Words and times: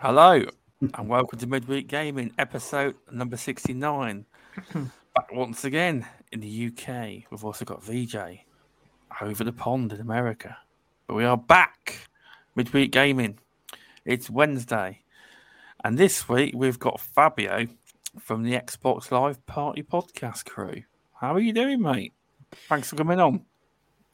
Hello, 0.00 0.44
and 0.82 1.08
welcome 1.08 1.38
to 1.38 1.46
Midweek 1.46 1.86
Gaming, 1.86 2.34
episode 2.36 2.94
number 3.10 3.38
69. 3.38 4.26
Back 4.74 5.32
once 5.32 5.64
again 5.64 6.06
in 6.30 6.40
the 6.40 6.66
UK. 6.66 7.24
We've 7.30 7.42
also 7.42 7.64
got 7.64 7.82
VJ 7.82 8.16
over 9.22 9.42
the 9.42 9.52
pond 9.52 9.94
in 9.94 10.00
America. 10.02 10.58
But 11.06 11.14
we 11.14 11.24
are 11.24 11.38
back, 11.38 12.06
Midweek 12.54 12.92
Gaming. 12.92 13.38
It's 14.04 14.28
Wednesday. 14.28 15.00
And 15.82 15.96
this 15.96 16.28
week 16.28 16.52
we've 16.54 16.78
got 16.78 17.00
Fabio 17.00 17.68
from 18.20 18.42
the 18.42 18.52
Xbox 18.52 19.10
Live 19.10 19.46
Party 19.46 19.82
podcast 19.82 20.44
crew. 20.44 20.82
How 21.14 21.34
are 21.34 21.40
you 21.40 21.54
doing, 21.54 21.80
mate? 21.80 22.12
Thanks 22.68 22.90
for 22.90 22.96
coming 22.96 23.20
on. 23.20 23.46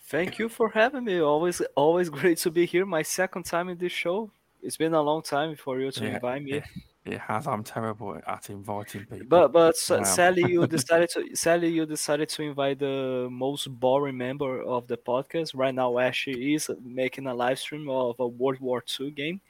Thank 0.05 0.39
you 0.39 0.49
for 0.49 0.71
having 0.71 1.03
me. 1.03 1.21
Always, 1.21 1.61
always 1.75 2.11
great 2.11 2.39
to 2.39 2.53
be 2.53 2.65
here. 2.65 2.87
My 2.87 3.03
second 3.03 3.43
time 3.45 3.69
in 3.69 3.79
this 3.79 3.91
show. 3.91 4.31
It's 4.63 4.77
been 4.77 4.95
a 4.95 5.03
long 5.03 5.23
time 5.23 5.57
for 5.57 5.81
you 5.81 5.91
to 5.91 6.05
Yeah, 6.05 6.15
invite 6.15 6.43
me. 6.43 6.53
It, 6.53 6.65
it 7.05 7.19
has. 7.19 7.47
I'm 7.47 7.65
terrible 7.65 8.21
at 8.27 8.51
inviting 8.51 9.07
people. 9.07 9.27
But 9.29 9.53
but 9.53 9.75
Wow. 9.89 10.03
sadly 10.05 10.45
you 10.51 10.67
decided 10.79 11.09
to 11.11 11.35
sadly 11.35 11.69
you 11.71 11.87
decided 11.87 12.29
to 12.31 12.43
invite 12.43 12.79
the 12.79 13.29
most 13.31 13.67
boring 13.81 14.19
member 14.19 14.63
of 14.63 14.87
the 14.87 14.97
podcast. 14.97 15.53
Right 15.55 15.75
now 15.75 15.99
Ash 15.99 16.29
is 16.29 16.71
making 16.83 17.27
a 17.27 17.35
live 17.35 17.59
stream 17.59 17.89
of 17.89 18.17
a 18.19 18.27
World 18.27 18.61
War 18.61 18.85
II 19.01 19.11
game. 19.13 19.41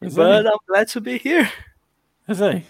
Is 0.00 0.14
but 0.14 0.42
he? 0.42 0.48
I'm 0.48 0.58
glad 0.68 0.88
to 0.88 1.00
be 1.00 1.18
here. 1.18 1.50
Is 2.28 2.38
he? 2.38 2.64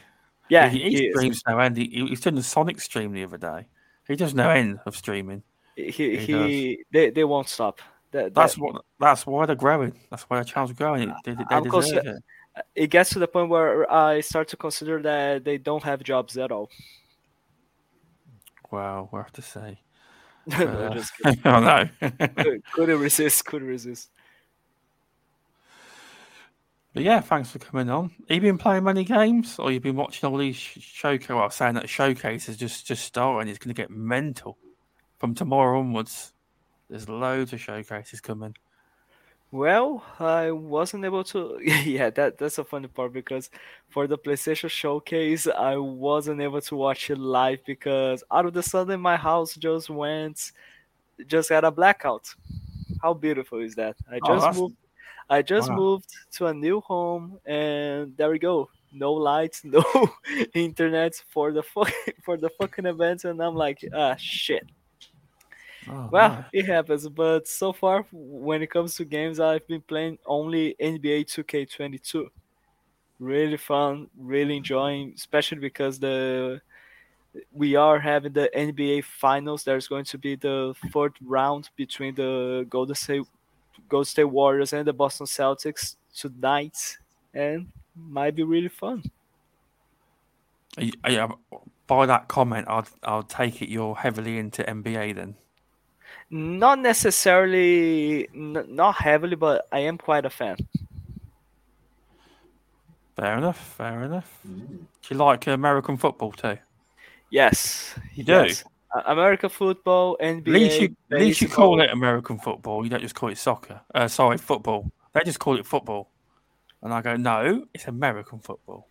Yeah, 0.49 0.69
he, 0.69 0.79
he, 0.79 0.91
he 0.91 1.07
is. 1.07 1.17
streams 1.17 1.43
no 1.49 1.59
end. 1.59 1.77
He, 1.77 1.89
he 1.89 2.03
was 2.03 2.21
doing 2.21 2.37
the 2.37 2.43
Sonic 2.43 2.81
stream 2.81 3.13
the 3.13 3.25
other 3.25 3.39
day. 3.39 3.67
He 4.07 4.15
does 4.17 4.35
no 4.35 4.51
end 4.51 4.79
of 4.87 4.97
streaming. 4.97 5.43
he 5.75 5.93
he 5.93 6.17
he, 6.19 6.85
they, 6.93 7.11
they 7.11 7.25
won't 7.25 7.49
stop. 7.49 7.81
That, 8.17 8.35
That's 8.35 8.57
what. 8.57 8.83
That's 8.99 9.27
why 9.27 9.45
they're 9.45 9.55
growing. 9.57 9.93
That's 10.11 10.23
why 10.25 10.43
channels 10.43 10.71
are 10.71 10.75
growing. 10.75 11.13
They, 11.25 11.35
they, 11.35 11.45
they 11.51 11.61
deserve 11.61 12.07
it. 12.07 12.23
it 12.75 12.87
gets 12.89 13.11
to 13.11 13.19
the 13.19 13.29
point 13.29 13.51
where 13.51 13.91
I 13.93 14.23
start 14.23 14.49
to 14.49 14.57
consider 14.57 15.03
that 15.03 15.45
they 15.45 15.59
don't 15.59 15.83
have 15.83 16.03
jobs 16.03 16.39
at 16.39 16.51
all. 16.51 16.71
Wow, 18.71 19.09
what 19.11 19.23
have 19.25 19.33
to 19.33 19.43
say? 19.43 19.79
no, 20.47 20.57
Uh, 20.57 20.95
just 20.95 21.13
kidding. 21.19 21.41
I 21.45 21.89
know. 22.01 22.11
Could- 22.39 22.63
couldn't 22.73 23.01
resist. 23.01 23.45
Couldn't 23.45 23.69
resist. 23.69 24.09
but 26.95 27.03
yeah, 27.03 27.21
thanks 27.21 27.51
for 27.51 27.59
coming 27.59 27.91
on. 27.91 28.13
Have 28.31 28.37
you 28.37 28.41
been 28.41 28.57
playing 28.57 28.85
many 28.85 29.05
games, 29.05 29.59
or 29.59 29.71
you've 29.71 29.83
been 29.83 29.97
watching 29.97 30.27
all 30.31 30.39
these 30.39 30.57
sh- 30.57 30.79
showcase? 30.81 31.29
Well, 31.29 31.51
saying 31.51 31.75
that 31.75 31.91
showcase 31.91 32.49
is 32.49 32.57
just 32.57 32.87
just 32.87 33.05
starting. 33.05 33.51
It's 33.51 33.59
going 33.59 33.75
to 33.75 33.83
get 33.83 33.91
mental 33.91 34.57
from 35.19 35.35
tomorrow 35.35 35.81
onwards. 35.81 36.33
There's 36.89 37.09
loads 37.09 37.53
of 37.53 37.61
showcases 37.61 38.21
coming. 38.21 38.55
Well, 39.53 40.05
I 40.19 40.51
wasn't 40.51 41.05
able 41.05 41.25
to. 41.25 41.59
Yeah, 41.85 42.11
that 42.11 42.39
that's 42.39 42.59
a 42.59 42.65
funny 42.65 42.89
part 42.89 43.13
because 43.13 43.51
for 43.89 44.07
the 44.07 44.19
PlayStation 44.19 44.69
Showcase, 44.69 45.47
I 45.47 45.77
wasn't 45.77 46.41
able 46.41 46.61
to 46.61 46.77
watch 46.77 47.11
it 47.11 47.19
live 47.19 47.61
because 47.65 48.23
out 48.31 48.47
of 48.47 48.55
the 48.55 48.63
sudden 48.63 49.01
my 49.01 49.17
house 49.17 49.55
just 49.55 49.89
went, 49.89 50.53
just 51.27 51.49
got 51.49 51.65
a 51.65 51.71
blackout. 51.71 52.27
How 53.03 53.15
beautiful 53.15 53.61
is 53.61 53.75
that? 53.77 53.97
I 54.11 54.17
Oh, 54.23 54.29
just 54.29 54.41
that's- 54.41 54.59
moved. 54.59 54.77
I 55.29 55.43
just 55.43 55.71
Wow. 55.71 55.77
moved 55.77 56.11
to 56.35 56.47
a 56.47 56.55
new 56.55 56.81
home, 56.81 57.41
and 57.47 58.17
there 58.17 58.31
we 58.31 58.39
go. 58.39 58.71
No 58.93 59.13
lights, 59.13 59.65
no 59.77 59.83
internet 60.55 61.15
for 61.33 61.51
the 61.53 61.63
fuck 61.65 61.93
for 62.25 62.37
the 62.37 62.49
fucking 62.51 62.87
event, 62.87 63.25
and 63.25 63.41
I'm 63.43 63.55
like, 63.57 63.81
ah, 63.93 64.15
shit. 64.19 64.65
Oh, 65.89 66.09
Well, 66.11 66.45
it 66.53 66.67
happens, 66.67 67.09
but 67.09 67.47
so 67.47 67.73
far, 67.73 68.07
when 68.13 68.63
it 68.63 68.71
comes 68.71 68.97
to 68.97 69.05
games, 69.05 69.41
I've 69.41 69.67
been 69.67 69.83
playing 69.83 70.19
only 70.27 70.75
NBA 70.81 71.27
2K22. 71.27 72.29
Really 73.19 73.57
fun, 73.57 74.09
really 74.19 74.57
enjoying, 74.57 75.13
especially 75.17 75.59
because 75.59 75.99
the 75.99 76.61
we 77.53 77.77
are 77.77 77.99
having 77.99 78.33
the 78.33 78.51
NBA 78.57 79.05
Finals. 79.05 79.65
There's 79.65 79.89
going 79.89 80.05
to 80.07 80.19
be 80.19 80.37
the 80.37 80.75
fourth 80.93 81.15
round 81.23 81.71
between 81.77 82.15
the 82.15 82.67
Golden 82.69 82.95
State 82.95 83.27
Golden 83.89 84.07
State 84.07 84.25
Warriors 84.25 84.73
and 84.73 84.87
the 84.87 84.93
Boston 84.93 85.27
Celtics 85.27 85.97
tonight, 86.15 86.99
and 87.35 87.71
might 87.95 88.35
be 88.35 88.43
really 88.43 88.69
fun. 88.69 89.03
By 91.87 92.07
that 92.07 92.29
comment, 92.29 92.67
I'll 92.69 92.87
I'll 93.03 93.23
take 93.23 93.63
it 93.63 93.69
you're 93.69 93.95
heavily 93.95 94.39
into 94.39 94.63
NBA 94.63 95.15
then. 95.15 95.37
Not 96.31 96.81
necessarily, 96.81 98.29
n- 98.35 98.65
not 98.69 98.97
heavily, 98.97 99.37
but 99.37 99.67
I 99.71 99.81
am 99.81 99.97
quite 99.99 100.25
a 100.27 100.31
fan. 100.31 100.57
Fair 103.17 103.39
enough. 103.39 103.59
Fair 103.59 104.03
enough. 104.05 104.41
Do 104.45 104.87
you 105.09 105.17
like 105.17 105.47
American 105.47 105.97
football 105.97 106.33
too? 106.33 106.59
Yes, 107.31 107.95
You 108.15 108.25
do? 108.25 108.33
yes. 108.33 108.65
American 109.05 109.51
football, 109.51 110.17
NBA. 110.21 110.47
At 110.47 110.53
least 110.53 110.81
you, 110.81 110.97
at 111.13 111.19
least 111.19 111.41
you 111.43 111.49
call 111.49 111.81
it 111.81 111.91
American 111.91 112.39
football. 112.39 112.83
You 112.85 112.89
don't 112.91 113.03
just 113.03 113.15
call 113.15 113.29
it 113.31 113.37
soccer. 113.39 113.81
Uh, 113.95 114.09
sorry, 114.09 114.39
football. 114.39 114.91
They 115.13 115.21
just 115.25 115.39
call 115.39 115.59
it 115.59 115.67
football. 115.67 116.11
And 116.83 116.95
I 116.95 117.03
go, 117.03 117.17
no, 117.17 117.67
it's 117.75 117.89
American 117.89 118.39
football. 118.39 118.89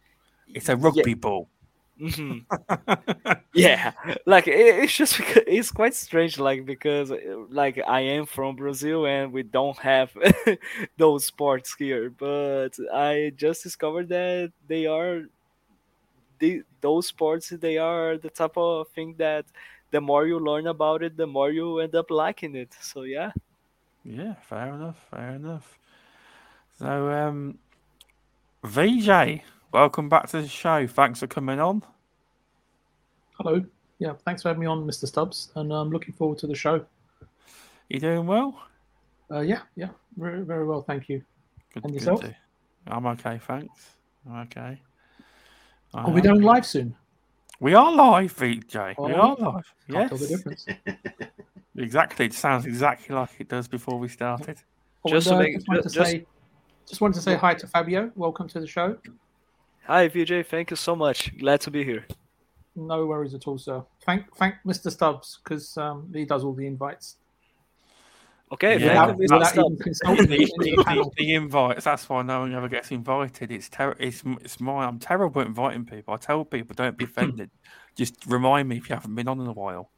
It's 0.47 0.69
a 0.69 0.75
rugby 0.75 1.13
ball. 1.16 1.50
Mhm. 2.00 2.46
yeah, 3.54 3.92
like 4.26 4.48
it, 4.48 4.84
it's 4.84 4.96
just 4.96 5.18
because 5.18 5.44
it's 5.48 5.72
quite 5.72 5.94
strange, 5.96 6.38
like 6.40 6.66
because 6.66 7.12
like 7.50 7.80
I 7.88 8.02
am 8.02 8.26
from 8.26 8.56
Brazil 8.56 9.06
and 9.06 9.32
we 9.32 9.44
don't 9.44 9.78
have 9.80 10.12
those 10.98 11.26
sports 11.26 11.74
here, 11.78 12.10
but 12.10 12.70
I 12.94 13.32
just 13.36 13.64
discovered 13.64 14.10
that 14.10 14.52
they 14.68 14.86
are 14.88 15.24
the 16.40 16.64
those 16.82 17.08
sports. 17.08 17.50
They 17.50 17.78
are 17.78 18.18
the 18.18 18.30
type 18.30 18.58
of 18.58 18.88
thing 18.90 19.16
that 19.18 19.46
the 19.92 20.02
more 20.02 20.26
you 20.28 20.40
learn 20.40 20.68
about 20.68 21.04
it, 21.04 21.18
the 21.18 21.28
more 21.28 21.50
you 21.52 21.80
end 21.80 21.96
up 21.96 22.10
liking 22.12 22.56
it. 22.56 22.74
So 22.82 23.04
yeah. 23.04 23.32
Yeah, 24.04 24.36
fair 24.36 24.74
enough. 24.74 24.98
Fair 25.10 25.32
enough. 25.36 25.78
So, 26.80 27.10
um, 27.10 27.60
VJ, 28.64 29.44
welcome 29.75 30.08
back 30.08 30.30
to 30.30 30.41
the 30.41 30.47
show. 30.47 30.88
Thanks 30.88 31.19
for 31.19 31.28
coming 31.28 31.59
on. 31.59 31.84
Hello. 33.34 33.62
Yeah, 34.00 34.13
thanks 34.24 34.41
for 34.41 34.47
having 34.47 34.62
me 34.62 34.68
on, 34.68 34.86
Mr. 34.88 35.06
Stubbs, 35.06 35.52
and 35.56 35.72
I'm 35.74 35.90
looking 35.90 36.13
forward 36.13 36.38
to 36.40 36.47
the 36.47 36.56
show. 36.56 36.86
You 37.90 38.00
doing 38.00 38.25
well? 38.25 38.58
Uh, 39.30 39.41
yeah, 39.41 39.64
yeah, 39.75 39.90
very, 40.16 40.44
very 40.46 40.66
well, 40.66 40.81
thank 40.81 41.09
you. 41.09 41.22
Good, 41.74 41.84
And 41.84 41.91
good 41.91 42.00
yourself? 42.00 42.22
to- 42.22 42.35
I'm 42.88 43.06
okay, 43.08 43.38
thanks. 43.46 43.96
I'm 44.25 44.44
okay. 44.44 44.81
I 45.94 46.02
Are 46.03 46.09
we 46.09 46.22
am. 46.22 46.28
going 46.28 46.41
live 46.41 46.66
soon? 46.66 46.96
We 47.59 47.74
are 47.74 47.91
live, 47.94 48.31
VJ. 48.31 48.75
we 48.75 48.96
Oh, 48.97 49.06
are 49.14 49.35
live. 49.35 49.74
Can't 49.91 50.09
tell 50.09 50.18
the 50.18 50.25
Yes, 50.25 50.30
difference. 50.30 50.66
exactly. 51.75 52.25
It 52.28 52.34
sounds 52.34 52.66
exactly 52.66 53.14
like 53.14 53.30
it 53.40 53.50
does 53.50 53.68
before 53.68 54.00
we 54.00 54.08
started. 54.08 54.58
Just 55.08 55.28
and, 55.28 55.34
to 55.34 55.35
uh, 55.35 55.40
make- 55.40 55.56
just 55.56 55.68
wanted 55.68 55.84
to 55.84 55.90
just- 55.90 56.12
say, 56.12 56.25
just 56.88 57.02
wanted 57.02 57.16
to 57.16 57.22
say 57.22 57.35
hi 57.35 57.53
to 57.56 57.68
Fabio. 57.68 58.09
Welcome 58.16 58.47
to 58.50 58.59
the 58.62 58.68
show. 58.68 58.97
Hi 59.88 60.07
VJ, 60.07 60.46
thank 60.47 60.72
you 60.72 60.75
so 60.75 60.96
much. 60.96 61.38
Glad 61.38 61.62
to 61.62 61.72
be 61.72 61.84
here. 61.84 62.06
No 62.75 63.06
worries 63.06 63.34
at 63.34 63.47
all, 63.47 63.57
sir. 63.57 63.84
Thank, 64.06 64.35
thank 64.35 64.56
Mr. 64.66 64.91
Stubbs 64.91 65.40
because 65.44 65.78
um, 65.78 66.12
he 66.13 66.25
does 66.25 66.44
all 66.44 66.53
the 66.53 66.66
invites. 66.68 67.18
Okay, 68.51 68.78
Yeah, 68.79 69.06
thank 69.06 69.18
without, 69.18 69.40
without 69.53 69.57
even 69.66 69.78
consulting 69.78 70.28
the, 70.29 70.38
the- 70.38 71.12
the 71.18 71.34
invites. 71.34 71.85
That's 71.85 72.07
why 72.09 72.22
no 72.22 72.41
one 72.41 72.53
ever 72.53 72.68
gets 72.68 72.91
invited. 72.91 73.51
It's 73.51 73.69
ter- 73.69 73.96
it's 74.00 74.23
it's 74.41 74.59
mine. 74.59 74.88
I'm 74.88 75.00
terrible 75.00 75.41
at 75.41 75.47
inviting 75.47 75.85
people. 75.85 76.13
I 76.13 76.17
tell 76.17 76.46
people 76.46 76.75
don't 76.75 76.97
be 76.97 77.06
offended. 77.12 77.50
Just 77.96 78.16
remind 78.28 78.69
me 78.69 78.78
if 78.78 78.90
you 78.90 78.96
haven't 78.96 79.16
been 79.16 79.28
on 79.28 79.40
in 79.40 79.47
a 79.47 79.53
while, 79.53 79.90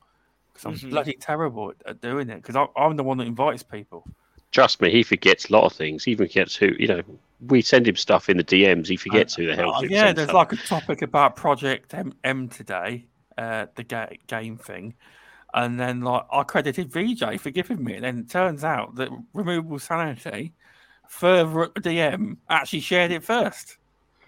because 0.53 0.65
I'm 0.65 0.73
Mhm. 0.75 0.91
bloody 0.91 1.13
terrible 1.19 1.71
at, 1.71 1.75
at 1.89 2.01
doing 2.01 2.29
it. 2.29 2.41
Because 2.41 2.67
I'm 2.77 2.95
the 2.95 3.03
one 3.03 3.17
that 3.17 3.27
invites 3.27 3.63
people. 3.63 4.05
Trust 4.51 4.81
me, 4.81 4.91
he 4.91 5.03
forgets 5.03 5.49
a 5.49 5.53
lot 5.53 5.65
of 5.65 5.73
things. 5.73 6.03
He 6.03 6.11
even 6.11 6.27
forgets 6.27 6.55
who, 6.55 6.71
you 6.79 6.87
know, 6.87 7.01
we 7.47 7.61
send 7.61 7.87
him 7.87 7.95
stuff 7.95 8.29
in 8.29 8.37
the 8.37 8.43
DMs. 8.43 8.87
He 8.87 8.97
forgets 8.97 9.35
who 9.35 9.45
the 9.45 9.55
hell. 9.55 9.73
Oh, 9.75 9.81
to 9.81 9.91
yeah, 9.91 10.13
there's 10.13 10.29
stuff. 10.29 10.49
like 10.49 10.53
a 10.53 10.57
topic 10.57 11.01
about 11.01 11.35
Project 11.35 11.93
M, 11.93 12.13
M 12.23 12.47
today, 12.47 13.05
uh, 13.37 13.67
the 13.75 13.83
ga- 13.83 14.17
game 14.27 14.57
thing, 14.57 14.95
and 15.53 15.79
then 15.79 16.01
like 16.01 16.23
I 16.31 16.43
credited 16.43 16.91
VJ 16.91 17.39
for 17.39 17.51
giving 17.51 17.83
me, 17.83 17.95
and 17.95 18.03
then 18.03 18.19
it 18.19 18.29
turns 18.29 18.63
out 18.63 18.95
that 18.95 19.09
Removable 19.33 19.79
Sanity, 19.79 20.53
further 21.07 21.63
up 21.63 21.75
the 21.75 21.81
DM, 21.81 22.37
actually 22.49 22.79
shared 22.79 23.11
it 23.11 23.23
first. 23.23 23.77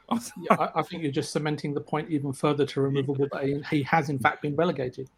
I 0.09 0.19
Yeah, 0.37 0.57
I, 0.59 0.79
I 0.79 0.81
think 0.83 1.03
you're 1.03 1.11
just 1.11 1.31
cementing 1.31 1.73
the 1.73 1.81
point 1.81 2.09
even 2.09 2.33
further 2.33 2.65
to 2.65 2.81
removable. 2.81 3.27
That 3.31 3.45
he, 3.45 3.61
he 3.69 3.83
has 3.83 4.09
in 4.09 4.19
fact 4.19 4.41
been 4.41 4.55
relegated. 4.55 5.09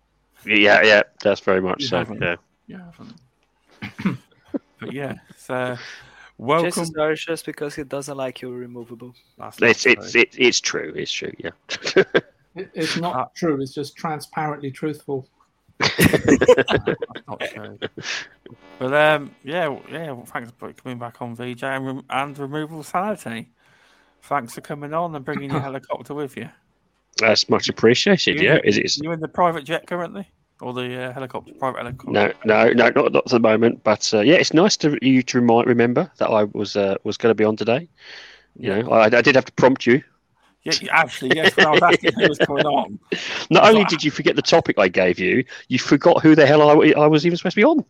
Yeah, 0.46 0.82
yeah, 0.84 1.04
that's 1.22 1.42
very 1.42 1.62
much 1.62 1.82
You 1.82 1.88
so. 1.88 1.98
haven't. 1.98 2.22
Yeah. 2.22 2.36
Yeah, 2.68 2.78
I 2.78 3.84
haven't. 3.86 4.20
but 4.82 4.92
yeah, 5.02 5.14
so 5.38 5.78
welcome. 6.38 6.72
Chances 6.72 6.96
are 6.98 7.12
it's 7.14 7.24
just 7.26 7.46
because 7.46 7.76
he 7.76 7.84
doesn't 7.84 8.18
like 8.18 8.42
you 8.42 8.52
removable. 8.52 9.14
That's 9.38 9.62
not 9.62 9.70
It's 9.70 9.86
it's 9.86 10.12
true. 10.12 10.24
it's 10.38 10.60
true. 10.60 10.94
It's 10.98 11.12
true. 11.12 11.34
Yeah. 11.38 11.52
It, 12.54 12.70
it's 12.74 12.98
not 12.98 13.16
Uh, 13.16 13.26
true. 13.34 13.62
It's 13.62 13.74
just 13.74 13.96
transparently 13.96 14.72
truthful. 14.72 15.26
That's 15.80 17.00
not 17.26 17.40
true. 17.54 17.80
But 18.78 18.94
um, 18.94 19.32
yeah, 19.46 19.74
yeah. 19.90 20.12
Well, 20.12 20.26
thanks 20.26 20.52
for 20.58 20.74
coming 20.74 21.00
back 21.00 21.22
on 21.22 21.34
VJ 21.34 21.64
and, 21.64 21.86
rem- 21.86 22.06
and 22.10 22.38
removal 22.38 22.84
sanity. 22.84 23.50
Thanks 24.24 24.54
for 24.56 24.60
coming 24.60 24.94
on 24.94 25.16
and 25.16 25.24
bringing 25.24 25.50
your 25.52 25.62
helicopter 25.62 26.14
with 26.14 26.36
you. 26.36 26.50
That's 27.20 27.50
much 27.50 27.70
appreciated. 27.70 28.36
You 28.42 28.50
Yeah, 28.50 28.56
in- 28.58 28.66
is 28.66 28.78
it? 28.78 28.98
You 29.04 29.14
in 29.14 29.22
the 29.22 29.30
private 29.30 29.64
jet 29.64 29.88
currently, 29.88 30.28
or 30.62 30.74
the 30.74 31.04
uh, 31.10 31.14
helicopter? 31.14 31.54
Private 31.60 31.80
helicopter. 31.80 32.12
No, 32.12 32.32
no, 32.46 32.72
no, 32.74 32.90
not, 32.90 33.12
not 33.14 33.26
at 33.26 33.32
the 33.32 33.40
moment. 33.40 33.84
But 33.84 34.14
uh, 34.14 34.22
yeah, 34.22 34.36
it's 34.36 34.54
nice 34.54 34.78
to 34.78 34.98
you 35.02 35.24
to 35.24 35.40
remind 35.40 35.68
remember 35.68 36.12
that 36.18 36.30
I 36.30 36.44
was 36.46 36.76
uh, 36.76 36.96
was 37.04 37.18
going 37.18 37.32
to 37.32 37.36
be 37.36 37.44
on 37.44 37.56
today. 37.56 37.88
You 38.58 38.70
know, 38.84 38.92
I, 38.92 39.06
I 39.06 39.22
did 39.22 39.36
have 39.36 39.46
to 39.46 39.52
prompt 39.54 39.86
you. 39.86 40.04
Yeah, 40.64 40.74
yeah, 40.82 40.90
actually, 40.96 41.36
yes. 41.36 41.58
When 41.58 41.66
I 41.66 41.72
was 41.72 41.82
asking 41.82 42.14
who 42.14 42.28
was 42.28 42.38
coming 42.38 42.66
on, 42.66 43.00
Not 43.50 43.64
only 43.68 43.80
like- 43.82 43.90
did 43.90 44.04
you 44.04 44.12
forget 44.12 44.36
the 44.36 44.42
topic 44.44 44.78
I 44.78 44.88
gave 44.90 45.18
you, 45.18 45.44
you 45.70 45.80
forgot 45.80 46.22
who 46.22 46.36
the 46.36 46.46
hell 46.46 46.62
I, 46.62 46.92
I 46.92 47.08
was 47.08 47.26
even 47.26 47.38
supposed 47.38 47.56
to 47.56 47.60
be 47.62 47.64
on. 47.64 47.84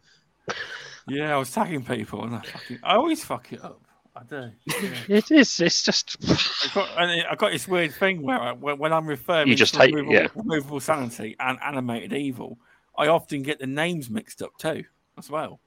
yeah, 1.07 1.33
I 1.33 1.37
was 1.37 1.51
tagging 1.51 1.83
people, 1.83 2.23
and 2.23 2.35
I 2.35 2.41
fucking, 2.41 2.79
I 2.83 2.95
always 2.95 3.23
fuck 3.25 3.51
it 3.51 3.61
up. 3.63 3.81
I 4.21 4.23
do. 4.29 4.51
Yeah. 4.67 5.17
It 5.17 5.31
is. 5.31 5.59
It's 5.59 5.81
just. 5.83 6.17
I 6.29 6.73
got, 6.75 6.89
and 7.01 7.23
I 7.27 7.35
got 7.35 7.51
this 7.51 7.67
weird 7.67 7.91
thing 7.93 8.21
where 8.21 8.39
I, 8.39 8.51
when, 8.53 8.77
when 8.77 8.93
I'm 8.93 9.07
referring 9.07 9.47
You 9.47 9.55
just 9.55 9.73
to 9.73 9.79
hate- 9.79 9.95
removable, 9.95 10.13
yeah. 10.13 10.27
removable 10.35 10.79
sanity 10.79 11.35
and 11.39 11.57
animated 11.65 12.13
evil, 12.13 12.59
I 12.97 13.07
often 13.07 13.41
get 13.41 13.57
the 13.59 13.65
names 13.67 14.09
mixed 14.11 14.41
up 14.43 14.51
too, 14.59 14.83
as 15.17 15.29
well. 15.29 15.59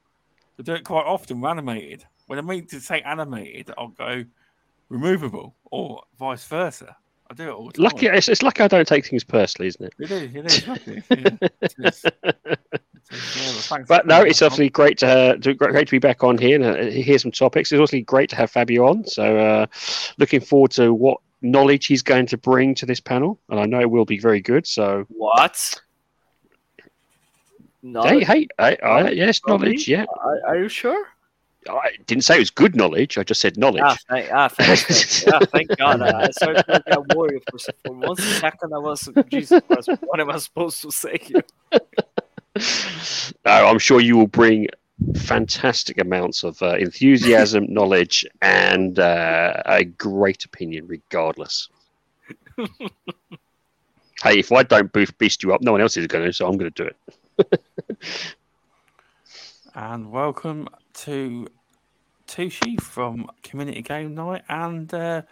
I 0.57 0.63
do 0.63 0.73
it 0.73 0.85
quite 0.85 1.05
often 1.05 1.41
with 1.41 1.49
animated. 1.51 2.05
When 2.27 2.39
I 2.39 2.41
mean 2.41 2.65
to 2.67 2.79
say 2.79 3.01
animated, 3.01 3.71
I'll 3.77 3.89
go 3.89 4.23
removable 4.87 5.53
or 5.65 6.03
vice 6.17 6.45
versa. 6.45 6.95
I 7.29 7.33
do 7.33 7.49
it 7.49 7.51
all 7.51 7.67
the 7.67 7.73
time. 7.73 7.83
Lucky, 7.83 8.05
it's, 8.07 8.29
it's 8.29 8.41
lucky 8.43 8.63
I 8.63 8.67
don't 8.69 8.87
take 8.87 9.05
things 9.05 9.23
personally, 9.23 9.67
isn't 9.67 9.83
it? 9.85 9.93
It 9.99 10.11
is. 10.11 10.35
It 10.35 10.45
is. 10.45 10.67
Lucky. 10.67 11.03
Yeah, 11.09 12.55
it 13.11 13.15
is. 13.15 13.21
It 13.21 13.25
is, 13.25 13.35
yeah, 13.37 13.51
but 13.53 13.63
thanks 13.63 13.87
But 13.87 14.07
no, 14.07 14.21
it's 14.21 14.41
on. 14.41 14.47
obviously 14.47 14.69
great 14.69 14.97
to, 14.99 15.07
uh, 15.07 15.35
to 15.37 15.53
great 15.53 15.87
to 15.87 15.91
be 15.91 15.99
back 15.99 16.23
on 16.23 16.37
here 16.37 16.55
and 16.55 16.65
uh, 16.65 16.91
hear 16.91 17.17
some 17.19 17.31
topics. 17.31 17.71
It's 17.71 17.79
also 17.79 17.99
great 18.01 18.29
to 18.31 18.35
have 18.35 18.51
Fabio 18.51 18.87
on. 18.87 19.05
So, 19.05 19.37
uh, 19.37 19.65
looking 20.17 20.39
forward 20.41 20.71
to 20.71 20.93
what 20.93 21.19
knowledge 21.41 21.85
he's 21.85 22.01
going 22.01 22.25
to 22.27 22.37
bring 22.37 22.75
to 22.75 22.85
this 22.85 22.99
panel, 22.99 23.39
and 23.49 23.59
I 23.59 23.65
know 23.65 23.79
it 23.79 23.89
will 23.89 24.05
be 24.05 24.19
very 24.19 24.41
good. 24.41 24.65
So, 24.65 25.05
What? 25.09 25.81
No. 27.83 28.01
hey, 28.01 28.23
hey, 28.23 28.47
I, 28.57 28.77
I, 28.83 29.09
yes, 29.11 29.39
knowledge. 29.45 29.87
Yeah, 29.87 30.05
Are, 30.23 30.39
are 30.47 30.57
you 30.57 30.69
sure? 30.69 31.05
I 31.69 31.91
didn't 32.05 32.23
say 32.23 32.35
it 32.35 32.39
was 32.39 32.49
good 32.51 32.75
knowledge. 32.75 33.17
I 33.17 33.23
just 33.23 33.41
said 33.41 33.57
knowledge. 33.57 33.83
Ah, 33.83 33.97
thank, 34.09 34.31
ah, 34.31 34.47
thanks. 34.47 34.83
thanks. 35.23 35.27
ah, 35.27 35.39
thank 35.51 35.77
God. 35.77 36.01
I 36.01 36.29
started 36.31 36.63
to 36.63 36.83
get 36.85 37.15
worried 37.15 37.41
for, 37.49 37.57
for 37.83 37.93
one 37.93 38.15
second. 38.17 38.73
I 38.73 38.77
was, 38.77 39.09
Jesus 39.29 39.61
Christ, 39.67 39.89
what 40.01 40.19
am 40.19 40.29
I 40.29 40.37
supposed 40.37 40.81
to 40.83 40.91
say 40.91 41.17
here? 41.21 41.43
No, 42.55 43.51
I'm 43.51 43.79
sure 43.79 43.99
you 43.99 44.17
will 44.17 44.27
bring 44.27 44.67
fantastic 45.15 45.99
amounts 45.99 46.43
of 46.43 46.61
uh, 46.61 46.75
enthusiasm, 46.75 47.65
knowledge, 47.69 48.25
and 48.41 48.97
uh, 48.99 49.61
a 49.65 49.83
great 49.83 50.45
opinion, 50.45 50.87
regardless. 50.87 51.69
hey, 52.57 54.39
if 54.39 54.51
I 54.51 54.63
don't 54.63 54.91
boost 54.91 55.17
beast 55.17 55.43
you 55.43 55.53
up, 55.53 55.61
no 55.61 55.73
one 55.73 55.81
else 55.81 55.97
is 55.97 56.07
going 56.07 56.25
to, 56.25 56.33
so 56.33 56.47
I'm 56.47 56.57
going 56.57 56.71
to 56.71 56.83
do 56.83 56.89
it. 56.89 57.61
and 59.75 60.11
welcome 60.11 60.69
to 60.93 61.47
Tushi 62.27 62.79
from 62.79 63.29
Community 63.43 63.81
Game 63.81 64.15
Night 64.15 64.43
and 64.47 64.93
uh, 64.93 65.23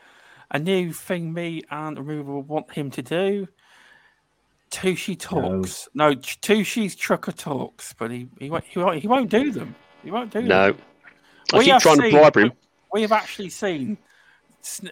a 0.52 0.60
new 0.60 0.92
thing 0.92 1.34
me 1.34 1.64
and 1.72 1.98
Removal 1.98 2.42
want 2.42 2.72
him 2.72 2.92
to 2.92 3.02
do. 3.02 3.48
Tushi 4.74 5.18
talks. 5.18 5.88
No, 5.94 6.14
Ch- 6.16 6.42
Tushi's 6.42 6.96
trucker 6.96 7.32
talks, 7.32 7.94
but 7.94 8.12
he 8.12 8.28
he 8.40 8.50
won't, 8.50 8.64
he 8.66 8.80
won't 8.80 9.00
he 9.02 9.08
won't 9.08 9.30
do 9.30 9.52
them. 9.52 9.76
He 10.04 10.12
won't 10.12 10.32
do 10.32 10.42
No, 10.42 10.68
them. 10.74 10.78
No, 11.52 11.58
I 11.58 11.58
We 11.60 11.66
keep 11.66 11.74
have 11.74 11.82
trying 11.82 12.02
to 12.02 12.10
bribe 12.12 12.38
him. 12.38 12.52
We 12.92 13.02
have 13.02 13.12
actually 13.12 13.50
seen 13.50 13.98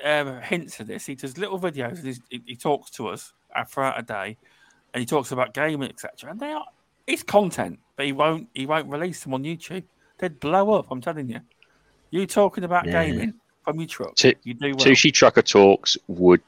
um, 0.03 0.41
hints 0.41 0.79
of 0.79 0.87
this. 0.87 1.05
He 1.05 1.15
does 1.15 1.37
little 1.37 1.59
videos. 1.59 2.03
And 2.03 2.19
he, 2.29 2.41
he 2.45 2.55
talks 2.55 2.89
to 2.91 3.07
us 3.07 3.33
uh, 3.55 3.63
throughout 3.65 3.99
a 3.99 4.03
day, 4.03 4.37
and 4.93 4.99
he 5.01 5.05
talks 5.05 5.31
about 5.31 5.53
gaming, 5.53 5.89
etc. 5.89 6.31
And 6.31 6.39
they 6.39 6.51
are 6.51 6.65
it's 7.07 7.23
content, 7.23 7.79
but 7.95 8.05
he 8.05 8.11
won't 8.11 8.47
he 8.53 8.65
won't 8.65 8.87
release 8.89 9.23
them 9.23 9.33
on 9.33 9.43
YouTube. 9.43 9.83
They'd 10.19 10.39
blow 10.39 10.73
up. 10.73 10.87
I'm 10.91 11.01
telling 11.01 11.29
you. 11.29 11.39
You 12.11 12.27
talking 12.27 12.63
about 12.65 12.85
Yeah. 12.85 13.05
gaming 13.05 13.33
from 13.63 13.79
your 13.79 13.87
truck? 13.87 14.15
Tu- 14.15 14.33
you 14.43 14.53
do 14.53 14.67
well. 14.75 14.85
Sushi 14.85 15.13
Trucker 15.13 15.41
Talks 15.41 15.97
would 16.07 16.41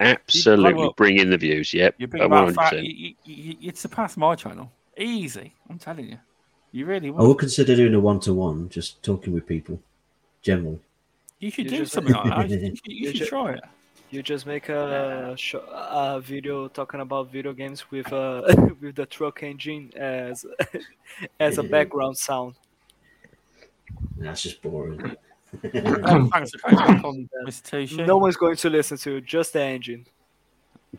absolutely 0.00 0.84
up. 0.84 0.96
bring 0.96 1.18
in 1.18 1.30
the 1.30 1.36
views. 1.38 1.72
Yep, 1.74 1.94
You 1.98 2.06
bring 2.06 2.22
uh, 2.22 2.26
about 2.26 2.54
fa- 2.54 2.60
100%. 2.76 2.84
you, 2.84 2.90
you, 2.92 3.14
you, 3.24 3.56
you'd 3.60 3.76
surpass 3.78 4.16
my 4.16 4.34
channel 4.34 4.70
easy. 4.96 5.52
I'm 5.70 5.78
telling 5.78 6.06
you, 6.08 6.18
you 6.72 6.86
really 6.86 7.08
I 7.08 7.12
would. 7.12 7.22
will 7.26 7.34
consider 7.34 7.76
doing 7.76 7.94
a 7.94 8.00
one 8.00 8.20
to 8.20 8.34
one, 8.34 8.68
just 8.68 9.02
talking 9.02 9.32
with 9.32 9.46
people, 9.46 9.80
general. 10.42 10.80
You 11.40 11.50
should 11.50 11.64
You 11.66 11.70
do 11.70 11.76
just- 11.78 11.92
something 11.92 12.14
like 12.14 12.24
that. 12.48 12.50
You 12.50 12.74
should, 12.76 12.86
you 12.86 12.94
You 12.94 13.06
should 13.12 13.16
ju- 13.20 13.26
try 13.26 13.52
it. 13.54 13.60
You 14.10 14.22
just 14.22 14.46
make 14.46 14.70
a, 14.70 15.34
sh- 15.36 15.54
a 15.70 16.18
video 16.24 16.66
talking 16.68 17.00
about 17.00 17.30
video 17.30 17.52
games 17.52 17.90
with 17.90 18.10
uh, 18.10 18.40
with 18.80 18.94
the 18.96 19.04
truck 19.04 19.42
engine 19.42 19.90
as 19.94 20.46
as 21.40 21.58
a 21.58 21.62
background 21.62 22.16
sound. 22.16 22.54
That's 24.16 24.42
just 24.42 24.62
boring. 24.62 25.14
Thanks 25.62 26.50
for 26.50 26.58
coming 26.58 26.76
back 26.78 27.04
on, 27.04 27.28
Mr. 27.46 27.86
Tushi. 27.86 28.06
No 28.06 28.18
one's 28.18 28.36
going 28.36 28.56
to 28.56 28.70
listen 28.70 28.98
to 28.98 29.14
you, 29.14 29.20
just 29.20 29.54
the 29.54 29.62
engine. 29.62 30.06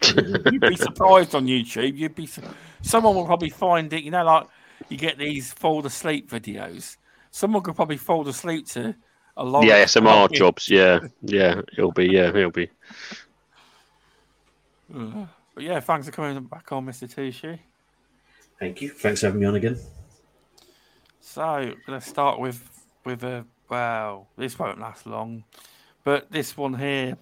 You'd 0.03 0.61
be 0.61 0.75
surprised 0.75 1.35
on 1.35 1.45
YouTube. 1.45 1.97
You'd 1.97 2.15
be 2.15 2.25
su- 2.27 2.41
someone 2.81 3.15
will 3.15 3.25
probably 3.25 3.49
find 3.49 3.91
it. 3.93 4.03
You 4.03 4.11
know, 4.11 4.23
like 4.23 4.47
you 4.87 4.97
get 4.97 5.17
these 5.17 5.51
fall 5.53 5.85
asleep 5.85 6.29
videos. 6.29 6.97
Someone 7.31 7.61
could 7.63 7.75
probably 7.75 7.97
fall 7.97 8.27
asleep 8.27 8.67
to 8.69 8.95
a 9.37 9.43
lot. 9.43 9.61
The 9.61 9.71
of- 9.71 9.87
ASMR 9.89 10.31
jobs. 10.31 10.69
Yeah, 10.69 10.99
yeah, 11.21 11.61
it'll 11.77 11.91
be. 11.91 12.07
Yeah, 12.07 12.29
it'll 12.29 12.51
be. 12.51 12.69
Ugh. 14.95 15.27
But 15.55 15.63
yeah, 15.65 15.81
thanks 15.81 16.05
for 16.05 16.13
coming 16.13 16.41
back 16.45 16.71
on, 16.71 16.85
Mr. 16.85 17.13
Tushi. 17.13 17.59
Thank 18.59 18.81
you. 18.81 18.89
Thanks 18.91 19.19
for 19.19 19.25
having 19.25 19.41
me 19.41 19.47
on 19.47 19.55
again. 19.55 19.77
So 21.19 21.73
let's 21.87 22.07
start 22.07 22.39
with 22.39 22.63
with 23.03 23.23
a 23.23 23.45
well. 23.69 24.27
This 24.37 24.57
won't 24.57 24.79
last 24.79 25.05
long, 25.05 25.43
but 26.03 26.31
this 26.31 26.57
one 26.57 26.73
here. 26.75 27.17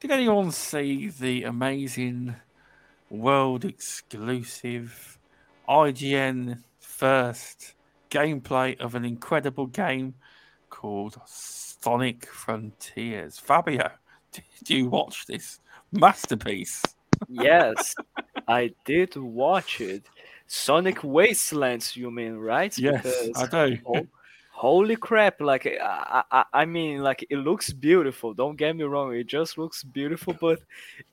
Did 0.00 0.10
anyone 0.10 0.50
see 0.50 1.08
the 1.08 1.44
amazing 1.44 2.34
world 3.08 3.64
exclusive 3.64 5.18
IGN 5.68 6.62
first 6.80 7.74
gameplay 8.10 8.78
of 8.80 8.94
an 8.94 9.04
incredible 9.04 9.66
game 9.66 10.14
called 10.70 11.18
Sonic 11.26 12.26
Frontiers? 12.26 13.38
Fabio, 13.38 13.90
did 14.32 14.68
you 14.68 14.88
watch 14.88 15.26
this 15.26 15.60
masterpiece? 15.92 16.82
Yes, 17.28 17.94
I 18.48 18.74
did 18.84 19.14
watch 19.16 19.80
it. 19.80 20.04
Sonic 20.48 21.02
Wastelands, 21.04 21.96
you 21.96 22.10
mean, 22.10 22.34
right? 22.34 22.76
Yes, 22.76 23.02
Because- 23.04 23.50
I 23.52 23.68
do. 23.68 24.08
Ho- 24.52 24.70
holy 24.70 24.96
crap! 24.96 25.40
Like, 25.40 25.66
I, 25.66 26.22
I, 26.30 26.44
I 26.52 26.64
mean, 26.66 27.00
like, 27.02 27.26
it 27.30 27.36
looks 27.38 27.72
beautiful. 27.72 28.34
Don't 28.34 28.56
get 28.56 28.76
me 28.76 28.84
wrong; 28.84 29.14
it 29.14 29.26
just 29.26 29.58
looks 29.58 29.82
beautiful. 29.84 30.34
But 30.34 30.60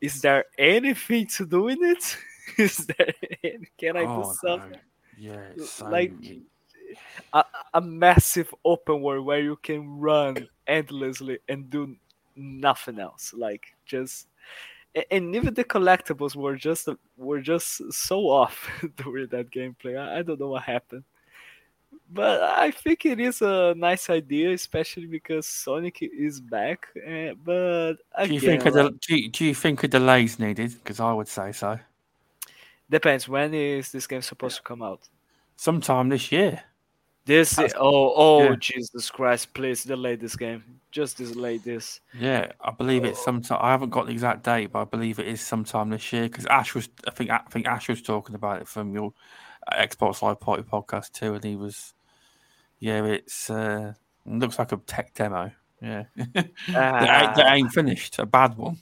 is 0.01 0.22
there 0.22 0.46
anything 0.58 1.27
to 1.38 1.46
do 1.46 1.67
in 1.69 1.84
it? 1.84 2.17
Is 2.58 2.86
there? 2.88 3.13
Any, 3.43 3.67
can 3.77 3.98
I 3.98 4.05
do 4.05 4.24
Oh, 4.24 4.34
something? 4.41 4.79
no. 5.17 5.55
So, 5.58 5.86
Like, 5.88 6.13
a, 7.34 7.43
a 7.74 7.81
massive 7.81 8.53
open 8.65 9.01
world 9.01 9.25
where 9.25 9.41
you 9.41 9.58
can 9.63 9.88
run 10.00 10.48
endlessly 10.67 11.39
and 11.50 11.69
do 11.69 11.96
nothing 12.36 13.00
else 13.00 13.34
like 13.36 13.63
just 13.86 14.27
and 15.12 15.36
even 15.36 15.53
the 15.53 15.63
collectibles 15.63 16.36
were 16.36 16.55
just 16.55 16.88
were 17.17 17.41
just 17.41 17.81
so 17.91 18.29
off 18.29 18.69
during 18.98 19.27
that 19.29 19.51
gameplay 19.51 19.98
I, 19.98 20.19
I 20.19 20.22
don't 20.24 20.39
know 20.39 20.50
what 20.50 20.63
happened 20.63 21.03
but 22.12 22.42
i 22.44 22.72
think 22.72 23.06
it 23.06 23.20
is 23.20 23.42
a 23.42 23.74
nice 23.78 24.10
idea 24.10 24.51
especially 24.51 25.06
because 25.06 25.46
sonic 25.46 25.98
is 26.01 26.39
back 26.42 26.88
eh, 27.06 27.34
but 27.46 27.94
do 28.25 28.34
you 28.34 28.38
again, 28.38 28.39
think 28.39 28.62
a 28.66 28.70
like, 28.70 28.74
del- 28.74 28.89
do, 29.08 29.16
you, 29.16 29.30
do 29.30 29.46
you 29.46 29.54
think 29.56 29.84
a 29.84 29.88
delay 29.88 30.24
is 30.24 30.39
needed? 30.39 30.74
Because 30.74 31.00
I 31.00 31.13
would 31.13 31.28
say 31.28 31.51
so. 31.51 31.80
depends 32.89 33.28
when 33.28 33.54
is 33.54 33.92
this 33.92 34.08
game 34.08 34.22
supposed 34.22 34.58
to 34.58 34.63
come 34.63 34.82
out 34.82 35.01
Sometime 35.56 36.10
this 36.10 36.32
year. 36.32 36.63
this 37.25 37.56
That's- 37.56 37.74
oh 37.78 38.13
oh 38.16 38.44
yeah. 38.44 38.56
jesus 38.60 39.12
christ 39.12 39.54
please 39.54 39.84
delay 39.84 40.16
this 40.16 40.36
game 40.36 40.63
just 40.92 41.18
delay 41.18 41.58
this 41.60 42.00
Yeah, 42.18 42.51
I 42.62 42.72
believe 42.72 43.06
it's 43.06 43.24
sometime. 43.24 43.60
I 43.62 43.70
haven't 43.70 43.92
got 43.92 44.08
the 44.08 44.12
exact 44.13 44.44
date, 44.44 44.72
but 44.72 44.80
I 44.82 44.86
believe 44.86 45.20
it 45.20 45.28
is 45.28 45.39
sometime 45.39 45.92
this 45.92 46.12
year. 46.12 46.24
Because 46.24 46.48
Ash 46.48 46.74
was, 46.74 46.89
I 47.08 47.12
think, 47.12 47.30
I 47.30 47.38
think 47.51 47.68
Ash 47.68 47.88
was 47.88 48.01
talking 48.01 48.34
about 48.34 48.62
it 48.62 48.68
from 48.68 48.92
your 48.92 49.13
uh, 49.68 49.75
Xbox 49.84 50.24
Live 50.24 50.39
Party 50.39 50.63
podcast 50.63 51.12
too, 51.12 51.36
and 51.36 51.44
he 51.44 51.56
was, 51.56 51.94
yeah, 52.79 53.03
it's 53.05 53.50
uh, 53.50 53.93
looks 54.25 54.57
like 54.59 54.71
a 54.71 54.77
tech 54.77 55.13
demo. 55.13 55.51
Yeah, 55.81 56.03
that, 56.15 56.45
ain't, 56.67 57.36
that 57.36 57.53
ain't 57.53 57.71
finished. 57.71 58.19
A 58.19 58.25
bad 58.25 58.57
one. 58.57 58.77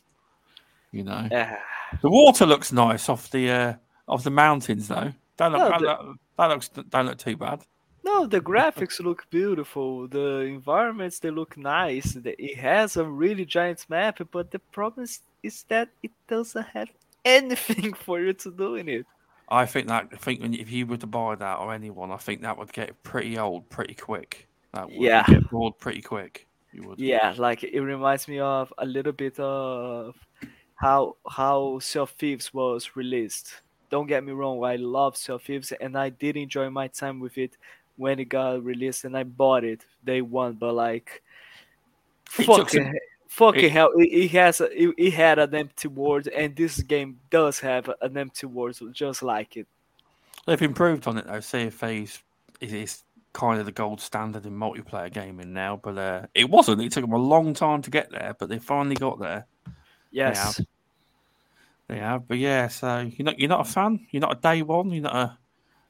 You 0.91 1.03
know, 1.03 1.27
Ah. 1.31 1.57
the 2.01 2.09
water 2.09 2.45
looks 2.45 2.71
nice 2.71 3.09
off 3.09 3.29
the 3.29 3.49
uh, 3.51 3.73
off 4.07 4.23
the 4.23 4.31
mountains 4.31 4.87
though. 4.87 5.11
Don't 5.37 5.51
look, 5.51 5.61
No, 5.61 5.69
that, 5.69 5.79
the- 5.79 5.85
look- 6.07 6.17
that 6.37 6.45
looks 6.47 6.69
don't 6.69 7.05
look 7.05 7.17
too 7.17 7.37
bad. 7.37 7.61
No, 8.03 8.25
the 8.25 8.39
graphics 8.41 8.99
look 9.03 9.25
beautiful. 9.29 10.07
The 10.07 10.41
environments 10.41 11.19
they 11.19 11.29
look 11.29 11.57
nice. 11.57 12.15
It 12.23 12.57
has 12.57 12.95
a 12.97 13.03
really 13.05 13.45
giant 13.45 13.85
map, 13.89 14.19
but 14.31 14.49
the 14.51 14.59
problem 14.59 15.03
is, 15.03 15.19
is 15.43 15.63
that 15.67 15.89
it 16.01 16.11
doesn't 16.27 16.65
have 16.67 16.89
anything 17.25 17.93
for 18.05 18.19
you 18.21 18.33
to 18.33 18.51
do 18.51 18.75
in 18.75 18.87
it. 18.89 19.05
I 19.49 19.65
think 19.65 19.87
that 19.87 20.09
I 20.11 20.17
think 20.17 20.41
when, 20.41 20.53
if 20.53 20.71
you 20.71 20.85
were 20.85 20.97
to 20.97 21.07
buy 21.07 21.35
that 21.35 21.59
or 21.59 21.73
anyone, 21.73 22.11
I 22.11 22.17
think 22.17 22.41
that 22.41 22.57
would 22.57 22.73
get 22.73 23.01
pretty 23.03 23.37
old 23.37 23.69
pretty 23.69 23.93
quick. 23.93 24.47
That 24.73 24.87
would 24.89 24.95
Yeah. 24.99 25.23
get 25.25 25.49
bored 25.49 25.77
pretty 25.79 26.01
quick. 26.01 26.47
You 26.73 26.83
would. 26.89 26.99
Yeah, 26.99 27.33
like 27.37 27.63
it 27.63 27.79
reminds 27.79 28.27
me 28.27 28.39
of 28.39 28.73
a 28.77 28.85
little 28.85 29.13
bit 29.13 29.39
of 29.39 30.15
how 30.75 31.15
how 31.29 31.79
Sea 31.79 31.99
of 31.99 32.09
Thieves 32.11 32.53
was 32.53 32.95
released. 32.95 33.61
Don't 33.89 34.05
get 34.07 34.23
me 34.25 34.33
wrong, 34.33 34.61
I 34.65 34.75
love 34.75 35.15
Sea 35.15 35.33
of 35.33 35.41
Thieves 35.43 35.71
and 35.71 35.97
I 35.97 36.09
did 36.09 36.35
enjoy 36.35 36.69
my 36.69 36.87
time 36.89 37.19
with 37.21 37.37
it 37.37 37.55
when 37.95 38.19
it 38.19 38.25
got 38.25 38.63
released 38.63 39.05
and 39.05 39.17
I 39.17 39.23
bought 39.23 39.63
it 39.63 39.85
day 40.03 40.21
one, 40.21 40.53
but 40.53 40.73
like 40.73 41.23
It 42.37 42.45
took 42.45 42.69
some- 42.69 42.91
fucking 43.27 43.65
it- 43.65 43.71
hell, 43.71 43.91
it, 43.97 44.05
it 44.05 44.31
has 44.31 44.61
a, 44.61 44.65
it, 44.71 44.93
it 44.97 45.13
had 45.13 45.39
an 45.39 45.53
empty 45.55 45.87
world 45.87 46.27
and 46.27 46.55
this 46.55 46.81
game 46.81 47.19
does 47.29 47.59
have 47.59 47.89
an 48.01 48.17
empty 48.17 48.47
world 48.47 48.79
just 48.91 49.23
like 49.23 49.57
it. 49.57 49.67
They've 50.45 50.61
improved 50.61 51.07
on 51.07 51.17
it 51.17 51.27
though. 51.27 51.41
Thieves 51.41 52.23
is, 52.61 52.73
is 52.73 53.03
kind 53.33 53.59
of 53.59 53.65
the 53.65 53.71
gold 53.71 54.01
standard 54.01 54.45
in 54.45 54.53
multiplayer 54.53 55.11
gaming 55.11 55.53
now, 55.53 55.79
but 55.81 55.97
uh, 55.97 56.25
it 56.33 56.49
wasn't. 56.49 56.81
It 56.81 56.91
took 56.91 57.03
them 57.03 57.13
a 57.13 57.17
long 57.17 57.53
time 57.53 57.81
to 57.83 57.91
get 57.91 58.09
there, 58.11 58.35
but 58.39 58.49
they 58.49 58.57
finally 58.57 58.95
got 58.95 59.19
there. 59.19 59.45
Yes. 60.11 60.61
They 61.87 61.99
have, 61.99 62.27
but 62.27 62.37
yeah. 62.37 62.67
So 62.67 63.09
you're 63.15 63.25
not 63.25 63.39
you're 63.39 63.49
not 63.49 63.67
a 63.67 63.69
fan. 63.69 64.07
You're 64.11 64.21
not 64.21 64.37
a 64.37 64.41
day 64.41 64.61
one. 64.61 64.89
You're 64.89 65.03
not 65.03 65.15
a. 65.15 65.37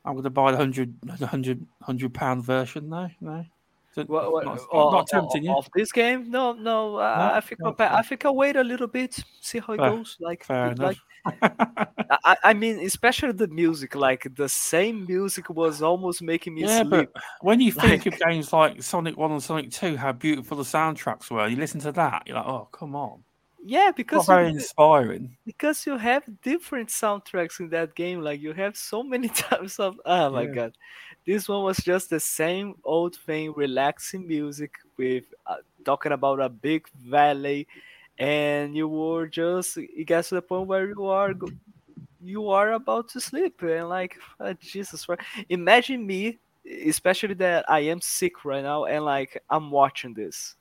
I'm 0.06 0.14
going 0.14 0.24
to 0.24 0.30
buy 0.30 0.52
the 0.52 0.58
hundred 0.58 0.96
the 1.02 1.28
hundred 1.28 1.66
hundred 1.82 2.14
pound 2.14 2.44
version. 2.44 2.90
No, 2.90 3.10
no. 3.22 3.46
What, 4.06 4.32
what, 4.32 4.46
not, 4.46 4.60
of, 4.72 4.94
not 4.94 5.08
tempting 5.08 5.44
you. 5.46 5.54
of 5.56 5.68
this 5.76 5.92
game? 5.92 6.30
No, 6.30 6.54
no. 6.54 6.98
I, 6.98 7.18
No? 7.30 7.34
I 7.36 7.42
think 7.42 7.62
I'll, 7.64 7.72
Okay. 7.72 7.86
I 7.86 8.02
think 8.02 8.26
I'll 8.26 8.36
wait 8.36 8.56
a 8.56 8.64
little 8.64 8.88
bit, 8.88 9.18
see 9.42 9.60
how 9.60 9.74
it 9.74 9.78
Fair- 9.78 9.90
goes. 9.90 10.18
Like, 10.20 10.44
Fair 10.44 10.76
like 10.76 10.98
enough. 11.26 11.52
I, 12.24 12.38
I 12.44 12.54
mean, 12.54 12.80
especially 12.80 13.34
the 13.34 13.48
music. 13.48 13.96
Like 13.96 14.28
the 14.36 14.48
same 14.48 15.06
music 15.08 15.50
was 15.50 15.82
almost 15.82 16.22
making 16.22 16.56
me 16.56 16.62
yeah, 16.62 16.84
sleep. 16.84 16.90
but 16.90 17.12
when 17.42 17.60
you 17.60 17.72
think 17.74 18.06
Like- 18.06 18.14
of 18.14 18.20
games 18.20 18.54
like 18.54 18.82
Sonic 18.82 19.18
One 19.18 19.32
and 19.32 19.44
Sonic 19.44 19.72
Two, 19.72 19.98
how 19.98 20.14
beautiful 20.14 20.58
the 20.58 20.64
soundtracks 20.64 21.30
were, 21.30 21.48
you 21.48 21.58
listen 21.58 21.80
to 21.82 21.92
that, 21.94 22.24
you're 22.28 22.38
like, 22.38 22.46
oh, 22.46 22.70
come 22.72 22.96
on, 22.96 23.24
yeah, 23.66 23.92
because 23.94 24.26
very 24.28 24.48
you, 24.48 24.54
inspiring. 24.56 25.36
because 25.46 25.86
you 25.86 25.98
have 25.98 26.24
different 26.42 26.88
soundtracks 26.88 27.60
in 27.60 27.68
that 27.72 27.94
game. 27.96 28.22
Like 28.22 28.40
you 28.40 28.54
have 28.54 28.78
so 28.78 29.04
many 29.04 29.28
types 29.44 29.80
of. 29.80 30.00
Oh 30.06 30.30
my 30.30 30.44
Yeah. 30.44 30.54
god, 30.54 30.78
this 31.28 31.50
one 31.50 31.64
was 31.64 31.78
just 31.78 32.10
the 32.10 32.22
same 32.22 32.76
old 32.86 33.18
thing, 33.18 33.54
relaxing 33.54 34.26
music 34.26 34.76
with 34.96 35.26
uh, 35.46 35.58
talking 35.84 36.14
about 36.14 36.40
a 36.40 36.48
big 36.48 36.88
valley, 36.98 37.68
and 38.18 38.74
you 38.74 38.88
were 38.88 39.28
just 39.28 39.78
it 39.78 40.06
gets 40.06 40.30
to 40.30 40.36
the 40.36 40.42
point 40.42 40.68
where 40.68 40.88
you 40.88 41.06
are 41.06 41.34
you 42.24 42.50
are 42.50 42.72
about 42.72 43.10
to 43.10 43.20
sleep 43.20 43.62
and 43.62 43.90
like 43.90 44.16
uh, 44.40 44.54
Jesus 44.62 45.06
Christ. 45.06 45.22
Imagine 45.50 46.08
me, 46.08 46.40
especially 46.86 47.34
that 47.36 47.70
I 47.70 47.82
am 47.82 48.00
sick 48.00 48.46
right 48.46 48.64
now 48.64 48.86
and 48.86 49.04
like 49.04 49.44
I'm 49.50 49.70
watching 49.70 50.14
this. 50.14 50.56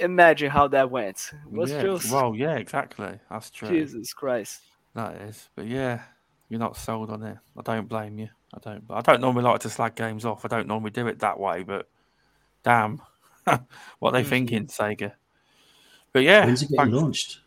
Imagine 0.00 0.50
how 0.50 0.68
that 0.68 0.90
went. 0.90 1.32
Was 1.50 1.70
yeah, 1.70 1.82
just 1.82 2.10
well, 2.10 2.34
yeah, 2.34 2.56
exactly. 2.56 3.18
That's 3.30 3.50
true. 3.50 3.68
Jesus 3.68 4.14
Christ. 4.14 4.62
That 4.94 5.16
is, 5.20 5.50
but 5.54 5.66
yeah, 5.66 6.00
you're 6.48 6.60
not 6.60 6.78
sold 6.78 7.10
on 7.10 7.22
it. 7.24 7.36
I 7.58 7.62
don't 7.62 7.88
blame 7.88 8.18
you. 8.18 8.28
I 8.54 8.58
don't. 8.62 8.84
I 8.90 9.00
don't 9.00 9.20
normally 9.20 9.44
like 9.44 9.60
to 9.60 9.70
slag 9.70 9.94
games 9.94 10.24
off. 10.24 10.44
I 10.44 10.48
don't 10.48 10.68
normally 10.68 10.90
do 10.92 11.06
it 11.08 11.18
that 11.20 11.38
way, 11.38 11.62
but 11.64 11.88
damn, 12.62 13.02
what 13.98 14.12
they 14.12 14.22
Mm. 14.22 14.26
thinking, 14.26 14.66
Sega. 14.66 15.12
But 16.12 16.22
yeah, 16.22 16.46
When's 16.46 16.62
it 16.62 16.66
getting 16.70 16.76
thanks. 16.92 16.94
launched? 16.96 17.40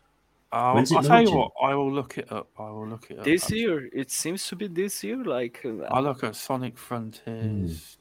I'll, 0.52 0.74
when's 0.74 0.92
it 0.92 0.96
I'll 0.96 1.02
tell 1.02 1.22
you 1.22 1.32
what. 1.32 1.52
I 1.62 1.74
will 1.74 1.92
look 1.92 2.18
it 2.18 2.30
up. 2.32 2.48
I 2.58 2.70
will 2.70 2.86
look 2.86 3.10
it 3.10 3.18
up. 3.18 3.24
This 3.24 3.44
actually. 3.44 3.58
year, 3.60 3.88
it 3.92 4.10
seems 4.10 4.46
to 4.48 4.56
be 4.56 4.66
this 4.66 5.02
year. 5.02 5.22
Like, 5.24 5.60
uh, 5.64 5.84
I 5.90 6.00
look 6.00 6.22
at 6.24 6.36
Sonic 6.36 6.76
Frontiers. 6.78 7.96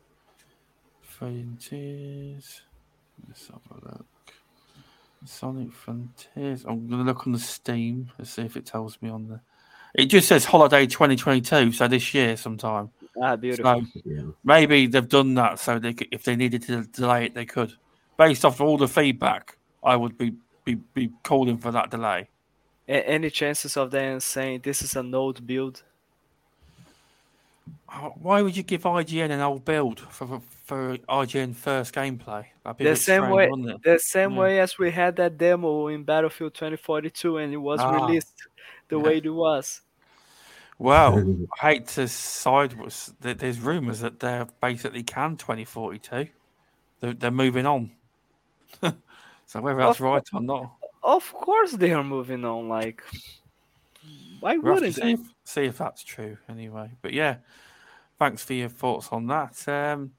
Frontiers. 1.01 2.61
Let's 3.27 3.47
have 3.47 3.61
a 3.71 3.85
look. 3.85 4.05
Sonic 5.25 5.73
Frontiers. 5.73 6.63
I'm 6.65 6.87
gonna 6.87 7.03
look 7.03 7.25
on 7.25 7.33
the 7.33 7.39
Steam 7.39 8.11
and 8.17 8.27
see 8.27 8.43
if 8.43 8.55
it 8.55 8.65
tells 8.65 9.01
me 9.01 9.09
on 9.09 9.27
the. 9.27 9.41
It 9.95 10.05
just 10.05 10.27
says 10.27 10.45
holiday 10.45 10.85
2022, 10.85 11.71
so 11.71 11.87
this 11.87 12.13
year 12.13 12.37
sometime. 12.37 12.91
Ah, 13.21 13.35
beautiful. 13.35 13.85
So 13.93 14.01
Yeah. 14.05 14.21
maybe 14.43 14.87
they've 14.87 15.07
done 15.07 15.33
that 15.35 15.59
so 15.59 15.79
they 15.79 15.93
could, 15.93 16.07
if 16.11 16.23
they 16.23 16.35
needed 16.35 16.61
to 16.63 16.83
delay 16.83 17.25
it, 17.25 17.33
they 17.33 17.45
could. 17.45 17.73
Based 18.17 18.43
off 18.45 18.59
all 18.61 18.77
the 18.77 18.87
feedback, 18.87 19.57
I 19.83 19.95
would 19.95 20.17
be 20.17 20.33
be, 20.65 20.75
be 20.93 21.09
calling 21.23 21.57
for 21.57 21.71
that 21.71 21.89
delay. 21.91 22.27
A- 22.89 23.07
any 23.07 23.29
chances 23.29 23.77
of 23.77 23.89
them 23.91 24.19
saying 24.19 24.61
this 24.63 24.81
is 24.81 24.95
an 24.97 25.13
old 25.15 25.47
build? 25.47 25.81
Oh, 27.89 28.13
Why 28.21 28.41
would 28.41 28.57
you 28.57 28.63
give 28.63 28.83
IGN 28.83 29.31
an 29.31 29.39
old 29.39 29.63
build 29.63 29.99
for 30.01 30.27
for, 30.27 30.41
for 30.65 30.97
IGN 31.07 31.55
first 31.55 31.93
gameplay? 31.95 32.45
That'd 32.63 32.77
be 32.77 32.83
The 32.83 32.95
same 32.97 33.21
strange, 33.23 33.33
way, 33.33 33.47
wouldn't 33.49 33.69
it? 33.69 33.83
the 33.83 33.97
same 33.99 34.33
Yeah. 34.33 34.39
way 34.39 34.59
as 34.59 34.77
we 34.77 34.91
had 34.91 35.15
that 35.17 35.37
demo 35.37 35.87
in 35.87 36.03
Battlefield 36.03 36.53
2042, 36.53 37.37
and 37.37 37.53
it 37.53 37.57
was 37.57 37.79
Ah. 37.79 37.91
released 38.05 38.35
the 38.89 38.99
way 38.99 39.17
it 39.17 39.29
was. 39.29 39.81
Well, 40.79 41.47
I 41.61 41.71
hate 41.73 41.87
to 41.89 42.07
side 42.07 42.73
with. 42.73 43.13
there- 43.19 43.33
There's 43.33 43.59
rumours 43.59 44.01
that 44.01 44.19
they're 44.19 44.47
basically 44.61 45.03
can 45.03 45.35
2042. 45.37 46.27
They're, 46.99 47.13
they're 47.13 47.31
moving 47.31 47.65
on. 47.65 47.91
so 48.81 49.61
whether 49.61 49.77
that's 49.79 49.97
Of 49.99 50.01
right 50.01 50.23
or 50.33 50.41
not, 50.41 50.71
Of 51.03 51.31
course, 51.33 51.71
they 51.71 51.93
are 51.93 52.03
moving 52.03 52.45
on. 52.45 52.69
Like, 52.69 53.03
why 54.39 54.57
we'll 54.57 54.75
wouldn't 54.75 54.95
see 54.95 55.01
they? 55.01 55.11
if, 55.13 55.19
see 55.43 55.61
if 55.65 55.77
that's 55.79 56.03
true 56.03 56.37
anyway. 56.49 56.91
But 57.01 57.13
yeah, 57.13 57.37
thanks 58.19 58.43
for 58.43 58.53
your 58.53 58.69
thoughts 58.69 59.09
on 59.11 59.27
that. 59.27 59.67
Um, 59.67 60.11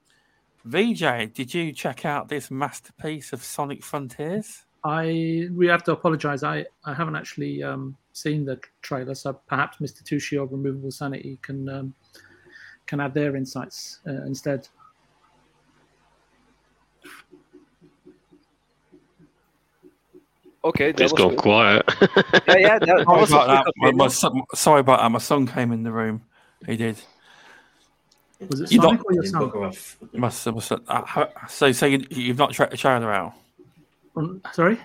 VJ, 0.65 1.33
did 1.35 1.55
you 1.55 1.73
check 1.73 2.05
out 2.05 2.29
this 2.29 2.51
masterpiece 2.51 3.33
of 3.33 3.43
Sonic 3.45 3.85
Frontiers? 3.85 4.65
I 4.85 5.49
we 5.53 5.67
have 5.69 5.83
to 5.85 5.93
apologise. 5.93 6.43
I, 6.43 6.67
I 6.85 6.95
haven't 6.95 7.17
actually 7.17 7.63
um, 7.63 7.97
seen 8.19 8.45
the 8.45 8.61
trailer, 8.83 9.15
so 9.15 9.33
perhaps 9.47 9.79
Mr. 9.79 10.03
Tushi 10.03 10.43
of 10.43 10.53
Removable 10.53 10.91
Sanity 10.91 11.39
can 11.43 11.69
um, 11.69 11.95
can 12.87 13.01
add 13.01 13.15
their 13.15 13.37
insights 13.37 14.01
uh, 14.07 14.25
instead. 14.27 14.69
Okay, 20.65 20.93
that 20.93 21.01
It's 21.01 21.13
was 21.13 21.21
gone 21.21 21.31
good. 21.31 21.39
quiet. 21.39 21.83
Yeah, 22.49 22.57
yeah, 22.59 22.79
that, 22.79 22.87
that 22.87 23.05
Sorry 23.07 23.23
about 23.25 23.65
that. 23.65 23.73
My, 23.77 23.93
my 23.93 24.09
son, 24.09 24.43
sorry 24.55 24.81
about 24.81 25.01
that. 25.01 25.11
My 25.11 25.19
son 25.19 25.47
came 25.47 25.73
in 25.73 25.83
the 25.85 25.93
room. 25.93 26.23
He 26.67 26.77
did. 26.77 27.01
Was 28.49 28.61
it 28.61 28.73
You 28.73 28.81
Sonic 28.83 28.99
got- 28.99 29.07
or 29.07 29.13
your 29.15 29.25
son? 29.25 29.43
Bugger 29.43 29.69
off. 29.69 29.97
My 30.13 30.29
son, 30.29 30.55
my 30.55 30.61
son, 30.61 30.83
uh, 30.89 31.27
so, 31.49 31.71
so 31.73 31.87
you, 31.87 32.05
you've 32.11 32.39
not 32.39 32.53
tracked 32.53 32.73
the 32.73 32.77
trailer 32.77 33.13
out. 33.13 33.35
Um, 34.17 34.43
sorry. 34.53 34.79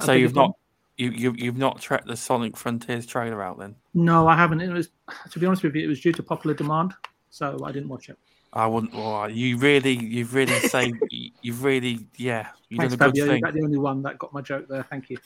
So 0.00 0.12
you've 0.12 0.34
not 0.34 0.42
pardon? 0.42 0.54
You, 1.00 1.10
you 1.10 1.34
you've 1.36 1.56
not 1.56 1.80
tracked 1.80 2.06
the 2.06 2.16
Sonic 2.16 2.56
Frontiers 2.56 3.06
trailer 3.06 3.42
out 3.42 3.58
then? 3.58 3.74
No, 3.94 4.28
I 4.28 4.36
haven't. 4.36 4.60
It 4.60 4.70
was 4.70 4.90
to 5.30 5.38
be 5.38 5.46
honest 5.46 5.62
with 5.62 5.74
you, 5.74 5.84
it 5.84 5.88
was 5.88 6.00
due 6.00 6.12
to 6.12 6.22
popular 6.22 6.54
demand, 6.54 6.94
so 7.30 7.58
I 7.64 7.72
didn't 7.72 7.88
watch 7.88 8.08
it. 8.08 8.18
I 8.52 8.66
wouldn't. 8.66 8.92
Well, 8.92 9.30
you 9.30 9.56
really, 9.58 9.92
you've 9.94 10.34
really 10.34 10.58
saved. 10.68 10.98
you- 11.10 11.30
You've 11.42 11.64
really, 11.64 12.06
yeah. 12.16 12.48
You've 12.68 12.80
Thanks, 12.80 12.96
done 12.96 13.08
a 13.08 13.12
good 13.12 13.20
Fabio. 13.20 13.26
thing. 13.32 13.42
You're 13.44 13.52
the 13.52 13.62
only 13.64 13.78
one 13.78 14.02
that 14.02 14.18
got 14.18 14.32
my 14.32 14.42
joke 14.42 14.66
there. 14.68 14.82
Thank 14.82 15.08
you. 15.10 15.16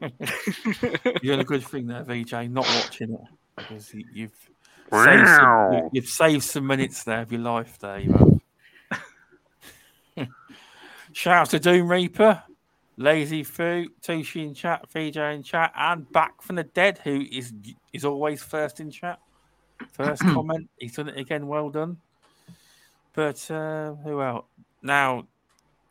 You've 0.00 1.22
done 1.22 1.40
a 1.40 1.44
good 1.44 1.64
thing 1.64 1.86
there, 1.86 2.02
VJ. 2.02 2.48
Not 2.50 2.66
watching 2.66 3.12
it 3.12 3.20
because 3.56 3.92
you- 3.92 4.06
you've 4.12 4.50
saved 4.92 5.28
some, 5.28 5.72
you- 5.74 5.90
you've 5.92 6.08
saved 6.08 6.44
some 6.44 6.66
minutes 6.66 7.04
there 7.04 7.20
of 7.22 7.32
your 7.32 7.42
life. 7.42 7.78
There 7.78 7.98
you 7.98 8.12
have. 8.12 8.40
Shout 11.12 11.34
out 11.42 11.50
to 11.50 11.60
Doom 11.60 11.88
Reaper, 11.90 12.42
Lazy 12.96 13.42
Foo, 13.42 13.86
Tushi 14.00 14.46
in 14.46 14.54
chat, 14.54 14.88
VJ 14.90 15.16
in 15.16 15.42
chat, 15.42 15.72
and 15.76 16.10
back 16.12 16.40
from 16.42 16.56
the 16.56 16.62
dead, 16.64 16.98
who 17.02 17.24
is 17.30 17.52
is 17.92 18.04
always 18.04 18.42
first 18.42 18.80
in 18.80 18.90
chat. 18.90 19.18
First 19.92 20.22
comment. 20.34 20.68
He's 20.78 20.94
done 20.94 21.08
it 21.08 21.18
again. 21.18 21.46
Well 21.46 21.70
done. 21.70 21.96
But 23.14 23.50
uh, 23.50 23.94
who 23.94 24.20
else? 24.22 24.46
Now, 24.82 25.26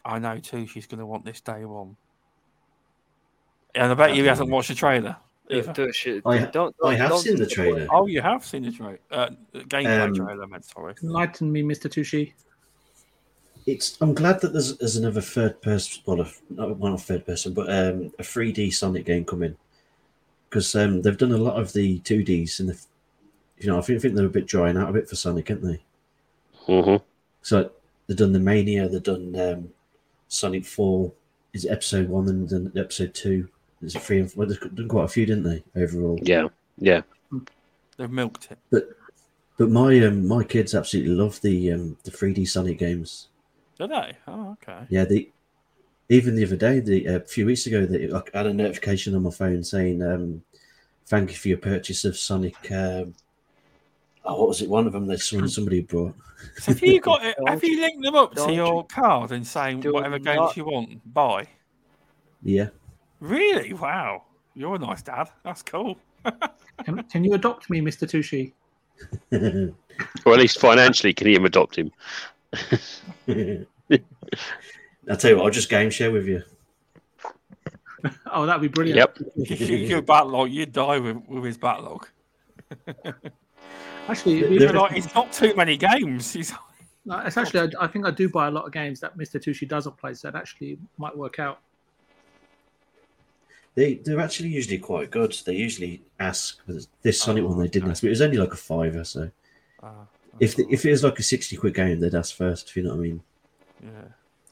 I 0.06 0.20
know 0.20 0.38
Tushi's 0.38 0.88
going 0.88 1.00
to 1.00 1.06
want 1.06 1.26
this 1.26 1.42
day 1.42 1.66
one. 1.66 1.96
And 3.76 3.92
I 3.92 3.96
bet 3.96 4.16
you 4.16 4.24
he 4.24 4.28
hasn't 4.30 4.50
watched 4.50 4.68
the 4.70 4.76
trailer. 4.76 5.16
either. 5.50 5.74
Dude, 5.74 5.96
shit, 5.96 6.22
I- 6.26 6.38
don't, 6.46 6.52
don't, 6.78 6.78
I 6.84 6.96
have 6.96 7.10
don't 7.10 7.20
seen 7.22 7.38
the 7.38 7.48
trailer. 7.48 7.88
Oh, 7.90 8.06
you 8.08 8.22
have 8.22 8.46
seen 8.46 8.64
the 8.64 8.72
trailer. 8.72 9.00
Uh, 9.10 9.30
gameplay 9.56 10.08
Um, 10.08 10.14
trailer, 10.14 10.44
I 10.44 10.46
meant, 10.48 10.66
sorry. 10.66 10.94
Enlighten 11.02 11.52
me, 11.52 11.64
Mr. 11.64 11.90
Tushi. 11.90 12.34
It's. 13.66 13.98
I'm 14.02 14.14
glad 14.14 14.42
that 14.42 14.54
there's, 14.54 14.78
there's 14.78 14.98
another 14.98 15.22
third 15.22 15.62
person, 15.62 16.02
well, 16.06 16.22
a, 16.22 16.32
not, 16.50 16.78
well, 16.78 16.92
not 16.92 17.02
third 17.02 17.26
person, 17.26 17.54
but 17.54 17.70
um, 17.70 18.12
a 18.20 18.24
3D 18.24 18.74
Sonic 18.74 19.06
game 19.06 19.26
coming 19.26 19.56
because 20.50 20.76
um, 20.76 21.02
they've 21.02 21.18
done 21.18 21.32
a 21.32 21.38
lot 21.38 21.60
of 21.60 21.74
the 21.74 22.00
2Ds 22.02 22.60
and 22.60 22.70
the, 22.70 22.80
you 23.58 23.68
know 23.68 23.80
I 23.80 23.82
think, 23.82 23.98
I 23.98 24.02
think 24.02 24.14
they're 24.14 24.28
a 24.28 24.30
bit 24.30 24.46
drying 24.46 24.78
out 24.78 24.88
a 24.90 24.94
bit 24.94 25.10
for 25.10 25.16
Sonic, 25.16 25.50
aren't 25.50 25.64
they? 25.64 25.82
hmm 26.68 26.98
So 27.42 27.72
they've 28.06 28.16
done 28.18 28.34
the 28.34 28.40
Mania, 28.40 28.88
they've 28.88 29.02
done 29.02 29.36
um, 29.40 29.70
Sonic 30.28 30.64
Four, 30.66 31.12
is 31.54 31.66
it 31.66 31.72
episode 31.72 32.08
one 32.08 32.30
and 32.30 32.48
then 32.48 32.72
episode 32.76 33.16
two. 33.16 33.48
There's 33.82 33.96
a 33.96 34.00
three 34.00 34.20
and 34.20 34.32
four. 34.32 34.46
They've 34.46 34.76
done 34.76 34.88
quite 34.88 35.06
a 35.06 35.08
few, 35.08 35.26
didn't 35.26 35.44
they? 35.44 35.64
Overall, 35.82 36.20
Yeah, 36.22 36.50
yeah. 36.78 37.02
They've 37.98 38.10
milked 38.10 38.50
it. 38.52 38.88
but 39.58 39.70
my 39.70 40.00
um, 40.06 40.28
my 40.28 40.44
kids 40.44 40.76
absolutely 40.76 41.16
love 41.16 41.42
the 41.42 41.72
um, 41.72 41.98
the 42.04 42.12
3D 42.12 42.48
Sonic 42.48 42.78
games. 42.78 43.30
Do 43.78 43.88
they? 43.88 44.14
Oh, 44.28 44.52
okay. 44.62 44.86
Yeah, 44.90 45.06
the 45.06 45.30
even 46.10 46.36
the 46.36 46.46
other 46.46 46.56
day, 46.56 46.80
the 46.80 47.06
a 47.08 47.20
few 47.22 47.46
weeks 47.46 47.66
ago, 47.66 47.86
the, 47.86 48.14
I 48.14 48.38
had 48.38 48.48
a 48.48 48.54
notification 48.54 49.16
on 49.16 49.24
my 49.24 49.32
phone 49.32 49.64
saying, 49.64 50.02
um, 50.04 50.44
"Thank 51.08 51.32
you 51.32 51.38
for 51.38 51.48
your 51.48 51.58
purchase 51.58 52.06
of 52.06 52.18
Sonic." 52.18 52.56
Um, 52.72 53.16
oh, 54.26 54.40
what 54.40 54.48
was 54.50 54.62
it? 54.62 54.70
One 54.70 54.86
of 54.86 54.94
them 54.94 55.08
that 55.08 55.20
someone 55.20 55.50
somebody 55.50 55.82
brought. 55.82 56.16
So 56.58 56.72
have 56.74 56.82
you 56.84 57.00
got 57.02 57.26
it? 57.26 57.36
Have 57.48 57.64
you 57.64 57.82
linked 57.82 58.04
them 58.04 58.16
up 58.16 58.36
to 58.36 58.54
your 58.54 58.86
card 58.86 59.32
and 59.32 59.46
saying 59.46 59.80
do 59.80 59.94
whatever 59.94 60.20
games 60.20 60.38
not- 60.38 60.58
you 60.58 60.66
want, 60.66 61.14
buy? 61.14 61.48
Yeah, 62.46 62.68
Really? 63.24 63.72
Wow. 63.72 64.24
You're 64.54 64.76
a 64.76 64.80
nice 64.80 65.02
dad. 65.02 65.30
That's 65.44 65.62
cool. 65.64 65.98
Can, 66.84 67.02
can 67.04 67.24
you 67.24 67.34
adopt 67.34 67.70
me, 67.70 67.80
Mr. 67.80 68.06
Tushi? 68.06 68.52
Or 70.26 70.34
at 70.34 70.40
least 70.40 70.60
financially, 70.60 71.14
can 71.14 71.28
you 71.28 71.46
adopt 71.46 71.78
him? 71.78 71.92
I'll 75.10 75.18
tell 75.18 75.32
you 75.32 75.38
what. 75.38 75.46
I'll 75.46 75.52
just 75.52 75.70
game 75.70 75.90
share 75.90 76.12
with 76.12 76.28
you. 76.28 76.44
Oh, 78.34 78.46
that'd 78.46 78.62
be 78.62 78.68
brilliant. 78.68 78.98
Yep. 79.38 79.60
Your 79.60 80.02
backlog, 80.02 80.50
you'd 80.52 80.74
die 80.74 81.00
with, 81.00 81.26
with 81.26 81.46
his 81.46 81.58
backlog. 81.58 82.06
Actually, 84.10 84.40
it'd 84.40 84.50
be 84.50 84.58
There- 84.58 84.74
But 84.74 84.76
like, 84.92 84.98
it's 84.98 85.16
not 85.16 85.32
too 85.32 85.56
many 85.56 85.78
games. 85.78 86.34
He's 86.34 86.52
No, 87.06 87.20
it's 87.20 87.38
actually, 87.38 87.74
I, 87.80 87.86
I 87.86 87.88
think 87.88 88.06
I 88.06 88.12
do 88.12 88.28
buy 88.28 88.48
a 88.48 88.52
lot 88.52 88.66
of 88.66 88.74
games 88.74 89.00
that 89.00 89.18
Mr. 89.18 89.42
Tushi 89.42 89.66
doesn't 89.70 89.96
play, 89.96 90.14
so 90.16 90.28
it 90.28 90.36
actually 90.36 90.78
might 90.98 91.16
work 91.18 91.40
out. 91.40 91.60
They 93.76 93.96
they're 93.96 94.20
actually 94.20 94.50
usually 94.50 94.80
quite 94.80 95.10
good. 95.10 95.34
They 95.46 95.56
usually 95.56 96.02
ask. 96.20 96.60
but 96.68 96.86
This 97.04 97.22
Sonic 97.22 97.46
Oh, 97.46 97.48
one 97.48 97.60
they 97.60 97.68
didn't 97.70 97.84
okay. 97.86 97.92
ask, 97.92 98.02
but 98.02 98.08
it 98.08 98.10
was 98.10 98.22
only 98.22 98.38
like 98.38 98.52
a 98.54 98.58
fiver. 98.58 99.06
So 99.06 99.32
Ah, 99.82 100.06
if 100.40 100.56
the, 100.56 100.66
if 100.70 100.86
it 100.86 100.92
was 100.92 101.04
like 101.04 101.20
a 101.20 101.24
sixty 101.24 101.56
quid 101.56 101.74
game, 101.76 102.00
they'd 102.00 102.16
ask 102.16 102.36
first. 102.36 102.70
If 102.70 102.78
you 102.78 102.84
know 102.84 102.90
what 102.92 103.00
I 103.00 103.02
mean. 103.02 103.22
yeah, 103.84 103.90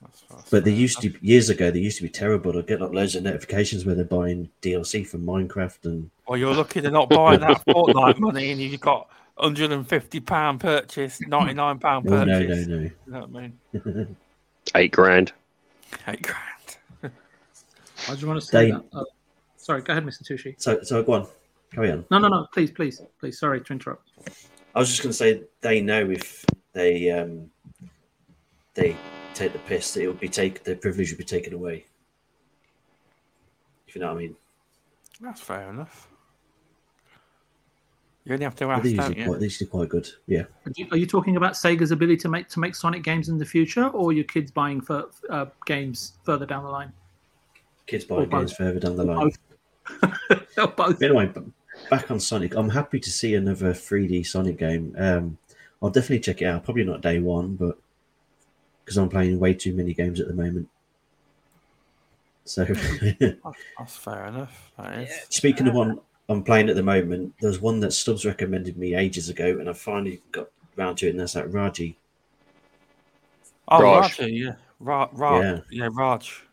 that's 0.01 0.19
fast. 0.21 0.51
But 0.51 0.63
they 0.65 0.71
used 0.71 1.01
to 1.01 1.13
years 1.21 1.49
ago. 1.49 1.71
They 1.71 1.79
used 1.79 1.97
to 1.97 2.03
be 2.03 2.09
terrible. 2.09 2.57
I'd 2.57 2.67
get 2.67 2.81
like 2.81 2.91
loads 2.91 3.15
of 3.15 3.23
notifications 3.23 3.85
where 3.85 3.95
they're 3.95 4.05
buying 4.05 4.49
DLC 4.61 5.05
from 5.07 5.25
Minecraft 5.25 5.85
and 5.85 6.09
Well, 6.27 6.37
you're 6.37 6.53
lucky 6.53 6.79
they're 6.79 6.91
not 6.91 7.09
buying 7.09 7.39
that 7.41 7.63
Fortnite 7.65 8.19
money, 8.19 8.51
and 8.51 8.59
you've 8.61 8.79
got 8.81 9.09
150 9.35 10.19
pound 10.21 10.59
purchase, 10.59 11.19
99 11.21 11.79
pound 11.79 12.07
oh 12.09 12.23
no 12.23 12.39
purchase. 12.39 12.67
no 12.67 12.75
no. 12.77 12.81
You 12.83 12.91
know 13.07 13.19
what 13.27 13.29
I 13.29 13.87
mean? 14.03 14.17
Eight 14.75 14.91
grand. 14.91 15.33
Eight 16.07 16.21
grand. 16.21 16.77
I 18.07 18.11
just 18.11 18.23
want 18.23 18.39
to 18.39 18.45
say 18.45 18.65
They- 18.65 18.71
that. 18.71 18.83
Oh, 18.93 19.05
sorry, 19.57 19.81
go 19.81 19.93
ahead, 19.93 20.05
Mr. 20.05 20.23
Tushi. 20.23 20.55
So 20.61 20.81
so 20.83 21.01
go 21.03 21.13
on, 21.13 21.27
carry 21.73 21.91
on. 21.91 22.05
No, 22.11 22.19
no, 22.19 22.27
no, 22.27 22.47
please, 22.53 22.69
please, 22.71 23.01
please. 23.19 23.39
Sorry 23.39 23.61
to 23.61 23.73
interrupt. 23.73 24.09
I 24.73 24.79
was 24.79 24.89
just 24.89 25.01
going 25.03 25.11
to 25.11 25.17
say 25.17 25.41
they 25.61 25.81
know 25.81 26.09
if 26.09 26.45
they 26.73 27.09
um 27.11 27.49
they 28.73 28.95
take 29.33 29.53
the 29.53 29.59
piss, 29.59 29.93
that 29.93 30.03
it 30.03 30.07
would 30.07 30.19
be 30.19 30.29
take 30.29 30.63
the 30.63 30.75
privilege 30.75 31.11
would 31.11 31.17
be 31.17 31.23
taken 31.23 31.53
away. 31.53 31.85
If 33.87 33.95
you 33.95 34.01
know 34.01 34.07
what 34.07 34.17
I 34.17 34.21
mean. 34.21 34.35
That's 35.19 35.41
fair 35.41 35.69
enough. 35.69 36.07
You 38.23 38.33
only 38.33 38.43
have 38.45 38.55
to 38.55 38.65
But 38.67 38.71
ask, 38.73 38.83
they're 38.83 38.91
don't 38.95 39.05
usually 39.07 39.19
you? 39.19 39.25
quite 39.27 39.39
they're 39.39 39.43
usually 39.47 39.69
quite 39.69 39.89
good. 39.89 40.07
Yeah. 40.27 40.43
Are 40.65 40.71
you, 40.75 40.87
are 40.91 40.97
you 40.97 41.05
talking 41.07 41.37
about 41.37 41.53
Sega's 41.53 41.91
ability 41.91 42.17
to 42.17 42.29
make 42.29 42.47
to 42.49 42.59
make 42.59 42.75
Sonic 42.75 43.03
games 43.03 43.29
in 43.29 43.37
the 43.37 43.45
future, 43.45 43.87
or 43.89 44.13
your 44.13 44.23
kids 44.25 44.51
buying 44.51 44.79
for 44.79 45.09
uh, 45.29 45.45
games 45.65 46.13
further 46.23 46.45
down 46.45 46.63
the 46.63 46.69
line? 46.69 46.93
Kids 47.87 48.05
Or 48.05 48.17
buying 48.25 48.29
games 48.29 48.51
both. 48.51 48.57
further 48.57 48.79
down 48.79 48.95
the 48.95 49.03
line. 49.03 49.31
Or 50.57 50.67
both. 50.67 50.99
But 50.99 51.01
anyway, 51.03 51.27
b- 51.27 51.41
back 51.89 52.11
on 52.11 52.19
Sonic, 52.19 52.55
I'm 52.55 52.69
happy 52.69 52.99
to 52.99 53.11
see 53.11 53.35
another 53.35 53.73
3D 53.73 54.25
Sonic 54.25 54.57
game. 54.57 54.95
Um, 54.97 55.37
I'll 55.81 55.89
definitely 55.89 56.19
check 56.19 56.41
it 56.41 56.45
out. 56.45 56.63
Probably 56.63 56.83
not 56.83 57.01
day 57.01 57.19
one, 57.19 57.55
but 57.55 57.77
because 58.83 58.97
I'm 58.97 59.09
playing 59.09 59.39
way 59.39 59.53
too 59.53 59.73
many 59.73 59.93
games 59.93 60.19
at 60.19 60.27
the 60.27 60.33
moment. 60.33 60.69
So, 62.45 62.65
That's 63.19 63.97
fair 63.97 64.25
enough. 64.25 64.71
That 64.77 64.99
is. 64.99 65.09
speaking 65.29 65.67
of 65.67 65.73
one 65.75 65.99
I'm 66.29 66.43
playing 66.43 66.69
at 66.69 66.75
the 66.75 66.83
moment, 66.83 67.33
there's 67.41 67.59
one 67.59 67.79
that 67.81 67.91
Stubbs 67.93 68.25
recommended 68.25 68.77
me 68.77 68.95
ages 68.95 69.29
ago, 69.29 69.59
and 69.59 69.69
I 69.69 69.73
finally 69.73 70.21
got 70.31 70.47
round 70.75 70.97
to 70.99 71.07
it, 71.07 71.11
and 71.11 71.19
that's 71.19 71.33
that 71.33 71.51
Raji. 71.51 71.97
Oh, 73.67 73.81
Raj. 73.81 74.19
Raj, 74.19 74.29
yeah. 74.29 74.53
Ra- 74.79 75.09
Ra- 75.13 75.39
Yeah. 75.41 75.59
yeah. 75.69 75.89
Raj. 75.91 76.43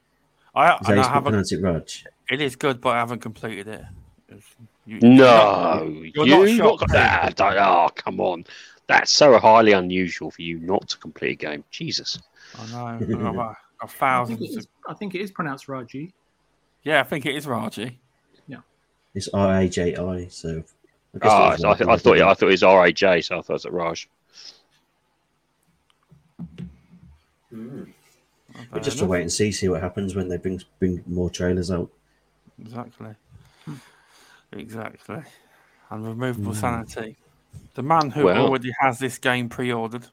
I, 0.55 0.75
Is 0.75 0.81
that 0.81 0.89
and 0.91 0.99
how 1.01 1.05
I 1.05 1.09
haven't. 1.15 1.23
pronounce 1.31 1.53
it, 1.53 1.63
Raj? 1.63 2.05
It 2.31 2.41
is 2.41 2.57
good, 2.57 2.81
but 2.81 2.91
I 2.91 2.99
haven't 2.99 3.21
completed 3.21 3.69
it. 3.69 3.85
It's- 4.29 4.55
you- 4.89 5.01
No, 5.01 5.83
You're 6.15 6.27
you 6.27 6.37
not 6.37 6.47
not 6.47 6.57
shocked, 6.57 6.81
got 6.81 6.89
that. 6.91 7.37
don't- 7.37 7.57
Oh, 7.59 7.89
come 7.95 8.21
on. 8.21 8.45
That's 8.87 9.13
so 9.13 9.39
highly 9.39 9.73
unusual 9.73 10.31
for 10.31 10.41
you 10.43 10.59
not 10.61 10.89
to 10.89 10.99
complete 10.99 11.33
a 11.33 11.47
game. 11.47 11.65
Jesus. 11.71 12.19
I 12.59 12.67
know. 12.73 12.87
I've 12.87 13.09
got 13.09 13.21
about 13.35 13.37
a 13.39 13.57
I 13.83 13.87
think, 13.87 13.91
thousands. 13.99 14.41
it 14.43 14.51
of- 14.53 14.59
is, 14.59 14.69
I 14.89 14.95
think 14.95 15.15
it 15.15 15.21
is 15.21 15.31
pronounced 15.31 15.69
Raji. 15.69 16.15
Yeah, 16.85 17.01
I 17.01 17.03
think 17.03 17.27
it 17.27 17.35
is 17.35 17.47
Raji. 17.47 17.99
Yeah. 18.47 18.59
It's 19.15 19.29
R 19.35 19.61
A 19.61 19.69
J 19.69 19.95
I. 19.97 20.27
So, 20.29 20.63
I, 21.15 21.19
Oh, 21.23 21.29
I, 21.29 21.33
I, 21.33 21.49
right. 21.51 21.61
I 21.65 21.75
thought 21.97 22.19
I 22.21 22.35
thought 22.35 22.43
it 22.43 22.45
was 22.47 22.63
RAJ, 22.63 23.25
so 23.25 23.39
I 23.39 23.43
thought 23.43 23.65
it 23.65 23.65
was 23.65 23.67
Raj. 23.67 24.09
Mm. 27.53 27.93
But 28.73 28.83
just 28.83 28.99
to 28.99 29.07
wait 29.07 29.23
and 29.23 29.33
see, 29.33 29.53
see 29.53 29.69
what 29.69 29.81
happens 29.81 30.15
when 30.15 30.29
they 30.29 30.37
bring 30.37 30.61
bring 30.79 31.03
more 31.07 31.31
trailers 31.31 31.71
out. 31.71 31.91
Exactly. 32.61 33.09
Exactly. 34.53 35.23
And 35.91 36.07
removable 36.07 36.53
Hmm. 36.53 36.59
sanity. 36.61 37.17
The 37.75 37.83
man 37.83 38.11
who 38.11 38.25
Well- 38.25 38.47
already 38.47 38.73
has 38.81 38.99
this 38.99 39.19
game 39.19 39.49
pre-ordered. 39.49 40.07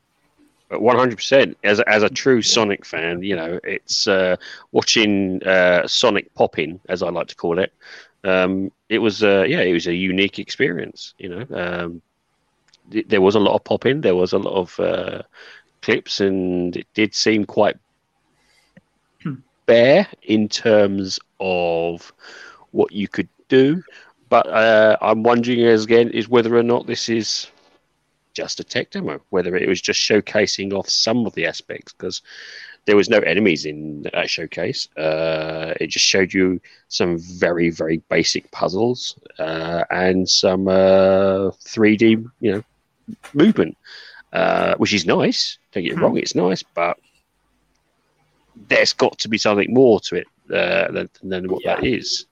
One 0.72 0.98
hundred 0.98 1.18
percent. 1.18 1.58
As 1.64 1.80
a- 1.80 1.88
as 1.90 2.02
a 2.02 2.10
true 2.10 2.42
Sonic 2.42 2.86
fan, 2.86 3.22
you 3.22 3.36
know 3.36 3.60
it's 3.64 4.08
uh, 4.08 4.36
watching 4.72 5.44
uh, 5.44 5.88
Sonic 5.88 6.34
popping, 6.34 6.80
as 6.90 7.04
I 7.04 7.10
like 7.10 7.28
to 7.28 7.36
call 7.36 7.60
it. 7.60 7.72
Um, 8.24 8.72
it 8.90 8.98
was 8.98 9.24
uh, 9.24 9.46
yeah, 9.48 9.62
it 9.62 9.74
was 9.74 9.86
a 9.86 9.94
unique 9.94 10.40
experience. 10.40 11.14
You 11.20 11.30
know, 11.30 11.46
um, 11.56 12.02
th- 12.92 13.08
there 13.08 13.22
was 13.22 13.36
a 13.36 13.40
lot 13.40 13.54
of 13.54 13.64
popping, 13.64 14.02
there 14.02 14.16
was 14.16 14.34
a 14.34 14.40
lot 14.40 14.56
of 14.56 14.80
uh, 14.80 15.22
clips, 15.84 16.20
and 16.20 16.76
it 16.76 16.88
did 16.96 17.14
seem 17.14 17.46
quite 17.46 17.78
bare 19.68 20.08
in 20.24 20.50
terms 20.50 21.20
of 21.40 22.12
what 22.72 22.92
you 22.92 23.08
could 23.08 23.30
do. 23.50 23.84
But 24.36 24.48
uh, 24.48 24.98
I'm 25.02 25.24
wondering 25.24 25.66
again 25.66 26.10
is 26.10 26.28
whether 26.28 26.58
or 26.58 26.64
not 26.64 26.88
this 26.88 27.08
is 27.08 27.48
just 28.34 28.60
a 28.60 28.66
tech 28.66 28.92
demo, 28.92 29.22
whether 29.30 29.56
it 29.56 29.66
was 29.66 29.80
just 29.80 30.02
showcasing 30.02 30.74
off 30.74 30.90
some 30.90 31.26
of 31.26 31.34
the 31.36 31.46
aspects 31.46 31.94
because 31.94 32.22
there 32.84 32.98
was 32.98 33.08
no 33.08 33.20
enemies 33.20 33.66
in 33.66 34.02
that 34.12 34.30
showcase. 34.30 34.90
Uh, 34.98 35.74
it 35.80 35.88
just 35.88 36.06
showed 36.06 36.34
you 36.34 36.60
some 36.90 37.18
very 37.18 37.70
very 37.70 38.00
basic 38.10 38.52
puzzles 38.52 39.18
uh, 39.40 39.86
and 39.90 40.28
some 40.28 40.68
uh, 40.68 41.52
3D 41.72 42.30
you 42.42 42.52
know 42.52 42.64
movement, 43.34 43.78
uh, 44.34 44.76
which 44.76 44.94
is 44.94 45.06
nice. 45.06 45.60
Don't 45.72 45.84
get 45.84 45.96
me 45.96 46.02
wrong, 46.02 46.18
it's 46.18 46.36
nice, 46.36 46.62
but 46.62 46.98
there's 48.68 48.92
got 48.92 49.18
to 49.20 49.30
be 49.30 49.38
something 49.38 49.74
more 49.74 50.02
to 50.02 50.16
it 50.18 50.28
uh, 50.54 50.92
than, 50.92 51.10
than 51.24 51.48
what 51.48 51.64
that 51.64 51.86
is. 51.86 52.26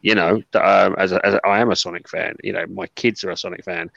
You 0.00 0.14
know, 0.14 0.42
um, 0.54 0.94
as, 0.96 1.12
a, 1.12 1.24
as 1.26 1.34
a, 1.34 1.46
I 1.46 1.58
am 1.58 1.70
a 1.70 1.76
Sonic 1.76 2.08
fan. 2.08 2.36
You 2.42 2.52
know, 2.52 2.66
my 2.66 2.86
kids 2.88 3.24
are 3.24 3.30
a 3.30 3.36
Sonic 3.36 3.64
fan. 3.64 3.90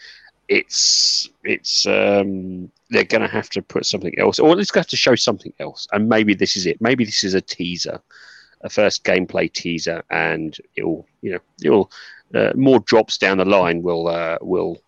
It's 0.47 1.29
it's 1.43 1.85
um, 1.85 2.71
they're 2.89 3.03
going 3.03 3.21
to 3.21 3.27
have 3.27 3.49
to 3.51 3.61
put 3.61 3.85
something 3.85 4.17
else, 4.17 4.39
or 4.39 4.51
at 4.51 4.57
least 4.57 4.75
have 4.75 4.87
to 4.87 4.97
show 4.97 5.15
something 5.15 5.53
else. 5.59 5.87
And 5.91 6.09
maybe 6.09 6.33
this 6.33 6.57
is 6.57 6.65
it. 6.65 6.81
Maybe 6.81 7.05
this 7.05 7.23
is 7.23 7.35
a 7.35 7.41
teaser, 7.41 8.01
a 8.61 8.69
first 8.69 9.03
gameplay 9.03 9.51
teaser, 9.53 10.03
and 10.09 10.57
it'll 10.75 11.05
you 11.21 11.33
know 11.33 11.39
it'll 11.63 11.91
uh, 12.33 12.51
more 12.55 12.79
drops 12.81 13.17
down 13.17 13.37
the 13.37 13.45
line 13.45 13.81
will 13.81 14.07
uh, 14.07 14.37
will 14.41 14.81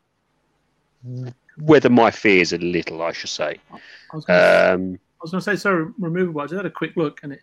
weather 1.59 1.89
my 1.89 2.11
fears 2.11 2.53
a 2.53 2.57
little, 2.57 3.01
I 3.01 3.11
should 3.11 3.29
say. 3.29 3.59
I 3.71 4.15
was 4.15 4.25
going 4.25 4.39
Um, 4.39 4.93
I 4.93 5.23
was 5.23 5.31
going 5.31 5.41
to 5.41 5.51
say, 5.51 5.55
sorry, 5.55 5.85
removable. 5.99 6.41
I 6.41 6.45
just 6.45 6.55
had 6.55 6.65
a 6.65 6.71
quick 6.71 6.95
look, 6.95 7.21
and 7.23 7.33
it. 7.33 7.41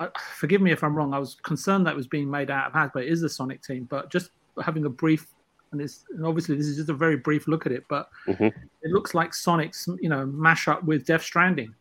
I, 0.00 0.08
forgive 0.34 0.60
me 0.62 0.72
if 0.72 0.82
I'm 0.82 0.94
wrong. 0.96 1.12
I 1.14 1.18
was 1.18 1.36
concerned 1.42 1.86
that 1.86 1.92
it 1.92 1.96
was 1.96 2.08
being 2.08 2.30
made 2.30 2.50
out 2.50 2.66
of 2.66 2.72
Hasbro. 2.72 3.02
It 3.02 3.08
is 3.08 3.20
the 3.20 3.28
Sonic 3.28 3.62
team, 3.62 3.84
but 3.84 4.10
just 4.10 4.30
having 4.64 4.86
a 4.86 4.88
brief, 4.88 5.26
and 5.72 5.80
it's 5.80 6.04
and 6.10 6.26
obviously 6.26 6.56
this 6.56 6.66
is 6.66 6.76
just 6.78 6.88
a 6.88 6.94
very 6.94 7.16
brief 7.16 7.46
look 7.46 7.66
at 7.66 7.72
it, 7.72 7.84
but 7.88 8.08
Mhm. 8.26 8.52
it 8.82 8.90
looks 8.90 9.14
like 9.14 9.34
Sonic's, 9.34 9.88
you 10.00 10.08
know, 10.08 10.26
mash 10.26 10.66
up 10.68 10.82
with 10.84 11.06
Death 11.06 11.22
Stranding. 11.22 11.74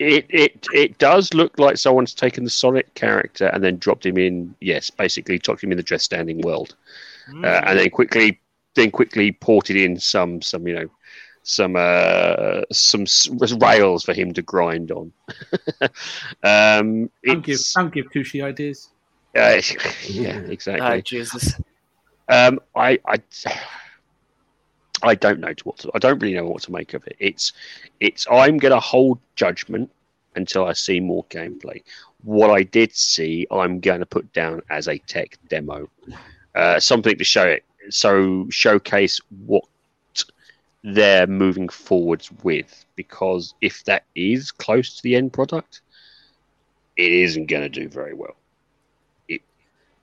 It 0.00 0.26
it 0.28 0.66
it 0.72 0.98
does 0.98 1.32
look 1.34 1.58
like 1.58 1.76
someone's 1.76 2.14
taken 2.14 2.42
the 2.42 2.50
Sonic 2.50 2.92
character 2.94 3.46
and 3.46 3.62
then 3.62 3.78
dropped 3.78 4.04
him 4.04 4.18
in. 4.18 4.54
Yes, 4.60 4.90
basically 4.90 5.38
dropped 5.38 5.62
him 5.62 5.70
in 5.70 5.76
the 5.76 5.84
Death 5.84 6.02
Stranding 6.02 6.40
world, 6.40 6.74
uh, 7.44 7.46
and 7.46 7.78
then 7.78 7.90
quickly 7.90 8.40
then 8.74 8.90
quickly 8.90 9.32
ported 9.32 9.76
in 9.76 9.98
some 10.00 10.42
some 10.42 10.66
you 10.66 10.74
know 10.74 10.88
some 11.46 11.76
uh, 11.76 12.62
some 12.72 13.02
s- 13.02 13.28
rails 13.60 14.02
for 14.02 14.12
him 14.12 14.32
to 14.34 14.42
grind 14.42 14.90
on. 14.90 15.12
um, 16.42 17.08
Don't 17.24 17.44
give, 17.44 17.54
it's, 17.54 17.72
don't 17.72 17.94
give 17.94 18.06
Kushi 18.10 18.42
ideas. 18.42 18.90
uh, 19.36 19.60
yeah, 20.08 20.38
exactly. 20.38 20.84
Ah, 20.84 21.00
Jesus. 21.00 21.54
Um, 22.28 22.58
I, 22.74 22.98
I, 23.06 23.22
I 25.04 25.14
don't 25.14 25.38
know 25.38 25.54
what 25.62 25.78
to. 25.78 25.90
I 25.94 26.00
don't 26.00 26.18
really 26.18 26.34
know 26.34 26.46
what 26.46 26.62
to 26.62 26.72
make 26.72 26.94
of 26.94 27.06
it. 27.06 27.16
It's, 27.20 27.52
it's. 28.00 28.26
I'm 28.28 28.58
going 28.58 28.74
to 28.74 28.80
hold 28.80 29.20
judgment 29.36 29.88
until 30.34 30.66
I 30.66 30.72
see 30.72 30.98
more 30.98 31.24
gameplay. 31.26 31.80
What 32.24 32.50
I 32.50 32.64
did 32.64 32.92
see, 32.92 33.46
I'm 33.52 33.78
going 33.78 34.00
to 34.00 34.06
put 34.06 34.32
down 34.32 34.62
as 34.68 34.88
a 34.88 34.98
tech 34.98 35.38
demo, 35.48 35.88
uh, 36.56 36.80
something 36.80 37.16
to 37.16 37.24
show 37.24 37.44
it. 37.44 37.62
So 37.90 38.46
showcase 38.50 39.20
what 39.46 39.62
they're 40.84 41.26
moving 41.26 41.68
forwards 41.68 42.30
with. 42.42 42.84
Because 42.96 43.54
if 43.60 43.84
that 43.84 44.04
is 44.14 44.50
close 44.50 44.96
to 44.96 45.02
the 45.02 45.16
end 45.16 45.32
product, 45.32 45.80
it 46.96 47.12
isn't 47.12 47.46
going 47.46 47.62
to 47.62 47.68
do 47.68 47.88
very 47.88 48.14
well. 48.14 48.36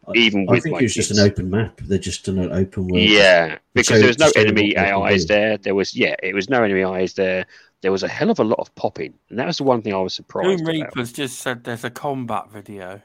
I- 0.05 0.11
Even 0.15 0.47
I 0.49 0.53
with 0.53 0.63
think 0.63 0.73
my 0.73 0.79
it 0.79 0.83
was 0.83 0.93
just 0.93 1.11
an 1.11 1.19
open 1.19 1.49
map. 1.49 1.79
They're 1.81 1.97
just 1.97 2.27
an 2.27 2.37
open 2.51 2.87
world. 2.89 3.03
Yeah, 3.03 3.57
because 3.73 3.95
show- 3.95 3.99
there 3.99 4.07
was 4.07 4.19
no 4.19 4.31
enemy 4.35 4.73
what 4.75 4.85
AIs 5.11 5.27
there. 5.27 5.57
There 5.57 5.75
was 5.75 5.95
yeah, 5.95 6.15
it 6.21 6.35
was 6.35 6.49
no 6.49 6.61
enemy 6.61 6.83
AIs 6.83 7.13
there. 7.13 7.45
There 7.81 7.91
was 7.91 8.03
a 8.03 8.07
hell 8.09 8.29
of 8.29 8.39
a 8.39 8.43
lot 8.43 8.59
of 8.59 8.73
popping, 8.75 9.13
and 9.29 9.39
that 9.39 9.47
was 9.47 9.57
the 9.57 9.63
one 9.63 9.81
thing 9.81 9.93
I 9.93 9.97
was 9.97 10.13
surprised 10.13 10.49
Doom 10.49 10.59
about. 10.67 10.73
Reapers 10.73 11.13
just 11.13 11.39
said 11.39 11.63
there's 11.63 11.83
a 11.85 11.89
combat 11.89 12.49
video. 12.51 13.01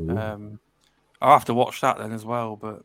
Ooh. 0.00 0.16
Um, 0.16 0.60
I'll 1.20 1.32
have 1.32 1.44
to 1.46 1.54
watch 1.54 1.80
that 1.80 1.98
then 1.98 2.12
as 2.12 2.24
well, 2.24 2.54
but 2.56 2.82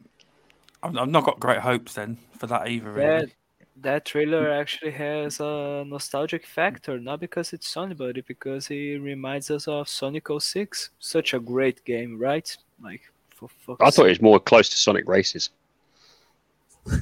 I've, 0.81 0.97
I've 0.97 1.09
not 1.09 1.23
got 1.23 1.39
great 1.39 1.59
hopes 1.59 1.93
then 1.93 2.17
for 2.39 2.47
that 2.47 2.69
either. 2.69 2.91
Really. 2.91 3.05
That 3.25 3.29
that 3.77 4.05
trailer 4.05 4.51
actually 4.51 4.91
has 4.91 5.39
a 5.39 5.83
nostalgic 5.87 6.45
factor, 6.45 6.99
not 6.99 7.19
because 7.19 7.53
it's 7.53 7.67
Sonic, 7.67 7.97
but 7.97 8.15
because 8.27 8.69
it 8.69 8.97
reminds 9.01 9.49
us 9.49 9.67
of 9.67 9.87
Sonic 9.87 10.27
06. 10.39 10.89
Such 10.99 11.33
a 11.33 11.39
great 11.39 11.83
game, 11.85 12.19
right? 12.19 12.55
Like 12.83 13.01
for 13.35 13.47
fuck's 13.65 13.81
I 13.81 13.89
thought 13.89 14.05
it 14.05 14.09
was 14.09 14.21
more 14.21 14.39
close 14.39 14.69
to 14.69 14.77
Sonic 14.77 15.07
Races. 15.07 15.49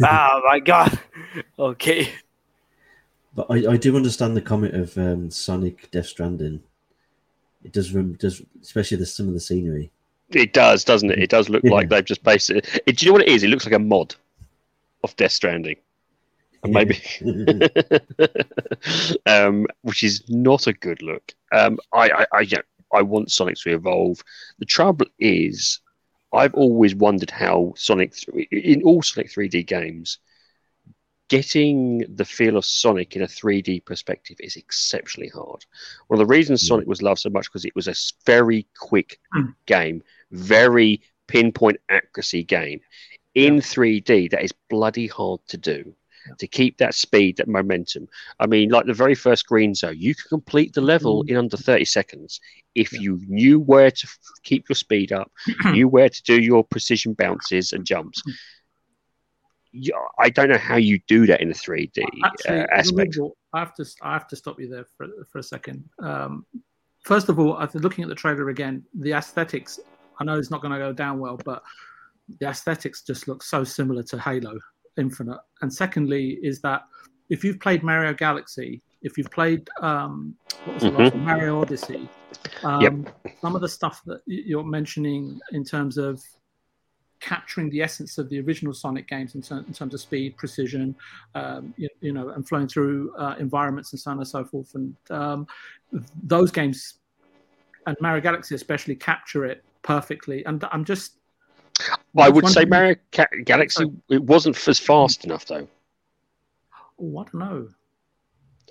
oh 0.03 0.41
my 0.45 0.59
god. 0.59 0.97
Okay. 1.59 2.09
But 3.35 3.47
I, 3.49 3.73
I 3.73 3.77
do 3.77 3.95
understand 3.95 4.35
the 4.35 4.41
comment 4.41 4.73
of 4.75 4.97
um, 4.97 5.29
Sonic 5.29 5.89
Death 5.91 6.07
Stranding. 6.07 6.61
It 7.63 7.71
does, 7.73 7.93
rem- 7.93 8.13
does 8.13 8.41
especially 8.61 8.97
the 8.97 9.05
some 9.05 9.27
of 9.27 9.33
the 9.33 9.39
scenery. 9.39 9.91
It 10.31 10.53
does, 10.53 10.83
doesn't 10.83 11.11
it? 11.11 11.19
It 11.19 11.29
does 11.29 11.49
look 11.49 11.63
Yeah. 11.63 11.71
like 11.71 11.89
they've 11.89 12.03
just 12.05 12.23
based 12.23 12.49
it. 12.49 12.81
it. 12.85 12.97
Do 12.97 13.05
you 13.05 13.11
know 13.11 13.13
what 13.13 13.21
it 13.21 13.29
is? 13.29 13.43
It 13.43 13.49
looks 13.49 13.65
like 13.65 13.73
a 13.75 13.79
mod 13.79 14.15
of 15.03 15.15
Death 15.15 15.31
Stranding, 15.31 15.75
and 15.75 15.79
maybe, 16.67 16.99
um, 19.25 19.67
which 19.81 20.03
is 20.03 20.23
not 20.29 20.67
a 20.67 20.73
good 20.73 21.01
look. 21.01 21.33
Um, 21.51 21.79
I, 21.93 22.09
I, 22.09 22.25
I, 22.33 22.39
yeah, 22.41 22.61
I 22.93 23.01
want 23.01 23.31
Sonic 23.31 23.55
to 23.59 23.73
evolve. 23.73 24.21
The 24.59 24.65
trouble 24.65 25.07
is, 25.19 25.79
I've 26.33 26.53
always 26.53 26.95
wondered 26.95 27.31
how 27.31 27.73
Sonic, 27.75 28.13
in 28.51 28.83
all 28.83 29.01
Sonic 29.01 29.31
3D 29.31 29.65
games, 29.65 30.19
getting 31.29 32.03
the 32.15 32.25
feel 32.25 32.57
of 32.57 32.65
Sonic 32.65 33.15
in 33.15 33.21
a 33.21 33.27
3D 33.27 33.85
perspective 33.85 34.37
is 34.39 34.55
exceptionally 34.55 35.29
hard. 35.29 35.65
One 36.07 36.19
of 36.19 36.27
the 36.27 36.31
reasons 36.33 36.63
Yeah. 36.63 36.69
Sonic 36.69 36.87
was 36.87 37.01
loved 37.01 37.21
so 37.21 37.29
much 37.29 37.45
because 37.45 37.65
it 37.65 37.75
was 37.75 37.87
a 37.87 37.95
very 38.25 38.67
quick 38.79 39.19
Mm. 39.35 39.55
game, 39.65 40.03
very 40.31 41.01
pinpoint 41.27 41.77
accuracy 41.89 42.43
game. 42.43 42.81
In 43.35 43.61
3D, 43.61 44.31
that 44.31 44.43
is 44.43 44.51
bloody 44.69 45.07
hard 45.07 45.39
to 45.49 45.57
do. 45.57 45.93
To 46.37 46.47
keep 46.47 46.77
that 46.77 46.93
speed, 46.93 47.37
that 47.37 47.47
momentum. 47.47 48.07
I 48.39 48.45
mean, 48.47 48.69
like 48.69 48.85
the 48.85 48.93
very 48.93 49.15
first 49.15 49.47
green 49.47 49.73
zone, 49.73 49.95
you 49.97 50.13
could 50.15 50.29
complete 50.29 50.73
the 50.73 50.81
level 50.81 51.23
in 51.27 51.35
under 51.37 51.57
30 51.57 51.85
seconds 51.85 52.39
if 52.75 52.93
Yeah. 52.93 52.99
you 53.01 53.21
knew 53.27 53.59
where 53.59 53.91
to 53.91 54.07
keep 54.43 54.69
your 54.69 54.75
speed 54.75 55.11
up, 55.11 55.31
knew 55.65 55.87
where 55.87 56.09
to 56.09 56.23
do 56.23 56.39
your 56.41 56.63
precision 56.63 57.13
bounces 57.13 57.73
and 57.73 57.85
jumps. 57.85 58.21
Yeah, 59.71 59.95
I 60.17 60.29
don't 60.29 60.49
know 60.49 60.57
how 60.57 60.77
you 60.77 60.99
do 61.07 61.27
that 61.27 61.41
in 61.41 61.51
a 61.51 61.53
3D 61.53 62.03
Actually, 62.23 62.61
uh, 62.61 62.67
aspect. 62.71 63.17
I 63.53 63.59
have 63.59 63.73
to 63.75 63.85
I 64.01 64.13
have 64.13 64.27
to 64.27 64.35
stop 64.35 64.59
you 64.59 64.67
there 64.67 64.85
for 64.97 65.07
for 65.31 65.39
a 65.39 65.43
second. 65.43 65.87
Um, 66.01 66.45
first 67.03 67.29
of 67.29 67.39
all, 67.39 67.59
after 67.59 67.79
looking 67.79 68.03
at 68.03 68.09
the 68.09 68.15
trailer 68.15 68.49
again, 68.49 68.83
the 68.93 69.13
aesthetics. 69.13 69.79
I 70.19 70.25
know 70.25 70.37
it's 70.37 70.51
not 70.51 70.61
going 70.61 70.73
to 70.73 70.79
go 70.79 70.91
down 70.91 71.19
well, 71.19 71.39
but 71.45 71.63
the 72.39 72.47
aesthetics 72.47 73.03
just 73.03 73.27
look 73.27 73.41
so 73.41 73.63
similar 73.63 74.03
to 74.03 74.19
Halo 74.19 74.59
Infinite. 74.99 75.39
And 75.61 75.73
secondly, 75.73 76.39
is 76.43 76.61
that 76.61 76.83
if 77.29 77.43
you've 77.43 77.59
played 77.59 77.83
Mario 77.83 78.13
Galaxy, 78.13 78.81
if 79.01 79.17
you've 79.17 79.31
played 79.31 79.69
um, 79.81 80.35
what 80.65 80.73
was 80.75 80.83
the 80.83 80.89
last 80.91 81.13
one, 81.13 81.25
Mario 81.25 81.61
Odyssey, 81.61 82.09
um, 82.63 83.07
some 83.41 83.55
of 83.55 83.61
the 83.61 83.69
stuff 83.69 84.01
that 84.05 84.21
you're 84.25 84.63
mentioning 84.63 85.39
in 85.53 85.63
terms 85.63 85.97
of 85.97 86.21
capturing 87.21 87.69
the 87.69 87.81
essence 87.81 88.17
of 88.17 88.29
the 88.29 88.39
original 88.39 88.73
Sonic 88.73 89.07
games 89.07 89.35
in, 89.35 89.41
ter- 89.41 89.63
in 89.67 89.73
terms 89.73 89.93
of 89.93 89.99
speed, 89.99 90.37
precision, 90.37 90.95
um, 91.35 91.73
you, 91.77 91.89
you 92.01 92.13
know, 92.13 92.29
and 92.29 92.47
flowing 92.47 92.67
through 92.67 93.13
uh, 93.17 93.35
environments 93.39 93.91
and 93.93 93.99
so 93.99 94.11
on 94.11 94.17
and 94.17 94.27
so 94.27 94.43
forth. 94.43 94.73
And 94.75 94.95
um, 95.09 95.47
those 96.23 96.51
games, 96.51 96.95
and 97.87 97.97
Mario 97.99 98.21
Galaxy 98.21 98.55
especially, 98.55 98.95
capture 98.95 99.45
it 99.45 99.63
perfectly. 99.81 100.45
And 100.45 100.63
I'm 100.71 100.85
just, 100.85 101.18
I 102.17 102.29
would 102.29 102.47
say 102.47 102.65
Mario 102.65 102.95
Ca- 103.11 103.27
Galaxy 103.45 103.85
it 104.09 104.23
wasn't 104.23 104.67
as 104.67 104.79
fast 104.79 105.25
enough 105.25 105.45
though. 105.45 105.67
oh, 107.01 107.17
I 107.19 107.23
don't 107.23 107.33
know. 107.35 107.67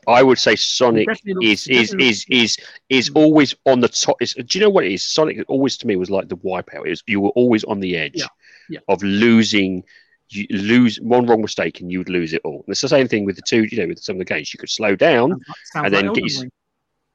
I 0.07 0.22
would 0.22 0.38
say 0.38 0.57
Sonic 0.57 1.07
is 1.42 1.66
is 1.68 1.92
is 1.98 2.24
is 2.31 2.57
is 2.88 3.11
always 3.14 3.55
on 3.66 3.81
the 3.81 3.88
top. 3.88 4.16
Is, 4.22 4.33
do 4.35 4.59
you 4.59 4.64
know 4.64 4.70
what 4.70 4.85
it 4.85 4.92
is? 4.92 5.05
Sonic 5.05 5.44
always 5.48 5.77
to 5.79 5.87
me 5.87 5.96
was 5.96 6.09
like 6.11 6.29
the 6.29 6.37
wipeout. 6.38 6.87
It 6.87 6.90
was 6.90 7.03
you 7.07 7.20
were 7.20 7.31
always 7.31 7.62
on 7.64 7.81
the 7.81 7.96
edge 7.96 8.12
Yeah, 8.14 8.27
yeah. 8.70 8.79
of 8.88 9.03
losing. 9.03 9.85
You 10.31 10.46
lose 10.51 11.01
one 11.01 11.27
wrong 11.27 11.40
mistake 11.40 11.81
and 11.81 11.90
you 11.90 11.98
would 11.98 12.11
lose 12.11 12.33
it 12.35 12.42
all. 12.44 12.62
And 12.66 12.72
it's 12.72 12.83
the 12.83 12.88
same 12.88 13.09
thing 13.09 13.24
with 13.24 13.37
the 13.37 13.42
two. 13.42 13.64
You 13.64 13.79
know, 13.79 13.87
with 13.88 13.98
some 14.03 14.16
of 14.16 14.18
the 14.18 14.24
games, 14.27 14.53
you 14.53 14.59
could 14.59 14.68
slow 14.70 14.94
down, 14.94 15.31
like- 15.31 15.85
And 15.85 15.94
then 15.94 16.12
get 16.12 16.24
Ring. 16.40 16.51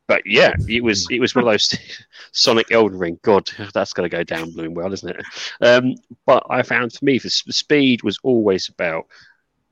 But 0.07 0.21
yeah, 0.25 0.53
it 0.67 0.83
was 0.83 1.07
it 1.09 1.19
was 1.19 1.33
one 1.33 1.45
of 1.45 1.51
those 1.51 1.77
Sonic 2.31 2.71
Elden 2.71 2.97
Ring. 2.97 3.19
God, 3.21 3.49
that's 3.73 3.93
going 3.93 4.09
to 4.09 4.15
go 4.15 4.23
down 4.23 4.51
blooming 4.51 4.73
well, 4.73 4.91
isn't 4.91 5.09
it? 5.09 5.25
Um, 5.61 5.95
but 6.25 6.45
I 6.49 6.61
found 6.61 6.93
for 6.93 7.05
me, 7.05 7.19
the 7.19 7.29
speed 7.29 8.03
was 8.03 8.19
always 8.23 8.69
about 8.69 9.05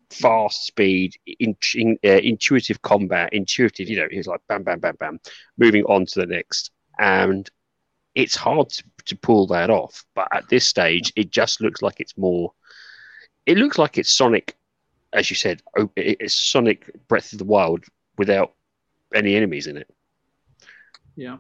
fast 0.10 0.65
speed, 0.67 1.15
in, 1.39 1.56
in, 1.76 1.98
uh, 2.06 2.10
intuitive 2.10 2.82
combat, 2.82 3.34
intuitive. 3.34 3.89
You 3.89 3.98
know, 3.98 4.08
it 4.10 4.17
was 4.17 4.28
like 4.28 4.41
bam, 4.48 4.63
bam, 4.63 4.80
bam, 4.80 4.96
bam, 5.00 5.20
moving 5.58 5.84
on 5.86 6.06
to 6.06 6.20
the 6.20 6.26
next, 6.26 6.72
and 6.98 7.50
it's 8.15 8.36
hard 8.36 8.70
to, 8.70 8.84
to 9.06 9.17
pull 9.17 9.48
that 9.48 9.70
off. 9.70 10.06
But 10.15 10.30
at 10.32 10.48
this 10.50 10.67
stage, 10.67 11.12
it 11.15 11.32
just 11.32 11.62
looks 11.62 11.82
like 11.82 12.00
it's 12.00 12.17
more. 12.17 12.54
It 13.46 13.58
looks 13.58 13.78
like 13.78 13.98
it's 13.98 14.13
Sonic, 14.13 14.56
as 15.12 15.30
you 15.30 15.36
said, 15.36 15.62
it's 15.98 16.36
Sonic 16.36 16.89
Breath 17.08 17.34
of 17.34 17.39
the 17.39 17.46
Wild 17.46 17.84
without 18.17 18.54
any 19.13 19.36
enemies 19.36 19.67
in 19.67 19.76
it 19.76 19.89
Yeah. 21.22 21.38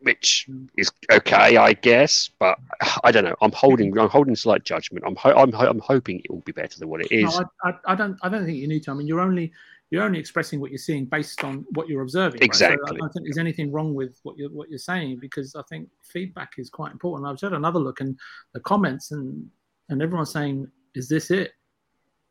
which 0.00 0.48
is 0.76 0.90
okay, 1.10 1.56
I 1.56 1.72
guess. 1.72 2.30
But 2.38 2.58
I 3.04 3.10
don't 3.12 3.24
know. 3.24 3.36
I'm 3.40 3.52
holding. 3.52 3.96
I'm 3.98 4.08
holding 4.08 4.36
slight 4.36 4.64
judgment. 4.64 5.04
I'm. 5.06 5.16
Ho- 5.16 5.34
I'm. 5.36 5.52
Ho- 5.52 5.68
I'm 5.68 5.80
hoping 5.80 6.20
it 6.24 6.30
will 6.30 6.40
be 6.40 6.52
better 6.52 6.78
than 6.78 6.88
what 6.88 7.00
it 7.02 7.10
is. 7.12 7.24
No, 7.38 7.44
I, 7.64 7.70
I, 7.70 7.92
I 7.92 7.94
don't. 7.94 8.16
I 8.22 8.28
don't 8.28 8.44
think 8.44 8.58
you 8.58 8.68
need 8.68 8.82
to. 8.84 8.90
I 8.92 8.94
mean, 8.94 9.06
you're 9.06 9.20
only 9.20 9.52
you're 9.90 10.02
only 10.02 10.18
expressing 10.18 10.60
what 10.60 10.70
you're 10.70 10.78
seeing 10.78 11.04
based 11.04 11.44
on 11.44 11.66
what 11.74 11.88
you're 11.88 12.02
observing. 12.02 12.40
right? 12.40 12.54
So 12.54 12.66
Exactly. 12.66 12.96
I 12.96 12.98
don't 13.00 13.12
think 13.12 13.26
there's 13.26 13.38
anything 13.38 13.70
wrong 13.70 13.92
with 13.94 14.18
what 14.22 14.36
you're 14.38 14.50
what 14.50 14.70
you're 14.70 14.78
saying 14.78 15.18
because 15.20 15.54
I 15.54 15.62
think 15.68 15.88
feedback 16.02 16.52
is 16.58 16.70
quite 16.70 16.92
important. 16.92 17.28
I've 17.28 17.40
had 17.40 17.52
another 17.52 17.78
look 17.78 18.00
and 18.00 18.18
the 18.54 18.60
comments 18.60 19.10
and 19.12 19.48
and 19.88 20.00
everyone's 20.02 20.30
saying, 20.32 20.68
"Is 20.94 21.08
this 21.08 21.30
it?" 21.30 21.52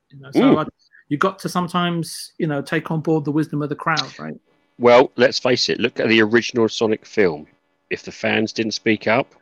You 0.10 0.20
know, 0.20 0.32
so 0.32 0.40
Mm. 0.42 0.66
I, 0.66 0.70
you 1.10 1.18
got 1.18 1.40
to 1.40 1.50
sometimes 1.50 2.32
you 2.38 2.48
know 2.48 2.62
take 2.62 2.90
on 2.92 3.02
board 3.02 3.26
the 3.26 3.32
wisdom 3.32 3.62
of 3.62 3.70
the 3.70 3.76
crowd, 3.76 4.18
right? 4.20 4.40
Well, 4.82 5.12
let's 5.16 5.38
face 5.38 5.70
it. 5.70 5.80
Look 5.80 6.00
at 6.00 6.10
the 6.10 6.24
original 6.24 6.68
Sonic 6.68 7.06
film. 7.06 7.46
If 7.92 8.02
the 8.02 8.12
fans 8.12 8.52
didn't 8.52 8.72
speak 8.72 9.06
up, 9.06 9.36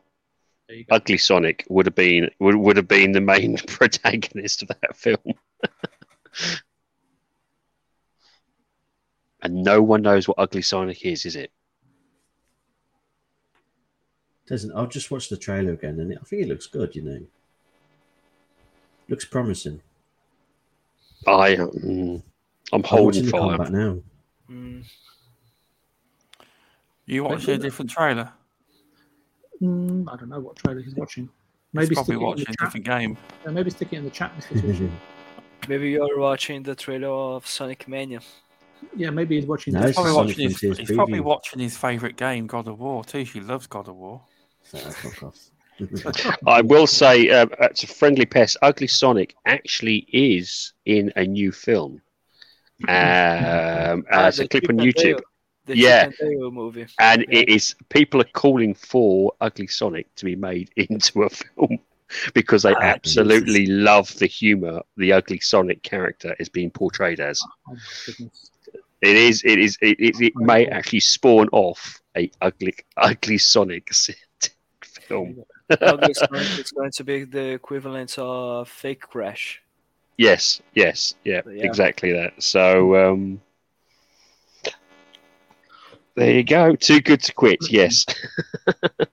There 0.68 0.76
you 0.76 0.84
go. 0.84 0.96
Ugly 0.98 1.18
Sonic 1.18 1.66
would 1.70 1.86
have 1.86 1.96
been 1.96 2.30
would, 2.40 2.56
would 2.56 2.76
have 2.76 2.90
been 2.90 3.14
the 3.14 3.22
main 3.22 3.56
protagonist 3.68 4.64
of 4.64 4.68
that 4.68 4.98
film. 4.98 5.16
and 9.42 9.64
no 9.64 9.82
one 9.82 10.02
knows 10.02 10.28
what 10.28 10.38
Ugly 10.38 10.62
Sonic 10.62 11.06
is, 11.06 11.26
is 11.26 11.38
it? 11.38 11.52
Doesn't 14.46 14.76
I'll 14.76 14.88
just 14.88 15.10
watch 15.12 15.30
the 15.30 15.38
trailer 15.38 15.72
again, 15.72 16.02
and 16.02 16.12
I 16.20 16.24
think 16.26 16.42
it 16.42 16.50
looks 16.50 16.68
good. 16.68 16.94
You 16.98 17.04
know, 17.04 17.22
looks 19.08 19.24
promising. 19.24 19.80
I. 21.26 21.56
Mm, 21.56 22.22
I'm 22.22 22.24
I'm 22.74 22.84
holding 22.84 23.06
watching 23.06 23.26
the 23.26 23.32
fire. 23.32 23.58
combat 23.58 23.72
now. 23.72 24.00
Mm, 24.52 24.84
You 27.10 27.24
watching 27.24 27.56
a 27.56 27.58
different 27.58 27.90
trailer? 27.90 28.32
Mm, 29.60 30.08
I 30.14 30.16
don't 30.16 30.30
know 30.30 30.40
what 30.40 30.58
trailer 30.58 30.80
he's 30.80 30.94
watching. 30.94 31.28
Maybe 31.74 31.88
he's 31.88 31.96
probably 31.96 32.04
stick 32.04 32.14
it 32.14 32.14
in 32.14 32.20
the 32.20 32.26
watching 32.26 32.42
a 32.42 32.46
chat. 32.46 32.58
different 32.60 32.86
game. 32.86 33.18
Yeah, 33.44 33.52
maybe 33.52 33.70
stick 33.72 33.88
it 33.92 33.96
in 33.98 34.04
the 34.04 34.12
chat. 34.12 34.32
Mr. 34.38 34.90
Maybe 35.68 35.90
you're 35.90 36.20
watching 36.20 36.64
the 36.64 36.76
trailer 36.76 37.10
of 37.10 37.46
Sonic 37.48 37.88
Mania. 37.88 38.22
Yeah, 38.96 39.10
maybe 39.10 39.36
he's 39.36 39.46
watching. 39.46 39.74
No, 39.74 39.82
this. 39.82 39.96
Probably 39.96 40.14
watching 40.14 40.50
his, 40.50 40.58
Frontiers 40.58 40.78
he's 40.78 40.96
probably 40.96 41.20
watching 41.20 41.60
his 41.60 41.76
favourite 41.76 42.16
game, 42.16 42.48
God 42.48 42.68
of 42.68 42.80
War, 42.80 43.04
Tushi 43.04 43.46
loves 43.46 43.68
God 43.68 43.88
of 43.88 43.96
War. 43.96 44.22
So, 44.64 44.78
fuck 44.78 45.24
off. 45.24 46.38
I 46.48 46.62
will 46.62 46.86
say, 46.86 47.30
uh, 47.30 47.48
it's 47.62 47.82
a 47.82 47.88
friendly 47.88 48.26
pest. 48.26 48.56
Ugly 48.62 48.88
Sonic 48.88 49.36
actually 49.48 50.06
is 50.14 50.74
in 50.86 51.12
a 51.16 51.26
new 51.26 51.52
film. 51.52 52.02
Um, 52.88 54.06
uh, 54.12 54.28
it's 54.28 54.40
a 54.40 54.48
clip 54.48 54.70
on 54.70 54.78
YouTube, 54.78 55.18
Dale- 55.18 55.20
the 55.70 55.78
Yeah. 55.78 56.10
Movie. 56.22 56.88
and 57.00 57.26
Yeah. 57.30 57.40
it 57.40 57.50
is 57.50 57.76
people 57.90 58.22
are 58.22 58.32
calling 58.34 58.74
for 58.74 59.34
Ugly 59.42 59.68
Sonic 59.68 60.14
to 60.16 60.26
be 60.26 60.36
made 60.36 60.70
into 60.76 61.24
a 61.24 61.30
film 61.30 61.80
because 62.34 62.64
they 62.64 62.74
absolutely 62.82 63.66
love 63.68 64.14
the 64.20 64.26
humor 64.26 64.82
the 64.98 65.14
Ugly 65.14 65.40
Sonic 65.40 65.84
character 65.84 66.36
is 66.40 66.50
being 66.50 66.72
portrayed 66.72 67.20
as. 67.20 67.40
Oh. 67.70 67.76
It 69.02 69.16
is. 69.16 69.44
It 69.46 69.60
is. 69.60 69.78
It, 69.82 69.98
it, 69.98 70.20
it 70.20 70.34
may 70.36 70.66
actually 70.68 71.00
spawn 71.00 71.48
off 71.54 72.02
a 72.18 72.30
ugly, 72.42 72.76
ugly 72.98 73.38
Sonic 73.38 73.90
film. 74.84 75.42
Ugly 75.70 76.14
Sonic 76.16 76.60
is 76.60 76.72
going 76.72 76.92
to 76.98 77.04
be 77.06 77.24
the 77.24 77.52
equivalent 77.54 78.16
of 78.18 78.68
Fake 78.68 79.00
Crash. 79.00 79.62
Yes. 80.18 80.62
Yes. 80.76 81.16
Yeah. 81.24 81.42
Yeah. 81.46 81.64
Exactly 81.64 82.12
that. 82.12 82.34
So. 82.44 82.96
um 83.14 83.40
there 86.20 86.32
you 86.34 86.44
go. 86.44 86.76
Too 86.76 87.00
good 87.02 87.22
to 87.24 87.34
quit. 87.34 87.60
Yes. 87.72 88.06
but 88.86 89.08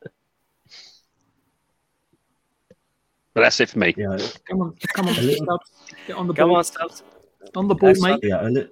that's 3.35 3.61
it 3.61 3.71
for 3.71 3.79
me. 3.79 3.95
Yeah, 3.97 4.19
Come 4.49 4.63
on, 4.63 4.77
come 4.95 5.09
on, 5.09 5.19
A 5.19 5.23
little- 5.23 5.45
Stubbs. 5.45 5.71
get 6.07 6.17
on 6.17 6.27
the 6.27 6.35
Come 6.35 6.49
ball. 6.49 6.59
on, 6.59 6.65
Stubbs, 6.65 7.03
On 7.55 7.69
the 7.69 7.75
ball, 7.75 7.91
That's 7.91 8.03
mate. 8.03 8.21
yeah. 8.23 8.47
A, 8.47 8.51
li- 8.51 8.69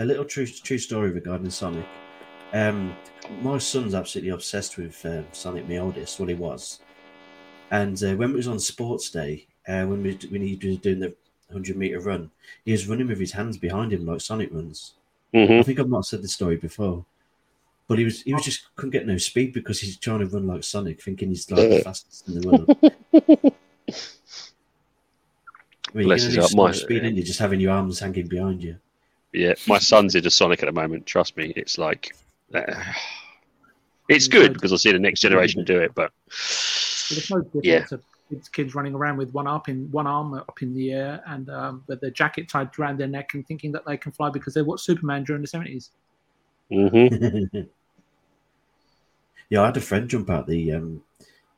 a 0.00 0.04
little 0.04 0.24
true 0.24 0.46
true 0.46 0.78
story 0.78 1.10
regarding 1.10 1.50
Sonic. 1.50 1.84
Um, 2.52 2.96
my 3.42 3.58
son's 3.58 3.94
absolutely 3.94 4.30
obsessed 4.30 4.78
with 4.78 5.04
um, 5.06 5.26
Sonic, 5.32 5.68
my 5.68 5.76
oldest. 5.78 6.18
Well, 6.18 6.28
he 6.28 6.34
was, 6.34 6.80
and 7.70 8.02
uh, 8.02 8.14
when 8.16 8.30
it 8.30 8.36
was 8.36 8.48
on 8.48 8.58
Sports 8.58 9.10
Day, 9.10 9.46
uh, 9.68 9.84
when 9.84 10.02
we 10.02 10.18
when 10.30 10.42
he 10.42 10.58
was 10.66 10.78
doing 10.78 10.98
the 11.00 11.14
hundred 11.52 11.76
meter 11.76 12.00
run, 12.00 12.30
he 12.64 12.72
was 12.72 12.88
running 12.88 13.06
with 13.08 13.20
his 13.20 13.32
hands 13.32 13.56
behind 13.58 13.92
him 13.92 14.04
like 14.06 14.20
Sonic 14.20 14.48
runs. 14.52 14.94
I 15.34 15.46
hmm 15.46 15.60
think 15.62 15.78
I've 15.78 15.90
not 15.90 16.06
said 16.06 16.22
the 16.22 16.28
story 16.28 16.56
before, 16.56 17.04
but 17.88 17.98
he 17.98 18.04
was 18.04 18.22
he 18.22 18.32
was 18.34 18.44
just 18.44 18.74
couldn't 18.76 18.90
get 18.90 19.06
no 19.06 19.16
speed 19.16 19.52
because 19.52 19.80
he's 19.80 19.96
trying 19.96 20.20
to 20.20 20.26
run 20.26 20.46
like 20.46 20.62
Sonic, 20.62 21.02
thinking 21.02 21.30
he's 21.30 21.50
like 21.50 21.68
the 21.70 21.80
fastest 21.80 22.28
in 22.28 22.40
the 22.40 22.48
world. 22.48 22.78
I 25.94 25.96
mean, 25.96 26.06
Bless 26.06 26.22
you 26.22 26.28
his 26.28 26.36
heart, 26.36 26.52
only 26.52 26.64
my- 26.64 26.72
stop 26.72 26.84
speed, 26.84 27.04
and 27.04 27.16
you're 27.16 27.24
just 27.26 27.38
having 27.38 27.60
your 27.60 27.72
arms 27.72 27.98
hanging 27.98 28.26
behind 28.28 28.62
you. 28.62 28.76
Yeah. 29.32 29.54
My 29.66 29.78
son's 29.78 30.14
into 30.14 30.30
Sonic 30.30 30.62
at 30.62 30.66
the 30.66 30.72
moment. 30.72 31.06
Trust 31.06 31.36
me. 31.36 31.52
It's 31.56 31.78
like. 31.78 32.14
uh, 32.54 32.62
it's 34.08 34.26
good 34.26 34.54
because 34.54 34.72
I 34.72 34.76
see 34.76 34.92
the 34.92 34.98
next 34.98 35.20
generation 35.20 35.64
do 35.64 35.78
it, 35.80 35.94
but 35.94 36.12
There's 36.28 37.30
no 37.30 37.40
difference 37.42 37.66
Yeah. 37.66 37.84
to 37.86 38.00
kids, 38.30 38.48
kids 38.48 38.74
running 38.74 38.94
around 38.94 39.18
with 39.18 39.32
one 39.32 39.46
up 39.46 39.68
in 39.68 39.90
one 39.90 40.06
arm 40.06 40.32
up 40.34 40.62
in 40.62 40.74
the 40.74 40.92
air 40.92 41.22
and 41.26 41.48
um, 41.50 41.84
with 41.88 42.00
their 42.00 42.10
jacket 42.10 42.48
tied 42.48 42.70
around 42.78 42.98
their 42.98 43.06
neck 43.06 43.34
and 43.34 43.46
thinking 43.46 43.70
that 43.72 43.84
they 43.86 43.96
can 43.98 44.12
fly 44.12 44.30
because 44.30 44.54
they 44.54 44.62
watched 44.62 44.84
Superman 44.84 45.24
during 45.24 45.42
the 45.42 45.48
seventies. 45.48 45.90
Mhm. 46.72 47.68
yeah, 49.50 49.62
I 49.62 49.66
had 49.66 49.76
a 49.76 49.80
friend 49.80 50.08
jump 50.08 50.30
out 50.30 50.46
the 50.46 50.72
um, 50.72 51.02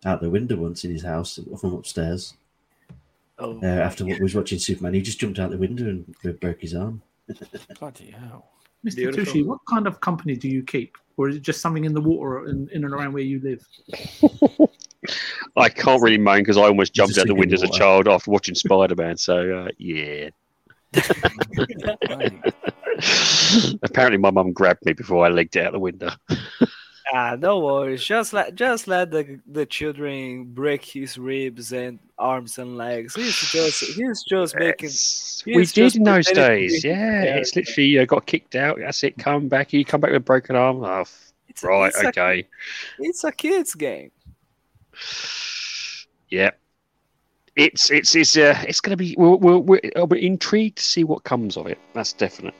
out 0.04 0.20
the 0.20 0.30
window 0.30 0.56
once 0.56 0.84
in 0.84 0.90
his 0.90 1.02
house 1.02 1.38
from 1.58 1.74
upstairs 1.74 2.34
Oh, 3.40 3.58
uh, 3.62 3.66
after 3.66 4.04
what 4.04 4.20
was 4.20 4.34
watching 4.34 4.58
Superman. 4.58 4.92
He 4.92 5.00
just 5.00 5.18
jumped 5.18 5.38
out 5.38 5.50
the 5.50 5.56
window 5.56 5.84
and 5.84 6.14
broke 6.40 6.60
his 6.60 6.74
arm. 6.74 7.00
Bloody 7.80 8.10
hell. 8.10 8.50
Mr. 8.84 8.96
Beautiful. 8.96 9.34
Tushi, 9.34 9.46
what 9.46 9.60
kind 9.68 9.86
of 9.86 10.00
company 10.00 10.36
do 10.36 10.48
you 10.48 10.62
keep, 10.62 10.96
or 11.16 11.30
is 11.30 11.36
it 11.36 11.42
just 11.42 11.60
something 11.60 11.84
in 11.84 11.94
the 11.94 12.00
water 12.00 12.38
or 12.38 12.48
in, 12.48 12.68
in 12.72 12.84
and 12.84 12.92
around 12.92 13.14
where 13.14 13.22
you 13.22 13.40
live? 13.40 13.66
I 15.56 15.70
can't 15.70 16.02
really 16.02 16.18
moan 16.18 16.40
because 16.40 16.58
I 16.58 16.62
almost 16.62 16.94
jumped 16.94 17.12
out 17.12 17.22
the 17.22 17.28
thinking 17.28 17.38
window 17.38 17.54
as 17.54 17.62
a 17.62 17.68
child 17.68 18.08
after 18.08 18.30
watching 18.30 18.54
Spider 18.54 18.94
Man. 18.94 19.16
So 19.16 19.66
uh, 19.66 19.70
yeah. 19.78 20.28
Apparently, 23.82 24.18
my 24.18 24.30
mum 24.30 24.52
grabbed 24.52 24.84
me 24.84 24.92
before 24.92 25.24
I 25.24 25.30
legged 25.30 25.56
out 25.56 25.72
the 25.72 25.78
window. 25.78 26.10
Ah, 27.12 27.36
no 27.38 27.58
worries. 27.60 28.04
Just 28.04 28.32
let 28.32 28.54
just 28.54 28.86
let 28.88 29.10
the 29.10 29.40
the 29.46 29.66
children 29.66 30.44
break 30.44 30.84
his 30.84 31.18
ribs 31.18 31.72
and 31.72 31.98
arms 32.18 32.58
and 32.58 32.76
legs. 32.76 33.14
He's 33.14 33.36
just 33.50 33.82
he's 33.96 34.22
just 34.24 34.54
making. 34.56 34.86
It's- 34.86 35.42
he 35.44 35.56
we 35.56 35.62
is 35.62 35.72
did 35.72 35.96
in 35.96 36.02
those 36.04 36.26
days. 36.26 36.84
Yeah, 36.84 37.24
Yeah. 37.24 37.36
it's 37.36 37.56
literally 37.56 37.98
uh, 37.98 38.04
got 38.04 38.26
kicked 38.26 38.54
out. 38.56 38.78
That's 38.78 39.02
it. 39.04 39.16
Come 39.18 39.48
back. 39.48 39.72
You 39.72 39.84
come 39.84 40.00
back 40.00 40.10
with 40.10 40.18
a 40.22 40.24
broken 40.24 40.54
arm. 40.56 40.84
Oh, 40.84 41.00
f- 41.00 41.32
It's 41.48 41.62
a- 41.64 41.66
right. 41.66 41.88
it's 41.88 42.02
a- 42.02 42.08
okay. 42.08 42.46
It's 42.98 43.24
a 43.24 43.32
kids 43.32 43.74
game. 43.74 44.10
Yeah. 46.28 46.50
It's 47.56 47.90
it's 47.90 48.14
it's 48.14 48.36
uh, 48.36 48.56
it's 48.68 48.80
going 48.80 48.92
to 48.92 48.96
be. 48.96 49.14
We're, 49.18 49.36
we're, 49.36 49.58
we're, 49.58 49.80
we're 50.06 50.16
intrigued 50.20 50.78
to 50.78 50.84
see 50.84 51.04
what 51.04 51.24
comes 51.24 51.56
of 51.56 51.66
it. 51.66 51.78
That's 51.94 52.12
definite. 52.12 52.54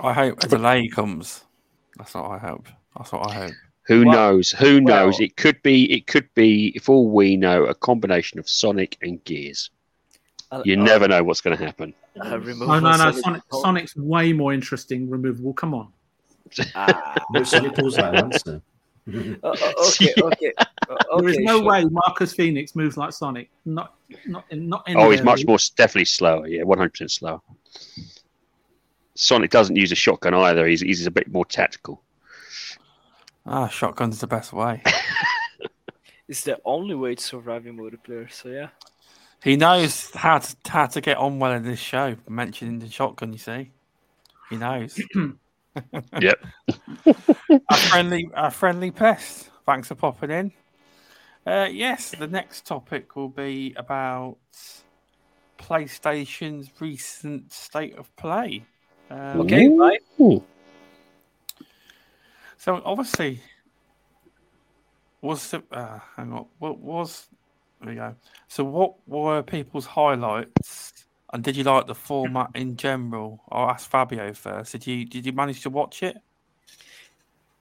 I 0.00 0.12
hope 0.12 0.42
a 0.42 0.48
delay 0.48 0.88
comes. 0.88 1.44
That's 1.98 2.14
what 2.14 2.24
I 2.30 2.38
hope. 2.38 2.66
That's 2.96 3.12
what 3.12 3.30
I 3.30 3.34
hope. 3.34 3.52
Who 3.86 4.04
Well- 4.06 4.12
knows? 4.32 4.50
Who 4.52 4.80
knows? 4.80 5.20
It 5.20 5.36
could 5.36 5.62
be. 5.62 5.92
It 5.92 6.06
could 6.06 6.28
be. 6.34 6.78
For 6.78 6.94
all 6.94 7.10
we 7.10 7.36
know, 7.36 7.64
a 7.64 7.74
combination 7.74 8.38
of 8.38 8.48
Sonic 8.48 8.96
and 9.02 9.22
Gears. 9.24 9.70
Uh, 10.50 10.62
You 10.64 10.80
uh, 10.80 10.84
never 10.84 11.06
know 11.08 11.22
what's 11.22 11.40
going 11.40 11.56
to 11.56 11.64
happen. 11.64 11.92
uh, 12.20 12.34
Oh 12.34 12.80
no, 12.80 12.80
no, 12.80 12.96
Sonic- 12.96 13.22
Sonic, 13.22 13.42
Sonic's 13.52 13.96
way 13.96 14.32
more 14.32 14.52
interesting. 14.54 15.10
Removable. 15.10 15.52
Come 15.52 15.74
on. 15.74 15.92
Ah, 16.74 17.14
No, 17.32 17.42
Sonic 17.42 17.74
pulls 17.74 17.96
that 17.96 18.14
answer. 18.14 18.62
uh, 19.12 19.48
uh, 19.48 19.72
okay, 19.88 20.14
okay, 20.22 20.52
there 21.18 21.28
is 21.28 21.38
no 21.40 21.58
sure. 21.58 21.64
way 21.64 21.84
Marcus 21.84 22.32
Phoenix 22.32 22.74
moves 22.74 22.96
like 22.96 23.12
Sonic. 23.12 23.50
Not, 23.66 23.94
not, 24.26 24.44
in, 24.50 24.68
not. 24.68 24.84
Oh, 24.94 25.10
he's 25.10 25.22
much 25.22 25.44
more 25.46 25.58
definitely 25.76 26.04
slower. 26.06 26.46
Yeah, 26.46 26.62
one 26.62 26.78
hundred 26.78 26.92
percent 26.92 27.10
slower. 27.10 27.40
Sonic 29.14 29.50
doesn't 29.50 29.76
use 29.76 29.92
a 29.92 29.94
shotgun 29.94 30.34
either. 30.34 30.66
He's 30.66 30.80
he's 30.80 31.06
a 31.06 31.10
bit 31.10 31.30
more 31.30 31.44
tactical. 31.44 32.02
Ah, 33.46 33.68
shotgun's 33.68 34.20
the 34.20 34.26
best 34.26 34.52
way. 34.52 34.82
It's 36.26 36.42
the 36.42 36.58
only 36.64 36.94
way 36.94 37.14
to 37.14 37.22
survive 37.22 37.66
in 37.66 37.76
multiplayer. 37.76 38.32
So 38.32 38.48
yeah. 38.48 38.68
He 39.42 39.56
knows 39.56 40.10
how 40.14 40.38
to 40.38 40.56
how 40.66 40.86
to 40.86 41.00
get 41.00 41.18
on 41.18 41.38
well 41.38 41.52
in 41.52 41.64
this 41.64 41.78
show. 41.78 42.16
Mentioning 42.28 42.78
the 42.78 42.88
shotgun, 42.88 43.32
you 43.32 43.38
see, 43.38 43.70
he 44.50 44.56
knows. 44.56 44.98
Yep. 46.20 46.46
a 47.68 47.76
friendly, 47.76 48.30
a 48.32 48.48
friendly 48.48 48.92
pest. 48.92 49.50
Thanks 49.66 49.88
for 49.88 49.96
popping 49.96 50.30
in. 50.30 50.52
Uh, 51.44 51.68
yes, 51.68 52.12
the 52.12 52.28
next 52.28 52.64
topic 52.64 53.16
will 53.16 53.28
be 53.28 53.74
about 53.76 54.36
PlayStation's 55.58 56.70
recent 56.80 57.52
state 57.52 57.96
of 57.96 58.14
play. 58.14 58.64
Um, 59.10 59.40
Okay, 59.40 59.66
Ooh. 60.20 60.44
Bye. 62.66 62.78
So 62.78 62.82
obviously, 62.84 63.40
was 65.20 65.50
the, 65.50 65.62
uh, 65.72 65.98
hang 66.16 66.32
on, 66.32 66.46
what 66.58 66.78
was 66.78 67.28
there 67.80 67.90
we 67.90 67.96
go. 67.96 68.14
So 68.48 68.64
what 68.64 68.94
were 69.06 69.42
people's 69.42 69.86
highlights, 69.86 70.92
and 71.32 71.42
did 71.42 71.56
you 71.56 71.64
like 71.64 71.86
the 71.86 71.94
format 71.94 72.50
in 72.54 72.76
general? 72.76 73.42
I'll 73.50 73.70
ask 73.70 73.88
Fabio 73.88 74.32
first. 74.32 74.72
Did 74.72 74.86
you 74.86 75.04
did 75.04 75.26
you 75.26 75.32
manage 75.32 75.62
to 75.62 75.70
watch 75.70 76.02
it? 76.02 76.16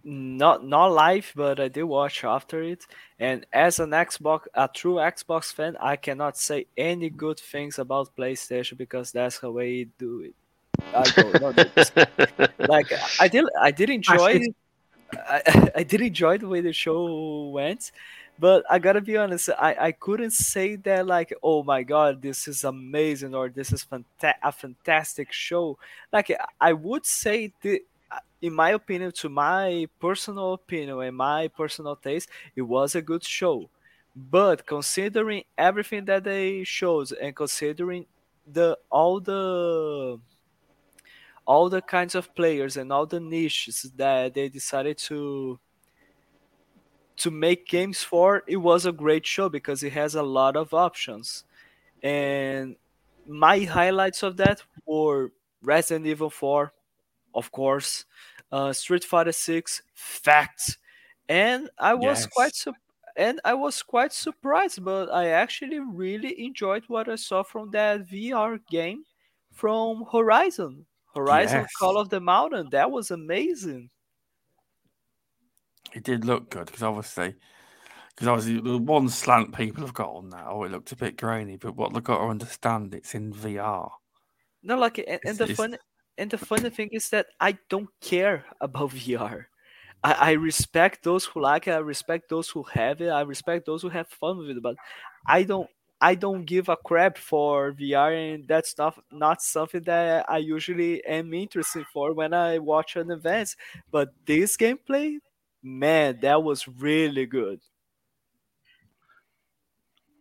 Not 0.06 0.66
not 0.66 0.88
live, 0.88 1.32
but 1.36 1.60
I 1.60 1.70
did 1.70 1.84
watch 1.84 2.24
after 2.24 2.62
it. 2.62 2.86
And 3.20 3.46
as 3.54 3.80
an 3.80 3.92
Xbox, 3.92 4.42
a 4.54 4.68
true 4.68 4.96
Xbox 4.96 5.54
fan, 5.54 5.78
I 5.80 5.96
cannot 5.96 6.38
say 6.38 6.68
any 6.78 7.10
good 7.10 7.40
things 7.40 7.80
about 7.80 8.16
PlayStation 8.18 8.78
because 8.78 9.12
that's 9.12 9.40
the 9.40 9.50
way 9.52 9.72
you 9.72 9.90
do 9.98 10.22
it. 10.22 10.36
I 10.94 11.04
don't 11.04 11.42
know. 11.42 11.52
this. 11.54 11.92
like 12.68 12.88
I 13.20 13.28
did, 13.30 13.46
I 13.60 13.72
did 13.72 13.90
enjoy. 13.90 14.32
it's- 14.32 14.63
I, 15.18 15.72
I 15.78 15.84
did 15.84 16.02
enjoy 16.02 16.38
the 16.38 16.48
way 16.48 16.62
the 16.62 16.74
show 16.74 17.50
went, 17.50 17.92
but 18.40 18.66
I 18.70 18.80
gotta 18.80 19.02
be 19.02 19.18
honest, 19.18 19.50
I, 19.60 19.76
I 19.80 19.92
couldn't 19.92 20.32
say 20.32 20.76
that 20.78 21.06
like, 21.08 21.34
oh 21.44 21.64
my 21.64 21.84
god, 21.84 22.22
this 22.22 22.48
is 22.48 22.64
amazing 22.64 23.36
or 23.36 23.50
this 23.50 23.72
is 23.72 23.86
fanta- 23.86 24.36
a 24.42 24.52
fantastic 24.52 25.32
show. 25.32 25.78
Like 26.12 26.36
I 26.60 26.74
would 26.74 27.06
say 27.06 27.54
the, 27.62 27.82
uh, 28.12 28.20
in 28.42 28.54
my 28.54 28.72
opinion, 28.72 29.12
to 29.14 29.30
my 29.30 29.88
personal 30.00 30.54
opinion 30.54 31.00
and 31.02 31.16
my 31.18 31.48
personal 31.50 31.96
taste, 31.96 32.30
it 32.56 32.62
was 32.64 32.96
a 32.96 33.02
good 33.02 33.24
show. 33.24 33.70
But 34.16 34.66
considering 34.66 35.44
everything 35.58 36.06
that 36.06 36.24
they 36.24 36.64
showed 36.64 37.12
and 37.14 37.36
considering 37.36 38.06
the 38.46 38.78
all 38.92 39.20
the 39.20 40.20
all 41.46 41.70
the 41.70 41.82
kinds 41.82 42.16
of 42.16 42.34
players 42.36 42.78
and 42.78 42.92
all 42.94 43.06
the 43.06 43.20
niches 43.20 43.92
that 43.96 44.34
they 44.34 44.50
decided 44.50 44.98
to 44.98 45.60
to 47.16 47.30
make 47.32 47.68
games 47.68 48.02
for 48.04 48.44
it 48.48 48.58
was 48.58 48.86
a 48.86 48.92
great 48.92 49.26
show 49.26 49.50
because 49.50 49.84
it 49.84 49.94
has 49.94 50.16
a 50.16 50.24
lot 50.24 50.56
of 50.56 50.74
options 50.74 51.44
and 52.04 52.78
my 53.28 53.62
highlights 53.62 54.24
of 54.24 54.38
that 54.38 54.64
were 54.86 55.32
Resident 55.62 56.08
Evil 56.08 56.30
4, 56.30 56.74
of 57.36 57.52
course, 57.52 58.06
uh, 58.52 58.74
Street 58.74 59.04
Fighter 59.04 59.32
6, 59.34 59.82
Facts, 59.94 60.78
and 61.30 61.70
I 61.80 61.96
was 61.96 62.26
Yes. 62.26 62.28
quite 62.28 62.56
su- 62.56 62.74
and 63.18 63.42
I 63.46 63.56
was 63.56 63.84
quite 63.84 64.14
surprised, 64.14 64.84
but 64.84 65.12
I 65.12 65.30
actually 65.30 65.80
really 65.80 66.46
enjoyed 66.46 66.86
what 66.88 67.10
I 67.10 67.16
saw 67.16 67.44
from 67.44 67.72
that 67.72 68.02
VR 68.08 68.60
game 68.60 69.06
from 69.52 70.06
Horizon. 70.12 70.88
Horizon 71.16 71.62
Yes. 71.62 71.72
Call 71.80 71.98
of 71.98 72.10
the 72.10 72.20
Mountain. 72.20 72.70
That 72.72 72.92
was 72.92 73.12
amazing. 73.12 73.90
It 75.94 76.04
did 76.04 76.26
look 76.26 76.50
good 76.50 76.66
because 76.66 76.84
obviously, 76.84 77.36
because 78.16 78.28
obviously 78.28 78.60
the 78.62 78.78
one 78.78 79.10
slant 79.10 79.56
people 79.56 79.84
have 79.86 79.94
got 79.94 80.10
on 80.10 80.30
that. 80.30 80.46
Oh, 80.48 80.64
it 80.64 80.72
looked 80.72 80.92
a 80.92 80.96
bit 80.96 81.18
grainy, 81.18 81.58
but 81.58 81.76
what 81.76 81.94
they've 81.94 82.04
got 82.04 82.18
to 82.18 82.26
understand, 82.26 82.96
it's 82.96 83.14
in 83.14 83.32
VR. 83.34 83.90
No, 84.64 84.78
like, 84.78 84.98
and, 84.98 85.20
and 85.26 85.38
the 85.38 85.54
fun, 85.54 85.78
and 86.18 86.32
the 86.32 86.38
funny 86.38 86.70
thing 86.70 86.90
is 86.92 87.10
that 87.10 87.28
I 87.40 87.58
don't 87.70 87.90
care 88.02 88.46
about 88.62 88.90
VR. 88.92 89.46
I, 90.04 90.14
I 90.14 90.32
respect 90.32 91.04
those 91.04 91.26
who 91.26 91.42
like 91.42 91.68
it. 91.68 91.72
I 91.72 91.78
respect 91.78 92.30
those 92.30 92.50
who 92.50 92.64
have 92.64 93.02
it. 93.02 93.10
I 93.10 93.22
respect 93.22 93.66
those 93.66 93.82
who 93.82 93.90
have 93.90 94.08
fun 94.08 94.40
with 94.40 94.50
it. 94.50 94.64
But 94.64 94.76
I 95.28 95.44
don't. 95.44 95.70
I 96.04 96.16
don't 96.16 96.44
give 96.44 96.68
a 96.68 96.76
crap 96.76 97.18
for 97.18 97.72
VR, 97.72 98.36
and 98.36 98.46
that's 98.46 98.78
not 98.78 99.02
not 99.10 99.42
something 99.42 99.84
that 99.84 100.26
I 100.28 100.40
usually 100.40 101.04
am 101.06 101.34
interested 101.34 101.86
for 101.94 102.12
when 102.12 102.34
I 102.34 102.60
watch 102.60 102.98
an 102.98 103.10
event. 103.10 103.56
But 103.90 104.10
this 104.26 104.58
gameplay, 104.58 105.20
man, 105.64 106.20
that 106.22 106.44
was 106.44 106.68
really 106.68 107.26
good. 107.26 107.62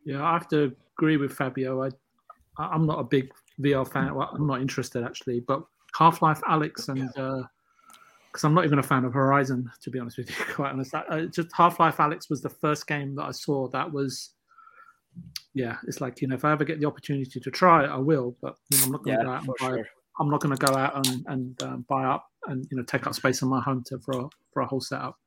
Yeah, 0.04 0.22
I 0.22 0.34
have 0.34 0.46
to 0.50 0.72
agree 0.96 1.16
with 1.16 1.32
Fabio. 1.32 1.82
I, 1.82 1.90
I'm 2.56 2.86
not 2.86 3.00
a 3.00 3.04
big 3.04 3.32
VR 3.60 3.86
fan. 3.90 4.14
Well, 4.14 4.30
I'm 4.32 4.46
not 4.46 4.60
interested 4.60 5.02
actually, 5.02 5.40
but 5.40 5.64
Half 5.98 6.22
Life 6.22 6.42
Alyx 6.42 6.90
and 6.90 7.10
uh, 7.18 7.42
because 8.28 8.44
I'm 8.44 8.54
not 8.54 8.66
even 8.66 8.78
a 8.78 8.84
fan 8.84 9.04
of 9.04 9.12
Horizon, 9.14 9.68
to 9.82 9.90
be 9.90 9.98
honest 9.98 10.18
with 10.18 10.30
you, 10.30 10.36
quite 10.54 10.74
honest. 10.74 10.94
I, 10.94 11.02
I, 11.10 11.26
just 11.26 11.48
Half 11.52 11.80
Life 11.80 11.96
Alyx 11.96 12.30
was 12.30 12.40
the 12.40 12.48
first 12.50 12.86
game 12.86 13.16
that 13.16 13.24
I 13.24 13.32
saw 13.32 13.66
that 13.70 13.92
was, 13.92 14.30
yeah, 15.54 15.76
it's 15.86 16.00
like 16.00 16.20
you 16.20 16.28
know, 16.28 16.34
if 16.34 16.44
I 16.44 16.52
ever 16.52 16.64
get 16.64 16.80
the 16.80 16.86
opportunity 16.86 17.40
to 17.40 17.50
try 17.50 17.84
it, 17.84 17.90
I 17.90 17.98
will. 17.98 18.36
But 18.40 18.56
you 18.70 18.78
know, 18.78 18.84
I'm 18.84 18.92
not 18.92 19.02
going 19.04 19.18
to 19.18 19.24
go 19.24 19.30
Yeah, 19.30 19.34
out 19.34 19.42
and 19.44 19.54
buy. 19.58 19.76
sure. 19.76 19.88
I'm 20.20 20.30
not 20.30 20.40
going 20.40 20.56
to 20.56 20.66
go 20.66 20.76
out 20.76 21.06
and, 21.06 21.24
and 21.28 21.62
um, 21.62 21.84
buy 21.88 22.04
up 22.04 22.26
and 22.46 22.66
you 22.70 22.76
know 22.76 22.82
take 22.84 23.06
up 23.06 23.14
space 23.14 23.42
in 23.42 23.48
my 23.48 23.60
home 23.60 23.82
to, 23.86 23.98
for 23.98 24.18
a, 24.18 24.28
for 24.52 24.62
a 24.62 24.66
whole 24.66 24.80
setup. 24.80 25.18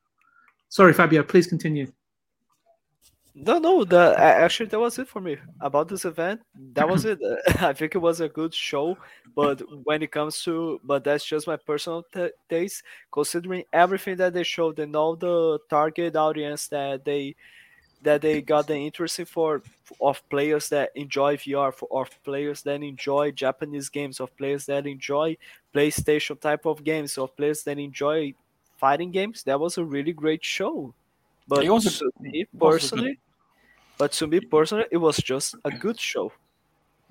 Sorry, 0.69 0.93
Fabio. 0.93 1.23
Please 1.23 1.47
continue. 1.47 1.91
No, 3.35 3.59
no. 3.59 3.83
The 3.83 4.15
actually 4.17 4.67
that 4.67 4.79
was 4.79 4.97
it 4.97 5.09
for 5.09 5.19
me 5.21 5.37
about 5.59 5.89
this 5.89 6.05
event. 6.05 6.41
That 6.73 6.87
was 6.87 7.03
it. 7.05 7.19
I 7.59 7.73
think 7.73 7.93
it 7.93 7.99
was 7.99 8.21
a 8.21 8.29
good 8.29 8.53
show, 8.53 8.97
but 9.35 9.61
when 9.83 10.01
it 10.01 10.11
comes 10.11 10.41
to, 10.43 10.79
but 10.83 11.03
that's 11.03 11.25
just 11.25 11.45
my 11.45 11.57
personal 11.57 12.03
t- 12.13 12.29
taste. 12.49 12.83
Considering 13.11 13.63
everything 13.73 14.15
that 14.17 14.33
they 14.33 14.43
showed 14.43 14.79
and 14.79 14.95
all 14.95 15.17
the 15.17 15.59
target 15.69 16.15
audience 16.15 16.67
that 16.69 17.03
they 17.03 17.35
that 18.05 18.21
they 18.21 18.41
got 18.41 18.67
the 18.67 18.75
interest 18.75 19.19
in 19.19 19.25
for 19.25 19.61
of 19.99 20.21
players 20.29 20.69
that 20.69 20.91
enjoy 20.95 21.35
VR, 21.37 21.73
for 21.73 21.87
of 21.91 22.09
players 22.23 22.61
that 22.63 22.81
enjoy 22.81 23.31
Japanese 23.31 23.89
games, 23.89 24.19
of 24.19 24.35
players 24.37 24.65
that 24.67 24.87
enjoy 24.87 25.35
PlayStation 25.73 26.39
type 26.39 26.65
of 26.65 26.83
games, 26.83 27.17
of 27.17 27.35
players 27.35 27.63
that 27.63 27.77
enjoy 27.77 28.33
fighting 28.77 29.11
games. 29.11 29.43
That 29.43 29.59
was 29.59 29.77
a 29.77 29.83
really 29.83 30.13
great 30.13 30.43
show. 30.43 30.93
But 31.47 31.63
It 31.65 31.69
was 31.69 31.83
to 31.99 32.11
me 32.19 32.29
was 32.31 32.33
a 32.33 32.57
good- 32.57 32.59
personally, 32.59 33.19
but 33.97 34.11
to 34.13 34.27
me 34.27 34.39
personally, 34.39 34.85
it 34.91 34.97
was 34.97 35.17
just 35.17 35.55
a 35.63 35.71
good 35.71 35.99
show. 35.99 36.31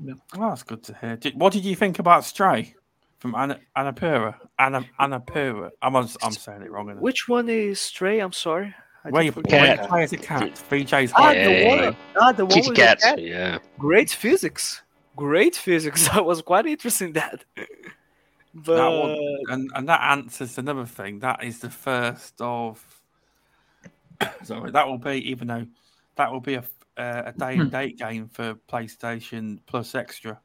Oh, 0.08 0.48
that's 0.48 0.64
good 0.64 0.82
to 0.84 0.94
hear. 1.00 1.16
Did, 1.16 1.38
what 1.38 1.52
did 1.52 1.64
you 1.64 1.76
think 1.76 1.98
about 2.00 2.24
Stray 2.24 2.74
from 3.18 3.34
Anna, 3.36 3.60
Annapura? 3.76 4.34
Anna, 4.58 4.84
Annapura. 4.98 5.70
I'm 5.80 5.94
I'm 5.94 6.08
saying 6.32 6.62
it 6.62 6.70
wrong. 6.70 6.88
Which 6.98 7.28
one 7.28 7.48
is 7.48 7.80
Stray? 7.80 8.18
I'm 8.18 8.32
sorry. 8.32 8.74
I 9.04 9.10
Where 9.10 9.22
you, 9.22 9.32
forget. 9.32 9.60
where 9.60 9.70
you 9.72 9.76
Cat. 9.78 9.88
play 9.88 10.02
as 10.02 10.12
a 10.12 10.16
cat. 10.16 10.62
VJ's 10.70 11.12
Ah, 11.14 11.32
the 11.34 11.66
one. 11.68 11.78
Yeah. 11.78 11.92
Ah, 12.16 12.32
the 12.32 12.46
one 12.46 12.54
Kitty 12.54 12.68
with 12.70 12.76
the 12.78 12.82
cat. 12.84 13.00
cat. 13.00 13.22
Yeah. 13.22 13.58
Great 13.78 14.10
physics. 14.10 14.82
Great 15.14 15.54
physics. 15.56 16.08
I 16.12 16.20
was 16.20 16.40
quite 16.42 16.64
interested 16.66 17.06
in 17.08 17.12
that. 17.12 17.44
But 18.54 18.76
That 18.76 18.88
one, 18.88 19.16
and, 19.50 19.70
and 19.74 19.88
that 19.88 20.00
answers 20.00 20.56
another 20.58 20.86
thing. 20.86 21.18
That 21.18 21.44
is 21.44 21.58
the 21.58 21.70
first 21.70 22.34
of. 22.40 22.82
Sorry, 24.44 24.70
that 24.70 24.86
will 24.86 24.98
be 24.98 25.28
even 25.30 25.48
though 25.48 25.66
that 26.16 26.30
will 26.32 26.40
be 26.40 26.54
a 26.54 26.64
uh, 26.96 27.22
a 27.26 27.32
day 27.38 27.56
and 27.58 27.70
date 27.70 27.98
game 27.98 28.28
for 28.28 28.54
PlayStation 28.70 29.58
Plus 29.66 29.94
Extra 29.96 30.38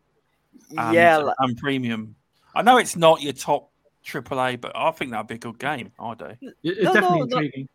and, 0.76 0.93
yeah, 0.95 1.17
like, 1.17 1.36
and 1.39 1.56
Premium. 1.58 2.15
I 2.56 2.63
know 2.63 2.78
it's 2.78 2.95
not 2.95 3.22
your 3.22 3.34
top 3.34 3.69
AAA, 4.04 4.60
but 4.60 4.72
I 4.76 4.89
think 4.91 5.12
that'd 5.12 5.28
be 5.28 5.36
a 5.36 5.38
good 5.38 5.60
game. 5.60 5.91
I 6.00 6.15
do. 6.15 6.26
It's 6.63 6.82
No, 6.84 6.93
definitely 6.93 7.19
no, 7.19 7.26
no. 7.26 7.38
intriguing. 7.38 7.69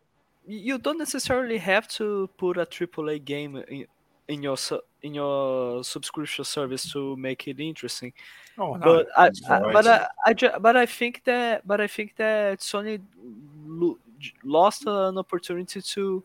You 0.47 0.77
don't 0.77 0.97
necessarily 0.97 1.57
have 1.57 1.87
to 1.89 2.29
put 2.37 2.57
a 2.57 2.65
AAA 2.65 3.23
game 3.23 3.57
in, 3.67 3.85
in 4.27 4.43
your 4.43 4.57
in 5.01 5.13
your 5.13 5.83
subscription 5.83 6.45
service 6.45 6.91
to 6.91 7.15
make 7.15 7.47
it 7.47 7.59
interesting. 7.59 8.13
Oh 8.57 8.75
no, 8.75 8.79
but 8.79 9.07
I, 9.17 9.25
I 9.49 9.73
but. 9.73 9.87
I, 9.87 10.07
I 10.25 10.33
ju- 10.33 10.59
but 10.59 10.75
I 10.77 10.85
think 10.85 11.23
that 11.25 11.67
but 11.67 11.81
I 11.81 11.87
think 11.87 12.15
that 12.17 12.59
Sony 12.59 13.01
lo- 13.65 13.99
lost 14.43 14.83
an 14.87 15.17
opportunity 15.17 15.81
to 15.81 16.23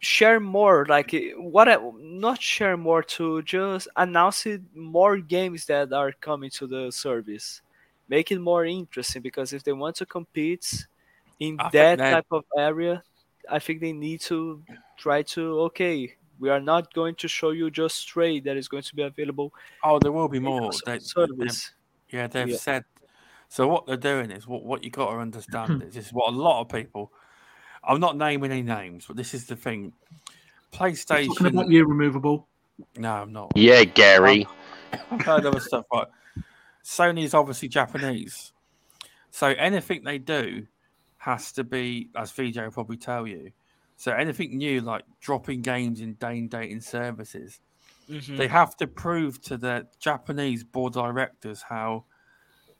share 0.00 0.38
more 0.38 0.86
like 0.88 1.12
eh, 1.12 1.32
what 1.36 1.68
I, 1.68 1.76
not 1.98 2.40
share 2.40 2.76
more 2.76 3.02
to 3.02 3.42
just 3.42 3.88
announce 3.96 4.46
it 4.46 4.62
more 4.74 5.16
games 5.18 5.66
that 5.66 5.92
are 5.92 6.12
coming 6.12 6.50
to 6.50 6.68
the 6.68 6.92
service 6.92 7.62
make 8.08 8.30
it 8.30 8.38
more 8.38 8.64
interesting 8.64 9.22
because 9.22 9.52
if 9.52 9.64
they 9.64 9.72
want 9.72 9.96
to 9.96 10.06
compete 10.06 10.86
in 11.40 11.58
I 11.58 11.64
think 11.64 11.72
that 11.72 11.98
that- 11.98 12.10
type 12.12 12.26
of 12.30 12.44
area 12.56 13.02
I 13.50 13.58
think 13.58 13.80
they 13.80 13.92
need 13.92 14.20
to 14.22 14.62
try 14.96 15.22
to 15.22 15.60
okay 15.60 16.14
we 16.40 16.50
are 16.50 16.60
not 16.60 16.92
going 16.94 17.14
to 17.16 17.28
show 17.28 17.50
you 17.50 17.70
just 17.70 17.96
Stray 17.96 18.40
that 18.40 18.56
is 18.56 18.68
going 18.68 18.82
to 18.82 18.94
be 18.94 19.02
available 19.02 19.52
oh, 19.84 19.98
there 19.98 20.12
will 20.12 20.28
be 20.28 20.38
in 20.38 20.44
more. 20.44 20.70
your 20.70 20.72
They, 20.84 20.98
service 20.98 21.72
Yeah, 22.10 22.26
they've 22.26 22.48
Yeah. 22.50 22.56
said. 22.56 22.84
So 23.48 23.66
what 23.66 23.86
they're 23.86 23.96
doing 23.96 24.30
is 24.30 24.46
what 24.46 24.64
what 24.64 24.84
you 24.84 24.90
got 24.90 25.10
to 25.10 25.18
understand 25.18 25.82
is, 25.82 25.96
is 25.96 26.10
what 26.10 26.32
a 26.32 26.36
lot 26.36 26.60
of 26.60 26.68
people. 26.68 27.12
I'm 27.82 28.00
not 28.00 28.16
naming 28.16 28.50
any 28.52 28.62
names, 28.62 29.06
but 29.06 29.16
this 29.16 29.32
is 29.32 29.46
the 29.46 29.56
thing. 29.56 29.92
Talking 30.72 30.94
PlayStation. 30.94 31.48
about 31.48 31.70
you, 31.70 31.86
removable. 31.86 32.46
No, 32.96 33.14
I'm 33.14 33.32
not. 33.32 33.52
Yeah, 33.54 33.84
Gary. 33.84 34.46
I've 35.10 35.24
heard 35.24 35.46
other 35.46 35.60
stuff, 35.60 35.86
but 35.90 36.10
Sony's 36.84 37.32
obviously 37.32 37.68
Japanese. 37.68 38.52
So 39.30 39.48
anything 39.48 40.04
they 40.04 40.18
do 40.18 40.66
has 41.18 41.52
to 41.52 41.64
be, 41.64 42.10
as 42.16 42.32
VJ 42.32 42.58
will 42.58 42.70
probably 42.72 42.96
tell 42.96 43.26
you. 43.26 43.52
So 43.96 44.12
anything 44.12 44.56
new, 44.58 44.80
like 44.80 45.04
dropping 45.20 45.62
games 45.62 46.00
in 46.00 46.14
day 46.14 46.38
and 46.38 46.50
dating 46.50 46.82
services, 46.82 47.60
Mhm. 48.08 48.36
they 48.38 48.48
have 48.48 48.76
to 48.78 48.86
prove 48.86 49.40
to 49.42 49.56
the 49.58 49.88
Japanese 50.00 50.64
board 50.64 50.94
directors 50.94 51.62
how 51.62 52.06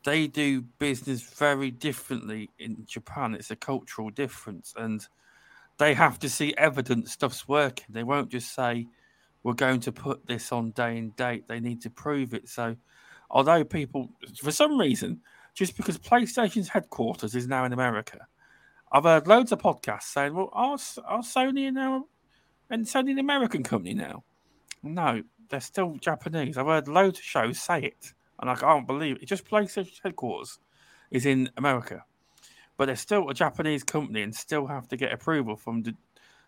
they 0.05 0.29
do 0.29 0.63
business 0.63 1.23
very 1.23 1.71
differently 1.71 2.51
in 2.59 2.87
Japan. 2.87 3.35
It's 3.35 3.51
a 3.51 3.57
cultural 3.57 4.11
difference, 4.11 4.75
and 4.77 5.07
they 5.79 5.95
have 5.95 6.19
to 6.21 6.29
see 6.29 6.55
evidence 6.57 7.13
stuff's 7.13 7.49
working. 7.49 7.87
They 7.91 8.05
won't 8.05 8.31
just 8.31 8.55
say, 8.55 8.89
"We're 9.43 9.55
going 9.55 9.81
to 9.81 9.93
put 9.93 10.27
this 10.27 10.53
on 10.53 10.73
day 10.73 10.99
and 10.99 11.15
date." 11.17 11.49
They 11.49 11.61
need 11.61 11.83
to 11.83 11.91
prove 11.91 12.35
it. 12.35 12.49
So, 12.49 12.77
although 13.31 13.65
people, 13.65 14.15
for 14.43 14.53
some 14.53 14.79
reason, 14.79 15.23
just 15.59 15.77
because 15.77 15.99
PlayStation's 15.99 16.69
headquarters 16.69 17.35
is 17.35 17.49
now 17.49 17.65
in 17.65 17.73
America, 17.73 18.29
I've 18.93 19.03
heard 19.03 19.27
loads 19.27 19.51
of 19.51 19.59
podcasts 19.59 20.05
saying, 20.05 20.33
"Well, 20.33 20.51
are, 20.53 20.79
are 21.05 21.23
Sony 21.23 21.73
now 21.73 22.07
and 22.71 22.87
Sony 22.87 23.11
an 23.11 23.19
American 23.19 23.65
company 23.65 23.93
now?" 23.93 24.23
No, 24.85 25.25
they're 25.49 25.61
still 25.61 25.97
Japanese. 25.97 26.57
I've 26.57 26.67
heard 26.67 26.87
loads 26.87 27.19
of 27.19 27.25
shows 27.25 27.59
say 27.59 27.83
it, 27.83 28.15
and 28.39 28.49
I 28.49 28.55
can't 28.55 28.87
believe 28.87 29.17
it. 29.17 29.27
Just 29.27 29.47
PlayStation 29.47 29.99
headquarters 30.01 30.61
is 31.11 31.27
in 31.27 31.51
America, 31.57 32.05
but 32.77 32.87
they're 32.87 32.95
still 32.95 33.29
a 33.29 33.35
Japanese 33.35 33.83
company 33.83 34.23
and 34.23 34.33
still 34.33 34.69
have 34.69 34.87
to 34.89 34.97
get 34.97 35.13
approval 35.13 35.57
from 35.57 35.83
the 35.83 35.95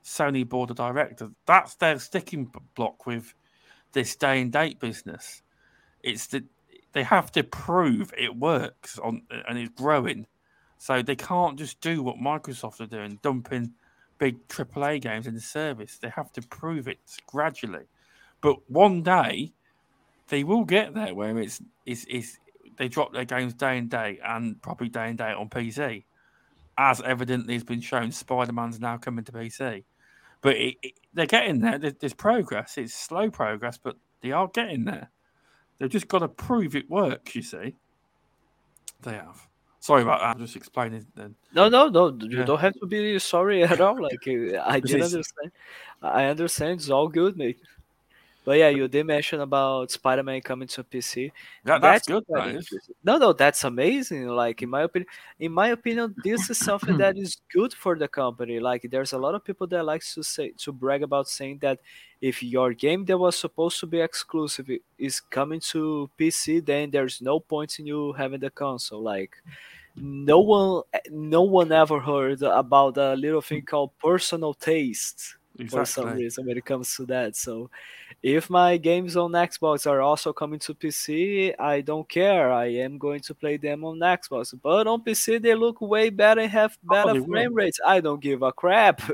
Sony 0.05 0.49
board 0.49 0.71
of 0.71 0.77
directors. 0.77 1.33
That's 1.47 1.75
their 1.75 1.99
sticking 1.99 2.53
block 2.77 3.07
with 3.07 3.35
this 3.91 4.15
day 4.15 4.41
and 4.41 4.53
date 4.53 4.79
business. 4.79 5.43
It's 6.01 6.29
that 6.29 6.45
they 6.93 7.03
have 7.03 7.31
to 7.33 7.45
prove 7.45 8.13
it 8.17 8.37
works 8.37 8.99
on 8.99 9.23
and 9.49 9.59
it's 9.59 9.71
growing, 9.71 10.27
so 10.79 11.03
they 11.03 11.17
can't 11.17 11.59
just 11.59 11.81
do 11.81 12.03
what 12.03 12.17
Microsoft 12.17 12.81
are 12.81 12.87
doing, 12.87 13.19
dumping 13.23 13.73
big 14.19 14.47
AAA 14.49 15.01
games 15.01 15.27
in 15.27 15.35
the 15.35 15.41
service. 15.41 15.99
They 15.99 16.11
have 16.11 16.33
to 16.33 16.43
prove 16.43 16.89
it 16.89 16.99
gradually. 17.27 17.87
But 18.41 18.71
one 18.71 19.03
day 19.03 19.53
they 20.29 20.45
will 20.45 20.65
get 20.65 20.95
there 20.95 21.15
where 21.15 21.39
it's 21.39 21.61
it's 21.85 22.39
they 22.77 22.89
drop 22.89 23.13
their 23.13 23.25
games 23.25 23.53
day 23.55 23.77
and 23.77 23.91
day 23.91 24.19
and 24.25 24.61
probably 24.63 24.89
day 24.89 25.09
and 25.09 25.19
day 25.19 25.33
on 25.33 25.49
PC. 25.49 26.05
As 26.79 27.01
evidently 27.03 27.55
has 27.55 27.65
been 27.65 27.81
shown, 27.81 28.11
Spider 28.11 28.53
Man's 28.53 28.81
now 28.81 28.97
coming 28.97 29.25
to 29.25 29.33
PC. 29.33 29.85
But 30.41 30.57
it, 30.57 30.77
it, 30.83 30.93
they're 31.13 31.27
getting 31.27 31.61
there. 31.61 31.79
There's 31.79 32.15
progress. 32.15 32.79
It's 32.79 32.95
slow 32.95 33.31
progress, 33.31 33.77
but 33.77 33.97
they 34.23 34.33
are 34.33 34.49
getting 34.49 34.87
there. 34.87 35.11
They've 35.81 35.89
just 35.91 36.07
got 36.09 36.19
to 36.21 36.29
prove 36.29 36.77
it 36.77 36.89
works. 36.89 37.35
You 37.35 37.43
see, 37.43 37.75
they 39.03 39.15
have. 39.15 39.49
Sorry 39.81 40.03
about 40.03 40.21
that. 40.21 40.27
I'm 40.37 40.39
just 40.39 40.55
explaining. 40.57 41.07
Then 41.17 41.35
No, 41.55 41.71
no, 41.71 41.89
no. 41.89 42.09
You 42.21 42.39
Yeah. 42.41 42.45
don't 42.45 42.61
have 42.61 42.75
to 42.81 42.87
be 42.87 43.19
sorry 43.19 43.63
at 43.65 43.81
all. 43.81 44.01
Like 44.01 44.19
I 44.29 44.79
did 44.85 45.01
understand. 45.03 45.53
I 46.03 46.25
understand. 46.27 46.81
It's 46.81 46.91
all 46.91 47.09
good, 47.09 47.37
mate. 47.39 47.61
But 48.45 48.59
yeah, 48.59 48.71
you 48.71 48.89
did 48.89 49.07
mention 49.07 49.41
about 49.41 49.91
Spider-Man 49.91 50.41
coming 50.41 50.67
to 50.69 50.83
PC. 50.83 51.31
that, 51.65 51.83
that's, 51.83 52.09
good. 52.09 52.27
quite 52.27 52.47
That 52.47 52.49
is. 52.49 52.55
interesting. 52.57 52.95
No, 53.05 53.19
no, 53.19 53.33
that's 53.35 53.65
amazing. 53.65 54.29
Like 54.29 54.63
in 54.63 54.71
my 54.71 54.83
opinion, 54.83 55.09
in 55.39 55.53
my 55.53 55.69
opinion, 55.69 56.15
this 56.25 56.49
is 56.49 56.59
something 56.59 56.97
that 56.99 57.19
is 57.19 57.37
good 57.53 57.75
for 57.75 57.97
the 57.97 58.09
company. 58.09 58.59
Like 58.59 58.87
there's 58.91 59.13
a 59.13 59.19
lot 59.19 59.35
of 59.35 59.45
people 59.45 59.67
that 59.69 59.85
likes 59.85 60.15
to 60.15 60.23
say 60.23 60.53
to 60.59 60.73
brag 60.73 61.03
about 61.03 61.29
saying 61.29 61.59
that 61.61 61.81
if 62.21 62.43
your 62.43 62.73
game 62.73 63.05
that 63.07 63.19
was 63.19 63.37
supposed 63.37 63.79
to 63.81 63.87
be 63.87 64.01
exclusive 64.01 64.71
is 64.99 65.21
coming 65.21 65.61
to 65.61 66.11
PC, 66.19 66.65
then 66.65 66.91
there's 66.91 67.21
no 67.21 67.41
point 67.41 67.79
in 67.79 67.87
you 67.87 68.13
having 68.15 68.41
the 68.41 68.51
console. 68.51 69.03
Like 69.03 69.37
no 69.97 70.41
one, 70.41 70.83
eh, 70.95 70.99
no 71.11 71.43
one 71.43 71.73
ever 71.73 72.01
heard 72.01 72.43
about 72.43 72.97
a 72.97 73.15
little 73.17 73.43
thing 73.43 73.63
called 73.63 73.91
personal 73.99 74.55
taste 74.55 75.37
for 75.69 75.85
some 75.85 76.15
reason 76.15 76.47
when 76.47 76.57
it 76.57 76.65
comes 76.65 76.95
to 76.97 77.07
that. 77.07 77.37
So 77.37 77.71
if 78.23 78.51
my 78.51 78.77
games 78.77 79.17
on 79.17 79.33
Xbox 79.33 79.87
are 79.87 80.01
also 80.01 80.33
coming 80.33 80.59
to 80.61 80.75
PC, 80.75 81.55
I 81.59 81.81
don't 81.81 82.09
care. 82.09 82.53
I 82.53 82.67
am 82.67 82.99
going 82.99 83.21
to 83.21 83.35
play 83.35 83.57
them 83.57 83.85
on 83.85 83.99
Xbox. 83.99 84.55
But 84.61 84.87
on 84.87 85.03
PC 85.03 85.41
they 85.43 85.55
look 85.55 85.81
way 85.81 86.11
better 86.11 86.41
and 86.41 86.51
have 86.51 86.79
oh, 86.85 86.95
better 86.95 87.11
Oh, 87.11 87.15
they 87.15 87.21
will. 87.21 87.29
frame 87.29 87.55
rates. 87.55 87.81
I 87.87 88.01
don't 88.01 88.21
give 88.21 88.43
a 88.43 88.53
crap. 88.53 89.03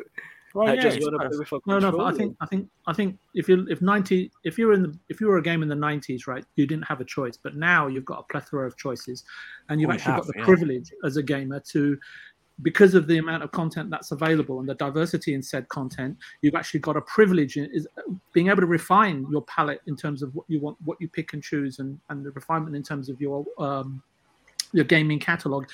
Well, 0.54 0.68
I 0.68 0.72
yeah, 0.72 0.82
just 0.84 1.02
want 1.02 1.12
to 1.20 1.28
play 1.28 1.36
with 1.36 1.52
a 1.52 1.54
No, 1.54 1.60
controller. 1.60 1.80
no, 1.80 1.98
but 1.98 2.04
I 2.04 2.16
think 2.16 2.36
I 2.40 2.46
think 2.46 2.70
I 2.86 2.94
think 2.94 3.18
if 3.34 3.46
you 3.46 3.66
if 3.68 3.82
ninety 3.82 4.30
if 4.42 4.56
you 4.56 4.68
were 4.68 4.72
in 4.72 4.84
the 4.84 4.98
if 5.10 5.20
you 5.20 5.26
were 5.26 5.36
a 5.36 5.42
game 5.42 5.62
in 5.62 5.68
the 5.68 5.74
nineties, 5.74 6.26
right, 6.26 6.46
you 6.54 6.66
didn't 6.66 6.84
have 6.84 7.02
a 7.02 7.04
choice. 7.04 7.36
But 7.36 7.56
now 7.56 7.88
you've 7.88 8.06
got 8.06 8.20
a 8.20 8.22
plethora 8.22 8.66
of 8.66 8.74
choices, 8.78 9.22
and 9.68 9.82
you've 9.82 9.90
actually 9.90 10.12
have, 10.12 10.24
got 10.24 10.28
the 10.28 10.38
yeah. 10.38 10.44
privilege 10.46 10.90
as 11.04 11.18
a 11.18 11.22
gamer 11.22 11.60
to 11.72 11.98
because 12.62 12.94
of 12.94 13.06
the 13.06 13.18
amount 13.18 13.42
of 13.42 13.52
content 13.52 13.90
that's 13.90 14.12
available 14.12 14.60
and 14.60 14.68
the 14.68 14.74
diversity 14.74 15.34
in 15.34 15.42
said 15.42 15.68
content, 15.68 16.16
you've 16.40 16.54
actually 16.54 16.80
got 16.80 16.96
a 16.96 17.02
privilege 17.02 17.56
in 17.56 17.66
is 17.72 17.86
being 18.32 18.48
able 18.48 18.62
to 18.62 18.66
refine 18.66 19.26
your 19.30 19.42
palette 19.42 19.82
in 19.86 19.94
terms 19.96 20.22
of 20.22 20.34
what 20.34 20.46
you 20.48 20.58
want, 20.60 20.76
what 20.84 20.98
you 21.00 21.08
pick 21.08 21.34
and 21.34 21.42
choose, 21.42 21.78
and, 21.80 22.00
and 22.08 22.24
the 22.24 22.30
refinement 22.30 22.74
in 22.74 22.82
terms 22.82 23.08
of 23.08 23.20
your 23.20 23.44
um, 23.58 24.02
your 24.72 24.84
gaming 24.84 25.18
catalog. 25.18 25.66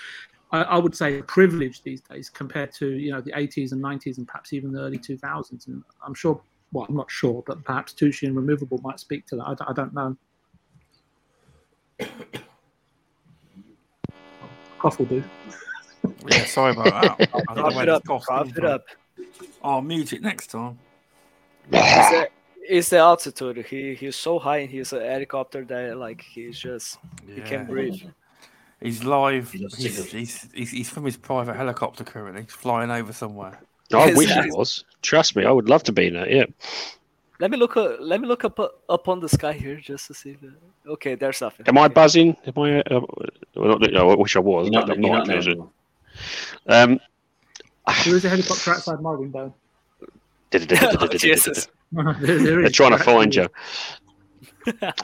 I, 0.51 0.63
I 0.63 0.79
would 0.79 0.97
say 0.97 1.19
a 1.19 1.23
privilege 1.23 1.83
these 1.83 2.01
days 2.01 2.29
compared 2.29 2.73
to 2.75 2.89
you 2.89 3.13
know 3.13 3.21
the 3.21 3.33
80s 3.33 3.73
and 3.73 3.83
90s 3.83 4.19
and 4.19 4.27
perhaps 4.27 4.53
even 4.53 4.73
the 4.73 4.81
early 4.81 4.99
2000s. 4.99 5.69
And 5.69 5.85
I'm 6.05 6.15
sure, 6.15 6.41
well, 6.73 6.87
I'm 6.89 6.97
not 6.97 7.11
sure, 7.11 7.45
but 7.47 7.63
perhaps 7.65 7.93
Tushi 7.93 8.27
and 8.27 8.35
Removable 8.35 8.81
might 8.83 8.99
speak 8.99 9.27
to 9.27 9.37
that. 9.37 9.57
I 9.67 9.73
don't 9.73 9.95
know. 9.95 10.17
Cough 14.81 14.99
will 14.99 15.07
do. 15.07 15.23
Yeah, 16.29 16.45
sorry 16.45 16.73
about 16.73 17.19
that. 17.19 17.31
I 17.49 17.55
don't 17.55 17.65
know 17.67 17.71
Cough 17.71 17.75
where 17.75 17.83
it 17.85 17.87
this 17.87 17.95
up, 17.97 18.05
cough 18.05 18.25
cough 18.27 18.47
came 18.47 18.51
it 18.57 18.61
from. 18.61 18.65
up. 18.67 18.85
I'll 19.63 19.83
mute 19.83 20.13
it 20.13 20.23
next 20.23 20.49
time. 20.49 20.79
It's 21.71 22.11
the, 22.11 22.29
it's 22.77 22.89
the 22.91 22.99
altitude. 22.99 23.65
He 23.67 23.95
he's 23.95 24.17
so 24.17 24.39
high 24.39 24.59
in 24.59 24.69
his 24.69 24.93
uh, 24.93 25.01
helicopter 25.01 25.65
that 25.65 25.97
like 25.97 26.23
he's 26.23 26.59
just 26.59 26.99
he 27.27 27.35
Yeah. 27.37 27.45
can't 27.45 27.69
breathe. 27.69 28.01
He's 28.81 29.05
live. 29.05 29.53
He 29.53 29.59
loves 29.59 29.77
He's, 29.77 29.93
signals. 29.95 30.11
he's, 30.13 30.49
he's, 30.53 30.71
he's 30.71 30.91
from 30.91 31.05
his 31.05 31.17
private 31.17 31.55
helicopter 31.55 32.03
currently. 32.03 32.43
He's 32.43 32.53
flying 32.53 32.91
over 32.91 33.13
somewhere. 33.13 33.61
I 33.95 34.13
wish 34.15 34.29
yes. 34.31 34.47
it 34.47 34.57
was. 34.57 34.85
Trust 35.03 35.37
me, 35.37 35.45
I 35.45 35.53
would 35.53 35.69
love 35.69 35.85
to 35.85 35.93
be 35.93 36.09
in 36.09 36.15
that. 36.15 36.31
Yeah. 36.31 36.47
Let 37.39 37.51
me 37.51 37.57
look. 37.59 37.77
Uh, 37.77 37.97
let 38.01 38.21
me 38.21 38.27
look 38.27 38.45
up 38.45 38.59
uh, 38.59 38.69
up 38.89 39.09
on 39.09 39.21
the 39.21 39.29
sky 39.29 39.53
here 39.53 39.77
just 39.77 40.07
to 40.09 40.15
see. 40.15 40.33
The... 40.41 40.53
Okay, 40.93 41.15
there's 41.15 41.41
nothing. 41.41 41.67
Am 41.69 41.77
I 41.79 41.85
Okay. 41.87 41.95
buzzing? 41.95 42.37
Am 42.47 42.63
I? 42.63 42.81
Uh, 42.83 43.01
well, 43.55 43.79
not, 43.79 43.93
no, 43.93 44.11
I 44.11 44.15
wish 44.17 44.35
I 44.37 44.41
was. 44.41 44.67
You're 44.67 44.73
not, 44.81 44.87
but 44.89 44.97
I'm 44.97 45.03
you're 45.03 45.13
not, 45.13 45.27
not 45.27 45.37
actually. 45.37 45.55
there. 45.57 45.65
Um, 46.67 47.01
There 48.05 48.17
is 48.17 48.25
a 48.25 48.29
helicopter 48.29 48.73
outside 48.73 49.01
my 49.01 49.15
window. 49.15 49.55
Jesus. 51.17 51.69
there, 51.93 52.15
there 52.21 52.61
They're 52.63 52.69
trying 52.71 52.93
to 52.93 52.99
find 52.99 53.35
you. 53.35 53.49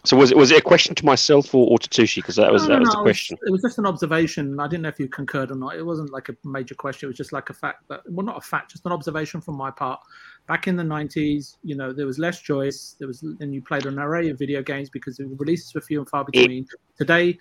So 0.04 0.16
was 0.16 0.30
it 0.30 0.36
was 0.36 0.50
it 0.50 0.58
a 0.58 0.62
question 0.62 0.94
to 0.94 1.04
myself 1.04 1.54
or, 1.54 1.68
or 1.68 1.78
to 1.78 1.88
Tushi? 1.88 2.16
Because 2.16 2.36
that 2.36 2.52
was 2.52 2.68
No, 2.68 2.74
that 2.74 2.74
no, 2.74 2.80
was 2.80 2.88
no, 2.88 2.92
the 2.92 2.98
it 3.00 3.02
question. 3.02 3.38
It 3.46 3.50
was 3.50 3.62
just 3.62 3.78
an 3.78 3.86
observation. 3.86 4.60
I 4.60 4.68
didn't 4.68 4.82
know 4.82 4.88
if 4.88 5.00
you 5.00 5.08
concurred 5.08 5.50
or 5.50 5.56
not. 5.56 5.74
It 5.76 5.84
wasn't 5.84 6.12
like 6.12 6.28
a 6.28 6.36
major 6.44 6.74
question. 6.74 7.06
It 7.06 7.10
was 7.10 7.16
just 7.16 7.32
like 7.32 7.50
a 7.50 7.54
fact 7.54 7.88
that, 7.88 8.00
well, 8.08 8.24
not 8.24 8.38
a 8.38 8.40
fact, 8.40 8.72
just 8.72 8.86
an 8.86 8.92
observation 8.92 9.40
from 9.40 9.56
my 9.56 9.70
part. 9.70 10.00
Back 10.46 10.68
in 10.68 10.76
the 10.76 10.82
90s, 10.82 11.56
you 11.62 11.76
know, 11.76 11.92
there 11.92 12.06
was 12.06 12.18
less 12.18 12.40
choice. 12.40 12.96
There 12.98 13.08
was, 13.08 13.22
and 13.22 13.52
you 13.54 13.62
played 13.62 13.86
an 13.86 13.98
array 13.98 14.30
of 14.30 14.38
video 14.38 14.62
games 14.62 14.90
because 14.90 15.16
the 15.16 15.26
releases 15.26 15.74
were 15.74 15.80
few 15.80 15.98
and 16.00 16.08
far 16.08 16.24
between. 16.24 16.66
Today, 16.96 17.36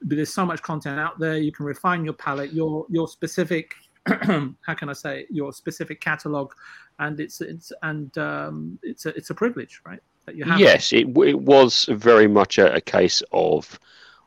there's 0.00 0.32
so 0.32 0.46
much 0.46 0.62
content 0.62 0.98
out 0.98 1.18
there. 1.18 1.38
You 1.38 1.52
can 1.52 1.66
refine 1.66 2.04
your 2.04 2.14
palette, 2.14 2.52
your 2.52 2.86
your 2.88 3.08
specific, 3.08 3.74
how 4.06 4.74
can 4.76 4.88
I 4.88 4.92
say, 4.92 5.26
your 5.30 5.52
specific 5.52 6.00
catalog, 6.00 6.52
and 6.98 7.18
it's 7.20 7.40
it's 7.40 7.72
and 7.82 8.16
um, 8.18 8.78
it's 8.82 9.06
a 9.06 9.10
it's 9.16 9.30
a 9.30 9.34
privilege, 9.34 9.80
right? 9.84 10.00
That 10.26 10.36
you 10.36 10.44
have. 10.44 10.60
Yes, 10.60 10.92
it, 10.92 11.08
it 11.18 11.40
was 11.40 11.84
very 11.90 12.28
much 12.28 12.58
a, 12.58 12.74
a 12.74 12.80
case 12.80 13.22
of 13.32 13.78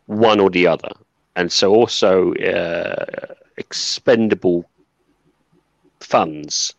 one 0.08 0.40
or 0.40 0.50
the 0.50 0.68
other, 0.68 0.92
and 1.36 1.52
so 1.52 1.74
also 1.74 2.34
uh, 2.36 3.06
expendable 3.58 4.70
funds 6.00 6.74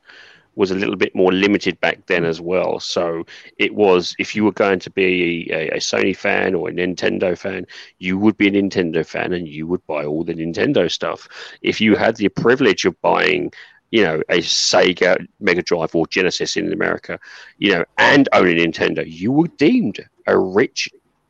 was 0.55 0.71
a 0.71 0.75
little 0.75 0.97
bit 0.97 1.15
more 1.15 1.33
limited 1.33 1.81
back 1.81 2.05
then 2.07 2.25
as 2.25 2.41
well. 2.41 2.79
So 2.81 3.25
it 3.59 3.75
was 3.75 4.15
if 4.19 4.35
you 4.37 4.45
were 4.45 4.53
going 4.53 4.79
to 4.81 4.91
be 4.91 5.49
a, 5.51 5.71
a 5.71 5.77
Sony 5.79 6.17
fan 6.17 6.55
or 6.55 6.69
a 6.69 6.73
Nintendo 6.73 7.37
fan, 7.37 7.67
you 7.99 8.19
would 8.19 8.37
be 8.37 8.49
a 8.49 8.51
Nintendo 8.51 9.07
fan 9.07 9.33
and 9.33 9.49
you 9.49 9.67
would 9.67 9.87
buy 9.87 10.05
all 10.05 10.25
the 10.25 10.35
Nintendo 10.35 10.91
stuff. 10.91 11.29
If 11.63 11.81
you 11.81 11.97
had 11.97 12.17
the 12.17 12.29
privilege 12.29 12.85
of 12.85 13.01
buying, 13.01 13.53
you 13.91 14.03
know, 14.03 14.23
a 14.29 14.39
Sega 14.39 15.27
Mega 15.41 15.63
Drive 15.63 15.95
or 15.95 16.07
Genesis 16.07 16.57
in 16.57 16.73
America, 16.73 17.19
you 17.59 17.73
know, 17.73 17.85
and 17.99 18.29
own 18.33 18.49
a 18.49 18.55
Nintendo, 18.55 19.05
you 19.07 19.33
were 19.33 19.49
deemed 19.49 20.05
a 20.27 20.39
rich. 20.39 20.89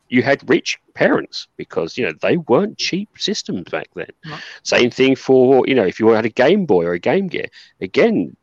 You 0.08 0.22
had 0.22 0.48
rich 0.48 0.78
parents 0.94 1.48
because 1.56 1.96
you 1.96 2.04
know 2.04 2.12
they 2.20 2.36
weren't 2.36 2.76
cheap 2.76 3.08
systems 3.16 3.64
back 3.70 3.88
then. 3.94 4.10
No. 4.26 4.36
Same 4.62 4.90
thing 4.90 5.16
for 5.16 5.66
you 5.66 5.74
know 5.74 5.86
if 5.86 5.98
you 5.98 6.08
had 6.08 6.26
a 6.26 6.30
Game 6.30 6.66
Boy 6.66 6.84
or 6.84 6.92
a 6.92 6.98
Game 6.98 7.28
Gear. 7.28 7.46
Again, 7.80 8.36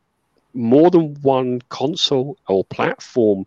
more 0.54 0.90
than 0.90 1.14
one 1.22 1.60
console 1.68 2.36
or 2.48 2.64
platform 2.64 3.44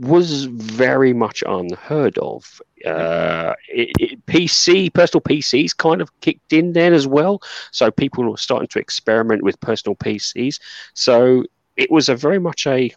was 0.00 0.44
very 0.44 1.12
much 1.12 1.42
unheard 1.46 2.18
of. 2.18 2.60
Uh, 2.86 3.54
it, 3.68 3.90
it, 3.98 4.26
PC, 4.26 4.92
personal 4.92 5.22
PCs 5.22 5.76
kind 5.76 6.00
of 6.00 6.20
kicked 6.20 6.52
in 6.52 6.72
then 6.72 6.92
as 6.92 7.06
well. 7.06 7.40
So 7.70 7.90
people 7.90 8.28
were 8.28 8.36
starting 8.36 8.68
to 8.68 8.78
experiment 8.78 9.42
with 9.42 9.60
personal 9.60 9.96
PCs. 9.96 10.60
So 10.94 11.44
it 11.76 11.90
was 11.90 12.08
a 12.08 12.16
very 12.16 12.38
much 12.38 12.66
a 12.66 12.92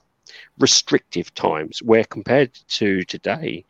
restrictive 0.59 1.33
times 1.33 1.81
where 1.83 2.03
compared 2.05 2.53
to 2.67 3.03
today, 3.03 3.65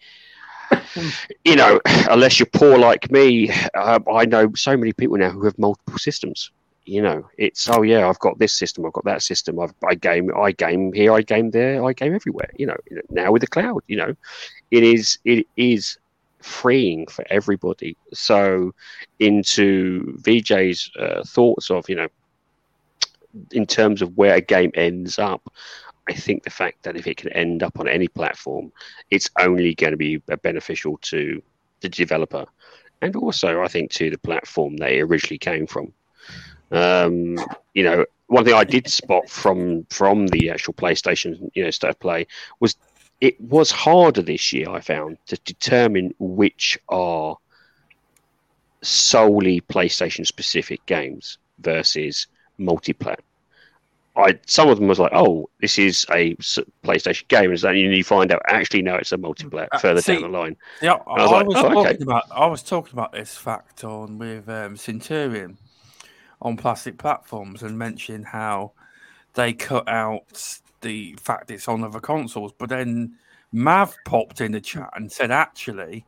you 1.43 1.55
know, 1.55 1.79
unless 2.09 2.39
you're 2.39 2.47
poor 2.47 2.77
like 2.77 3.11
me, 3.11 3.51
uh, 3.75 3.99
I 4.11 4.25
know 4.25 4.51
so 4.55 4.75
many 4.77 4.93
people 4.93 5.17
now 5.17 5.29
who 5.29 5.45
have 5.45 5.57
multiple 5.59 5.97
systems 5.99 6.51
you 6.85 7.01
know, 7.01 7.27
it's 7.37 7.67
oh 7.69 7.81
yeah, 7.81 8.07
I've 8.07 8.19
got 8.19 8.37
this 8.37 8.53
system, 8.53 8.85
I've 8.85 8.93
got 8.93 9.05
that 9.05 9.23
system, 9.23 9.59
I've 9.59 9.73
I 9.87 9.95
game, 9.95 10.31
I 10.35 10.51
game 10.51 10.93
here, 10.93 11.13
I 11.13 11.21
game 11.21 11.51
there, 11.51 11.83
I 11.83 11.93
game 11.93 12.13
everywhere. 12.13 12.49
You 12.57 12.67
know, 12.67 12.77
now 13.09 13.31
with 13.31 13.41
the 13.41 13.47
cloud, 13.47 13.83
you 13.87 13.97
know, 13.97 14.15
it 14.71 14.83
is 14.83 15.17
it 15.25 15.47
is 15.57 15.97
freeing 16.41 17.07
for 17.07 17.25
everybody. 17.29 17.97
So, 18.13 18.73
into 19.19 20.17
VJ's 20.21 20.91
uh, 20.99 21.23
thoughts 21.23 21.71
of 21.71 21.89
you 21.89 21.95
know, 21.95 22.07
in 23.51 23.65
terms 23.65 24.01
of 24.01 24.15
where 24.15 24.35
a 24.35 24.41
game 24.41 24.71
ends 24.75 25.17
up, 25.17 25.51
I 26.07 26.13
think 26.13 26.43
the 26.43 26.51
fact 26.51 26.83
that 26.83 26.95
if 26.95 27.07
it 27.07 27.17
can 27.17 27.31
end 27.33 27.63
up 27.63 27.79
on 27.79 27.87
any 27.87 28.07
platform, 28.07 28.71
it's 29.09 29.29
only 29.39 29.73
going 29.73 29.91
to 29.91 29.97
be 29.97 30.17
beneficial 30.17 30.97
to 30.97 31.41
the 31.81 31.89
developer, 31.89 32.45
and 33.01 33.15
also 33.15 33.63
I 33.63 33.67
think 33.67 33.89
to 33.93 34.11
the 34.11 34.19
platform 34.19 34.75
it 34.81 35.01
originally 35.01 35.39
came 35.39 35.65
from. 35.65 35.91
Um, 36.71 37.37
you 37.73 37.83
know, 37.83 38.05
one 38.27 38.43
thing 38.45 38.53
I 38.53 38.63
did 38.63 38.87
spot 38.89 39.29
from 39.29 39.85
from 39.89 40.27
the 40.27 40.49
actual 40.49 40.73
PlayStation, 40.73 41.49
you 41.53 41.63
know, 41.63 41.69
state 41.69 41.91
of 41.91 41.99
play 41.99 42.27
was 42.59 42.75
it 43.21 43.39
was 43.39 43.71
harder 43.71 44.21
this 44.21 44.51
year. 44.51 44.69
I 44.69 44.81
found 44.81 45.17
to 45.27 45.37
determine 45.45 46.13
which 46.19 46.77
are 46.89 47.37
solely 48.81 49.61
PlayStation 49.61 50.25
specific 50.25 50.85
games 50.85 51.37
versus 51.59 52.27
multiplayer. 52.59 53.19
I 54.17 54.39
some 54.47 54.69
of 54.69 54.77
them 54.79 54.87
was 54.87 54.99
like, 54.99 55.11
oh, 55.13 55.49
this 55.59 55.77
is 55.77 56.05
a 56.11 56.35
PlayStation 56.83 57.27
game, 57.27 57.51
and 57.51 57.59
then 57.59 57.75
you 57.75 58.03
find 58.03 58.31
out 58.31 58.41
actually 58.47 58.81
no, 58.81 58.95
it's 58.95 59.11
a 59.11 59.17
multiplayer 59.17 59.67
Uh, 59.71 59.79
further 59.79 60.01
see- 60.01 60.13
down 60.13 60.21
the 60.23 60.27
line. 60.37 60.55
Yeah, 60.81 60.93
I, 61.05 61.15
I 61.15 61.21
was 61.23 61.31
I 61.31 61.35
like, 61.37 61.47
was 61.47 61.57
"Oh, 61.59 61.67
okay." 61.81 61.97
talking 61.97 62.01
about 62.03 62.23
I 62.31 62.45
was 62.47 62.63
talking 62.63 62.93
about 62.93 63.11
this 63.11 63.35
fact 63.35 63.83
on 63.83 64.17
with 64.17 64.47
um, 64.49 64.77
Centurion 64.77 65.57
on 66.41 66.57
plastic 66.57 66.97
platforms 66.97 67.63
and 67.63 67.77
mentioned 67.77 68.25
how 68.25 68.71
they 69.33 69.53
cut 69.53 69.87
out 69.87 70.59
the 70.81 71.15
fact 71.19 71.51
it's 71.51 71.67
on 71.67 71.83
other 71.83 71.99
consoles, 71.99 72.53
but 72.57 72.69
then 72.69 73.15
Mav 73.51 73.95
popped 74.05 74.41
in 74.41 74.51
the 74.51 74.61
chat 74.61 74.89
and 74.95 75.11
said 75.11 75.31
actually 75.31 76.05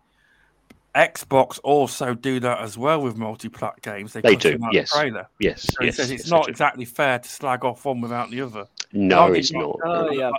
Xbox 0.95 1.59
also 1.63 2.13
do 2.15 2.39
that 2.39 2.59
as 2.59 2.77
well 2.77 3.01
with 3.01 3.17
multi-plat 3.17 3.81
games. 3.81 4.13
They 4.13 4.21
cut 4.21 4.39
do, 4.39 4.57
them 4.57 4.69
yes. 4.71 4.91
Trailer. 4.91 5.27
Yes, 5.39 5.63
So 5.63 5.85
he 5.85 5.91
says 5.91 6.09
it's 6.09 6.23
yes, 6.23 6.31
not 6.31 6.49
exactly 6.49 6.85
fair 6.85 7.19
to 7.19 7.29
slag 7.29 7.63
off 7.63 7.85
one 7.85 8.01
without 8.01 8.31
the 8.31 8.41
other. 8.41 8.65
No, 8.93 9.31
it's 9.31 9.51
yeah. 9.51 9.59
not. 9.59 9.75
Oh, 9.85 10.11
yeah. 10.11 10.31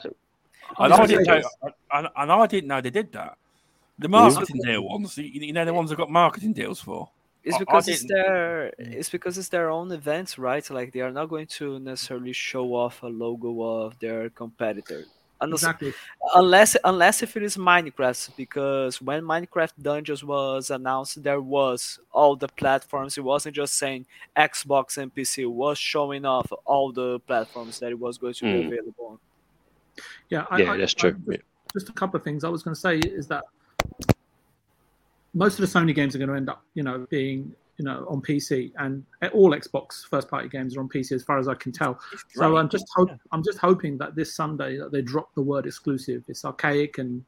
And 0.78 0.92
I 0.92 1.06
didn't 1.06 1.26
know, 1.26 1.42
and, 1.92 2.08
and 2.16 2.32
I 2.32 2.46
didn't 2.46 2.68
know 2.68 2.80
they 2.80 2.90
did 2.90 3.12
that. 3.12 3.38
The 4.00 4.08
marketing 4.08 4.60
deal 4.64 4.82
ones, 4.82 5.16
you, 5.16 5.24
you 5.24 5.52
know, 5.52 5.64
the 5.64 5.72
ones 5.72 5.90
I've 5.90 5.98
got 5.98 6.10
marketing 6.10 6.52
deals 6.52 6.80
for. 6.80 7.08
It's 7.48 7.54
I- 7.56 7.58
I 7.58 7.60
because 7.64 7.86
it's 7.88 8.04
their 8.14 8.72
it's 8.78 9.10
because 9.16 9.34
it's 9.40 9.48
their 9.56 9.68
own 9.70 9.88
events, 10.00 10.30
right? 10.48 10.64
Like 10.78 10.88
they 10.92 11.00
are 11.06 11.14
not 11.18 11.26
going 11.34 11.48
to 11.58 11.78
necessarily 11.90 12.32
show 12.48 12.66
off 12.82 13.02
a 13.02 13.06
logo 13.24 13.50
of 13.62 13.98
their 14.04 14.30
competitor. 14.30 15.04
Unless, 15.40 15.62
Exactly. 15.62 15.92
unless 16.34 16.76
unless 16.82 17.22
if 17.22 17.36
it 17.36 17.44
is 17.44 17.56
Minecraft, 17.56 18.30
because 18.36 19.00
when 19.00 19.22
Minecraft 19.22 19.74
Dungeons 19.80 20.22
was 20.24 20.68
announced, 20.70 21.22
there 21.22 21.40
was 21.40 22.00
all 22.18 22.34
the 22.34 22.48
platforms. 22.48 23.16
It 23.16 23.22
wasn't 23.32 23.54
just 23.54 23.74
saying 23.82 24.02
Xbox 24.36 24.98
and 24.98 25.14
PC. 25.14 25.42
It 25.44 25.46
was 25.64 25.78
showing 25.78 26.24
off 26.24 26.52
all 26.64 26.90
the 26.90 27.20
platforms 27.20 27.78
that 27.78 27.90
it 27.94 27.98
was 28.06 28.18
going 28.18 28.34
to 28.34 28.44
be 28.52 28.62
Mm. 28.64 28.66
available 28.66 29.06
on. 29.10 29.18
Yeah, 30.28 30.44
I, 30.50 30.58
Yeah, 30.62 30.72
I- 30.72 30.76
that's 30.78 30.94
I- 30.98 31.00
true. 31.02 31.16
just, 31.30 31.42
just 31.72 31.88
a 31.88 31.92
couple 31.92 32.16
of 32.18 32.24
things 32.24 32.42
I 32.42 32.48
was 32.48 32.64
going 32.64 32.74
to 32.74 32.80
say 32.80 32.98
is 32.98 33.28
that 33.28 33.44
most 35.38 35.60
of 35.60 35.70
the 35.70 35.78
Sony 35.78 35.94
games 35.94 36.16
are 36.16 36.18
going 36.18 36.28
to 36.28 36.34
end 36.34 36.50
up, 36.50 36.64
you 36.74 36.82
know, 36.82 37.06
being 37.10 37.54
you 37.76 37.84
know 37.84 38.04
on 38.08 38.20
PC, 38.20 38.72
and 38.78 39.04
all 39.32 39.52
Xbox 39.52 40.04
first-party 40.04 40.48
games 40.48 40.76
are 40.76 40.80
on 40.80 40.88
PC, 40.88 41.12
as 41.12 41.22
far 41.22 41.38
as 41.38 41.46
I 41.46 41.54
can 41.54 41.70
tell. 41.70 41.98
So 42.30 42.56
I'm 42.56 42.68
just 42.68 42.86
hope 42.94 43.10
I'm 43.30 43.44
just 43.44 43.58
hoping 43.58 43.96
that 43.98 44.16
this 44.16 44.34
Sunday 44.34 44.78
that 44.78 44.90
they 44.90 45.00
drop 45.00 45.32
the 45.34 45.42
word 45.42 45.64
exclusive. 45.64 46.24
It's 46.26 46.44
archaic 46.44 46.98
and 46.98 47.24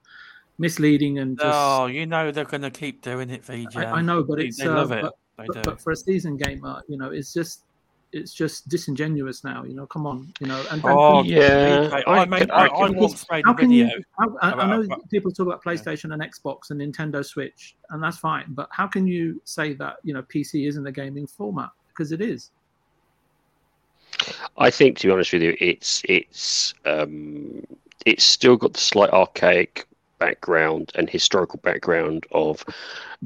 misleading 0.59 1.21
and 1.21 1.39
just. 1.39 1.49
Oh, 1.51 1.87
you 1.87 2.05
know 2.05 2.33
they're 2.33 2.45
going 2.45 2.63
to 2.63 2.71
keep 2.71 3.01
doing 3.01 3.31
it, 3.31 3.45
VJ. 3.45 3.77
I, 3.77 3.85
I 3.85 4.03
know, 4.03 4.25
but 4.25 4.41
it's 4.41 4.59
they 4.59 4.67
uh, 4.67 4.75
love 4.75 4.91
it. 4.91 5.03
But, 5.03 5.15
they 5.39 5.47
but, 5.47 5.55
do. 5.55 5.63
but 5.63 5.81
for 5.81 5.93
a 5.93 5.97
season 5.97 6.37
gamer, 6.37 6.83
you 6.89 6.99
know, 6.99 7.11
it's 7.11 7.33
just 7.33 7.63
it's 8.13 8.33
just 8.35 8.69
disingenuous 8.69 9.45
now. 9.45 9.65
You 9.65 9.75
know, 9.75 9.87
come 9.87 10.07
on, 10.07 10.33
you 10.41 10.47
know, 10.47 10.59
and, 10.71 10.83
and 10.85 10.99
Oh, 10.99 11.23
Yeah, 11.23 11.89
I 12.07 12.21
I, 12.23 12.25
made, 12.25 12.51
I, 12.51 12.67
I 12.67 12.67
I 12.67 12.91
once 12.91 13.25
made 13.31 13.45
how 13.45 13.53
a 13.53 13.57
video. 13.57 13.87
you? 13.87 14.03
How, 14.19 14.37
I, 14.43 14.53
I 14.53 14.67
know 14.71 14.83
about- 14.83 15.09
people 15.11 15.31
talk 15.31 15.47
about 15.47 15.63
PlayStation 15.63 16.13
and 16.13 16.23
Xbox 16.23 16.71
and 16.71 16.81
Nintendo 16.81 17.25
Switch, 17.25 17.77
and 17.91 18.03
that's 18.03 18.19
fine. 18.19 18.47
But 18.49 18.69
how 18.73 18.87
can 18.87 19.07
you 19.07 19.41
say 19.45 19.75
that 19.75 19.97
you 20.03 20.13
know 20.15 20.23
PC 20.23 20.67
isn't 20.69 20.87
a 20.87 20.93
gaming 20.93 21.27
format 21.27 21.71
because 21.89 22.13
it 22.13 22.21
is? 22.21 22.51
I 24.59 24.71
think, 24.71 24.99
to 24.99 25.07
be 25.07 25.13
honest 25.13 25.33
with 25.33 25.43
you, 25.43 25.57
it's 25.61 26.03
it's 26.09 26.75
um, 26.85 27.65
it's 28.07 28.25
still 28.25 28.57
got 28.57 28.73
the 28.75 28.81
slight 28.81 29.11
archaic 29.11 29.87
background 30.19 30.93
and 30.97 31.09
historical 31.09 31.59
background 31.63 32.27
of 32.33 32.63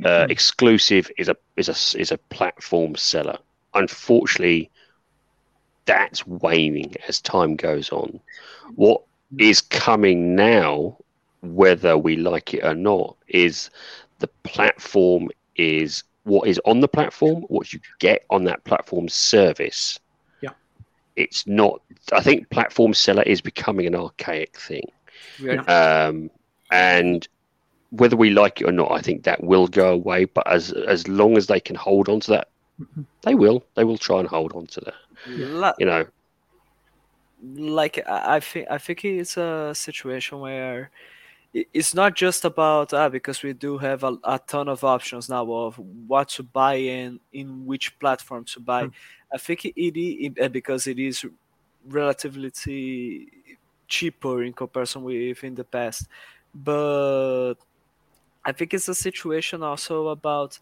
uh, 0.05 0.27
exclusive 0.31 1.11
is 1.19 1.29
a 1.29 1.37
is 1.57 1.69
a 1.69 1.99
is 1.99 2.13
a 2.13 2.19
platform 2.19 2.95
seller. 2.95 3.39
Unfortunately, 3.75 4.71
that's 5.87 6.27
waning 6.27 6.95
as 7.09 7.21
time 7.21 7.57
goes 7.57 7.91
on. 7.91 8.21
What 8.75 9.03
is 9.39 9.61
coming 9.61 10.35
now, 10.35 10.97
whether 11.43 11.97
we 11.99 12.17
like 12.17 12.55
it 12.55 12.65
or 12.65 12.75
not, 12.75 13.17
is 13.29 13.71
the 14.19 14.29
platform 14.45 15.29
is 15.57 16.03
what 16.25 16.49
is 16.49 16.61
on 16.65 16.81
the 16.81 16.89
platform, 16.89 17.43
what 17.49 17.73
you 17.73 17.81
get 17.99 18.25
on 18.31 18.45
that 18.45 18.65
platform 18.65 19.09
service 19.09 19.99
Yeah. 20.41 20.51
it's 21.17 21.47
not 21.47 21.81
i 22.13 22.21
think 22.21 22.49
platform 22.51 22.93
seller 22.95 23.23
is 23.23 23.41
becoming 23.41 23.87
an 23.87 23.95
archaic 23.95 24.57
thing 24.59 24.91
are- 25.69 26.09
um 26.09 26.31
and 26.71 27.29
whether 27.91 28.17
we 28.17 28.31
like 28.31 28.61
it 28.61 28.69
or 28.69 28.73
not 28.73 28.91
i 28.91 29.01
think 29.01 29.23
that 29.25 29.43
will 29.45 29.69
go 29.69 29.93
away 29.93 30.25
but 30.25 30.47
as 30.51 30.73
as 30.73 31.07
long 31.09 31.37
as 31.37 31.47
they 31.47 31.61
can 31.61 31.77
hold 31.77 32.09
on 32.09 32.21
to 32.21 32.31
that 32.31 32.49
Mhm. 32.81 33.05
they 33.23 33.35
will 33.35 33.65
they 33.77 33.85
will 33.85 33.99
try 33.99 34.19
and 34.19 34.29
hold 34.29 34.53
on 34.55 34.67
to 34.67 34.81
that 34.81 34.95
you 35.79 35.87
know 35.87 36.05
like 37.57 38.03
I, 38.09 38.41
think 38.41 38.69
I 38.71 38.79
think 38.79 39.05
it's 39.05 39.37
a 39.37 39.73
situation 39.75 40.41
where 40.41 40.91
it's 41.53 41.95
not 41.95 42.15
just 42.15 42.45
about 42.45 42.93
ah, 42.93 43.09
because 43.09 43.43
we 43.43 43.53
do 43.53 43.79
have 43.79 44.03
a, 44.03 44.17
a 44.25 44.41
ton 44.47 44.69
of 44.69 44.83
options 44.83 45.29
now 45.29 45.51
of 45.53 45.79
what 45.79 46.31
to 46.31 46.43
buy 46.43 46.75
and 46.75 47.21
in 47.33 47.65
which 47.65 47.99
platform 48.01 48.45
to 48.47 48.61
buy. 48.61 48.85
Mm. 48.85 48.93
I 49.33 49.39
think 49.39 49.65
it, 49.65 49.75
it, 49.77 50.33
it 50.37 50.53
because 50.53 50.87
it 50.87 50.99
is 50.99 51.25
relatively 51.87 52.51
cheaper 53.87 54.43
in 54.43 54.53
comparison 54.53 55.05
with 55.05 55.45
in 55.45 55.55
the 55.55 55.65
past, 55.65 56.09
but 56.55 57.55
I 58.45 58.53
think 58.53 58.75
it's 58.75 58.89
a 58.89 58.95
situation 58.95 59.63
also 59.63 60.09
about 60.09 60.59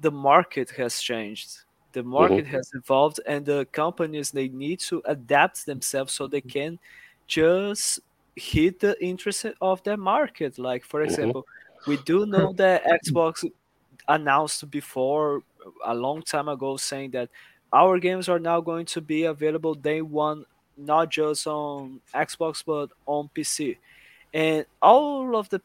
the 0.00 0.10
market 0.10 0.70
has 0.70 1.00
changed. 1.00 1.62
The 1.92 2.02
market 2.04 2.46
has 2.46 2.70
evolved, 2.74 3.20
and 3.26 3.44
the 3.46 3.66
companies 3.72 4.30
they 4.30 4.48
need 4.48 4.80
to 4.90 5.02
adapt 5.06 5.66
themselves 5.66 6.14
so 6.14 6.26
they 6.28 6.40
can 6.42 6.78
just 7.26 8.00
hit 8.36 8.80
the 8.80 8.96
interest 9.04 9.46
of 9.60 9.82
their 9.84 9.96
market. 9.96 10.58
Like 10.58 10.84
for 10.84 11.02
Mhm. 11.04 11.04
example, 11.04 11.46
we 11.86 11.96
do 11.98 12.26
know 12.26 12.52
that 12.56 12.84
Xbox 12.84 13.44
announced 14.08 14.70
before 14.70 15.42
a 15.84 15.94
long 15.94 16.22
time 16.22 16.48
ago 16.48 16.76
saying 16.76 17.10
that 17.12 17.30
our 17.72 17.98
games 17.98 18.28
are 18.28 18.38
now 18.40 18.60
going 18.60 18.86
to 18.86 19.00
be 19.00 19.24
available 19.24 19.74
day 19.74 20.02
one, 20.02 20.44
not 20.76 21.10
just 21.10 21.46
on 21.46 22.00
Xbox 22.14 22.64
but 22.64 22.90
on 23.06 23.28
PC. 23.34 23.78
And 24.32 24.66
all 24.82 25.36
of 25.36 25.48
the 25.50 25.60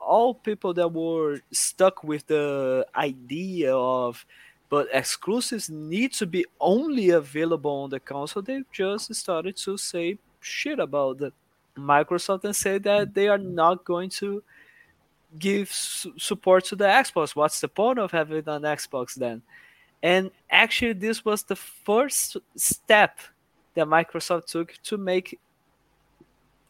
all 0.00 0.34
people 0.34 0.74
that 0.74 0.88
were 0.92 1.40
stuck 1.52 2.04
with 2.04 2.26
the 2.26 2.86
idea 2.96 3.74
of, 3.74 4.24
but 4.70 4.88
exclusives 4.92 5.68
need 5.68 6.12
to 6.14 6.26
be 6.26 6.46
only 6.60 7.10
available 7.10 7.82
on 7.82 7.90
the 7.90 8.00
console, 8.00 8.42
they 8.42 8.62
just 8.72 9.12
started 9.14 9.56
to 9.56 9.76
say 9.76 10.16
shit 10.40 10.78
about 10.78 11.18
the 11.18 11.32
Microsoft 11.76 12.44
and 12.44 12.54
say 12.54 12.78
that 12.78 13.12
they 13.12 13.28
are 13.28 13.38
not 13.38 13.84
going 13.84 14.08
to 14.10 14.42
give 15.38 15.72
su- 15.72 16.14
support 16.16 16.64
to 16.66 16.76
the 16.76 16.84
Xbox. 16.84 17.36
What's 17.36 17.60
the 17.60 17.68
point 17.68 17.98
of 17.98 18.12
having 18.12 18.48
an 18.48 18.62
Xbox 18.62 19.14
then? 19.14 19.42
And 20.02 20.30
actually, 20.50 20.94
this 20.94 21.24
was 21.24 21.42
the 21.42 21.56
first 21.56 22.36
step 22.56 23.18
that 23.74 23.86
Microsoft 23.86 24.46
took 24.46 24.74
to 24.84 24.96
make 24.96 25.38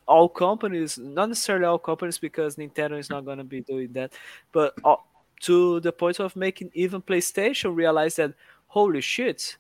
all 0.07 0.29
companies, 0.29 0.99
not 0.99 1.29
necessarily 1.29 1.67
all 1.67 1.79
companies, 1.79 2.19
because 2.19 2.57
Nintendo 2.57 2.99
is 2.99 3.11
not 3.11 3.25
going 3.25 3.39
to 3.39 3.45
be 3.45 3.61
doing 3.61 3.93
that, 3.93 4.13
but 4.53 4.75
all, 4.83 5.07
to 5.41 5.81
the 5.81 5.93
point 5.93 6.21
of 6.21 6.37
making 6.37 6.71
even 6.75 7.03
PlayStation 7.03 7.75
realize 7.75 8.17
that 8.17 8.35
holy 8.67 9.01
shit, 9.01 9.57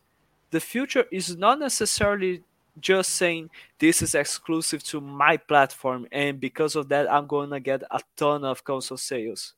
the 0.51 0.61
future 0.61 1.05
is 1.11 1.37
not 1.37 1.59
necessarily 1.59 2.43
just 2.79 3.11
saying 3.11 3.51
this 3.79 4.03
is 4.03 4.15
exclusive 4.15 4.83
to 4.85 5.01
my 5.01 5.37
platform, 5.37 6.07
and 6.13 6.41
because 6.41 6.77
of 6.77 6.89
that, 6.89 7.11
I'm 7.11 7.27
going 7.27 7.51
to 7.51 7.61
get 7.61 7.83
a 7.91 8.01
ton 8.17 8.45
of 8.45 8.65
console 8.65 8.99
sales. 8.99 9.55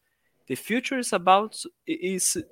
The 0.47 0.55
future 0.55 0.99
is 0.99 1.13
about 1.13 1.63
is 1.87 2.43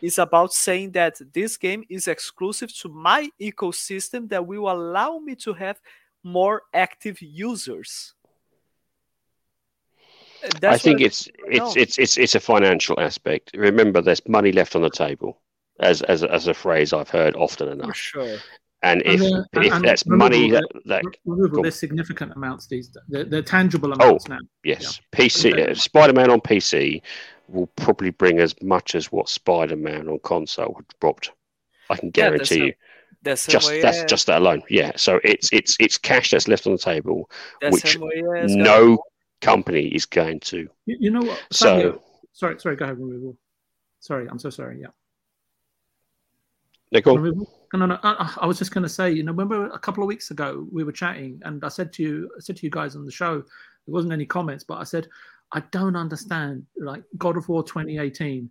is 0.00 0.18
about 0.18 0.52
saying 0.52 0.90
that 0.90 1.20
this 1.32 1.56
game 1.56 1.84
is 1.88 2.08
exclusive 2.08 2.74
to 2.74 2.88
my 2.88 3.30
ecosystem 3.40 4.28
that 4.28 4.44
will 4.44 4.68
allow 4.70 5.18
me 5.18 5.36
to 5.36 5.52
have 5.52 5.80
more 6.24 6.62
active 6.74 7.22
users. 7.22 8.14
I 10.62 10.76
think 10.78 11.00
it's 11.00 11.28
it's 11.46 11.74
no. 11.76 11.80
it's 11.82 11.98
it's 11.98 12.18
it's 12.18 12.34
a 12.34 12.40
financial 12.40 12.98
aspect 13.00 13.50
remember 13.54 14.00
there's 14.00 14.26
money 14.28 14.52
left 14.52 14.74
on 14.76 14.82
the 14.82 14.90
table 14.90 15.40
as 15.80 16.02
as 16.02 16.22
as 16.24 16.48
a 16.48 16.54
phrase 16.54 16.92
i've 16.92 17.10
heard 17.10 17.34
often 17.36 17.68
for 17.68 17.72
enough 17.72 17.96
sure. 17.96 18.36
and 18.82 19.02
if 19.04 19.20
And, 19.20 19.34
uh, 19.36 19.44
if 19.60 19.72
and 19.72 19.84
that's 19.84 20.04
remember 20.06 20.24
money 20.24 20.50
that, 20.50 20.64
that- 20.74 20.86
that 20.86 21.04
Removal, 21.24 21.62
there's 21.62 21.78
significant 21.78 22.32
amounts 22.32 22.66
these 22.66 22.90
they're, 23.08 23.24
they're 23.24 23.42
tangible 23.42 23.92
amounts 23.92 24.28
now. 24.28 24.38
Yes, 24.64 25.00
PC 25.12 25.52
Okay. 25.52 25.70
uh, 25.70 25.74
Spider-Man 25.74 26.30
on 26.30 26.40
PC 26.40 27.00
will 27.48 27.68
probably 27.76 28.10
bring 28.10 28.40
as 28.40 28.54
much 28.62 28.94
as 28.94 29.12
what 29.12 29.28
Spider-Man 29.28 30.08
on 30.08 30.18
console 30.24 30.74
had 30.74 30.84
dropped. 31.00 31.30
I 31.90 31.96
can 31.96 32.10
Yeah, 32.16 32.30
that's 32.30 32.48
guarantee 32.50 32.60
a- 32.62 32.66
you. 32.66 32.74
The 33.24 33.36
same 33.36 33.52
Just 33.52 33.68
way 33.68 33.80
that's 33.82 33.98
as- 33.98 34.10
just 34.10 34.26
that 34.26 34.40
alone. 34.42 34.62
Yeah. 34.68 34.90
So 34.96 35.20
it's 35.22 35.48
it's 35.52 35.76
it's 35.78 35.96
cash 35.96 36.30
that's 36.30 36.48
left 36.48 36.66
on 36.66 36.72
the 36.72 36.78
table. 36.78 37.30
the 37.60 37.70
which 37.70 37.96
way 37.98 38.22
as 38.36 38.52
No 38.56 38.98
company 39.42 39.88
is 39.88 40.06
going 40.06 40.40
to. 40.40 40.68
You, 40.86 40.96
you 40.98 41.10
know 41.10 41.20
what? 41.20 41.42
So 41.50 41.66
Fabio, 41.66 42.02
sorry, 42.32 42.60
sorry, 42.60 42.76
go 42.76 42.86
ahead, 42.86 42.98
Removal. 42.98 43.36
Sorry, 44.00 44.26
I'm 44.28 44.38
so 44.38 44.48
sorry. 44.48 44.80
Yeah. 44.80 44.88
No, 47.72 47.78
no, 47.80 47.86
no. 47.86 47.98
I, 48.02 48.34
I 48.42 48.46
was 48.46 48.58
just 48.58 48.72
going 48.72 48.82
to 48.82 48.88
say, 48.88 49.10
you 49.10 49.22
know, 49.22 49.32
remember 49.32 49.66
a 49.66 49.78
couple 49.78 50.02
of 50.02 50.06
weeks 50.06 50.30
ago 50.30 50.66
we 50.70 50.84
were 50.84 50.92
chatting, 50.92 51.40
and 51.44 51.64
I 51.64 51.68
said 51.68 51.92
to 51.94 52.02
you, 52.02 52.30
I 52.36 52.40
said 52.40 52.56
to 52.56 52.66
you 52.66 52.70
guys 52.70 52.96
on 52.96 53.04
the 53.04 53.10
show, 53.10 53.36
there 53.36 53.92
wasn't 53.92 54.12
any 54.12 54.26
comments, 54.26 54.64
but 54.64 54.78
I 54.78 54.84
said, 54.84 55.08
I 55.52 55.60
don't 55.70 55.96
understand, 55.96 56.64
like 56.76 57.02
God 57.18 57.36
of 57.36 57.48
War 57.48 57.62
2018. 57.62 58.50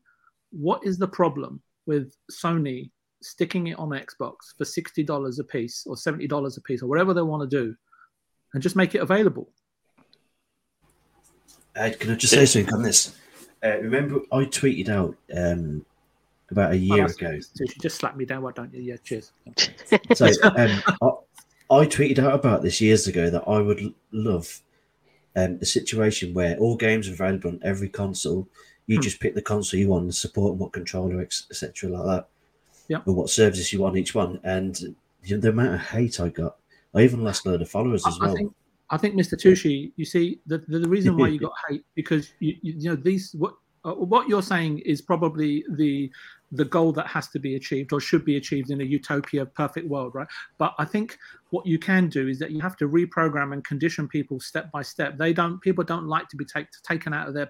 What 0.51 0.85
is 0.85 0.97
the 0.97 1.07
problem 1.07 1.61
with 1.85 2.13
Sony 2.31 2.91
sticking 3.21 3.67
it 3.67 3.79
on 3.79 3.89
Xbox 3.89 4.35
for 4.57 4.65
sixty 4.65 5.03
dollars 5.03 5.39
a 5.39 5.43
piece 5.43 5.85
or 5.87 5.95
seventy 5.95 6.27
dollars 6.27 6.57
a 6.57 6.61
piece 6.61 6.81
or 6.81 6.87
whatever 6.87 7.13
they 7.13 7.21
want 7.21 7.49
to 7.49 7.63
do, 7.63 7.75
and 8.53 8.61
just 8.61 8.75
make 8.75 8.95
it 8.95 9.01
available? 9.01 9.49
Uh, 11.75 11.89
can 11.99 12.11
I 12.11 12.15
just 12.15 12.33
say 12.33 12.45
something 12.45 12.73
on 12.73 12.83
this? 12.83 13.15
Uh, 13.63 13.77
remember, 13.81 14.19
I 14.31 14.45
tweeted 14.45 14.89
out 14.89 15.15
um, 15.35 15.85
about 16.49 16.71
a 16.73 16.77
year 16.77 17.03
Oh, 17.03 17.07
ago. 17.07 17.39
So 17.39 17.63
you 17.63 17.67
just 17.81 17.97
slap 17.97 18.15
me 18.17 18.25
down, 18.25 18.41
why 18.41 18.51
don't 18.51 18.73
you? 18.73 18.81
Yeah, 18.81 18.97
cheers. 19.03 19.31
So 20.15 20.25
um, 20.57 20.81
I, 21.01 21.75
I 21.75 21.85
tweeted 21.85 22.19
out 22.19 22.33
about 22.33 22.61
this 22.61 22.81
years 22.81 23.07
ago 23.07 23.29
that 23.29 23.43
I 23.47 23.59
would 23.59 23.93
love 24.11 24.61
um, 25.35 25.59
a 25.61 25.65
situation 25.65 26.33
where 26.33 26.57
all 26.57 26.75
games 26.75 27.07
are 27.07 27.13
available 27.13 27.51
on 27.51 27.59
every 27.63 27.89
console. 27.89 28.47
You 28.87 28.97
Hmm. 28.97 29.01
just 29.03 29.19
pick 29.19 29.35
the 29.35 29.41
console 29.41 29.79
you 29.79 29.89
want, 29.89 30.03
and 30.03 30.15
support 30.15 30.51
and 30.51 30.59
what 30.59 30.73
controller, 30.73 31.21
etc., 31.21 31.89
like 31.89 32.05
that. 32.05 32.27
Yep. 32.89 33.07
And 33.07 33.15
what 33.15 33.29
services 33.29 33.71
you 33.71 33.79
want 33.79 33.95
each 33.95 34.13
one. 34.13 34.39
And 34.43 34.77
you 35.23 35.35
know, 35.35 35.41
the 35.41 35.49
amount 35.49 35.75
of 35.75 35.81
hate 35.81 36.19
I 36.19 36.27
got, 36.29 36.57
I 36.93 37.03
even 37.03 37.23
lost 37.23 37.45
a 37.45 37.49
load 37.51 37.61
of 37.61 37.69
followers 37.69 38.05
as 38.05 38.17
I, 38.19 38.25
I 38.25 38.27
well. 38.27 38.35
think 38.35 38.55
I 38.91 38.97
think 38.97 39.15
Mr. 39.15 39.33
Tushi, 39.33 39.93
you 39.95 40.05
see, 40.05 40.41
the, 40.45 40.59
the, 40.67 40.79
the 40.79 40.89
reason 40.89 41.17
why 41.17 41.29
you 41.29 41.39
got 41.47 41.53
hate 41.67 41.85
because 41.95 42.33
you, 42.39 42.55
you, 42.61 42.73
you 42.77 42.89
know 42.89 42.95
these 42.95 43.33
what 43.33 43.53
uh, 43.83 43.93
what 43.93 44.27
you're 44.27 44.43
saying 44.43 44.79
is 44.79 45.01
probably 45.01 45.65
the 45.71 46.11
the 46.51 46.65
goal 46.65 46.91
that 46.91 47.07
has 47.07 47.29
to 47.29 47.39
be 47.39 47.55
achieved 47.55 47.93
or 47.93 47.99
should 47.99 48.25
be 48.25 48.35
achieved 48.37 48.69
in 48.69 48.81
a 48.81 48.83
utopia 48.83 49.45
perfect 49.45 49.87
world 49.87 50.13
right 50.13 50.27
but 50.57 50.73
i 50.77 50.85
think 50.85 51.17
what 51.49 51.65
you 51.65 51.79
can 51.79 52.09
do 52.09 52.27
is 52.27 52.37
that 52.37 52.51
you 52.51 52.59
have 52.59 52.75
to 52.75 52.87
reprogram 52.87 53.53
and 53.53 53.63
condition 53.63 54.07
people 54.07 54.39
step 54.39 54.71
by 54.71 54.81
step 54.81 55.17
they 55.17 55.33
don't 55.33 55.61
people 55.61 55.83
don't 55.83 56.07
like 56.07 56.27
to 56.27 56.35
be 56.35 56.45
take, 56.45 56.67
taken 56.83 57.13
out 57.13 57.27
of 57.27 57.33
their 57.33 57.49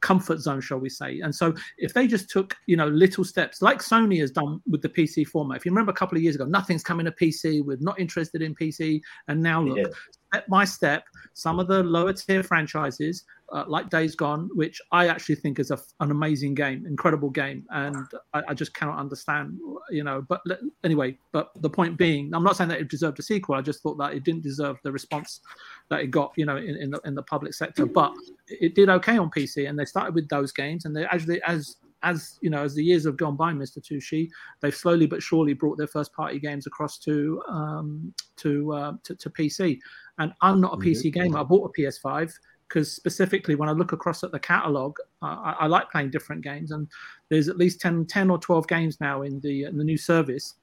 comfort 0.00 0.38
zone 0.38 0.60
shall 0.60 0.78
we 0.78 0.88
say 0.88 1.18
and 1.20 1.34
so 1.34 1.52
if 1.78 1.92
they 1.92 2.06
just 2.06 2.30
took 2.30 2.56
you 2.66 2.76
know 2.76 2.86
little 2.86 3.24
steps 3.24 3.60
like 3.60 3.80
sony 3.80 4.20
has 4.20 4.30
done 4.30 4.60
with 4.70 4.80
the 4.80 4.88
pc 4.88 5.26
format 5.26 5.56
if 5.56 5.66
you 5.66 5.72
remember 5.72 5.90
a 5.90 5.94
couple 5.94 6.16
of 6.16 6.22
years 6.22 6.36
ago 6.36 6.44
nothing's 6.44 6.84
coming 6.84 7.04
to 7.04 7.10
pc 7.12 7.64
we're 7.64 7.76
not 7.80 7.98
interested 7.98 8.40
in 8.40 8.54
pc 8.54 9.00
and 9.26 9.42
now 9.42 9.60
look 9.60 9.78
Yeah. 9.78 9.92
Step 10.28 10.46
by 10.48 10.64
step 10.64 11.04
some 11.34 11.58
of 11.58 11.68
the 11.68 11.82
lower 11.82 12.12
tier 12.12 12.42
franchises 12.42 13.24
uh, 13.52 13.64
like 13.66 13.88
days 13.88 14.14
gone 14.14 14.50
which 14.54 14.80
i 14.92 15.08
actually 15.08 15.34
think 15.34 15.58
is 15.58 15.70
a, 15.70 15.78
an 16.00 16.10
amazing 16.10 16.54
game 16.54 16.84
incredible 16.86 17.30
game 17.30 17.64
and 17.70 17.96
I, 18.34 18.42
I 18.48 18.54
just 18.54 18.74
cannot 18.74 18.98
understand 18.98 19.58
you 19.90 20.04
know 20.04 20.24
but 20.28 20.40
le- 20.44 20.58
anyway 20.84 21.16
but 21.32 21.50
the 21.62 21.70
point 21.70 21.96
being 21.96 22.34
i'm 22.34 22.44
not 22.44 22.56
saying 22.56 22.68
that 22.68 22.80
it 22.80 22.88
deserved 22.88 23.18
a 23.18 23.22
sequel 23.22 23.54
i 23.54 23.62
just 23.62 23.82
thought 23.82 23.96
that 23.98 24.12
it 24.12 24.24
didn't 24.24 24.42
deserve 24.42 24.76
the 24.84 24.92
response 24.92 25.40
that 25.88 26.00
it 26.00 26.10
got 26.10 26.32
you 26.36 26.44
know 26.44 26.56
in, 26.56 26.76
in 26.76 26.90
the 26.90 27.00
in 27.04 27.14
the 27.14 27.22
public 27.22 27.54
sector 27.54 27.86
but 27.86 28.12
it 28.48 28.74
did 28.74 28.88
okay 28.88 29.16
on 29.16 29.30
pc 29.30 29.68
and 29.68 29.78
they 29.78 29.86
started 29.86 30.14
with 30.14 30.28
those 30.28 30.52
games 30.52 30.84
and 30.84 30.94
they 30.94 31.04
actually 31.04 31.40
as 31.42 31.76
as 32.02 32.38
you 32.40 32.50
know 32.50 32.62
as 32.62 32.74
the 32.74 32.84
years 32.84 33.04
have 33.04 33.16
gone 33.16 33.36
by 33.36 33.52
mr 33.52 33.78
tushi 33.78 34.28
they've 34.60 34.74
slowly 34.74 35.06
but 35.06 35.22
surely 35.22 35.52
brought 35.52 35.76
their 35.76 35.86
first 35.86 36.12
party 36.12 36.38
games 36.38 36.66
across 36.66 36.98
to 36.98 37.42
um 37.48 38.12
to 38.36 38.72
uh, 38.72 38.92
to, 39.02 39.14
to 39.16 39.30
pc 39.30 39.78
and 40.18 40.32
i'm 40.42 40.60
not 40.60 40.74
a 40.74 40.76
pc 40.76 41.12
gamer 41.12 41.38
i 41.38 41.42
bought 41.42 41.70
a 41.70 41.80
ps5 41.80 42.32
because 42.68 42.92
specifically 42.92 43.54
when 43.54 43.68
i 43.68 43.72
look 43.72 43.92
across 43.92 44.22
at 44.24 44.32
the 44.32 44.38
catalog 44.38 44.96
uh, 45.22 45.26
I, 45.26 45.56
I 45.60 45.66
like 45.66 45.90
playing 45.90 46.10
different 46.10 46.42
games 46.42 46.70
and 46.70 46.88
there's 47.28 47.48
at 47.48 47.56
least 47.56 47.80
10, 47.80 48.06
10 48.06 48.30
or 48.30 48.38
12 48.38 48.68
games 48.68 49.00
now 49.00 49.22
in 49.22 49.40
the 49.40 49.64
in 49.64 49.76
the 49.76 49.84
new 49.84 49.98
service 49.98 50.54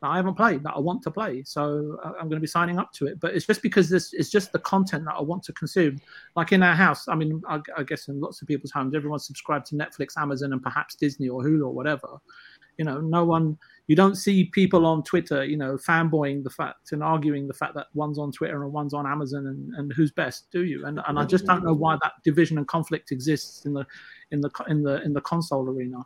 that 0.00 0.08
I 0.08 0.16
haven't 0.16 0.34
played 0.34 0.62
that 0.62 0.72
I 0.74 0.78
want 0.78 1.02
to 1.02 1.10
play. 1.10 1.42
So 1.44 1.98
uh, 2.02 2.12
I'm 2.18 2.28
going 2.28 2.30
to 2.36 2.40
be 2.40 2.46
signing 2.46 2.78
up 2.78 2.92
to 2.94 3.06
it. 3.06 3.20
But 3.20 3.34
it's 3.34 3.46
just 3.46 3.62
because 3.62 3.88
this 3.88 4.12
is 4.14 4.30
just 4.30 4.52
the 4.52 4.58
content 4.60 5.04
that 5.04 5.14
I 5.14 5.20
want 5.20 5.42
to 5.44 5.52
consume. 5.52 6.00
Like 6.36 6.52
in 6.52 6.62
our 6.62 6.74
house, 6.74 7.06
I 7.08 7.14
mean, 7.14 7.42
I, 7.48 7.60
I 7.76 7.82
guess 7.82 8.08
in 8.08 8.20
lots 8.20 8.40
of 8.40 8.48
people's 8.48 8.70
homes, 8.70 8.94
everyone's 8.94 9.26
subscribed 9.26 9.66
to 9.66 9.74
Netflix, 9.74 10.16
Amazon, 10.16 10.52
and 10.52 10.62
perhaps 10.62 10.94
Disney 10.94 11.28
or 11.28 11.42
Hulu 11.42 11.62
or 11.62 11.74
whatever. 11.74 12.08
You 12.80 12.86
know, 12.86 12.98
no 12.98 13.26
one, 13.26 13.58
you 13.88 13.94
don't 13.94 14.14
see 14.14 14.44
people 14.46 14.86
on 14.86 15.02
Twitter, 15.02 15.44
you 15.44 15.58
know, 15.58 15.76
fanboying 15.76 16.42
the 16.42 16.48
fact 16.48 16.92
and 16.92 17.02
arguing 17.02 17.46
the 17.46 17.52
fact 17.52 17.74
that 17.74 17.88
one's 17.92 18.18
on 18.18 18.32
Twitter 18.32 18.64
and 18.64 18.72
one's 18.72 18.94
on 18.94 19.06
Amazon 19.06 19.48
and, 19.48 19.74
and 19.74 19.92
who's 19.92 20.10
best, 20.12 20.46
do 20.50 20.64
you? 20.64 20.86
And 20.86 20.98
and 21.06 21.18
I 21.18 21.26
just 21.26 21.44
don't 21.44 21.62
know 21.62 21.74
why 21.74 21.98
that 22.02 22.12
division 22.24 22.56
and 22.56 22.66
conflict 22.66 23.12
exists 23.12 23.66
in 23.66 23.74
the 23.74 23.84
in 24.30 24.40
the 24.40 24.50
in 24.68 24.82
the 24.82 25.02
in 25.02 25.12
the 25.12 25.20
console 25.20 25.68
arena. 25.68 25.98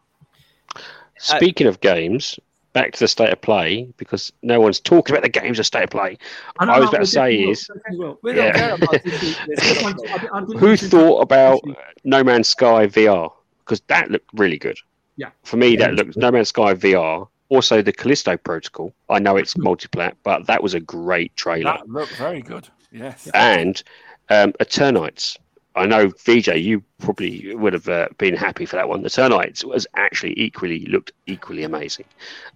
Speaking 1.19 1.69
of 1.69 1.81
games, 1.81 2.41
back 2.73 2.93
to 2.95 2.99
the 2.99 3.07
state 3.07 3.31
of 3.33 3.41
play 3.41 3.89
because 3.99 4.33
no 4.43 4.59
one's 4.59 4.81
talking 4.81 5.15
about 5.15 5.23
the 5.23 5.29
games 5.41 5.61
of 5.61 5.67
state 5.67 5.85
of 5.85 5.91
play. 5.91 6.19
I, 6.59 6.65
I 6.65 6.81
was 6.81 6.89
about 6.89 7.03
to 7.03 7.07
say 7.07 7.37
is- 7.37 7.69
definitely 7.69 8.05
will. 8.05 8.19
We 8.25 8.35
Yeah. 8.35 8.51
don't 8.51 8.55
care 8.57 8.75
about 8.75 9.03
this. 9.05 9.39
I 9.41 9.47
this 9.47 9.61
just 9.61 9.81
kind 9.81 9.83
want 9.85 9.95
of 9.95 10.03
to- 10.03 10.09
stuff. 10.09 10.29
I- 10.33 10.37
I 10.37 10.41
didn't 10.41 10.59
Who 10.59 10.77
thought 10.77 11.21
about 11.21 11.61
No 12.03 12.25
Man's 12.25 12.49
Sky 12.49 12.89
VR? 12.89 13.31
Because 13.61 13.81
that 13.87 14.11
looked 14.11 14.29
really 14.35 14.59
good. 14.59 14.77
Yeah. 15.17 15.31
For 15.45 15.57
me, 15.57 15.69
Yeah, 15.79 15.89
that 15.89 15.95
looks 15.95 16.17
No 16.17 16.31
Man's 16.31 16.49
Sky 16.49 16.75
VR. 16.75 17.29
Also, 17.51 17.83
the 17.83 17.93
Callisto 17.93 18.37
Protocol. 18.37 18.93
I 19.09 19.19
know 19.19 19.37
it's 19.37 19.55
multiplat, 19.59 20.15
but 20.23 20.47
that 20.47 20.63
was 20.63 20.75
a 20.75 20.81
great 20.81 21.35
trailer. 21.37 21.73
That 21.77 21.89
looked 21.89 22.17
very 22.17 22.43
good. 22.43 22.69
Yes. 22.91 23.29
and 23.35 23.83
um, 24.31 24.53
Eternights. 24.55 25.37
I 25.77 25.87
know 25.87 26.09
VJ, 26.25 26.55
you 26.55 26.85
probably 27.01 27.53
would 27.57 27.73
have 27.73 27.89
uh, 27.89 28.07
been 28.19 28.37
happy 28.37 28.65
for 28.65 28.77
that 28.77 28.89
one. 28.89 29.03
The 29.03 29.09
Eternights 29.09 29.65
was 29.65 29.87
actually 29.97 30.39
equally 30.39 30.87
looked 30.87 31.13
equally 31.27 31.65
amazing. 31.65 32.07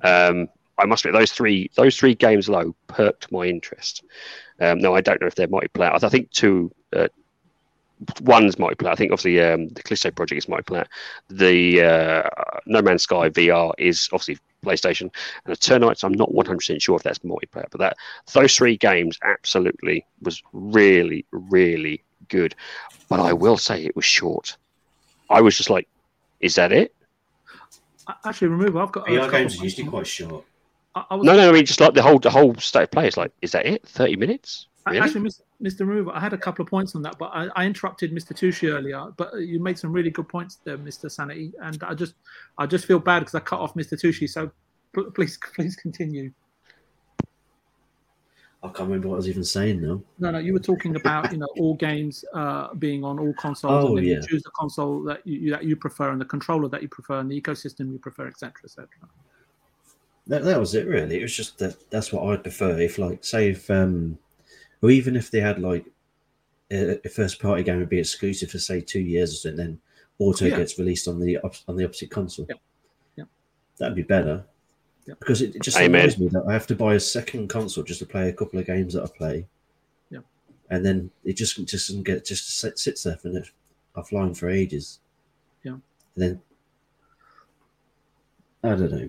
Um, 0.02 0.48
I 0.78 0.86
must 0.86 1.04
admit 1.04 1.18
those 1.20 1.32
three 1.32 1.68
those 1.74 1.96
three 1.96 2.14
games 2.14 2.48
low 2.48 2.74
perked 2.86 3.32
my 3.32 3.46
interest. 3.46 4.04
Um, 4.60 4.78
no, 4.78 4.94
I 4.94 5.00
don't 5.00 5.20
know 5.20 5.26
if 5.26 5.34
they're 5.34 5.48
multiplayer. 5.48 5.92
I 6.02 6.08
think 6.08 6.30
two. 6.30 6.70
Uh, 6.94 7.08
One's 8.20 8.56
multiplayer. 8.56 8.92
I 8.92 8.94
think 8.94 9.12
obviously 9.12 9.40
um, 9.40 9.68
the 9.68 9.82
Callisto 9.82 10.10
project 10.10 10.38
is 10.38 10.46
multiplayer. 10.46 10.86
The 11.28 11.82
uh, 11.82 12.30
No 12.66 12.82
Man's 12.82 13.02
Sky 13.02 13.28
VR 13.28 13.72
is 13.78 14.08
obviously 14.12 14.38
PlayStation, 14.64 15.10
and 15.44 15.56
Eternights. 15.56 16.04
I'm 16.04 16.12
not 16.12 16.32
100 16.32 16.56
percent 16.58 16.82
sure 16.82 16.96
if 16.96 17.02
that's 17.02 17.20
multiplayer, 17.20 17.66
but 17.70 17.78
that 17.78 17.96
those 18.32 18.56
three 18.56 18.76
games 18.76 19.18
absolutely 19.22 20.04
was 20.22 20.42
really, 20.52 21.24
really 21.32 22.02
good. 22.28 22.54
But 23.08 23.20
I 23.20 23.32
will 23.32 23.56
say 23.56 23.84
it 23.84 23.96
was 23.96 24.04
short. 24.04 24.56
I 25.30 25.40
was 25.40 25.56
just 25.56 25.70
like, 25.70 25.88
is 26.40 26.54
that 26.56 26.72
it? 26.72 26.94
Actually, 28.24 28.48
remove. 28.48 28.76
I've 28.76 28.92
got. 28.92 29.06
VR 29.06 29.30
games 29.30 29.60
are 29.60 29.64
usually 29.64 29.88
quite 29.88 30.06
short. 30.06 30.44
I, 30.94 31.04
I 31.10 31.14
was, 31.16 31.26
No, 31.26 31.36
no, 31.36 31.48
I 31.48 31.52
mean 31.52 31.66
just 31.66 31.80
like 31.80 31.94
the 31.94 32.02
whole 32.02 32.18
the 32.18 32.30
whole 32.30 32.54
state 32.56 32.84
of 32.84 32.90
play 32.90 33.08
is 33.08 33.16
like, 33.16 33.32
is 33.42 33.52
that 33.52 33.66
it? 33.66 33.86
30 33.86 34.16
minutes? 34.16 34.66
Really? 34.92 35.00
Actually, 35.00 35.30
Mr. 35.62 35.80
Remover, 35.80 36.12
I 36.12 36.20
had 36.20 36.32
a 36.32 36.38
couple 36.38 36.62
of 36.62 36.68
points 36.70 36.94
on 36.94 37.02
that, 37.02 37.18
but 37.18 37.30
I, 37.32 37.48
I 37.56 37.64
interrupted 37.64 38.12
Mr. 38.12 38.32
Tushi 38.32 38.72
earlier. 38.72 39.06
But 39.16 39.34
you 39.38 39.60
made 39.60 39.78
some 39.78 39.92
really 39.92 40.10
good 40.10 40.28
points 40.28 40.56
there, 40.64 40.78
Mr. 40.78 41.10
Sanity, 41.10 41.52
and 41.62 41.82
I 41.82 41.94
just, 41.94 42.14
I 42.58 42.66
just 42.66 42.86
feel 42.86 42.98
bad 42.98 43.20
because 43.20 43.34
I 43.34 43.40
cut 43.40 43.60
off 43.60 43.74
Mr. 43.74 43.94
Tushi. 44.00 44.28
So 44.28 44.50
pl- 44.92 45.10
please, 45.10 45.38
please 45.54 45.76
continue. 45.76 46.32
I 48.60 48.66
can't 48.68 48.88
remember 48.88 49.08
what 49.08 49.14
I 49.14 49.18
was 49.18 49.28
even 49.28 49.44
saying 49.44 49.80
now. 49.80 50.02
No, 50.18 50.32
no, 50.32 50.38
you 50.38 50.52
were 50.52 50.58
talking 50.58 50.96
about 50.96 51.30
you 51.30 51.38
know 51.38 51.46
all 51.58 51.74
games 51.74 52.24
uh, 52.34 52.74
being 52.74 53.04
on 53.04 53.20
all 53.20 53.32
consoles, 53.34 53.84
Oh, 53.84 53.96
and 53.96 54.04
yeah. 54.04 54.16
you 54.16 54.22
choose 54.22 54.42
the 54.42 54.50
console 54.50 55.02
that 55.04 55.24
you, 55.24 55.38
you 55.38 55.50
that 55.52 55.62
you 55.64 55.76
prefer, 55.76 56.10
and 56.10 56.20
the 56.20 56.24
controller 56.24 56.68
that 56.68 56.82
you 56.82 56.88
prefer, 56.88 57.20
and 57.20 57.30
the 57.30 57.40
ecosystem 57.40 57.92
you 57.92 58.00
prefer, 58.00 58.26
etc., 58.26 58.52
etc. 58.64 58.88
That, 60.26 60.42
that 60.42 60.58
was 60.58 60.74
it 60.74 60.88
really. 60.88 61.20
It 61.20 61.22
was 61.22 61.36
just 61.36 61.58
that 61.58 61.88
that's 61.90 62.12
what 62.12 62.24
I'd 62.24 62.42
prefer. 62.42 62.78
If 62.80 62.98
like 62.98 63.22
say 63.24 63.50
if 63.50 63.70
um 63.70 64.18
or 64.82 64.90
even 64.90 65.16
if 65.16 65.30
they 65.30 65.40
had 65.40 65.60
like 65.60 65.84
a, 66.70 66.98
a 67.04 67.08
first 67.08 67.40
party 67.40 67.62
game 67.62 67.78
would 67.78 67.88
be 67.88 67.98
exclusive 67.98 68.50
for 68.50 68.58
say 68.58 68.80
two 68.80 69.00
years 69.00 69.44
and 69.44 69.58
then 69.58 69.80
auto 70.18 70.46
Yeah. 70.46 70.56
gets 70.58 70.78
released 70.78 71.08
on 71.08 71.18
the 71.20 71.38
op- 71.38 71.56
on 71.68 71.76
the 71.76 71.84
opposite 71.84 72.10
console. 72.10 72.46
Yeah. 72.48 72.56
Yeah. 73.16 73.24
That'd 73.78 73.96
be 73.96 74.02
better. 74.02 74.44
Yeah. 75.06 75.14
Because 75.18 75.40
it, 75.42 75.56
it 75.56 75.62
just 75.62 75.78
Amen. 75.78 76.02
annoys 76.02 76.18
me 76.18 76.28
that 76.28 76.44
I 76.46 76.52
have 76.52 76.66
to 76.68 76.76
buy 76.76 76.94
a 76.94 77.00
second 77.00 77.48
console 77.48 77.84
just 77.84 78.00
to 78.00 78.06
play 78.06 78.28
a 78.28 78.32
couple 78.32 78.58
of 78.58 78.66
games 78.66 78.94
that 78.94 79.04
I 79.04 79.06
play. 79.16 79.46
Yeah. 80.10 80.20
And 80.70 80.84
then 80.84 81.10
it 81.24 81.34
just 81.34 81.56
just 81.66 81.88
doesn't 81.88 82.02
get 82.04 82.24
just 82.26 82.58
sit, 82.58 82.78
sits 82.78 83.02
there 83.04 83.16
for 83.16 83.28
it 83.28 83.50
offline 83.96 84.36
for 84.36 84.48
ages. 84.50 85.00
Yeah. 85.64 85.72
And 85.72 85.82
then 86.16 86.42
I 88.62 88.68
don't 88.70 88.90
know. 88.92 89.08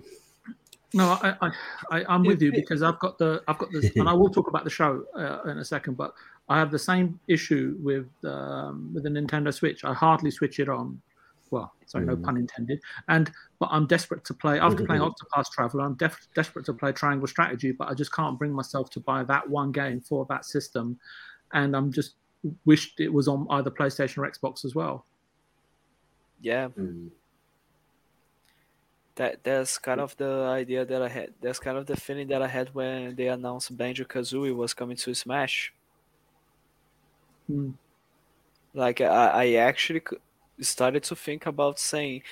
No, 0.92 1.04
I, 1.22 1.34
I, 1.40 1.50
I 1.92 2.04
I'm 2.08 2.22
with 2.24 2.42
you 2.42 2.48
It- 2.48 2.54
it- 2.54 2.60
because 2.62 2.82
I've 2.82 2.98
got 2.98 3.16
the 3.18 3.42
I've 3.48 3.58
got 3.58 3.70
this, 3.72 3.90
and 3.96 4.08
I 4.08 4.12
will 4.12 4.30
talk 4.30 4.48
about 4.48 4.64
the 4.64 4.70
show 4.70 5.04
uh, 5.16 5.42
in 5.50 5.58
a 5.58 5.64
second. 5.64 5.96
But 5.96 6.12
I 6.48 6.58
have 6.58 6.70
the 6.72 6.78
same 6.78 7.20
issue 7.28 7.76
with 7.80 8.08
um, 8.24 8.90
with 8.92 9.04
the 9.04 9.08
Nintendo 9.10 9.54
Switch. 9.54 9.84
I 9.84 9.94
hardly 9.94 10.30
switch 10.30 10.58
it 10.58 10.68
on. 10.68 11.00
Well, 11.52 11.72
sorry, 11.86 12.06
no 12.06 12.14
Mm. 12.16 12.22
pun 12.24 12.36
intended. 12.36 12.80
And 13.08 13.30
but 13.58 13.68
I'm 13.72 13.86
desperate 13.86 14.24
to 14.26 14.34
play 14.34 14.58
after 14.60 14.84
playing 14.84 15.02
Octopath 15.08 15.50
Traveler. 15.50 15.84
I'm 15.84 15.94
def- 15.94 16.28
desperate 16.34 16.64
to 16.66 16.72
play 16.72 16.92
Triangle 16.92 17.26
Strategy, 17.26 17.72
but 17.72 17.88
I 17.88 17.94
just 17.94 18.12
can't 18.12 18.38
bring 18.38 18.52
myself 18.52 18.88
to 18.90 19.00
buy 19.00 19.24
that 19.24 19.48
one 19.48 19.72
game 19.72 20.00
for 20.00 20.26
that 20.28 20.44
system. 20.44 20.98
And 21.52 21.74
I'm 21.76 21.92
just 21.92 22.14
wished 22.64 23.00
it 23.00 23.12
was 23.12 23.26
on 23.28 23.46
either 23.50 23.70
PlayStation 23.70 24.18
or 24.18 24.30
Xbox 24.30 24.64
as 24.64 24.74
well. 24.76 25.04
Yeah, 26.40 26.68
Mm. 26.68 27.10
That 29.20 29.44
that's 29.44 29.76
kind 29.76 30.00
of 30.00 30.16
the 30.16 30.32
idea 30.60 30.86
that 30.86 31.02
I 31.02 31.08
had. 31.08 31.34
That's 31.42 31.58
kind 31.58 31.76
of 31.76 31.84
the 31.84 31.94
feeling 31.94 32.28
that 32.28 32.40
I 32.40 32.48
had 32.48 32.74
when 32.74 33.14
they 33.16 33.28
announced 33.28 33.76
Banjo 33.76 34.04
Kazooie 34.04 34.56
was 34.56 34.72
coming 34.72 34.96
to 34.96 35.12
Smash. 35.12 35.74
Mm. 37.50 37.74
Like 38.72 39.02
I, 39.02 39.26
I 39.44 39.46
actually 39.68 40.02
started 40.60 41.02
to 41.02 41.14
think 41.14 41.44
about 41.44 41.78
saying 41.78 42.22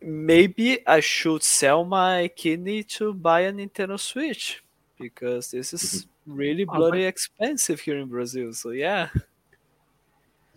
maybe 0.00 0.86
I 0.86 1.00
should 1.00 1.42
sell 1.42 1.84
my 1.84 2.30
kidney 2.36 2.84
to 2.96 3.12
buy 3.12 3.40
a 3.40 3.52
Nintendo 3.52 3.98
Switch 3.98 4.62
because 5.00 5.50
this 5.50 5.74
is 5.74 6.06
really 6.28 6.64
I 6.68 6.76
bloody 6.76 7.04
expensive 7.06 7.80
here 7.80 7.98
in 7.98 8.08
Brazil. 8.08 8.52
So 8.52 8.70
yeah, 8.70 9.08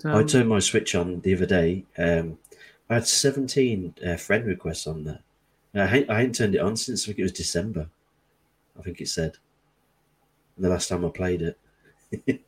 I 0.05 0.19
Um, 0.19 0.27
turned 0.27 0.49
my 0.49 0.59
Switch 0.59 0.93
on 0.93 1.21
the 1.21 1.33
other 1.33 1.47
day, 1.47 1.85
um, 1.97 2.37
I 2.91 2.95
had 2.95 3.07
17 3.07 3.95
uh, 4.05 4.17
friend 4.17 4.45
requests 4.45 4.85
on 4.85 5.03
there. 5.03 5.21
And 5.77 5.87
I, 5.87 5.95
ain't- 5.97 6.09
I 6.09 6.21
ain't 6.23 6.33
turned 6.35 6.55
it 6.55 6.61
on 6.61 6.75
since 6.75 7.03
I 7.03 7.05
think 7.07 7.19
it 7.19 7.23
was 7.23 7.31
December. 7.31 7.87
I 8.79 8.81
think 8.81 8.99
it 8.99 9.09
said 9.09 9.37
the 10.57 10.69
last 10.69 10.87
time 10.89 11.05
I 11.05 11.09
played 11.09 11.43
it. 11.43 11.59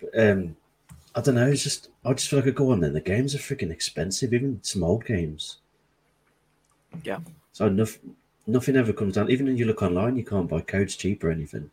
but, 0.00 0.18
um, 0.18 0.56
I 1.14 1.20
don't 1.20 1.36
know. 1.36 1.46
It's 1.46 1.62
just 1.62 1.90
I 2.04 2.12
just 2.14 2.28
feel 2.28 2.40
like 2.40 2.48
I 2.48 2.50
go 2.50 2.72
on 2.72 2.80
then. 2.80 2.94
The 2.94 3.00
games 3.00 3.32
are 3.34 3.38
freaking 3.38 3.70
expensive, 3.70 4.34
even 4.34 4.58
some 4.62 4.82
old 4.82 5.04
games. 5.04 5.58
Yeah. 7.04 7.20
So 7.52 7.68
nothing, 7.68 8.16
nothing 8.48 8.74
ever 8.76 8.92
comes 8.92 9.14
down. 9.14 9.30
Even 9.30 9.46
when 9.46 9.56
you 9.56 9.64
look 9.64 9.82
online, 9.82 10.16
you 10.16 10.24
can't 10.24 10.48
buy 10.48 10.60
codes 10.62 10.96
cheap 10.96 11.22
or 11.22 11.30
anything. 11.30 11.70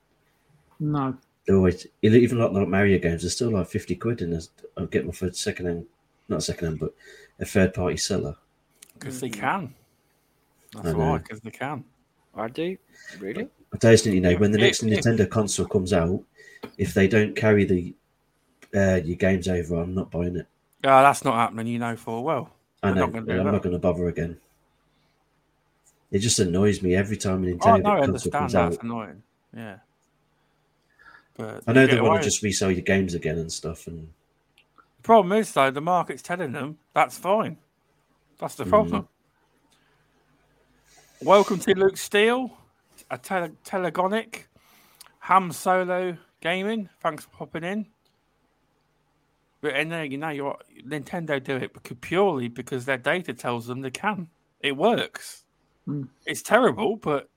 No, 0.80 1.18
They're 1.48 1.56
always 1.56 1.88
even 2.04 2.38
like, 2.38 2.52
like 2.52 2.68
Mario 2.68 3.00
games. 3.00 3.24
They're 3.24 3.32
still 3.32 3.52
like 3.52 3.68
fifty 3.68 3.96
quid, 3.96 4.22
and 4.22 4.48
I'll 4.78 4.86
get 4.86 5.06
my 5.06 5.12
first 5.12 5.38
second 5.42 5.66
hand, 5.66 5.86
not 6.30 6.44
second 6.44 6.68
hand, 6.68 6.80
but 6.80 6.94
a 7.40 7.46
third 7.46 7.74
party 7.74 7.98
seller. 7.98 8.36
Because 8.94 9.20
they 9.20 9.30
can. 9.30 9.74
That's 10.76 10.88
I 10.88 10.92
know. 10.92 10.98
why, 11.12 11.18
because 11.20 11.40
they 11.42 11.52
can. 11.52 11.84
Are 12.36 12.50
they 12.50 12.78
really? 13.20 13.48
I 13.74 13.78
tell 13.78 13.94
you, 13.94 14.12
you 14.12 14.22
know, 14.22 14.36
when 14.36 14.52
the 14.52 14.58
next 14.58 14.84
If- 14.84 14.92
if- 14.92 15.04
Nintendo 15.06 15.30
console 15.30 15.66
comes 15.68 15.94
out, 15.94 16.22
if 16.78 16.94
they 16.94 17.08
don't 17.08 17.36
carry 17.36 17.66
the 17.66 17.94
uh, 18.76 19.00
your 19.04 19.16
games 19.16 19.48
over, 19.48 19.76
I'm 19.82 19.94
not 19.96 20.12
buying 20.12 20.36
it. 20.36 20.48
Yeah, 20.84 21.02
that's 21.02 21.24
not 21.24 21.36
happening, 21.36 21.68
you 21.68 21.80
know, 21.80 21.96
for 21.96 22.24
well. 22.24 22.52
I 22.84 22.90
know. 22.92 23.06
not 23.08 23.16
I'm 23.16 23.26
that. 23.26 23.44
not 23.44 23.62
going 23.64 23.74
to 23.74 23.80
bother 23.80 24.08
again. 24.10 24.38
It 26.12 26.20
just 26.20 26.40
annoys 26.40 26.82
me 26.82 26.94
every 26.96 27.16
time 27.18 27.44
a 27.46 27.52
Oh, 27.52 27.56
Nintendo 27.56 27.84
no, 27.84 27.90
I 27.92 27.96
console 28.00 28.04
understand 28.04 28.32
comes 28.34 28.54
that's 28.54 28.76
out. 28.78 28.84
annoying. 28.84 29.24
Yeah. 29.56 29.78
But 31.38 31.64
I 31.68 31.74
know 31.74 31.88
they 31.88 31.96
want 32.02 32.08
away- 32.08 32.18
to 32.20 32.24
just 32.26 32.44
resell 32.44 32.72
your 32.72 32.82
games 32.82 33.14
again 33.14 33.38
and 33.38 33.52
stuff, 33.52 33.88
and 33.88 34.10
The 34.98 35.04
problem 35.04 35.32
is, 35.40 35.52
though, 35.54 35.72
the 35.72 35.82
market's 35.82 36.22
telling 36.22 36.52
them 36.52 36.78
that's 36.94 37.18
fine. 37.18 37.58
That's 38.40 38.56
the 38.56 38.66
Mm. 38.66 38.70
Welcome 41.22 41.60
to 41.60 41.76
Luke 41.76 41.98
Steele, 41.98 42.52
a 43.10 43.18
tele- 43.18 43.54
Telegonic, 43.64 44.44
Ham 45.20 45.52
Solo 45.52 46.18
Gaming. 46.42 46.90
Thanks 47.02 47.24
for 47.26 47.30
popping 47.30 47.64
in. 47.64 47.86
But 49.62 49.76
and 49.76 49.92
then 49.92 50.12
you 50.12 50.18
know, 50.18 50.30
you're, 50.30 50.58
Nintendo 50.86 51.44
do 51.44 51.56
it 51.56 51.72
purely 52.02 52.48
because 52.48 52.86
their 52.86 52.98
data 52.98 53.34
tells 53.34 53.68
them 53.68 53.82
they 53.82 53.92
can. 53.92 54.28
It 54.60 54.78
works. 54.78 55.46
Mm. 55.88 56.10
It's 56.26 56.42
terrible, 56.42 56.98
but 56.98 57.30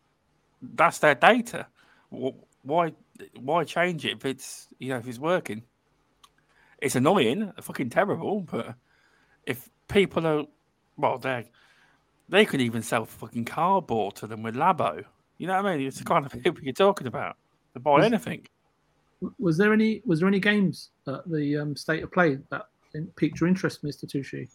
that's 0.61 0.99
their 0.99 1.15
data. 1.15 1.67
Why? 2.11 2.93
Why 3.41 3.65
change 3.65 4.05
it 4.05 4.13
if 4.13 4.25
it's 4.25 4.69
you 4.79 4.91
know 4.91 4.99
if 4.99 5.09
it's 5.09 5.19
working? 5.19 5.63
it's 6.81 6.97
annoying, 6.97 7.53
fucking 7.61 7.91
terrible, 7.91 8.41
but 8.41 8.75
if 9.47 9.69
people 9.89 10.27
are, 10.27 10.45
well, 10.97 11.19
they 11.19 11.51
they 12.29 12.45
could 12.45 12.61
even 12.61 12.83
sell 12.83 13.05
fucking 13.05 13.45
cardboard 13.45 14.17
to 14.17 14.27
them 14.27 14.43
with 14.43 14.55
Labo. 14.55 15.05
You 15.39 15.47
know 15.47 15.63
what 15.63 15.67
I 15.67 15.77
mean? 15.77 15.87
It's 15.87 15.99
the 15.99 16.05
kind 16.05 16.27
of 16.27 16.33
people 16.33 16.63
you're 16.63 16.73
talking 16.73 17.07
about. 17.07 17.37
They 17.75 17.81
buy 17.81 17.93
Was- 17.99 18.07
anything. 18.07 18.47
was 19.39 19.57
there 19.57 19.73
any 19.73 20.03
was 20.07 20.21
there 20.21 20.29
any 20.29 20.41
games 20.41 20.91
at 21.07 21.29
the 21.31 21.57
um, 21.59 21.77
state 21.77 22.03
of 22.03 22.13
play 22.13 22.39
that 22.51 22.67
piqued 23.17 23.41
your 23.41 23.49
interest, 23.49 23.85
Mister 23.85 24.07
Tushi? 24.07 24.49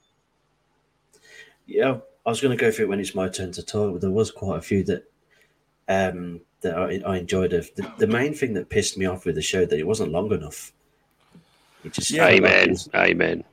yeah, 1.65 1.97
I 2.25 2.29
was 2.29 2.41
going 2.41 2.55
to 2.55 2.61
go 2.61 2.71
through 2.71 2.85
it 2.85 2.89
when 2.89 2.99
it's 2.99 3.15
my 3.15 3.29
turn 3.29 3.51
to 3.53 3.63
talk. 3.63 3.93
But 3.93 4.01
there 4.01 4.11
was 4.11 4.31
quite 4.31 4.57
a 4.57 4.61
few 4.61 4.83
that 4.83 5.03
um, 5.87 6.41
that 6.61 6.77
I, 6.77 7.01
I 7.05 7.17
enjoyed. 7.17 7.53
Of 7.53 7.73
the, 7.75 7.89
the 7.97 8.07
main 8.07 8.33
thing 8.33 8.53
that 8.53 8.69
pissed 8.69 8.97
me 8.97 9.05
off 9.05 9.25
with 9.25 9.35
the 9.35 9.41
show 9.41 9.65
that 9.65 9.79
it 9.79 9.87
wasn't 9.87 10.11
long 10.11 10.31
enough. 10.31 10.73
It 11.83 11.93
just 11.93 12.11
Yeah, 12.11 12.27
felt 12.27 12.41
like 12.41 12.51
Amen. 12.51 12.77
Amen. 12.95 13.43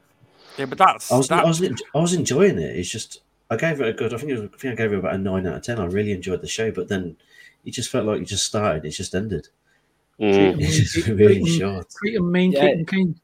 Yeah, 0.56 0.66
but 0.66 0.78
that's 0.78 1.10
I 1.10 1.16
was, 1.16 1.28
that, 1.28 1.44
I 1.44 1.48
was, 1.48 1.62
I 1.62 1.98
was 1.98 2.12
enjoying 2.12 2.58
it. 2.58 2.76
It's 2.76 2.90
just 2.90 3.22
I 3.50 3.56
gave 3.56 3.80
it 3.80 3.88
a 3.88 3.92
good. 3.92 4.14
I 4.14 4.18
think 4.18 4.30
it 4.30 4.40
was, 4.40 4.50
I 4.52 4.56
think 4.56 4.72
I 4.72 4.76
gave 4.82 4.92
it 4.92 4.98
about 4.98 5.14
a 5.14 5.18
nine 5.18 5.46
out 5.46 5.56
of 5.56 5.62
ten. 5.62 5.78
I 5.80 5.84
really 5.86 6.12
enjoyed 6.12 6.40
the 6.40 6.48
show, 6.48 6.70
but 6.70 6.88
then 6.88 7.16
it 7.64 7.72
just 7.72 7.90
felt 7.90 8.06
like 8.06 8.20
you 8.20 8.26
just 8.26 8.46
started. 8.46 8.84
It 8.84 8.90
just 8.90 9.14
ended. 9.14 9.48
Mm. 10.20 10.60
It's 10.60 10.94
just 10.94 11.08
really 11.08 11.44
short. 11.46 11.86
Treat 11.98 12.14
them 12.14 12.30
mean, 12.30 12.52
Yeah. 12.52 12.74
keep 12.76 12.88
them. 12.90 13.20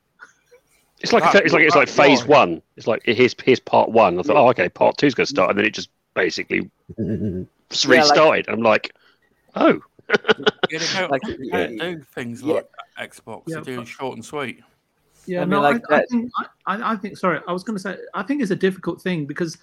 It's 1.01 1.13
like 1.13 1.23
That- 1.33 1.45
it's 1.45 1.53
like 1.53 1.63
it's 1.63 1.77
like 1.77 1.89
phase 1.89 2.21
was- 2.21 2.29
one. 2.29 2.63
It's 2.77 2.87
like 2.87 3.03
here's 3.05 3.35
here's 3.45 3.61
part 3.61 3.91
one. 3.91 4.19
I 4.19 4.23
thought, 4.23 4.37
oh, 4.37 4.49
okay, 4.51 4.69
part 4.69 4.97
two's 4.99 5.15
going 5.15 5.27
to 5.27 5.31
start, 5.31 5.51
and 5.51 5.59
then 5.59 5.67
it 5.67 5.75
just 5.75 5.91
basically 6.15 6.71
just 6.99 7.85
Yeah, 7.85 7.91
like- 7.91 8.01
restarted. 8.01 8.49
I'm 8.49 8.63
like, 8.63 8.95
oh, 9.55 9.81
yeah, 10.09 10.79
they 10.79 10.79
don't, 10.95 11.11
like, 11.11 11.23
they 11.23 11.37
yeah. 11.41 11.67
don't 11.67 11.77
do 11.77 12.03
things 12.15 12.43
Yeah. 12.43 12.55
like 12.55 12.69
Xbox. 12.99 13.43
Yeah, 13.47 13.57
they 13.61 13.73
do 13.73 13.77
but- 13.79 13.89
short 13.89 14.15
and 14.17 14.25
sweet. 14.25 14.61
Yeah, 15.27 15.39
I 15.39 15.45
mean, 15.45 15.51
no, 15.51 15.61
like 15.61 15.83
I, 15.91 15.97
I 15.97 16.05
think 16.11 16.31
I, 16.39 16.45
I 16.77 16.93
I 16.93 16.97
think. 16.97 17.19
Sorry, 17.19 17.41
I 17.47 17.53
was 17.53 17.63
going 17.65 17.77
to 17.77 17.83
say 17.83 17.97
I 18.15 18.23
think 18.23 18.41
it's 18.43 18.53
a 18.53 18.57
difficult 18.57 19.03
thing 19.03 19.27
because 19.27 19.59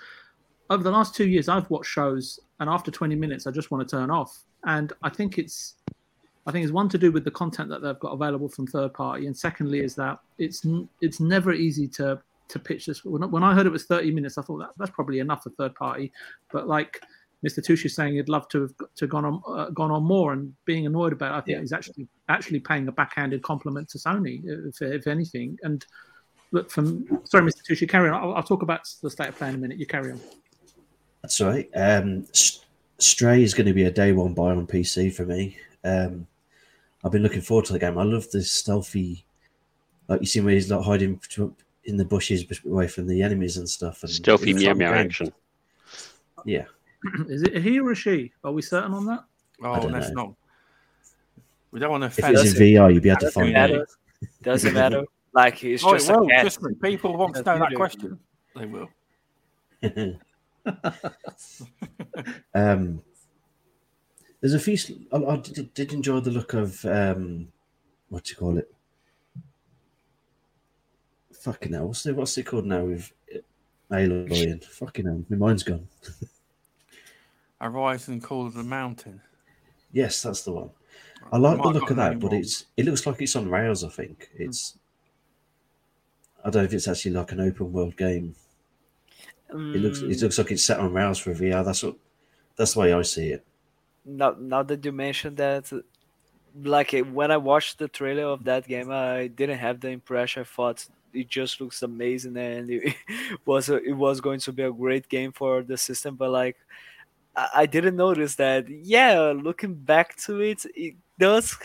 over 0.74 0.84
the 0.84 0.92
last 0.92 1.16
two 1.16 1.28
years 1.28 1.48
I've 1.50 1.70
watched 1.70 1.90
shows 1.92 2.40
and 2.60 2.70
after 2.70 2.92
20 2.92 3.16
minutes 3.16 3.48
I 3.48 3.52
just 3.52 3.72
want 3.72 3.88
to 3.88 3.96
turn 3.96 4.10
off. 4.12 4.44
And 4.66 4.92
I 5.04 5.10
think 5.10 5.38
it's 5.38 5.76
I 6.46 6.52
think 6.52 6.64
it's 6.66 6.74
one 6.74 6.90
to 6.90 6.98
do 6.98 7.12
with 7.12 7.24
the 7.24 7.32
content 7.32 7.70
that 7.70 7.82
they've 7.82 8.00
got 8.00 8.12
available 8.12 8.50
from 8.50 8.68
third 8.68 8.94
party, 8.94 9.28
and 9.28 9.38
secondly 9.38 9.80
is 9.80 9.96
that 9.96 10.20
it's 10.38 10.66
it's 11.02 11.20
never 11.20 11.54
easy 11.54 11.88
to 12.00 12.20
to 12.50 12.60
pitch 12.60 12.86
this. 12.88 13.06
When, 13.06 13.24
I- 13.24 13.28
when 13.28 13.44
I 13.44 13.54
heard 13.54 13.66
it 13.66 13.72
was 13.72 13.86
30 13.86 14.12
minutes, 14.12 14.38
I 14.38 14.42
thought 14.42 14.60
that 14.60 14.72
that's 14.78 14.92
probably 14.92 15.20
enough 15.20 15.44
for 15.44 15.52
third 15.52 15.74
party. 15.76 16.12
But 16.52 16.68
like 16.68 17.02
Mr. 17.46 17.62
Tushi's 17.66 17.96
saying, 17.96 18.16
he'd 18.16 18.28
love 18.30 18.48
to 18.50 18.62
have 18.64 18.74
to 18.96 19.08
gone 19.08 19.26
on 19.26 19.42
uh, 19.48 19.70
gone 19.70 19.92
on 19.92 20.04
more, 20.04 20.34
and 20.34 20.54
being 20.66 20.86
annoyed 20.86 21.14
about. 21.14 21.34
It, 21.34 21.38
I 21.38 21.42
think 21.42 21.56
Yeah. 21.56 21.62
he's 21.62 21.74
actually 21.74 22.08
actually 22.30 22.60
paying 22.60 22.88
a 22.90 22.92
backhanded 22.92 23.42
compliment 23.42 23.88
to 23.90 23.98
Sony, 23.98 24.42
if, 24.46 24.82
if 24.82 25.08
anything. 25.08 25.58
And 25.64 25.86
look, 26.52 26.70
from 26.70 27.06
sorry, 27.24 27.46
Mr. 27.50 27.62
Tushi, 27.70 27.88
carry 27.88 28.10
on. 28.10 28.16
I'll, 28.22 28.34
I'll 28.36 28.44
talk 28.44 28.64
about 28.64 28.82
the 29.02 29.10
state 29.10 29.30
of 29.30 29.36
play 29.38 29.50
in 29.50 29.56
a 29.56 29.58
minute. 29.58 29.78
You 29.78 29.86
carry 29.86 30.12
on. 30.12 30.20
That's 31.24 31.40
right. 31.42 31.70
Um, 31.76 32.28
S- 32.34 32.60
Stray 33.00 33.42
is 33.44 33.54
going 33.54 33.66
to 33.68 33.74
be 33.74 33.84
a 33.86 33.92
day 33.92 34.12
one 34.12 34.34
buy 34.34 34.52
on 34.52 34.68
PC 34.68 35.14
for 35.14 35.26
me. 35.26 35.58
Um, 35.84 36.28
I've 37.04 37.12
been 37.12 37.24
looking 37.24 37.42
forward 37.42 37.66
to 37.66 37.74
the 37.74 37.80
game. 37.80 37.98
I 37.98 38.04
love 38.04 38.30
the 38.32 38.42
stealthy, 38.42 39.26
like 40.08 40.20
you 40.22 40.26
see 40.26 40.40
where 40.42 40.54
he's 40.54 40.70
like 40.72 40.86
hiding 40.86 41.20
in 41.86 41.98
the 41.98 42.06
bushes 42.06 42.46
away 42.66 42.88
from 42.88 43.08
the 43.08 43.22
enemies 43.22 43.58
and 43.58 43.68
stuff. 43.68 44.04
And 44.04 44.12
stealthy 44.12 44.54
meow 44.54 44.74
meow 44.74 44.94
action. 44.94 45.34
Yeah, 46.46 46.66
is 47.28 47.44
it 47.44 47.62
he 47.62 47.80
or 47.80 47.92
a 47.92 47.96
she? 47.96 48.32
Are 48.44 48.52
we 48.54 48.62
certain 48.62 48.94
on 48.94 49.06
that? 49.08 49.24
Oh, 49.62 49.90
that's 49.90 50.10
know. 50.12 50.24
not. 50.24 50.34
We 51.72 51.80
don't 51.80 51.92
want 51.92 52.02
to 52.04 52.08
if 52.08 52.20
offend. 52.20 52.38
it's 52.38 52.54
in 52.54 52.62
VR, 52.62 52.94
you'd 52.94 53.04
be 53.04 53.10
able 53.10 53.20
to 53.20 53.26
Doesn't 53.26 53.42
find 53.42 53.54
matter. 53.54 53.82
out. 53.82 53.88
Doesn't 54.44 54.74
matter. 54.82 55.04
Like 55.34 55.64
it's 55.64 55.84
Oh, 55.84 55.94
just 55.94 56.10
a 56.10 56.14
will. 56.20 56.28
cat. 56.28 56.42
Trust 56.42 56.62
me. 56.62 56.74
People 56.82 57.18
want 57.18 57.36
to 57.36 57.44
know 57.44 57.60
that 57.60 57.74
question. 57.76 58.20
They 58.56 58.66
will. 58.66 58.90
um, 62.54 63.02
there's 64.42 64.54
a 64.54 64.60
few. 64.60 64.78
I 65.12 65.38
did, 65.38 65.74
did 65.74 65.94
enjoy 65.94 66.20
the 66.20 66.32
look 66.32 66.54
of 66.54 66.84
um, 66.86 67.48
what 68.10 68.24
do 68.26 68.32
you 68.32 68.36
call 68.36 68.58
it? 68.58 68.74
Fucking 71.34 71.74
hell, 71.74 71.88
what's 71.88 72.06
it, 72.06 72.16
what's 72.16 72.38
it 72.38 72.46
called 72.46 72.66
now 72.66 72.86
with 72.86 73.12
Aloy 73.92 74.52
and 74.52 74.64
fucking 74.64 75.06
hell, 75.06 75.24
my 75.30 75.38
mind's 75.38 75.64
gone. 75.64 75.88
Horizon 77.62 78.20
call 78.20 78.48
of 78.48 78.54
the 78.54 78.64
mountain. 78.64 79.22
Yes, 79.92 80.22
that's 80.22 80.42
the 80.44 80.52
one. 80.52 80.70
I 81.32 81.38
like 81.38 81.62
the 81.62 81.70
look 81.70 81.90
of 81.90 81.98
that, 81.98 82.20
but 82.20 82.34
it's 82.34 82.66
it 82.76 82.86
looks 82.86 83.06
like 83.06 83.22
it's 83.22 83.36
on 83.36 83.50
rails. 83.50 83.84
I 83.84 83.90
think 83.90 84.30
it's. 84.36 84.78
I 86.44 86.50
don't 86.50 86.64
know 86.64 86.66
if 86.66 86.74
it's 86.74 86.88
actually 86.88 87.12
like 87.12 87.32
an 87.32 87.40
open 87.40 87.72
world 87.72 87.96
game. 87.96 88.36
It 89.74 89.82
looks 89.82 90.02
Mm, 90.02 90.12
it 90.12 90.22
looks 90.22 90.38
like 90.38 90.52
it's 90.52 90.64
set 90.64 90.80
on 90.80 90.94
rails 90.94 91.20
for 91.20 91.34
VR. 91.34 91.64
That's 91.64 91.84
what 91.84 91.98
that's 92.56 92.74
the 92.74 92.80
way 92.82 92.94
I 92.94 93.02
see 93.04 93.30
it. 93.30 93.46
now, 94.06 94.36
now 94.40 94.64
that 94.64 94.84
you 94.86 94.92
mentioned 94.92 95.38
that, 95.38 95.72
like 96.64 96.92
when 97.12 97.32
I 97.32 97.38
watched 97.38 97.80
the 97.80 97.88
trailer 97.88 98.26
of 98.26 98.44
that 98.46 98.68
game, 98.68 98.92
I 98.92 99.28
didn't 99.28 99.60
have 99.60 99.80
the 99.80 99.90
impression. 99.90 100.42
I 100.42 100.46
thought 100.46 100.86
it 101.14 101.28
just 101.30 101.62
looks 101.62 101.82
amazing 101.84 102.38
and 102.38 102.70
it 102.70 102.96
was 103.46 103.70
a, 103.70 103.78
it 103.84 103.94
was 103.94 104.22
going 104.22 104.40
to 104.42 104.52
be 104.54 104.64
a 104.64 104.72
great 104.72 105.08
game 105.10 105.32
for 105.32 105.64
the 105.64 105.78
system. 105.78 106.16
But 106.16 106.32
like, 106.32 106.58
I, 107.36 107.50
I 107.56 107.66
didn't 107.66 107.96
notice 107.96 108.36
that. 108.36 108.70
Yeah, 108.70 109.34
looking 109.36 109.76
back 109.76 110.16
to 110.26 110.42
it, 110.42 110.66
it 110.76 110.96
does 111.20 111.56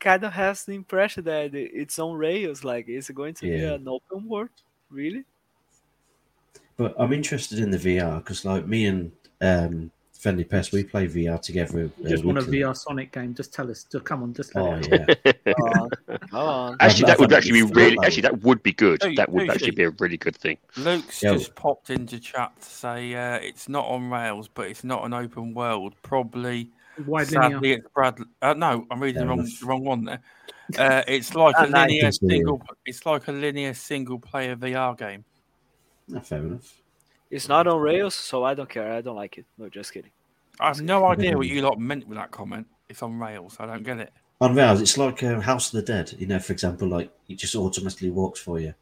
kind 0.00 0.24
of 0.24 0.32
has 0.32 0.64
the 0.64 0.72
impression 0.74 1.24
that 1.24 1.54
it's 1.54 1.98
on 1.98 2.16
rails. 2.16 2.64
Like, 2.64 2.88
is 2.88 3.10
it 3.10 3.14
going 3.14 3.34
to 3.34 3.46
be 3.46 3.64
an 3.64 3.88
open 3.88 4.28
world? 4.28 4.50
Really? 4.90 5.24
But 6.78 6.94
I'm 6.98 7.12
interested 7.12 7.58
in 7.58 7.70
the 7.70 7.76
VR 7.78 8.18
because, 8.18 8.44
like 8.44 8.66
me 8.66 8.86
and 8.86 9.12
um, 9.40 9.90
Friendly 10.12 10.44
Pest, 10.44 10.72
we 10.72 10.84
play 10.84 11.08
VR 11.08 11.40
together. 11.42 11.80
You 11.80 11.92
uh, 12.06 12.08
just 12.08 12.24
want 12.24 12.38
a. 12.38 12.42
VR 12.42 12.74
Sonic 12.76 13.10
game? 13.12 13.34
Just 13.34 13.52
tell 13.52 13.68
us. 13.70 13.84
Just 13.84 14.04
come 14.04 14.22
on. 14.22 14.32
Just 14.32 14.54
let 14.54 14.64
Oh 14.64 14.74
it 14.96 15.20
yeah, 15.44 15.52
come. 16.30 16.76
Actually, 16.80 17.06
that 17.06 17.18
would 17.18 17.32
actually 17.32 17.62
be 17.62 17.72
really. 17.74 17.96
like- 17.96 18.06
Actually, 18.06 18.22
that 18.22 18.40
would 18.42 18.62
be 18.62 18.72
good. 18.72 19.02
Hey, 19.02 19.14
That 19.16 19.30
would 19.30 19.42
hey, 19.42 19.48
actually 19.50 19.66
hey. 19.66 19.74
be 19.74 19.82
a 19.84 19.90
really 19.98 20.16
good 20.16 20.36
thing. 20.36 20.56
Luke's 20.76 21.20
Yeah. 21.22 21.32
just 21.32 21.54
popped 21.56 21.90
into 21.90 22.20
chat 22.20 22.52
to 22.60 22.68
say 22.68 23.12
uh, 23.14 23.34
it's 23.36 23.68
not 23.68 23.84
on 23.86 24.08
rails, 24.08 24.48
but 24.48 24.68
it's 24.68 24.84
not 24.84 25.04
an 25.04 25.12
open 25.14 25.54
world. 25.54 25.94
Probably, 26.02 26.70
Wide 27.06 27.30
linear. 27.32 27.50
sadly, 27.50 27.72
it's 27.72 27.86
Bradley. 27.92 28.26
Uh, 28.40 28.54
no, 28.54 28.86
I'm 28.90 29.00
reading 29.02 29.22
the 29.22 29.26
wrong, 29.28 29.38
the 29.44 29.66
wrong 29.66 29.84
one 29.84 30.04
there. 30.04 30.20
Uh, 30.78 31.02
it's 31.08 31.34
like 31.34 31.56
a 31.58 31.66
linear 31.66 32.02
think 32.02 32.14
so, 32.14 32.18
yeah. 32.22 32.28
single. 32.36 32.62
It's 32.86 33.04
like 33.06 33.26
a 33.26 33.32
linear 33.32 33.74
single 33.74 34.18
player 34.20 34.54
VR 34.54 34.96
game. 34.96 35.24
Ah, 36.14 36.20
fair 36.20 36.38
enough. 36.38 36.80
It's 37.30 37.48
not 37.48 37.66
on 37.66 37.80
rails, 37.80 38.14
so 38.14 38.44
I 38.44 38.54
don't 38.54 38.68
care. 38.68 38.92
I 38.92 39.00
don't 39.00 39.16
like 39.16 39.38
it. 39.38 39.44
No, 39.58 39.68
just 39.68 39.92
kidding. 39.92 40.10
I 40.60 40.68
have 40.68 40.80
no 40.80 41.06
idea 41.06 41.36
what 41.36 41.46
you 41.46 41.62
lot 41.62 41.78
meant 41.78 42.08
with 42.08 42.18
that 42.18 42.30
comment. 42.30 42.66
It's 42.88 43.02
on 43.02 43.18
rails. 43.18 43.56
I 43.60 43.66
don't 43.66 43.82
get 43.82 43.98
it. 43.98 44.12
On 44.40 44.54
rails, 44.54 44.80
it's 44.80 44.96
like 44.96 45.22
um, 45.24 45.40
House 45.40 45.66
of 45.72 45.84
the 45.84 45.92
Dead. 45.92 46.14
You 46.18 46.26
know, 46.26 46.38
for 46.38 46.52
example, 46.52 46.88
like 46.88 47.10
it 47.28 47.36
just 47.36 47.54
automatically 47.54 48.10
walks 48.10 48.40
for 48.40 48.58
you. 48.58 48.74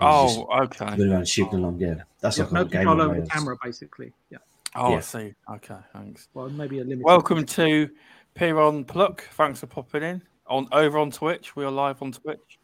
Oh, 0.00 0.46
okay. 0.64 0.96
move 0.96 1.10
around 1.12 1.28
shooting 1.28 1.54
along. 1.60 1.78
Yeah, 1.80 2.02
that's 2.20 2.38
Yeah, 2.38 2.44
like 2.44 2.52
no 2.52 2.60
on 2.60 2.66
a 2.66 2.70
game 2.70 2.78
control 2.84 2.94
on 2.94 3.00
over 3.00 3.14
the 3.14 3.20
rails. 3.20 3.28
camera, 3.30 3.56
basically. 3.62 4.12
Yeah. 4.30 4.38
Oh, 4.74 4.94
I 4.94 5.00
see. 5.00 5.34
Okay, 5.54 5.76
thanks. 5.92 6.28
Well, 6.34 6.50
maybe 6.50 6.80
a 6.80 6.84
limit. 6.84 7.04
Welcome 7.04 7.44
to 7.46 7.88
Piron 8.34 8.84
Pluck. 8.84 9.22
Thanks 9.32 9.60
for 9.60 9.66
popping 9.66 10.02
in 10.02 10.22
on 10.46 10.68
over 10.72 10.98
on 10.98 11.10
Twitch. 11.10 11.56
We 11.56 11.64
are 11.64 11.70
live 11.70 12.02
on 12.02 12.12
Twitch 12.12 12.58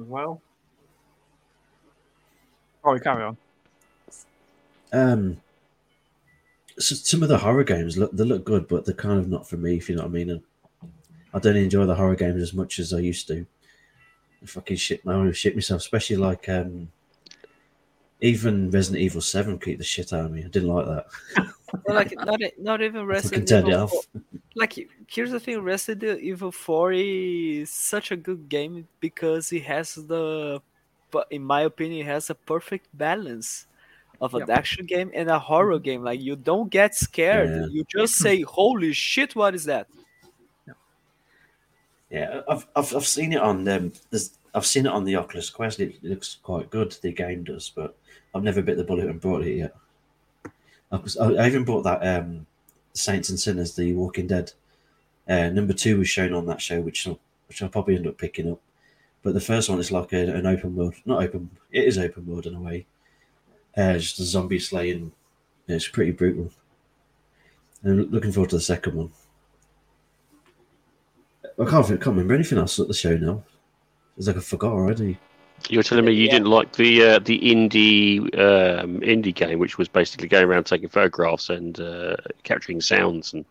as 0.00 0.06
well. 0.06 0.42
Sorry, 2.88 3.00
carry 3.00 3.22
on. 3.22 3.36
Um, 4.94 5.40
so 6.78 6.94
some 6.94 7.22
of 7.22 7.28
the 7.28 7.36
horror 7.36 7.64
games 7.64 7.98
look 7.98 8.12
they 8.12 8.24
look 8.24 8.46
good, 8.46 8.66
but 8.66 8.86
they're 8.86 8.94
kind 8.94 9.18
of 9.18 9.28
not 9.28 9.46
for 9.46 9.58
me. 9.58 9.76
If 9.76 9.90
you 9.90 9.96
know 9.96 10.04
what 10.04 10.08
I 10.08 10.12
mean. 10.12 10.30
And 10.30 10.42
I 11.34 11.38
don't 11.38 11.56
enjoy 11.56 11.84
the 11.84 11.94
horror 11.94 12.16
games 12.16 12.40
as 12.40 12.54
much 12.54 12.78
as 12.78 12.94
I 12.94 13.00
used 13.00 13.28
to. 13.28 13.44
I 14.42 14.46
fucking 14.46 14.78
shit, 14.78 15.02
I 15.06 15.12
always 15.12 15.36
shit 15.36 15.54
myself, 15.54 15.82
especially 15.82 16.16
like 16.16 16.48
um, 16.48 16.88
even 18.22 18.70
Resident 18.70 19.02
Evil 19.02 19.20
Seven 19.20 19.58
keep 19.58 19.76
the 19.76 19.84
shit 19.84 20.14
out 20.14 20.24
of 20.24 20.32
me. 20.32 20.44
I 20.46 20.48
didn't 20.48 20.70
like 20.70 20.86
that. 20.86 21.06
Well, 21.84 21.96
like 21.96 22.14
not 22.16 22.40
not 22.58 22.80
even 22.80 23.02
I 23.02 23.20
fucking 23.20 23.40
Resident 23.40 23.50
it 23.50 23.68
Evil. 23.68 23.82
off. 23.82 23.90
4 23.90 24.22
Like 24.54 24.88
here's 25.06 25.30
the 25.32 25.40
thing: 25.40 25.60
Resident 25.60 26.22
Evil 26.22 26.52
Four 26.52 26.94
is 26.94 27.68
such 27.68 28.12
a 28.12 28.16
good 28.16 28.48
game 28.48 28.88
because 29.00 29.52
it 29.52 29.64
has 29.64 29.94
the, 29.94 30.62
but 30.62 30.77
in 31.30 31.42
my 31.44 31.62
opinion, 31.62 32.06
it 32.06 32.10
has 32.10 32.30
a 32.30 32.34
perfect 32.34 32.86
balance 32.96 33.66
of 34.20 34.34
an 34.34 34.44
Yeah. 34.48 34.54
action 34.54 34.86
game 34.86 35.10
and 35.14 35.28
a 35.30 35.38
horror 35.38 35.78
game. 35.78 36.02
Like 36.02 36.20
you 36.20 36.36
don't 36.36 36.70
get 36.70 36.94
scared; 36.94 37.48
Yeah. 37.50 37.66
you 37.70 37.84
just 37.84 38.14
say, 38.16 38.42
"Holy 38.42 38.92
shit, 38.92 39.34
what 39.36 39.54
is 39.54 39.64
that?" 39.64 39.86
Yeah, 42.10 42.40
I've, 42.48 42.66
I've 42.74 42.94
I've 42.96 43.06
seen 43.06 43.32
it 43.32 43.40
on 43.40 43.68
um, 43.68 43.92
I've 44.54 44.66
seen 44.66 44.86
it 44.86 44.92
on 44.92 45.04
the 45.04 45.16
Oculus 45.16 45.50
Quest. 45.50 45.78
It 45.80 46.02
looks 46.02 46.38
quite 46.42 46.70
good. 46.70 46.96
The 47.02 47.12
game 47.12 47.44
does, 47.44 47.70
but 47.74 47.96
I've 48.34 48.42
never 48.42 48.62
bit 48.62 48.76
the 48.76 48.84
bullet 48.84 49.06
and 49.06 49.20
bought 49.20 49.42
it 49.46 49.56
yet. 49.56 49.74
I, 50.90 50.96
was, 50.96 51.16
I, 51.18 51.32
I 51.34 51.46
even 51.46 51.64
bought 51.64 51.82
that 51.82 52.00
um, 52.06 52.46
Saints 52.94 53.28
and 53.28 53.38
Sinners, 53.38 53.76
The 53.76 53.92
Walking 53.92 54.26
Dead. 54.26 54.52
Uh, 55.28 55.50
number 55.50 55.74
two 55.74 55.98
was 55.98 56.08
shown 56.08 56.32
on 56.32 56.46
that 56.46 56.62
show, 56.62 56.80
which 56.80 57.06
I'll- 57.06 57.20
which 57.48 57.62
I'll 57.62 57.68
probably 57.70 57.96
end 57.96 58.06
up 58.06 58.18
picking 58.18 58.52
up. 58.52 58.60
But 59.22 59.34
the 59.34 59.40
first 59.40 59.68
one 59.68 59.80
is 59.80 59.90
like 59.90 60.12
a, 60.12 60.34
an 60.34 60.46
open 60.46 60.74
world, 60.76 60.94
not 61.04 61.22
open. 61.22 61.50
It 61.72 61.84
is 61.84 61.98
open 61.98 62.26
world 62.26 62.46
in 62.46 62.54
a 62.54 62.60
way. 62.60 62.86
Uh, 63.76 63.94
just 63.94 64.20
a 64.20 64.24
zombie 64.24 64.58
slaying. 64.58 65.12
It's 65.66 65.88
pretty 65.88 66.12
brutal. 66.12 66.50
And 67.82 68.00
I'm 68.00 68.10
looking 68.10 68.32
forward 68.32 68.50
to 68.50 68.56
the 68.56 68.62
second 68.62 68.94
one. 68.94 69.12
I 71.60 71.64
can't, 71.64 71.84
I 71.84 71.88
can't 71.88 72.06
remember 72.06 72.34
anything 72.34 72.58
else 72.58 72.78
at 72.78 72.88
the 72.88 72.94
show 72.94 73.16
now. 73.16 73.42
It's 74.16 74.26
like 74.26 74.36
I 74.36 74.40
forgot 74.40 74.72
already. 74.72 75.18
You're 75.68 75.82
telling 75.82 76.04
me 76.04 76.12
you 76.12 76.26
Yeah. 76.26 76.32
didn't 76.34 76.48
like 76.48 76.72
the 76.76 77.02
uh, 77.02 77.18
the 77.18 77.38
indie 77.40 78.20
um, 78.38 79.00
indie 79.00 79.34
game, 79.34 79.58
which 79.58 79.76
was 79.76 79.88
basically 79.88 80.28
going 80.28 80.44
around 80.44 80.64
taking 80.64 80.88
photographs 80.88 81.50
and 81.50 81.78
uh, 81.80 82.16
capturing 82.44 82.80
sounds, 82.80 83.32
and 83.32 83.44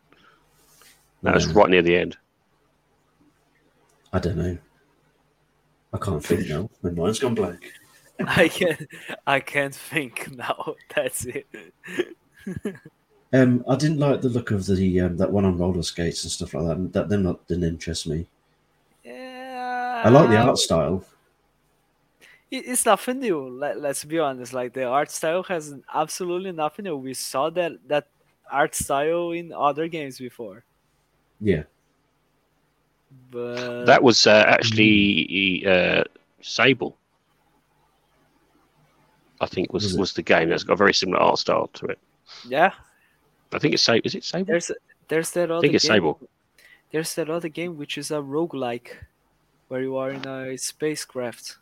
that 1.23 1.33
was 1.35 1.47
right 1.47 1.69
near 1.69 1.81
the 1.81 1.97
end. 1.97 2.17
I 4.13 4.19
don't 4.19 4.37
know. 4.37 4.57
I 5.93 5.97
can't 5.97 6.23
think 6.23 6.47
now. 6.47 6.69
My 6.81 6.91
mind's 6.91 7.19
gone 7.19 7.35
blank. 7.35 7.71
I 8.25 8.47
can't. 8.47 8.87
I 9.25 9.39
can't 9.39 9.75
think 9.75 10.35
now. 10.35 10.75
That's 10.95 11.25
it. 11.25 11.47
Um, 13.33 13.63
I 13.67 13.75
didn't 13.75 13.99
like 13.99 14.21
the 14.21 14.29
look 14.29 14.51
of 14.51 14.65
the 14.65 15.01
um, 15.01 15.17
that 15.17 15.31
one 15.31 15.45
on 15.45 15.57
roller 15.57 15.83
skates 15.83 16.23
and 16.23 16.31
stuff 16.31 16.53
like 16.53 16.65
that. 16.67 16.93
That 16.93 17.09
them 17.09 17.23
not 17.23 17.45
didn't 17.47 17.65
interest 17.65 18.07
me. 18.07 18.25
Yeah, 19.03 20.01
I 20.05 20.09
like 20.09 20.29
the 20.29 20.37
art 20.37 20.57
style. 20.57 21.03
it's 22.49 22.85
nothing 22.85 23.19
new. 23.19 23.49
Let, 23.49 23.81
let's 23.81 24.05
be 24.05 24.19
honest. 24.19 24.53
Like 24.53 24.73
the 24.73 24.85
art 24.85 25.11
style 25.11 25.43
has 25.43 25.75
absolutely 25.93 26.53
nothing 26.53 26.85
new. 26.85 26.95
We 26.95 27.13
saw 27.13 27.49
that 27.51 27.73
that 27.87 28.07
art 28.49 28.75
style 28.75 29.31
in 29.31 29.51
other 29.51 29.87
games 29.89 30.17
before, 30.17 30.63
Yeah, 31.41 31.63
but 33.31 33.85
that 33.85 34.03
was 34.03 34.25
uh, 34.27 34.43
actually 34.47 35.63
uh, 35.67 36.03
Sable. 36.41 36.97
I 39.39 39.45
think 39.45 39.71
was 39.73 39.83
Was 39.83 39.97
was 39.97 40.13
the 40.13 40.23
game 40.23 40.49
that's 40.49 40.63
got 40.63 40.73
a 40.73 40.77
very 40.77 40.93
similar 40.93 41.19
art 41.21 41.39
style 41.39 41.67
to 41.73 41.85
it. 41.87 41.99
yeah. 42.47 42.71
I 43.53 43.59
think 43.59 43.73
it's 43.73 43.83
Sable. 43.83 44.01
Is 44.05 44.15
it 44.15 44.23
Sable? 44.23 44.45
There's 44.45 44.71
there's 45.07 45.31
that 45.31 45.51
other 45.51 45.57
I 45.59 45.61
think 45.61 45.73
it's 45.75 45.85
game. 45.85 45.95
Sable. 45.95 46.19
There's 46.91 47.13
that 47.15 47.29
other 47.29 47.49
game 47.49 47.77
which 47.77 47.97
is 47.97 48.11
a 48.11 48.15
roguelike, 48.15 48.89
where 49.67 49.81
you 49.81 49.95
are 49.97 50.09
in 50.11 50.25
a 50.27 50.57
spacecraft. 50.57 51.57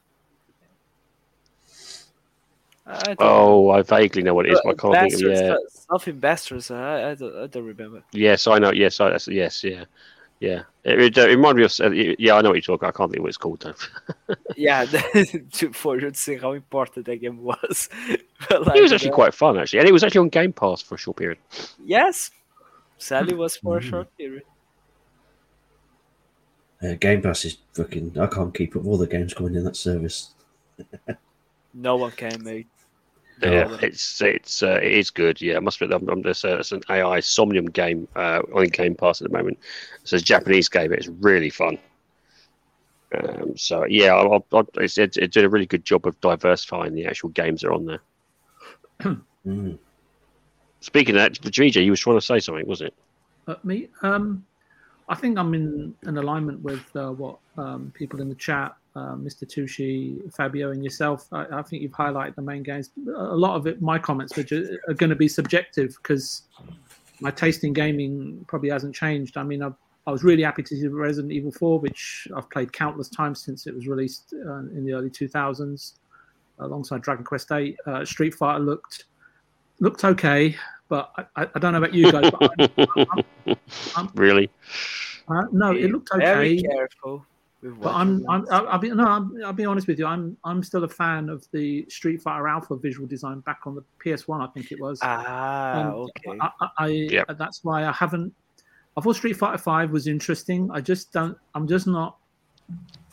I 2.88 3.02
don't 3.04 3.18
Oh, 3.20 3.70
I 3.72 3.82
vaguely 3.82 4.22
know 4.22 4.36
what 4.36 4.46
it 4.46 4.54
is, 4.54 4.62
but 4.64 4.72
I 4.72 4.74
can't 4.76 5.12
think 5.12 5.24
of 5.26 5.32
it. 5.32 5.43
yeah. 5.46 5.54
uh, 5.54 5.58
Something 5.70 6.20
bastards. 6.20 6.70
I, 6.70 7.12
I, 7.12 7.16
don't, 7.16 7.36
I 7.43 7.48
don't 7.48 7.66
remember. 7.66 8.04
Yes, 8.12 8.46
I 8.48 8.60
know. 8.60 8.72
Yes, 8.72 9.00
I, 9.00 9.18
yes, 9.28 9.64
yeah, 9.64 9.86
yeah. 10.40 10.64
It, 10.84 11.00
it, 11.02 11.18
it 11.18 11.28
reminded 11.30 11.58
me 11.58 11.64
of. 11.66 11.80
uh, 11.82 12.16
Yeah, 12.20 12.36
I 12.36 12.42
know 12.42 12.50
what 12.50 12.56
you're 12.56 12.62
talking. 12.78 12.88
I 12.88 12.92
can't 12.92 13.12
think 13.12 13.22
what 13.24 13.30
it's 13.30 13.38
called 13.38 13.62
though. 13.62 14.36
Yeah, 14.58 14.86
to, 15.54 15.74
for 15.74 15.96
you 16.00 16.12
to 16.12 16.14
see 16.18 16.36
how 16.38 16.52
important 16.54 17.06
that 17.08 17.18
game 17.18 17.42
was. 17.44 17.90
But, 18.50 18.76
it 18.78 18.82
was 18.82 18.92
actually 18.94 19.12
uh, 19.12 19.16
quite 19.16 19.34
fun, 19.34 19.58
actually, 19.58 19.80
and 19.80 19.88
it 19.90 19.92
was 19.94 20.04
actually 20.04 20.20
on 20.20 20.30
Game 20.30 20.54
Pass 20.54 20.82
for 20.82 20.96
a 20.96 20.98
short 20.98 21.18
period. 21.18 21.40
Yes, 21.84 22.32
sadly 22.98 23.34
was 23.34 23.56
for 23.58 23.78
a 23.78 23.82
Mhm. 23.82 23.90
short 23.90 24.18
period. 24.18 24.44
uh, 26.84 26.94
Game 27.00 27.22
Pass 27.22 27.46
is 27.46 27.58
fucking. 27.74 28.18
I 28.20 28.28
can't 28.28 28.54
keep 28.54 28.76
up 28.76 28.84
with 28.84 28.88
all 28.88 28.98
the 28.98 29.08
games 29.08 29.34
coming 29.34 29.56
in 29.56 29.64
that 29.64 29.76
service. 29.78 30.34
No 31.74 31.96
one 31.96 32.12
can, 32.12 32.44
mate. 32.44 32.68
Yeah, 33.42 33.68
Oh. 33.70 33.80
it's 33.82 34.22
it's 34.22 34.64
uh, 34.64 34.80
it 34.82 34.94
is 34.94 35.10
good. 35.12 35.42
Yeah, 35.42 35.58
I 35.58 35.60
must 35.60 35.80
be. 35.80 35.86
I'm, 35.86 36.08
I'm, 36.08 36.22
there's, 36.22 36.46
uh, 36.46 36.50
there's 36.50 36.72
an 36.72 36.84
AI 36.90 37.20
Somnium 37.20 37.66
game 37.66 38.08
uh, 38.16 38.42
on 38.54 38.68
Game 38.68 38.96
Pass 38.96 39.22
at 39.22 39.30
the 39.30 39.38
moment. 39.38 39.60
It's 40.02 40.14
a 40.14 40.20
Japanese 40.20 40.70
game. 40.70 40.94
It's 40.94 41.08
really 41.08 41.50
fun. 41.50 41.78
Um, 43.14 43.58
so 43.58 43.86
yeah, 43.86 44.16
I, 44.16 44.38
I, 44.38 44.60
I, 44.60 44.64
it's, 44.76 44.98
it, 44.98 45.18
it 45.18 45.32
did 45.32 45.44
a 45.44 45.50
really 45.50 45.66
good 45.66 45.86
job 45.86 46.08
of 46.08 46.20
diversifying 46.22 46.96
the 46.96 47.06
actual 47.06 47.30
games 47.30 47.62
that 47.62 47.68
are 47.68 47.74
on 47.74 47.86
there. 47.86 48.02
Mm. 49.46 49.78
Speaking 50.80 51.16
of 51.16 51.22
that, 51.22 51.40
the 51.42 51.52
VJ, 51.52 51.78
you 51.78 51.92
was 51.92 52.00
trying 52.00 52.18
to 52.18 52.22
say 52.22 52.40
something, 52.40 52.66
was 52.66 52.82
it? 52.82 52.96
Uh, 53.48 53.56
me, 53.64 53.90
um, 54.02 54.44
I 55.08 55.14
think 55.14 55.38
I'm 55.38 55.54
in 55.54 55.94
an 56.04 56.18
alignment 56.18 56.62
with 56.64 56.84
uh, 56.96 57.12
what 57.12 57.38
um, 57.58 57.92
people 57.94 58.22
in 58.22 58.30
the 58.30 58.36
chat, 58.36 58.76
uh, 58.96 59.16
Mr. 59.16 59.43
Tushi, 59.43 60.34
Fabio, 60.34 60.72
and 60.72 60.84
yourself. 60.84 61.28
I, 61.32 61.46
I 61.52 61.62
think 61.62 61.82
you've 61.82 61.91
highlighted 61.91 62.36
the 62.36 62.41
main 62.41 62.64
games. 62.64 62.91
A 63.16 63.36
lot 63.36 63.56
of 63.56 63.68
it, 63.68 63.82
my 63.82 64.00
comments, 64.00 64.36
which 64.36 64.52
are, 64.52 64.80
are 64.88 64.93
going 64.93 65.10
to 65.10 65.16
be 65.16 65.28
subjective 65.28 65.98
because 66.02 66.43
my 67.20 67.32
taste 67.32 67.64
in 67.64 67.74
gaming 67.74 68.46
probably 68.48 68.70
hasn't 68.70 68.96
changed. 68.96 69.38
I 69.38 69.43
mean, 69.43 69.64
i 69.64 69.72
I 70.08 70.12
was 70.12 70.24
really 70.24 70.43
happy 70.43 70.62
to 70.62 70.76
see 70.76 70.88
Resident 70.88 71.34
Evil 71.34 71.52
4, 71.52 71.80
which 71.80 72.28
I've 72.36 72.48
played 72.52 72.72
countless 72.72 73.10
times 73.10 73.41
since 73.41 73.66
it 73.66 73.74
was 73.74 73.88
released 73.88 74.36
uh, 74.36 74.60
in 74.60 74.86
the 74.86 74.93
early 74.93 75.10
2000s, 75.10 75.93
alongside 76.60 77.02
Dragon 77.02 77.26
Quest 77.26 77.52
8. 77.52 77.76
Uh, 77.88 78.06
Street 78.06 78.36
Fighter 78.36 78.60
looked 78.60 79.06
looked 79.80 80.06
okay, 80.06 80.56
but 80.89 81.12
I, 81.18 81.41
I, 81.41 81.48
I 81.56 81.60
don't 81.60 81.72
know 81.72 81.80
about 81.80 81.96
you 81.96 82.12
guys. 82.12 82.30
But 82.30 83.58
I, 83.96 84.08
really? 84.14 84.50
uh, 85.28 85.41
no, 85.52 85.72
it 85.72 85.91
looked 85.91 86.12
okay. 86.12 86.24
Very 86.24 86.60
okay. 86.60 86.68
careful. 86.68 87.26
With 87.72 87.82
But 87.82 87.95
I'm, 87.95 88.26
I'm, 88.30 88.45
I'll 88.51 88.68
I'll 88.68 88.80
be 88.80 88.89
no, 88.91 89.05
I'm, 89.05 89.38
I'll 89.45 89.53
be 89.53 89.66
honest 89.66 89.88
with 89.88 89.99
you. 89.99 90.05
I'm, 90.05 90.38
I'm 90.43 90.63
still 90.63 90.84
a 90.84 90.88
fan 90.89 91.30
of 91.30 91.45
the 91.51 91.86
Street 91.89 92.22
Fighter 92.22 92.47
Alpha 92.47 92.76
visual 92.76 93.07
design 93.07 93.39
back 93.41 93.61
on 93.66 93.76
the 93.76 93.84
PS1. 94.03 94.47
I 94.47 94.51
think 94.51 94.72
it 94.72 94.80
was. 94.80 94.99
Ah, 95.01 95.80
And 95.80 95.89
okay. 95.89 96.38
I, 96.41 96.49
I, 96.61 96.70
I 96.78 96.88
Yep. 96.88 97.38
that's 97.38 97.63
why 97.63 97.86
I 97.86 97.91
haven't. 97.91 98.34
I 98.97 99.01
thought 99.01 99.16
Street 99.16 99.38
Fighter 99.38 99.57
Five 99.57 99.91
was 99.91 100.07
interesting. 100.07 100.70
I 100.72 100.82
just 100.82 101.11
don't. 101.11 101.38
I'm 101.53 101.68
just 101.68 101.88
not. 101.88 102.18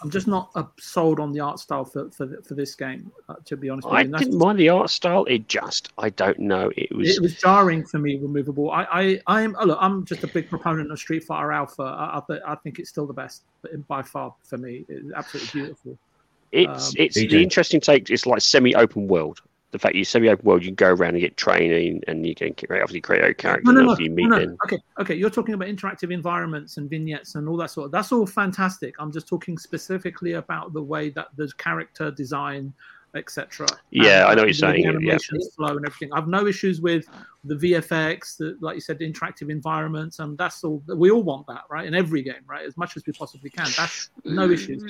I'm 0.03 0.11
just 0.11 0.26
not 0.26 0.50
uh, 0.55 0.64
sold 0.78 1.20
on 1.20 1.32
the 1.32 1.40
art 1.40 1.59
style 1.59 1.84
for 1.84 2.11
for, 2.11 2.42
for 2.42 2.55
this 2.55 2.74
game. 2.74 3.11
Uh, 3.28 3.34
to 3.44 3.57
be 3.57 3.68
honest 3.70 3.86
with 3.86 3.94
I 3.94 4.03
didn't 4.05 4.36
mind 4.38 4.59
the 4.59 4.68
art 4.68 4.90
style. 4.90 5.24
It 5.26 5.48
just, 5.48 5.92
I 5.98 6.11
don't 6.11 6.38
know. 6.38 6.70
It 6.76 6.94
was. 6.94 7.16
it 7.16 7.22
was 7.22 7.34
jarring 7.36 7.84
for 7.84 7.98
me 7.98 8.18
removable 8.18 8.70
i 8.70 8.86
i 8.92 9.20
i'm 9.26 9.57
oh, 9.61 9.64
look 9.64 9.78
i'm 9.80 10.05
just 10.05 10.22
a 10.24 10.26
big 10.26 10.48
proponent 10.48 10.90
of 10.90 10.98
street 10.98 11.24
fighter 11.24 11.53
alpha 11.53 11.82
i 11.82 12.20
i, 12.32 12.53
I 12.53 12.55
think 12.57 12.78
it's 12.78 12.88
still 12.88 13.07
the 13.07 13.12
best 13.12 13.42
by 13.88 14.03
far 14.03 14.34
for 14.44 14.59
me 14.59 14.84
it's 14.88 15.12
absolutely 15.14 15.61
beautiful 15.61 15.98
It's 16.53 16.88
Um, 16.88 16.94
it's 16.98 17.16
VJ. 17.18 17.30
the 17.30 17.42
interesting 17.42 17.80
take. 17.80 18.11
It's 18.11 18.26
like 18.26 18.40
semi-open 18.42 19.09
world. 19.09 19.40
The 19.73 19.79
fact 19.79 19.95
you 19.95 20.05
semi-open 20.05 20.45
world, 20.45 20.62
you 20.62 20.68
can 20.68 20.75
go 20.77 20.91
around 20.91 21.14
and 21.14 21.20
get 21.20 21.37
training, 21.39 22.03
and 22.07 22.27
you 22.27 22.35
can 22.35 22.53
create, 22.55 22.83
obviously 22.83 23.01
create 23.01 23.25
a 23.25 23.35
character. 23.35 23.73
no, 23.73 23.81
no, 23.81 23.87
no, 23.87 23.99
you 23.99 24.11
no, 24.11 24.14
meet 24.14 24.29
no. 24.29 24.39
them. 24.39 24.57
okay 24.66 24.79
okay 25.01 25.14
you're 25.14 25.31
talking 25.31 25.55
about 25.55 25.66
interactive 25.66 26.12
environments 26.12 26.77
and 26.77 26.91
vignettes 26.91 27.35
and 27.35 27.49
all 27.49 27.57
that 27.57 27.70
sort 27.70 27.87
of 27.87 27.91
that's 27.93 28.12
all 28.12 28.27
fantastic 28.27 28.95
i'm 28.99 29.11
just 29.11 29.27
talking 29.27 29.57
specifically 29.57 30.35
about 30.35 30.73
the 30.75 30.83
way 30.83 31.09
that 31.09 31.29
the 31.37 31.51
character 31.57 32.11
design 32.11 32.73
etc. 33.14 33.66
Yeah, 33.90 34.26
I 34.26 34.34
know 34.34 34.42
what 34.42 34.46
you're 34.46 34.46
the 34.48 34.54
saying. 34.54 34.84
Yeah. 34.84 34.90
Animation 34.90 35.38
flow 35.54 35.76
and 35.76 35.86
everything. 35.86 36.12
I've 36.12 36.28
no 36.28 36.46
issues 36.46 36.80
with 36.80 37.06
the 37.44 37.54
VFX, 37.54 38.36
the, 38.36 38.56
like 38.60 38.76
you 38.76 38.80
said, 38.80 38.98
the 38.98 39.10
interactive 39.10 39.50
environments, 39.50 40.18
and 40.20 40.38
that's 40.38 40.62
all. 40.62 40.82
We 40.86 41.10
all 41.10 41.22
want 41.22 41.46
that, 41.48 41.64
right? 41.68 41.86
In 41.86 41.94
every 41.94 42.22
game, 42.22 42.42
right? 42.46 42.64
As 42.64 42.76
much 42.76 42.96
as 42.96 43.04
we 43.06 43.12
possibly 43.12 43.50
can. 43.50 43.68
That's 43.76 44.10
no 44.24 44.50
issues. 44.50 44.82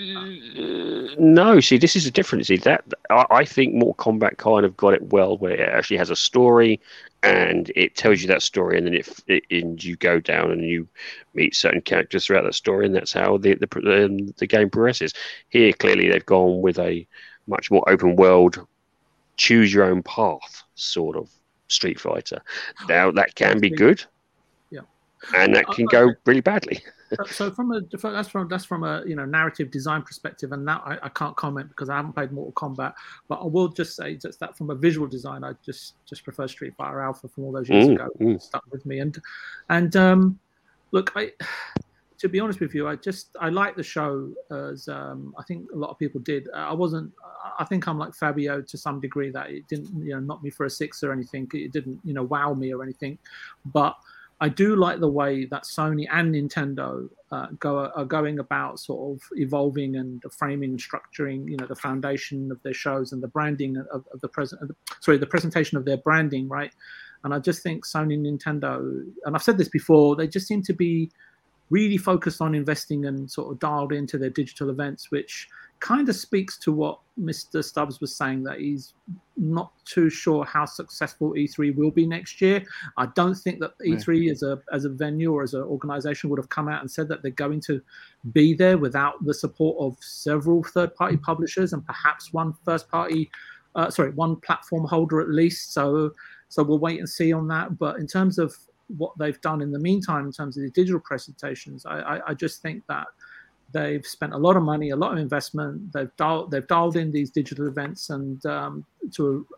No, 1.19 1.61
see, 1.61 1.79
this 1.79 1.97
is 1.97 2.07
a 2.07 2.11
difference. 2.11 2.49
See, 2.49 2.59
that 2.59 2.85
I, 3.11 3.25
I 3.31 3.45
think 3.45 3.75
Mortal 3.75 3.95
Kombat 3.95 4.37
kind 4.37 4.65
of 4.67 4.77
got 4.77 4.95
it 4.95 5.13
well, 5.13 5.39
where 5.39 5.53
it 5.53 5.69
actually 5.69 5.97
has 5.97 6.11
a 6.11 6.17
story, 6.17 6.81
and 7.23 7.73
it 7.75 7.97
tells 7.97 8.21
you 8.21 8.29
that 8.29 8.43
story, 8.43 8.77
and 8.77 8.87
then 8.87 8.95
it, 8.95 9.09
it 9.29 9.45
and 9.51 9.83
you 9.83 9.97
go 9.97 10.21
down 10.21 10.51
and 10.51 10.63
you 10.65 10.87
meet 11.35 11.55
certain 11.55 11.81
characters 11.81 12.27
throughout 12.27 12.45
that 12.45 12.55
story, 12.55 12.85
and 12.85 12.95
that's 12.95 13.13
how 13.13 13.39
the 13.39 13.55
the, 13.55 13.67
the, 13.67 14.05
um, 14.05 14.27
the 14.37 14.47
game 14.47 14.69
progresses. 14.69 15.15
Here, 15.49 15.73
clearly, 15.73 16.11
they've 16.11 16.27
gone 16.27 16.61
with 16.61 16.79
a 16.79 17.07
much 17.47 17.71
more 17.71 17.89
open 17.89 18.17
world, 18.17 18.67
choose 19.37 19.73
your 19.73 19.85
own 19.85 20.03
path 20.03 20.63
sort 20.75 21.17
of 21.17 21.31
Street 21.69 21.99
Fighter. 22.01 22.41
Now 22.89 23.11
that 23.13 23.35
can 23.35 23.59
be 23.61 23.71
good, 23.71 24.05
Yeah. 24.71 24.81
and 25.37 25.55
that 25.55 25.67
can 25.69 25.87
go 25.87 26.13
really 26.27 26.41
badly. 26.43 26.83
So- 27.31 27.51
from 27.51 27.71
a 27.73 27.83
that's 28.01 28.29
from 28.31 28.49
that's 28.49 28.65
from 28.65 28.85
a 28.85 29.03
you 29.07 29.15
know 29.17 29.27
narrative 29.27 29.71
design 29.71 30.01
perspective, 30.01 30.53
and 30.53 30.67
that 30.67 30.81
I, 30.83 30.99
I 31.03 31.09
can't 31.11 31.37
comment 31.37 31.69
because 31.69 31.91
I 31.91 31.97
haven't 31.97 32.15
played 32.15 32.33
Mortal 32.33 32.53
Kombat. 32.55 32.95
But 33.29 33.41
I 33.43 33.45
will 33.45 33.69
just 33.69 33.97
say 33.97 34.17
just 34.17 34.41
that 34.41 34.57
from 34.57 34.71
a 34.71 34.75
visual 34.75 35.07
design, 35.07 35.45
I 35.45 35.53
just 35.63 35.97
just 36.07 36.25
prefer 36.25 36.49
Street 36.49 36.73
Fighter 36.75 37.03
Alpha 37.03 37.29
from 37.29 37.45
all 37.45 37.53
those 37.53 37.69
years 37.69 37.87
Mm, 37.89 37.95
ago. 37.97 38.09
mm. 38.19 38.41
Stuck 38.41 38.65
with 38.71 38.87
me, 38.87 39.01
and 39.01 39.19
and 39.69 39.95
um, 39.95 40.39
look, 40.93 41.13
I 41.15 41.33
to 42.23 42.29
be 42.29 42.39
honest 42.39 42.61
with 42.61 42.73
you, 42.73 42.87
I 42.87 42.95
just 42.95 43.37
I 43.41 43.49
like 43.49 43.75
the 43.75 43.83
show 43.83 44.33
as 44.53 44.87
um, 44.87 45.35
I 45.37 45.43
think 45.43 45.69
a 45.75 45.77
lot 45.77 45.91
of 45.91 45.99
people 45.99 46.21
did. 46.21 46.49
Uh, 46.55 46.59
I 46.59 46.73
wasn't. 46.73 47.11
I 47.59 47.65
think 47.65 47.89
I'm 47.89 47.99
like 47.99 48.15
Fabio 48.15 48.63
to 48.63 48.79
some 48.79 49.01
degree 49.01 49.33
that 49.33 49.51
it 49.51 49.67
didn't 49.67 49.91
you 50.05 50.15
know 50.15 50.21
knock 50.21 50.41
me 50.41 50.51
for 50.51 50.65
a 50.65 50.71
six 50.71 51.03
or 51.03 51.13
anything. 51.13 51.49
It 51.53 51.73
didn't 51.73 51.99
you 52.05 52.15
know 52.15 52.23
wow 52.23 52.55
me 52.55 52.73
or 52.73 52.81
anything, 52.81 53.19
but 53.67 53.97
I 54.41 54.49
do 54.49 54.77
like 54.77 55.01
the 55.01 55.09
way 55.09 55.47
that 55.47 55.65
Sony 55.65 56.07
and 56.13 56.33
Nintendo 56.33 57.09
uh, 57.33 57.47
go 57.59 57.91
are 57.93 58.05
going 58.05 58.39
about 58.39 58.79
sort 58.79 59.17
of 59.17 59.23
evolving 59.37 59.97
and 59.97 60.23
framing 60.31 60.71
and 60.71 60.81
structuring, 60.81 61.51
you 61.51 61.57
know, 61.57 61.67
the 61.67 61.75
foundation 61.75 62.53
of 62.53 62.63
their 62.63 62.75
shows 62.75 63.11
and 63.11 63.21
the 63.21 63.29
branding 63.29 63.79
of, 63.93 64.05
of 64.15 64.21
the 64.21 64.29
present. 64.29 64.71
Sorry, 65.01 65.19
the 65.19 65.27
presentation 65.27 65.77
of 65.77 65.85
their 65.85 65.97
branding, 65.97 66.49
right? 66.49 66.73
And 67.25 67.35
I 67.35 67.41
just 67.41 67.65
think 67.65 67.85
Sony 67.85 68.17
Nintendo, 68.17 69.05
and 69.25 69.35
I've 69.35 69.43
said 69.43 69.59
this 69.59 69.69
before, 69.69 70.15
they 70.15 70.29
just 70.29 70.47
seem 70.47 70.63
to 70.63 70.73
be 70.73 71.11
really 71.73 71.97
focused 71.97 72.43
on 72.43 72.55
investing 72.55 73.07
and 73.07 73.31
sort 73.31 73.51
of 73.51 73.59
dialed 73.59 73.93
into 73.93 74.19
their 74.19 74.31
digital 74.31 74.69
events, 74.69 75.11
which 75.11 75.49
kind 75.81 76.07
of 76.09 76.15
speaks 76.15 76.59
to 76.59 76.71
what 76.71 77.01
Mr. 77.19 77.65
Stubbs 77.65 78.01
was 78.01 78.15
saying 78.15 78.45
that 78.45 78.61
he's 78.61 78.93
not 79.39 79.73
too 79.87 80.11
sure 80.11 80.45
how 80.45 80.67
successful 80.67 81.33
E3 81.33 81.75
will 81.75 81.91
be 81.91 82.07
next 82.07 82.43
year. 82.43 82.63
I 82.99 83.07
don't 83.17 83.35
think 83.35 83.59
that 83.61 83.73
E3 83.85 84.31
as 84.31 84.43
a 84.43 84.61
as 84.71 84.85
a 84.85 84.91
venue 84.91 85.33
or 85.33 85.43
as 85.43 85.55
an 85.55 85.63
organization 85.63 86.29
would 86.31 86.39
have 86.39 86.51
come 86.51 86.69
out 86.69 86.83
and 86.83 86.91
said 86.91 87.09
that 87.09 87.23
they're 87.23 87.33
going 87.47 87.61
to 87.63 87.81
be 88.33 88.55
there 88.55 88.77
without 88.77 89.25
the 89.25 89.35
support 89.35 89.77
of 89.81 89.97
several 90.01 90.63
third 90.63 90.95
party 90.95 91.17
publishers 91.17 91.73
and 91.73 91.85
perhaps 91.87 92.33
one 92.33 92.55
first 92.65 92.89
party 92.89 93.31
uh, 93.75 93.91
sorry 93.91 94.11
one 94.11 94.37
platform 94.37 94.85
holder 94.85 95.21
at 95.21 95.31
least 95.31 95.73
so 95.73 96.13
so 96.49 96.63
we'll 96.63 96.79
wait 96.79 96.99
and 97.01 97.09
see 97.09 97.33
on 97.33 97.49
that 97.49 97.79
but 97.79 97.99
in 97.99 98.07
terms 98.07 98.39
of 98.39 98.55
what 98.97 99.17
they've 99.19 99.41
done 99.41 99.63
in 99.63 99.71
the 99.71 99.79
meantime 99.79 100.27
in 100.27 100.33
terms 100.33 100.57
of 100.57 100.63
the 100.63 100.71
digital 100.71 101.01
presentations 101.01 101.87
I, 101.87 102.01
I, 102.01 102.31
I 102.31 102.35
just 102.35 102.63
think 102.63 102.83
that 102.89 103.07
they've 103.73 104.07
spent 104.07 104.33
a 104.33 104.39
lot 104.39 104.57
of 104.57 104.63
money, 104.63 104.91
a 104.91 104.97
lot 104.97 105.13
of 105.13 105.19
investment. 105.19 105.93
They've 105.93 106.15
dialed, 106.17 106.51
they've 106.51 106.67
dialed 106.67 106.97
in 106.97 107.11
these 107.11 107.31
digital 107.31 107.67
events, 107.67 108.11
and 108.11 108.45
um, 108.47 108.85
to, 109.13 109.47
a, 109.51 109.55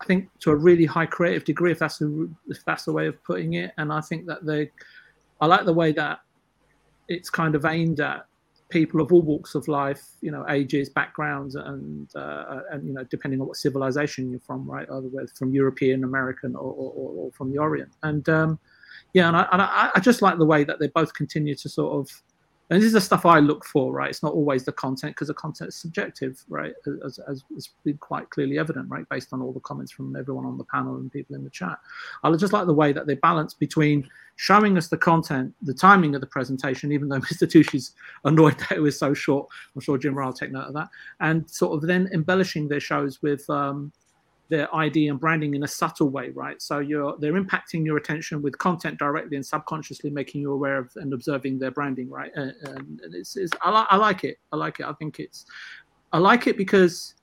I 0.00 0.04
think, 0.06 0.28
to 0.40 0.50
a 0.50 0.56
really 0.56 0.84
high 0.84 1.06
creative 1.06 1.44
degree, 1.44 1.72
if 1.72 1.78
that's 1.78 1.98
the 1.98 2.30
if 2.48 2.64
that's 2.64 2.84
the 2.84 2.92
way 2.92 3.06
of 3.06 3.22
putting 3.24 3.54
it. 3.54 3.72
And 3.78 3.92
I 3.92 4.00
think 4.00 4.26
that 4.26 4.44
they, 4.44 4.70
I 5.40 5.46
like 5.46 5.64
the 5.64 5.72
way 5.72 5.92
that 5.92 6.20
it's 7.08 7.30
kind 7.30 7.54
of 7.54 7.64
aimed 7.64 8.00
at 8.00 8.26
people 8.70 9.00
of 9.00 9.12
all 9.12 9.22
walks 9.22 9.54
of 9.54 9.68
life, 9.68 10.02
you 10.20 10.30
know, 10.30 10.44
ages, 10.48 10.88
backgrounds, 10.88 11.54
and 11.54 12.14
uh, 12.16 12.60
and 12.70 12.86
you 12.86 12.94
know, 12.94 13.04
depending 13.04 13.40
on 13.40 13.46
what 13.46 13.56
civilization 13.56 14.30
you're 14.30 14.40
from, 14.40 14.68
right? 14.68 14.88
Either 14.90 15.08
whether 15.08 15.28
from 15.28 15.52
European, 15.52 16.04
American, 16.04 16.54
or, 16.56 16.72
or, 16.72 16.92
or 16.94 17.32
from 17.32 17.50
the 17.50 17.58
Orient. 17.58 17.92
And 18.02 18.28
um, 18.28 18.58
yeah, 19.12 19.28
and 19.28 19.36
I, 19.36 19.48
and 19.52 19.62
I, 19.62 19.90
I 19.94 20.00
just 20.00 20.22
like 20.22 20.38
the 20.38 20.44
way 20.44 20.64
that 20.64 20.78
they 20.80 20.88
both 20.88 21.14
continue 21.14 21.54
to 21.54 21.68
sort 21.68 21.94
of 21.94 22.22
and 22.70 22.80
this 22.80 22.86
is 22.86 22.92
the 22.94 23.00
stuff 23.00 23.26
I 23.26 23.40
look 23.40 23.64
for, 23.64 23.92
right? 23.92 24.08
It's 24.08 24.22
not 24.22 24.32
always 24.32 24.64
the 24.64 24.72
content 24.72 25.14
because 25.14 25.28
the 25.28 25.34
content 25.34 25.68
is 25.68 25.76
subjective, 25.76 26.42
right? 26.48 26.72
As, 27.04 27.18
as 27.28 27.44
has 27.54 27.68
been 27.84 27.98
quite 27.98 28.30
clearly 28.30 28.58
evident, 28.58 28.88
right? 28.88 29.06
Based 29.10 29.32
on 29.32 29.42
all 29.42 29.52
the 29.52 29.60
comments 29.60 29.92
from 29.92 30.16
everyone 30.16 30.46
on 30.46 30.56
the 30.56 30.64
panel 30.64 30.96
and 30.96 31.12
people 31.12 31.36
in 31.36 31.44
the 31.44 31.50
chat. 31.50 31.78
I 32.22 32.34
just 32.36 32.54
like 32.54 32.66
the 32.66 32.72
way 32.72 32.92
that 32.92 33.06
they 33.06 33.14
balance 33.16 33.52
between 33.52 34.08
showing 34.36 34.78
us 34.78 34.88
the 34.88 34.96
content, 34.96 35.52
the 35.62 35.74
timing 35.74 36.14
of 36.14 36.22
the 36.22 36.26
presentation, 36.26 36.90
even 36.90 37.08
though 37.08 37.20
Mr. 37.20 37.48
Tushi's 37.48 37.92
annoyed 38.24 38.58
that 38.60 38.72
it 38.72 38.80
was 38.80 38.98
so 38.98 39.12
short. 39.12 39.46
I'm 39.74 39.82
sure 39.82 39.98
Jim 39.98 40.14
will 40.14 40.32
take 40.32 40.50
note 40.50 40.68
of 40.68 40.74
that. 40.74 40.88
And 41.20 41.48
sort 41.50 41.74
of 41.74 41.86
then 41.86 42.08
embellishing 42.14 42.68
their 42.68 42.80
shows 42.80 43.20
with 43.20 43.48
um, 43.50 43.92
their 44.54 44.72
ID 44.74 45.08
and 45.08 45.18
branding 45.18 45.54
in 45.54 45.64
a 45.64 45.68
subtle 45.68 46.10
way, 46.10 46.30
right? 46.30 46.62
So 46.62 46.78
you're 46.78 47.16
they're 47.18 47.32
impacting 47.32 47.84
your 47.84 47.96
attention 47.96 48.40
with 48.40 48.56
content 48.58 49.00
directly 49.00 49.36
and 49.36 49.44
subconsciously 49.44 50.10
making 50.10 50.42
you 50.42 50.52
aware 50.52 50.78
of 50.78 50.92
and 50.94 51.12
observing 51.12 51.58
their 51.58 51.72
branding, 51.72 52.08
right? 52.08 52.30
Uh, 52.36 52.52
and, 52.66 53.00
and 53.00 53.14
it's, 53.14 53.36
it's 53.36 53.52
I, 53.62 53.70
li- 53.76 53.86
I 53.90 53.96
like 53.96 54.22
it. 54.22 54.38
I 54.52 54.56
like 54.56 54.78
it. 54.78 54.86
I 54.86 54.92
think 54.92 55.18
it's 55.18 55.46
I 56.12 56.18
like 56.18 56.46
it 56.46 56.56
because 56.56 57.14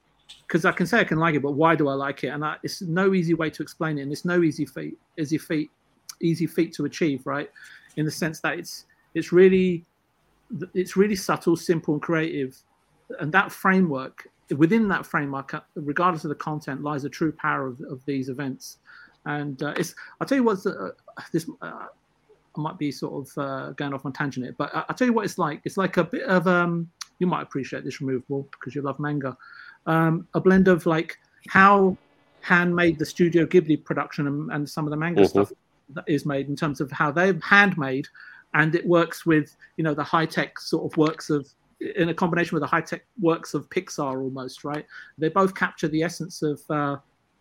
because 0.45 0.65
I 0.65 0.73
can 0.73 0.85
say 0.85 0.99
I 0.99 1.05
can 1.05 1.19
like 1.19 1.35
it, 1.35 1.41
but 1.41 1.51
why 1.51 1.73
do 1.73 1.87
I 1.87 1.93
like 1.93 2.25
it? 2.25 2.27
And 2.27 2.43
I, 2.43 2.57
it's 2.63 2.81
no 2.81 3.13
easy 3.13 3.33
way 3.33 3.49
to 3.49 3.63
explain 3.63 3.97
it, 3.97 4.01
and 4.01 4.11
it's 4.11 4.25
no 4.25 4.43
easy 4.43 4.65
feat, 4.65 4.97
easy 5.17 5.37
feat, 5.37 5.71
easy 6.19 6.47
feat 6.47 6.73
to 6.73 6.83
achieve, 6.83 7.25
right? 7.25 7.49
In 7.95 8.03
the 8.03 8.11
sense 8.11 8.41
that 8.41 8.59
it's 8.59 8.87
it's 9.13 9.31
really 9.31 9.85
it's 10.73 10.97
really 10.97 11.15
subtle, 11.15 11.55
simple, 11.55 11.93
and 11.93 12.03
creative, 12.03 12.57
and 13.21 13.31
that 13.31 13.53
framework 13.53 14.27
within 14.57 14.87
that 14.89 15.05
framework, 15.05 15.53
regardless 15.75 16.23
of 16.25 16.29
the 16.29 16.35
content, 16.35 16.83
lies 16.83 17.03
the 17.03 17.09
true 17.09 17.31
power 17.31 17.67
of, 17.67 17.79
of 17.89 18.03
these 18.05 18.29
events. 18.29 18.77
And 19.25 19.61
uh, 19.63 19.73
it's 19.77 19.93
I'll 20.19 20.27
tell 20.27 20.37
you 20.37 20.43
what's 20.43 20.65
uh, 20.65 20.91
this. 21.31 21.47
Uh, 21.61 21.85
I 22.57 22.59
might 22.59 22.77
be 22.77 22.91
sort 22.91 23.27
of 23.29 23.37
uh, 23.37 23.69
going 23.71 23.93
off 23.93 24.05
on 24.05 24.11
tangent 24.11 24.45
here, 24.45 24.55
but 24.57 24.75
I- 24.75 24.83
I'll 24.89 24.95
tell 24.95 25.07
you 25.07 25.13
what 25.13 25.23
it's 25.25 25.37
like. 25.37 25.61
It's 25.63 25.77
like 25.77 25.97
a 25.97 26.03
bit 26.03 26.23
of 26.23 26.47
um, 26.47 26.89
you 27.19 27.27
might 27.27 27.43
appreciate 27.43 27.83
this 27.85 28.01
removable 28.01 28.47
because 28.51 28.75
you 28.75 28.81
love 28.81 28.99
manga. 28.99 29.37
Um, 29.85 30.27
a 30.33 30.41
blend 30.41 30.67
of 30.67 30.85
like 30.85 31.17
how 31.47 31.95
handmade 32.41 32.97
the 32.99 33.05
Studio 33.05 33.45
Ghibli 33.45 33.83
production 33.83 34.27
and, 34.27 34.51
and 34.51 34.69
some 34.69 34.85
of 34.85 34.91
the 34.91 34.97
manga 34.97 35.21
Mhm. 35.21 35.29
stuff 35.29 35.53
that 35.89 36.03
is 36.07 36.25
made 36.25 36.49
in 36.49 36.55
terms 36.55 36.81
of 36.81 36.91
how 36.91 37.11
they're 37.11 37.39
handmade, 37.43 38.07
and 38.53 38.75
it 38.75 38.85
works 38.85 39.25
with 39.25 39.55
you 39.77 39.83
know 39.83 39.93
the 39.93 40.03
high 40.03 40.25
tech 40.25 40.59
sort 40.59 40.91
of 40.91 40.97
works 40.97 41.29
of 41.29 41.47
in 41.95 42.09
a 42.09 42.13
combination 42.13 42.55
with 42.55 42.61
the 42.61 42.67
high 42.67 42.81
tech 42.81 43.03
works 43.19 43.53
of 43.53 43.69
Pixar 43.69 44.21
almost, 44.21 44.63
right? 44.63 44.85
They 45.17 45.29
both 45.29 45.55
capture 45.55 45.87
the 45.87 46.03
essence 46.03 46.41
of 46.41 46.61
uh, 46.69 46.97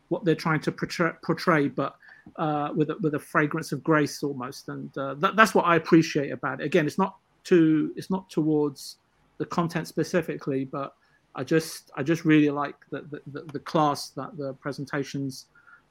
what 0.09 0.25
they're 0.25 0.35
trying 0.35 0.61
to 0.61 0.73
portray, 0.73 1.13
portray 1.23 1.69
but 1.69 1.97
uh, 2.37 2.71
with 2.75 2.91
a, 2.91 2.97
with 3.01 3.15
a 3.15 3.19
fragrance 3.19 3.73
of 3.73 3.83
grace 3.83 4.23
almost, 4.23 4.69
and 4.69 4.97
uh, 4.97 5.15
that, 5.15 5.37
that's 5.37 5.55
what 5.55 5.67
I 5.67 5.77
appreciate 5.77 6.31
about 6.31 6.61
it. 6.61 6.65
Again, 6.65 6.87
it's 6.87 6.99
not 6.99 7.17
to 7.45 7.93
it's 7.97 8.11
not 8.11 8.29
towards 8.31 8.97
the 9.39 9.47
content 9.47 9.89
specifically, 9.89 10.65
but 10.65 10.95
I 11.35 11.45
just 11.45 11.91
I 11.97 12.03
just 12.03 12.25
really 12.25 12.51
like 12.51 12.77
the 12.91 13.21
the, 13.33 13.43
the, 13.53 13.59
class 13.59 14.11
that 14.11 14.37
the 14.37 14.53
presentations 14.55 15.47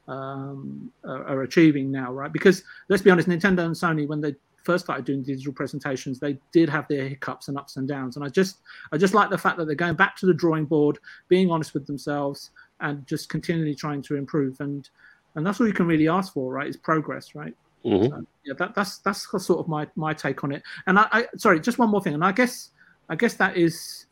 um, 0.08 0.92
are, 1.04 1.24
are 1.24 1.42
achieving 1.42 1.90
now, 1.90 2.12
right? 2.12 2.32
Because 2.32 2.62
let's 2.88 3.02
be 3.02 3.10
honest, 3.10 3.28
Nintendo 3.28 3.64
and 3.64 3.74
Sony 3.74 4.06
when 4.06 4.20
they 4.20 4.34
first 4.62 4.84
started 4.84 5.04
doing 5.04 5.22
digital 5.22 5.52
presentations, 5.52 6.18
they 6.18 6.38
did 6.52 6.68
have 6.68 6.86
their 6.88 7.08
hiccups 7.08 7.48
and 7.48 7.58
ups 7.58 7.76
and 7.76 7.88
downs. 7.88 8.16
And 8.16 8.24
I 8.24 8.28
just 8.28 8.58
I 8.92 8.98
just 8.98 9.14
like 9.14 9.30
the 9.30 9.38
fact 9.38 9.56
that 9.58 9.66
they're 9.66 9.74
going 9.74 9.94
back 9.94 10.16
to 10.16 10.26
the 10.26 10.34
drawing 10.34 10.66
board, 10.66 10.98
being 11.28 11.50
honest 11.50 11.74
with 11.74 11.86
themselves, 11.86 12.50
and 12.80 13.06
just 13.06 13.28
continually 13.28 13.74
trying 13.74 14.02
to 14.02 14.16
improve. 14.16 14.60
And 14.60 14.88
and 15.34 15.46
that's 15.46 15.60
all 15.60 15.66
you 15.66 15.72
can 15.72 15.86
really 15.86 16.08
ask 16.08 16.32
for, 16.32 16.52
right? 16.52 16.68
Is 16.68 16.76
progress, 16.76 17.34
right? 17.34 17.54
Mhm. 17.84 18.10
So, 18.10 18.24
yeah, 18.44 18.54
that, 18.58 18.74
that's 18.74 18.98
that's 18.98 19.30
sort 19.30 19.58
of 19.60 19.68
my 19.68 19.86
my 19.96 20.12
take 20.12 20.44
on 20.44 20.52
it. 20.52 20.62
And 20.86 20.98
I, 20.98 21.06
I 21.12 21.26
sorry, 21.36 21.60
just 21.60 21.78
one 21.78 21.90
more 21.90 22.02
thing, 22.02 22.14
and 22.14 22.24
I 22.24 22.32
guess 22.32 22.70
I 23.08 23.16
guess 23.16 23.34
that 23.34 23.56
is 23.56 24.06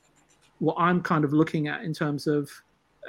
what 0.59 0.76
I'm 0.78 1.03
kind 1.03 1.24
of 1.24 1.32
looking 1.32 1.68
at 1.68 1.82
in 1.82 1.92
terms 1.92 2.26
of 2.26 2.51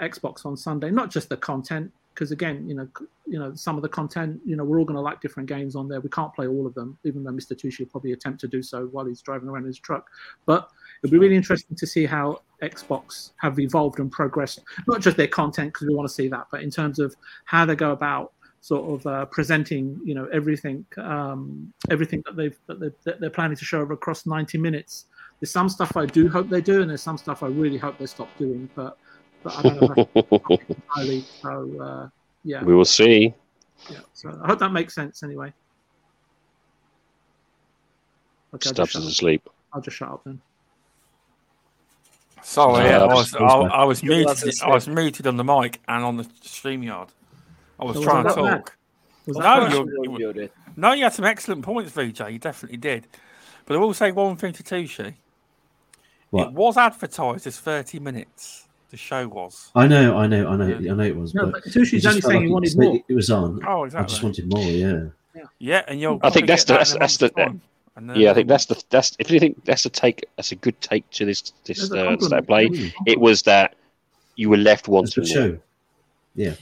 Xbox 0.01 0.45
on 0.45 0.55
Sunday, 0.55 0.91
not 0.91 1.09
just 1.09 1.29
the 1.29 1.37
content, 1.37 1.91
because 2.19 2.31
again, 2.31 2.67
you 2.67 2.75
know, 2.75 2.85
you 3.25 3.39
know, 3.39 3.55
some 3.55 3.77
of 3.77 3.81
the 3.81 3.87
content, 3.87 4.41
you 4.43 4.57
know, 4.57 4.65
we're 4.65 4.77
all 4.77 4.83
going 4.83 4.97
to 4.97 5.01
like 5.01 5.21
different 5.21 5.47
games 5.47 5.73
on 5.73 5.87
there. 5.87 6.01
We 6.01 6.09
can't 6.09 6.33
play 6.35 6.47
all 6.47 6.67
of 6.67 6.73
them, 6.73 6.97
even 7.05 7.23
though 7.23 7.31
Mr. 7.31 7.53
Tushi 7.53 7.79
will 7.79 7.85
probably 7.85 8.11
attempt 8.11 8.41
to 8.41 8.47
do 8.49 8.61
so 8.61 8.87
while 8.87 9.05
he's 9.05 9.21
driving 9.21 9.47
around 9.47 9.61
in 9.61 9.67
his 9.67 9.79
truck. 9.79 10.09
But 10.45 10.69
it'll 11.01 11.13
be 11.13 11.17
really 11.17 11.37
interesting 11.37 11.77
to 11.77 11.87
see 11.87 12.05
how 12.05 12.41
Xbox 12.61 13.31
have 13.37 13.57
evolved 13.57 13.99
and 13.99 14.11
progressed, 14.11 14.59
not 14.85 14.99
just 14.99 15.15
their 15.15 15.29
content 15.29 15.73
because 15.73 15.87
we 15.87 15.95
want 15.95 16.09
to 16.09 16.13
see 16.13 16.27
that, 16.27 16.47
but 16.51 16.61
in 16.61 16.69
terms 16.69 16.99
of 16.99 17.15
how 17.45 17.63
they 17.65 17.77
go 17.77 17.91
about 17.91 18.33
sort 18.59 18.99
of 18.99 19.07
uh, 19.07 19.25
presenting, 19.27 19.97
you 20.03 20.13
know, 20.13 20.27
everything, 20.33 20.85
um, 20.97 21.71
everything 21.89 22.21
that 22.25 22.35
they've 22.35 22.59
that 22.67 22.81
they're, 22.81 22.95
that 23.05 23.21
they're 23.21 23.29
planning 23.29 23.55
to 23.55 23.63
show 23.63 23.79
over 23.79 23.93
across 23.93 24.25
90 24.25 24.57
minutes. 24.57 25.05
There's 25.39 25.51
some 25.51 25.69
stuff 25.69 25.95
I 25.95 26.05
do 26.05 26.27
hope 26.27 26.49
they 26.49 26.59
do, 26.59 26.81
and 26.81 26.89
there's 26.89 27.01
some 27.01 27.17
stuff 27.17 27.43
I 27.43 27.47
really 27.47 27.77
hope 27.77 27.97
they 27.97 28.07
stop 28.07 28.27
doing. 28.37 28.69
But 28.75 28.97
but 29.43 29.55
I 29.57 29.61
don't 29.61 29.81
know 29.81 30.57
entirely. 30.69 31.25
So 31.41 31.81
uh, 31.81 32.09
yeah, 32.43 32.63
we 32.63 32.73
will 32.75 32.85
see. 32.85 33.33
yeah. 33.89 33.99
So 34.13 34.39
I 34.43 34.47
hope 34.47 34.59
that 34.59 34.71
makes 34.71 34.93
sense 34.95 35.23
anyway. 35.23 35.53
Okay, 38.53 38.53
I'll 38.53 38.59
just, 38.59 38.75
Stubbs 38.75 38.91
shut 38.91 39.01
is 39.01 39.07
up. 39.07 39.11
asleep. 39.11 39.49
I'll 39.73 39.81
just 39.81 39.97
shut 39.97 40.09
up 40.09 40.21
then. 40.23 40.41
Sorry, 42.41 42.85
Yeah, 42.85 42.99
I 43.01 43.05
I 43.05 43.13
was 43.13 43.33
was- 43.33 43.35
I, 43.71 43.75
I 43.81 43.83
was 43.83 44.01
You 44.01 44.11
were 44.11 44.15
muted. 44.17 44.61
I 44.63 44.69
was 44.69 44.87
muted 44.87 45.27
on 45.27 45.37
the 45.37 45.43
mic 45.43 45.79
and 45.87 46.03
on 46.03 46.17
the 46.17 46.23
StreamYard. 46.23 47.09
I 47.79 47.83
was 47.85 47.95
So 47.95 47.99
was 47.99 48.07
trying 48.07 48.23
to 48.25 48.33
talk. 48.33 48.75
No, 49.27 49.33
that 49.41 49.57
Of 49.57 49.59
course 49.59 49.73
you're- 49.73 49.85
you 49.91 50.03
you- 50.03 50.11
were 50.11 50.17
muted. 50.17 50.51
No, 50.75 50.93
you 50.93 51.03
had 51.03 51.13
some 51.13 51.25
excellent 51.25 51.63
points, 51.63 51.91
VJ. 51.91 52.21
You 52.31 52.39
definitely 52.39 52.77
did. 52.77 53.05
But 53.65 53.75
I 53.75 53.79
will 53.79 53.93
say 53.93 54.11
one 54.11 54.37
thing 54.37 54.53
to 54.53 54.63
Tushi. 54.63 55.13
It 56.31 56.51
was 56.53 56.77
advertised 56.77 57.45
as 57.45 57.59
30 57.59 57.99
minutes. 57.99 58.67
The 58.89 58.97
show 58.97 59.27
was. 59.27 59.69
I 59.75 59.87
know, 59.87 60.17
I 60.17 60.25
know, 60.27 60.47
I 60.49 60.55
know, 60.55 60.65
I 60.75 60.79
know 60.79 61.03
it 61.03 61.15
was. 61.15 61.33
no, 61.35 61.45
but 61.45 61.63
but 61.63 61.71
Tushi's 61.73 62.05
it 62.05 62.07
only 62.09 62.21
saying 62.21 62.35
like 62.37 62.45
he 62.45 62.51
wanted 62.51 62.65
was- 62.69 62.77
more. 62.77 62.99
It 63.07 63.13
was 63.13 63.29
on. 63.29 63.59
Oh, 63.67 63.83
exactly. 63.83 64.03
I 64.05 64.07
just 64.07 64.23
wanted 64.23 64.51
more. 64.51 64.63
Yeah. 64.63 65.03
Yeah, 65.59 65.83
and 65.87 65.99
you'll. 66.01 66.19
I 66.23 66.29
think 66.31 66.47
that's 66.47 66.63
the- 66.63 66.73
that 66.73 66.89
in 66.89 66.95
a 66.95 66.99
that's 66.99 67.17
the- 67.17 67.31
month's 67.37 67.61
then, 67.95 68.15
Yeah, 68.15 68.31
I 68.31 68.33
think 68.33 68.47
that's 68.47 68.65
the 68.65 68.81
that's 68.89 69.15
if 69.19 69.29
you 69.29 69.39
think 69.39 69.63
that's 69.65 69.85
a 69.85 69.89
take 69.89 70.25
that's 70.37 70.51
a 70.51 70.55
good 70.55 70.79
take 70.81 71.09
to 71.11 71.25
this 71.25 71.53
this 71.65 71.77
There's 71.77 71.91
uh, 71.91 71.95
compliment. 71.95 72.21
stat 72.23 72.47
play. 72.47 72.69
There's 72.69 72.91
It 73.05 73.19
was 73.19 73.41
that 73.43 73.75
you 74.37 74.49
were 74.49 74.57
left 74.57 74.81
It's 74.81 74.85
the 74.87 74.91
wanting 74.91 75.23
more. 75.23 75.27
show. 75.27 75.57
Yeah. 76.35 76.53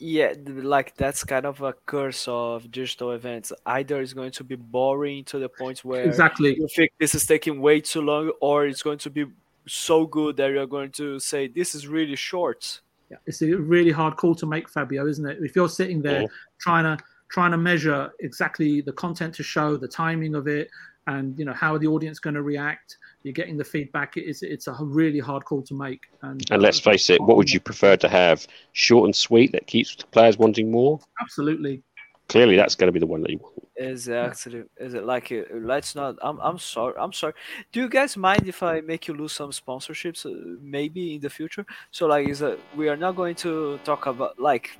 Yeah, 0.00 0.32
like 0.46 0.96
that's 0.96 1.24
kind 1.24 1.44
of 1.44 1.60
a 1.60 1.74
curse 1.84 2.26
of 2.28 2.70
digital 2.70 3.10
events. 3.12 3.52
Either 3.66 4.00
it's 4.00 4.12
going 4.12 4.30
to 4.32 4.44
be 4.44 4.54
boring 4.56 5.24
to 5.24 5.38
the 5.40 5.48
point 5.48 5.84
where 5.84 6.04
exactly. 6.04 6.56
you 6.56 6.68
think 6.74 6.92
this 6.98 7.14
is 7.16 7.26
taking 7.26 7.60
way 7.60 7.80
too 7.80 8.00
long, 8.00 8.30
or 8.40 8.66
it's 8.66 8.82
going 8.82 8.98
to 8.98 9.10
be 9.10 9.26
so 9.68 10.06
good 10.06 10.36
that 10.38 10.50
you're 10.50 10.66
going 10.66 10.90
to 10.92 11.18
say 11.18 11.48
this 11.48 11.74
is 11.74 11.86
really 11.86 12.16
short. 12.16 12.80
Yeah, 13.10 13.18
it's 13.26 13.40
a 13.42 13.54
really 13.54 13.90
hard 13.90 14.16
call 14.16 14.34
to 14.34 14.46
make, 14.46 14.68
Fabio, 14.68 15.06
isn't 15.06 15.26
it? 15.26 15.38
If 15.40 15.56
you're 15.56 15.68
sitting 15.68 16.02
there 16.02 16.26
trying 16.60 16.84
to 16.84 17.02
trying 17.30 17.50
to 17.50 17.58
measure 17.58 18.10
exactly 18.20 18.80
the 18.80 18.92
content 18.92 19.34
to 19.34 19.42
show, 19.42 19.76
the 19.76 19.88
timing 19.88 20.34
of 20.34 20.46
it, 20.46 20.68
and 21.06 21.38
you 21.38 21.44
know 21.44 21.54
how 21.54 21.74
are 21.74 21.78
the 21.78 21.86
audience 21.86 22.18
going 22.18 22.34
to 22.34 22.42
react, 22.42 22.98
you're 23.22 23.32
getting 23.32 23.56
the 23.56 23.64
feedback. 23.64 24.16
It's 24.16 24.42
it's 24.42 24.66
a 24.66 24.76
really 24.80 25.18
hard 25.18 25.44
call 25.44 25.62
to 25.62 25.74
make. 25.74 26.02
And, 26.22 26.44
And 26.50 26.62
let's 26.62 26.80
face 26.80 27.10
it, 27.10 27.20
what 27.20 27.36
would 27.36 27.50
you 27.50 27.60
prefer 27.60 27.96
to 27.96 28.08
have? 28.08 28.46
Short 28.72 29.06
and 29.06 29.16
sweet 29.16 29.52
that 29.52 29.66
keeps 29.66 29.96
the 29.96 30.06
players 30.06 30.38
wanting 30.38 30.70
more? 30.70 31.00
Absolutely. 31.20 31.82
Clearly, 32.28 32.56
that's 32.56 32.74
going 32.74 32.88
to 32.88 32.92
be 32.92 33.00
the 33.00 33.06
one 33.06 33.22
that 33.22 33.30
you 33.30 33.38
want. 33.38 33.67
Exactly. 33.78 34.64
Is 34.76 34.94
it 34.94 35.04
like 35.04 35.30
uh, 35.30 35.42
let's 35.52 35.94
not? 35.94 36.16
I'm 36.20 36.40
I'm 36.40 36.58
sorry. 36.58 36.94
I'm 36.98 37.12
sorry. 37.12 37.34
Do 37.70 37.80
you 37.80 37.88
guys 37.88 38.16
mind 38.16 38.48
if 38.48 38.62
I 38.62 38.80
make 38.80 39.06
you 39.06 39.14
lose 39.14 39.32
some 39.32 39.50
sponsorships? 39.50 40.26
Uh, 40.26 40.56
maybe 40.60 41.14
in 41.14 41.20
the 41.20 41.30
future. 41.30 41.64
So 41.92 42.06
like, 42.06 42.28
is 42.28 42.40
that 42.40 42.58
we 42.76 42.88
are 42.88 42.96
not 42.96 43.12
going 43.12 43.36
to 43.36 43.78
talk 43.84 44.06
about 44.06 44.38
like. 44.38 44.76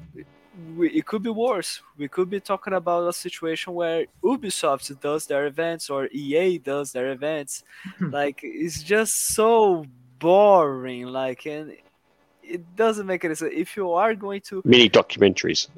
We, 0.76 0.90
it 0.90 1.06
could 1.06 1.22
be 1.22 1.30
worse. 1.30 1.80
We 1.96 2.08
could 2.08 2.28
be 2.28 2.40
talking 2.40 2.72
about 2.72 3.06
a 3.06 3.12
situation 3.12 3.74
where 3.74 4.06
Ubisoft 4.24 5.00
does 5.00 5.24
their 5.26 5.46
events 5.46 5.88
or 5.88 6.08
EA 6.10 6.58
does 6.58 6.90
their 6.90 7.12
events. 7.12 7.62
like 8.00 8.40
it's 8.42 8.82
just 8.82 9.26
so 9.26 9.84
boring. 10.18 11.06
Like 11.06 11.46
and 11.46 11.76
it 12.42 12.74
doesn't 12.74 13.06
make 13.06 13.24
any 13.24 13.36
sense. 13.36 13.52
If 13.54 13.76
you 13.76 13.92
are 13.92 14.16
going 14.16 14.40
to 14.48 14.62
Mini 14.64 14.90
documentaries. 14.90 15.68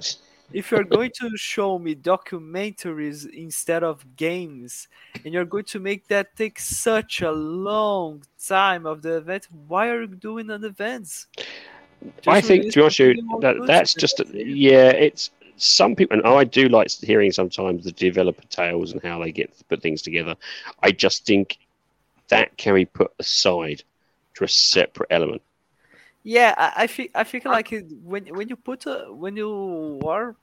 If 0.53 0.71
you're 0.71 0.85
going 0.85 1.11
to 1.21 1.31
show 1.37 1.79
me 1.79 1.95
documentaries 1.95 3.29
instead 3.33 3.83
of 3.83 4.05
games 4.17 4.89
and 5.25 5.33
you're 5.33 5.45
going 5.45 5.65
to 5.65 5.79
make 5.79 6.07
that 6.09 6.35
take 6.37 6.59
such 6.59 7.23
a 7.23 7.31
long 7.31 8.23
time 8.45 8.87
of 8.87 9.03
the 9.03 9.17
event 9.17 9.49
why 9.69 9.89
are 9.89 10.03
you 10.03 10.09
doing 10.09 10.51
an 10.51 10.65
event 10.65 11.27
I 12.27 12.41
think, 12.41 12.73
to 12.73 12.79
be 12.79 12.83
honest 12.83 13.01
with 13.01 13.17
you, 13.17 13.41
that, 13.41 13.57
that's 13.67 13.93
just, 13.93 14.21
a, 14.21 14.27
yeah, 14.35 14.89
it's 14.89 15.31
some 15.57 15.95
people, 15.95 16.17
and 16.17 16.27
I 16.27 16.45
do 16.45 16.69
like 16.69 16.91
hearing 16.91 17.31
sometimes 17.31 17.85
the 17.85 17.93
developer 17.93 18.43
tales 18.45 18.93
and 18.93 19.03
how 19.03 19.23
they 19.23 19.31
get 19.31 19.57
to 19.59 19.65
put 19.65 19.83
things 19.83 20.01
together. 20.01 20.35
I 20.83 20.93
just 20.93 21.27
think 21.27 21.59
that 22.29 22.57
can 22.57 22.75
be 22.75 22.87
put 22.87 23.13
aside 23.19 23.83
to 24.35 24.45
a 24.45 24.49
separate 24.49 25.09
element. 25.11 25.43
Yeah 26.23 26.55
i, 26.57 26.85
I 26.85 26.87
think 26.87 27.11
i 27.15 27.25
think 27.25 27.47
uh, 27.47 27.51
like 27.51 27.73
when 28.05 28.27
when 28.27 28.49
you 28.49 28.57
put 28.57 28.87
a, 28.87 29.07
when 29.11 29.37
you 29.37 30.01
are 30.05 30.37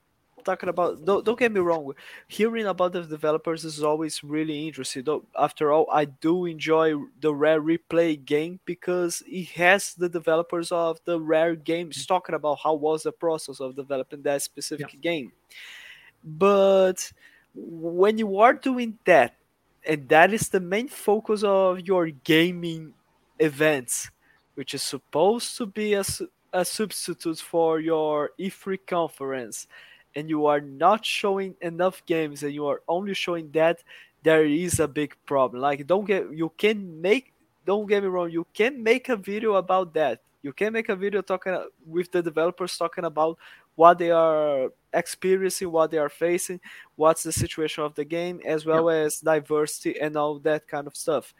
talking 0.44 0.70
about 0.70 1.04
don't, 1.04 1.26
don't 1.26 1.38
get 1.38 1.52
me 1.52 1.60
wrong 1.60 1.92
hearing 2.28 2.66
about 2.68 2.94
the 2.94 3.04
developers 3.04 3.66
is 3.66 3.84
always 3.84 4.24
really 4.24 4.68
interesting 4.68 5.04
though 5.04 5.26
after 5.38 5.72
all 5.74 5.88
i 5.92 6.06
do 6.06 6.46
enjoy 6.46 6.96
the 7.20 7.34
rare 7.34 7.62
replay 7.62 8.24
game 8.24 8.60
because 8.66 9.22
it 9.28 9.50
has 9.50 9.94
the 9.96 10.08
developers 10.08 10.72
of 10.72 11.00
the 11.06 11.20
rare 11.20 11.56
games 11.56 11.98
mm-hmm. 11.98 12.14
talking 12.14 12.36
about 12.36 12.60
how 12.64 12.74
was 12.74 13.04
the 13.04 13.12
process 13.12 13.60
of 13.60 13.76
developing 13.76 14.22
that 14.22 14.42
specific 14.42 15.02
game. 15.02 15.32
But 16.24 17.12
when 17.54 18.18
you 18.18 18.40
are 18.40 18.54
doing 18.54 18.98
that 19.06 19.36
and 19.86 20.08
that 20.10 20.34
is 20.34 20.50
the 20.50 20.60
main 20.60 20.88
focus 20.88 21.44
of 21.44 21.82
your 21.82 22.08
gaming 22.08 22.94
events 23.40 24.10
which 24.58 24.74
is 24.74 24.82
supposed 24.82 25.56
to 25.56 25.68
be 25.68 25.94
a, 25.94 26.04
a 26.52 26.66
substitute 26.66 27.38
for 27.38 27.80
your 27.80 28.32
E3 28.40 28.80
conference, 28.88 29.68
and 30.16 30.28
you 30.28 30.48
are 30.48 30.60
not 30.60 31.06
showing 31.06 31.54
enough 31.62 32.04
games, 32.08 32.42
and 32.42 32.54
you 32.54 32.66
are 32.66 32.82
only 32.88 33.14
showing 33.14 33.52
that, 33.52 33.84
there 34.24 34.46
is 34.46 34.80
a 34.80 34.88
big 34.88 35.16
problem. 35.28 35.62
Like, 35.62 35.86
don't 35.86 36.06
get 36.06 36.34
you 36.34 36.52
can 36.58 37.00
make 37.00 37.34
don't 37.68 37.86
get 37.86 38.02
me 38.02 38.10
wrong, 38.10 38.32
you 38.32 38.48
can 38.52 38.82
make 38.82 39.10
a 39.10 39.16
video 39.16 39.56
about 39.56 39.94
that. 39.94 40.22
You 40.42 40.54
can 40.54 40.74
make 40.74 40.90
a 40.90 40.96
video 40.96 41.22
talking 41.22 41.56
with 41.86 42.12
the 42.12 42.24
developers 42.24 42.78
talking 42.78 43.04
about 43.04 43.38
what 43.76 44.00
they 44.00 44.10
are 44.10 44.70
experiencing, 44.94 45.72
what 45.72 45.92
they 45.92 45.98
are 46.00 46.10
facing, 46.10 46.60
what's 46.96 47.22
the 47.22 47.32
situation 47.32 47.84
of 47.84 47.94
the 47.94 48.06
game, 48.06 48.42
as 48.44 48.66
well 48.66 48.90
as 48.90 49.20
diversity 49.20 50.00
and 50.00 50.16
all 50.16 50.40
that 50.40 50.68
kind 50.68 50.88
of 50.88 50.96
stuff. 50.96 51.34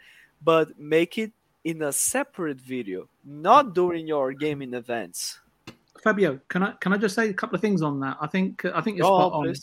But 0.44 0.78
make 0.78 1.18
it 1.18 1.32
in 1.68 1.82
a 1.82 1.92
separate 1.92 2.62
video, 2.62 3.10
not 3.26 3.76
during 3.76 4.08
your 4.08 4.32
gaming 4.32 4.74
events. 4.74 5.42
Fabio, 6.02 6.40
can 6.48 6.64
I 6.64 6.72
can 6.80 6.94
I 6.94 6.98
just 6.98 7.14
say 7.14 7.28
a 7.28 7.34
couple 7.34 7.56
of 7.56 7.62
things 7.62 7.82
on 7.82 8.00
that? 8.00 8.16
I 8.22 8.28
think 8.28 8.64
I 8.64 8.80
think 8.80 8.98
you're 8.98 9.10
Go 9.10 9.18
spot 9.18 9.34
on, 9.34 9.48
on. 9.50 9.56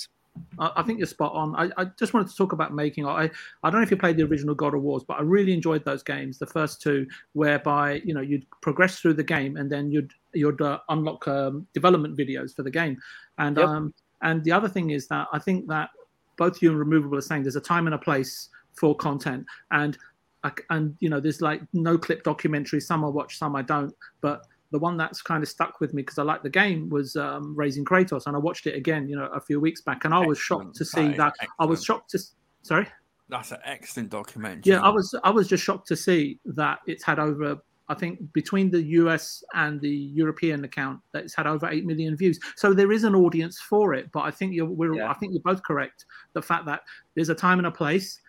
I, 0.58 0.80
I 0.80 0.82
think 0.82 0.98
you're 0.98 1.06
spot 1.06 1.32
on. 1.32 1.56
I, 1.56 1.70
I 1.80 1.86
just 1.98 2.12
wanted 2.12 2.28
to 2.28 2.36
talk 2.36 2.52
about 2.52 2.74
making. 2.74 3.06
I 3.06 3.30
I 3.62 3.70
don't 3.70 3.80
know 3.80 3.82
if 3.82 3.90
you 3.90 3.96
played 3.96 4.18
the 4.18 4.24
original 4.24 4.54
God 4.54 4.74
of 4.74 4.82
Wars, 4.82 5.02
but 5.02 5.14
I 5.18 5.22
really 5.22 5.54
enjoyed 5.54 5.82
those 5.86 6.02
games, 6.02 6.38
the 6.38 6.46
first 6.46 6.82
two, 6.82 7.06
whereby 7.32 8.02
you 8.04 8.12
know 8.12 8.20
you'd 8.20 8.44
progress 8.60 9.00
through 9.00 9.14
the 9.14 9.24
game 9.24 9.56
and 9.56 9.72
then 9.72 9.90
you'd 9.90 10.12
you'd 10.34 10.60
uh, 10.60 10.80
unlock 10.90 11.26
um, 11.26 11.66
development 11.72 12.18
videos 12.18 12.54
for 12.54 12.64
the 12.64 12.70
game, 12.70 12.98
and 13.38 13.56
Yep. 13.56 13.66
um 13.66 13.94
and 14.20 14.44
the 14.44 14.52
other 14.52 14.68
thing 14.68 14.90
is 14.90 15.08
that 15.08 15.26
I 15.32 15.38
think 15.38 15.68
that 15.68 15.88
both 16.36 16.60
you 16.60 16.68
and 16.68 16.78
Removable 16.78 17.16
are 17.16 17.22
saying 17.22 17.44
there's 17.44 17.56
a 17.56 17.70
time 17.72 17.86
and 17.86 17.94
a 17.94 17.98
place 17.98 18.50
for 18.74 18.94
content, 18.94 19.46
and 19.70 19.96
like 20.44 20.64
and 20.70 20.94
you 21.00 21.08
know 21.08 21.18
there's 21.18 21.40
like 21.40 21.62
Noclip 21.74 22.22
documentary. 22.22 22.80
Some 22.80 23.04
I 23.04 23.08
watch, 23.08 23.38
some 23.38 23.56
I 23.56 23.62
don't, 23.62 23.92
but 24.20 24.46
the 24.70 24.78
one 24.78 24.96
that's 24.96 25.22
kind 25.22 25.42
of 25.42 25.48
stuck 25.48 25.80
with 25.80 25.94
me 25.94 26.02
because 26.02 26.18
I 26.18 26.22
like 26.22 26.42
the 26.42 26.50
game 26.50 26.90
was 26.90 27.16
um, 27.16 27.56
Raising 27.56 27.84
Kratos, 27.84 28.26
and 28.26 28.36
I 28.36 28.38
watched 28.38 28.66
it 28.66 28.76
again, 28.76 29.08
you 29.08 29.16
know, 29.16 29.26
a 29.26 29.40
few 29.40 29.58
weeks 29.58 29.80
back, 29.80 30.04
and 30.04 30.12
I 30.12 30.24
was 30.24 30.38
shocked 30.38 30.76
to 30.76 30.84
see 30.84 31.08
that. 31.08 31.32
That 31.40 31.48
I 31.58 31.64
was 31.64 31.82
shocked 31.82 32.10
to. 32.10 32.20
Sorry. 32.62 32.86
That's 33.30 33.52
an 33.52 33.58
excellent 33.64 34.10
documentary. 34.10 34.72
Yeah, 34.72 34.82
I 34.82 34.90
was. 34.90 35.14
I 35.24 35.30
was 35.30 35.48
just 35.48 35.64
shocked 35.64 35.88
to 35.88 35.96
see 35.96 36.38
that 36.44 36.80
it's 36.86 37.02
had 37.02 37.18
over. 37.18 37.58
I 37.88 37.94
think 37.94 38.32
between 38.32 38.70
the 38.70 38.82
US 38.82 39.44
and 39.54 39.80
the 39.80 39.90
European 39.90 40.64
account, 40.64 41.00
that 41.12 41.24
it's 41.24 41.34
had 41.34 41.46
over 41.46 41.68
eight 41.68 41.86
million 41.86 42.16
views. 42.16 42.38
So 42.56 42.74
there 42.74 42.92
is 42.92 43.04
an 43.04 43.14
audience 43.14 43.60
for 43.60 43.94
it. 43.94 44.10
But 44.12 44.20
I 44.20 44.30
think 44.30 44.54
you're. 44.54 44.66
We're, 44.66 44.94
Yeah. 44.94 45.10
I 45.10 45.14
think 45.14 45.32
you're 45.32 45.42
both 45.42 45.62
correct. 45.62 46.04
The 46.34 46.42
fact 46.42 46.66
that 46.66 46.82
there's 47.14 47.30
a 47.30 47.34
time 47.34 47.58
and 47.58 47.66
a 47.66 47.70
place 47.70 48.20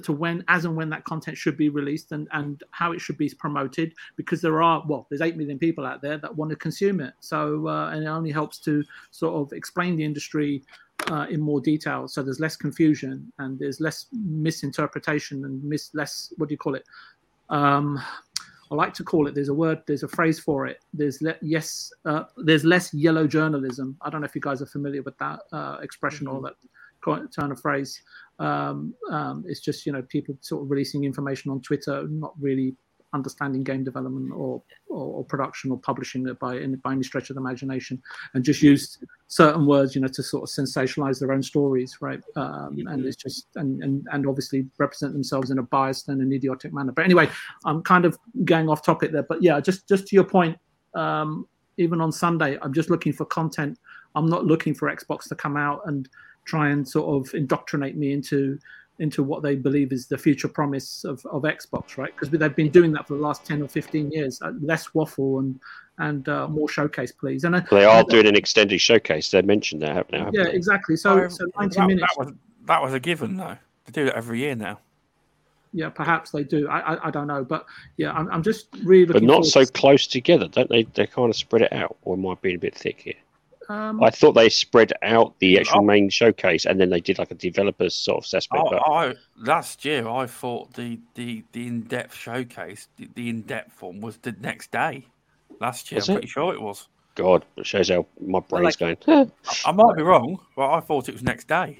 to 0.00 0.12
when, 0.12 0.44
as 0.48 0.64
and 0.64 0.76
when 0.76 0.90
that 0.90 1.04
content 1.04 1.36
should 1.36 1.56
be 1.56 1.68
released, 1.68 2.12
and 2.12 2.28
and 2.32 2.62
how 2.70 2.92
it 2.92 3.00
should 3.00 3.18
be 3.18 3.28
promoted. 3.30 3.94
Because 4.16 4.40
there 4.40 4.62
are 4.62 4.82
well, 4.86 5.06
there's 5.08 5.20
eight 5.20 5.36
million 5.36 5.58
people 5.58 5.86
out 5.86 6.02
there 6.02 6.18
that 6.18 6.34
want 6.34 6.50
to 6.50 6.56
consume 6.56 7.00
it. 7.00 7.14
So 7.20 7.68
uh, 7.68 7.90
and 7.90 8.04
it 8.04 8.06
only 8.06 8.30
helps 8.30 8.58
to 8.60 8.84
sort 9.10 9.34
of 9.34 9.52
explain 9.52 9.96
the 9.96 10.04
industry 10.04 10.62
uh, 11.10 11.26
in 11.28 11.40
more 11.40 11.60
detail. 11.60 12.08
So 12.08 12.22
there's 12.22 12.40
less 12.40 12.56
confusion 12.56 13.32
and 13.38 13.58
there's 13.58 13.80
less 13.80 14.06
misinterpretation 14.12 15.44
and 15.44 15.62
mis 15.64 15.90
less 15.94 16.32
what 16.36 16.48
do 16.48 16.52
you 16.52 16.58
call 16.58 16.74
it? 16.74 16.84
Um, 17.50 18.00
I 18.70 18.74
like 18.74 18.94
to 18.94 19.04
call 19.04 19.26
it. 19.26 19.34
There's 19.34 19.50
a 19.50 19.54
word. 19.54 19.82
There's 19.86 20.02
a 20.02 20.08
phrase 20.08 20.40
for 20.40 20.66
it. 20.66 20.82
There's 20.94 21.20
le- 21.20 21.36
yes. 21.42 21.92
Uh, 22.06 22.24
there's 22.38 22.64
less 22.64 22.94
yellow 22.94 23.26
journalism. 23.26 23.98
I 24.00 24.08
don't 24.08 24.22
know 24.22 24.24
if 24.24 24.34
you 24.34 24.40
guys 24.40 24.62
are 24.62 24.66
familiar 24.66 25.02
with 25.02 25.18
that 25.18 25.40
uh, 25.52 25.76
expression 25.82 26.26
or 26.26 26.40
that 26.40 26.54
turn 27.34 27.52
of 27.52 27.60
phrase. 27.60 28.00
Um, 28.42 28.94
um, 29.10 29.44
it's 29.46 29.60
just 29.60 29.86
you 29.86 29.92
know 29.92 30.02
people 30.02 30.36
sort 30.40 30.62
of 30.62 30.70
releasing 30.70 31.04
information 31.04 31.50
on 31.50 31.60
Twitter, 31.60 32.06
not 32.08 32.34
really 32.40 32.74
understanding 33.14 33.62
game 33.62 33.84
development 33.84 34.32
or, 34.32 34.62
or, 34.88 35.06
or 35.18 35.24
production 35.24 35.70
or 35.70 35.78
publishing 35.78 36.26
it 36.26 36.38
by 36.38 36.56
in, 36.56 36.74
by 36.76 36.92
any 36.92 37.02
stretch 37.02 37.30
of 37.30 37.36
the 37.36 37.40
imagination, 37.40 38.02
and 38.34 38.44
just 38.44 38.62
used 38.62 39.04
certain 39.28 39.66
words, 39.66 39.94
you 39.94 40.00
know, 40.00 40.08
to 40.08 40.22
sort 40.22 40.42
of 40.42 40.48
sensationalize 40.48 41.20
their 41.20 41.32
own 41.32 41.42
stories, 41.42 41.98
right? 42.00 42.20
Um, 42.36 42.76
and 42.86 43.04
it's 43.04 43.16
just 43.16 43.46
and, 43.56 43.82
and 43.82 44.06
and 44.12 44.26
obviously 44.26 44.66
represent 44.78 45.12
themselves 45.12 45.50
in 45.50 45.58
a 45.58 45.62
biased 45.62 46.08
and 46.08 46.20
an 46.20 46.32
idiotic 46.32 46.72
manner. 46.72 46.92
But 46.92 47.04
anyway, 47.04 47.28
I'm 47.64 47.82
kind 47.82 48.04
of 48.04 48.18
going 48.44 48.68
off 48.68 48.82
topic 48.82 49.12
there. 49.12 49.24
But 49.24 49.42
yeah, 49.42 49.60
just 49.60 49.88
just 49.88 50.06
to 50.08 50.16
your 50.16 50.24
point, 50.24 50.58
um, 50.94 51.46
even 51.76 52.00
on 52.00 52.12
Sunday, 52.12 52.58
I'm 52.62 52.72
just 52.72 52.90
looking 52.90 53.12
for 53.12 53.24
content. 53.24 53.78
I'm 54.14 54.26
not 54.26 54.44
looking 54.44 54.74
for 54.74 54.94
Xbox 54.94 55.28
to 55.28 55.34
come 55.34 55.56
out 55.56 55.80
and 55.86 56.08
try 56.44 56.70
and 56.70 56.86
sort 56.88 57.26
of 57.26 57.34
indoctrinate 57.34 57.96
me 57.96 58.12
into 58.12 58.58
into 58.98 59.22
what 59.22 59.42
they 59.42 59.56
believe 59.56 59.90
is 59.92 60.06
the 60.06 60.18
future 60.18 60.46
promise 60.48 61.02
of, 61.04 61.24
of 61.26 61.42
Xbox, 61.42 61.96
right? 61.96 62.14
Because 62.14 62.30
they've 62.30 62.54
been 62.54 62.70
doing 62.70 62.92
that 62.92 63.08
for 63.08 63.14
the 63.14 63.20
last 63.20 63.44
ten 63.44 63.62
or 63.62 63.68
fifteen 63.68 64.10
years. 64.12 64.40
Uh, 64.42 64.52
less 64.60 64.94
waffle 64.94 65.38
and 65.40 65.58
and 65.98 66.28
uh, 66.28 66.46
more 66.48 66.68
showcase, 66.68 67.10
please. 67.12 67.44
And 67.44 67.54
uh, 67.56 67.62
They 67.70 67.84
are 67.84 68.04
doing 68.04 68.26
an 68.26 68.36
extended 68.36 68.80
showcase. 68.80 69.30
They 69.30 69.42
mentioned 69.42 69.82
that 69.82 69.94
haven't 69.94 70.32
they? 70.32 70.38
yeah, 70.38 70.44
they? 70.44 70.52
exactly. 70.54 70.96
So 70.96 71.24
Um, 71.24 71.30
so 71.30 71.46
ninety 71.58 71.76
that, 71.78 71.86
minutes. 71.88 72.14
That 72.16 72.26
was, 72.26 72.34
that 72.66 72.82
was 72.82 72.94
a 72.94 73.00
given, 73.00 73.36
though. 73.36 73.56
They 73.86 73.92
do 73.92 74.06
it 74.06 74.14
every 74.14 74.38
year 74.40 74.54
now. 74.54 74.78
Yeah, 75.74 75.88
perhaps 75.88 76.30
they 76.30 76.44
do. 76.44 76.68
I 76.68 76.94
I, 76.94 77.08
I 77.08 77.10
don't 77.10 77.26
know, 77.26 77.44
but 77.44 77.66
yeah, 77.96 78.12
I'm, 78.12 78.30
I'm 78.30 78.42
just 78.42 78.68
really 78.84 79.12
But 79.12 79.22
not 79.22 79.46
so 79.46 79.64
to- 79.64 79.72
close 79.72 80.06
together, 80.06 80.46
don't 80.48 80.68
they? 80.68 80.82
They 80.84 81.06
kind 81.06 81.30
of 81.30 81.36
spread 81.36 81.62
it 81.62 81.72
out, 81.72 81.96
or 82.02 82.14
am 82.14 82.26
I 82.26 82.34
being 82.40 82.56
a 82.56 82.58
bit 82.58 82.74
thick 82.74 83.00
here? 83.00 83.14
Um, 83.72 84.02
I 84.02 84.10
thought 84.10 84.32
they 84.32 84.48
spread 84.48 84.92
out 85.02 85.38
the 85.38 85.58
actual 85.58 85.80
Oh. 85.80 85.84
main 85.84 86.10
showcase, 86.10 86.66
and 86.66 86.78
then 86.80 86.90
they 86.90 87.00
did 87.00 87.18
like 87.18 87.30
a 87.30 87.34
developers 87.34 87.94
sort 87.94 88.18
of 88.18 88.24
assessment. 88.24 88.66
I, 88.66 88.70
but 88.70 88.82
I, 88.92 89.14
last 89.38 89.84
year, 89.84 90.06
I 90.08 90.26
thought 90.26 90.74
the, 90.74 90.98
the, 91.14 91.42
the 91.52 91.66
in 91.66 91.82
depth 91.82 92.14
showcase, 92.14 92.88
the, 92.98 93.08
the 93.14 93.28
in 93.28 93.42
depth 93.42 93.80
one 93.82 94.00
was 94.00 94.16
the 94.18 94.32
next 94.40 94.70
day. 94.70 95.06
Last 95.60 95.90
year, 95.90 95.96
Was 95.98 96.08
I'm 96.08 96.14
it? 96.14 96.18
pretty 96.18 96.28
sure 96.28 96.52
it 96.54 96.60
was. 96.60 96.88
God, 97.14 97.44
it 97.56 97.66
shows 97.66 97.88
how 97.88 98.06
my 98.20 98.40
brain's 98.40 98.80
like- 98.80 99.04
going. 99.04 99.30
I, 99.66 99.70
I 99.70 99.72
might 99.72 99.96
be 99.96 100.02
wrong, 100.02 100.38
but 100.56 100.70
I 100.70 100.80
thought 100.80 101.08
it 101.08 101.12
was 101.12 101.22
next 101.22 101.48
day. 101.48 101.78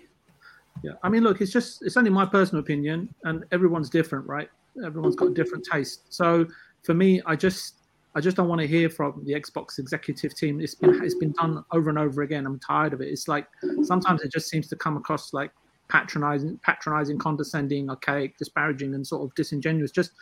Yeah, 0.82 0.92
I 1.02 1.08
mean, 1.10 1.22
look, 1.22 1.40
it's 1.40 1.52
just 1.52 1.82
it's 1.82 1.96
only 1.96 2.10
my 2.10 2.24
personal 2.24 2.60
opinion, 2.62 3.14
and 3.24 3.44
everyone's 3.52 3.90
different, 3.90 4.26
right? 4.26 4.48
Everyone's 4.84 5.14
got 5.16 5.34
different 5.34 5.66
taste. 5.70 6.12
So 6.12 6.46
for 6.82 6.94
me, 6.94 7.20
I 7.26 7.36
just 7.36 7.74
I 8.14 8.20
just 8.20 8.36
don't 8.36 8.48
want 8.48 8.60
to 8.60 8.66
hear 8.66 8.90
from 8.90 9.22
the 9.24 9.32
Xbox 9.32 9.78
executive 9.78 10.34
team. 10.34 10.60
It's 10.60 10.74
been 10.74 11.02
it's 11.02 11.14
been 11.14 11.32
done 11.32 11.64
over 11.72 11.88
and 11.88 11.98
over 11.98 12.22
again. 12.22 12.46
I'm 12.46 12.58
tired 12.58 12.92
of 12.92 13.00
it. 13.00 13.08
It's 13.08 13.28
like 13.28 13.46
sometimes 13.82 14.22
it 14.22 14.30
just 14.30 14.48
seems 14.48 14.68
to 14.68 14.76
come 14.76 14.96
across 14.96 15.32
like 15.32 15.50
patronizing, 15.88 16.58
patronizing, 16.62 17.18
condescending, 17.18 17.90
archaic, 17.90 18.36
disparaging, 18.38 18.94
and 18.94 19.06
sort 19.06 19.22
of 19.22 19.34
disingenuous. 19.34 19.90
Just 19.90 20.12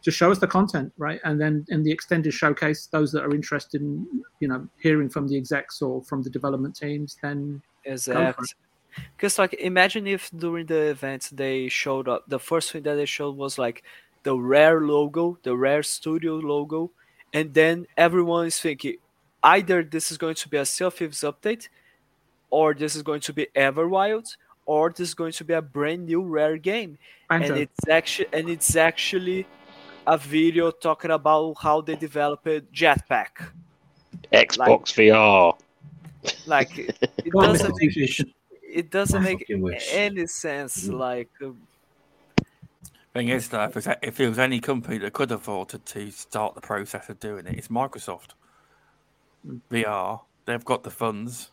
just 0.00 0.16
show 0.16 0.30
us 0.30 0.38
the 0.38 0.46
content, 0.46 0.92
right? 0.96 1.20
And 1.24 1.40
then 1.40 1.64
in 1.68 1.82
the 1.82 1.90
extended 1.90 2.32
showcase, 2.32 2.86
those 2.86 3.10
that 3.12 3.24
are 3.24 3.34
interested 3.34 3.80
in 3.80 4.06
you 4.38 4.48
know 4.48 4.68
hearing 4.80 5.08
from 5.08 5.26
the 5.26 5.36
execs 5.36 5.82
or 5.82 6.02
from 6.02 6.22
the 6.22 6.30
development 6.30 6.76
teams, 6.76 7.16
then 7.22 7.62
Exactly. 7.84 8.46
Because 9.16 9.38
like 9.38 9.54
imagine 9.54 10.06
if 10.06 10.30
during 10.36 10.66
the 10.66 10.90
event 10.90 11.30
they 11.32 11.68
showed 11.68 12.08
up 12.08 12.24
the 12.28 12.40
first 12.40 12.72
thing 12.72 12.82
that 12.82 12.94
they 12.94 13.06
showed 13.06 13.36
was 13.36 13.58
like 13.58 13.84
the 14.24 14.36
rare 14.36 14.80
logo, 14.80 15.38
the 15.42 15.56
rare 15.56 15.82
studio 15.82 16.36
logo, 16.36 16.90
and 17.32 17.54
then 17.54 17.86
everyone 17.96 18.46
is 18.46 18.58
thinking 18.58 18.96
either 19.42 19.82
this 19.82 20.10
is 20.10 20.18
going 20.18 20.34
to 20.34 20.48
be 20.48 20.56
a 20.56 20.64
Sea 20.64 20.84
of 20.84 20.94
Thieves 20.94 21.20
update, 21.20 21.68
or 22.50 22.74
this 22.74 22.96
is 22.96 23.02
going 23.02 23.20
to 23.20 23.32
be 23.32 23.46
Everwild, 23.54 24.36
or 24.66 24.90
this 24.90 25.08
is 25.08 25.14
going 25.14 25.32
to 25.32 25.44
be 25.44 25.54
a 25.54 25.62
brand 25.62 26.06
new 26.06 26.22
rare 26.22 26.58
game. 26.58 26.98
Banjo. 27.28 27.54
And 27.54 27.62
it's 27.62 27.88
actually 27.88 28.28
and 28.32 28.48
it's 28.48 28.76
actually 28.76 29.46
a 30.06 30.18
video 30.18 30.70
talking 30.70 31.10
about 31.10 31.54
how 31.60 31.80
they 31.80 31.96
developed 31.96 32.46
Jetpack. 32.72 33.48
Xbox 34.32 34.92
VR. 34.94 35.56
Like 36.46 36.78
it 36.78 37.32
doesn't 37.32 37.72
Mr. 37.72 37.96
Tushi. 37.96 38.32
it 38.62 38.90
doesn't 38.90 39.22
make 39.22 39.48
any 39.48 40.26
sense. 40.26 40.88
Mm. 40.88 40.98
Like 40.98 41.30
uh, 41.42 41.50
Thing 43.12 43.28
is, 43.28 43.48
though, 43.48 43.64
if, 43.64 43.76
it's, 43.76 43.88
if 44.02 44.16
there 44.16 44.28
was 44.28 44.38
any 44.38 44.60
company 44.60 44.98
that 44.98 45.12
could 45.12 45.32
afford 45.32 45.70
to, 45.70 45.78
to 45.78 46.10
start 46.12 46.54
the 46.54 46.60
process 46.60 47.08
of 47.08 47.18
doing 47.18 47.46
it, 47.46 47.58
it's 47.58 47.68
Microsoft. 47.68 48.30
VR, 49.70 50.20
they've 50.44 50.64
got 50.64 50.84
the 50.84 50.90
funds. 50.90 51.50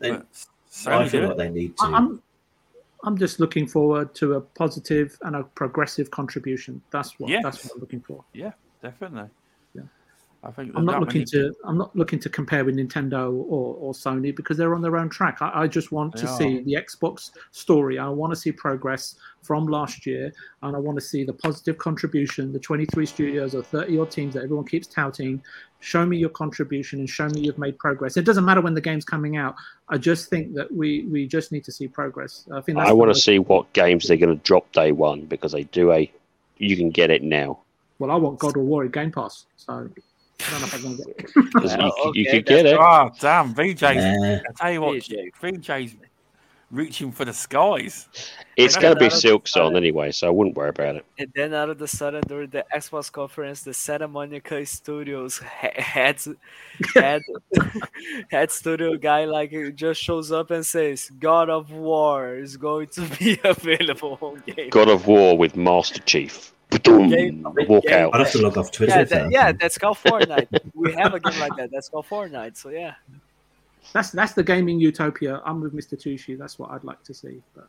They- 0.00 0.10
But 0.10 0.26
I 0.86 1.04
Sony 1.04 1.08
feel 1.08 1.28
like 1.28 1.36
they 1.38 1.48
need 1.50 1.76
to. 1.78 1.84
I- 1.84 1.96
I'm 1.96 2.22
I'm 3.04 3.16
just 3.16 3.38
looking 3.38 3.66
forward 3.68 4.12
to 4.16 4.34
a 4.34 4.40
positive 4.40 5.16
and 5.22 5.36
a 5.36 5.44
progressive 5.44 6.10
contribution. 6.10 6.82
That's 6.90 7.18
what 7.20 7.30
that's 7.42 7.64
what 7.64 7.74
I'm 7.74 7.80
looking 7.80 8.00
for. 8.00 8.24
Yeah, 8.34 8.52
definitely. 8.82 9.30
Yeah. 10.42 10.48
I 10.48 10.52
think 10.52 10.72
I'm 10.76 10.84
not 10.84 11.00
looking 11.00 11.20
many- 11.32 11.50
to 11.50 11.54
I'm 11.64 11.78
not 11.78 11.94
looking 11.96 12.20
to 12.20 12.28
compare 12.28 12.64
with 12.64 12.76
Nintendo 12.76 13.28
or, 13.32 13.74
or 13.74 13.92
Sony 13.92 14.34
because 14.34 14.56
they're 14.56 14.74
on 14.74 14.82
their 14.82 14.96
own 14.96 15.08
track. 15.08 15.38
I, 15.40 15.62
I 15.62 15.66
just 15.66 15.90
want 15.90 16.14
They 16.14 16.22
to 16.22 16.28
see 16.28 16.60
the 16.60 16.74
Xbox 16.74 17.32
story. 17.50 17.98
I 17.98 18.08
want 18.08 18.32
to 18.32 18.36
see 18.36 18.52
progress 18.52 19.16
from 19.42 19.66
last 19.66 20.06
year, 20.06 20.32
and 20.62 20.76
I 20.76 20.78
want 20.78 20.96
to 20.98 21.04
see 21.04 21.24
the 21.24 21.32
positive 21.32 21.78
contribution. 21.78 22.52
The 22.52 22.58
23 22.58 23.06
studios 23.06 23.54
or 23.54 23.62
30 23.62 23.98
odd 23.98 24.10
teams 24.10 24.34
that 24.34 24.44
everyone 24.44 24.66
keeps 24.66 24.86
touting. 24.86 25.42
Show 25.80 26.04
me 26.06 26.16
your 26.16 26.30
contribution 26.30 27.00
and 27.00 27.08
show 27.08 27.28
me 27.28 27.40
you've 27.40 27.58
made 27.58 27.78
progress. 27.78 28.16
It 28.16 28.24
doesn't 28.24 28.44
matter 28.44 28.60
when 28.60 28.74
the 28.74 28.80
game's 28.80 29.04
coming 29.04 29.36
out. 29.36 29.54
I 29.88 29.98
just 29.98 30.28
think 30.30 30.54
that 30.54 30.72
we 30.72 31.04
we 31.04 31.26
just 31.26 31.50
need 31.50 31.64
to 31.64 31.72
see 31.72 31.88
progress. 31.88 32.44
I 32.52 32.60
think 32.60 32.78
that's 32.78 32.90
I 32.90 32.92
want 32.92 33.12
to 33.14 33.20
see 33.20 33.38
what 33.38 33.72
games 33.72 34.06
they're 34.06 34.16
going 34.16 34.36
to 34.36 34.44
drop 34.44 34.70
day 34.72 34.92
one 34.92 35.22
because 35.22 35.52
they 35.52 35.64
do 35.64 35.92
a. 35.92 36.10
You 36.58 36.76
can 36.76 36.90
get 36.90 37.10
it 37.10 37.22
now. 37.22 37.60
Well, 38.00 38.10
I 38.10 38.16
want 38.16 38.38
God 38.38 38.56
of 38.56 38.62
War 38.62 38.84
in 38.84 38.90
Game 38.90 39.10
Pass, 39.10 39.46
so 39.56 39.88
I 40.46 40.50
don't 40.50 40.60
know 40.60 40.66
if 40.66 40.74
I'm 40.74 40.82
going 40.82 40.96
to 40.98 41.04
get 41.04 41.16
it. 41.18 41.52
'Cause 41.54 41.72
you, 41.72 41.78
Well, 41.78 42.12
you 42.14 42.26
could 42.26 42.46
get 42.46 42.66
it. 42.66 42.76
Oh, 42.78 43.10
damn. 43.20 43.54
VJ's, 43.54 43.96
Nah, 43.96 44.34
I 44.34 44.52
tell 44.56 44.72
you 44.72 44.82
what, 44.82 45.02
VJ. 45.02 45.30
VJ's 45.42 45.96
reaching 46.70 47.10
for 47.12 47.24
the 47.24 47.32
skies. 47.32 48.08
It's 48.56 48.76
going 48.76 48.94
to 48.94 48.98
be 48.98 49.06
that'll 49.06 49.18
Silk 49.18 49.48
fine. 49.48 49.62
on 49.62 49.76
anyway, 49.76 50.10
so 50.12 50.26
I 50.26 50.30
wouldn't 50.30 50.56
worry 50.56 50.68
about 50.70 50.96
it. 50.96 51.04
and 51.18 51.32
then 51.34 51.54
out 51.54 51.70
of 51.70 51.78
the 51.78 51.88
sudden 51.88 52.22
during 52.26 52.50
the 52.50 52.64
Xbox 52.74 53.10
conference, 53.10 53.62
the 53.62 53.72
Santa 53.72 54.06
Monica 54.08 54.64
Studios 54.66 55.38
he- 55.60 55.80
head 55.82 56.20
head 56.94 57.22
head 58.30 58.50
studio 58.50 58.96
guy 58.96 59.24
like 59.24 59.52
just 59.74 60.00
shows 60.02 60.30
up 60.32 60.50
and 60.50 60.64
says, 60.66 61.10
"God 61.18 61.48
of 61.50 61.70
War 61.72 62.36
is 62.36 62.56
going 62.56 62.88
to 62.88 63.02
be 63.18 63.38
available 63.44 64.18
on 64.20 64.42
game." 64.46 64.70
God 64.70 64.88
of 64.88 65.06
War 65.06 65.36
with 65.38 65.56
Master 65.56 66.00
Chief. 66.02 66.52
Ba-doom. 66.70 67.08
Game- 67.08 67.42
Walk 67.66 67.84
game- 67.84 67.92
out. 67.94 68.14
I'd 68.14 68.20
have 68.20 68.32
to 68.32 68.42
log 68.42 68.58
off 68.58 68.70
Twitter. 68.70 68.92
Yeah, 68.92 69.00
if 69.00 69.08
that, 69.08 69.22
that 69.24 69.30
yeah, 69.32 69.40
happened. 69.44 69.60
that's 69.60 69.78
called 69.78 69.96
Fortnite. 69.98 70.60
we 70.74 70.92
have 70.92 71.14
a 71.14 71.20
game 71.20 71.38
like 71.40 71.56
that. 71.56 71.70
That's 71.72 71.88
called 71.88 72.06
Fortnite. 72.06 72.56
So 72.58 72.68
yeah. 72.68 72.94
That's 73.92 74.10
that's 74.10 74.32
the 74.34 74.42
gaming 74.42 74.78
utopia. 74.80 75.40
I'm 75.44 75.60
with 75.60 75.74
Mr. 75.74 75.94
Tushi. 75.96 76.36
That's 76.38 76.58
what 76.58 76.70
I'd 76.70 76.84
like 76.84 77.02
to 77.04 77.14
see. 77.14 77.40
But 77.54 77.68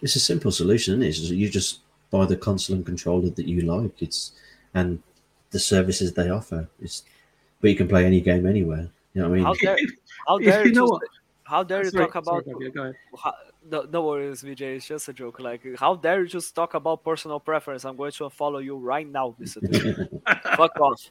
It's 0.00 0.16
a 0.16 0.20
simple 0.20 0.50
solution, 0.50 1.02
isn't 1.02 1.32
it? 1.32 1.36
You 1.36 1.48
just 1.48 1.80
buy 2.10 2.26
the 2.26 2.36
console 2.36 2.76
and 2.76 2.84
controller 2.86 3.30
that 3.30 3.46
you 3.48 3.62
like. 3.62 4.02
It's 4.02 4.32
and 4.74 5.00
the 5.50 5.58
services 5.58 6.12
they 6.12 6.28
offer. 6.30 6.68
It's 6.80 7.04
but 7.60 7.70
you 7.70 7.76
can 7.76 7.88
play 7.88 8.04
any 8.04 8.20
game 8.20 8.46
anywhere. 8.46 8.88
You 9.14 9.22
know 9.22 9.28
what 9.28 9.34
I 9.34 9.36
mean? 9.36 9.44
How 9.44 9.54
dare 9.54 9.76
how 10.28 10.38
dare 10.38 10.62
you 10.62 10.68
you, 10.68 10.74
know 10.74 10.82
just- 10.86 10.92
what- 10.92 11.02
how 11.44 11.62
dare 11.62 11.84
you 11.84 11.90
Sorry- 11.90 12.06
talk 12.06 12.14
about 12.14 12.44
sorry, 12.44 12.54
Gabriel, 12.54 12.72
go 12.72 12.82
ahead. 12.84 12.94
how, 13.22 13.34
no, 13.70 13.82
no 13.92 14.06
worries, 14.06 14.40
VJ. 14.40 14.62
It's 14.62 14.86
just 14.86 15.08
a 15.08 15.12
joke. 15.12 15.38
Like, 15.38 15.60
how 15.76 15.94
dare 15.96 16.22
you 16.22 16.26
just 16.28 16.54
talk 16.54 16.72
about 16.72 17.04
personal 17.04 17.38
preference? 17.40 17.84
I'm 17.84 17.96
going 17.96 18.12
to 18.12 18.24
unfollow 18.24 18.64
you 18.64 18.76
right 18.78 19.06
now, 19.06 19.34
Mr. 19.38 19.60
Fuck 20.56 20.80
off. 20.80 21.10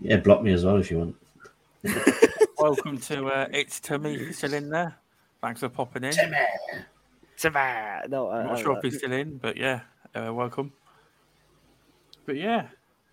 Yeah, 0.00 0.16
block 0.18 0.42
me 0.42 0.52
as 0.52 0.64
well 0.64 0.76
if 0.76 0.90
you 0.90 0.98
want. 0.98 1.16
Welcome 2.58 2.98
to 2.98 3.26
uh, 3.26 3.48
It's 3.52 3.80
Timmy 3.80 4.32
still 4.32 4.54
in 4.54 4.70
there. 4.70 4.96
Thanks 5.40 5.60
for 5.60 5.68
popping 5.68 6.04
in. 6.04 6.12
Savannah. 7.36 8.08
No, 8.08 8.30
I'm 8.30 8.46
not 8.46 8.58
sure 8.58 8.76
if 8.76 8.82
he's 8.82 8.98
still 8.98 9.12
in, 9.12 9.38
but 9.38 9.56
yeah, 9.56 9.82
uh, 10.14 10.34
welcome. 10.34 10.72
But 12.26 12.36
yeah, 12.36 12.66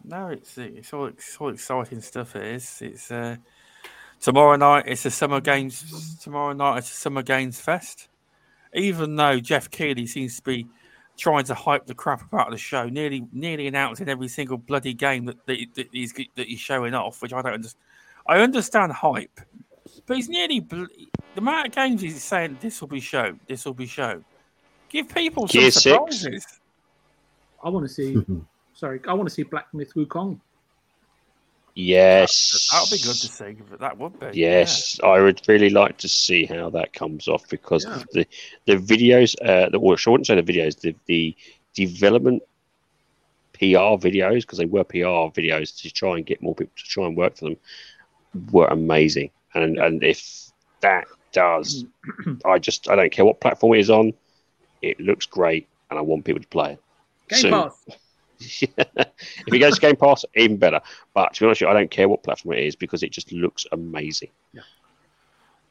no, 0.03 0.29
it's 0.29 0.57
it's 0.57 0.91
all 0.93 1.05
it's 1.05 1.37
all 1.39 1.51
exciting 1.51 2.01
stuff. 2.01 2.35
It 2.35 2.43
is. 2.43 2.81
It's 2.81 3.11
uh, 3.11 3.35
tomorrow 4.19 4.55
night. 4.55 4.85
It's 4.87 5.05
a 5.05 5.11
summer 5.11 5.41
games. 5.41 6.17
Tomorrow 6.23 6.53
night 6.53 6.79
it's 6.79 6.91
a 6.91 6.95
summer 6.95 7.21
games 7.21 7.59
fest. 7.59 8.07
Even 8.73 9.15
though 9.15 9.39
Geoff 9.39 9.69
Keighley 9.69 10.07
seems 10.07 10.37
to 10.37 10.41
be 10.41 10.67
trying 11.17 11.45
to 11.45 11.53
hype 11.53 11.85
the 11.85 11.95
crap 11.95 12.21
about 12.21 12.51
the 12.51 12.57
show, 12.57 12.87
nearly 12.89 13.25
nearly 13.31 13.67
announcing 13.67 14.09
every 14.09 14.27
single 14.27 14.57
bloody 14.57 14.93
game 14.93 15.25
that, 15.25 15.45
that, 15.45 15.59
that 15.75 15.87
he's 15.91 16.13
that 16.35 16.47
he's 16.47 16.59
showing 16.59 16.93
off, 16.93 17.21
which 17.21 17.33
I 17.33 17.41
don't 17.41 17.53
understand. 17.53 17.81
I 18.27 18.39
understand 18.39 18.91
hype, 18.91 19.39
but 20.05 20.17
he's 20.17 20.29
nearly 20.29 20.59
bl- 20.59 20.85
the 21.35 21.41
amount 21.41 21.67
of 21.67 21.73
games 21.73 22.01
he's 22.01 22.23
saying 22.23 22.57
this 22.59 22.81
will 22.81 22.87
be 22.87 22.99
shown, 22.99 23.39
this 23.47 23.65
will 23.65 23.73
be 23.73 23.85
shown. 23.85 24.25
Give 24.89 25.07
people 25.13 25.47
some 25.47 25.61
Gear 25.61 25.71
six. 25.71 25.83
surprises. 25.83 26.45
I 27.63 27.69
want 27.69 27.87
to 27.87 27.93
see. 27.93 28.17
sorry, 28.73 28.99
I 29.07 29.13
want 29.13 29.29
to 29.29 29.33
see 29.33 29.43
Black 29.43 29.67
Myth 29.73 29.93
Wukong. 29.95 30.39
Yes. 31.75 32.69
That 32.71 32.81
would 32.81 32.97
be 32.97 33.03
good 33.03 33.15
to 33.17 33.27
see. 33.27 33.57
but 33.69 33.79
That 33.79 33.97
would 33.97 34.17
be. 34.19 34.39
Yes, 34.39 34.97
I 35.03 35.19
would 35.19 35.41
really 35.47 35.69
like 35.69 35.97
to 35.99 36.07
see 36.09 36.45
how 36.45 36.69
that 36.71 36.93
comes 36.93 37.27
off 37.27 37.47
because 37.49 37.85
Yeah. 37.85 38.03
the 38.13 38.27
the 38.65 38.75
videos, 38.77 39.35
uh, 39.43 39.69
the, 39.69 39.79
well, 39.79 39.97
I 40.05 40.09
wouldn't 40.09 40.27
say 40.27 40.39
the 40.39 40.53
videos, 40.53 40.79
the 40.79 40.95
the 41.05 41.35
development 41.73 42.41
PR 43.53 43.97
videos 43.99 44.41
because 44.41 44.57
they 44.57 44.65
were 44.65 44.83
PR 44.85 45.31
videos 45.33 45.81
to 45.81 45.91
try 45.91 46.15
and 46.15 46.25
get 46.25 46.41
more 46.41 46.55
people 46.55 46.73
to 46.77 46.83
try 46.83 47.05
and 47.05 47.15
work 47.17 47.35
for 47.37 47.45
them 47.45 47.57
were 48.51 48.67
amazing. 48.67 49.31
And 49.53 49.77
and 49.77 50.01
if 50.03 50.51
that 50.79 51.07
does, 51.33 51.85
I 52.45 52.57
just 52.59 52.89
I 52.89 52.95
don't 52.95 53.11
care 53.11 53.25
what 53.25 53.41
platform 53.41 53.73
it 53.73 53.79
is 53.79 53.89
on, 53.89 54.13
it 54.81 54.99
looks 54.99 55.25
great, 55.25 55.67
and 55.89 55.99
I 55.99 56.01
want 56.01 56.23
people 56.23 56.41
to 56.41 56.47
play 56.47 56.73
it. 56.73 56.79
Game 57.27 57.39
soon. 57.39 57.51
Pass. 57.51 57.85
if 58.39 59.53
it 59.53 59.59
goes 59.59 59.75
to 59.75 59.81
Game 59.81 59.95
Pass, 59.95 60.25
even 60.35 60.57
better. 60.57 60.81
But 61.13 61.33
to 61.33 61.39
be 61.41 61.45
honest, 61.45 61.61
with 61.61 61.67
you, 61.67 61.71
I 61.71 61.73
don't 61.73 61.91
care 61.91 62.07
what 62.09 62.23
platform 62.23 62.55
it 62.57 62.63
is 62.63 62.75
because 62.75 63.03
it 63.03 63.11
just 63.11 63.31
looks 63.31 63.65
amazing. 63.71 64.29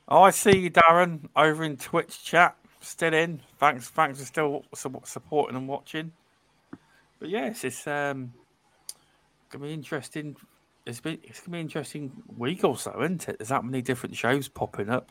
Oh, 0.08 0.22
I 0.22 0.30
see 0.30 0.58
you, 0.58 0.70
Darren, 0.70 1.20
over 1.34 1.64
in 1.64 1.76
Twitch 1.76 2.22
chat. 2.24 2.56
Still 2.80 3.14
in. 3.14 3.40
Thanks, 3.58 3.88
thanks 3.88 4.18
for 4.18 4.24
still 4.26 4.64
supporting 5.04 5.56
and 5.56 5.66
watching. 5.66 6.12
But 7.18 7.30
yes, 7.30 7.64
it's 7.64 7.86
um 7.86 8.32
gonna 9.48 9.64
be 9.64 9.72
interesting. 9.72 10.36
It's 10.84 11.00
been 11.00 11.18
it's 11.22 11.40
gonna 11.40 11.52
be 11.52 11.58
an 11.60 11.66
interesting 11.66 12.12
week 12.36 12.62
or 12.64 12.76
so, 12.76 12.94
isn't 13.02 13.26
it? 13.28 13.38
There's 13.38 13.48
that 13.48 13.64
many 13.64 13.80
different 13.80 14.14
shows 14.14 14.48
popping 14.48 14.90
up. 14.90 15.10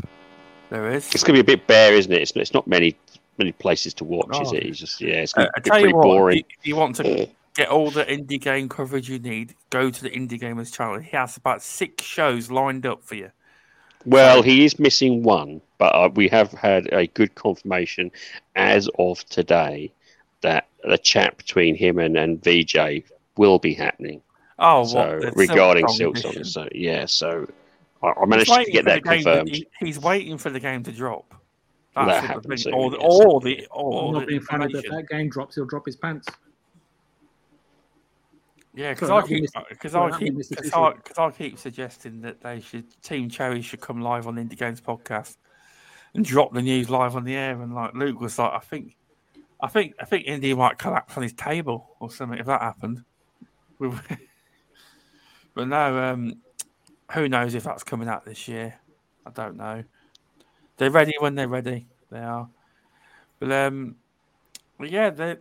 There 0.70 0.92
is. 0.92 1.12
It's 1.14 1.24
going 1.24 1.36
to 1.38 1.44
be 1.44 1.54
a 1.54 1.58
bit 1.58 1.68
bare, 1.68 1.94
isn't 1.94 2.12
it? 2.12 2.22
It's, 2.22 2.32
it's 2.36 2.54
not 2.54 2.68
many 2.68 2.96
many 3.40 3.52
places 3.52 3.94
to 3.96 4.04
watch, 4.04 4.40
is 4.42 4.52
Oh. 4.52 4.56
it? 4.56 4.64
It's 4.64 4.80
just 4.80 5.02
yeah, 5.02 5.16
it's 5.22 5.36
Uh, 5.36 5.48
I 5.56 5.60
to 5.60 5.72
be 5.72 5.78
you 5.78 5.82
pretty 5.82 5.94
what, 5.94 6.04
boring. 6.04 6.44
if 6.50 6.68
you 6.68 6.76
want 6.76 6.96
to 6.98 7.28
get 7.56 7.70
all 7.70 7.92
the 7.92 8.06
indie 8.06 8.40
game 8.42 8.68
coverage 8.70 9.10
you 9.10 9.20
need, 9.20 9.56
go 9.70 9.90
to 9.90 10.02
the 10.04 10.10
Indie 10.10 10.40
Gamers 10.40 10.74
channel. 10.74 11.00
He 11.00 11.16
has 11.16 11.38
about 11.38 11.62
six 11.62 12.04
shows 12.04 12.50
lined 12.50 12.86
up 12.86 13.04
for 13.04 13.16
you. 13.16 13.32
Well, 14.06 14.42
he 14.42 14.66
is 14.66 14.80
missing 14.80 15.24
one, 15.24 15.62
but 15.78 15.96
uh, 15.96 16.10
we 16.14 16.28
have 16.28 16.52
had 16.52 16.92
a 16.92 17.08
good 17.08 17.36
confirmation 17.36 18.12
as 18.56 18.90
of 19.00 19.24
today 19.30 19.94
that 20.42 20.68
the 20.84 20.98
chat 20.98 21.38
between 21.38 21.76
him 21.76 22.00
and, 22.00 22.18
and 22.18 22.44
VJ 22.44 23.04
will 23.38 23.60
be 23.60 23.74
happening. 23.74 24.22
Oh, 24.60 24.84
so 24.86 25.20
what, 25.24 25.36
regarding 25.38 25.88
Silk 25.88 26.18
Silk 26.18 26.36
Song 26.36 26.44
Song, 26.44 26.64
so 26.66 26.70
yeah, 26.74 27.06
so 27.06 27.50
I, 28.04 28.12
I 28.22 28.26
managed 28.26 28.52
to 28.52 28.66
get 28.66 28.84
for 28.84 28.84
the 28.84 28.84
that 28.84 29.04
game 29.04 29.18
to- 29.20 29.24
confirmed. 29.24 29.50
he- 29.50 29.68
he's 29.80 30.00
waiting 30.00 30.38
for 30.38 30.50
the 30.50 30.60
game 30.60 30.84
to 30.84 30.92
drop. 30.92 31.34
That 31.96 32.06
That's 32.08 32.22
what 32.22 32.28
happens 32.28 32.48
the 32.48 32.58
soon, 32.58 32.74
thing. 32.74 32.82
Or 32.82 32.90
the, 32.92 32.98
yes. 32.98 33.08
or 33.26 33.42
the, 33.42 33.68
or 33.72 34.08
I'm 34.08 34.14
not 34.14 34.20
the 34.22 34.26
being 34.26 34.42
funny, 34.42 34.66
but 34.66 34.70
if 34.80 34.86
information. 34.86 34.96
that 34.96 35.16
game 35.16 35.30
drops, 35.30 35.56
he'll 35.56 35.66
drop 35.66 35.86
his 35.86 35.96
pants. 35.96 36.28
Yeah, 38.76 38.94
because 38.94 39.12
I 39.12 39.22
keep 39.22 39.46
because 39.70 39.92
sorry, 39.92 40.14
I 40.14 40.20
keep 40.20 40.36
because 40.36 40.48
Fisher. 40.48 41.22
I 41.22 41.32
keep 41.32 41.60
suggesting 41.60 42.22
that 42.22 42.42
they 42.42 42.60
should 42.60 42.86
Team 43.04 43.30
Cherry 43.30 43.62
should 43.62 43.82
come 43.82 44.02
live 44.02 44.28
on 44.28 44.36
Indie 44.36 44.58
Games 44.58 44.82
podcast 44.82 45.38
and 46.16 46.26
drop 46.26 46.54
the 46.54 46.62
news 46.62 46.90
live 46.90 47.16
on 47.16 47.24
the 47.24 47.36
air. 47.36 47.62
And 47.62 47.74
like 47.74 47.94
Luke 47.94 48.20
was 48.20 48.38
like, 48.40 48.52
I 48.52 48.60
think, 48.60 48.96
I 49.62 49.68
think, 49.68 49.94
I 50.00 50.06
think 50.06 50.26
Indie 50.26 50.58
might 50.58 50.78
collapse 50.78 51.16
on 51.18 51.24
his 51.24 51.34
table 51.34 51.96
or 52.00 52.10
something 52.12 52.40
if 52.40 52.46
that 52.48 52.62
happened. 52.62 53.04
but 53.80 55.68
no, 55.68 55.98
um, 56.00 56.42
who 57.12 57.30
knows 57.30 57.54
if 57.54 57.64
that's 57.64 57.84
coming 57.84 58.08
out 58.08 58.26
this 58.26 58.48
year? 58.48 58.80
I 59.26 59.30
don't 59.32 59.58
know. 59.58 59.84
They're 60.78 60.92
ready 60.92 61.14
when 61.20 61.36
they're 61.36 61.48
ready. 61.48 61.88
They 62.12 62.20
are. 62.20 62.50
But 63.40 63.52
um, 63.52 63.96
but 64.80 64.90
yeah, 64.90 65.10
they 65.10 65.38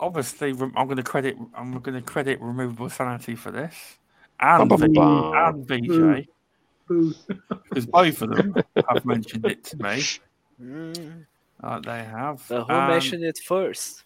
obviously 0.00 0.50
I'm 0.50 0.72
going 0.86 0.96
to 0.96 1.02
credit 1.02 1.36
I'm 1.54 1.78
going 1.80 1.94
to 1.96 2.02
credit 2.02 2.40
removable 2.40 2.90
sanity 2.90 3.34
for 3.34 3.50
this 3.50 3.74
and 4.40 4.68
Bum, 4.68 4.80
bum, 4.80 4.88
V- 4.88 4.94
bum. 4.98 5.34
and 5.34 5.66
VJ 5.66 5.88
Boo. 5.88 6.24
Boo. 6.88 7.14
because 7.68 7.86
both 7.86 8.20
of 8.22 8.30
them 8.30 8.54
have 8.88 9.04
mentioned 9.04 9.46
it 9.46 9.64
to 9.64 9.76
me. 9.82 10.02
Mm, 10.62 11.24
Uh, 11.62 11.78
they 11.80 12.02
have. 12.04 12.44
but 12.48 12.64
who 12.64 12.72
Um, 12.74 12.88
mentioned 12.90 13.24
it 13.24 13.38
first? 13.38 14.02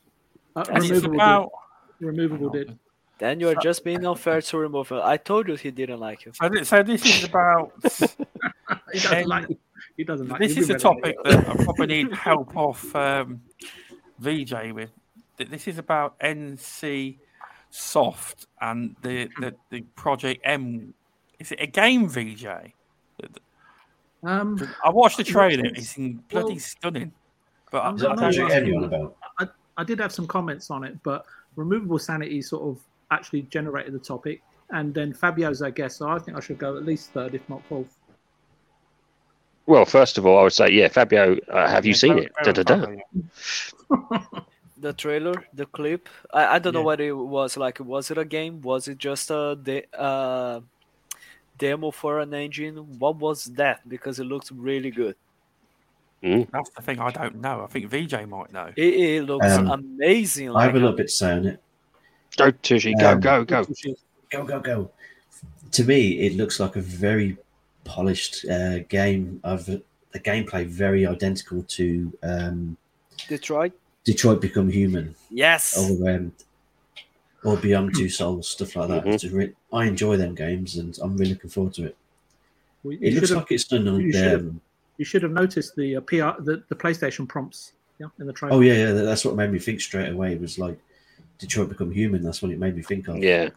Uh, 0.55 0.65
and 0.69 0.79
it's 0.79 0.91
removable 0.91 1.15
about. 1.17 1.51
did. 1.99 2.07
Removable 2.07 2.51
did. 2.51 2.79
Then 3.19 3.41
you're 3.41 3.57
just 3.57 3.83
being 3.83 4.07
unfair 4.07 4.41
to 4.43 4.59
remove 4.59 4.93
it. 4.93 5.01
I 5.03 5.17
told 5.17 5.49
you 5.49 5.57
he 5.57 5.73
didn't 5.73 5.99
like 5.99 6.25
you. 6.25 6.33
So, 6.35 6.63
so 6.63 6.83
this 6.85 7.05
is 7.05 7.25
about. 7.25 7.73
He 8.93 8.99
doesn't 9.01 9.23
Um, 9.23 9.29
like 9.29 9.49
you. 9.49 9.59
He 9.97 10.05
doesn't 10.05 10.29
like 10.29 10.39
this 10.41 10.55
you. 10.57 10.63
is 10.63 10.71
a 10.71 10.79
topic 10.79 11.17
that 11.25 11.49
I 11.49 11.55
probably 11.65 11.87
need 11.87 12.13
help 12.13 12.55
off 12.57 12.95
um, 12.95 13.41
VJ 14.21 14.73
with. 14.73 14.91
Th- 15.39 15.49
This 15.51 15.69
is 15.69 15.79
about 15.79 16.19
NC 16.21 17.19
Soft 17.71 18.47
and 18.61 18.97
the, 19.03 19.29
the, 19.41 19.55
the 19.71 19.81
Project 19.95 20.41
M. 20.45 20.95
Is 21.39 21.53
it 21.53 21.61
a 21.61 21.67
game, 21.67 22.09
VJ? 22.09 22.47
Um, 24.25 24.59
I 24.85 24.91
watched 24.91 25.17
the 25.17 25.25
trailer. 25.25 25.63
Well, 25.63 25.73
It's 25.77 25.95
bloody 25.95 26.55
well, 26.55 26.59
stunning. 26.59 27.13
But 27.71 27.79
I, 27.79 27.89
I'm 27.89 27.95
I 27.95 28.03
not 28.03 28.09
don't 28.09 28.19
Project. 28.19 28.51
M 28.51 28.67
you're 28.67 28.85
about? 28.85 29.17
I 29.39 29.47
I 29.77 29.85
did 29.85 30.01
have 30.01 30.13
some 30.13 30.27
comments 30.27 30.71
on 30.71 30.83
it, 30.83 30.99
but 31.05 31.25
removable 31.55 31.99
sanity 32.01 32.43
sort 32.43 32.63
of 32.65 32.83
actually 33.13 33.43
generated 33.43 33.93
the 33.95 33.99
topic, 34.01 34.43
and 34.71 34.93
then 34.93 35.15
Fabio's 35.15 35.63
our 35.63 35.71
guest, 35.71 35.99
so 35.99 36.09
I 36.09 36.19
think 36.19 36.37
I 36.37 36.41
should 36.41 36.59
go 36.59 36.77
at 36.77 36.85
least 36.85 37.11
third, 37.13 37.35
if 37.35 37.49
not 37.49 37.65
fourth. 37.67 37.97
Well, 39.67 39.85
first 39.85 40.19
of 40.19 40.27
all, 40.27 40.39
I 40.39 40.43
would 40.43 40.53
say, 40.53 40.71
yeah, 40.71 40.89
Fabio, 40.89 41.37
uh, 41.53 41.69
have 41.69 41.85
you 41.85 41.91
Yeah, 41.93 41.97
seen 41.97 42.19
it? 42.19 42.33
Da, 42.43 42.53
da, 42.53 42.63
da. 42.63 42.87
probably. 44.81 44.91
The 44.91 44.97
trailer, 44.97 45.45
the 45.55 45.67
clip. 45.67 46.09
I, 46.33 46.57
I 46.57 46.59
don't 46.59 46.73
know 46.73 46.81
Yeah. 46.81 46.85
what 46.87 47.01
it 47.01 47.13
was 47.13 47.57
like. 47.57 47.81
Was 47.81 48.11
it 48.11 48.19
a 48.19 48.25
game? 48.25 48.61
Was 48.63 48.89
it 48.89 48.99
just 48.99 49.31
a 49.31 49.57
de- 49.63 49.87
uh, 49.97 50.61
demo 51.59 51.91
for 51.91 52.21
an 52.21 52.35
engine? 52.35 52.77
What 52.99 53.17
was 53.17 53.45
that? 53.57 53.89
Because 53.89 54.19
it 54.19 54.25
looks 54.25 54.51
really 54.53 54.91
good. 54.91 55.17
That's 56.23 56.71
the 56.71 56.83
thing 56.83 56.99
I 56.99 57.11
don't 57.11 57.37
know. 57.41 57.63
I 57.63 57.67
think 57.69 57.87
VJ 57.89 58.27
might 58.29 58.53
know. 58.53 58.73
It, 58.77 58.95
it 58.95 59.23
looks 59.25 59.47
Um, 59.47 59.71
amazing. 59.71 60.49
I 60.49 60.53
Like 60.53 60.65
have 60.67 60.75
a 60.75 60.79
little 60.81 60.97
bit 60.97 61.07
to 61.09 61.13
say 61.13 61.33
on 61.33 61.47
it. 61.47 61.63
Go, 62.37 62.51
Tushi, 62.51 62.99
go, 62.99 63.13
Um, 63.13 63.21
go, 63.21 63.45
go. 63.45 63.65
Go, 64.31 64.45
go, 64.45 64.61
go. 64.61 64.91
To 65.73 65.85
me, 65.85 66.21
it 66.27 66.37
looks 66.37 66.59
like 66.61 66.77
a 66.77 66.81
very 66.81 67.37
polished 67.85 68.45
uh, 68.51 68.81
game 68.89 69.41
of 69.45 69.67
the 69.67 69.83
gameplay, 70.15 70.67
very 70.67 71.07
identical 71.07 71.63
to 71.63 72.13
um, 72.25 72.77
Detroit. 73.29 73.73
Detroit 74.09 74.41
Become 74.41 74.71
Human 74.71 75.15
Yes. 75.31 75.77
or, 75.77 76.09
um, 76.11 76.33
or 77.45 77.59
Beyond 77.59 77.95
Two 77.95 78.09
Souls, 78.09 78.49
stuff 78.49 78.75
like 78.75 78.89
that. 78.89 79.05
Mhm. 79.05 79.33
Re- 79.35 79.55
I 79.71 79.85
enjoy 79.85 80.17
them 80.17 80.35
games 80.35 80.77
and 80.79 80.99
I'm 81.03 81.15
really 81.19 81.35
looking 81.35 81.51
forward 81.51 81.75
to 81.75 81.85
it. 81.85 81.97
Well, 82.83 82.97
It 82.99 83.13
looks 83.13 83.29
have- 83.29 83.39
like 83.41 83.53
it's 83.53 83.65
done 83.65 83.87
on 83.87 84.01
you 84.01 84.13
should 84.13 84.23
have- 84.25 84.41
um, 84.41 84.61
You 84.97 85.05
should 85.05 85.23
have 85.23 85.33
noticed 85.33 85.77
the 85.77 85.97
uh, 85.97 86.01
PR, 86.01 86.41
the, 86.43 86.65
the 86.71 86.75
PlayStation 86.75 87.29
prompts, 87.29 87.73
yeah, 88.01 88.07
in 88.19 88.27
the 88.27 88.33
trailer. 88.33 88.55
Oh 88.57 88.61
yeah, 88.61 88.73
yeah, 88.83 88.93
that's 88.93 89.25
what 89.27 89.37
made 89.37 89.53
me 89.53 89.59
think 89.59 89.81
straight 89.83 90.11
away. 90.11 90.33
It 90.33 90.41
was 90.41 90.59
like 90.59 90.77
Detroit 91.39 91.69
Become 91.69 91.93
Human. 91.93 92.23
That's 92.23 92.41
what 92.43 92.51
it 92.51 92.59
made 92.59 92.75
me 92.75 92.83
think 92.83 93.09
of. 93.09 93.19
Yeah. 93.19 93.51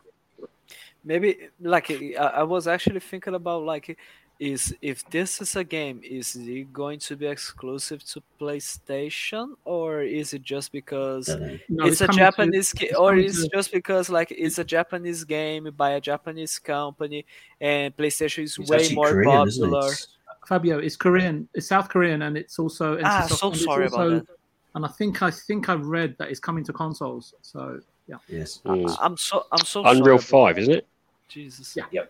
maybe 1.04 1.48
like 1.62 1.90
I, 1.90 2.14
I 2.42 2.44
was 2.44 2.68
actually 2.68 3.00
thinking 3.00 3.34
about 3.34 3.64
like 3.64 3.98
is 4.42 4.74
if 4.82 5.08
this 5.12 5.40
is 5.40 5.56
a 5.56 5.64
game 5.64 6.02
is 6.04 6.36
it 6.36 6.74
going 6.74 6.98
to 6.98 7.16
be 7.16 7.28
exclusive 7.28 8.04
to 8.04 8.18
playstation 8.40 9.46
or 9.66 10.02
is 10.02 10.34
it 10.34 10.42
just 10.42 10.72
because 10.72 11.28
No, 11.70 11.86
it's, 11.86 12.02
a 12.02 12.08
coming 12.08 12.18
to- 12.18 12.24
japanese 12.26 12.74
ga- 12.74 12.88
it's 12.88 12.98
or 12.98 13.10
coming 13.12 13.26
it's 13.26 13.44
to- 13.44 13.50
just 13.54 13.72
because 13.72 14.10
like 14.10 14.32
it's 14.32 14.58
a 14.58 14.64
japanese 14.64 15.24
game 15.24 15.70
by 15.78 15.92
a 15.92 16.02
japanese 16.02 16.58
company 16.58 17.24
and 17.62 17.96
playstation 17.96 18.44
is 18.44 18.58
It's 18.58 18.70
way 18.70 18.90
more 18.96 19.10
Korean, 19.12 19.48
isn't 19.48 19.64
it? 19.64 19.72
popular 19.72 19.88
It's- 19.94 20.08
Fabio, 20.48 20.80
it's 20.80 20.96
Korean, 20.98 21.48
it's 21.54 21.68
South 21.68 21.88
Korean, 21.88 22.24
and 22.24 22.36
it's 22.36 22.58
also 22.58 22.98
NC 22.98 23.04
Ah, 23.06 23.28
Soft, 23.28 23.40
so 23.40 23.48
and 23.48 23.56
it's 23.56 23.64
sorry 23.64 23.86
about 23.86 24.10
that. 24.10 24.26
And 24.74 24.84
I 24.84 24.88
think 24.98 25.22
I 25.22 25.30
think 25.30 25.70
I've 25.70 25.86
read 25.86 26.16
that 26.18 26.30
it's 26.32 26.40
coming 26.40 26.64
to 26.66 26.74
consoles. 26.74 27.36
So 27.44 27.80
yeah, 28.08 28.16
Yes. 28.28 28.60
Mm. 28.66 28.98
i'm 29.06 29.16
so 29.18 29.46
i'm 29.54 29.64
so 29.74 29.82
Unreal 29.86 30.18
sorry 30.18 30.48
about 30.48 30.56
5, 30.56 30.58
isn't 30.64 30.74
it? 30.80 30.88
jesus 31.30 31.78
Yeah. 31.78 32.06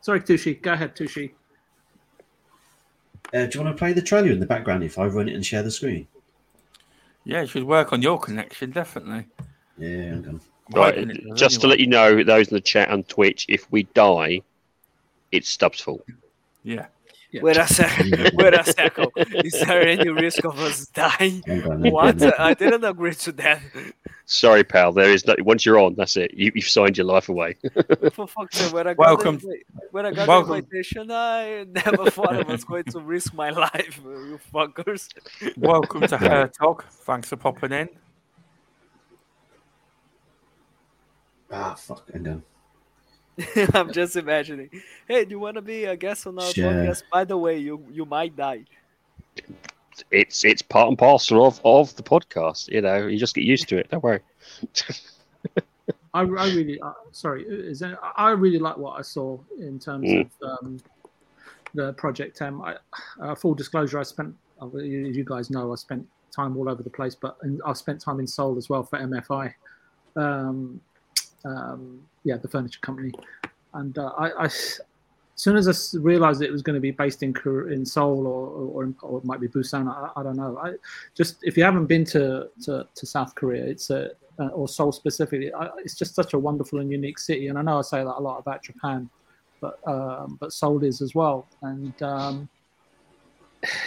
sorry, 0.00 0.20
Tushi. 0.20 0.60
Go 0.60 0.72
ahead, 0.72 0.96
Tushi. 0.96 1.30
Uh, 3.32 3.46
do 3.46 3.58
you 3.58 3.64
want 3.64 3.74
to 3.76 3.78
play 3.78 3.92
the 3.92 4.02
trailer 4.02 4.30
in 4.30 4.40
the 4.40 4.46
background 4.46 4.84
if 4.84 4.98
I 4.98 5.06
run 5.06 5.28
it 5.28 5.34
and 5.34 5.44
share 5.44 5.62
the 5.62 5.70
screen? 5.70 6.06
Yeah, 7.24 7.42
it 7.42 7.48
should 7.48 7.64
work 7.64 7.92
on 7.92 8.02
your 8.02 8.18
connection, 8.18 8.70
definitely. 8.70 9.26
Yeah. 9.78 10.12
I'm 10.12 10.40
Right. 10.70 10.94
hoping 10.94 11.10
it 11.10 11.28
does 11.28 11.38
Just 11.38 11.60
to 11.62 11.66
let 11.66 11.80
you 11.80 11.86
know, 11.86 12.22
those 12.22 12.48
in 12.48 12.54
the 12.54 12.60
chat 12.60 12.90
on 12.90 13.02
Twitch, 13.04 13.46
if 13.48 13.70
we 13.70 13.84
die, 13.94 14.42
it's 15.32 15.48
Stubbs' 15.48 15.80
fault. 15.80 16.06
Yeah. 16.62 16.86
Yeah. 17.34 17.42
wait 17.42 17.56
a 17.56 17.66
second 17.66 18.30
wait 18.34 18.54
a 18.54 18.62
second 18.62 19.10
is 19.44 19.60
there 19.66 19.84
any 19.88 20.08
risk 20.08 20.44
of 20.44 20.56
us 20.60 20.86
dying 20.86 21.42
Hang 21.46 21.64
on, 21.68 21.82
hang 21.82 21.92
what 21.92 22.40
i 22.40 22.54
didn't 22.54 22.84
agree 22.84 23.14
to 23.26 23.32
that 23.32 23.60
Sorry, 24.26 24.64
pal. 24.64 24.90
There 24.92 25.10
is 25.10 25.26
no. 25.26 25.34
Once 25.40 25.66
you're 25.66 25.78
on, 25.78 25.96
that's 25.96 26.16
it. 26.16 26.32
You, 26.32 26.50
you've 26.54 26.64
signed 26.64 26.96
your 26.96 27.04
life 27.04 27.28
away. 27.28 27.56
For 28.12 28.26
fuck's 28.26 28.56
sake, 28.56 28.72
when 28.72 28.86
I 28.86 28.94
got 28.94 28.98
Welcome. 29.06 29.36
the, 29.38 29.58
when 29.90 30.06
I 30.06 30.12
got 30.12 30.26
Welcome. 30.26 30.48
the 30.52 30.56
invitation, 30.60 31.10
I 31.10 31.64
never 31.64 32.10
thought 32.10 32.34
I 32.34 32.40
was 32.50 32.64
going 32.64 32.84
to 32.84 33.00
risk 33.00 33.34
my 33.34 33.50
life, 33.66 34.00
you 34.02 34.40
fuckers. 34.52 35.08
Welcome 35.58 36.06
to 36.06 36.16
Her 36.26 36.48
Talk. 36.48 36.86
Thanks 36.90 37.28
for 37.28 37.36
popping 37.36 37.72
in. 37.72 37.88
Ah, 41.52 41.74
fuck. 41.74 42.10
Hang 42.10 42.26
on. 42.28 42.42
I'm 43.74 43.92
just 43.92 44.16
imagining. 44.16 44.70
Hey, 45.08 45.24
do 45.24 45.30
you 45.32 45.38
want 45.40 45.56
to 45.56 45.62
be 45.62 45.84
a 45.84 45.96
guest 45.96 46.26
on 46.26 46.38
our 46.38 46.52
Sure. 46.52 46.72
podcast? 46.72 47.02
By 47.12 47.24
the 47.24 47.36
way, 47.36 47.58
you 47.58 47.84
you 47.90 48.04
might 48.04 48.36
die. 48.36 48.64
It's 50.10 50.44
it's 50.44 50.62
part 50.62 50.88
and 50.88 50.98
parcel 50.98 51.44
of 51.46 51.60
of 51.64 51.94
the 51.96 52.02
podcast. 52.02 52.68
You 52.68 52.80
know, 52.80 53.06
you 53.06 53.18
just 53.18 53.34
get 53.34 53.44
used 53.44 53.68
to 53.68 53.78
it. 53.78 53.90
Don't 53.90 54.02
worry. 54.02 54.20
I, 56.14 56.20
I 56.20 56.24
really, 56.24 56.80
uh, 56.80 56.92
sorry, 57.10 57.42
is 57.44 57.80
there, 57.80 57.98
I 58.16 58.30
really 58.30 58.60
like 58.60 58.76
what 58.76 58.96
I 58.96 59.02
saw 59.02 59.36
in 59.58 59.80
terms 59.80 60.08
Mm. 60.08 60.20
of 60.20 60.48
um, 60.62 60.80
the 61.74 61.92
Project 61.94 62.40
M. 62.40 62.62
I, 62.62 62.76
uh, 63.20 63.34
full 63.34 63.52
disclosure, 63.54 63.98
I 63.98 64.04
spent, 64.04 64.32
uh, 64.62 64.68
you 64.76 65.06
you 65.08 65.24
guys 65.24 65.50
know, 65.50 65.72
I 65.72 65.74
spent 65.74 66.06
time 66.30 66.56
all 66.56 66.68
over 66.68 66.84
the 66.84 66.90
place, 66.90 67.16
but 67.16 67.36
and 67.42 67.60
I've 67.66 67.76
spent 67.78 68.00
time 68.00 68.20
in 68.20 68.28
Seoul 68.28 68.56
as 68.56 68.68
well 68.68 68.84
for 68.84 68.96
MFI. 69.00 69.52
um, 70.14 70.80
um, 71.44 72.00
yeah, 72.24 72.36
the 72.36 72.48
furniture 72.48 72.80
company, 72.80 73.12
and 73.74 73.98
uh, 73.98 74.12
I, 74.18 74.30
I, 74.30 74.44
as 74.44 74.80
soon 75.36 75.56
as 75.56 75.68
I 75.68 75.98
realized 75.98 76.42
it 76.42 76.52
was 76.52 76.62
going 76.62 76.74
to 76.74 76.80
be 76.80 76.90
based 76.90 77.22
in 77.22 77.34
in 77.70 77.84
Seoul 77.84 78.26
or 78.26 78.84
or, 78.84 78.94
or, 79.02 79.18
it 79.18 79.24
might 79.24 79.40
be 79.40 79.48
Busan, 79.48 79.88
I, 79.88 80.20
I 80.20 80.22
don't 80.22 80.36
know. 80.36 80.58
I 80.58 80.74
just 81.14 81.36
if 81.42 81.56
you 81.56 81.64
haven't 81.64 81.86
been 81.86 82.04
to 82.06 82.48
to, 82.62 82.86
to 82.94 83.06
South 83.06 83.34
Korea, 83.34 83.64
it's 83.64 83.90
a 83.90 84.10
uh, 84.38 84.48
or 84.48 84.68
Seoul 84.68 84.92
specifically, 84.92 85.52
I, 85.52 85.68
it's 85.78 85.94
just 85.94 86.14
such 86.14 86.34
a 86.34 86.38
wonderful 86.38 86.80
and 86.80 86.90
unique 86.90 87.18
city. 87.18 87.48
And 87.48 87.58
I 87.58 87.62
know 87.62 87.78
I 87.78 87.82
say 87.82 87.98
that 87.98 88.16
a 88.16 88.20
lot 88.20 88.38
about 88.38 88.62
Japan, 88.62 89.08
but 89.60 89.78
um, 89.86 90.36
but 90.40 90.52
Seoul 90.52 90.82
is 90.82 91.00
as 91.00 91.14
well. 91.14 91.46
And 91.62 92.00
um, 92.02 92.48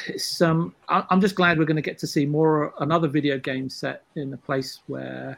it's 0.08 0.42
um, 0.42 0.74
I, 0.90 1.04
I'm 1.10 1.22
just 1.22 1.36
glad 1.36 1.58
we're 1.58 1.66
going 1.66 1.76
to 1.76 1.82
get 1.82 1.98
to 2.00 2.08
see 2.08 2.26
more 2.26 2.74
another 2.80 3.08
video 3.08 3.38
game 3.38 3.70
set 3.70 4.04
in 4.16 4.34
a 4.34 4.38
place 4.38 4.80
where, 4.88 5.38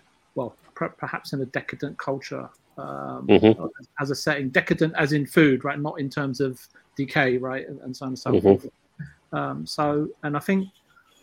perhaps 0.87 1.33
in 1.33 1.41
a 1.41 1.45
decadent 1.45 1.97
culture. 1.97 2.49
Um, 2.77 3.27
Mhm. 3.27 3.69
As 3.99 4.09
a 4.09 4.15
setting, 4.15 4.49
decadent 4.49 4.93
as 4.97 5.11
in 5.11 5.25
food, 5.25 5.65
right? 5.65 5.77
Not 5.79 5.99
in 5.99 6.09
terms 6.09 6.39
of 6.39 6.65
decay, 6.95 7.37
right, 7.37 7.67
and, 7.67 7.79
and 7.81 7.95
so 7.95 8.05
on 8.05 8.09
and 8.11 8.19
so 8.19 8.31
Mhm. 8.31 8.41
forth. 8.41 8.67
Um, 9.33 9.65
so, 9.65 10.07
and 10.23 10.37
I 10.37 10.39
think 10.39 10.67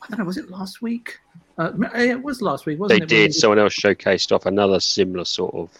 I 0.03 0.09
don't 0.09 0.19
know, 0.19 0.25
was 0.27 0.37
it 0.37 0.51
last 0.51 0.83
week? 0.83 1.19
Uh, 1.59 1.73
it 1.95 2.23
was 2.23 2.43
last 2.43 2.67
week, 2.67 2.79
wasn't 2.79 3.01
They 3.01 3.05
it? 3.05 3.11
we 3.11 3.27
did. 3.29 3.35
Someone 3.35 3.59
else 3.59 3.75
showcased 3.75 4.31
off 4.31 4.45
another 4.45 4.79
similar 4.79 5.25
sort 5.25 5.55
of. 5.55 5.71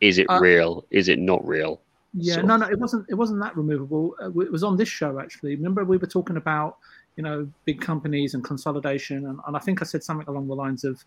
Is 0.00 0.16
it 0.18 0.26
Uh, 0.30 0.40
real? 0.40 0.86
Is 0.90 1.08
it 1.08 1.18
not 1.18 1.46
real? 1.46 1.80
Yeah, 2.14 2.40
no, 2.40 2.56
no, 2.56 2.66
it 2.66 2.78
wasn't. 2.78 3.04
It 3.10 3.14
wasn't 3.14 3.40
that 3.42 3.56
removable. 3.56 4.16
Uh, 4.20 4.30
It 4.40 4.50
was 4.50 4.64
on 4.64 4.76
this 4.78 4.88
show 4.88 5.20
actually. 5.20 5.54
Remember, 5.56 5.84
we 5.84 5.98
were 5.98 6.06
talking 6.06 6.38
about 6.38 6.78
you 7.16 7.22
know 7.22 7.48
big 7.64 7.80
companies 7.80 8.34
and 8.34 8.42
consolidation, 8.44 9.26
and, 9.26 9.38
and 9.46 9.56
I 9.56 9.60
think 9.60 9.82
I 9.82 9.84
said 9.84 10.02
something 10.02 10.26
along 10.28 10.48
the 10.48 10.54
lines 10.54 10.84
of, 10.84 11.02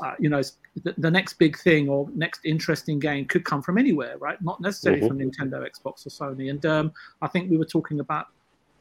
uh, 0.00 0.14
you 0.18 0.28
know, 0.28 0.42
the, 0.84 0.94
the 0.98 1.10
next 1.10 1.34
big 1.34 1.58
thing 1.58 1.88
or 1.88 2.08
next 2.14 2.40
interesting 2.44 2.98
game 2.98 3.24
could 3.26 3.44
come 3.44 3.62
from 3.62 3.78
anywhere, 3.78 4.18
right? 4.18 4.40
Not 4.42 4.60
necessarily 4.60 5.02
Mhm. 5.02 5.08
from 5.08 5.18
Nintendo, 5.18 5.66
Xbox, 5.68 6.06
or 6.06 6.10
Sony. 6.10 6.50
And 6.50 6.64
um, 6.66 6.92
I 7.22 7.28
think 7.28 7.50
we 7.50 7.56
were 7.56 7.64
talking 7.64 8.00
about 8.00 8.26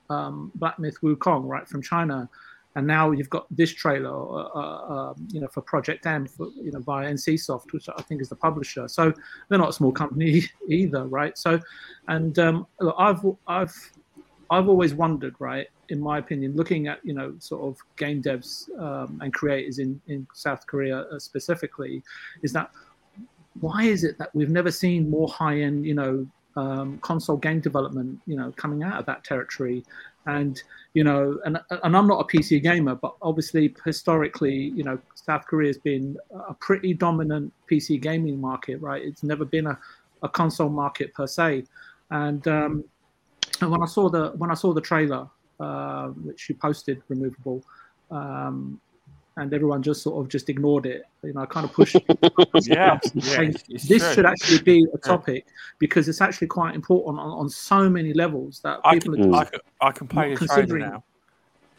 um, 0.10 0.52
Black 0.56 0.78
Myth 0.80 0.98
Wukong, 1.02 1.48
right, 1.48 1.68
from 1.68 1.82
China. 1.82 2.30
And 2.76 2.86
now 2.86 3.10
you've 3.10 3.30
got 3.30 3.48
this 3.50 3.74
trailer, 3.74 4.12
uh, 4.12 4.50
uh, 4.54 5.12
um, 5.12 5.28
you 5.32 5.42
know, 5.42 5.48
for 5.48 5.62
Project 5.62 6.06
M, 6.06 6.28
for, 6.28 6.48
you 6.56 6.72
know, 6.72 6.80
by 6.80 7.06
NCSoft, 7.06 7.74
which 7.74 7.90
I 7.90 8.02
think 8.04 8.22
is 8.22 8.30
the 8.30 8.36
publisher. 8.36 8.88
So 8.88 9.12
they're 9.50 9.58
not 9.58 9.70
a 9.70 9.74
small 9.74 9.92
company 9.92 10.44
either, 10.70 11.06
right? 11.08 11.36
So, 11.38 11.60
and 12.08 12.38
um, 12.38 12.68
look, 12.80 12.96
I've 13.00 13.26
I've 13.48 13.76
I've 14.52 14.70
always 14.70 14.94
wondered, 14.94 15.36
right? 15.40 15.68
In 15.90 16.00
my 16.00 16.18
opinion, 16.18 16.56
looking 16.56 16.88
at 16.88 17.00
you 17.04 17.14
know 17.14 17.34
sort 17.40 17.64
of 17.64 17.78
game 17.96 18.22
devs 18.22 18.70
um, 18.80 19.20
and 19.22 19.34
creators 19.34 19.80
in 19.80 20.02
in 20.08 20.28
South 20.34 20.66
Korea 20.68 21.00
uh, 21.02 21.20
specifically, 21.20 22.04
is 22.44 22.54
that 22.54 22.72
why 23.60 23.84
is 23.84 24.04
it 24.04 24.18
that 24.18 24.34
we've 24.36 24.50
never 24.50 24.72
seen 24.72 25.10
more 25.10 25.28
high 25.28 25.62
end, 25.62 25.86
you 25.86 25.96
know, 25.96 26.28
um, 26.56 26.98
console 27.00 27.38
game 27.38 27.60
development, 27.60 28.20
you 28.26 28.36
know, 28.36 28.52
coming 28.56 28.84
out 28.84 29.00
of 29.00 29.06
that 29.06 29.24
territory? 29.24 29.84
And 30.26 30.62
you 30.94 31.04
know, 31.04 31.40
and 31.46 31.60
and 31.84 31.96
I'm 31.96 32.08
not 32.08 32.20
a 32.20 32.24
PC 32.26 32.62
gamer, 32.62 32.96
but 32.96 33.16
obviously 33.22 33.74
historically, 33.86 34.74
you 34.76 34.84
know, 34.84 35.00
South 35.16 35.46
Korea 35.46 35.70
has 35.70 35.78
been 35.78 36.18
a 36.50 36.54
pretty 36.54 36.94
dominant 36.94 37.54
PC 37.72 38.02
gaming 38.02 38.40
market, 38.42 38.82
right? 38.82 39.02
It's 39.02 39.24
never 39.24 39.46
been 39.46 39.68
a, 39.68 39.78
a 40.24 40.30
console 40.30 40.70
market 40.70 41.14
per 41.14 41.28
se. 41.28 41.64
And 42.12 42.46
um, 42.48 42.84
and 43.62 43.72
when 43.72 43.82
I 43.82 43.86
saw 43.86 44.10
the 44.10 44.32
when 44.38 44.52
I 44.52 44.54
saw 44.54 44.74
the 44.74 44.82
trailer, 44.82 45.28
uh, 45.60 46.08
which 46.10 46.50
you 46.50 46.56
posted, 46.56 47.02
removable, 47.10 47.64
um, 48.12 48.80
and 49.38 49.54
everyone 49.54 49.84
just 49.84 50.02
sort 50.02 50.24
of 50.24 50.30
just 50.30 50.50
ignored 50.50 50.86
it. 50.86 51.04
You 51.24 51.34
know, 51.34 51.42
I 51.42 51.46
kind 51.46 51.66
of 51.66 51.74
pushed. 51.74 51.96
Yeah, 52.64 52.98
yeah, 53.14 53.52
this 53.70 53.86
true. 53.88 54.00
should 54.14 54.26
actually 54.26 54.62
be 54.62 54.86
a 54.94 54.98
topic 54.98 55.46
because 55.80 56.10
it's 56.10 56.22
actually 56.22 56.48
quite 56.48 56.74
important 56.76 57.20
on, 57.20 57.30
on 57.30 57.50
so 57.50 57.88
many 57.90 58.14
levels 58.14 58.60
that 58.62 58.80
I 58.84 58.96
people 58.96 59.14
can, 59.16 59.34
are 59.34 59.42
I 59.42 59.46
can, 59.46 59.60
I 59.82 59.92
can 59.92 60.08
play 60.08 60.30
Not 60.32 60.40
the 60.40 60.48
trailer 60.48 60.62
considering- 60.62 60.92
now. 60.92 61.04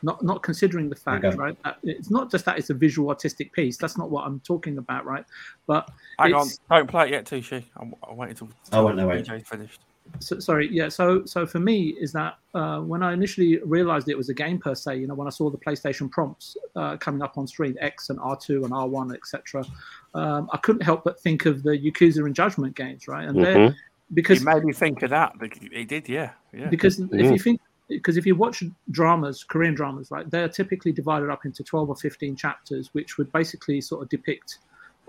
not 0.03 0.23
not 0.23 0.43
considering 0.45 0.89
the 0.89 0.95
fact, 0.97 1.25
Okay. 1.25 1.37
right? 1.37 1.57
That 1.65 1.79
it's 1.83 2.11
not 2.11 2.31
just 2.31 2.45
that 2.45 2.59
it's 2.59 2.71
a 2.71 2.75
visual 2.75 3.09
artistic 3.09 3.53
piece. 3.53 3.77
That's 3.77 3.99
not 3.99 4.09
what 4.11 4.25
I'm 4.27 4.39
talking 4.41 4.79
about, 4.79 5.05
right? 5.05 5.25
But 5.67 5.91
Hang 6.21 6.35
on, 6.35 6.47
don't 6.71 6.87
play 6.89 7.07
it 7.07 7.11
yet, 7.11 7.25
Tushi. 7.25 7.65
I'm, 7.77 7.93
I'm 8.09 8.17
waiting 8.17 8.37
until 8.37 8.53
I 8.73 8.81
won't 8.81 8.97
know, 8.97 9.09
wait. 9.09 9.25
DJ's 9.27 9.49
finished. 9.49 9.81
So, 10.21 10.39
sorry 10.39 10.69
yeah 10.71 10.89
so 10.89 11.25
so 11.25 11.47
for 11.47 11.59
me 11.59 11.89
is 12.01 12.13
that 12.13 12.37
uh, 12.55 12.81
when 12.81 13.03
i 13.03 13.13
initially 13.13 13.59
realized 13.65 14.09
it 14.09 14.17
was 14.17 14.29
a 14.29 14.35
game 14.35 14.59
per 14.59 14.75
se 14.75 14.97
you 14.97 15.07
know 15.07 15.15
when 15.15 15.27
i 15.27 15.31
saw 15.31 15.49
the 15.51 15.59
playstation 15.59 16.11
prompts 16.11 16.57
uh, 16.77 16.97
coming 16.97 17.23
up 17.23 17.39
on 17.39 17.47
screen 17.47 17.77
x 17.81 18.11
and 18.11 18.19
r2 18.19 18.65
and 18.65 18.73
r1 18.73 19.15
etc 19.15 19.65
um, 20.15 20.49
i 20.53 20.57
couldn't 20.59 20.83
help 20.83 21.05
but 21.05 21.21
think 21.21 21.47
of 21.47 21.63
the 21.63 21.71
yakuza 21.71 22.25
and 22.25 22.35
judgment 22.35 22.75
games 22.75 23.07
right 23.09 23.29
and 23.29 23.37
they're 23.43 23.57
Mhm. 23.71 23.77
because 24.15 24.41
It 24.41 24.45
made 24.45 24.65
me 24.65 24.73
think 24.73 25.03
of 25.03 25.11
that. 25.11 25.33
It 25.41 25.89
did, 25.89 26.09
yeah, 26.09 26.31
yeah. 26.53 26.69
because 26.69 26.99
if 26.99 27.31
you 27.31 27.39
think 27.39 27.61
because 27.89 28.17
if 28.17 28.27
you 28.27 28.35
watch 28.35 28.63
dramas 28.91 29.43
korean 29.45 29.75
dramas 29.75 30.11
right 30.11 30.31
they're 30.31 30.49
typically 30.49 30.93
divided 30.93 31.31
up 31.31 31.45
into 31.47 31.63
12 31.65 31.89
or 31.89 31.97
15 31.97 32.37
chapters 32.37 32.91
which 32.93 33.17
would 33.19 33.33
basically 33.33 33.81
sort 33.81 34.03
of 34.03 34.09
depict 34.11 34.59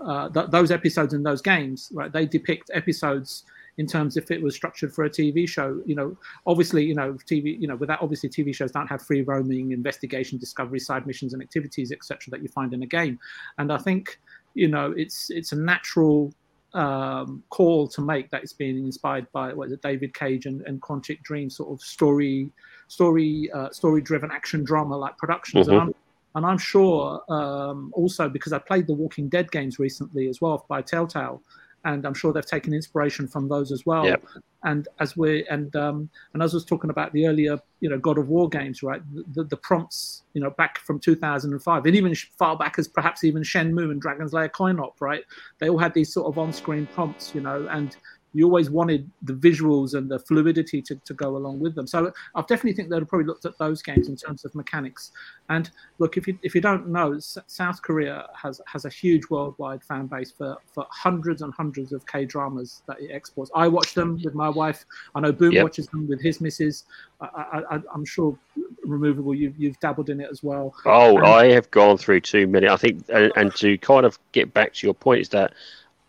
uh, 0.00 0.28
th- 0.30 0.46
those 0.50 0.70
episodes 0.70 1.12
in 1.12 1.22
those 1.22 1.42
games 1.42 1.90
right 1.94 2.10
they 2.12 2.24
depict 2.24 2.70
episodes 2.72 3.44
in 3.80 3.86
terms 3.86 4.16
if 4.16 4.30
it 4.30 4.42
was 4.42 4.54
structured 4.54 4.92
for 4.94 5.04
a 5.04 5.10
tv 5.10 5.48
show 5.48 5.80
you 5.86 5.94
know 5.94 6.16
obviously 6.46 6.84
you 6.84 6.94
know 6.94 7.14
tv 7.30 7.58
you 7.58 7.66
know 7.66 7.76
without 7.76 8.00
obviously 8.02 8.28
tv 8.28 8.54
shows 8.54 8.70
don't 8.70 8.86
have 8.86 9.00
free 9.00 9.22
roaming 9.22 9.72
investigation 9.72 10.38
discovery 10.38 10.78
side 10.78 11.06
missions 11.06 11.32
and 11.32 11.42
activities 11.42 11.90
etc 11.90 12.30
that 12.30 12.42
you 12.42 12.48
find 12.48 12.74
in 12.74 12.82
a 12.82 12.86
game 12.86 13.18
and 13.58 13.72
i 13.72 13.78
think 13.78 14.20
you 14.54 14.68
know 14.68 14.92
it's 14.96 15.30
it's 15.30 15.52
a 15.52 15.56
natural 15.56 16.32
um, 16.72 17.42
call 17.50 17.88
to 17.88 18.00
make 18.00 18.30
that 18.30 18.42
it's 18.42 18.52
being 18.52 18.78
inspired 18.78 19.26
by 19.32 19.52
what 19.52 19.66
is 19.66 19.72
it, 19.72 19.82
David 19.82 20.14
Cage 20.14 20.46
and, 20.46 20.60
and 20.68 20.80
Quantic 20.80 21.20
Dream 21.22 21.50
sort 21.50 21.72
of 21.72 21.80
story, 21.80 22.52
story, 22.86 23.50
uh, 23.52 23.70
story-driven 23.70 24.30
action 24.30 24.62
drama 24.62 24.96
like 24.96 25.18
productions. 25.18 25.66
Mhm. 25.66 25.72
And 25.72 25.80
I'm 25.80 25.94
and 26.36 26.46
I'm 26.46 26.58
sure 26.58 27.20
um, 27.28 27.90
also 27.92 28.28
because 28.28 28.52
I 28.52 28.60
played 28.60 28.86
the 28.86 28.94
Walking 28.94 29.28
Dead 29.28 29.50
games 29.50 29.80
recently 29.80 30.28
as 30.28 30.40
well 30.40 30.64
by 30.68 30.80
Telltale, 30.80 31.42
and 31.84 32.04
I'm 32.04 32.14
sure 32.14 32.32
they've 32.32 32.44
taken 32.44 32.74
inspiration 32.74 33.26
from 33.26 33.48
those 33.48 33.72
as 33.72 33.86
well. 33.86 34.04
Yep. 34.04 34.24
And 34.64 34.88
as 34.98 35.16
we 35.16 35.46
and 35.48 35.74
um, 35.76 36.10
and 36.34 36.42
as 36.42 36.52
I 36.52 36.56
was 36.56 36.64
talking 36.66 36.90
about 36.90 37.12
the 37.12 37.26
earlier, 37.26 37.58
you 37.80 37.88
know, 37.88 37.98
God 37.98 38.18
of 38.18 38.28
War 38.28 38.48
games, 38.48 38.82
right? 38.82 39.00
The, 39.14 39.24
the, 39.34 39.44
the 39.44 39.56
prompts, 39.56 40.24
you 40.34 40.42
know, 40.42 40.50
back 40.50 40.78
from 40.80 41.00
2005, 41.00 41.86
and 41.86 41.96
even 41.96 42.14
far 42.38 42.56
back 42.56 42.78
as 42.78 42.86
perhaps 42.86 43.24
even 43.24 43.42
Shenmue 43.42 43.90
and 43.90 44.00
Dragon's 44.00 44.34
Lair 44.34 44.50
Coin 44.50 44.78
Op, 44.78 45.00
right? 45.00 45.22
They 45.58 45.70
all 45.70 45.78
had 45.78 45.94
these 45.94 46.12
sort 46.12 46.26
of 46.26 46.38
on-screen 46.38 46.86
prompts, 46.94 47.34
you 47.34 47.40
know, 47.40 47.66
and 47.70 47.96
you 48.32 48.44
always 48.44 48.70
wanted 48.70 49.10
the 49.22 49.32
visuals 49.32 49.94
and 49.94 50.08
the 50.10 50.18
fluidity 50.18 50.80
to, 50.82 50.94
to 50.94 51.14
go 51.14 51.36
along 51.36 51.58
with 51.58 51.74
them. 51.74 51.86
So 51.86 52.12
I 52.34 52.40
definitely 52.42 52.74
think 52.74 52.88
they'd 52.88 52.98
have 53.00 53.08
probably 53.08 53.26
looked 53.26 53.44
at 53.44 53.58
those 53.58 53.82
games 53.82 54.08
in 54.08 54.16
terms 54.16 54.44
of 54.44 54.54
mechanics. 54.54 55.10
And 55.48 55.70
look, 55.98 56.16
if 56.16 56.28
you 56.28 56.38
if 56.42 56.54
you 56.54 56.60
don't 56.60 56.88
know, 56.88 57.18
South 57.18 57.82
Korea 57.82 58.28
has 58.40 58.60
has 58.66 58.84
a 58.84 58.88
huge 58.90 59.22
worldwide 59.30 59.82
fan 59.82 60.06
base 60.06 60.30
for, 60.30 60.56
for 60.72 60.86
hundreds 60.90 61.42
and 61.42 61.52
hundreds 61.54 61.92
of 61.92 62.06
K 62.06 62.24
dramas 62.24 62.82
that 62.86 63.00
it 63.00 63.10
exports. 63.10 63.50
I 63.54 63.66
watch 63.68 63.94
them 63.94 64.20
with 64.24 64.34
my 64.34 64.48
wife. 64.48 64.84
I 65.14 65.20
know 65.20 65.32
Boom 65.32 65.52
Yep. 65.52 65.62
watches 65.64 65.88
them 65.88 66.08
with 66.08 66.20
his 66.20 66.40
missus. 66.40 66.84
I, 67.20 67.26
I, 67.26 67.76
I, 67.76 67.80
I'm 67.92 68.04
sure 68.04 68.36
removable. 68.84 69.34
You've 69.34 69.58
you've 69.58 69.78
dabbled 69.80 70.10
in 70.10 70.20
it 70.20 70.28
as 70.30 70.42
well. 70.42 70.74
Oh, 70.86 71.18
Um, 71.18 71.24
I 71.24 71.46
have 71.46 71.70
gone 71.70 71.98
through 71.98 72.20
too 72.20 72.46
many. 72.46 72.68
I 72.68 72.76
think, 72.76 73.04
and, 73.08 73.32
and 73.36 73.54
to 73.56 73.76
kind 73.78 74.06
of 74.06 74.18
get 74.32 74.54
back 74.54 74.74
to 74.74 74.86
your 74.86 74.94
point, 74.94 75.20
is 75.20 75.28
that 75.30 75.54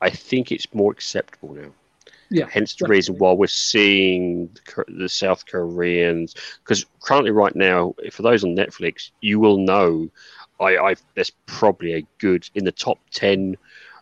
I 0.02 0.10
think 0.10 0.52
it's 0.52 0.72
more 0.73 0.91
acceptable 0.91 1.53
now. 1.53 1.72
Yeah, 2.34 2.48
Hence 2.49 2.76
the 2.76 2.88
reason 2.88 3.18
why 3.18 3.34
we're 3.34 3.48
seeing 3.48 4.49
the, 4.53 4.86
the 4.88 5.10
South 5.10 5.45
Koreans, 5.45 6.34
because 6.64 6.86
currently, 7.02 7.32
right 7.32 7.53
now, 7.56 7.94
for 8.10 8.22
those 8.22 8.45
on 8.45 8.56
Netflix, 8.56 9.12
you 9.20 9.38
will 9.38 9.58
know, 9.58 10.10
I, 10.62 10.78
I 10.78 10.95
there's 11.14 11.32
probably 11.45 11.95
a 11.95 12.08
good 12.20 12.49
in 12.56 12.64
the 12.64 12.72
top 12.72 12.99
ten, 13.12 13.58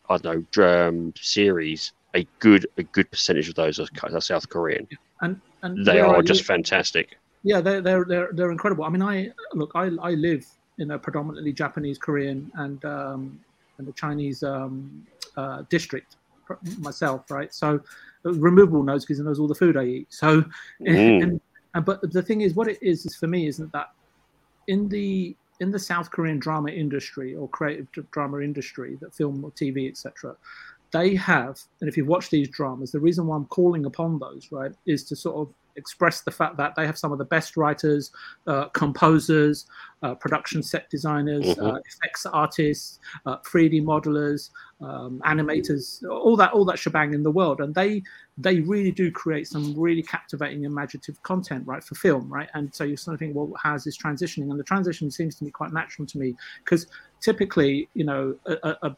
I 0.10 0.18
don't 0.18 0.24
know, 0.24 0.46
drum 0.52 1.14
series. 1.18 1.92
A 2.14 2.28
good 2.38 2.68
a 2.78 2.84
good 2.84 3.10
percentage 3.10 3.50
of 3.50 3.56
those 3.56 3.80
are, 3.80 3.88
are 4.04 4.22
South 4.22 4.48
Korean. 4.48 4.88
and 5.22 5.42
and 5.64 5.84
They 5.84 6.00
are 6.00 6.22
just 6.22 6.44
fantastic. 6.44 7.18
Yeah, 7.42 7.62
they're 7.62 7.82
they're 7.82 8.06
they're 8.06 8.30
they're 8.34 8.52
incredible. 8.52 8.84
I 8.84 8.90
mean, 8.90 9.02
I 9.02 9.32
look, 9.54 9.72
I 9.74 9.90
I 10.02 10.12
live 10.12 10.46
in 10.78 10.92
a 10.92 11.00
predominantly 11.00 11.52
Japanese, 11.52 11.98
Korean, 11.98 12.52
and 12.56 12.84
um, 12.86 13.40
and 13.80 13.88
the 13.88 13.94
Chinese 13.94 14.44
um, 14.44 15.06
uh, 15.36 15.64
district 15.70 16.18
myself, 16.80 17.30
right? 17.30 17.54
So, 17.54 17.80
removable 18.24 18.84
knows 18.84 19.06
because 19.06 19.18
he 19.18 19.24
knows 19.24 19.40
all 19.40 19.48
the 19.48 19.56
food 19.56 19.78
I 19.78 19.86
eat. 19.86 20.08
So, 20.10 20.44
Mm. 20.82 21.24
and, 21.24 21.42
and 21.76 21.86
but 21.86 22.02
the 22.12 22.22
thing 22.22 22.42
is, 22.42 22.56
what 22.56 22.68
it 22.68 22.80
is 22.82 23.06
is 23.06 23.16
for 23.16 23.28
me 23.28 23.48
isn't 23.48 23.72
that 23.74 23.92
in 24.68 24.88
the 24.90 25.36
in 25.60 25.72
the 25.72 25.80
South 25.80 26.10
Korean 26.10 26.40
drama 26.40 26.70
industry 26.70 27.36
or 27.36 27.50
creative 27.50 27.88
drama 28.12 28.40
industry, 28.40 28.98
that 29.02 29.14
film 29.14 29.44
or 29.44 29.52
TV, 29.52 29.90
etc. 29.90 30.36
They 30.92 31.16
have, 31.16 31.60
and 31.82 31.90
if 31.90 31.98
you 31.98 32.06
watch 32.06 32.30
these 32.30 32.48
dramas, 32.48 32.92
the 32.92 33.00
reason 33.00 33.28
why 33.28 33.36
I'm 33.36 33.46
calling 33.46 33.86
upon 33.86 34.20
those, 34.20 34.48
right, 34.52 34.72
is 34.86 35.04
to 35.06 35.16
sort 35.16 35.36
of 35.36 35.54
expressed 35.76 36.26
the 36.26 36.32
fact 36.32 36.58
that 36.58 36.76
they 36.76 36.86
have 36.86 36.98
some 36.98 37.12
of 37.12 37.18
the 37.18 37.26
best 37.26 37.58
writers, 37.58 38.12
uh, 38.48 38.66
composers, 38.70 39.66
uh, 40.02 40.16
production 40.16 40.64
set 40.64 40.90
designers, 40.90 41.46
Mhm. 41.46 41.62
uh, 41.62 41.80
effects 41.86 42.26
artists, 42.26 43.00
uh, 43.26 43.38
3D 43.46 43.82
modelers, 43.82 44.50
um, 44.82 45.22
animators, 45.26 46.04
all 46.10 46.38
that 46.38 46.52
all 46.54 46.64
that 46.66 46.80
shebang 46.80 47.14
in 47.14 47.24
the 47.24 47.32
world, 47.32 47.60
and 47.60 47.76
they 47.76 48.02
they 48.38 48.62
really 48.62 48.92
do 48.92 49.12
create 49.12 49.48
some 49.48 49.78
really 49.78 50.02
captivating, 50.02 50.64
imaginative 50.64 51.22
content, 51.24 51.68
right, 51.68 51.84
for 51.84 51.96
film, 51.96 52.32
right? 52.32 52.50
And 52.54 52.74
so 52.74 52.86
you 52.86 52.96
sort 52.96 53.16
of 53.16 53.20
think, 53.20 53.36
well, 53.36 53.52
how's 53.62 53.84
this 53.84 53.98
transitioning? 53.98 54.50
And 54.50 54.58
the 54.58 54.64
transition 54.64 55.12
seems 55.12 55.36
to 55.36 55.44
be 55.44 55.52
quite 55.52 55.74
natural 55.74 56.06
to 56.08 56.18
me 56.18 56.38
because 56.64 56.88
typically, 57.20 57.90
you 57.94 58.06
know, 58.06 58.36
a, 58.46 58.78
a, 58.84 58.96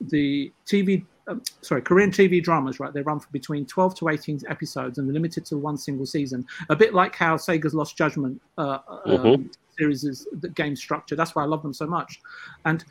the 0.00 0.52
TV, 0.66 1.04
um, 1.26 1.42
sorry, 1.62 1.82
Korean 1.82 2.10
TV 2.10 2.42
dramas, 2.42 2.80
right? 2.80 2.92
They 2.92 3.02
run 3.02 3.20
for 3.20 3.28
between 3.30 3.66
12 3.66 3.96
to 3.96 4.08
18 4.08 4.40
episodes 4.48 4.98
and 4.98 5.08
they're 5.08 5.14
limited 5.14 5.44
to 5.46 5.58
one 5.58 5.76
single 5.76 6.06
season. 6.06 6.46
A 6.70 6.76
bit 6.76 6.94
like 6.94 7.14
how 7.14 7.36
Sega's 7.36 7.74
Lost 7.74 7.96
Judgment 7.96 8.40
uh, 8.56 8.78
um, 8.88 9.08
Mhm. 9.08 9.50
series 9.78 10.04
is 10.04 10.26
the 10.40 10.48
game 10.48 10.76
structure. 10.76 11.16
That's 11.16 11.34
why 11.34 11.42
I 11.42 11.46
love 11.46 11.62
them 11.62 11.74
so 11.74 11.86
much. 11.86 12.20
And 12.64 12.84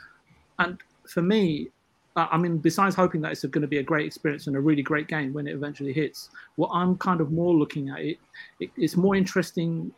and 0.60 0.80
for 1.08 1.22
me, 1.22 1.70
uh, 2.16 2.28
I 2.32 2.38
mean, 2.38 2.58
besides 2.58 2.96
hoping 2.96 3.22
that 3.22 3.32
it's 3.32 3.46
going 3.46 3.62
to 3.62 3.68
be 3.68 3.78
a 3.78 3.84
great 3.84 4.06
experience 4.06 4.48
and 4.48 4.56
a 4.56 4.60
really 4.60 4.82
great 4.82 5.08
game 5.08 5.34
when 5.34 5.48
it 5.48 5.54
eventually 5.54 5.94
hits, 5.94 6.30
what 6.56 6.70
I'm 6.74 6.98
kind 6.98 7.22
of 7.22 7.32
more 7.32 7.54
looking 7.54 7.90
at 7.90 8.00
it, 8.00 8.18
it 8.60 8.72
it's 8.76 8.98
more 8.98 9.16
interesting 9.16 9.92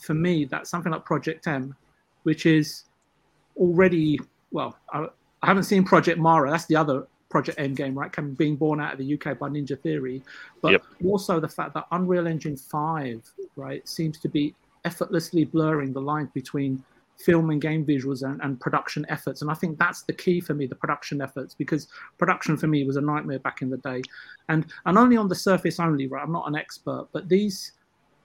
for 0.00 0.14
me 0.14 0.44
that 0.46 0.66
something 0.66 0.92
like 0.92 1.04
Project 1.04 1.46
M, 1.46 1.74
which 2.24 2.44
is 2.46 2.84
already 3.56 4.18
well, 4.50 4.76
I, 4.92 5.06
I 5.42 5.46
haven't 5.46 5.64
seen 5.64 5.84
Project 5.84 6.18
Mara. 6.18 6.50
That's 6.50 6.66
the 6.66 6.76
other 6.76 7.06
Project 7.28 7.58
M 7.60 7.74
game, 7.74 7.98
right? 7.98 8.10
Coming 8.10 8.34
being 8.34 8.56
born 8.56 8.80
out 8.80 8.92
of 8.92 8.98
the 8.98 9.14
UK 9.14 9.38
by 9.38 9.48
Ninja 9.48 9.78
Theory, 9.80 10.22
but 10.62 10.72
Yep. 10.72 10.82
also 11.04 11.40
the 11.40 11.48
fact 11.48 11.74
that 11.74 11.86
Unreal 11.92 12.26
Engine 12.26 12.56
Five, 12.56 13.22
right, 13.56 13.86
seems 13.88 14.18
to 14.18 14.28
be 14.28 14.54
effortlessly 14.84 15.44
blurring 15.44 15.92
the 15.92 16.00
lines 16.00 16.30
between 16.32 16.82
film 17.18 17.50
and 17.50 17.60
game 17.60 17.84
visuals 17.84 18.22
and, 18.22 18.40
and 18.42 18.60
production 18.60 19.04
efforts. 19.08 19.42
And 19.42 19.50
I 19.50 19.54
think 19.54 19.76
that's 19.76 20.02
the 20.02 20.12
key 20.12 20.40
for 20.40 20.54
me, 20.54 20.66
the 20.66 20.76
production 20.76 21.20
efforts, 21.20 21.52
because 21.52 21.88
production 22.16 22.56
for 22.56 22.68
me 22.68 22.84
was 22.84 22.96
a 22.96 23.00
nightmare 23.00 23.40
back 23.40 23.60
in 23.60 23.70
the 23.70 23.76
day. 23.78 24.02
And 24.48 24.66
and 24.86 24.96
only 24.96 25.16
on 25.16 25.28
the 25.28 25.34
surface 25.34 25.80
only, 25.80 26.06
right? 26.06 26.22
I'm 26.22 26.32
not 26.32 26.48
an 26.48 26.54
expert, 26.56 27.08
but 27.12 27.28
these 27.28 27.72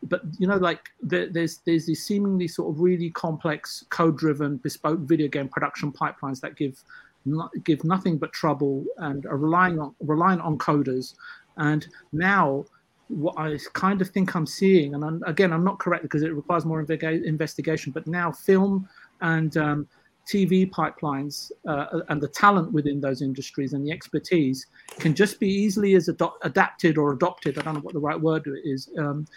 but 0.03 0.21
you 0.37 0.47
know, 0.47 0.57
like 0.57 0.89
there, 1.01 1.27
there's 1.29 1.57
there's 1.65 1.85
these 1.85 2.05
seemingly 2.05 2.47
sort 2.47 2.73
of 2.73 2.81
really 2.81 3.09
complex, 3.11 3.85
code-driven, 3.89 4.57
bespoke 4.57 4.99
video 4.99 5.27
game 5.27 5.47
production 5.47 5.91
pipelines 5.91 6.39
that 6.41 6.55
give 6.55 6.83
not, 7.25 7.51
give 7.63 7.83
nothing 7.83 8.17
but 8.17 8.33
trouble 8.33 8.83
and 8.97 9.25
are 9.25 9.37
relying 9.37 9.79
on 9.79 9.95
relying 10.01 10.39
on 10.41 10.57
coders. 10.57 11.15
And 11.57 11.87
now, 12.11 12.65
what 13.07 13.35
I 13.37 13.57
kind 13.73 14.01
of 14.01 14.09
think 14.09 14.35
I'm 14.35 14.47
seeing, 14.47 14.95
and 14.95 15.05
I'm, 15.05 15.23
again, 15.25 15.53
I'm 15.53 15.63
not 15.63 15.79
correct 15.79 16.03
because 16.03 16.23
it 16.23 16.33
requires 16.33 16.65
more 16.65 16.83
investiga- 16.83 17.23
investigation. 17.23 17.91
But 17.91 18.07
now, 18.07 18.31
film 18.31 18.89
and 19.21 19.55
um, 19.57 19.87
TV 20.27 20.69
pipelines 20.69 21.51
uh, 21.67 22.01
and 22.09 22.21
the 22.21 22.27
talent 22.27 22.71
within 22.71 23.01
those 23.01 23.21
industries 23.21 23.73
and 23.73 23.85
the 23.85 23.91
expertise 23.91 24.65
can 24.99 25.13
just 25.13 25.39
be 25.39 25.47
easily 25.47 25.95
as 25.95 26.09
adapted 26.43 26.97
or 26.97 27.13
adopted. 27.13 27.57
I 27.57 27.61
don't 27.61 27.75
know 27.75 27.81
what 27.81 27.93
the 27.93 27.99
right 27.99 28.19
word 28.19 28.49
is. 28.63 28.89
Um, 28.97 29.27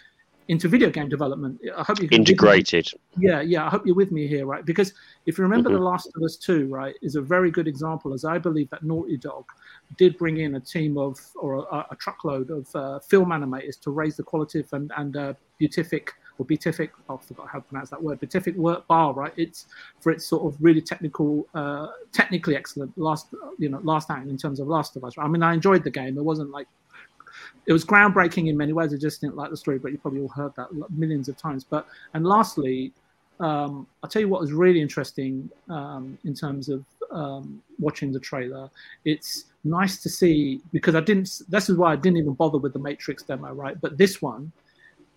into 0.49 0.69
video 0.69 0.91
game 0.91 1.09
development. 1.09 1.61
I 1.77 1.83
hope 1.83 2.01
you 2.01 2.09
can 2.09 2.19
Integrated. 2.19 2.89
yeah, 3.19 3.41
yeah. 3.41 3.67
I 3.67 3.71
hope 3.71 3.87
you're 3.87 3.97
with 3.97 4.13
me 4.13 4.27
here, 4.27 4.47
right? 4.47 4.65
Because 4.65 4.95
if 5.27 5.39
you 5.39 5.43
remember, 5.43 5.71
The 5.71 5.79
Last 5.79 6.11
of 6.15 6.23
Us 6.23 6.37
Two, 6.37 6.67
right, 6.69 6.95
is 7.03 7.17
a 7.17 7.23
very 7.23 7.51
good 7.51 7.67
example, 7.67 8.15
as 8.15 8.25
I 8.25 8.39
believe 8.39 8.71
that 8.71 8.83
Naughty 8.83 9.17
Dog 9.17 9.45
did 9.97 10.17
bring 10.19 10.39
in 10.39 10.55
a 10.55 10.61
team 10.61 10.99
of 10.99 11.19
or 11.37 11.57
a, 11.57 11.87
a 11.91 11.97
truckload 11.97 12.51
of 12.51 12.75
uh, 12.75 12.99
film 13.01 13.31
animators 13.31 13.81
to 13.81 13.91
raise 13.91 14.17
the 14.17 14.23
qualitative 14.23 14.73
and 14.73 14.93
and 14.97 15.17
uh, 15.17 15.35
beatific 15.59 16.13
or 16.39 16.47
beatific. 16.47 16.93
Oh, 17.09 17.19
I 17.23 17.27
forgot 17.27 17.49
how 17.49 17.59
to 17.59 17.65
pronounce 17.65 17.91
that 17.91 18.03
word. 18.03 18.21
Beatific 18.21 18.57
work 18.57 18.87
bar, 18.87 19.13
right? 19.15 19.33
It's 19.37 19.67
for 20.01 20.13
its 20.13 20.27
sort 20.27 20.45
of 20.45 20.61
really 20.63 20.81
technical, 20.83 21.47
uh, 21.55 21.89
technically 22.13 22.57
excellent 22.57 22.97
last, 22.99 23.29
you 23.59 23.69
know, 23.69 23.81
last 23.83 24.11
act 24.11 24.29
in 24.29 24.37
terms 24.37 24.61
of 24.61 24.69
Last 24.69 24.97
of 24.97 25.05
Us. 25.05 25.17
Right? 25.17 25.25
I 25.25 25.29
mean, 25.29 25.43
I 25.43 25.55
enjoyed 25.55 25.83
the 25.83 25.91
game. 25.91 26.19
It 26.19 26.25
wasn't 26.25 26.51
like 26.51 26.69
it 27.67 27.73
was 27.73 27.85
groundbreaking 27.85 28.49
in 28.49 28.57
many 28.57 28.73
ways. 28.73 28.93
I 28.93 28.97
just 28.97 29.21
didn't 29.21 29.37
like 29.37 29.51
the 29.51 29.57
story, 29.57 29.79
but 29.79 29.93
you 29.93 29.99
probably 29.99 30.21
all 30.21 30.29
heard 30.29 30.55
that 30.57 30.69
millions 30.91 31.29
of 31.29 31.37
times. 31.37 31.65
But 31.65 31.87
and 32.15 32.27
lastly, 32.27 32.93
um, 33.41 33.87
I'll 34.03 34.11
tell 34.11 34.23
you 34.23 34.29
what 34.29 34.41
was 34.41 34.53
really 34.53 34.81
interesting 34.81 35.51
um, 35.69 36.19
in 36.25 36.35
terms 36.35 36.69
of 36.69 36.85
um, 37.11 37.63
watching 37.79 38.13
the 38.13 38.21
trailer. 38.21 38.71
It's 39.05 39.47
nice 39.65 40.03
to 40.03 40.09
see 40.09 40.61
because 40.73 40.95
I 40.95 41.01
didn't. 41.01 41.43
This 41.49 41.69
is 41.69 41.77
why 41.77 41.93
I 41.93 41.97
didn't 41.97 42.19
even 42.19 42.35
bother 42.35 42.59
with 42.59 42.73
the 42.73 42.79
Matrix 42.79 43.23
demo, 43.23 43.53
right? 43.53 43.81
But 43.81 43.99
this 43.99 44.23
one, 44.23 44.53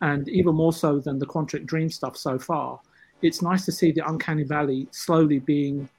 and 0.02 0.28
even 0.30 0.56
more 0.56 0.74
so 0.74 1.00
than 1.00 1.20
the 1.20 1.26
Quantic 1.26 1.66
Dream 1.66 1.90
stuff 1.90 2.18
so 2.18 2.38
far, 2.40 2.80
it's 3.22 3.42
nice 3.42 3.66
to 3.66 3.72
see 3.72 3.92
the 3.92 4.08
Uncanny 4.08 4.44
Valley 4.44 4.88
slowly 4.92 5.40
being 5.40 5.90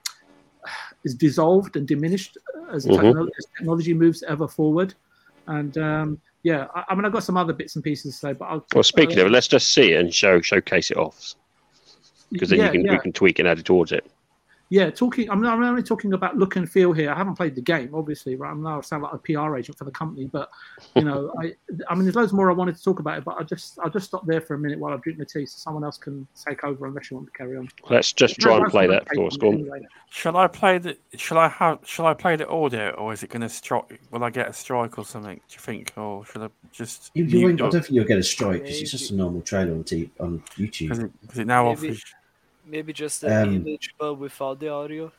is 1.04 1.14
dissolved 1.14 1.76
and 1.76 1.86
diminished 1.86 2.36
as, 2.70 2.86
Mhm. 2.86 3.28
as 3.38 3.46
technology 3.56 3.94
moves 3.94 4.22
ever 4.24 4.46
forward. 4.46 4.94
And 5.50 5.76
um, 5.78 6.20
yeah, 6.44 6.68
I, 6.74 6.84
I 6.88 6.94
mean, 6.94 7.04
I've 7.04 7.12
got 7.12 7.24
some 7.24 7.36
other 7.36 7.52
bits 7.52 7.74
and 7.74 7.84
pieces 7.84 8.14
to 8.14 8.18
say, 8.18 8.32
but 8.32 8.44
I'll. 8.46 8.64
Well, 8.74 8.84
speaking 8.84 9.18
uh, 9.18 9.22
of 9.22 9.26
it, 9.26 9.30
let's 9.30 9.48
just 9.48 9.72
see 9.72 9.92
it 9.92 10.00
and 10.00 10.14
show 10.14 10.40
showcase 10.40 10.90
it 10.90 10.96
off 10.96 11.34
because 12.30 12.50
then 12.50 12.60
yeah, 12.60 12.66
you 12.66 12.72
can 12.72 12.84
yeah. 12.84 12.92
you 12.92 13.00
can 13.00 13.12
tweak 13.12 13.38
and 13.40 13.48
add 13.48 13.58
it 13.58 13.64
towards 13.64 13.92
it. 13.92 14.08
Yeah, 14.72 14.88
talking. 14.88 15.28
I'm, 15.28 15.44
I'm 15.44 15.60
only 15.64 15.82
talking 15.82 16.12
about 16.12 16.36
look 16.36 16.54
and 16.54 16.70
feel 16.70 16.92
here. 16.92 17.10
I 17.10 17.16
haven't 17.16 17.34
played 17.34 17.56
the 17.56 17.60
game, 17.60 17.90
obviously. 17.92 18.36
Right, 18.36 18.52
I'm 18.52 18.62
now 18.62 18.78
I 18.78 18.80
sound 18.82 19.02
like 19.02 19.12
a 19.12 19.18
PR 19.18 19.56
agent 19.56 19.76
for 19.76 19.84
the 19.84 19.90
company, 19.90 20.26
but 20.32 20.48
you 20.94 21.02
know, 21.02 21.34
I, 21.40 21.54
I 21.88 21.96
mean, 21.96 22.04
there's 22.04 22.14
loads 22.14 22.32
more 22.32 22.48
I 22.48 22.54
wanted 22.54 22.76
to 22.76 22.82
talk 22.84 23.00
about 23.00 23.18
it, 23.18 23.24
but 23.24 23.34
I 23.36 23.42
just, 23.42 23.80
I'll 23.82 23.90
just 23.90 24.06
stop 24.06 24.24
there 24.26 24.40
for 24.40 24.54
a 24.54 24.58
minute 24.60 24.78
while 24.78 24.94
I 24.94 24.98
drink 24.98 25.18
my 25.18 25.24
tea, 25.24 25.44
so 25.44 25.56
someone 25.58 25.82
else 25.82 25.98
can 25.98 26.24
take 26.46 26.62
over 26.62 26.86
unless 26.86 27.10
you 27.10 27.16
want 27.16 27.26
to 27.26 27.32
carry 27.36 27.56
on. 27.56 27.68
Let's 27.90 28.12
just 28.12 28.38
try 28.38 28.58
No, 28.58 28.62
and 28.62 28.70
play 28.70 28.86
that 28.86 29.06
that's 29.06 29.16
for 29.16 29.26
us. 29.26 29.36
fine, 29.40 29.64
Go 29.64 29.72
on. 29.74 29.86
Shall 30.08 30.36
I 30.36 30.46
play 30.46 30.78
the? 30.78 30.96
Shall 31.16 31.38
I 31.38 31.48
have? 31.48 31.80
Shall 31.84 32.06
I 32.06 32.14
play 32.14 32.36
the 32.36 32.46
audio, 32.48 32.90
or 32.90 33.12
is 33.12 33.24
it 33.24 33.30
going 33.30 33.42
to 33.42 33.48
strike? 33.48 34.00
Will 34.12 34.22
I 34.22 34.30
get 34.30 34.48
a 34.48 34.52
strike 34.52 34.98
or 34.98 35.04
something? 35.04 35.34
Do 35.48 35.52
you 35.52 35.58
think, 35.58 35.92
or 35.96 36.24
should 36.26 36.42
I 36.42 36.48
just? 36.70 37.10
You, 37.14 37.24
you 37.24 37.38
mute 37.38 37.44
won't, 37.44 37.60
I 37.60 37.68
don't 37.70 37.82
think 37.82 37.90
you'll 37.94 38.04
get 38.04 38.18
a 38.18 38.22
strike 38.22 38.62
because 38.62 38.80
it's 38.82 38.92
just 38.92 39.10
a 39.10 39.14
normal 39.16 39.40
trailer 39.42 39.72
on, 39.72 39.82
t- 39.82 40.10
on 40.20 40.40
YouTube. 40.56 40.80
Because 40.90 40.98
it, 41.00 41.10
'cause 41.28 41.38
it 41.40 41.46
now 41.48 41.64
Maybe- 41.74 41.88
offers. 41.88 42.04
Maybe 42.70 42.92
just 42.92 43.20
the 43.20 43.42
Um, 43.42 43.54
image, 43.56 43.94
but 43.98 44.14
without 44.14 44.60
the 44.60 44.68
audio. 44.68 45.10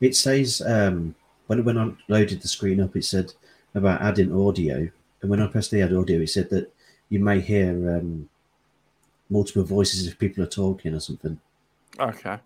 It 0.00 0.14
says 0.14 0.60
um, 0.60 1.14
when 1.46 1.64
when 1.64 1.78
I 1.78 1.92
loaded 2.08 2.42
the 2.42 2.48
screen 2.48 2.80
up, 2.80 2.96
it 2.96 3.04
said 3.04 3.32
about 3.74 4.02
adding 4.02 4.32
audio, 4.32 4.88
and 5.22 5.30
when 5.30 5.40
I 5.40 5.46
pressed 5.46 5.70
the 5.70 5.82
add 5.82 5.94
audio, 5.94 6.20
it 6.20 6.28
said 6.28 6.50
that 6.50 6.70
you 7.08 7.18
may 7.18 7.40
hear 7.40 7.70
um, 7.96 8.28
multiple 9.30 9.64
voices 9.64 10.06
if 10.06 10.18
people 10.18 10.44
are 10.44 10.48
talking 10.48 10.94
or 10.94 11.00
something. 11.00 11.40
Okay. 11.98 12.38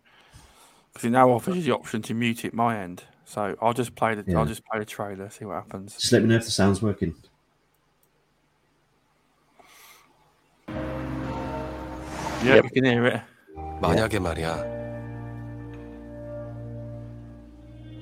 Because 0.93 1.06
it 1.06 1.11
now 1.11 1.31
offers 1.31 1.56
you 1.56 1.62
the 1.62 1.74
option 1.74 2.02
to 2.02 2.15
mute 2.15 2.44
it 2.44 2.55
my 2.55 2.78
end. 2.78 3.02
So 3.24 3.56
I'll 3.61 3.73
just 3.73 3.94
play 3.97 4.15
the. 4.15 4.24
Yeah. 4.27 4.39
I'll 4.39 4.47
just 4.47 4.65
play 4.65 4.78
the 4.78 4.85
trailer. 4.85 5.28
See 5.31 5.44
what 5.44 5.55
happens. 5.55 5.97
Just 5.97 6.12
let 6.12 6.23
me 6.23 6.28
know 6.28 6.36
if 6.36 6.44
the 6.44 6.51
sound's 6.51 6.81
working. 6.81 7.15
Hear 12.45 12.66
it. 12.66 13.23
만약에 13.81 14.19
말이야. 14.19 14.57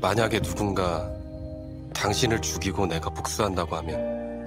만약에 0.01 0.41
누군가 0.41 1.09
당신을 1.95 2.41
죽이고 2.43 2.87
내가 2.87 3.09
복수한다고 3.11 3.77
하면 3.77 4.45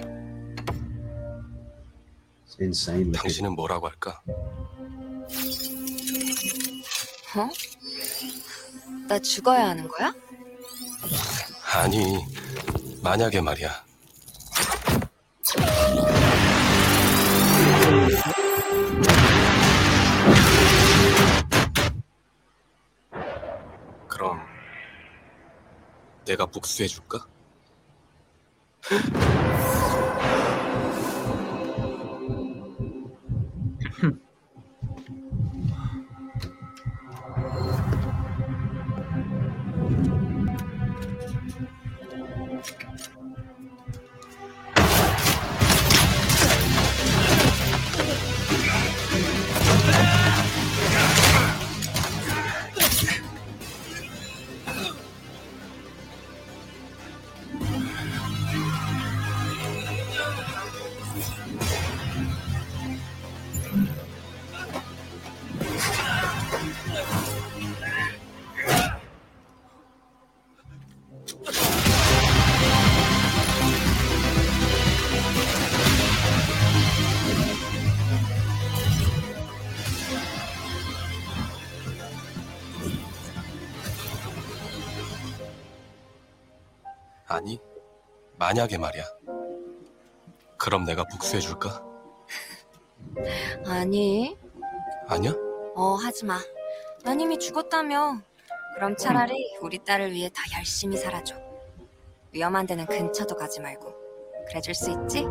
It's 2.46 2.60
insane. 2.60 3.02
looking. 3.04 3.18
당신은 3.18 3.52
뭐라고 3.56 3.88
할까? 3.88 4.22
어? 7.38 7.50
나 9.08 9.20
죽어야 9.20 9.70
하는 9.70 9.88
거야? 9.88 10.14
아니, 11.74 12.26
만약에 13.02 13.40
말이야. 13.40 13.86
내가 26.26 26.46
복수해 26.48 26.88
줄까? 26.88 27.28
만약에 88.46 88.78
말이야. 88.78 89.04
그럼 90.58 90.86
내가 90.86 91.04
복수해 91.06 91.40
줄까? 91.40 91.84
아니, 93.66 94.38
아니야? 95.08 95.34
어, 95.74 95.96
하지 95.96 96.26
마. 96.26 96.40
난 97.04 97.20
이미 97.20 97.40
죽었다며. 97.40 98.22
그럼 98.76 98.96
차라리 98.98 99.58
우리 99.62 99.84
딸을 99.84 100.12
위해 100.12 100.30
더 100.30 100.42
열심히 100.60 100.96
살아줘. 100.96 101.36
위험한 102.34 102.68
데는 102.68 102.86
근처도 102.86 103.36
가지 103.36 103.62
말고. 103.62 103.92
그래줄 104.48 104.76
수 104.76 104.92
있지? 104.92 105.26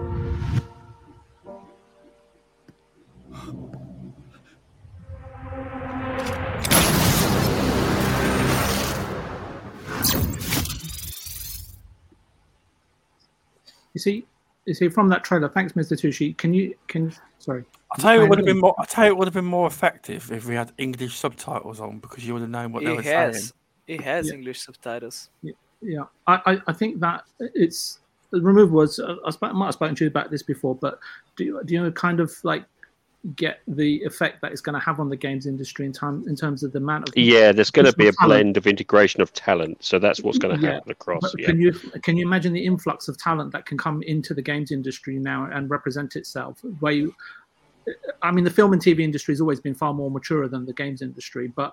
You 13.94 14.00
see, 14.00 14.26
you 14.66 14.74
see 14.74 14.88
from 14.88 15.08
that 15.08 15.24
trailer. 15.24 15.48
Thanks, 15.48 15.72
Mr. 15.72 15.92
Tushi. 15.92 16.36
Can 16.36 16.52
you 16.52 16.74
can 16.88 17.12
sorry. 17.38 17.64
I 17.96 18.00
tell 18.00 18.14
you, 18.16 18.22
it 18.22 18.28
would 18.28 18.38
have 18.38 18.46
been 18.46 18.60
more. 18.60 18.74
I 18.78 18.84
tell 18.84 19.04
you, 19.06 19.12
it 19.12 19.16
would 19.18 19.28
have 19.28 19.34
been 19.34 19.44
more 19.44 19.66
effective 19.68 20.30
if 20.32 20.46
we 20.46 20.54
had 20.54 20.72
English 20.78 21.16
subtitles 21.16 21.80
on 21.80 22.00
because 22.00 22.26
you 22.26 22.32
would 22.34 22.42
have 22.42 22.50
known 22.50 22.72
what 22.72 22.82
they 22.84 22.90
were 22.90 22.98
It 23.00 23.04
has. 23.06 23.36
saying. 23.36 23.52
It 23.86 24.00
has 24.00 24.28
Yeah. 24.28 24.34
English 24.34 24.60
subtitles. 24.62 25.30
Yeah, 25.80 26.04
I, 26.26 26.40
I, 26.46 26.62
I 26.68 26.72
think 26.72 26.98
that 27.00 27.24
it's 27.38 28.00
the 28.30 28.40
removal 28.40 28.76
was. 28.78 28.98
uh, 28.98 29.16
I, 29.24 29.46
I 29.46 29.52
might 29.52 29.66
have 29.66 29.74
spoken 29.74 29.94
to 29.96 30.04
you 30.04 30.08
about 30.08 30.30
this 30.30 30.42
before, 30.42 30.74
but 30.74 30.98
do 31.36 31.44
you, 31.44 31.60
do 31.64 31.74
you 31.74 31.82
know 31.82 31.92
kind 31.92 32.18
of 32.20 32.32
like 32.42 32.64
get 33.36 33.60
the 33.66 34.02
effect 34.02 34.42
that 34.42 34.52
it's 34.52 34.60
going 34.60 34.78
to 34.78 34.84
have 34.84 35.00
on 35.00 35.08
the 35.08 35.16
games 35.16 35.46
industry 35.46 35.86
in 35.86 35.92
time 35.92 36.22
in 36.28 36.36
terms 36.36 36.62
of 36.62 36.72
the 36.72 36.78
amount 36.78 37.08
of 37.08 37.16
Yeah, 37.16 37.52
there's 37.52 37.70
going 37.70 37.86
to 37.86 37.96
be 37.96 38.08
a 38.08 38.12
talent. 38.12 38.28
blend 38.28 38.56
of 38.58 38.66
integration 38.66 39.22
of 39.22 39.32
talent, 39.32 39.82
so 39.82 39.98
that's 39.98 40.22
what's 40.22 40.38
going 40.38 40.56
to 40.56 40.62
Yeah, 40.62 40.74
happen 40.74 40.90
across. 40.90 41.34
Yeah. 41.38 41.46
can 41.46 41.60
you 41.60 41.72
can 42.02 42.16
you 42.16 42.26
imagine 42.26 42.52
the 42.52 42.64
influx 42.64 43.08
of 43.08 43.16
talent 43.16 43.52
that 43.52 43.64
can 43.64 43.78
come 43.78 44.02
into 44.02 44.34
the 44.34 44.42
games 44.42 44.70
industry 44.70 45.18
now 45.18 45.48
and 45.50 45.70
represent 45.70 46.16
itself? 46.16 46.60
Where 46.80 46.92
you, 46.92 47.14
I 48.22 48.30
mean, 48.30 48.44
the 48.44 48.50
film 48.50 48.74
and 48.74 48.82
TV 48.82 49.00
industry 49.00 49.32
has 49.32 49.40
always 49.40 49.60
been 49.60 49.74
far 49.74 49.94
more 49.94 50.10
mature 50.10 50.46
than 50.46 50.66
the 50.66 50.74
games 50.74 51.00
industry, 51.00 51.48
but 51.48 51.72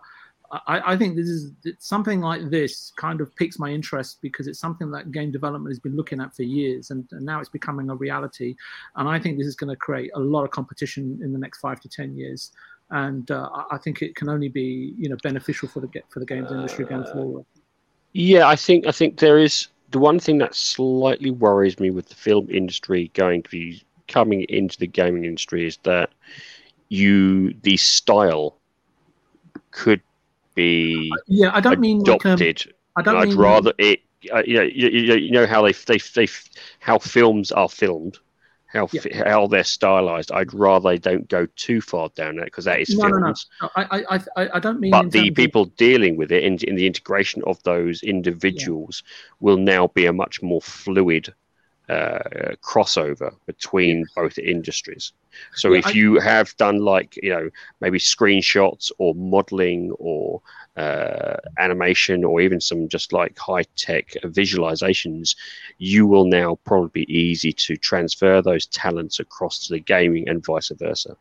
I, 0.51 0.93
I 0.93 0.97
think 0.97 1.15
this 1.15 1.29
is 1.29 1.51
something 1.79 2.19
like 2.19 2.49
this 2.49 2.91
kind 2.97 3.21
of 3.21 3.33
piques 3.35 3.57
my 3.57 3.69
interest 3.69 4.17
because 4.21 4.47
it's 4.47 4.59
something 4.59 4.91
that 4.91 5.11
game 5.11 5.31
development 5.31 5.71
has 5.71 5.79
been 5.79 5.95
looking 5.95 6.19
at 6.19 6.35
for 6.35 6.43
years, 6.43 6.91
and, 6.91 7.07
and 7.11 7.25
now 7.25 7.39
it's 7.39 7.49
becoming 7.49 7.89
a 7.89 7.95
reality. 7.95 8.55
And 8.95 9.07
I 9.07 9.19
think 9.19 9.37
this 9.37 9.47
is 9.47 9.55
going 9.55 9.69
to 9.69 9.75
create 9.75 10.11
a 10.15 10.19
lot 10.19 10.43
of 10.43 10.51
competition 10.51 11.19
in 11.23 11.31
the 11.31 11.39
next 11.39 11.59
five 11.59 11.79
to 11.81 11.89
ten 11.89 12.15
years. 12.15 12.51
And 12.89 13.29
uh, 13.31 13.49
I- 13.53 13.75
I 13.75 13.77
think 13.77 14.01
it 14.01 14.15
can 14.15 14.27
only 14.27 14.49
be, 14.49 14.93
you 14.97 15.09
know, 15.09 15.17
beneficial 15.23 15.69
for 15.69 15.79
the 15.79 15.89
for 16.09 16.19
the 16.19 16.25
games 16.25 16.51
industry 16.51 16.85
going 16.85 17.05
forward. 17.05 17.45
Yeah, 18.13 18.47
I 18.47 18.57
think 18.57 18.85
I 18.85 18.91
think 18.91 19.19
there 19.19 19.39
is 19.39 19.67
the 19.91 19.99
one 19.99 20.19
thing 20.19 20.37
that 20.39 20.55
slightly 20.55 21.31
worries 21.31 21.79
me 21.79 21.91
with 21.91 22.09
the 22.09 22.15
film 22.15 22.49
industry 22.49 23.11
going 23.13 23.43
to 23.43 23.49
be 23.49 23.83
coming 24.07 24.43
into 24.49 24.77
the 24.77 24.87
gaming 24.87 25.23
industry 25.23 25.65
is 25.65 25.77
that 25.83 26.09
you 26.89 27.53
the 27.61 27.77
style 27.77 28.57
could 29.71 30.01
be 30.55 31.11
Yeah, 31.27 31.51
I 31.53 31.59
don't 31.59 31.79
mean 31.79 31.99
like 31.99 32.25
um, 32.25 32.33
adopted. 32.33 32.73
I 32.95 33.01
don't 33.01 33.15
I'd 33.17 33.29
mean 33.29 33.37
rather 33.37 33.73
it. 33.77 34.01
Uh, 34.31 34.43
you, 34.45 34.53
know, 34.53 34.61
you, 34.61 34.89
you, 35.15 35.31
know 35.31 35.47
how 35.47 35.63
they 35.63 35.71
they 35.71 35.97
they 36.13 36.27
how 36.79 36.99
films 36.99 37.51
are 37.51 37.67
filmed, 37.67 38.19
how 38.67 38.85
fi- 38.85 39.13
how 39.13 39.47
they're 39.47 39.63
stylized. 39.63 40.31
I'd 40.31 40.53
rather 40.53 40.89
they 40.89 40.99
don't 40.99 41.27
go 41.27 41.47
too 41.55 41.81
far 41.81 42.09
down 42.09 42.35
that 42.35 42.45
because 42.45 42.65
that 42.65 42.79
is 42.79 42.95
No, 42.95 43.07
no, 43.07 43.17
no. 43.17 43.33
No, 43.61 43.69
I, 43.75 44.19
I, 44.37 44.49
I, 44.53 44.59
don't 44.59 44.79
mean. 44.79 44.91
But 44.91 45.11
the 45.11 45.19
terms 45.19 45.29
of- 45.29 45.35
people 45.35 45.65
dealing 45.65 46.17
with 46.17 46.31
it 46.31 46.43
in, 46.43 46.57
in 46.67 46.75
the 46.75 46.85
integration 46.85 47.41
of 47.47 47.61
those 47.63 48.03
individuals 48.03 49.01
will 49.39 49.57
now 49.57 49.87
be 49.87 50.05
a 50.05 50.13
much 50.13 50.43
more 50.43 50.61
fluid 50.61 51.33
uh, 51.91 52.55
crossover 52.69 53.31
between 53.45 54.05
both 54.15 54.37
industries. 54.37 55.13
So 55.55 55.67
Yeah, 55.73 55.79
if 55.79 55.87
I- 55.87 55.91
you 55.91 56.19
have 56.19 56.55
done 56.57 56.79
like 56.93 57.11
you 57.25 57.31
know 57.35 57.49
maybe 57.81 57.99
screenshots 57.99 58.91
or 58.97 59.13
modeling 59.15 59.91
or 60.09 60.41
uh, 60.77 61.35
animation 61.57 62.23
or 62.23 62.41
even 62.41 62.59
some 62.61 62.87
just 62.87 63.11
like 63.13 63.37
high 63.37 63.65
tech 63.75 64.05
visualizations, 64.39 65.35
you 65.77 66.07
will 66.11 66.25
now 66.25 66.49
probably 66.69 67.05
be 67.05 67.13
easy 67.13 67.51
to 67.65 67.75
transfer 67.75 68.41
those 68.41 68.65
talents 68.67 69.19
across 69.19 69.67
to 69.67 69.73
the 69.73 69.79
gaming 69.79 70.29
and 70.29 70.45
vice 70.45 70.71
versa. 70.79 71.15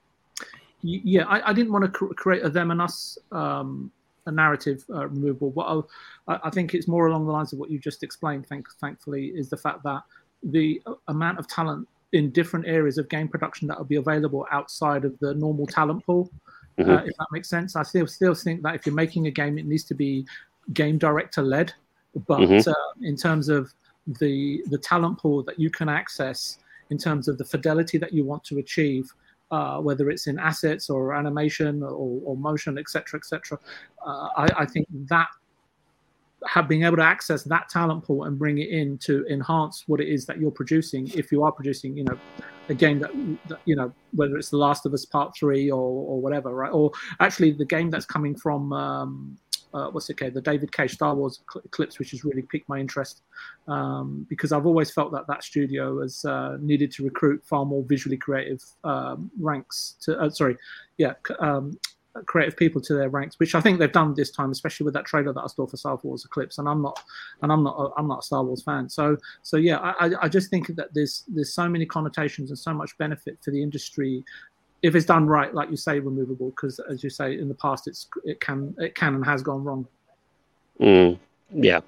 Yeah, 0.83 1.25
I, 1.25 1.51
I 1.51 1.53
didn't 1.53 1.73
want 1.73 1.85
to 1.85 1.91
cr- 1.91 2.15
create 2.15 2.45
a 2.45 2.49
them 2.49 2.71
and 2.71 2.81
us 2.81 3.19
um, 3.33 3.91
a 4.27 4.33
narrative 4.33 4.85
uh, 4.91 5.07
removal. 5.09 5.51
What 5.51 5.67
I'll, 5.67 5.89
I, 6.27 6.41
I 6.45 6.51
think 6.51 6.75
it's 6.75 6.89
more 6.89 7.07
along 7.07 7.27
the 7.27 7.33
lines 7.33 7.53
of 7.53 7.59
what 7.59 7.71
you 7.71 7.79
just 7.79 8.03
explained. 8.03 8.47
Thank, 8.47 8.67
thankfully, 8.81 9.27
is 9.27 9.51
the 9.51 9.57
fact 9.57 9.83
that 9.85 10.03
the 10.43 10.81
uh, 10.87 10.95
amount 11.09 11.39
of 11.39 11.47
talent 11.47 11.87
in 12.13 12.31
different 12.31 12.67
areas 12.67 12.99
of 12.99 13.09
game 13.09 13.29
production 13.29 13.69
that 13.69 13.79
will 13.79 13.85
be 13.85 13.97
available 13.97 14.47
outside 14.51 15.05
of 15.05 15.17
the 15.21 15.35
normal 15.35 15.67
talent 15.67 16.05
pool. 16.05 16.31
Uh, 16.79 16.83
Mhm. 16.83 17.09
if 17.09 17.17
that 17.17 17.27
makes 17.31 17.49
sense, 17.49 17.77
I 17.77 17.83
still 17.83 18.07
still 18.07 18.35
think 18.35 18.63
that 18.63 18.75
if 18.75 18.87
you're 18.87 18.95
making 18.95 19.27
a 19.27 19.31
game, 19.31 19.59
it 19.59 19.67
needs 19.67 19.85
to 19.85 19.95
be 19.95 20.27
game 20.73 20.99
director 20.99 21.43
led. 21.43 21.73
But 22.27 22.41
Mhm. 22.41 22.67
uh, 22.67 22.75
in 23.03 23.17
terms 23.17 23.49
of 23.49 23.73
the 24.19 24.63
the 24.71 24.79
talent 24.79 25.19
pool 25.19 25.43
that 25.45 25.59
you 25.59 25.71
can 25.71 25.89
access, 25.89 26.59
in 26.89 26.99
terms 26.99 27.29
of 27.29 27.39
the 27.39 27.45
fidelity 27.45 27.99
that 27.99 28.13
you 28.13 28.25
want 28.25 28.43
to 28.45 28.59
achieve, 28.59 29.13
uh, 29.51 29.81
whether 29.81 30.11
it's 30.11 30.27
in 30.27 30.39
assets 30.39 30.89
or 30.91 31.15
animation 31.15 31.83
or, 31.83 32.21
or 32.25 32.37
motion, 32.37 32.79
etc., 32.79 33.19
etc. 33.19 33.59
Uh, 34.05 34.29
I, 34.37 34.63
I 34.63 34.67
think 34.67 34.87
that 35.09 35.29
have 36.47 36.69
being 36.69 36.85
able 36.85 36.97
to 36.97 37.03
access 37.03 37.43
that 37.45 37.69
talent 37.69 38.05
pool 38.05 38.25
and 38.25 38.39
bring 38.39 38.59
it 38.59 38.69
in 38.69 38.99
to 38.99 39.27
enhance 39.29 39.85
what 39.87 40.01
it 40.01 40.09
is 40.09 40.27
that 40.27 40.39
you're 40.39 40.51
producing. 40.51 41.09
If 41.15 41.31
you 41.31 41.43
are 41.45 41.53
producing, 41.53 41.97
you 41.97 42.05
know, 42.05 42.19
a 42.69 42.75
game 42.75 42.99
that, 43.01 43.11
that 43.49 43.61
you 43.65 43.77
know, 43.77 43.93
whether 44.13 44.37
it's 44.37 44.51
The 44.51 44.57
Last 44.57 44.87
of 44.87 44.95
Us 44.95 45.05
Part 45.05 45.35
Three 45.37 45.71
or 45.71 45.79
or 45.81 46.21
whatever, 46.21 46.55
right? 46.55 46.73
Or 46.73 46.93
actually 47.21 47.53
the 47.53 47.67
game 47.67 47.91
that's 47.91 48.07
coming 48.07 48.35
from. 48.35 48.73
Um, 48.73 49.39
uh, 49.73 49.89
what's 49.91 50.11
it 50.11 50.19
called? 50.19 50.35
The 50.35 50.41
David 50.41 50.73
Cage 50.73 50.95
Star 50.95 51.15
Wars 51.15 51.41
cl- 51.49 51.63
Eclipse, 51.65 52.01
which 52.01 52.11
has 52.11 52.25
really 52.25 52.43
piqued 52.43 52.69
my 52.69 52.81
interest 52.81 53.23
um, 53.69 54.27
because 54.29 54.51
I've 54.51 54.67
always 54.67 54.91
felt 54.91 55.13
that 55.13 55.29
that 55.29 55.45
studio 55.45 56.03
has 56.03 56.25
uh, 56.25 56.57
needed 56.61 56.91
to 56.93 57.05
recruit 57.05 57.45
far 57.45 57.65
more 57.65 57.85
visually 57.85 58.17
creative 58.17 58.63
um, 58.83 59.31
ranks 59.39 59.95
to. 60.01 60.19
Uh, 60.19 60.31
sorry, 60.31 60.57
yeah, 60.99 61.13
um, 61.39 61.79
creative 62.27 62.57
people 62.57 62.81
to 62.81 62.95
their 62.95 63.09
ranks, 63.09 63.39
which 63.39 63.55
I 63.55 63.61
think 63.61 63.79
they've 63.79 63.91
done 63.93 64.15
this 64.15 64.31
time, 64.31 64.51
especially 64.51 64.85
with 64.85 64.95
that 64.95 65.05
trailer 65.05 65.33
that 65.33 65.41
I 65.41 65.47
saw 65.47 65.67
for 65.67 65.77
Star 65.77 65.99
Wars 66.03 66.25
Eclipse. 66.25 66.59
And 66.59 66.69
I'm 66.69 66.83
not, 66.83 67.01
and 67.43 67.53
I'm 67.53 67.63
not, 67.63 67.93
I'm 67.97 68.09
not 68.09 68.21
a 68.21 68.23
Star 68.23 68.43
Wars 68.45 68.63
fan. 68.63 68.89
So, 68.89 69.17
so 69.43 69.57
yeah, 69.57 69.79
I, 69.79 70.11
I- 70.23 70.29
just 70.29 70.51
think 70.51 70.69
that 70.77 70.95
there's 70.95 71.25
there's 71.29 71.53
so 71.55 71.69
many 71.69 71.87
connotations 71.87 72.51
and 72.51 72.59
so 72.59 72.73
much 72.73 72.97
benefit 72.99 73.39
for 73.43 73.51
the 73.51 73.63
industry 73.63 74.25
if 74.83 74.95
it's 74.95 75.07
done 75.07 75.27
right, 75.27 75.53
like 75.53 75.71
you 75.71 75.77
say, 75.77 75.99
removable. 75.99 76.51
Because 76.51 76.81
as 76.91 77.05
you 77.05 77.11
say, 77.11 77.39
in 77.39 77.49
the 77.49 77.55
past, 77.55 77.87
it's 77.87 78.09
it 78.25 78.41
can 78.41 78.75
it 78.79 78.95
can 78.95 79.15
and 79.15 79.25
has 79.25 79.43
gone 79.43 79.63
wrong. 79.65 79.87
Mm, 80.81 81.19
yeah, 81.53 81.81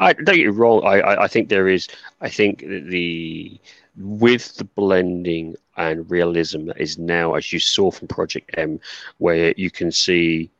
I 0.00 0.12
don't 0.12 0.24
get 0.24 0.38
you 0.38 0.50
wrong. 0.50 0.84
I, 0.84 1.00
I, 1.00 1.24
I 1.24 1.28
think 1.28 1.48
there 1.48 1.68
is. 1.68 1.88
I 2.20 2.28
think 2.28 2.60
the 2.60 3.58
with 3.96 4.56
the 4.56 4.64
blending 4.64 5.56
and 5.76 6.10
realism 6.10 6.66
that 6.66 6.80
is 6.80 6.98
now, 6.98 7.34
as 7.34 7.52
you 7.52 7.58
saw 7.58 7.90
from 7.90 8.08
Project 8.08 8.50
M, 8.56 8.80
where 9.18 9.54
you 9.56 9.70
can 9.70 9.92
see 9.92 10.50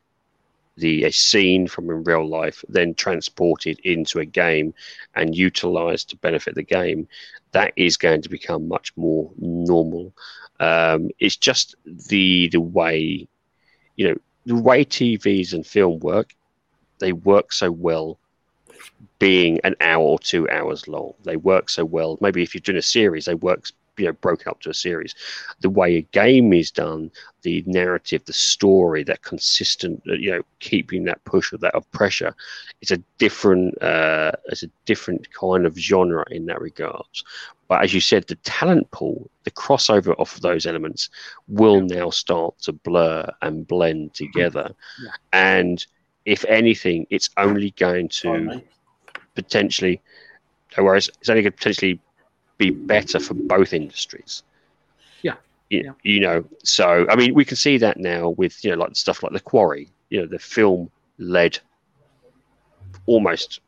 the 0.77 1.05
a 1.05 1.13
scene 1.13 1.69
from 1.69 1.89
in 1.89 2.03
real 2.03 2.27
life 2.27 2.65
then 2.69 2.95
transported 2.95 3.79
into 3.85 4.19
a 4.19 4.25
game 4.25 4.75
and 5.15 5.37
utilized 5.37 6.11
to 6.11 6.17
benefit 6.17 6.55
the 6.57 6.63
game. 6.63 7.07
That 7.53 7.73
is 7.77 7.97
going 7.97 8.23
to 8.23 8.29
become 8.29 8.67
much 8.67 8.93
more 8.97 9.31
normal. 9.39 10.13
Um, 10.59 11.11
it's 11.21 11.37
just 11.37 11.77
the 11.85 12.49
the 12.49 12.61
way, 12.61 13.29
you 13.97 14.09
know, 14.09 14.17
the 14.47 14.57
way 14.57 14.85
TVs 14.85 15.53
and 15.53 15.65
film 15.65 16.01
work 16.01 16.35
they 16.99 17.13
work 17.13 17.53
so 17.53 17.71
well 17.71 18.19
being 19.19 19.61
an 19.65 19.75
hour 19.81 20.03
or 20.05 20.19
two 20.19 20.49
hours 20.51 20.89
long. 20.89 21.15
They 21.25 21.37
work 21.37 21.69
so 21.71 21.85
well. 21.85 22.19
Maybe 22.21 22.43
if 22.43 22.55
you're 22.55 22.61
doing 22.61 22.79
a 22.79 22.83
series, 22.83 23.25
they 23.27 23.35
work 23.35 23.67
you 23.97 24.07
know 24.07 24.13
broken 24.13 24.49
up 24.49 24.61
to 24.61 24.71
a 24.71 24.75
series. 24.75 25.15
The 25.61 25.71
way 25.71 25.97
a 25.97 26.03
game 26.03 26.53
is 26.53 26.71
done, 26.71 27.11
the 27.43 27.63
narrative, 27.67 28.25
the 28.25 28.33
story, 28.33 29.05
that 29.05 29.23
consistent, 29.23 30.03
you 30.05 30.31
know, 30.33 30.43
keeping 30.59 31.05
that 31.05 31.25
push 31.25 31.53
of 31.53 31.61
that 31.61 31.75
of 31.75 31.91
pressure, 31.93 32.35
it's 32.81 32.91
a 32.91 32.99
different, 33.19 33.81
uh, 33.83 34.33
it's 34.47 34.63
a 34.63 34.71
different 34.85 35.33
kind 35.33 35.67
of 35.67 35.79
genre 35.79 36.25
in 36.31 36.47
that 36.47 36.61
regards. 36.61 37.25
But 37.69 37.83
as 37.83 37.95
you 37.95 38.01
said, 38.01 38.27
the 38.27 38.35
talent 38.37 38.91
pool, 38.91 39.31
the 39.45 39.51
crossover 39.51 40.15
of 40.19 40.39
those 40.41 40.67
elements, 40.67 41.09
will 41.49 41.81
now 41.81 42.11
start 42.11 42.59
to 42.63 42.73
blur 42.73 43.31
and 43.43 43.67
blend 43.67 44.15
together, 44.15 44.75
Yeah. 45.03 45.11
and 45.33 45.87
if 46.25 46.45
anything, 46.47 47.07
it's 47.11 47.31
only 47.37 47.71
going 47.73 48.09
to 48.09 48.29
Fine, 48.33 48.47
mate. 48.47 48.67
potentially, 49.35 50.01
no 50.77 50.85
worries, 50.85 51.09
it's 51.21 51.29
only 51.29 51.43
going 51.43 51.53
to 51.53 51.57
potentially 51.59 52.01
be 52.59 52.71
better 52.71 53.19
for 53.21 53.35
both 53.35 53.73
industries. 53.73 54.43
Yeah. 55.23 55.35
You, 55.71 55.83
Yeah. 55.85 55.93
you 56.03 56.21
know, 56.21 56.45
so 56.63 57.07
I 57.11 57.17
mean, 57.17 57.35
we 57.35 57.45
can 57.45 57.57
see 57.57 57.79
that 57.79 57.99
now 57.99 58.31
with 58.31 58.65
you 58.65 58.71
know, 58.71 58.77
like 58.77 58.97
stuff 58.97 59.23
like 59.23 59.33
The 59.33 59.41
Quarry, 59.41 59.89
you 60.11 60.21
know, 60.21 60.27
the 60.27 60.39
film 60.39 60.91
led 61.19 61.59
almost 63.07 63.61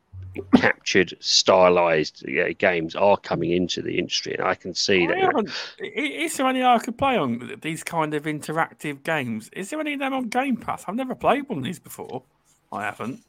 captured, 0.55 1.13
stylized 1.19 2.23
yeah, 2.27 2.49
games 2.49 2.95
are 2.95 3.17
coming 3.17 3.51
into 3.51 3.81
the 3.81 3.97
industry, 3.97 4.33
and 4.35 4.43
I 4.47 4.55
can 4.55 4.73
see 4.73 5.03
I 5.03 5.07
that. 5.07 5.17
you 5.17 5.21
know, 5.23 5.27
haven't- 5.27 6.37
there 6.37 6.47
any 6.47 6.63
I 6.63 6.77
could 6.79 6.97
play 6.97 7.17
on 7.17 7.55
these 7.61 7.83
kind 7.83 8.13
of 8.13 8.23
interactive 8.23 9.03
games? 9.03 9.49
Is 9.53 9.69
there 9.69 9.79
any 9.79 9.93
of 9.93 9.99
them 9.99 10.13
on 10.13 10.29
Game 10.29 10.57
Pass? 10.57 10.85
I've 10.87 10.95
never 10.95 11.15
played 11.15 11.47
one 11.49 11.59
of 11.59 11.63
these 11.63 11.79
before. 11.79 12.23
I 12.71 12.83
haven't. 12.83 13.23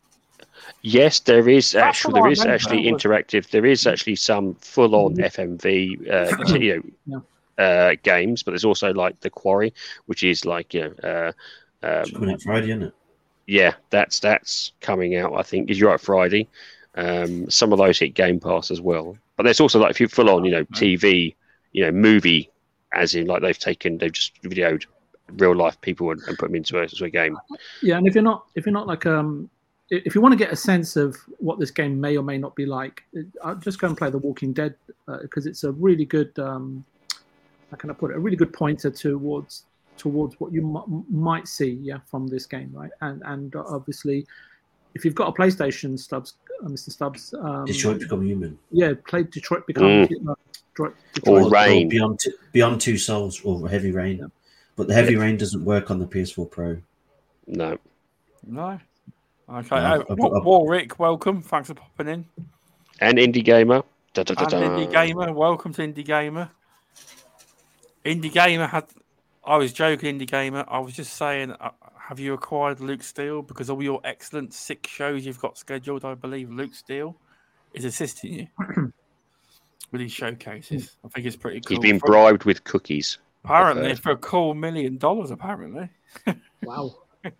Yes, 0.82 1.20
there 1.20 1.48
is 1.48 1.72
That's 1.72 1.84
actually 1.84 2.20
there 2.20 2.30
is 2.30 2.44
actually 2.44 2.84
that 2.84 2.96
interactive. 2.96 3.50
There 3.50 3.66
is 3.66 3.86
actually 3.86 4.16
some 4.16 4.54
full 4.54 4.94
on 4.94 5.16
FMV 5.16 6.10
uh, 6.10 6.54
you 6.58 6.92
know, 7.06 7.22
uh, 7.58 7.94
games, 8.02 8.42
but 8.42 8.52
there's 8.52 8.64
also 8.64 8.92
like 8.92 9.18
the 9.20 9.30
Quarry, 9.30 9.72
which 10.06 10.22
is 10.22 10.44
like 10.44 10.74
you 10.74 10.82
know. 11.02 11.08
Uh, 11.10 11.32
It's 11.82 12.10
um, 12.10 12.14
coming 12.20 12.34
out 12.34 12.42
Friday, 12.42 12.70
isn't 12.70 12.82
it? 12.82 12.94
yeah, 13.46 13.74
that's 13.90 14.20
that's 14.20 14.72
coming 14.80 15.16
out. 15.16 15.34
I 15.34 15.42
think 15.42 15.70
is 15.70 15.80
you're 15.80 15.90
right 15.90 16.00
Friday. 16.00 16.48
Um, 16.94 17.48
some 17.50 17.72
of 17.72 17.78
those 17.78 17.98
hit 17.98 18.14
Game 18.14 18.40
Pass 18.40 18.70
as 18.70 18.80
well, 18.80 19.16
but 19.36 19.44
there's 19.44 19.60
also 19.60 19.78
like 19.78 19.90
if 19.90 20.00
you 20.00 20.08
full 20.08 20.30
on, 20.30 20.44
you 20.44 20.50
know, 20.50 20.64
TV, 20.66 21.34
you 21.72 21.84
know, 21.84 21.92
movie, 21.92 22.50
as 22.92 23.14
in 23.14 23.26
like 23.26 23.42
they've 23.42 23.58
taken, 23.58 23.98
they've 23.98 24.12
just 24.12 24.40
videoed 24.42 24.84
real 25.36 25.54
life 25.54 25.80
people 25.80 26.10
and, 26.10 26.20
and 26.26 26.38
put 26.38 26.46
them 26.48 26.56
into 26.56 26.78
a, 26.78 26.82
into 26.82 27.04
a 27.04 27.10
game. 27.10 27.36
Yeah, 27.82 27.96
and 27.98 28.06
if 28.06 28.14
you're 28.14 28.24
not 28.24 28.46
if 28.54 28.66
you're 28.66 28.72
not 28.72 28.86
like 28.86 29.06
um 29.06 29.48
if 29.90 30.14
you 30.14 30.20
want 30.20 30.32
to 30.32 30.36
get 30.38 30.52
a 30.52 30.56
sense 30.56 30.96
of 30.96 31.16
what 31.38 31.58
this 31.58 31.70
game 31.70 31.98
may 31.98 32.16
or 32.16 32.22
may 32.22 32.36
not 32.36 32.54
be 32.54 32.66
like, 32.66 33.04
I'll 33.42 33.54
just 33.56 33.78
go 33.78 33.86
and 33.86 33.96
play 33.96 34.10
The 34.10 34.18
Walking 34.18 34.52
Dead 34.52 34.74
because 35.22 35.46
it's 35.46 35.64
a 35.64 35.72
really 35.72 36.04
good 36.04 36.36
um 36.38 36.84
how 37.70 37.76
can 37.76 37.90
I 37.90 37.94
put 37.94 38.10
it 38.10 38.16
a 38.16 38.20
really 38.20 38.36
good 38.36 38.52
pointer 38.52 38.90
towards 38.90 39.64
towards 39.96 40.38
what 40.40 40.52
you 40.52 40.60
m- 40.76 41.04
might 41.10 41.48
see 41.48 41.78
yeah 41.82 41.98
from 42.06 42.26
this 42.28 42.46
game 42.46 42.70
right 42.72 42.90
and 43.00 43.22
and 43.26 43.54
obviously 43.56 44.26
if 44.94 45.04
you've 45.04 45.14
got 45.14 45.28
a 45.28 45.32
PlayStation 45.32 45.98
Stubbs 45.98 46.34
uh, 46.64 46.68
Mr 46.68 46.90
Stubbs 46.90 47.34
um, 47.40 47.64
Detroit 47.66 47.98
Become 48.00 48.22
Human. 48.24 48.58
yeah 48.70 48.92
play 49.06 49.22
Detroit 49.24 49.66
Become 49.66 50.02
uh, 50.02 50.06
Detroit, 50.06 50.94
Or 51.26 51.40
Detroit- 51.42 51.52
Rain. 51.52 51.88
Beyond 51.88 52.20
Two, 52.20 52.32
Beyond 52.52 52.80
Two 52.80 52.96
Souls 52.98 53.40
or 53.42 53.68
Heavy 53.68 53.90
Rain. 53.90 54.30
But 54.78 54.86
the 54.86 54.94
Heavy 54.94 55.16
Rain 55.16 55.36
doesn't 55.36 55.64
work 55.64 55.90
on 55.90 55.98
the 55.98 56.06
PS4 56.06 56.48
Pro. 56.48 56.76
No, 57.48 57.76
No. 58.46 58.78
Okay. 59.50 59.76
No, 59.76 60.04
oh, 60.08 60.12
I've- 60.12 60.22
I've- 60.22 60.44
Warwick, 60.44 60.98
welcome. 61.00 61.42
Thanks 61.42 61.66
for 61.68 61.74
popping 61.74 62.06
in. 62.08 62.24
and 63.00 63.18
Indie 63.18 63.44
Gamer. 63.44 63.82
Da, 64.14 64.22
da, 64.22 64.34
da, 64.34 64.42
And 64.42 64.50
da. 64.50 64.58
Indie 64.58 64.92
Gamer, 64.92 65.32
welcome 65.32 65.72
to 65.72 65.82
Indie 65.82 66.04
Gamer. 66.04 66.50
Indie 68.04 68.32
Gamer 68.32 68.68
had. 68.68 68.86
I 69.44 69.56
was 69.56 69.72
joking, 69.72 70.16
Indie 70.20 70.28
Gamer. 70.30 70.64
I 70.68 70.78
was 70.78 70.94
just 70.94 71.14
saying, 71.14 71.52
uh, 71.52 71.70
have 71.98 72.20
you 72.20 72.34
acquired 72.34 72.78
Luke 72.80 73.02
Steele? 73.02 73.42
Because 73.42 73.68
all 73.70 73.82
your 73.82 74.00
excellent 74.04 74.54
six 74.54 74.88
shows 74.90 75.26
you've 75.26 75.40
got 75.40 75.58
scheduled, 75.58 76.04
I 76.04 76.14
believe 76.14 76.50
Luke 76.52 76.74
Steele 76.74 77.16
is 77.74 77.84
assisting 77.84 78.32
you 78.32 78.46
with 79.90 80.00
these 80.00 80.12
showcases. 80.12 80.96
I 81.04 81.08
think 81.08 81.26
it's 81.26 81.36
pretty 81.36 81.62
cool. 81.62 81.76
He's 81.80 81.90
been 81.90 81.98
bribed 81.98 82.44
with 82.44 82.62
cookies. 82.62 83.18
Apparently 83.48 83.94
for 83.94 84.10
a 84.12 84.16
cool 84.16 84.54
million 84.54 84.96
dollars. 84.98 85.30
Apparently, 85.30 85.88
wow 86.62 86.94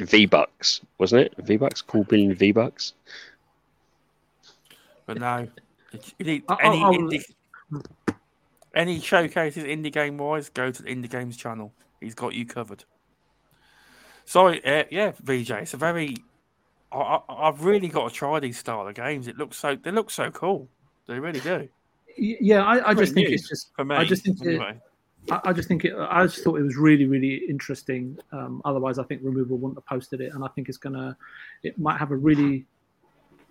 V 0.00 0.26
Bucks, 0.26 0.80
wasn't 0.98 1.22
it? 1.26 1.34
V 1.38 1.56
Bucks, 1.56 1.82
cool 1.82 2.04
billion 2.04 2.34
V 2.34 2.52
Bucks. 2.52 2.94
but 5.06 5.18
no. 5.18 5.48
You 6.18 6.24
need 6.26 6.42
I'll- 6.48 6.58
any 6.62 6.82
I'll- 6.82 6.92
indie, 6.92 7.24
any 8.74 9.00
showcases 9.00 9.64
indie 9.64 9.92
game 9.92 10.18
wise, 10.18 10.48
go 10.50 10.70
to 10.70 10.82
the 10.82 10.88
Indie 10.88 11.10
Games 11.10 11.36
channel. 11.36 11.72
He's 12.00 12.14
got 12.14 12.34
you 12.34 12.46
covered. 12.46 12.84
Sorry, 14.24 14.64
uh, 14.64 14.84
yeah, 14.90 15.12
VJ. 15.22 15.50
It's 15.52 15.74
a 15.74 15.78
very. 15.78 16.16
I, 16.92 16.98
I, 16.98 17.48
I've 17.48 17.64
really 17.64 17.88
got 17.88 18.08
to 18.10 18.14
try 18.14 18.38
these 18.40 18.58
style 18.58 18.86
of 18.86 18.94
games. 18.94 19.26
It 19.26 19.36
looks 19.38 19.56
so. 19.56 19.74
They 19.74 19.90
look 19.90 20.10
so 20.10 20.30
cool. 20.30 20.68
They 21.06 21.18
really 21.18 21.40
do. 21.40 21.68
Yeah 22.18 22.64
I, 22.64 22.90
I 22.90 22.94
just 22.94 23.14
think 23.14 23.30
it's 23.30 23.48
just 23.48 23.70
For 23.74 23.84
me, 23.84 23.96
I 23.96 24.04
just 24.04 24.24
think 24.24 24.40
it, 24.40 24.46
anyway. 24.46 24.78
I, 25.30 25.40
I 25.46 25.52
just 25.52 25.68
think 25.68 25.84
it. 25.84 25.94
I 25.96 26.24
just 26.26 26.42
thought 26.42 26.58
it 26.58 26.62
was 26.62 26.76
really, 26.76 27.06
really 27.06 27.36
interesting. 27.48 28.18
Um, 28.32 28.62
otherwise, 28.64 28.98
I 28.98 29.04
think 29.04 29.20
Removal 29.22 29.58
wouldn't 29.58 29.78
have 29.78 29.86
posted 29.86 30.20
it, 30.20 30.32
and 30.34 30.44
I 30.44 30.48
think 30.48 30.68
it's 30.68 30.78
gonna. 30.78 31.16
It 31.62 31.78
might 31.78 31.98
have 31.98 32.10
a 32.10 32.16
really 32.16 32.66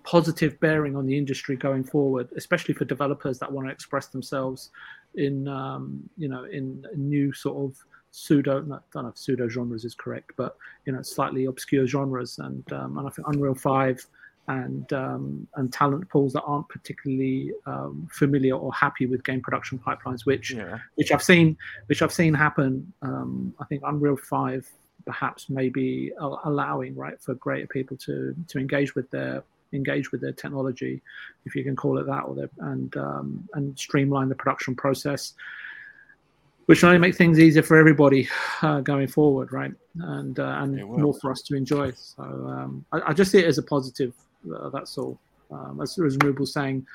positive 0.04 0.58
bearing 0.60 0.96
on 0.96 1.06
the 1.06 1.18
industry 1.18 1.58
going 1.58 1.84
forward, 1.84 2.30
especially 2.38 2.74
for 2.74 2.86
developers 2.86 3.40
that 3.40 3.52
want 3.52 3.68
to 3.68 3.72
express 3.72 4.08
themselves 4.08 4.70
in, 5.16 5.48
um, 5.50 6.02
you 6.18 6.30
know, 6.30 6.46
in 6.46 6.86
new 6.96 7.34
sort 7.34 7.58
of 7.58 7.78
pseudo. 8.12 8.62
Not, 8.62 8.80
I 8.80 8.84
don't 8.94 9.04
know 9.04 9.10
if 9.10 9.18
pseudo 9.18 9.50
genres 9.50 9.86
is 9.86 9.96
correct, 9.96 10.32
but 10.38 10.56
you 10.86 10.94
know, 10.94 11.02
slightly 11.02 11.46
obscure 11.46 11.86
genres, 11.86 12.40
and 12.40 12.72
um, 12.74 12.98
and 12.98 13.08
I 13.08 13.12
think 13.12 13.28
Unreal 13.28 13.56
Five. 13.56 14.06
And 14.50 14.92
um, 14.94 15.48
and 15.56 15.74
talent 15.74 16.08
pools 16.10 16.32
that 16.34 16.44
aren't 16.44 16.70
particularly 16.70 17.52
um, 17.66 18.08
familiar 18.10 18.56
or 18.56 18.74
happy 18.74 19.06
with 19.06 19.24
game 19.26 19.42
production 19.42 19.78
pipelines, 19.78 20.26
which 20.26 20.52
Yeah. 20.52 20.80
which 20.96 21.12
I've 21.12 21.24
seen, 21.24 21.58
which 21.88 22.02
I've 22.02 22.14
seen 22.14 22.34
happen. 22.34 22.94
Um, 23.02 23.54
I 23.60 23.66
think 23.66 23.84
Unreal 23.86 24.16
Five 24.16 24.70
perhaps 25.06 25.50
maybe 25.50 26.12
allowing 26.44 26.94
right 26.96 27.20
for 27.22 27.34
greater 27.36 27.68
people 27.68 27.98
to 27.98 28.36
to 28.48 28.60
engage 28.60 28.94
with 28.96 29.10
their 29.10 29.44
engage 29.74 30.12
with 30.12 30.22
their 30.22 30.32
technology, 30.32 31.02
if 31.46 31.56
you 31.56 31.64
can 31.64 31.76
call 31.76 31.98
it 31.98 32.06
that, 32.06 32.22
or 32.22 32.36
their, 32.36 32.50
and 32.60 32.96
um, 32.98 33.48
and 33.54 33.78
streamline 33.78 34.30
the 34.30 34.36
production 34.36 34.76
process, 34.76 35.34
which 36.68 36.84
will 36.84 36.90
only 36.90 37.00
make 37.00 37.16
things 37.16 37.40
easier 37.40 37.64
for 37.64 37.78
everybody 37.78 38.28
uh, 38.62 38.82
going 38.82 39.08
forward, 39.08 39.52
right? 39.52 39.74
And 40.00 40.40
uh, 40.40 40.58
and 40.62 40.78
more 40.86 41.14
for 41.16 41.32
us 41.32 41.42
to 41.44 41.56
enjoy. 41.56 41.92
So 41.94 42.24
um, 42.24 42.86
I, 42.92 43.02
I 43.08 43.14
just 43.14 43.32
see 43.32 43.40
it 43.40 43.46
as 43.46 43.58
a 43.58 43.64
positive. 43.64 44.14
Uh, 44.54 44.70
that's 44.70 44.98
all. 44.98 45.18
Um, 45.52 45.80
as 45.82 45.98
as 46.00 46.18
Ruble 46.24 46.46
saying, 46.46 46.86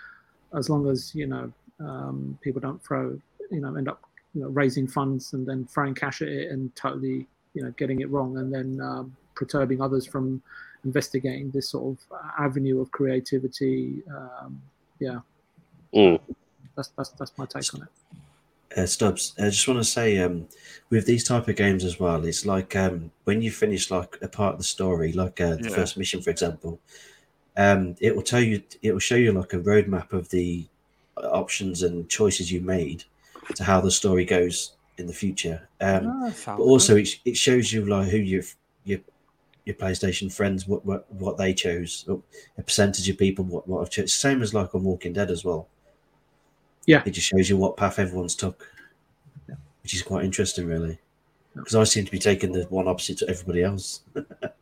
as 0.55 0.69
long 0.69 0.89
as 0.89 1.15
you 1.15 1.27
know 1.27 1.53
um, 1.81 2.39
people 2.43 2.61
don't 2.61 2.83
throw, 2.85 3.19
you 3.51 3.61
know, 3.61 3.74
end 3.77 3.89
up 3.89 4.01
you 4.35 4.43
know, 4.43 4.49
raising 4.49 4.87
funds 4.87 5.33
and 5.33 5.47
then 5.47 5.66
throwing 5.66 5.95
cash 5.95 6.23
at 6.23 6.29
it 6.29 6.51
and 6.51 6.74
totally, 6.74 7.27
you 7.55 7.62
know, 7.62 7.70
getting 7.77 8.01
it 8.01 8.11
wrong 8.11 8.39
and 8.39 8.53
then 8.53 8.81
um, 8.81 9.15
perturbing 9.35 9.81
others 9.81 10.07
from 10.07 10.43
investigating 10.85 11.51
this 11.51 11.69
sort 11.70 11.97
of 11.97 12.19
avenue 12.39 12.81
of 12.81 12.91
creativity. 12.93 14.03
Um, 14.11 14.61
yeah, 14.99 15.20
Mm. 15.95 16.20
that's 16.77 16.89
that's 16.97 17.11
that's 17.11 17.33
my 17.37 17.47
take 17.47 17.74
on 17.74 17.83
it. 17.83 17.89
Uh, 18.74 18.87
Stubbs, 18.87 19.35
I 19.39 19.51
just 19.51 19.69
want 19.69 19.81
to 19.81 19.85
say, 19.85 20.16
um, 20.19 20.49
with 20.89 21.05
these 21.07 21.24
type 21.24 21.47
of 21.47 21.57
games 21.57 21.85
as 21.85 22.01
well, 22.01 22.24
it's 22.24 22.47
like 22.47 22.74
um, 22.74 23.11
when 23.24 23.43
you 23.43 23.51
finish 23.51 23.91
like 23.91 24.16
a 24.23 24.29
part 24.29 24.55
of 24.55 24.59
the 24.59 24.65
story, 24.65 25.12
like 25.12 25.41
uh, 25.43 25.57
the 25.57 25.65
Yeah. 25.65 25.74
first 25.74 25.99
mission, 25.99 26.23
for 26.23 26.31
example, 26.31 26.81
um, 27.57 27.97
it 28.01 28.15
will 28.15 28.23
tell 28.23 28.41
you, 28.41 28.62
it 28.83 28.93
will 28.93 28.99
show 28.99 29.16
you 29.16 29.33
like 29.33 29.53
a 29.53 29.59
roadmap 29.59 30.12
of 30.12 30.31
the 30.31 30.66
options 31.16 31.83
and 31.83 32.09
choices 32.09 32.51
you 32.51 32.61
made 32.61 33.05
to 33.55 33.65
how 33.65 33.81
the 33.81 33.91
story 33.91 34.24
goes 34.24 34.73
in 34.99 35.07
the 35.07 35.12
future. 35.12 35.69
Um, 35.81 36.33
sounds 36.33 36.59
but 36.59 36.65
also 36.65 36.95
good. 36.95 37.09
it, 37.09 37.19
it 37.24 37.37
shows 37.37 37.73
you 37.73 37.85
like 37.85 38.09
who 38.09 38.19
your 38.19 38.43
your 38.85 39.01
your 39.65 39.77
PlayStation 39.77 40.33
friends 40.33 40.66
what 40.66 40.85
what, 40.85 41.12
what 41.12 41.37
they 41.37 41.53
chose, 41.53 42.07
a 42.59 42.62
percentage 42.62 43.09
of 43.09 43.19
people 43.19 43.45
what 43.45 43.69
what 43.69 43.81
have 43.81 43.91
chose. 43.91 44.15
Same 44.15 44.43
as 44.43 44.55
like 44.55 44.74
on 44.74 44.85
Walking 44.85 45.12
Dead 45.12 45.31
as 45.31 45.45
well. 45.45 45.69
Yeah. 46.87 47.03
it 47.07 47.11
just 47.11 47.29
shows 47.29 47.49
you 47.49 47.57
what 47.57 47.77
path 47.77 48.01
everyone's 48.01 48.35
took, 48.35 48.69
which 49.83 49.95
is 49.95 50.03
quite 50.03 50.24
interesting, 50.24 50.66
really. 50.66 50.99
Because 51.55 51.77
I 51.77 51.85
seem 51.85 52.05
to 52.05 52.11
be 52.11 52.19
taking 52.19 52.51
the 52.51 52.65
one 52.65 52.89
opposite 52.89 53.19
to 53.19 53.29
everybody 53.29 53.62
else. 53.62 54.01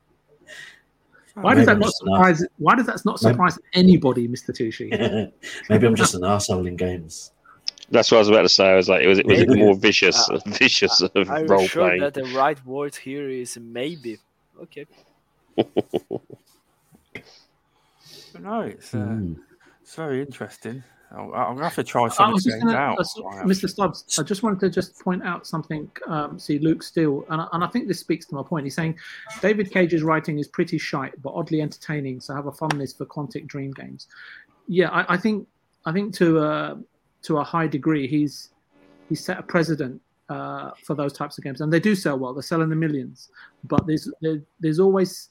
Why 1.34 1.54
does 1.54 1.66
that 1.66 1.72
I'm 1.72 1.78
not 1.80 1.92
surprise? 1.94 2.44
Why 2.58 2.74
does 2.74 2.86
that 2.86 3.04
not 3.04 3.22
Maybe- 3.22 3.32
surprise 3.34 3.58
anybody, 3.72 4.26
Mister 4.28 4.52
Tushi? 4.52 4.90
Maybe 5.70 5.86
I'm 5.86 5.94
just 5.96 6.14
an 6.14 6.22
arsehole 6.22 6.66
in 6.66 6.76
games. 6.76 7.32
That's 7.90 8.10
what 8.10 8.18
I 8.18 8.20
was 8.20 8.28
about 8.28 8.42
to 8.42 8.48
say. 8.48 8.68
I 8.68 8.76
was 8.76 8.88
like, 8.88 9.02
it 9.02 9.08
was 9.08 9.18
it 9.18 9.26
was 9.26 9.38
Maybe. 9.46 9.58
more 9.60 9.74
vicious, 9.74 10.28
Uh, 10.30 10.38
vicious 10.46 11.00
of 11.00 11.10
I'm 11.30 11.46
role 11.46 11.66
sure 11.66 11.86
playing. 11.86 12.00
that 12.02 12.14
the 12.14 12.24
right 12.36 12.64
word 12.66 12.94
here 12.96 13.28
is 13.28 13.56
maybe. 13.58 14.18
Okay. 14.62 14.86
But 18.32 18.42
no, 18.42 18.60
it's 18.62 18.94
uh, 18.94 18.98
Mm. 18.98 19.36
it's 19.82 19.94
very 19.96 20.20
interesting. 20.22 20.82
I'll, 21.12 21.34
I'm 21.34 21.54
gonna 21.54 21.64
have 21.64 21.74
to 21.74 21.82
try 21.82 22.08
some 22.08 22.28
of 22.28 22.34
was 22.34 22.44
the 22.44 22.50
just 22.50 22.62
games 22.62 22.72
going 22.72 22.76
out. 22.76 22.98
I 23.00 23.44
Mr. 23.44 23.68
Stubbs. 23.68 24.18
I 24.18 24.22
just 24.22 24.42
wanted 24.42 24.60
to 24.60 24.70
just 24.70 24.98
point 25.00 25.24
out 25.24 25.46
something. 25.46 25.90
Um, 26.06 26.38
see, 26.38 26.58
Luke 26.58 26.82
Steele, 26.82 27.24
and 27.30 27.40
I, 27.40 27.46
and 27.52 27.64
I 27.64 27.66
think 27.66 27.88
this 27.88 27.98
speaks 27.98 28.26
to 28.26 28.34
my 28.34 28.42
point. 28.42 28.64
He's 28.64 28.76
saying 28.76 28.96
David 29.40 29.72
Cage's 29.72 30.02
writing 30.02 30.38
is 30.38 30.46
pretty 30.46 30.78
shite, 30.78 31.20
but 31.20 31.32
oddly 31.34 31.62
entertaining. 31.62 32.20
So 32.20 32.34
have 32.34 32.46
a 32.46 32.52
fondness 32.52 32.92
for 32.92 33.06
Quantic 33.06 33.46
Dream 33.48 33.72
games. 33.72 34.06
Yeah, 34.68 34.90
I, 34.90 35.14
I 35.14 35.16
think 35.16 35.48
I 35.84 35.92
think 35.92 36.14
to 36.14 36.38
a 36.38 36.78
to 37.22 37.38
a 37.38 37.44
high 37.44 37.66
degree, 37.66 38.06
he's 38.06 38.50
he's 39.08 39.24
set 39.24 39.38
a 39.38 39.42
precedent 39.42 40.00
uh, 40.28 40.70
for 40.84 40.94
those 40.94 41.12
types 41.12 41.38
of 41.38 41.44
games, 41.44 41.60
and 41.60 41.72
they 41.72 41.80
do 41.80 41.96
sell 41.96 42.18
well. 42.18 42.32
They're 42.32 42.42
selling 42.42 42.68
the 42.68 42.76
millions, 42.76 43.30
but 43.64 43.84
there's 43.86 44.08
there, 44.20 44.40
there's 44.60 44.78
always 44.78 45.28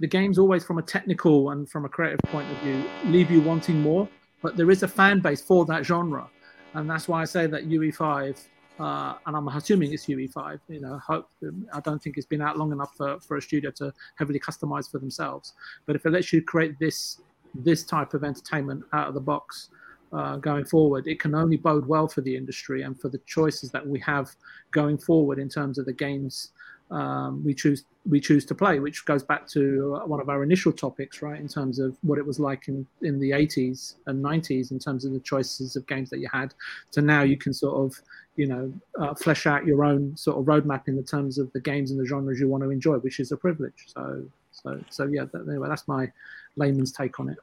the 0.00 0.06
games 0.06 0.38
always 0.38 0.64
from 0.64 0.78
a 0.78 0.82
technical 0.82 1.50
and 1.50 1.68
from 1.68 1.84
a 1.84 1.88
creative 1.88 2.20
point 2.24 2.50
of 2.50 2.56
view 2.58 2.82
leave 3.04 3.30
you 3.30 3.42
wanting 3.42 3.82
more. 3.82 4.08
But 4.42 4.56
there 4.56 4.70
is 4.70 4.82
a 4.82 4.88
fan 4.88 5.20
base 5.20 5.40
for 5.40 5.64
that 5.66 5.84
genre, 5.84 6.28
and 6.74 6.88
that's 6.88 7.08
why 7.08 7.22
I 7.22 7.24
say 7.24 7.46
that 7.46 7.68
UE5 7.68 8.36
uh, 8.78 9.14
and 9.26 9.36
I'm 9.36 9.48
assuming 9.48 9.92
it's 9.92 10.06
UE5. 10.06 10.60
You 10.68 10.80
know, 10.80 10.98
hope, 10.98 11.28
I 11.72 11.80
don't 11.80 12.00
think 12.02 12.16
it's 12.16 12.26
been 12.26 12.40
out 12.40 12.56
long 12.56 12.72
enough 12.72 12.94
for, 12.96 13.18
for 13.20 13.36
a 13.36 13.42
studio 13.42 13.70
to 13.72 13.92
heavily 14.16 14.38
customize 14.38 14.90
for 14.90 14.98
themselves. 14.98 15.54
But 15.86 15.96
if 15.96 16.06
it 16.06 16.10
lets 16.10 16.32
you 16.32 16.42
create 16.42 16.78
this 16.78 17.20
this 17.54 17.82
type 17.82 18.12
of 18.12 18.24
entertainment 18.24 18.84
out 18.92 19.08
of 19.08 19.14
the 19.14 19.20
box 19.20 19.70
uh, 20.12 20.36
going 20.36 20.66
forward, 20.66 21.08
it 21.08 21.18
can 21.18 21.34
only 21.34 21.56
bode 21.56 21.86
well 21.86 22.06
for 22.06 22.20
the 22.20 22.36
industry 22.36 22.82
and 22.82 23.00
for 23.00 23.08
the 23.08 23.18
choices 23.26 23.70
that 23.70 23.84
we 23.84 23.98
have 24.00 24.30
going 24.70 24.98
forward 24.98 25.38
in 25.38 25.48
terms 25.48 25.78
of 25.78 25.86
the 25.86 25.92
games 25.92 26.50
um, 26.90 27.44
we 27.44 27.54
choose 27.54 27.84
we 28.08 28.20
choose 28.20 28.44
to 28.46 28.54
play, 28.54 28.80
which 28.80 29.04
goes 29.04 29.22
back 29.22 29.46
to 29.48 30.00
one 30.06 30.20
of 30.20 30.30
our 30.30 30.42
initial 30.42 30.72
topics, 30.72 31.20
right? 31.20 31.38
In 31.38 31.48
terms 31.48 31.78
of 31.78 31.96
what 32.02 32.18
it 32.18 32.26
was 32.26 32.40
like 32.40 32.68
in, 32.68 32.86
in 33.02 33.20
the 33.20 33.32
80s 33.32 33.96
and 34.06 34.24
90s, 34.24 34.70
in 34.70 34.78
terms 34.78 35.04
of 35.04 35.12
the 35.12 35.20
choices 35.20 35.76
of 35.76 35.86
games 35.86 36.08
that 36.10 36.18
you 36.18 36.28
had, 36.32 36.54
to 36.92 37.02
now 37.02 37.22
you 37.22 37.36
can 37.36 37.52
sort 37.52 37.76
of, 37.76 38.00
you 38.36 38.46
know, 38.46 38.72
uh, 38.98 39.14
flesh 39.14 39.46
out 39.46 39.66
your 39.66 39.84
own 39.84 40.16
sort 40.16 40.38
of 40.38 40.46
roadmap 40.46 40.88
in 40.88 40.96
the 40.96 41.02
terms 41.02 41.36
of 41.36 41.52
the 41.52 41.60
games 41.60 41.90
and 41.90 42.00
the 42.00 42.06
genres 42.06 42.40
you 42.40 42.48
want 42.48 42.62
to 42.62 42.70
enjoy, 42.70 42.96
which 42.96 43.20
is 43.20 43.30
a 43.30 43.36
privilege. 43.36 43.88
So, 43.88 44.24
so, 44.52 44.80
so 44.88 45.04
yeah. 45.04 45.24
That, 45.30 45.46
anyway, 45.46 45.68
that's 45.68 45.86
my 45.86 46.10
layman's 46.56 46.92
take 46.92 47.20
on 47.20 47.28
it. 47.28 47.38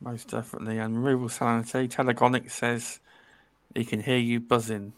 Most 0.00 0.28
definitely. 0.28 0.78
And 0.78 0.96
Removal 0.96 1.28
Sanity, 1.28 1.86
Telegonic 1.86 2.50
says 2.50 2.98
he 3.74 3.84
can 3.84 4.02
hear 4.02 4.18
you 4.18 4.40
buzzing. 4.40 4.94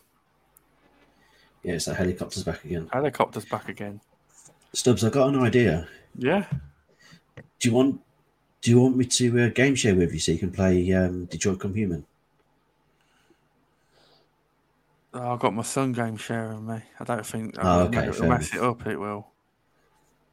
Yeah, 1.62 1.74
it's 1.74 1.84
that 1.84 1.96
helicopter's 1.96 2.44
back 2.44 2.64
again. 2.64 2.88
Helicopter's 2.92 3.44
back 3.44 3.68
again. 3.68 4.00
Stubbs, 4.72 5.04
I've 5.04 5.12
got 5.12 5.28
an 5.34 5.40
idea. 5.42 5.86
Yeah. 6.16 6.44
Do 7.36 7.68
you 7.68 7.74
want 7.74 8.00
do 8.62 8.70
you 8.70 8.80
want 8.80 8.96
me 8.96 9.04
to 9.06 9.44
uh, 9.44 9.48
game 9.48 9.74
share 9.74 9.94
with 9.94 10.12
you 10.12 10.18
so 10.18 10.32
you 10.32 10.38
can 10.38 10.50
play 10.52 10.92
um, 10.92 11.24
Detroit 11.26 11.58
Become 11.58 11.74
Human? 11.74 12.06
Oh, 15.12 15.32
I've 15.32 15.40
got 15.40 15.54
my 15.54 15.62
son 15.62 15.92
game 15.92 16.16
sharing 16.16 16.66
me. 16.66 16.80
I 17.00 17.04
don't 17.04 17.26
think 17.26 17.56
Oh, 17.58 17.80
I 17.80 17.82
okay, 17.82 18.00
it'll 18.02 18.12
fair 18.12 18.28
mess 18.28 18.52
enough. 18.52 18.62
it 18.62 18.68
up. 18.68 18.86
It 18.86 18.96
will. 19.00 19.26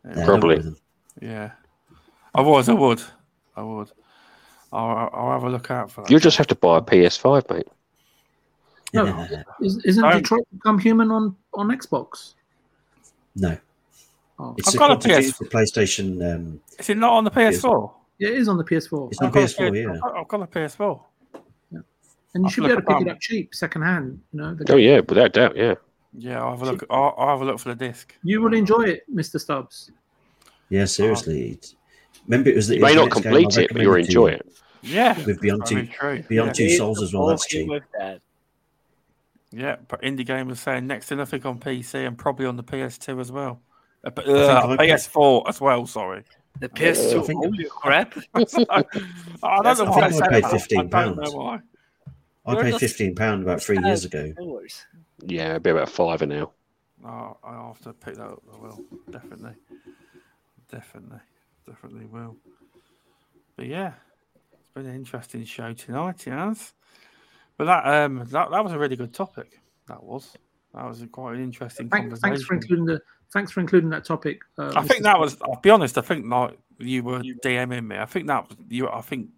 It 0.05 0.17
Yeah. 0.17 0.25
Probably. 0.25 0.75
Yeah. 1.21 1.51
I 2.35 2.41
was. 2.41 2.69
I 2.69 2.73
would. 2.73 3.01
I 3.55 3.63
would. 3.63 3.91
I'll, 4.71 5.09
I'll 5.13 5.31
have 5.31 5.43
a 5.43 5.49
look 5.49 5.71
out 5.71 5.89
for 5.89 6.01
that. 6.01 6.11
You'll 6.11 6.19
just 6.19 6.37
have 6.37 6.47
to 6.47 6.55
buy 6.55 6.77
a 6.77 6.81
PS5, 6.81 7.49
mate. 7.49 7.67
No, 8.93 9.27
is, 9.61 9.77
isn't 9.85 10.03
Don't- 10.03 10.17
Detroit 10.21 10.47
Become 10.53 10.79
Human 10.79 11.11
on 11.11 11.35
on 11.53 11.67
Xbox? 11.69 12.33
no, 13.35 13.57
Oh, 14.39 14.53
it's 14.57 14.67
I've 14.69 14.75
a 14.75 14.77
got 14.77 14.91
a 14.91 14.97
Call 14.97 15.13
of 15.17 15.23
PS 15.23 15.31
for 15.31 15.45
PlayStation. 15.45 16.35
Um, 16.35 16.61
Is 16.79 16.89
it 16.89 16.97
not 16.97 17.13
on 17.13 17.23
the 17.23 17.31
PS4? 17.31 17.91
yeah, 18.19 18.29
it 18.29 18.35
is 18.35 18.47
on 18.47 18.57
the 18.57 18.63
PS4, 18.63 19.11
it's 19.11 19.19
on 19.19 19.27
I've 19.27 19.33
PS4, 19.33 19.71
PS 19.71 19.75
yeah. 19.75 20.09
I've 20.19 20.27
got 20.27 20.41
a 20.41 20.47
PS4. 20.47 21.01
and 21.33 21.43
you 21.73 22.43
I'll 22.43 22.49
should 22.49 22.63
be 22.63 22.69
able 22.71 22.81
to 22.81 22.87
pick 22.87 22.97
it 22.97 23.01
it 23.01 23.09
up. 23.09 23.15
up 23.15 23.21
cheap, 23.21 23.55
second 23.55 23.81
hand. 23.81 24.21
You 24.31 24.39
know, 24.41 24.53
the 24.55 24.71
Oh 24.73 24.77
yeah, 24.77 24.99
without 25.07 25.33
doubt, 25.33 25.57
yeah. 25.57 25.75
Yeah, 26.13 26.41
I'll 26.41 26.51
have 26.51 26.61
a 26.61 26.65
look. 26.71 26.83
I'll, 26.89 27.13
I'll 27.17 27.27
have 27.29 27.41
a 27.41 27.45
look 27.45 27.59
for 27.59 27.69
the 27.69 27.75
disc. 27.75 28.13
You 28.23 28.41
will 28.41 28.53
enjoy 28.53 28.83
it, 28.83 29.03
Mr. 29.13 29.39
Stubbs. 29.39 29.91
Yeah, 30.69 30.85
seriously. 30.85 31.51
It's- 31.51 31.75
Remember, 32.27 32.49
it 32.49 32.55
was 32.55 32.67
the, 32.67 32.75
You 32.75 32.81
may 32.81 32.95
not 32.95 33.09
complete 33.11 33.57
it, 33.57 33.71
but 33.71 33.81
you'll 33.81 33.95
enjoy 33.95 34.27
it. 34.29 34.45
Yeah, 34.81 35.17
With 35.25 35.39
Beyond 35.39 35.65
Two. 35.65 35.87
Beyond 36.27 36.27
yeah. 36.29 36.51
Two 36.51 36.69
Souls 36.75 37.01
as 37.01 37.13
well. 37.13 37.27
That's 37.27 37.45
cheap. 37.45 37.69
With 37.69 37.83
that. 37.97 38.21
Yeah, 39.51 39.77
but 39.87 40.01
Indie 40.01 40.25
Game 40.25 40.47
was 40.47 40.59
saying 40.59 40.87
next 40.87 41.07
to 41.07 41.15
nothing 41.15 41.45
on 41.45 41.59
PC 41.59 42.05
and 42.05 42.17
probably 42.17 42.45
on 42.45 42.57
the 42.57 42.63
PS2 42.63 43.19
as 43.21 43.31
well. 43.31 43.61
Uh, 44.03 44.09
but, 44.09 44.27
uh, 44.27 44.75
PS4 44.77 45.47
as 45.47 45.61
well. 45.61 45.85
Sorry. 45.87 46.23
The 46.59 46.69
PS2, 46.69 47.25
think- 47.25 47.43
holy 47.45 47.65
crap! 47.69 48.15
I 48.33 48.39
don't 48.43 48.51
That's- 49.63 49.79
know 49.79 49.85
I 49.85 49.89
why 49.89 50.09
think 50.09 50.13
I 50.13 50.17
said 50.17 50.29
paid 50.29 50.43
£15 50.43 50.93
I 51.19 51.25
don't. 51.25 52.59
I 52.59 52.61
paid 52.63 52.69
just- 52.71 52.79
fifteen 52.79 53.13
pound 53.15 53.43
about 53.43 53.61
three 53.61 53.77
years 53.83 54.05
ago. 54.05 54.33
Yeah, 55.21 55.51
it'd 55.51 55.63
be 55.63 55.69
about 55.71 55.89
five 55.89 56.21
now. 56.27 56.51
Oh, 57.05 57.37
I'll 57.43 57.73
have 57.73 57.81
to 57.83 57.93
pick 57.93 58.15
that 58.15 58.25
up. 58.25 58.41
I 58.53 58.57
will 58.57 58.79
definitely, 59.11 59.53
definitely, 60.71 61.19
definitely 61.65 62.05
will. 62.05 62.35
But 63.55 63.67
yeah, 63.67 63.93
it's 64.53 64.71
been 64.73 64.85
an 64.87 64.95
interesting 64.95 65.43
show 65.45 65.73
tonight, 65.73 66.25
yes. 66.25 66.73
But 67.57 67.65
that 67.65 67.87
um 67.87 68.19
that, 68.29 68.51
that 68.51 68.63
was 68.63 68.73
a 68.73 68.79
really 68.79 68.95
good 68.95 69.13
topic. 69.13 69.59
That 69.87 70.03
was 70.03 70.37
that 70.73 70.85
was 70.85 71.03
quite 71.11 71.35
an 71.35 71.43
interesting 71.43 71.89
Thank, 71.89 72.05
conversation. 72.05 72.29
thanks 72.29 72.43
for 72.43 72.53
including 72.53 72.85
the 72.85 73.01
thanks 73.33 73.51
for 73.51 73.59
including 73.61 73.89
that 73.89 74.05
topic. 74.05 74.41
Uh, 74.57 74.73
I 74.75 74.83
think 74.83 75.03
that 75.03 75.19
was. 75.19 75.37
I'll 75.41 75.59
be 75.61 75.69
honest. 75.69 75.97
I 75.97 76.01
think 76.01 76.25
like 76.27 76.57
you 76.77 77.03
were 77.03 77.21
DMing 77.43 77.87
me. 77.87 77.97
I 77.97 78.05
think 78.05 78.27
that 78.27 78.47
was 78.47 78.57
you. 78.69 78.87
I 78.89 79.01
think. 79.01 79.29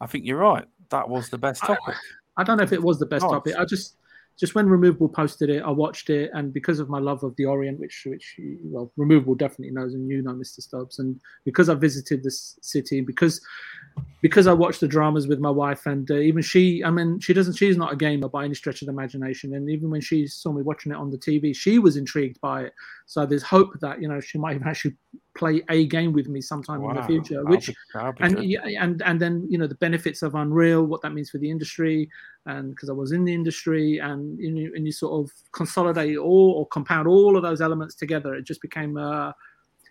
I 0.00 0.06
think 0.06 0.24
you're 0.26 0.38
right. 0.38 0.64
That 0.90 1.08
was 1.08 1.28
the 1.28 1.38
best 1.38 1.62
topic. 1.62 1.94
I 2.36 2.44
don't 2.44 2.56
know 2.58 2.62
if 2.62 2.72
it 2.72 2.82
was 2.82 2.98
the 2.98 3.06
best 3.06 3.22
Nice. 3.24 3.32
topic. 3.32 3.56
I 3.58 3.64
just 3.64 3.96
just 4.38 4.54
when 4.54 4.68
Removable 4.68 5.08
posted 5.08 5.50
it, 5.50 5.62
I 5.62 5.70
watched 5.70 6.10
it, 6.10 6.30
and 6.32 6.52
because 6.52 6.78
of 6.78 6.88
my 6.88 7.00
love 7.00 7.24
of 7.24 7.34
the 7.36 7.44
Orient, 7.44 7.80
which 7.80 8.04
which 8.06 8.36
well, 8.62 8.92
Removable 8.96 9.34
definitely 9.34 9.72
knows, 9.72 9.94
and 9.94 10.08
you 10.08 10.22
know, 10.22 10.32
Mr. 10.32 10.60
Stubbs, 10.60 11.00
and 11.00 11.20
because 11.44 11.68
I 11.68 11.74
visited 11.74 12.22
this 12.22 12.56
city, 12.62 13.00
because 13.00 13.40
because 14.22 14.46
I 14.46 14.52
watched 14.52 14.80
the 14.80 14.86
dramas 14.86 15.26
with 15.26 15.40
my 15.40 15.50
wife, 15.50 15.86
and 15.86 16.08
uh, 16.08 16.14
even 16.14 16.42
she, 16.42 16.84
I 16.84 16.90
mean, 16.90 17.18
she 17.18 17.32
doesn't, 17.32 17.54
she's 17.54 17.76
not 17.76 17.92
a 17.92 17.96
gamer 17.96 18.28
by 18.28 18.44
any 18.44 18.54
stretch 18.54 18.80
of 18.80 18.86
the 18.86 18.92
imagination, 18.92 19.54
and 19.54 19.68
even 19.68 19.90
when 19.90 20.00
she 20.00 20.28
saw 20.28 20.52
me 20.52 20.62
watching 20.62 20.92
it 20.92 20.98
on 20.98 21.10
the 21.10 21.18
TV, 21.18 21.54
she 21.54 21.80
was 21.80 21.96
intrigued 21.96 22.40
by 22.40 22.62
it. 22.62 22.72
So 23.06 23.26
there's 23.26 23.42
hope 23.42 23.72
that 23.80 24.00
you 24.00 24.08
know 24.08 24.20
she 24.20 24.38
might 24.38 24.54
even 24.54 24.68
actually 24.68 24.94
play 25.38 25.62
a 25.70 25.86
game 25.86 26.12
with 26.12 26.28
me 26.28 26.40
sometime 26.40 26.80
in 26.82 26.94
the 26.94 27.02
Wow, 27.02 27.06
future, 27.06 27.44
which 27.44 27.68
be- 27.68 27.74
be 28.18 28.24
and 28.24 28.36
good. 28.36 28.72
and 28.78 29.02
and 29.02 29.20
then 29.20 29.46
you 29.48 29.56
know 29.58 29.66
the 29.66 29.76
benefits 29.76 30.22
of 30.22 30.34
Unreal, 30.34 30.84
what 30.84 31.00
that 31.02 31.12
means 31.14 31.30
for 31.30 31.38
the 31.38 31.50
industry, 31.50 32.08
and 32.46 32.70
because 32.70 32.90
I 32.90 32.92
was 32.92 33.12
in 33.12 33.24
the 33.24 33.32
industry, 33.32 33.98
and 33.98 34.38
you 34.38 34.50
know, 34.52 34.70
and 34.74 34.84
you 34.84 34.92
sort 34.92 35.24
of 35.24 35.32
consolidate 35.52 36.18
all 36.18 36.54
or 36.58 36.66
compound 36.66 37.08
all 37.08 37.36
of 37.36 37.42
those 37.42 37.60
elements 37.60 37.94
together, 37.94 38.34
it 38.34 38.44
just 38.44 38.60
became 38.60 38.96
uh, 38.96 39.32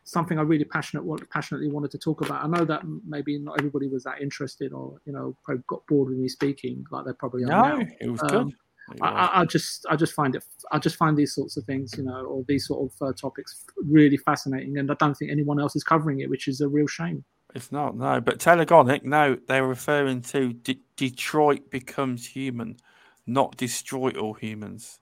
something 0.03 0.37
I 0.37 0.41
really 0.41 0.65
passionate 0.65 1.03
passionately 1.29 1.69
wanted 1.69 1.91
to 1.91 1.97
talk 1.97 2.21
about. 2.25 2.43
I 2.43 2.47
know 2.47 2.65
that 2.65 2.81
maybe 3.05 3.39
not 3.39 3.57
everybody 3.59 3.87
was 3.87 4.03
that 4.03 4.21
interested, 4.21 4.73
or 4.73 4.97
you 5.05 5.13
know, 5.13 5.35
probably 5.43 5.63
got 5.67 5.85
bored 5.87 6.09
with 6.09 6.17
me 6.17 6.27
speaking, 6.27 6.85
like 6.91 7.05
they 7.05 7.13
probably 7.13 7.43
are 7.45 7.47
no, 7.47 7.77
now. 7.77 7.85
it 7.99 8.09
was 8.09 8.21
Um, 8.21 8.45
good. 8.45 8.55
It 8.93 9.01
I. 9.01 9.07
I, 9.07 9.41
I 9.41 9.45
just 9.45 9.85
I 9.89 9.95
just 9.95 10.13
find 10.13 10.35
it 10.35 10.43
I 10.71 10.79
just 10.79 10.95
find 10.95 11.17
these 11.17 11.33
sorts 11.33 11.57
of 11.57 11.63
things 11.65 11.93
you 11.97 12.03
know 12.03 12.25
or 12.25 12.43
these 12.47 12.67
sort 12.67 12.91
of 12.91 13.07
uh, 13.07 13.13
topics 13.13 13.65
really 13.89 14.17
fascinating 14.17 14.77
and 14.77 14.89
I 14.89 14.95
don't 14.95 15.15
think 15.15 15.31
anyone 15.31 15.59
else 15.59 15.75
is 15.75 15.83
covering 15.83 16.21
it 16.21 16.29
which 16.29 16.47
is 16.47 16.61
a 16.61 16.67
real 16.67 16.87
shame. 16.87 17.23
It's 17.55 17.71
not 17.71 17.95
no, 17.97 18.21
but 18.21 18.39
Telegonic. 18.39 19.03
No, 19.03 19.37
they 19.47 19.61
were 19.61 19.69
referring 19.69 20.21
to 20.23 20.53
D- 20.53 20.81
Detroit 20.95 21.71
becomes 21.71 22.27
human, 22.27 22.77
not 23.25 23.55
destroy 23.57 24.11
all 24.11 24.33
humans. 24.33 24.99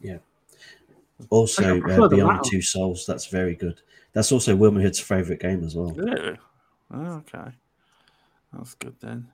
Yeah. 0.00 0.18
Also, 1.30 1.80
uh, 1.80 2.08
Beyond. 2.08 2.44
Two 2.44 2.62
Souls. 2.62 3.04
That's 3.06 3.26
very 3.26 3.54
good. 3.54 3.80
That's 4.12 4.32
also 4.32 4.54
Wilma 4.54 4.80
Hood's 4.80 5.00
favourite 5.00 5.40
game 5.40 5.64
as 5.64 5.74
well. 5.74 5.94
Yeah. 5.96 6.36
Oh, 6.92 7.14
okay, 7.16 7.50
that's 8.52 8.74
good 8.74 8.94
then. 9.00 9.28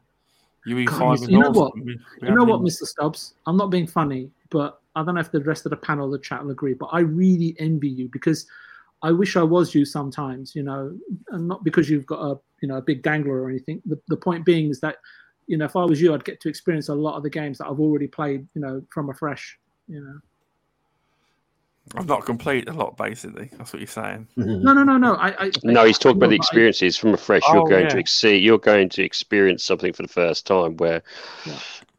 UE 0.66 0.86
five. 0.88 1.20
you- 1.28 1.38
know 1.38 1.50
what? 1.50 1.74
We- 1.74 1.82
we 1.82 2.00
You 2.28 2.34
know 2.34 2.44
what, 2.44 2.60
Mr. 2.60 2.84
Stubbs? 2.84 3.34
I'm 3.46 3.56
not 3.56 3.70
being 3.70 3.86
funny, 3.86 4.30
but 4.50 4.80
I 4.94 5.02
don't 5.04 5.14
know 5.14 5.20
if 5.20 5.32
the 5.32 5.40
rest 5.42 5.66
of 5.66 5.70
the 5.70 5.76
panel, 5.76 6.10
the 6.10 6.18
chat 6.18 6.42
will 6.42 6.50
agree, 6.50 6.74
but 6.74 6.86
I 6.92 7.00
really 7.00 7.56
envy 7.58 7.88
you 7.88 8.08
because 8.12 8.46
I 9.02 9.10
wish 9.10 9.36
I 9.36 9.42
was 9.42 9.74
you 9.74 9.84
sometimes, 9.84 10.54
you 10.54 10.62
know, 10.62 10.96
and 11.30 11.48
not 11.48 11.64
because 11.64 11.90
you've 11.90 12.06
got 12.06 12.20
a, 12.20 12.38
you 12.60 12.68
know, 12.68 12.76
a 12.76 12.82
big 12.82 13.02
dangler 13.02 13.42
or 13.42 13.48
anything. 13.48 13.82
The, 13.86 13.98
the 14.08 14.16
point 14.16 14.44
being 14.44 14.70
is 14.70 14.78
that, 14.80 14.96
you 15.48 15.56
know, 15.56 15.64
if 15.64 15.74
I 15.74 15.84
was 15.84 16.00
you, 16.00 16.14
I'd 16.14 16.24
get 16.24 16.40
to 16.42 16.48
experience 16.48 16.88
a 16.88 16.94
lot 16.94 17.16
of 17.16 17.22
the 17.24 17.30
games 17.30 17.58
that 17.58 17.66
I've 17.66 17.80
already 17.80 18.06
played, 18.06 18.46
you 18.54 18.60
know, 18.60 18.82
from 18.90 19.10
afresh, 19.10 19.58
you 19.88 20.00
know. 20.00 20.18
I've 21.94 22.06
not 22.06 22.24
completed 22.24 22.68
a 22.68 22.72
lot, 22.72 22.96
basically. 22.96 23.50
That's 23.58 23.72
what 23.72 23.80
you're 23.80 23.86
saying. 23.86 24.28
No, 24.36 24.72
no, 24.72 24.82
no, 24.84 24.96
no. 24.96 25.14
I, 25.14 25.46
I 25.46 25.50
No, 25.64 25.84
he's 25.84 25.98
talking 25.98 26.16
about 26.16 26.28
the 26.30 26.34
I- 26.36 26.36
experiences 26.36 26.96
from 26.96 27.12
a 27.12 27.16
fresh. 27.16 27.42
Oh, 27.48 27.54
you're 27.54 27.68
going 27.68 27.88
to 27.88 27.94
yeah. 27.96 28.00
exceed. 28.00 28.42
You're 28.42 28.58
going 28.58 28.88
to 28.90 29.02
experience 29.02 29.64
something 29.64 29.92
for 29.92 30.02
the 30.02 30.08
first 30.08 30.46
time 30.46 30.76
where 30.78 31.02
Yeah. 31.44 31.58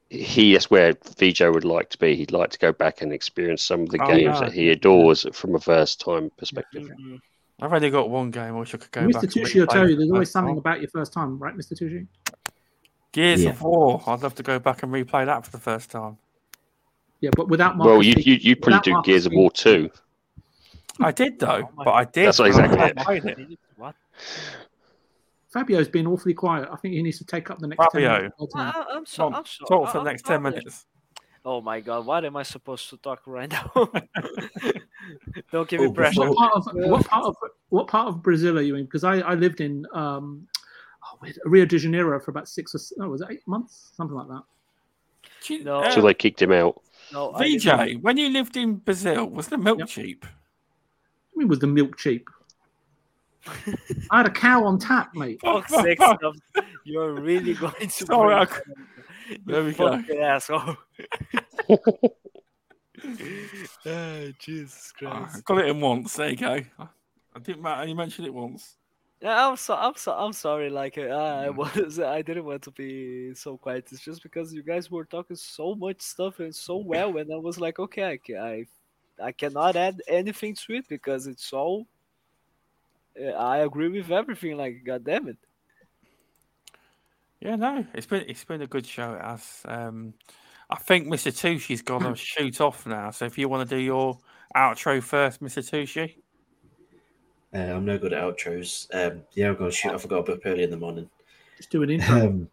he 0.10 0.56
is 0.56 0.72
where 0.72 0.94
VJ 1.20 1.42
would 1.42 1.66
like 1.66 1.90
to 1.90 1.98
be. 2.00 2.16
He'd 2.16 2.32
like 2.32 2.50
to 2.52 2.60
go 2.60 2.72
back 2.72 3.02
and 3.02 3.12
experience 3.14 3.62
some 3.62 3.82
of 3.82 3.90
the 3.90 4.02
Oh, 4.02 4.08
games 4.08 4.40
no. 4.40 4.46
that 4.48 4.54
he 4.54 4.70
adores 4.70 5.26
from 5.34 5.54
a 5.56 5.60
first 5.60 6.00
time 6.02 6.32
perspective. 6.38 6.88
I've 7.62 7.72
only 7.74 7.90
got 7.92 8.10
one 8.10 8.32
game. 8.32 8.56
I 8.56 8.60
wish 8.60 8.74
I 8.74 8.78
could 8.78 8.92
go 8.92 9.02
back. 9.02 9.22
Mr. 9.22 9.24
and 9.24 9.32
Tushi 9.32 9.60
will 9.60 9.68
tell 9.68 9.86
it 9.86 9.92
you 9.92 9.96
there's 9.98 10.12
always 10.12 10.32
something 10.32 10.56
time. 10.56 10.60
about 10.60 10.82
your 10.82 10.90
first 10.90 11.14
time, 11.14 11.38
right, 11.40 11.56
Mr. 11.56 11.74
Tushi? 11.80 12.08
Gears 13.12 13.44
Yeah. 13.44 13.52
of 13.52 13.62
War. 13.62 14.02
I'd 14.08 14.24
love 14.24 14.34
to 14.36 14.44
go 14.44 14.58
back 14.60 14.82
and 14.82 14.92
replay 14.92 15.26
that 15.26 15.46
for 15.46 15.52
the 15.52 15.60
first 15.60 15.92
time. 15.92 16.18
Yeah, 17.24 17.30
but 17.38 17.48
without 17.48 17.78
Marcus 17.78 17.90
Well, 17.90 18.04
you 18.04 18.16
being- 18.16 18.28
you 18.28 18.34
you 18.50 18.56
probably 18.58 18.80
do 18.82 18.92
Marcus 18.92 19.08
Gears 19.08 19.26
of 19.28 19.32
War 19.32 19.50
too. 19.50 19.90
I 21.00 21.14
did 21.14 21.40
though, 21.40 21.70
Oh 21.74 21.84
but 21.86 21.92
I 21.92 22.04
did. 22.04 22.28
That's 22.28 22.38
but 22.40 22.44
I 22.44 22.48
exactly 22.48 22.80
it. 22.82 22.98
played 22.98 23.26
it. 23.26 23.60
What? 23.78 23.96
Fabio's 25.54 25.88
been 25.88 26.06
awfully 26.06 26.34
quiet. 26.34 26.68
I 26.70 26.76
think 26.76 26.96
he 26.96 27.02
needs 27.02 27.20
to 27.20 27.26
take 27.26 27.50
up 27.50 27.60
the 27.60 27.68
next 27.68 27.80
10 27.80 28.02
Fabio. 28.02 28.18
minutes. 28.18 28.36
of 28.40 28.50
time. 28.52 28.74
I, 28.76 28.86
I'm 28.96 29.06
so, 29.06 29.24
Come 29.24 29.34
on, 29.34 29.40
I'm 29.40 29.46
so, 29.46 29.66
Talk 29.66 29.88
for 29.88 29.94
the 29.94 30.00
I'm 30.00 30.06
next 30.06 30.26
ten 30.26 30.42
minutes. 30.42 30.86
Oh 31.46 31.62
my 31.62 31.80
god, 31.80 32.06
what 32.06 32.26
am 32.26 32.36
I 32.36 32.44
supposed 32.44 32.90
to 32.90 32.98
talk 32.98 33.22
right 33.26 33.50
now? 33.50 33.72
Don't 35.52 35.68
give 35.70 35.80
me 35.80 35.88
Oh, 35.88 35.94
pressure. 35.94 36.30
What 36.30 36.38
part 36.38 36.54
of 36.56 36.68
what 36.74 37.06
part 37.06 37.26
of 37.26 37.36
what 37.70 37.88
part 37.88 38.08
of 38.10 38.22
Brazil 38.22 38.58
are 38.58 38.62
you 38.62 38.76
in? 38.76 38.84
Because 38.84 39.06
I, 39.06 39.20
I 39.20 39.36
lived 39.36 39.62
in 39.62 39.86
um, 39.94 40.48
oh, 41.06 41.18
wait, 41.22 41.38
Rio 41.46 41.66
de 41.66 41.78
Janeiro 41.78 42.20
for 42.20 42.32
about 42.32 42.50
six 42.50 42.76
or 42.76 42.80
s- 42.80 42.92
oh, 43.00 43.08
was 43.08 43.22
it 43.22 43.28
eight 43.32 43.48
months, 43.48 43.92
something 43.96 44.16
like 44.18 44.28
that. 44.28 44.44
No. 45.64 45.80
uh, 45.82 45.86
Until 45.86 46.04
they 46.04 46.14
kicked 46.14 46.42
him 46.42 46.52
out. 46.52 46.82
No, 47.14 47.32
VJ, 47.38 48.02
when 48.02 48.18
you 48.18 48.30
lived 48.30 48.58
in 48.58 48.76
Brazil, 48.78 49.30
was 49.30 49.48
the 49.48 49.58
milk 49.58 49.80
Yep. 49.80 49.88
cheap? 49.88 50.26
I 50.26 50.32
mean, 51.36 51.48
was 51.48 51.60
the 51.60 51.68
milk 51.68 51.96
cheap? 51.98 52.28
I 54.12 54.18
had 54.18 54.26
a 54.28 54.32
cow 54.32 54.66
on 54.66 54.80
tap, 54.80 55.14
mate. 55.14 55.40
Fuck's 55.46 55.74
sake, 55.76 56.02
Stubbs, 56.02 56.42
you're 56.86 57.14
really 57.14 57.54
going 57.64 57.74
to. 57.80 57.90
Sorry, 57.90 58.34
I 58.34 58.46
bring- 58.46 58.58
c- 59.30 59.38
There 59.46 59.64
we 59.64 59.74
go. 59.74 60.02
asshole. 60.22 60.76
Ah, 63.86 64.26
Jesus 64.40 64.94
I 64.96 65.00
Christ. 65.00 65.46
got 65.46 65.58
it 65.60 65.68
in 65.68 65.80
once. 65.82 66.16
There 66.16 66.30
you 66.30 66.36
go. 66.38 66.60
I 66.80 67.40
didn't 67.42 67.62
matter. 67.62 67.88
You 67.88 67.96
mentioned 67.96 68.28
it 68.28 68.34
once. 68.34 68.76
Yeah, 69.24 69.48
I'm 69.48 69.56
so 69.56 69.76
I'm 69.76 69.96
so 69.96 70.12
I'm 70.14 70.34
sorry. 70.34 70.70
Like 70.70 70.98
uh, 70.98 71.04
I 71.04 71.48
Mm. 71.48 71.56
was, 71.56 72.00
I 72.00 72.22
didn't 72.22 72.44
want 72.46 72.64
to 72.64 72.72
be 72.72 73.34
so 73.36 73.58
quiet. 73.58 73.88
It's 73.92 74.02
just 74.04 74.22
because 74.22 74.54
you 74.54 74.64
guys 74.64 74.92
were 74.92 75.06
talking 75.06 75.38
so 75.38 75.76
much 75.76 76.02
stuff 76.02 76.40
and 76.42 76.54
so 76.54 76.78
well, 76.78 77.18
and 77.18 77.32
I 77.34 77.38
was 77.38 77.60
like, 77.60 77.80
okay, 77.80 78.04
I 78.04 78.34
I, 78.38 78.66
I 79.24 79.32
cannot 79.32 79.78
add 79.78 80.02
anything 80.10 80.56
to 80.68 80.74
it 80.76 80.90
because 80.90 81.28
it's 81.28 81.54
all. 81.54 81.88
uh, 83.20 83.28
I 83.32 83.60
agree 83.60 83.90
with 83.90 84.12
everything. 84.12 84.58
Like, 84.58 84.84
god 84.86 85.06
damn 85.06 85.30
it. 85.30 85.38
Yeah, 87.40 87.56
no, 87.56 87.86
it's 87.94 88.08
been 88.08 88.26
it's 88.28 88.44
been 88.46 88.62
a 88.62 88.68
good 88.68 88.86
show. 88.86 89.18
Has. 89.22 89.62
Um, 89.66 90.16
I 90.70 90.78
think 90.78 91.08
Mr. 91.08 91.32
Tushi's 91.32 91.82
to 91.82 92.16
shoot 92.16 92.60
off 92.62 92.86
now. 92.86 93.12
So 93.12 93.26
if 93.26 93.38
you 93.38 93.48
want 93.48 93.70
to 93.70 93.76
do 93.76 93.82
your 93.82 94.20
outro 94.56 95.02
first, 95.04 95.42
Mr. 95.42 95.62
Tushi. 95.62 96.16
Uh, 97.54 97.58
I'm 97.58 97.86
no 97.86 97.98
good 97.98 98.14
at 98.14 98.24
outros. 98.24 98.88
Um, 98.94 99.22
yeah, 99.34 99.50
I'm 99.50 99.56
going 99.56 99.70
to 99.70 99.76
shoot. 99.76 99.92
I 99.94 99.98
forgot 99.98 100.28
up 100.28 100.40
early 100.46 100.64
in 100.64 100.72
the 100.72 100.78
morning. 100.78 101.10
Just 101.58 101.70
do 101.70 101.84
an 101.84 101.90
intro. 101.92 102.16
Um, 102.28 102.50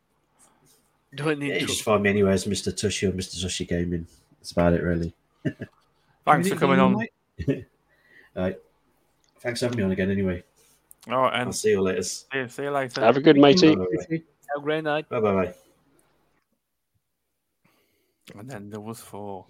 Do 1.15 1.31
I 1.31 1.35
need 1.35 1.49
yeah, 1.55 1.59
just 1.61 1.83
find 1.83 2.03
me 2.03 2.11
anywhere 2.11 2.33
as 2.33 2.45
Mr. 2.45 2.73
Tushi 2.73 3.09
or 3.09 3.13
Mr. 3.13 3.43
Tushi 3.45 3.67
Gaming. 3.67 4.07
That's 4.39 4.53
about 4.53 4.75
it, 4.75 4.83
really. 4.83 5.15
Thanks 6.27 6.49
for 6.49 6.57
coming 6.57 6.81
on. 6.81 6.95
like? 6.95 7.13
Right. 8.37 8.57
Thanks 9.41 9.59
for 9.61 9.67
having 9.67 9.79
me 9.79 9.85
on 9.85 9.91
again, 9.91 10.11
anyway. 10.11 10.45
All 11.11 11.23
right, 11.23 11.35
And 11.35 11.47
I'll 11.49 11.53
see 11.53 11.71
you 11.71 11.81
later. 11.81 12.03
see 12.03 12.27
you, 12.35 12.49
see 12.49 12.63
you 12.63 12.71
later. 12.71 13.01
Have 13.01 13.17
a 13.17 13.21
good 13.21 13.37
matey. 13.37 13.75
Bye 13.75 13.83
Tushi. 14.09 14.23
Have 14.55 14.59
a 14.59 14.61
great 14.63 14.85
night. 14.85 15.09
bye. 15.09 15.19
bye. 15.21 15.55
And 18.39 18.49
then 18.49 18.71
there 18.71 18.79
was 18.81 19.01
four. 19.01 19.47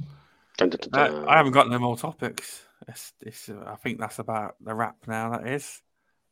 Dun, 0.56 0.70
dun, 0.70 0.80
dun, 0.90 1.14
Uh. 1.14 1.26
I 1.28 1.36
haven't 1.36 1.52
got 1.52 1.68
no 1.68 1.78
more 1.78 1.96
topics. 1.96 2.62
It's, 2.90 3.12
it's, 3.20 3.48
uh, 3.48 3.64
I 3.66 3.76
think 3.76 3.98
that's 3.98 4.18
about 4.18 4.56
the 4.60 4.74
wrap 4.74 4.96
now. 5.06 5.30
That 5.30 5.46
is. 5.46 5.80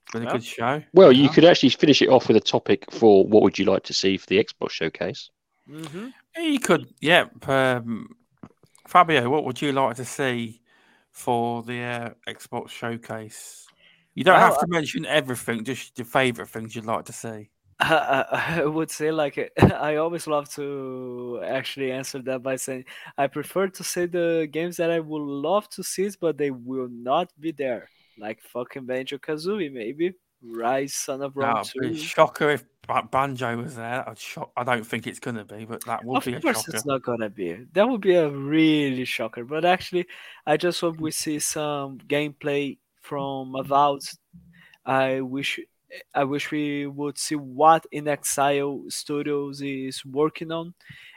It's 0.04 0.12
been 0.12 0.22
a 0.22 0.26
Yeah. 0.26 0.32
good 0.32 0.44
show. 0.44 0.82
Well, 0.92 1.12
you 1.12 1.24
Yeah. 1.24 1.32
could 1.32 1.44
actually 1.44 1.70
finish 1.70 2.02
it 2.02 2.08
off 2.08 2.28
with 2.28 2.36
a 2.36 2.40
topic 2.40 2.90
for 2.90 3.26
what 3.26 3.42
would 3.42 3.58
you 3.58 3.64
like 3.64 3.84
to 3.84 3.94
see 3.94 4.16
for 4.16 4.26
the 4.26 4.42
Xbox 4.42 4.70
showcase? 4.70 5.30
Mm-hmm. 5.68 6.08
You 6.36 6.60
could, 6.60 6.94
yeah. 7.00 7.26
Um, 7.46 8.16
Fabio, 8.86 9.28
what 9.28 9.44
would 9.44 9.60
you 9.60 9.72
like 9.72 9.96
to 9.96 10.04
see 10.04 10.62
for 11.10 11.62
the 11.62 11.80
uh, 11.80 12.10
Xbox 12.26 12.70
showcase? 12.70 13.66
You 14.14 14.24
don't 14.24 14.36
Well, 14.36 14.50
have 14.50 14.60
to 14.60 14.66
mention 14.66 15.04
everything, 15.04 15.64
just 15.64 15.98
your 15.98 16.06
favourite 16.06 16.50
things 16.50 16.74
you'd 16.74 16.86
like 16.86 17.04
to 17.04 17.12
see. 17.12 17.50
I, 17.80 18.56
I 18.60 18.64
would 18.64 18.90
say 18.90 19.10
like 19.10 19.52
I 19.60 19.96
always 19.96 20.26
love 20.26 20.48
to 20.54 21.40
actually 21.44 21.92
answer 21.92 22.20
that 22.22 22.42
by 22.42 22.56
saying 22.56 22.84
I 23.16 23.26
prefer 23.28 23.68
to 23.68 23.84
say 23.84 24.06
the 24.06 24.48
games 24.50 24.76
that 24.78 24.90
I 24.90 25.00
would 25.00 25.22
love 25.22 25.68
to 25.70 25.82
see, 25.82 26.08
but 26.20 26.38
they 26.38 26.50
will 26.50 26.88
not 26.90 27.30
be 27.38 27.52
there. 27.52 27.88
Like 28.18 28.40
fucking 28.42 28.86
Banjo 28.86 29.18
Kazooie, 29.18 29.72
maybe 29.72 30.14
Ryse, 30.44 30.90
Son 30.90 31.22
of 31.22 31.36
Rome 31.36 31.54
That'd 31.54 31.72
be 31.80 31.86
a 31.88 31.90
Two. 31.90 31.96
shocker 31.96 32.50
if 32.50 32.64
Banjo 33.10 33.56
was 33.58 33.76
there. 33.76 34.08
I'd 34.08 34.18
shock. 34.18 34.50
I 34.56 34.64
don't 34.64 34.84
think 34.84 35.06
it's 35.06 35.20
gonna 35.20 35.44
be, 35.44 35.64
but 35.64 35.84
that 35.84 36.04
would 36.04 36.16
Of 36.18 36.24
be 36.24 36.34
a 36.34 36.40
course, 36.40 36.64
shocker. 36.64 36.76
it's 36.76 36.86
not 36.86 37.02
gonna 37.02 37.30
be. 37.30 37.64
That 37.74 37.88
would 37.88 38.00
be 38.00 38.14
a 38.14 38.28
really 38.28 39.04
shocker. 39.04 39.44
But 39.44 39.64
actually, 39.64 40.06
I 40.46 40.56
just 40.56 40.80
hope 40.80 40.98
we 40.98 41.10
see 41.12 41.38
some 41.38 41.98
gameplay 41.98 42.78
from 43.00 43.54
Avowed. 43.54 44.02
I 44.84 45.20
wish, 45.20 45.60
I 46.14 46.24
wish 46.24 46.50
we 46.50 46.86
would 46.86 47.18
see 47.18 47.34
what 47.36 47.86
inXile 47.92 48.90
Studios 48.92 49.62
is 49.62 50.04
working 50.04 50.52
on, 50.52 50.74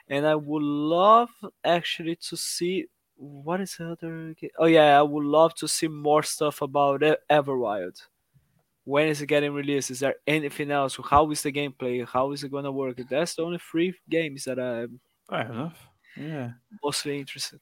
and 0.08 0.26
I 0.26 0.36
would 0.36 0.64
love 0.64 1.30
actually 1.64 2.16
to 2.28 2.38
see 2.38 2.88
what 3.16 3.62
is 3.62 3.76
the 3.78 3.92
other. 3.92 4.34
Oh 4.58 4.66
yeah, 4.66 4.98
I 5.00 5.02
would 5.02 5.26
love 5.26 5.54
to 5.56 5.68
see 5.68 5.88
more 5.88 6.24
stuff 6.24 6.62
about 6.62 7.02
Everwild. 7.30 8.02
When 8.84 9.08
is 9.08 9.22
it 9.22 9.28
getting 9.28 9.54
released? 9.54 9.92
Is 9.92 10.00
there 10.00 10.16
anything 10.26 10.72
else? 10.72 10.98
How 11.04 11.30
is 11.32 11.44
the 11.44 11.52
gameplay? 11.52 12.08
How 12.08 12.32
is 12.32 12.44
it 12.44 12.52
gonna 12.52 12.72
work? 12.72 13.00
That's 13.10 13.36
the 13.36 13.44
only 13.44 13.60
three 13.60 13.94
games 14.10 14.46
that 14.46 14.60
I'm 14.60 15.00
Fair 15.30 15.52
enough. 15.52 15.88
Yeah. 16.18 16.52
mostly 16.84 17.20
interested. 17.20 17.62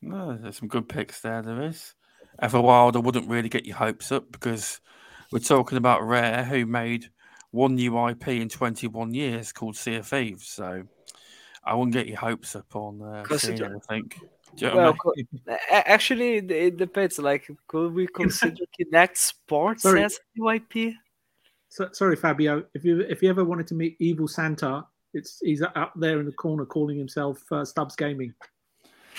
No, 0.00 0.36
there's 0.36 0.58
some 0.58 0.68
good 0.68 0.88
picks 0.88 1.20
there. 1.20 1.42
There 1.42 1.62
is. 1.62 1.94
Everwild, 2.42 2.94
I 2.96 2.98
wouldn't 2.98 3.28
really 3.28 3.48
get 3.48 3.64
your 3.64 3.76
hopes 3.76 4.12
up 4.12 4.30
because 4.30 4.80
we're 5.32 5.38
talking 5.40 5.78
about 5.78 6.06
Rare, 6.06 6.44
who 6.44 6.66
made 6.66 7.06
one 7.50 7.74
new 7.76 8.08
IP 8.08 8.28
in 8.28 8.48
21 8.48 9.14
years 9.14 9.52
called 9.52 9.76
Sea 9.76 9.96
of 9.96 10.06
Thieves. 10.06 10.46
So 10.48 10.84
I 11.64 11.74
wouldn't 11.74 11.92
get 11.94 12.06
your 12.08 12.18
hopes 12.18 12.56
up 12.56 12.74
on 12.74 13.00
uh, 13.02 13.24
seeing 13.36 13.58
Consider- 13.58 13.64
anything. 13.66 14.12
Do 14.56 14.66
you 14.66 14.70
know 14.72 14.76
Well, 14.76 14.86
I 14.86 15.12
mean? 15.16 15.28
co- 15.48 15.56
actually, 15.72 16.34
it 16.36 16.48
it 16.50 16.76
depends. 16.76 17.18
Like, 17.18 17.48
could 17.66 17.92
we 17.92 18.06
consider 18.14 18.64
Kinect 18.78 19.16
Sports 19.16 19.82
Sorry. 19.82 20.04
as 20.04 20.20
UIP? 20.38 20.94
So, 21.70 21.88
sorry, 21.92 22.14
Fabio. 22.14 22.64
If 22.72 22.84
you 22.84 23.00
if 23.00 23.20
you 23.20 23.30
ever 23.30 23.44
wanted 23.44 23.66
to 23.68 23.74
meet 23.74 23.96
Evil 23.98 24.28
Santa, 24.28 24.86
it's 25.12 25.40
he's 25.42 25.60
up 25.62 25.92
there 25.96 26.20
in 26.20 26.26
the 26.26 26.32
corner 26.32 26.64
calling 26.66 26.96
himself 26.96 27.42
uh, 27.50 27.64
Stubbs 27.64 27.96
Gaming. 27.96 28.32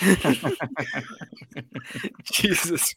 Jesus. 2.24 2.94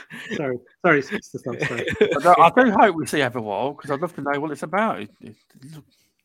Sorry, 0.36 0.58
sorry. 0.84 1.02
Stubbs. 1.02 1.42
Sorry. 1.42 1.86
I, 2.38 2.50
do 2.56 2.70
hope 2.70 2.96
we 2.96 3.06
see 3.06 3.18
Everwild 3.18 3.76
because 3.76 3.90
I'd 3.90 4.00
love 4.00 4.14
to 4.14 4.22
know 4.22 4.40
what 4.40 4.50
it's 4.50 4.62
about. 4.62 5.00
It, 5.00 5.10
it, 5.20 5.36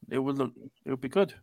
it 0.09 0.19
would 0.19 0.37
look, 0.37 0.51
it 0.85 0.89
would 0.89 1.01
be 1.01 1.09
good 1.09 1.33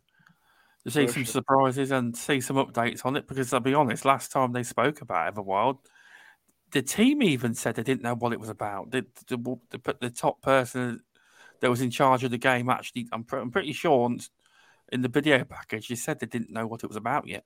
to 0.83 0.91
see 0.91 1.07
some 1.07 1.25
surprises 1.25 1.91
and 1.91 2.15
see 2.15 2.41
some 2.41 2.55
updates 2.57 3.05
on 3.05 3.15
it. 3.15 3.27
Because 3.27 3.53
I'll 3.53 3.59
be 3.59 3.73
honest, 3.73 4.05
last 4.05 4.31
time 4.31 4.53
they 4.53 4.63
spoke 4.63 5.01
about 5.01 5.33
Everwild, 5.33 5.79
the 6.71 6.81
team 6.81 7.21
even 7.23 7.53
said 7.53 7.75
they 7.75 7.83
didn't 7.83 8.03
know 8.03 8.15
what 8.15 8.33
it 8.33 8.39
was 8.39 8.49
about. 8.49 8.91
The 8.91 9.05
the, 9.27 9.37
the, 9.37 9.79
the, 9.83 9.95
the 10.01 10.09
top 10.09 10.41
person 10.41 11.01
that 11.61 11.69
was 11.69 11.81
in 11.81 11.91
charge 11.91 12.23
of 12.23 12.31
the 12.31 12.37
game 12.37 12.69
actually, 12.69 13.07
I'm, 13.11 13.23
pre- 13.23 13.39
I'm 13.39 13.51
pretty 13.51 13.73
sure 13.73 14.15
in 14.91 15.01
the 15.01 15.09
video 15.09 15.43
package, 15.43 15.87
he 15.87 15.95
said 15.95 16.19
they 16.19 16.27
didn't 16.27 16.51
know 16.51 16.67
what 16.67 16.83
it 16.83 16.87
was 16.87 16.97
about 16.97 17.27
yet. 17.27 17.43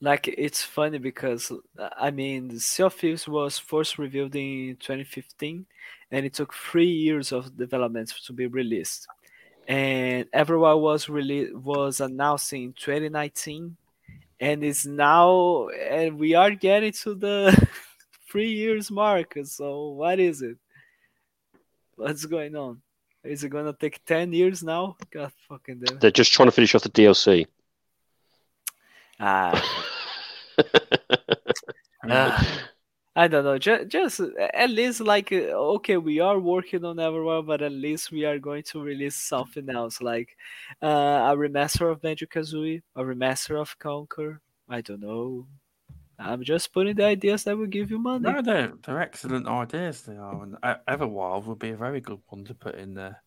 Like, 0.00 0.28
it's 0.28 0.62
funny 0.62 0.98
because, 0.98 1.52
I 1.98 2.10
mean, 2.10 2.58
Sea 2.58 2.84
of 2.84 2.94
Thieves 2.94 3.28
was 3.28 3.58
first 3.58 3.98
revealed 3.98 4.34
in 4.36 4.76
2015, 4.80 5.66
and 6.10 6.26
it 6.26 6.34
took 6.34 6.52
three 6.52 6.90
years 6.90 7.32
of 7.32 7.56
development 7.56 8.12
to 8.26 8.32
be 8.32 8.46
released. 8.46 9.06
And 9.66 10.26
everyone 10.32 10.80
was 10.80 11.08
really 11.08 11.54
was 11.54 12.00
announced 12.00 12.52
in 12.52 12.74
2019, 12.74 13.76
and 14.40 14.64
it's 14.64 14.84
now, 14.84 15.68
and 15.68 16.18
we 16.18 16.34
are 16.34 16.50
getting 16.50 16.92
to 16.92 17.14
the 17.14 17.68
three 18.30 18.52
years 18.52 18.90
mark. 18.90 19.34
So 19.44 19.88
what 19.90 20.20
is 20.20 20.42
it? 20.42 20.58
What's 21.96 22.26
going 22.26 22.56
on? 22.56 22.82
Is 23.22 23.42
it 23.42 23.48
gonna 23.48 23.72
take 23.72 24.04
ten 24.04 24.32
years 24.34 24.62
now? 24.62 24.96
God 25.10 25.32
fucking 25.48 25.80
damn. 25.82 25.98
They're 25.98 26.10
just 26.10 26.32
trying 26.32 26.48
to 26.48 26.52
finish 26.52 26.74
off 26.74 26.82
the 26.82 26.90
DLC. 26.90 27.46
Ah, 29.26 29.56
ah, 32.10 32.68
I 33.16 33.26
don't 33.26 33.44
know. 33.44 33.56
Just, 33.56 33.88
just 33.88 34.20
at 34.52 34.68
least 34.68 35.00
like 35.00 35.32
uh, 35.32 35.56
okay, 35.76 35.96
we 35.96 36.20
are 36.20 36.38
working 36.38 36.84
on 36.84 36.96
Everwild, 36.96 37.46
but 37.46 37.62
at 37.62 37.72
least 37.72 38.12
we 38.12 38.26
are 38.26 38.38
going 38.38 38.64
to 38.64 38.82
release 38.82 39.16
something 39.16 39.70
else, 39.70 40.02
like 40.02 40.36
uh, 40.82 41.32
a 41.32 41.36
remaster 41.36 41.90
of 41.90 42.02
Banjo 42.02 42.26
Kazooie, 42.26 42.82
a 42.94 43.02
remaster 43.02 43.58
of 43.58 43.78
Conker. 43.78 44.40
I 44.68 44.82
don't 44.82 45.00
know. 45.00 45.46
I'm 46.18 46.44
just 46.44 46.74
putting 46.74 46.96
the 46.96 47.06
ideas 47.06 47.44
that 47.44 47.56
will 47.56 47.66
give 47.66 47.90
you 47.90 47.98
money. 47.98 48.30
No, 48.30 48.42
they're, 48.42 48.74
they're 48.84 49.00
excellent 49.00 49.48
ideas. 49.48 50.02
They 50.02 50.16
are, 50.16 50.42
and 50.42 50.54
E- 50.56 50.84
Everwild 50.86 51.46
would 51.46 51.58
be 51.58 51.70
a 51.70 51.76
very 51.76 52.02
good 52.02 52.20
one 52.28 52.44
to 52.44 52.54
put 52.54 52.74
in 52.74 52.92
there. 52.92 53.22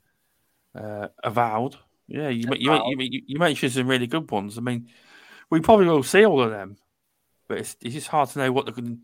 Uh, 0.75 1.07
Avowed, 1.23 1.75
yeah, 2.07 2.29
you, 2.29 2.47
you, 2.53 2.71
you, 2.71 2.97
you, 2.99 3.21
you 3.25 3.39
mentioned 3.39 3.71
some 3.71 3.87
really 3.87 4.05
good 4.05 4.29
ones. 4.29 4.59
I 4.59 4.61
mean, 4.61 4.89
we 5.49 5.59
probably 5.59 5.87
will 5.87 6.03
see 6.03 6.25
all 6.25 6.41
of 6.41 6.51
them, 6.51 6.77
but 7.47 7.59
it's, 7.59 7.75
it's 7.81 7.93
just 7.93 8.07
hard 8.07 8.29
to 8.29 8.39
know 8.39 8.51
what 8.51 8.65
they're 8.65 8.75
going. 8.75 9.03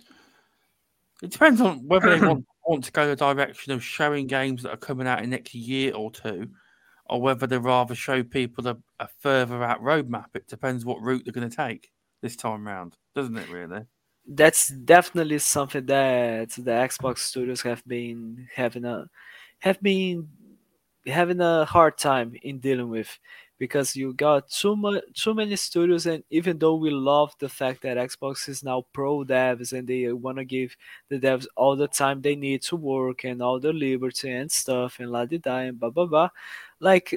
It 1.21 1.31
depends 1.31 1.61
on 1.61 1.87
whether 1.87 2.17
they 2.17 2.25
want, 2.25 2.45
want 2.67 2.83
to 2.85 2.91
go 2.91 3.07
the 3.07 3.15
direction 3.15 3.73
of 3.73 3.83
showing 3.83 4.27
games 4.27 4.63
that 4.63 4.71
are 4.71 4.77
coming 4.77 5.07
out 5.07 5.23
in 5.23 5.29
next 5.29 5.53
year 5.53 5.93
or 5.93 6.11
two, 6.11 6.49
or 7.05 7.21
whether 7.21 7.47
they 7.47 7.57
rather 7.57 7.95
show 7.95 8.23
people 8.23 8.67
a, 8.67 8.77
a 8.99 9.07
further 9.19 9.63
out 9.63 9.81
roadmap. 9.81 10.35
It 10.35 10.47
depends 10.47 10.85
what 10.85 11.01
route 11.01 11.23
they're 11.25 11.33
going 11.33 11.49
to 11.49 11.55
take 11.55 11.91
this 12.21 12.35
time 12.35 12.67
round, 12.67 12.97
doesn't 13.15 13.37
it? 13.37 13.49
Really? 13.49 13.85
that's 14.25 14.69
definitely 14.69 15.39
something 15.39 15.85
that 15.85 16.49
the 16.51 16.71
Xbox 16.71 17.19
studios 17.19 17.61
have 17.61 17.83
been 17.85 18.47
having 18.55 18.85
a 18.85 19.07
have 19.59 19.81
been 19.81 20.29
having 21.05 21.41
a 21.41 21.65
hard 21.65 21.97
time 21.97 22.33
in 22.41 22.59
dealing 22.59 22.89
with 22.89 23.19
because 23.63 23.95
you 23.95 24.11
got 24.15 24.49
too 24.49 24.75
much 24.75 25.01
too 25.13 25.33
many 25.33 25.55
studios 25.55 26.05
and 26.05 26.21
even 26.29 26.57
though 26.57 26.75
we 26.75 26.89
love 26.89 27.33
the 27.39 27.47
fact 27.47 27.81
that 27.81 27.95
Xbox 27.95 28.49
is 28.49 28.61
now 28.61 28.83
pro 28.91 29.23
devs 29.23 29.71
and 29.71 29.87
they 29.87 30.11
want 30.11 30.37
to 30.37 30.43
give 30.43 30.75
the 31.07 31.17
devs 31.17 31.47
all 31.55 31.77
the 31.77 31.87
time 31.87 32.21
they 32.21 32.35
need 32.35 32.61
to 32.61 32.75
work 32.75 33.23
and 33.23 33.41
all 33.41 33.61
the 33.61 33.71
liberty 33.71 34.29
and 34.29 34.51
stuff 34.51 34.99
and 34.99 35.09
la 35.09 35.23
di 35.23 35.37
da 35.37 35.59
and 35.59 35.79
blah 35.79 35.89
blah 35.89 36.05
blah 36.05 36.29
like 36.81 37.15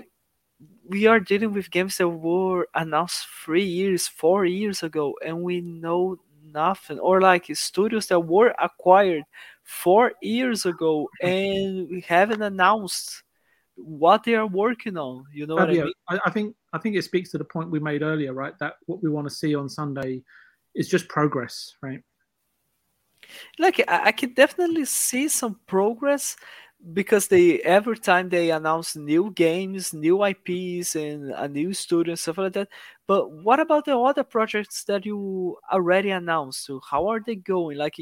we 0.87 1.09
are 1.09 1.19
dealing 1.19 1.53
with 1.53 1.69
games 1.73 1.97
that 1.99 2.09
were 2.09 2.69
announced 2.77 3.27
three 3.45 3.65
years 3.65 4.07
four 4.07 4.45
years 4.47 4.85
ago 4.85 5.15
and 5.27 5.43
we 5.43 5.61
know 5.61 6.17
nothing. 6.55 7.01
Or 7.01 7.21
like 7.21 7.51
studios 7.57 8.07
that 8.07 8.21
were 8.21 8.55
acquired 8.63 9.25
four 9.65 10.13
years 10.23 10.65
ago 10.65 11.11
and 11.21 11.89
we 11.91 12.03
haven't 12.07 12.43
announced 12.43 13.25
what 13.77 14.25
they 14.25 14.35
are 14.35 14.47
working 14.47 14.97
on. 14.97 15.25
You 15.33 15.47
know 15.47 15.57
what 15.57 15.71
I 15.71 15.73
mean? 15.73 15.93
I, 16.09 16.19
I 16.27 16.31
think 16.31 16.57
I 16.73 16.79
think 16.79 16.97
it 16.97 17.03
speaks 17.03 17.31
to 17.31 17.39
the 17.39 17.45
point 17.45 17.71
we 17.71 17.81
made 17.81 18.03
earlier, 18.03 18.33
right? 18.33 18.55
That 18.59 18.75
what 18.87 19.03
we 19.03 19.11
want 19.11 19.29
to 19.29 19.35
see 19.35 19.55
on 19.55 19.69
Sunday 19.69 20.23
is 20.75 20.89
just 20.89 21.09
progress, 21.09 21.75
right? 21.83 22.03
Like 23.59 23.81
I, 23.89 24.07
I 24.07 24.13
can 24.13 24.35
definitely 24.35 24.85
see 24.85 25.29
some 25.29 25.61
progress 25.67 26.37
because 26.93 27.29
they 27.29 27.61
every 27.61 27.99
time 27.99 28.29
they 28.29 28.51
announce 28.51 28.97
new 28.97 29.31
games, 29.33 29.93
new 29.93 30.23
IPs, 30.25 30.95
and 30.95 31.31
a 31.33 31.49
new 31.49 31.73
studio 31.73 32.13
and 32.13 32.19
stuff 32.19 32.39
like 32.39 32.53
that. 32.53 32.69
But 33.07 33.31
what 33.31 33.61
about 33.61 33.85
the 33.85 33.99
other 33.99 34.25
projects 34.25 34.85
that 34.85 35.07
you 35.07 35.59
already 35.73 36.11
announced? 36.11 36.65
So 36.65 36.81
how 36.89 37.09
are 37.09 37.21
they 37.25 37.37
going? 37.37 37.79
Like 37.79 37.99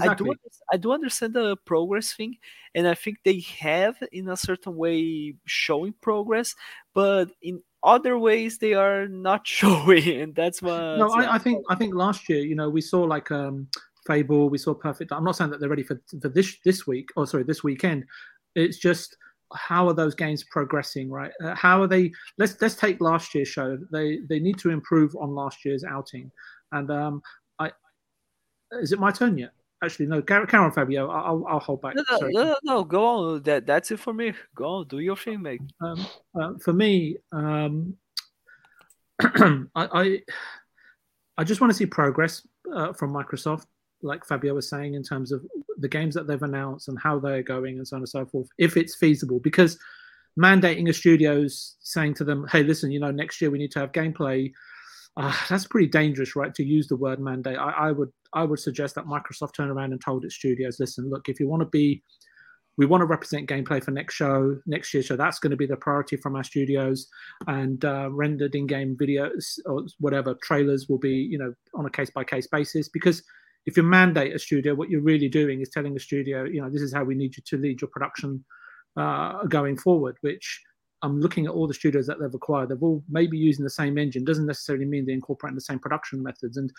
I 0.00 0.14
do, 0.14 0.34
I 0.72 0.76
do 0.76 0.92
understand 0.92 1.34
the 1.34 1.56
progress 1.56 2.12
thing, 2.12 2.36
and 2.74 2.86
I 2.86 2.94
think 2.94 3.18
they 3.24 3.40
have, 3.58 3.96
in 4.12 4.28
a 4.28 4.36
certain 4.36 4.76
way, 4.76 5.34
showing 5.46 5.94
progress, 6.00 6.54
but 6.94 7.30
in 7.42 7.62
other 7.82 8.18
ways 8.18 8.58
they 8.58 8.74
are 8.74 9.08
not 9.08 9.46
showing, 9.46 10.08
and 10.08 10.34
that's 10.34 10.62
what. 10.62 10.98
No, 10.98 11.10
I, 11.10 11.34
I 11.34 11.38
think 11.38 11.64
I 11.68 11.74
think 11.74 11.94
last 11.94 12.28
year, 12.28 12.40
you 12.40 12.54
know, 12.54 12.70
we 12.70 12.80
saw 12.80 13.02
like 13.02 13.30
um 13.30 13.68
Fable, 14.06 14.48
we 14.48 14.58
saw 14.58 14.74
Perfect. 14.74 15.12
I'm 15.12 15.24
not 15.24 15.36
saying 15.36 15.50
that 15.50 15.60
they're 15.60 15.68
ready 15.68 15.82
for 15.82 16.00
for 16.20 16.28
this 16.28 16.56
this 16.64 16.86
week 16.86 17.10
or 17.16 17.26
sorry 17.26 17.44
this 17.44 17.62
weekend. 17.62 18.04
It's 18.54 18.78
just 18.78 19.16
how 19.54 19.88
are 19.88 19.94
those 19.94 20.14
games 20.14 20.44
progressing, 20.44 21.10
right? 21.10 21.32
Uh, 21.42 21.54
how 21.54 21.82
are 21.82 21.86
they? 21.86 22.12
Let's 22.38 22.60
let's 22.60 22.76
take 22.76 23.00
last 23.00 23.34
year's 23.34 23.48
show. 23.48 23.78
They 23.92 24.20
they 24.28 24.38
need 24.38 24.58
to 24.58 24.70
improve 24.70 25.14
on 25.16 25.34
last 25.34 25.64
year's 25.64 25.84
outing, 25.84 26.30
and 26.72 26.90
um, 26.90 27.22
I 27.58 27.72
is 28.72 28.92
it 28.92 29.00
my 29.00 29.10
turn 29.10 29.36
yet? 29.36 29.50
Actually, 29.82 30.06
no. 30.06 30.20
Karen 30.20 30.72
Fabio, 30.72 31.08
I'll 31.08 31.44
I'll 31.48 31.58
hold 31.58 31.80
back. 31.80 31.94
No, 31.96 32.04
no, 32.10 32.18
no, 32.28 32.42
no, 32.44 32.56
no, 32.64 32.84
go 32.84 33.04
on. 33.04 33.42
That 33.44 33.66
that's 33.66 33.90
it 33.90 33.98
for 33.98 34.12
me. 34.12 34.34
Go 34.54 34.64
on, 34.66 34.88
do 34.88 34.98
your 34.98 35.16
thing, 35.16 35.40
mate. 35.40 35.62
um, 35.80 36.06
uh, 36.38 36.52
for 36.62 36.74
me, 36.74 37.16
um, 37.32 37.96
I, 39.22 39.68
I 39.74 40.20
I 41.38 41.44
just 41.44 41.62
want 41.62 41.70
to 41.72 41.76
see 41.76 41.86
progress 41.86 42.46
uh, 42.74 42.92
from 42.92 43.12
Microsoft, 43.12 43.64
like 44.02 44.26
Fabio 44.26 44.54
was 44.54 44.68
saying, 44.68 44.94
in 44.94 45.02
terms 45.02 45.32
of 45.32 45.44
the 45.78 45.88
games 45.88 46.14
that 46.14 46.26
they've 46.26 46.42
announced 46.42 46.88
and 46.88 46.98
how 47.00 47.18
they're 47.18 47.42
going 47.42 47.78
and 47.78 47.88
so 47.88 47.96
on 47.96 48.02
and 48.02 48.08
so 48.08 48.26
forth, 48.26 48.48
if 48.58 48.76
it's 48.76 48.94
feasible. 48.96 49.40
Because 49.40 49.78
mandating 50.38 50.90
a 50.90 50.92
studios 50.92 51.76
saying 51.80 52.14
to 52.14 52.24
them, 52.24 52.46
"Hey, 52.52 52.62
listen, 52.62 52.90
you 52.90 53.00
know, 53.00 53.10
next 53.10 53.40
year 53.40 53.50
we 53.50 53.58
need 53.58 53.72
to 53.72 53.80
have 53.80 53.92
gameplay." 53.92 54.52
Uh, 55.16 55.34
that's 55.48 55.66
pretty 55.66 55.88
dangerous, 55.88 56.36
right? 56.36 56.54
To 56.54 56.62
use 56.62 56.86
the 56.86 56.96
word 56.96 57.18
mandate, 57.18 57.58
I, 57.58 57.70
I 57.70 57.92
would 57.92 58.12
I 58.32 58.44
would 58.44 58.60
suggest 58.60 58.94
that 58.94 59.06
Microsoft 59.06 59.54
turn 59.54 59.70
around 59.70 59.92
and 59.92 60.00
told 60.00 60.24
its 60.24 60.36
studios, 60.36 60.78
"Listen, 60.78 61.10
look, 61.10 61.28
if 61.28 61.40
you 61.40 61.48
want 61.48 61.62
to 61.62 61.68
be 61.68 62.02
we 62.80 62.86
want 62.86 63.02
to 63.02 63.06
represent 63.06 63.46
gameplay 63.46 63.82
for 63.82 63.90
next 63.90 64.14
show 64.14 64.58
next 64.64 64.94
year 64.94 65.02
so 65.02 65.14
that's 65.14 65.38
going 65.38 65.50
to 65.50 65.56
be 65.56 65.66
the 65.66 65.76
priority 65.76 66.16
from 66.16 66.34
our 66.34 66.42
studios 66.42 67.08
and 67.46 67.84
uh, 67.84 68.08
rendered 68.10 68.54
in-game 68.54 68.96
videos 68.96 69.58
or 69.66 69.84
whatever 69.98 70.34
trailers 70.42 70.88
will 70.88 70.98
be 70.98 71.10
you 71.12 71.38
know 71.38 71.52
on 71.74 71.84
a 71.84 71.90
case-by-case 71.90 72.46
basis. 72.46 72.88
Because 72.88 73.22
if 73.66 73.76
you 73.76 73.82
mandate 73.82 74.34
a 74.34 74.38
studio 74.38 74.74
what 74.74 74.88
you're 74.88 75.02
really 75.02 75.28
doing 75.28 75.60
is 75.60 75.68
telling 75.68 75.92
the 75.92 76.00
studio 76.00 76.44
you 76.44 76.60
know 76.60 76.70
this 76.70 76.82
is 76.82 76.94
how 76.94 77.04
we 77.04 77.14
need 77.14 77.36
you 77.36 77.42
to 77.44 77.58
lead 77.58 77.80
your 77.80 77.90
production 77.90 78.42
uh, 78.96 79.44
going 79.44 79.76
forward 79.76 80.16
which 80.22 80.62
i'm 81.02 81.20
looking 81.20 81.46
at 81.46 81.52
all 81.52 81.66
the 81.66 81.74
studios 81.74 82.06
that 82.06 82.18
they've 82.20 82.34
acquired. 82.34 82.68
They've 82.68 82.82
all 82.82 83.02
maybe 83.08 83.38
using 83.38 83.64
the 83.64 83.70
same 83.70 83.98
engine. 83.98 84.24
Doesn't 84.24 84.46
necessarily 84.46 84.84
mean 84.84 85.06
they're 85.06 85.14
incorporating 85.14 85.54
the 85.54 85.62
same 85.62 85.78
production 85.78 86.22
methods. 86.22 86.56
And 86.56 86.70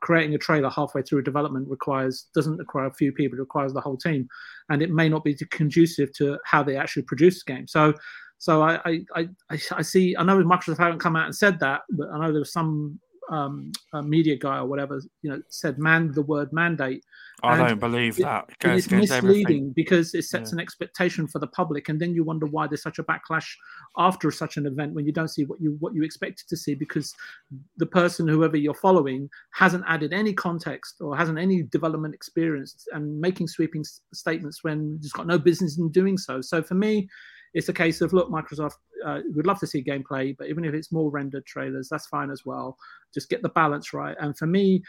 creating 0.00 0.34
a 0.34 0.38
trailer 0.38 0.70
halfway 0.70 1.02
through 1.02 1.22
development 1.22 1.68
requires 1.68 2.26
doesn't 2.34 2.56
require 2.56 2.86
a 2.86 2.94
few 2.94 3.12
people 3.12 3.38
it 3.38 3.40
requires 3.40 3.72
the 3.72 3.80
whole 3.80 3.96
team 3.96 4.28
and 4.68 4.82
it 4.82 4.90
may 4.90 5.08
not 5.08 5.24
be 5.24 5.34
conducive 5.50 6.12
to 6.12 6.38
how 6.44 6.62
they 6.62 6.76
actually 6.76 7.02
produce 7.02 7.42
the 7.44 7.52
game 7.52 7.66
so 7.66 7.92
so 8.38 8.62
I, 8.62 8.78
I 8.84 9.28
I 9.50 9.58
I 9.72 9.80
see. 9.80 10.14
I 10.18 10.22
know 10.22 10.36
Microsoft 10.44 10.76
haven't 10.76 10.98
come 10.98 11.16
out 11.16 11.24
and 11.24 11.34
said 11.34 11.58
that, 11.60 11.80
but 11.90 12.08
I 12.10 12.18
know 12.18 12.30
there 12.30 12.40
was 12.40 12.52
some 12.52 13.00
um, 13.30 13.72
uh, 13.92 14.02
media 14.02 14.36
guy 14.36 14.58
or 14.58 14.66
whatever, 14.66 15.00
you 15.22 15.30
know, 15.30 15.40
said 15.48 15.78
man 15.78 16.12
the 16.12 16.22
word 16.22 16.52
mandate. 16.52 17.02
I 17.42 17.58
And 17.58 17.68
don't 17.68 17.80
believe 17.80 18.18
it- 18.18 18.22
that. 18.22 18.44
It 18.50 18.58
goes 18.58 18.84
it's 18.84 18.90
misleading 18.92 19.16
everything. 19.42 19.72
because 19.74 20.14
it 20.14 20.24
sets 20.24 20.50
Yeah. 20.50 20.56
an 20.56 20.60
expectation 20.60 21.26
for 21.26 21.38
the 21.38 21.46
public, 21.48 21.88
and 21.88 22.00
then 22.00 22.14
you 22.14 22.22
wonder 22.24 22.46
why 22.46 22.66
there's 22.66 22.82
such 22.82 22.98
a 22.98 23.04
backlash 23.04 23.48
after 23.98 24.30
such 24.30 24.56
an 24.56 24.66
event 24.66 24.94
when 24.94 25.06
you 25.06 25.12
don't 25.12 25.28
see 25.28 25.44
what 25.44 25.60
you 25.60 25.76
what 25.80 25.94
you 25.94 26.02
expected 26.02 26.46
to 26.48 26.56
see 26.56 26.74
because 26.74 27.14
the 27.76 27.86
person 27.86 28.28
whoever 28.28 28.56
you're 28.56 28.74
following 28.74 29.28
hasn't 29.52 29.84
added 29.86 30.12
any 30.12 30.32
context 30.32 30.96
or 31.00 31.16
hasn't 31.16 31.38
any 31.38 31.62
development 31.62 32.14
experience 32.14 32.86
and 32.92 33.20
making 33.20 33.46
sweeping 33.48 33.80
s- 33.80 34.00
statements 34.12 34.62
when 34.64 34.98
it's 35.02 35.12
got 35.12 35.26
no 35.26 35.38
business 35.38 35.78
in 35.78 35.90
doing 35.90 36.16
so. 36.18 36.40
So 36.40 36.62
for 36.62 36.74
me, 36.74 37.08
it's 37.54 37.68
a 37.68 37.72
case 37.72 38.00
of 38.00 38.12
look, 38.12 38.30
Microsoft, 38.30 38.74
uh, 39.04 39.20
we'd 39.34 39.46
love 39.46 39.60
to 39.60 39.66
see 39.66 39.82
gameplay, 39.82 40.36
but 40.36 40.48
even 40.48 40.64
if 40.64 40.74
it's 40.74 40.92
more 40.92 41.10
rendered 41.10 41.46
trailers, 41.46 41.88
that's 41.88 42.06
fine 42.08 42.30
as 42.30 42.42
well. 42.44 42.76
Just 43.12 43.30
get 43.30 43.42
the 43.42 43.48
balance 43.50 43.92
right. 43.92 44.16
And 44.20 44.36
for 44.36 44.46
me, 44.46 44.82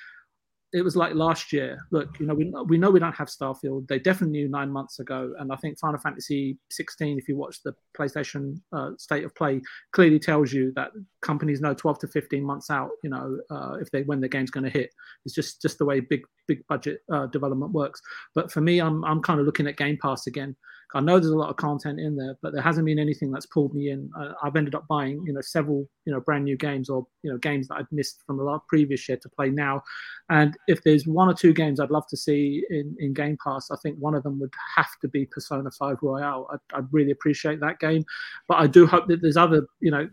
it 0.74 0.82
was 0.82 0.98
like 0.98 1.14
last 1.14 1.54
year. 1.54 1.78
Look, 1.92 2.20
you 2.20 2.26
know, 2.26 2.34
we, 2.34 2.52
we 2.68 2.78
know 2.78 2.90
we 2.90 3.00
don't 3.00 3.16
have 3.16 3.30
Starfield. 3.30 3.88
They 3.88 3.98
definitely 3.98 4.32
knew 4.32 4.50
nine 4.50 4.70
months 4.70 5.00
ago. 5.00 5.34
And 5.40 5.54
I 5.54 5.56
think 5.56 5.80
Final 5.80 6.00
Fantasy 6.00 6.58
16, 6.70 7.18
if 7.18 7.30
you 7.30 7.38
watch 7.38 7.64
the 7.64 7.74
PlayStation 7.98 8.60
uh, 8.74 8.90
State 8.98 9.24
of 9.24 9.34
Play, 9.36 9.62
clearly 9.94 10.20
tells 10.20 10.52
you 10.52 10.74
that 10.76 10.92
companies 11.22 11.62
know 11.62 11.74
12 11.74 12.00
to 12.00 12.08
15 12.08 12.44
months 12.44 12.70
out. 12.70 12.90
You 13.04 13.12
know, 13.12 13.38
uh, 13.50 13.78
if 13.80 13.90
they 13.92 14.02
when 14.04 14.20
the 14.20 14.28
game's 14.28 14.52
going 14.52 14.66
to 14.66 14.70
hit. 14.70 14.90
It's 15.24 15.34
just 15.34 15.62
just 15.62 15.78
the 15.78 15.86
way 15.86 16.02
big 16.02 16.24
big 16.46 16.66
budget 16.68 17.00
uh, 17.10 17.28
development 17.28 17.72
works. 17.72 18.02
But 18.34 18.52
for 18.52 18.60
me, 18.60 18.82
I'm 18.82 19.06
I'm 19.06 19.22
kind 19.22 19.40
of 19.40 19.46
looking 19.46 19.68
at 19.68 19.78
Game 19.78 19.98
Pass 20.02 20.28
again. 20.28 20.58
I 20.94 21.02
know 21.02 21.20
there's 21.20 21.32
a 21.32 21.38
lot 21.38 21.50
of 21.50 21.58
content 21.58 22.00
in 22.00 22.16
there, 22.16 22.38
but 22.42 22.54
there 22.54 22.62
hasn't 22.62 22.86
been 22.86 23.00
anything 23.00 23.32
that's 23.32 23.46
pulled 23.46 23.74
me 23.74 23.90
in. 23.90 24.10
I've 24.44 24.56
ended 24.56 24.76
up 24.76 24.88
buying, 24.88 25.24
you 25.26 25.34
know, 25.34 25.42
several, 25.42 25.88
you 26.06 26.14
know, 26.14 26.22
brand 26.22 26.46
new 26.46 26.56
games 26.56 26.90
or 26.90 27.06
you 27.24 27.32
know 27.32 27.38
games 27.38 27.68
that 27.68 27.76
I'd 27.76 27.92
missed 27.92 28.22
from 28.26 28.38
the 28.38 28.44
last 28.44 28.66
previous 28.68 29.08
year 29.10 29.18
to 29.18 29.30
play 29.30 29.50
now. 29.50 29.84
And 30.30 30.56
if 30.68 30.84
there's 30.84 31.08
one 31.08 31.28
or 31.28 31.34
two 31.34 31.54
games 31.54 31.80
I'd 31.80 31.92
love 31.92 32.08
to 32.10 32.18
see 32.18 32.64
in, 32.70 32.96
in 33.00 33.14
Game 33.14 33.38
Pass, 33.44 33.72
I 33.72 33.76
think 33.82 33.98
one 33.98 34.16
of 34.16 34.24
them 34.24 34.40
would 34.40 34.54
have 34.76 34.90
to 35.02 35.08
be 35.08 35.26
Persona 35.26 35.70
5 35.72 35.98
Royal. 36.02 36.48
I'd, 36.52 36.78
I'd 36.78 36.94
really 36.94 37.12
appreciate 37.12 37.60
that 37.60 37.80
game, 37.80 38.06
but 38.48 38.56
I 38.56 38.68
do 38.68 38.86
hope 38.86 39.08
that 39.08 39.22
there's 39.22 39.38
other, 39.38 39.66
you 39.80 39.92
know, 39.92 40.08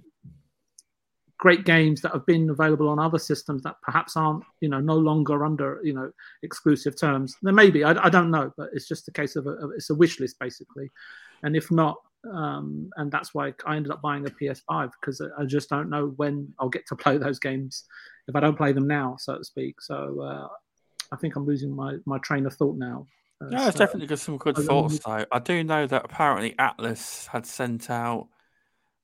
great 1.47 1.65
games 1.65 2.01
that 2.01 2.13
have 2.13 2.25
been 2.25 2.49
available 2.51 2.89
on 2.89 3.01
other 3.01 3.19
systems 3.19 3.63
that 3.65 3.75
perhaps 3.83 4.17
aren't, 4.17 4.45
you 4.61 4.69
know, 4.69 4.79
no 4.79 4.97
longer 4.97 5.45
under, 5.45 5.81
you 5.83 5.93
know, 5.93 6.09
exclusive 6.45 6.95
terms. 6.97 7.37
There 7.43 7.53
may 7.53 7.69
be, 7.69 7.83
I, 7.83 7.91
I 8.07 8.11
don't 8.11 8.31
know, 8.31 8.53
but 8.57 8.69
it's 8.73 8.87
just 8.87 9.09
a 9.09 9.11
case 9.11 9.35
of 9.35 9.49
a, 9.49 9.55
of- 9.63 9.73
it's 9.77 9.91
a 9.91 9.95
wish 10.03 10.21
list 10.21 10.37
basically. 10.39 10.89
And 11.43 11.57
if 11.57 11.69
not, 11.73 11.97
um, 12.33 12.91
and 12.97 13.11
that's 13.11 13.35
why 13.35 13.53
I 13.67 13.75
ended 13.75 13.91
up 13.91 14.01
buying 14.01 14.25
a 14.25 14.31
PS5 14.31 14.93
because 15.01 15.21
I- 15.21 15.43
I 15.43 15.45
just 15.45 15.69
don't 15.69 15.91
know 15.91 16.13
when 16.17 16.55
I'll 16.61 16.69
get 16.69 16.87
to 16.91 16.95
play 16.95 17.19
those 17.25 17.41
games 17.41 17.85
if 18.29 18.37
I 18.37 18.41
don't 18.41 18.57
play 18.57 18.71
them 18.73 18.87
now, 18.87 19.17
so 19.19 19.37
to 19.39 19.45
speak. 19.45 19.81
So 19.81 20.21
uh, 20.21 20.47
I 21.13 21.17
think 21.17 21.35
I'm 21.35 21.45
losing 21.45 21.75
my, 21.75 21.97
my 22.07 22.19
train 22.19 22.47
of 22.47 22.55
thought 22.55 22.77
now. 22.77 23.09
Uh, 23.43 23.49
Yeah, 23.51 23.67
it's 23.67 23.77
so- 23.77 23.85
definitely 23.85 24.07
got 24.07 24.21
some 24.21 24.39
good 24.39 24.61
I 24.61 24.63
thoughts 24.63 25.01
though. 25.05 25.27
I 25.33 25.39
do 25.41 25.65
know 25.65 25.89
that 25.89 26.05
apparently 26.05 26.55
Atlus 26.57 27.27
had 27.27 27.47
sent 27.47 27.91
out, 27.91 28.29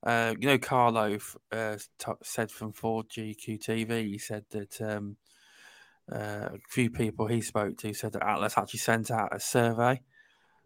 uh, 0.03 0.33
you 0.39 0.47
know, 0.47 0.57
Carlo 0.57 1.17
uh, 1.51 1.77
t- 1.97 2.11
said 2.23 2.51
from 2.51 2.73
4GQ 2.73 3.59
TV, 3.59 4.05
he 4.07 4.17
said 4.17 4.45
that 4.51 4.81
um, 4.81 5.17
uh, 6.11 6.49
a 6.53 6.57
few 6.69 6.89
people 6.89 7.27
he 7.27 7.41
spoke 7.41 7.77
to 7.77 7.93
said 7.93 8.13
that 8.13 8.21
Atlus 8.21 8.57
actually 8.57 8.79
sent 8.79 9.11
out 9.11 9.35
a 9.35 9.39
survey 9.39 10.01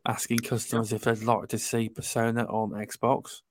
asking 0.06 0.40
customers 0.40 0.92
if 0.94 1.04
they'd 1.04 1.24
like 1.24 1.48
to 1.50 1.58
see 1.58 1.90
Persona 1.90 2.44
on 2.46 2.72
Xbox. 2.72 3.42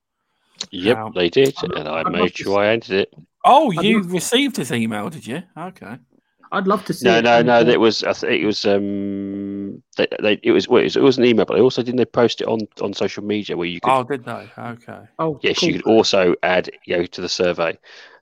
Yep, 0.70 0.96
Now- 0.96 1.08
they 1.10 1.30
did, 1.30 1.54
I'd- 1.58 1.72
and 1.80 1.88
I 1.88 2.08
made 2.08 2.36
sure 2.36 2.60
I 2.60 2.68
ended 2.68 2.90
it. 2.92 3.14
Oh, 3.44 3.70
you 3.72 4.02
received 4.02 4.56
his 4.56 4.70
email, 4.70 5.10
did 5.10 5.26
you? 5.26 5.42
Okay. 5.56 5.96
I'd 6.52 6.66
love 6.66 6.84
to 6.84 6.92
see. 6.92 7.08
No, 7.08 7.18
it. 7.18 7.24
no, 7.24 7.38
And, 7.38 7.46
no. 7.46 7.64
That 7.64 7.80
was 7.80 8.04
I 8.04 8.12
think 8.12 8.42
it 8.42 8.46
was 8.46 8.64
um 8.66 9.82
they, 9.96 10.06
they 10.22 10.40
it 10.42 10.52
was 10.52 10.68
well, 10.68 10.80
it 10.80 10.84
was, 10.84 10.96
it 10.96 11.02
was 11.02 11.18
an 11.18 11.24
email, 11.24 11.46
but 11.46 11.54
they 11.54 11.60
also 11.60 11.82
didn't 11.82 11.96
they 11.96 12.04
post 12.04 12.40
it 12.40 12.46
on 12.46 12.60
on 12.80 12.92
social 12.92 13.24
media 13.24 13.56
where 13.56 13.66
you 13.66 13.80
could 13.80 13.90
Oh, 13.90 14.04
did 14.04 14.24
they? 14.24 14.48
Okay. 14.58 15.00
Oh, 15.18 15.40
yes 15.42 15.58
cool. 15.58 15.68
you 15.70 15.82
could 15.82 15.90
also 15.90 16.34
add 16.42 16.70
you 16.84 16.98
know 16.98 17.06
to 17.06 17.20
the 17.20 17.28
survey, 17.28 17.76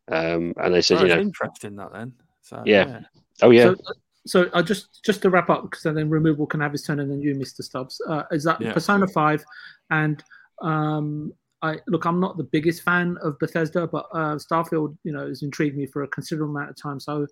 um 0.09 0.55
and 0.57 0.75
they 0.75 0.81
said 0.81 0.95
Well, 0.97 1.07
you 1.07 1.13
it's 1.13 1.17
know 1.17 1.23
interesting 1.23 1.77
that 1.77 1.93
then. 1.93 2.13
So 2.43 2.63
Yeah. 2.65 3.01
oh 3.43 3.51
yeah 3.51 3.75
So, 3.75 3.77
so 4.27 4.51
I 4.55 4.63
just 4.63 5.05
just 5.05 5.23
to 5.23 5.31
wrap 5.31 5.51
up 5.51 5.63
because 5.65 5.83
then 5.83 6.09
removal 6.09 6.47
can 6.47 6.61
have 6.61 6.73
his 6.73 6.83
turn 6.83 7.01
and 7.01 7.11
then 7.11 7.21
you, 7.21 7.35
Mr. 7.35 7.63
Stubbs. 7.63 8.01
Uh, 8.09 8.23
is 8.31 8.45
that 8.45 8.61
Yeah. 8.61 8.73
Persona 8.73 9.07
Five, 9.09 9.45
and 9.91 10.23
um, 10.63 11.33
I 11.63 11.79
look, 11.89 12.05
I'm 12.05 12.21
not 12.21 12.37
the 12.37 12.45
biggest 12.45 12.83
fan 12.83 13.17
of 13.23 13.39
Bethesda, 13.39 13.87
but 13.87 14.07
uh, 14.13 14.37
Starfield, 14.37 14.97
you 15.05 15.13
know, 15.13 15.27
has 15.27 15.43
intrigued 15.43 15.77
me 15.77 15.87
for 15.87 16.03
a 16.03 16.09
considerable 16.09 16.55
amount 16.55 16.71
of 16.71 16.77
time. 16.77 17.01
So 17.01 17.27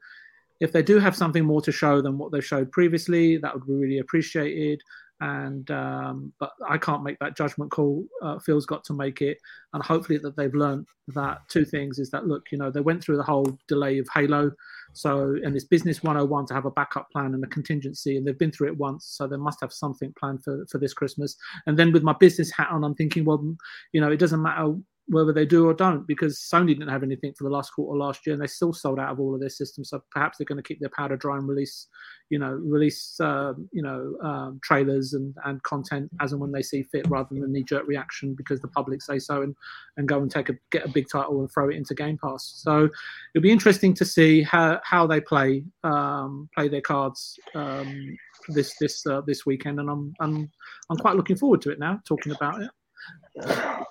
if 0.61 0.73
they 0.73 0.83
do 0.83 0.99
have 0.99 1.17
something 1.17 1.45
more 1.45 1.63
to 1.63 1.73
show 1.73 2.01
than 2.01 2.19
what 2.19 2.33
they 2.33 2.41
showed 2.41 2.73
previously, 2.73 3.37
that 3.39 3.55
would 3.55 3.67
be 3.67 3.75
really 3.75 3.99
appreciated. 3.99 4.83
And 5.21 5.69
um, 5.73 6.33
but 6.39 6.53
I 6.69 6.79
can't 6.79 7.03
make 7.03 7.19
that 7.19 7.37
judgment 7.37 7.73
call. 7.73 8.05
Uh, 8.23 8.39
Phil's 8.39 8.67
got 8.67 8.85
to 8.85 8.93
make 8.93 9.21
it, 9.21 9.39
and 9.73 9.83
hopefully 9.83 10.17
that 10.19 10.37
they've 10.37 10.55
learned 10.55 10.87
that 11.09 11.39
two 11.49 11.65
things 11.65 11.99
is 11.99 12.09
that 12.11 12.27
look, 12.27 12.45
you 12.53 12.59
know, 12.59 12.71
they 12.71 12.81
went 12.81 13.03
through 13.03 13.17
the 13.17 13.25
whole 13.25 13.59
delay 13.67 13.99
of 13.99 14.07
Halo, 14.15 14.53
so 14.93 15.37
and 15.43 15.57
this 15.57 15.65
business 15.65 16.05
101 16.05 16.47
to 16.47 16.55
have 16.55 16.67
a 16.67 16.71
backup 16.71 17.11
plan 17.11 17.35
and 17.35 17.43
a 17.43 17.49
contingency, 17.49 18.17
and 18.17 18.25
they've 18.25 18.39
been 18.39 18.53
through 18.53 18.69
it 18.69 18.79
once, 18.79 19.07
so 19.07 19.27
they 19.27 19.37
must 19.37 19.61
have 19.61 19.73
something 19.73 20.15
planned 20.21 20.45
for 20.45 20.65
for 20.71 20.79
this 20.79 20.95
Christmas. 20.95 21.37
And 21.67 21.77
then 21.77 21.91
with 21.91 22.05
my 22.05 22.15
business 22.21 22.53
hat 22.53 22.69
on, 22.71 22.85
I'm 22.85 22.95
thinking, 22.95 23.25
well, 23.25 23.57
you 23.93 24.01
know, 24.01 24.13
it 24.13 24.21
doesn't 24.21 24.41
matter 24.41 24.73
whether 25.09 25.33
they 25.33 25.47
do 25.47 25.67
or 25.67 25.75
don't, 25.75 26.07
because 26.07 26.39
Sony 26.39 26.69
didn't 26.69 26.89
have 26.89 27.03
anything 27.03 27.33
for 27.33 27.45
the 27.45 27.51
last 27.51 27.71
quarter 27.71 27.99
last 27.99 28.27
year, 28.27 28.35
and 28.35 28.43
they 28.43 28.47
still 28.47 28.73
sold 28.73 28.99
out 28.99 29.11
of 29.11 29.19
all 29.19 29.35
of 29.35 29.41
their 29.41 29.49
systems. 29.49 29.89
So 29.91 30.03
perhaps 30.11 30.37
they're 30.37 30.45
going 30.45 30.63
to 30.63 30.67
keep 30.67 30.81
their 30.81 30.91
powder 30.91 31.17
dry 31.17 31.37
and 31.37 31.49
release, 31.49 31.87
you 32.29 32.39
know, 32.39 32.53
release, 32.53 33.19
uh, 33.21 33.55
you 33.73 33.83
know, 33.83 34.15
um, 34.23 34.61
trailers 34.63 35.15
and, 35.15 35.35
and 35.45 35.63
content 35.63 36.11
as 36.21 36.33
and 36.33 36.41
when 36.41 36.53
they 36.53 36.63
see 36.63 36.83
fit, 36.83 37.09
rather 37.09 37.29
than 37.31 37.53
knee 37.53 37.65
jerk 37.65 37.87
reaction 37.89 38.35
because 38.35 38.61
the 38.61 38.69
public 38.69 39.01
say 39.01 39.19
so, 39.19 39.43
and 39.43 39.57
and 39.97 40.09
go 40.09 40.21
and 40.21 40.31
take 40.31 40.51
a 40.51 40.55
get 40.71 40.85
a 40.85 40.91
big 40.91 41.09
title 41.11 41.41
and 41.41 41.51
throw 41.51 41.71
it 41.71 41.77
into 41.77 41.95
Game 41.95 42.19
Pass. 42.23 42.53
So 42.57 42.89
it'll 43.35 43.43
be 43.43 43.51
interesting 43.51 43.95
to 43.95 44.05
see 44.05 44.43
how 44.43 44.81
how 44.85 45.07
they 45.07 45.21
play 45.21 45.65
um, 45.85 46.49
play 46.55 46.69
their 46.69 46.83
cards. 46.83 47.39
Um, 47.55 48.17
this 48.49 48.75
this 48.79 49.07
uh, 49.07 49.23
this 49.23 49.47
weekend, 49.47 49.81
and 49.81 49.91
I'm 49.91 50.15
I'm 50.21 50.51
I'm 50.91 50.97
quite 50.97 51.17
looking 51.17 51.37
forward 51.37 51.63
to 51.63 51.71
it 51.71 51.79
now. 51.79 52.01
Talking 52.07 52.33
about 52.33 52.63
it. 52.63 53.87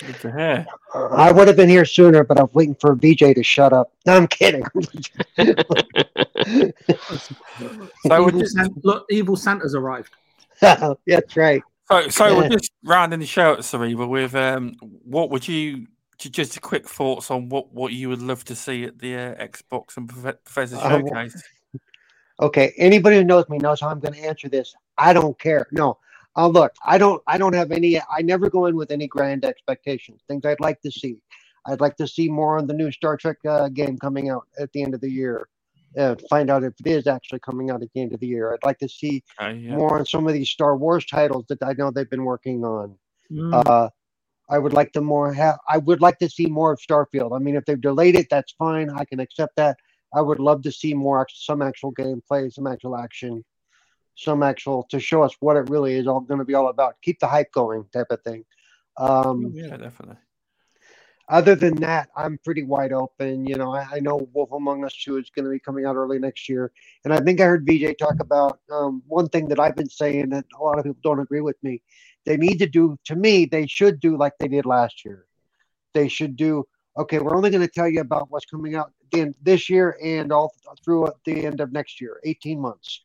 Good 0.00 0.20
to 0.20 0.32
hear. 0.32 0.66
I 0.94 1.32
would 1.32 1.48
have 1.48 1.56
been 1.56 1.68
here 1.68 1.84
sooner, 1.84 2.22
but 2.24 2.38
I'm 2.40 2.48
waiting 2.52 2.76
for 2.76 2.94
VJ 2.94 3.34
to 3.34 3.42
shut 3.42 3.72
up. 3.72 3.92
No, 4.06 4.14
I'm 4.16 4.26
kidding. 4.26 4.64
So 8.06 8.22
we're 8.22 8.28
evil, 8.28 8.40
just, 8.40 8.54
San- 8.54 8.74
look, 8.84 9.06
evil 9.10 9.36
Santa's 9.36 9.74
arrived. 9.74 10.10
Yeah, 10.62 10.94
that's 11.06 11.36
right. 11.36 11.62
so, 11.90 12.08
so 12.08 12.36
we're 12.36 12.48
just 12.48 12.72
rounding 12.84 13.20
the 13.20 13.26
show 13.26 13.54
at 13.54 13.64
Cerebral 13.64 14.08
with 14.08 14.34
um, 14.34 14.76
what 14.80 15.30
would 15.30 15.46
you 15.46 15.86
just 16.18 16.56
a 16.56 16.60
quick 16.60 16.88
thoughts 16.88 17.30
on 17.30 17.48
what, 17.48 17.72
what 17.72 17.92
you 17.92 18.08
would 18.08 18.22
love 18.22 18.44
to 18.44 18.54
see 18.54 18.84
at 18.84 18.98
the 18.98 19.14
uh, 19.14 19.34
Xbox 19.46 19.96
and 19.96 20.08
Beth- 20.08 20.42
Bethesda 20.44 20.78
Uh, 20.78 20.88
showcase? 20.88 21.42
Okay. 22.40 22.72
Anybody 22.76 23.16
who 23.16 23.24
knows 23.24 23.48
me 23.48 23.58
knows 23.58 23.80
how 23.80 23.88
I'm 23.88 24.00
going 24.00 24.14
to 24.14 24.20
answer 24.20 24.48
this. 24.48 24.74
I 24.96 25.12
don't 25.12 25.38
care. 25.38 25.66
No. 25.70 25.98
Uh, 26.38 26.46
look, 26.46 26.72
I 26.84 26.98
don't. 26.98 27.20
I 27.26 27.36
don't 27.36 27.52
have 27.54 27.72
any. 27.72 28.00
I 28.00 28.22
never 28.22 28.48
go 28.48 28.66
in 28.66 28.76
with 28.76 28.92
any 28.92 29.08
grand 29.08 29.44
expectations. 29.44 30.20
Things 30.28 30.44
I'd 30.44 30.60
like 30.60 30.80
to 30.82 30.90
see. 30.90 31.20
I'd 31.66 31.80
like 31.80 31.96
to 31.96 32.06
see 32.06 32.28
more 32.28 32.58
on 32.58 32.68
the 32.68 32.74
new 32.74 32.92
Star 32.92 33.16
Trek 33.16 33.38
uh, 33.46 33.68
game 33.68 33.98
coming 33.98 34.30
out 34.30 34.46
at 34.58 34.72
the 34.72 34.82
end 34.82 34.94
of 34.94 35.00
the 35.00 35.10
year. 35.10 35.48
Uh, 35.98 36.14
find 36.30 36.48
out 36.48 36.62
if 36.62 36.74
it 36.84 36.86
is 36.86 37.06
actually 37.08 37.40
coming 37.40 37.70
out 37.70 37.82
at 37.82 37.88
the 37.92 38.00
end 38.00 38.12
of 38.12 38.20
the 38.20 38.26
year. 38.28 38.52
I'd 38.52 38.64
like 38.64 38.78
to 38.78 38.88
see 38.88 39.24
Okay, 39.40 39.58
yeah. 39.58 39.74
more 39.74 39.98
on 39.98 40.06
some 40.06 40.28
of 40.28 40.32
these 40.32 40.48
Star 40.48 40.76
Wars 40.76 41.04
titles 41.06 41.46
that 41.48 41.58
I 41.62 41.72
know 41.72 41.90
they've 41.90 42.08
been 42.08 42.24
working 42.24 42.64
on. 42.64 42.94
Mm. 43.32 43.66
Uh, 43.66 43.88
I 44.48 44.58
would 44.58 44.72
like 44.72 44.92
to 44.92 45.00
more 45.00 45.32
have. 45.32 45.58
I 45.68 45.78
would 45.78 46.00
like 46.00 46.18
to 46.20 46.30
see 46.30 46.46
more 46.46 46.72
of 46.72 46.78
Starfield. 46.78 47.34
I 47.34 47.40
mean, 47.40 47.56
if 47.56 47.64
they've 47.64 47.80
delayed 47.80 48.14
it, 48.14 48.28
that's 48.30 48.52
fine. 48.52 48.90
I 48.90 49.04
can 49.04 49.18
accept 49.18 49.56
that. 49.56 49.76
I 50.14 50.20
would 50.20 50.38
love 50.38 50.62
to 50.62 50.72
see 50.72 50.94
more, 50.94 51.26
some 51.34 51.62
actual 51.62 51.92
gameplay, 51.92 52.52
some 52.52 52.66
actual 52.66 52.96
action, 52.96 53.44
some 54.18 54.42
actual 54.42 54.82
to 54.90 54.98
show 54.98 55.22
us 55.22 55.32
what 55.38 55.56
it 55.56 55.70
really 55.70 55.94
is 55.94 56.08
all 56.08 56.18
going 56.18 56.40
to 56.40 56.44
be 56.44 56.54
all 56.54 56.68
about. 56.68 56.96
Keep 57.02 57.20
the 57.20 57.28
hype 57.28 57.52
going, 57.52 57.84
type 57.92 58.08
of 58.10 58.20
thing. 58.22 58.44
Um, 58.96 59.52
yeah, 59.54 59.76
definitely. 59.76 60.16
other 61.28 61.54
than 61.54 61.76
that, 61.76 62.08
I'm 62.16 62.36
pretty 62.44 62.64
wide 62.64 62.92
open. 62.92 63.46
You 63.46 63.54
know, 63.54 63.72
I, 63.72 63.86
I 63.92 64.00
know 64.00 64.28
Wolf 64.32 64.50
Among 64.50 64.84
Us 64.84 64.96
2 65.04 65.18
is 65.18 65.30
going 65.30 65.44
to 65.44 65.52
be 65.52 65.60
coming 65.60 65.86
out 65.86 65.94
early 65.94 66.18
next 66.18 66.48
year. 66.48 66.72
And 67.04 67.14
I 67.14 67.20
think 67.20 67.40
I 67.40 67.44
heard 67.44 67.64
VJ 67.64 67.96
talk 67.96 68.16
about 68.18 68.58
um, 68.72 69.04
one 69.06 69.28
thing 69.28 69.46
that 69.50 69.60
I've 69.60 69.76
been 69.76 69.88
saying 69.88 70.30
that 70.30 70.46
a 70.58 70.62
lot 70.64 70.80
of 70.80 70.84
people 70.84 71.00
don't 71.04 71.20
agree 71.20 71.40
with 71.40 71.56
me. 71.62 71.80
They 72.26 72.36
need 72.36 72.58
to 72.58 72.66
do, 72.66 72.98
to 73.04 73.14
me, 73.14 73.44
they 73.44 73.68
should 73.68 74.00
do 74.00 74.16
like 74.16 74.32
they 74.40 74.48
did 74.48 74.66
last 74.66 75.04
year. 75.04 75.26
They 75.94 76.08
should 76.08 76.34
do, 76.34 76.66
okay, 76.96 77.20
we're 77.20 77.36
only 77.36 77.50
going 77.50 77.64
to 77.64 77.72
tell 77.72 77.88
you 77.88 78.00
about 78.00 78.32
what's 78.32 78.46
coming 78.46 78.74
out 78.74 78.92
in 79.12 79.32
this 79.40 79.70
year 79.70 79.96
and 80.02 80.32
all 80.32 80.52
through 80.84 81.12
the 81.24 81.46
end 81.46 81.60
of 81.60 81.70
next 81.70 82.00
year, 82.00 82.20
18 82.24 82.60
months. 82.60 83.02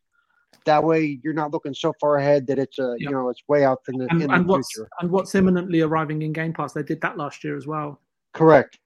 That 0.65 0.83
way, 0.83 1.19
you're 1.23 1.33
not 1.33 1.51
looking 1.51 1.73
so 1.73 1.93
far 1.99 2.17
ahead 2.17 2.47
that 2.47 2.59
it's 2.59 2.79
a, 2.79 2.95
Yeah. 2.99 3.09
you 3.09 3.11
know, 3.11 3.29
it's 3.29 3.41
way 3.47 3.63
out 3.65 3.79
in 3.89 3.97
the, 3.97 4.07
and, 4.09 4.21
in 4.21 4.31
and 4.31 4.45
the 4.45 4.51
what's 4.51 4.73
future. 4.73 4.89
and 5.01 5.11
what's 5.11 5.35
imminently 5.35 5.81
arriving 5.81 6.21
in 6.21 6.33
Game 6.33 6.53
Pass. 6.53 6.73
They 6.73 6.83
did 6.83 7.01
that 7.01 7.17
last 7.17 7.43
year 7.43 7.57
as 7.57 7.67
well. 7.67 7.99
Correct. 8.33 8.79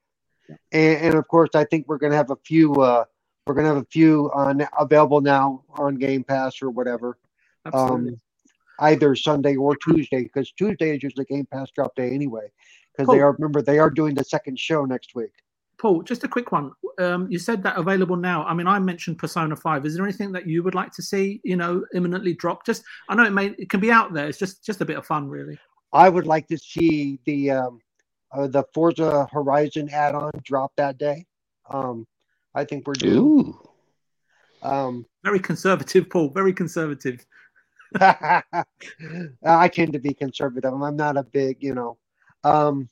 And, 0.71 0.97
and 1.01 1.15
of 1.15 1.27
course, 1.27 1.49
I 1.53 1.63
think 1.65 1.87
we're 1.87 1.97
going 1.97 2.11
to 2.11 2.17
have 2.17 2.31
a 2.31 2.37
few. 2.45 2.73
Uh, 2.75 3.05
we're 3.45 3.53
going 3.53 3.65
to 3.65 3.73
have 3.75 3.83
a 3.83 3.87
few 3.91 4.29
on 4.33 4.67
available 4.77 5.21
now 5.21 5.63
on 5.69 5.95
Game 5.95 6.23
Pass 6.23 6.61
or 6.61 6.69
whatever, 6.69 7.17
Absolutely. 7.65 8.13
um, 8.13 8.21
either 8.79 9.15
Sunday 9.15 9.55
or 9.55 9.75
Tuesday, 9.77 10.23
because 10.23 10.51
Tuesday 10.51 10.95
is 10.95 11.03
usually 11.03 11.25
Game 11.25 11.47
Pass 11.51 11.71
drop 11.71 11.95
day 11.95 12.11
anyway. 12.11 12.51
Because 12.97 13.13
they 13.13 13.21
are 13.21 13.31
remember 13.33 13.61
they 13.61 13.77
are 13.79 13.89
doing 13.91 14.15
the 14.15 14.23
second 14.23 14.57
show 14.59 14.83
next 14.83 15.13
week. 15.15 15.31
Paul, 15.79 16.01
just 16.01 16.23
a 16.23 16.27
quick 16.27 16.51
one. 16.51 16.71
Um, 16.99 17.27
you 17.29 17.37
said 17.37 17.61
that 17.63 17.77
available 17.77 18.15
now. 18.15 18.43
I 18.45 18.53
mean, 18.53 18.67
I 18.67 18.79
mentioned 18.79 19.19
Persona 19.19 19.55
Five. 19.55 19.85
Is 19.85 19.95
there 19.95 20.05
anything 20.05 20.31
that 20.31 20.47
you 20.47 20.63
would 20.63 20.75
like 20.75 20.91
to 20.93 21.03
see, 21.03 21.39
you 21.43 21.55
know, 21.55 21.85
imminently 21.93 22.33
drop? 22.33 22.65
Just, 22.65 22.83
I 23.09 23.15
know 23.15 23.23
it 23.23 23.33
may, 23.33 23.47
it 23.57 23.69
can 23.69 23.79
be 23.79 23.91
out 23.91 24.13
there. 24.13 24.27
It's 24.27 24.39
just, 24.39 24.65
just 24.65 24.81
a 24.81 24.85
bit 24.85 24.97
of 24.97 25.05
fun, 25.05 25.29
really. 25.29 25.57
I 25.93 26.09
would 26.09 26.25
like 26.25 26.47
to 26.47 26.57
see 26.57 27.19
the 27.25 27.51
um, 27.51 27.79
uh, 28.31 28.47
the 28.47 28.63
Forza 28.73 29.27
Horizon 29.31 29.89
add-on 29.89 30.31
drop 30.43 30.73
that 30.77 30.97
day. 30.97 31.25
Um, 31.69 32.05
I 32.53 32.65
think 32.65 32.87
we're 32.87 32.93
due. 32.93 33.57
Um, 34.61 35.05
Very 35.23 35.39
conservative, 35.39 36.09
Paul. 36.09 36.29
Very 36.29 36.53
conservative. 36.53 37.25
I 37.99 38.53
tend 39.71 39.93
to 39.93 39.99
be 39.99 40.13
conservative. 40.13 40.73
I'm 40.73 40.97
not 40.97 41.17
a 41.17 41.23
big, 41.23 41.57
you 41.61 41.73
know. 41.73 41.97
Um, 42.43 42.89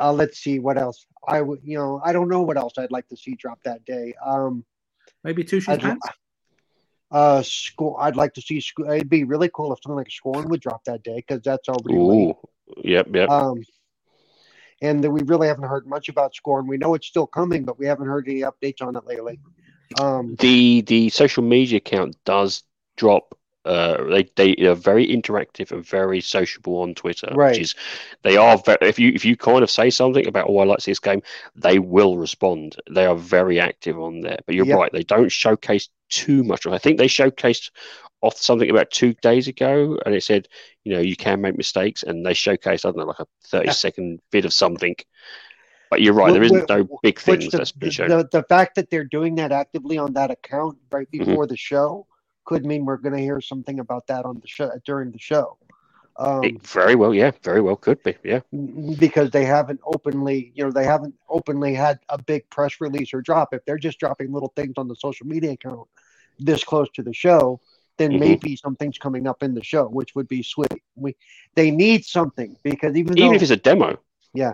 uh, 0.00 0.12
let's 0.12 0.38
see 0.38 0.58
what 0.58 0.78
else. 0.78 1.06
I 1.26 1.40
would, 1.40 1.60
you 1.62 1.78
know, 1.78 2.00
I 2.04 2.12
don't 2.12 2.28
know 2.28 2.42
what 2.42 2.56
else 2.56 2.74
I'd 2.78 2.92
like 2.92 3.08
to 3.08 3.16
see 3.16 3.34
drop 3.34 3.60
that 3.64 3.84
day. 3.84 4.14
Um, 4.24 4.64
Maybe 5.24 5.42
two 5.44 5.60
shoes 5.60 5.78
pants. 5.78 6.06
uh, 7.10 7.42
score. 7.42 8.00
I'd 8.00 8.16
like 8.16 8.32
to 8.34 8.40
see. 8.40 8.60
Sc- 8.60 8.80
It'd 8.88 9.08
be 9.08 9.24
really 9.24 9.50
cool 9.52 9.72
if 9.72 9.78
something 9.82 9.96
like 9.96 10.10
Scorn 10.10 10.48
would 10.48 10.60
drop 10.60 10.84
that 10.84 11.02
day 11.02 11.16
because 11.16 11.42
that's 11.42 11.68
already. 11.68 11.98
late. 11.98 12.36
Yep, 12.84 13.08
yep. 13.14 13.30
Um, 13.30 13.62
and 14.82 15.02
that 15.02 15.10
we 15.10 15.22
really 15.22 15.48
haven't 15.48 15.68
heard 15.68 15.86
much 15.86 16.08
about 16.08 16.34
Scorn. 16.34 16.66
We 16.66 16.76
know 16.76 16.94
it's 16.94 17.06
still 17.06 17.26
coming, 17.26 17.64
but 17.64 17.78
we 17.78 17.86
haven't 17.86 18.06
heard 18.06 18.28
any 18.28 18.42
updates 18.42 18.82
on 18.82 18.94
it 18.96 19.06
lately. 19.06 19.40
Um, 20.00 20.36
the 20.38 20.82
the 20.82 21.08
social 21.10 21.42
media 21.42 21.78
account 21.78 22.16
does 22.24 22.62
drop 22.96 23.38
uh 23.66 24.04
they 24.04 24.24
they 24.36 24.54
are 24.66 24.74
very 24.74 25.06
interactive 25.06 25.72
and 25.72 25.84
very 25.84 26.20
sociable 26.20 26.80
on 26.82 26.94
twitter 26.94 27.28
Right. 27.34 27.50
which 27.50 27.60
is 27.60 27.74
they 28.22 28.36
are 28.36 28.56
very, 28.58 28.78
if 28.82 28.98
you 28.98 29.10
if 29.14 29.24
you 29.24 29.36
kind 29.36 29.62
of 29.62 29.70
say 29.70 29.90
something 29.90 30.26
about 30.26 30.46
oh 30.48 30.58
i 30.58 30.64
like 30.64 30.80
this 30.82 31.00
game 31.00 31.22
they 31.54 31.78
will 31.78 32.16
respond 32.16 32.76
they 32.90 33.04
are 33.06 33.16
very 33.16 33.58
active 33.60 33.98
on 34.00 34.20
there 34.20 34.38
but 34.46 34.54
you're 34.54 34.66
Yep. 34.66 34.78
right 34.78 34.92
they 34.92 35.02
don't 35.02 35.32
showcase 35.32 35.88
too 36.08 36.44
much 36.44 36.66
i 36.66 36.78
think 36.78 36.98
they 36.98 37.08
showcased 37.08 37.70
off 38.22 38.36
something 38.36 38.70
about 38.70 38.90
two 38.90 39.12
days 39.14 39.48
ago 39.48 39.98
and 40.06 40.14
it 40.14 40.22
said 40.22 40.48
you 40.84 40.92
know 40.94 41.00
you 41.00 41.16
can 41.16 41.40
make 41.40 41.56
mistakes 41.56 42.02
and 42.04 42.24
they 42.24 42.32
showcased 42.32 42.84
i 42.84 42.88
don't 42.88 42.96
know 42.96 43.04
like 43.04 43.20
a 43.20 43.26
30 43.44 43.66
Yeah. 43.66 43.72
second 43.72 44.20
bit 44.30 44.44
of 44.44 44.52
something 44.52 44.94
but 45.90 46.00
you're 46.02 46.14
right 46.14 46.32
there 46.32 46.42
isn't 46.42 46.68
no 46.68 46.88
big 47.02 47.18
things 47.20 47.50
the, 47.50 47.58
that's 47.58 47.72
been 47.72 47.88
the, 47.88 47.92
shown 47.92 48.08
the, 48.08 48.28
the 48.32 48.42
fact 48.44 48.74
that 48.76 48.90
they're 48.90 49.04
doing 49.04 49.34
that 49.36 49.52
actively 49.52 49.98
on 49.98 50.12
that 50.14 50.30
account 50.30 50.78
right 50.90 51.08
Mhm. 51.12 51.18
before 51.26 51.46
the 51.46 51.56
show 51.56 52.06
could 52.46 52.64
mean 52.66 52.86
we're 52.86 52.96
going 52.98 53.16
to 53.16 53.22
hear 53.22 53.40
something 53.40 53.80
about 53.80 54.06
that 54.08 54.24
on 54.26 54.40
the 54.40 54.48
show 54.48 54.70
during 54.86 55.12
the 55.12 55.18
show. 55.18 55.58
Um, 56.16 56.58
very 56.62 56.94
well 56.96 57.14
yeah 57.14 57.32
very 57.42 57.60
well 57.60 57.76
could 57.76 58.02
be 58.02 58.16
yeah 58.24 58.40
because 58.98 59.30
they 59.30 59.44
haven't 59.44 59.80
openly, 59.84 60.52
you 60.54 60.64
know, 60.64 60.70
they 60.70 60.84
haven't 60.84 61.14
openly 61.28 61.74
had 61.74 61.98
a 62.08 62.22
big 62.22 62.48
press 62.50 62.80
release 62.80 63.12
or 63.14 63.22
drop. 63.22 63.52
If 63.52 63.64
they're 63.64 63.78
just 63.78 63.98
dropping 63.98 64.32
little 64.32 64.52
things 64.56 64.74
on 64.78 64.88
the 64.88 64.96
social 64.96 65.26
media 65.26 65.52
account 65.52 65.88
this 66.38 66.64
close 66.64 66.88
to 66.94 67.02
the 67.02 67.12
show, 67.14 67.60
then 67.98 68.12
Mhm. 68.12 68.20
maybe 68.20 68.56
something's 68.56 68.98
coming 68.98 69.26
up 69.26 69.42
in 69.42 69.54
the 69.54 69.64
show, 69.64 69.86
which 69.88 70.14
would 70.14 70.28
be 70.28 70.42
sweet. 70.42 70.82
We 70.96 71.16
they 71.54 71.70
need 71.70 72.04
something 72.04 72.56
because 72.62 72.96
even, 72.96 73.18
even 73.18 73.32
though 73.32 73.32
if 73.32 73.42
it's 73.42 73.50
a 73.50 73.56
demo 73.56 73.98
yeah, 74.34 74.52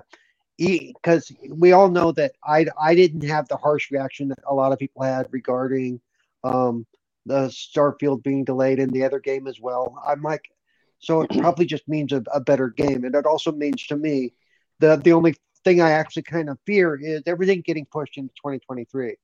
because 0.59 1.33
we 1.51 1.73
all 1.73 1.91
know 1.91 2.13
that 2.13 2.33
I 2.45 2.67
I 2.81 2.95
didn't 2.95 3.25
have 3.29 3.49
the 3.49 3.57
harsh 3.57 3.91
reaction 3.91 4.29
that 4.29 4.41
a 4.47 4.55
lot 4.55 4.73
of 4.73 4.79
people 4.79 5.03
had 5.03 5.27
regarding 5.33 6.01
um, 6.45 6.87
the 7.27 7.49
Starfield 7.49 8.23
being 8.23 8.45
delayed 8.45 8.79
and 8.79 8.93
the 8.93 9.05
other 9.05 9.21
game 9.21 9.47
as 9.47 9.61
well. 9.61 10.03
I'm 10.07 10.23
like, 10.23 10.51
so 10.99 11.23
it 11.23 11.31
probably 11.39 11.67
just 11.67 11.89
means 11.89 12.13
a, 12.13 12.23
a 12.33 12.41
better 12.41 12.69
game, 12.69 13.05
and 13.05 13.15
it 13.15 13.27
also 13.27 13.53
means 13.53 13.87
to 13.89 13.97
me 13.97 14.33
the 14.79 14.97
the 14.97 15.13
only 15.13 15.35
thing 15.65 15.81
I 15.81 15.91
actually 15.93 16.23
kind 16.23 16.49
of 16.49 16.59
fear 16.67 16.97
is 16.97 17.23
everything 17.27 17.63
getting 17.63 17.87
pushed 17.87 18.17
into 18.19 18.33
2023. 18.35 19.17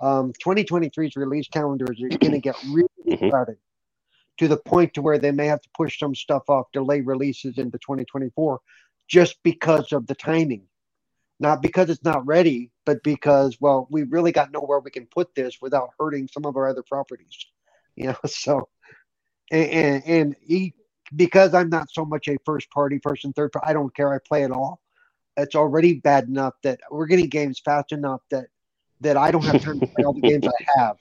Um, 0.00 0.32
2023's 0.44 1.16
release 1.16 1.46
calendars 1.48 2.00
are 2.02 2.08
going 2.08 2.32
to 2.32 2.40
get 2.40 2.56
really 2.64 2.88
Mhm. 3.06 3.30
crowded 3.30 3.58
to 4.38 4.48
the 4.48 4.56
point 4.56 4.94
to 4.94 5.02
where 5.02 5.18
they 5.18 5.30
may 5.30 5.46
have 5.46 5.60
to 5.62 5.68
push 5.76 5.98
some 5.98 6.14
stuff 6.14 6.42
off, 6.48 6.66
delay 6.72 7.00
releases 7.02 7.58
into 7.58 7.78
2024 7.78 8.60
just 9.06 9.40
because 9.44 9.92
of 9.92 10.06
the 10.08 10.14
timing, 10.14 10.66
not 11.38 11.62
because 11.62 11.88
it's 11.88 12.02
not 12.02 12.26
ready, 12.26 12.71
but 12.84 13.02
because 13.02 13.56
well, 13.60 13.86
we 13.90 14.02
really 14.04 14.32
got 14.32 14.52
nowhere 14.52 14.80
we 14.80 14.90
can 14.90 15.06
put 15.06 15.34
this 15.34 15.60
without 15.60 15.90
hurting 15.98 16.28
some 16.28 16.44
of 16.44 16.56
our 16.56 16.68
other 16.68 16.82
properties. 16.82 17.46
You 17.94 18.06
know, 18.06 18.16
so 18.26 18.68
and 19.50 19.68
and, 19.70 20.02
and 20.06 20.36
he, 20.40 20.72
because 21.14 21.52
I'm 21.52 21.68
not 21.68 21.90
so 21.90 22.06
much 22.06 22.26
a 22.26 22.38
first 22.46 22.70
party 22.70 22.98
person, 22.98 23.34
third 23.34 23.52
party, 23.52 23.66
I 23.68 23.74
don't 23.74 23.94
care. 23.94 24.14
I 24.14 24.18
play 24.26 24.44
it 24.44 24.50
all. 24.50 24.80
It's 25.36 25.54
already 25.54 25.94
bad 26.00 26.24
enough 26.24 26.54
that 26.62 26.80
we're 26.90 27.04
getting 27.04 27.28
games 27.28 27.60
fast 27.62 27.92
enough 27.92 28.22
that 28.30 28.46
that 29.02 29.18
I 29.18 29.30
don't 29.30 29.44
have 29.44 29.62
time 29.62 29.78
to 29.80 29.86
play 29.86 30.04
all 30.04 30.14
the 30.14 30.22
games 30.22 30.46
I 30.46 30.64
have. 30.80 30.96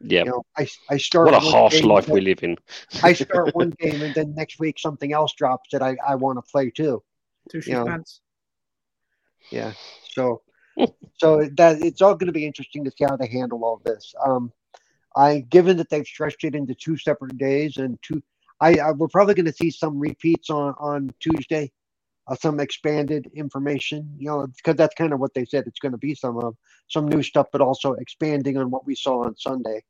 Yeah. 0.00 0.20
You 0.24 0.30
know, 0.30 0.42
I, 0.56 0.68
I 0.88 0.98
start 0.98 1.26
What 1.26 1.34
a 1.34 1.40
harsh 1.40 1.82
life 1.82 2.06
then- 2.06 2.14
we 2.14 2.20
live 2.20 2.44
in. 2.44 2.56
I 3.02 3.12
start 3.12 3.52
one 3.54 3.70
game 3.80 4.00
and 4.02 4.14
then 4.14 4.32
next 4.36 4.60
week 4.60 4.78
something 4.78 5.12
else 5.12 5.32
drops 5.34 5.70
that 5.72 5.82
I, 5.82 5.96
I 6.06 6.14
want 6.14 6.38
to 6.38 6.42
play 6.42 6.70
too. 6.70 7.02
Two 7.50 7.60
Yeah. 7.66 7.82
pants. 7.84 8.20
Yeah. 9.50 9.72
So 10.12 10.42
so 11.18 11.48
that 11.56 11.82
it's 11.82 12.02
all 12.02 12.14
going 12.14 12.26
to 12.26 12.32
be 12.32 12.46
interesting 12.46 12.84
to 12.84 12.90
see 12.90 13.04
how 13.04 13.16
they 13.16 13.28
handle 13.28 13.64
all 13.64 13.80
this. 13.84 14.14
Um, 14.24 14.52
I 15.16 15.40
given 15.40 15.76
that 15.78 15.90
they've 15.90 16.06
stretched 16.06 16.44
it 16.44 16.54
into 16.54 16.74
two 16.74 16.96
separate 16.96 17.36
days 17.36 17.76
and 17.76 17.98
two, 18.02 18.22
I, 18.60 18.74
I 18.74 18.92
we're 18.92 19.08
probably 19.08 19.34
going 19.34 19.46
to 19.46 19.52
see 19.52 19.70
some 19.70 19.98
repeats 19.98 20.50
on 20.50 20.74
on 20.78 21.10
Tuesday, 21.20 21.72
uh, 22.28 22.36
some 22.36 22.60
expanded 22.60 23.30
information. 23.34 24.14
You 24.18 24.28
know, 24.28 24.46
because 24.46 24.76
that's 24.76 24.94
kind 24.94 25.12
of 25.12 25.20
what 25.20 25.34
they 25.34 25.44
said. 25.44 25.64
It's 25.66 25.80
going 25.80 25.92
to 25.92 25.98
be 25.98 26.14
some 26.14 26.38
of 26.38 26.56
some 26.88 27.08
new 27.08 27.22
stuff, 27.22 27.48
but 27.52 27.60
also 27.60 27.94
expanding 27.94 28.56
on 28.56 28.70
what 28.70 28.86
we 28.86 28.94
saw 28.94 29.24
on 29.24 29.36
Sunday. 29.36 29.82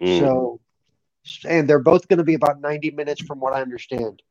Mm. 0.00 0.20
So, 0.20 0.60
and 1.48 1.68
they're 1.68 1.78
both 1.78 2.06
going 2.08 2.18
to 2.18 2.24
be 2.24 2.34
about 2.34 2.60
90 2.60 2.90
minutes 2.90 3.22
from 3.22 3.40
what 3.40 3.54
I 3.54 3.62
understand. 3.62 4.22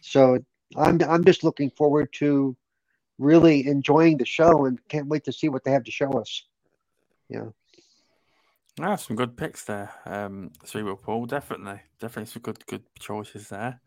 So 0.00 0.38
I'm 0.76 1.00
I'm 1.02 1.24
just 1.24 1.44
looking 1.44 1.70
forward 1.70 2.12
to 2.14 2.56
really 3.18 3.66
enjoying 3.66 4.16
the 4.16 4.24
show 4.24 4.66
and 4.66 4.78
can't 4.88 5.08
wait 5.08 5.24
to 5.24 5.32
see 5.32 5.48
what 5.48 5.64
they 5.64 5.72
have 5.72 5.84
to 5.84 5.90
show 5.90 6.10
us. 6.12 6.44
Yeah. 7.28 7.46
Ah, 8.80 8.96
some 8.96 9.16
good 9.16 9.36
picks 9.36 9.64
there. 9.64 9.90
Um, 10.06 10.52
Cerebral 10.64 10.96
Paul, 10.96 11.26
definitely, 11.26 11.80
definitely 11.98 12.26
some 12.26 12.42
good, 12.42 12.64
good 12.66 12.84
choices 12.98 13.48
there. 13.48 13.80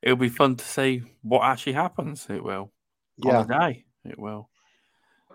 It'll 0.00 0.16
be 0.16 0.28
fun 0.28 0.56
to 0.56 0.64
see 0.64 1.02
what 1.22 1.42
actually 1.42 1.74
happens. 1.74 2.26
It 2.30 2.42
will. 2.42 2.72
Yeah. 3.16 3.40
On 3.40 3.46
the 3.48 3.54
day, 3.54 3.84
it 4.04 4.18
will. 4.18 4.48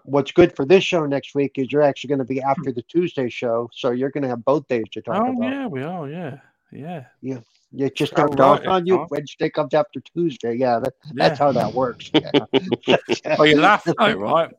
What's 0.04 0.32
good 0.32 0.56
for 0.56 0.66
this 0.66 0.86
show 0.86 1.06
next 1.06 1.36
week 1.36 1.54
is 1.58 1.70
you're 1.70 1.82
actually 1.82 2.08
going 2.10 2.20
to 2.20 2.26
be 2.26 2.42
after 2.42 2.72
the 2.72 2.82
Tuesday 2.84 3.28
show, 3.28 3.70
so 3.74 3.92
you're 3.92 4.10
going 4.10 4.24
to 4.24 4.30
have 4.30 4.46
both 4.46 4.66
days 4.70 4.86
to 4.94 5.02
talk 5.02 5.22
Oh 5.22 5.38
about. 5.38 5.52
yeah, 5.52 5.68
we 5.68 5.84
are. 5.84 6.10
Yeah, 6.10 6.40
yeah, 6.72 7.06
yeah. 7.22 7.40
You 7.72 7.90
just 7.90 8.14
Oh, 8.14 8.28
don't 8.28 8.38
knock 8.38 8.60
right, 8.62 8.68
on 8.68 8.86
you. 8.88 8.98
huh? 8.98 9.08
Wednesday 9.10 9.50
comes 9.50 9.74
after 9.74 10.00
Tuesday. 10.00 10.56
Yeah, 10.56 10.80
that, 10.80 10.94
that's 11.14 11.40
Yeah. 11.40 11.46
how 11.46 11.52
that 11.54 11.74
works. 11.74 12.12
Yeah. 12.22 13.36
Oh, 13.40 13.44
you 13.44 13.60
laughed 13.60 13.88
though, 13.98 14.14
right? 14.14 14.50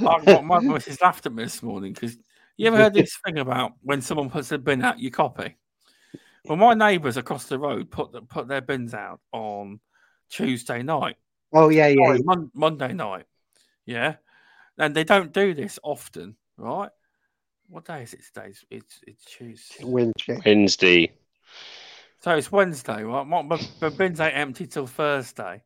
Like, 0.00 0.26
what 0.26 0.44
my 0.44 0.60
missus 0.62 1.00
laughed 1.00 1.26
at 1.26 1.32
me 1.32 1.42
this 1.44 1.62
morning 1.62 1.92
because 1.92 2.16
you 2.56 2.66
ever 2.66 2.76
heard 2.76 2.94
this 2.94 3.18
thing 3.24 3.38
about 3.38 3.72
when 3.82 4.00
someone 4.00 4.30
puts 4.30 4.52
a 4.52 4.58
bin 4.58 4.82
out, 4.82 4.98
you 4.98 5.10
copy. 5.10 5.56
Well, 6.44 6.56
my 6.56 6.74
neighbours 6.74 7.16
across 7.16 7.46
the 7.46 7.58
road 7.58 7.90
put 7.90 8.12
the, 8.12 8.22
put 8.22 8.48
their 8.48 8.60
bins 8.60 8.94
out 8.94 9.20
on 9.32 9.80
Tuesday 10.30 10.82
night. 10.82 11.16
Oh 11.52 11.68
yeah, 11.68 11.88
yeah. 11.88 12.06
Sorry, 12.06 12.22
Mon- 12.22 12.50
Monday 12.54 12.92
night. 12.92 13.26
Yeah, 13.86 14.16
and 14.78 14.94
they 14.94 15.04
don't 15.04 15.32
do 15.32 15.54
this 15.54 15.78
often, 15.82 16.36
right? 16.56 16.90
What 17.68 17.84
day 17.86 18.02
is 18.02 18.14
it 18.14 18.22
today? 18.32 18.48
It's 18.48 18.64
it's, 18.70 19.00
it's 19.06 19.24
Tuesday. 19.24 19.84
Wednesday. 19.84 20.40
Wednesday. 20.44 21.12
So 22.22 22.36
it's 22.36 22.52
Wednesday, 22.52 23.02
right? 23.02 23.26
My, 23.26 23.42
my, 23.42 23.60
my 23.80 23.88
bins 23.88 24.20
ain't 24.20 24.36
empty 24.36 24.66
till 24.66 24.86
Thursday. 24.86 25.62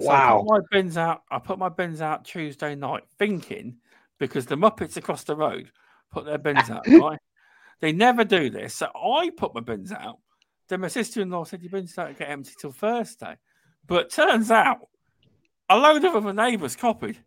So 0.00 0.08
I 0.08 0.16
Wow. 0.16 0.44
put 0.44 0.50
my 0.50 0.60
bins 0.72 0.96
out. 0.96 1.22
I 1.30 1.38
put 1.38 1.58
my 1.58 1.68
bins 1.68 2.00
out 2.00 2.24
Tuesday 2.24 2.74
night, 2.74 3.04
thinking 3.18 3.76
because 4.18 4.46
the 4.46 4.56
Muppets 4.56 4.96
across 4.96 5.22
the 5.22 5.36
road 5.36 5.70
put 6.10 6.24
their 6.24 6.38
bins 6.38 6.68
out. 6.68 6.84
Right? 6.98 7.18
They 7.80 7.92
never 7.92 8.24
do 8.24 8.50
this, 8.50 8.74
so 8.74 8.86
I 8.94 9.30
put 9.36 9.54
my 9.54 9.60
bins 9.60 9.92
out. 9.92 10.18
Then 10.68 10.80
my 10.80 10.88
sister-in-law 10.88 11.44
said 11.44 11.62
your 11.62 11.70
bins 11.70 11.92
don't 11.92 12.18
get 12.18 12.30
empty 12.30 12.52
till 12.58 12.72
Thursday, 12.72 13.36
but 13.86 14.10
turns 14.10 14.50
out 14.50 14.88
a 15.68 15.76
load 15.76 16.04
of 16.04 16.16
other 16.16 16.32
neighbours 16.32 16.76
copied. 16.76 17.18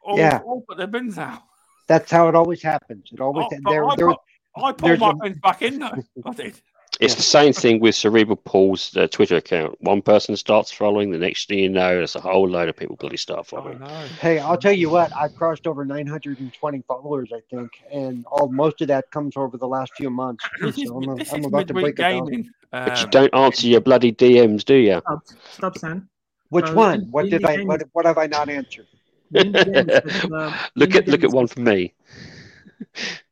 All, 0.00 0.18
Yeah. 0.18 0.40
all 0.44 0.64
put 0.66 0.78
their 0.78 0.86
bins 0.86 1.18
out. 1.18 1.42
That's 1.88 2.10
how 2.10 2.28
it 2.28 2.34
always 2.34 2.62
happens. 2.62 3.08
It 3.12 3.20
always 3.20 3.46
Oh, 3.50 3.70
there 3.70 3.84
I, 3.84 3.96
put, 3.96 4.18
I 4.56 4.72
there's 4.72 5.00
my 5.00 5.10
a- 5.10 5.14
bins 5.16 5.38
back 5.40 5.62
in 5.62 5.78
though. 5.80 6.02
I 6.24 6.32
did. 6.34 6.60
It's 7.00 7.14
the 7.14 7.22
same 7.22 7.52
thing 7.52 7.80
with 7.80 7.94
Cerebral 7.94 8.36
Paul's 8.36 8.96
uh, 8.96 9.06
Twitter 9.08 9.36
account. 9.36 9.76
One 9.80 10.00
person 10.02 10.36
starts 10.36 10.70
following, 10.70 11.10
the 11.10 11.18
next 11.18 11.48
thing 11.48 11.58
you 11.58 11.68
know, 11.68 11.96
there's 11.96 12.16
a 12.16 12.20
whole 12.20 12.48
load 12.48 12.68
of 12.68 12.76
people 12.76 12.96
bloody 12.96 13.16
start 13.16 13.46
I 13.46 13.50
following. 13.50 13.78
know. 13.78 14.08
Hey, 14.20 14.38
I'll 14.38 14.56
tell 14.56 14.72
you 14.72 14.90
what. 14.90 15.10
I've 15.18 15.34
crossed 15.34 15.66
over 15.66 15.84
920 15.84 16.82
followers, 16.86 17.32
I 17.34 17.40
think, 17.50 17.70
and 17.92 18.24
all 18.26 18.48
most 18.48 18.80
of 18.80 18.88
that 18.88 19.10
comes 19.10 19.36
over 19.36 19.56
the 19.56 19.66
last 19.68 19.92
few 19.96 20.10
months. 20.10 20.44
This 20.60 20.78
is, 20.78 20.84
So 20.88 20.96
I'm, 20.96 21.18
this 21.18 21.32
I'm 21.32 21.40
is 21.40 21.46
about 21.46 21.66
to 21.68 21.74
midweek 21.74 21.96
break 21.96 22.06
a 22.06 22.10
thousand. 22.10 22.30
gaming. 22.32 22.50
But 22.70 23.00
you 23.00 23.04
Um, 23.04 23.10
don't 23.10 23.34
answer 23.34 23.66
your 23.66 23.80
bloody 23.80 24.12
DMs, 24.12 24.64
do 24.64 24.74
you? 24.74 25.00
Stop, 25.00 25.22
stop, 25.50 25.78
Sam. 25.78 26.08
Which 26.50 26.68
Uh, 26.68 26.74
one? 26.74 27.08
What 27.10 27.28
did 27.30 27.44
I? 27.44 27.58
What, 27.58 27.82
what 27.92 28.04
have 28.06 28.18
I 28.18 28.26
not 28.26 28.48
answered? 28.48 28.86
The 29.30 29.40
indie 29.40 30.32
uh, 30.34 30.56
look 30.76 30.94
at 30.94 31.08
look 31.08 31.24
at 31.24 31.30
one 31.30 31.46
for 31.48 31.60
me. 31.60 31.92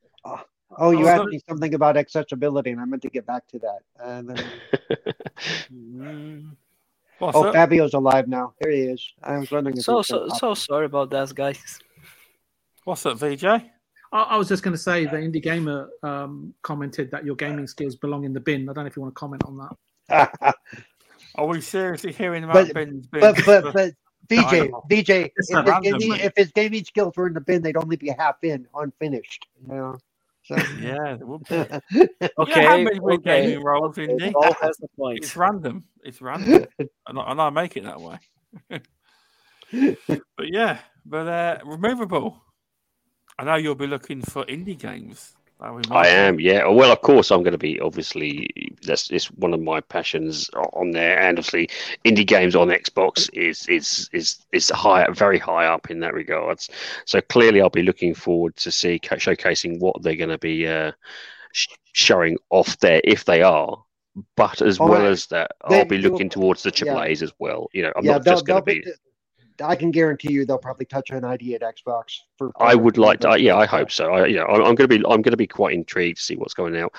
Oh, 0.79 0.91
you 0.91 1.07
asked 1.07 1.23
look- 1.25 1.33
me 1.33 1.41
something 1.49 1.75
about 1.75 1.97
accessibility, 1.97 2.71
and 2.71 2.81
I 2.81 2.85
meant 2.85 3.03
to 3.03 3.11
get 3.11 3.27
back 3.27 3.47
to 3.49 3.59
that. 3.61 3.79
And 4.01 4.29
then, 4.31 4.45
Mm. 5.73 6.57
what's 7.19 7.37
oh, 7.37 7.45
up? 7.45 7.55
Fabio's 7.55 7.95
alive 7.95 8.29
now. 8.29 8.55
There 8.61 8.71
he 8.73 8.83
is. 8.83 9.13
I 9.23 9.39
was 9.39 9.51
wondering 9.51 9.77
if 9.77 9.85
So 9.85 10.03
so 10.03 10.29
so 10.29 10.55
sorry 10.55 10.87
about 10.87 11.11
that, 11.11 11.35
guys. 11.35 11.79
What's 12.85 13.05
up, 13.07 13.19
VJ? 13.19 13.45
I, 13.45 13.61
I 14.13 14.37
was 14.37 14.49
just 14.49 14.63
going 14.63 14.73
to 14.75 14.79
say 14.83 15.07
the 15.07 15.17
indie 15.17 15.43
gamer 15.43 15.89
um, 16.03 16.53
commented 16.63 17.11
that 17.13 17.25
your 17.25 17.37
gaming 17.37 17.67
skills 17.67 17.97
belong 17.97 18.25
in 18.25 18.33
the 18.33 18.41
bin. 18.41 18.69
I 18.69 18.73
don't 18.73 18.85
know 18.85 18.89
if 18.89 18.97
you 18.97 19.03
want 19.03 19.15
to 19.15 19.19
comment 19.19 19.43
on 19.45 19.57
that. 20.09 20.55
Are 21.37 21.47
we 21.47 21.61
seriously 21.61 22.13
hearing 22.13 22.45
about 22.45 22.55
But- 22.55 22.75
bins? 22.75 23.07
but 23.07 23.35
bins? 23.37 23.47
but 23.47 23.73
but 23.73 23.93
I 24.39 24.45
VJ 24.65 24.71
know. 24.71 24.85
VJ, 24.91 25.11
It's 25.37 25.51
if 25.51 25.65
his, 25.65 25.81
gaming, 25.83 26.21
if 26.21 26.33
his 26.37 26.53
gaming 26.53 26.85
skills 26.85 27.15
were 27.17 27.27
in 27.27 27.35
the 27.35 27.41
bin, 27.41 27.63
they'd 27.63 27.77
only 27.77 27.97
be 27.97 28.09
half 28.17 28.37
in, 28.43 28.67
unfinished. 28.75 29.47
You 29.63 29.75
know. 29.75 29.99
So, 30.45 30.57
yeah, 30.81 31.17
there 31.17 31.27
would 31.27 31.45
be. 31.45 31.55
Okay, 31.57 31.81
you 31.93 32.29
know 32.47 32.69
how 32.69 32.77
many 32.79 33.01
okay. 33.01 33.19
gaming 33.23 33.65
rolls 33.65 33.99
in 33.99 34.11
It 34.11 34.19
there? 34.19 34.33
all 34.35 34.55
has 34.61 34.79
a 34.83 34.89
point. 34.97 35.19
It's 35.19 35.37
random. 35.37 35.85
It's 36.05 36.21
random, 36.21 36.67
and 36.79 37.19
I, 37.19 37.31
and 37.31 37.41
I 37.41 37.51
make 37.51 37.77
it 37.77 37.85
that 37.85 38.01
way. 38.01 38.19
but 38.69 40.47
yeah, 40.49 40.79
but 41.07 41.29
uh, 41.29 41.59
removable. 41.65 42.43
I 43.39 43.45
know 43.45 43.55
you'll 43.55 43.75
be 43.75 43.87
looking 43.87 44.21
for 44.21 44.45
indie 44.45 44.79
games. 44.79 45.35
That 45.63 45.75
we 45.77 45.83
I 45.93 46.09
am, 46.09 46.41
yeah. 46.41 46.67
Well, 46.67 46.91
of 46.91 47.03
course, 47.03 47.31
I'm 47.31 47.45
going 47.45 47.53
to 47.53 47.59
be. 47.59 47.79
Obviously, 47.79 48.51
that's 48.83 49.11
it's 49.13 49.27
one 49.31 49.55
of 49.55 49.61
my 49.61 49.81
passions 49.81 50.51
on 50.73 50.91
there, 50.91 51.21
and 51.21 51.39
obviously, 51.39 51.69
indie 52.05 52.27
games 52.27 52.57
on 52.57 52.67
Xbox 52.69 53.31
is 53.33 53.69
is 53.69 54.11
is 54.13 54.45
is 54.53 54.71
high, 54.71 55.07
very 55.13 55.39
high 55.39 55.67
up 55.67 55.89
in 55.89 56.01
that 56.01 56.15
regards. 56.15 56.69
So 57.07 57.21
clearly, 57.21 57.61
I'll 57.63 57.71
be 57.71 57.85
looking 57.85 58.13
forward 58.13 58.57
to 58.57 58.73
see 58.73 58.99
showcasing 58.99 59.79
what 59.79 60.03
they're 60.03 60.17
going 60.17 60.31
to 60.31 60.39
be 60.39 60.67
uh, 60.67 60.91
sh- 61.53 61.69
showing 61.93 62.39
off 62.51 62.77
there 62.81 63.01
if 63.05 63.25
they 63.25 63.43
are. 63.43 63.85
But 64.37 64.63
as 64.63 64.81
Oh, 64.81 64.89
well 64.89 65.07
I- 65.07 65.11
as 65.11 65.27
that, 65.27 65.53
I'll 65.63 65.85
be 65.85 65.99
looking 65.99 66.29
towards 66.29 66.65
the 66.65 66.73
yeah. 66.85 67.03
A's 67.03 67.23
as 67.23 67.33
well. 67.39 67.69
You 67.73 67.83
know, 67.83 67.93
I'm 67.95 68.05
yeah, 68.05 68.15
not 68.15 68.25
just 68.25 68.47
going 68.47 68.61
to 68.61 68.65
be. 68.65 68.81
be. 68.81 68.93
I 69.63 69.77
can 69.77 69.91
guarantee 69.91 70.33
you 70.33 70.45
they'll 70.45 70.59
probably 70.59 70.87
touch 70.87 71.11
on 71.13 71.25
ID 71.25 71.55
at 71.55 71.63
Xbox. 71.63 72.05
For 72.39 72.51
I 72.61 72.75
would 72.75 72.99
like 72.99 73.21
to. 73.21 73.29
but- 73.29 73.41
Yeah, 73.41 73.57
I 73.57 73.67
hope 73.67 73.91
so. 73.91 74.13
I, 74.13 74.27
you 74.27 74.37
know, 74.37 74.47
I'm, 74.47 74.61
I'm 74.63 74.75
going 74.75 74.89
to 74.89 74.89
be. 74.89 74.97
I'm 74.97 75.23
going 75.23 75.31
to 75.33 75.37
be 75.37 75.47
quite 75.47 75.75
intrigued 75.75 76.19
to 76.19 76.23
see 76.23 76.37
what's 76.37 76.55
going 76.55 76.77
out. 76.77 76.93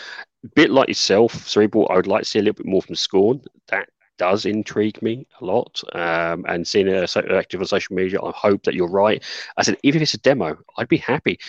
bit 0.55 0.69
like 0.71 0.87
yourself, 0.87 1.33
Cerebral. 1.47 1.87
I 1.89 1.95
would 1.95 2.07
like 2.07 2.23
to 2.23 2.29
see 2.29 2.39
a 2.39 2.41
little 2.41 2.55
bit 2.55 2.65
more 2.65 2.81
from 2.81 2.95
Scorn. 2.95 3.41
That 3.69 3.89
does 4.17 4.45
intrigue 4.45 5.01
me 5.01 5.27
a 5.41 5.45
lot. 5.45 5.81
Um, 5.93 6.45
and 6.47 6.67
seeing 6.67 6.87
it 6.87 7.07
so 7.09 7.21
active 7.35 7.61
on 7.61 7.67
social 7.67 7.95
media, 7.95 8.21
I 8.21 8.31
hope 8.35 8.63
that 8.63 8.75
you're 8.75 8.89
right. 8.89 9.23
I 9.57 9.63
said, 9.63 9.77
even 9.83 10.01
if 10.01 10.07
it's 10.07 10.13
a 10.13 10.19
demo, 10.19 10.57
I'd 10.77 10.87
be 10.87 10.97
happy. 10.97 11.39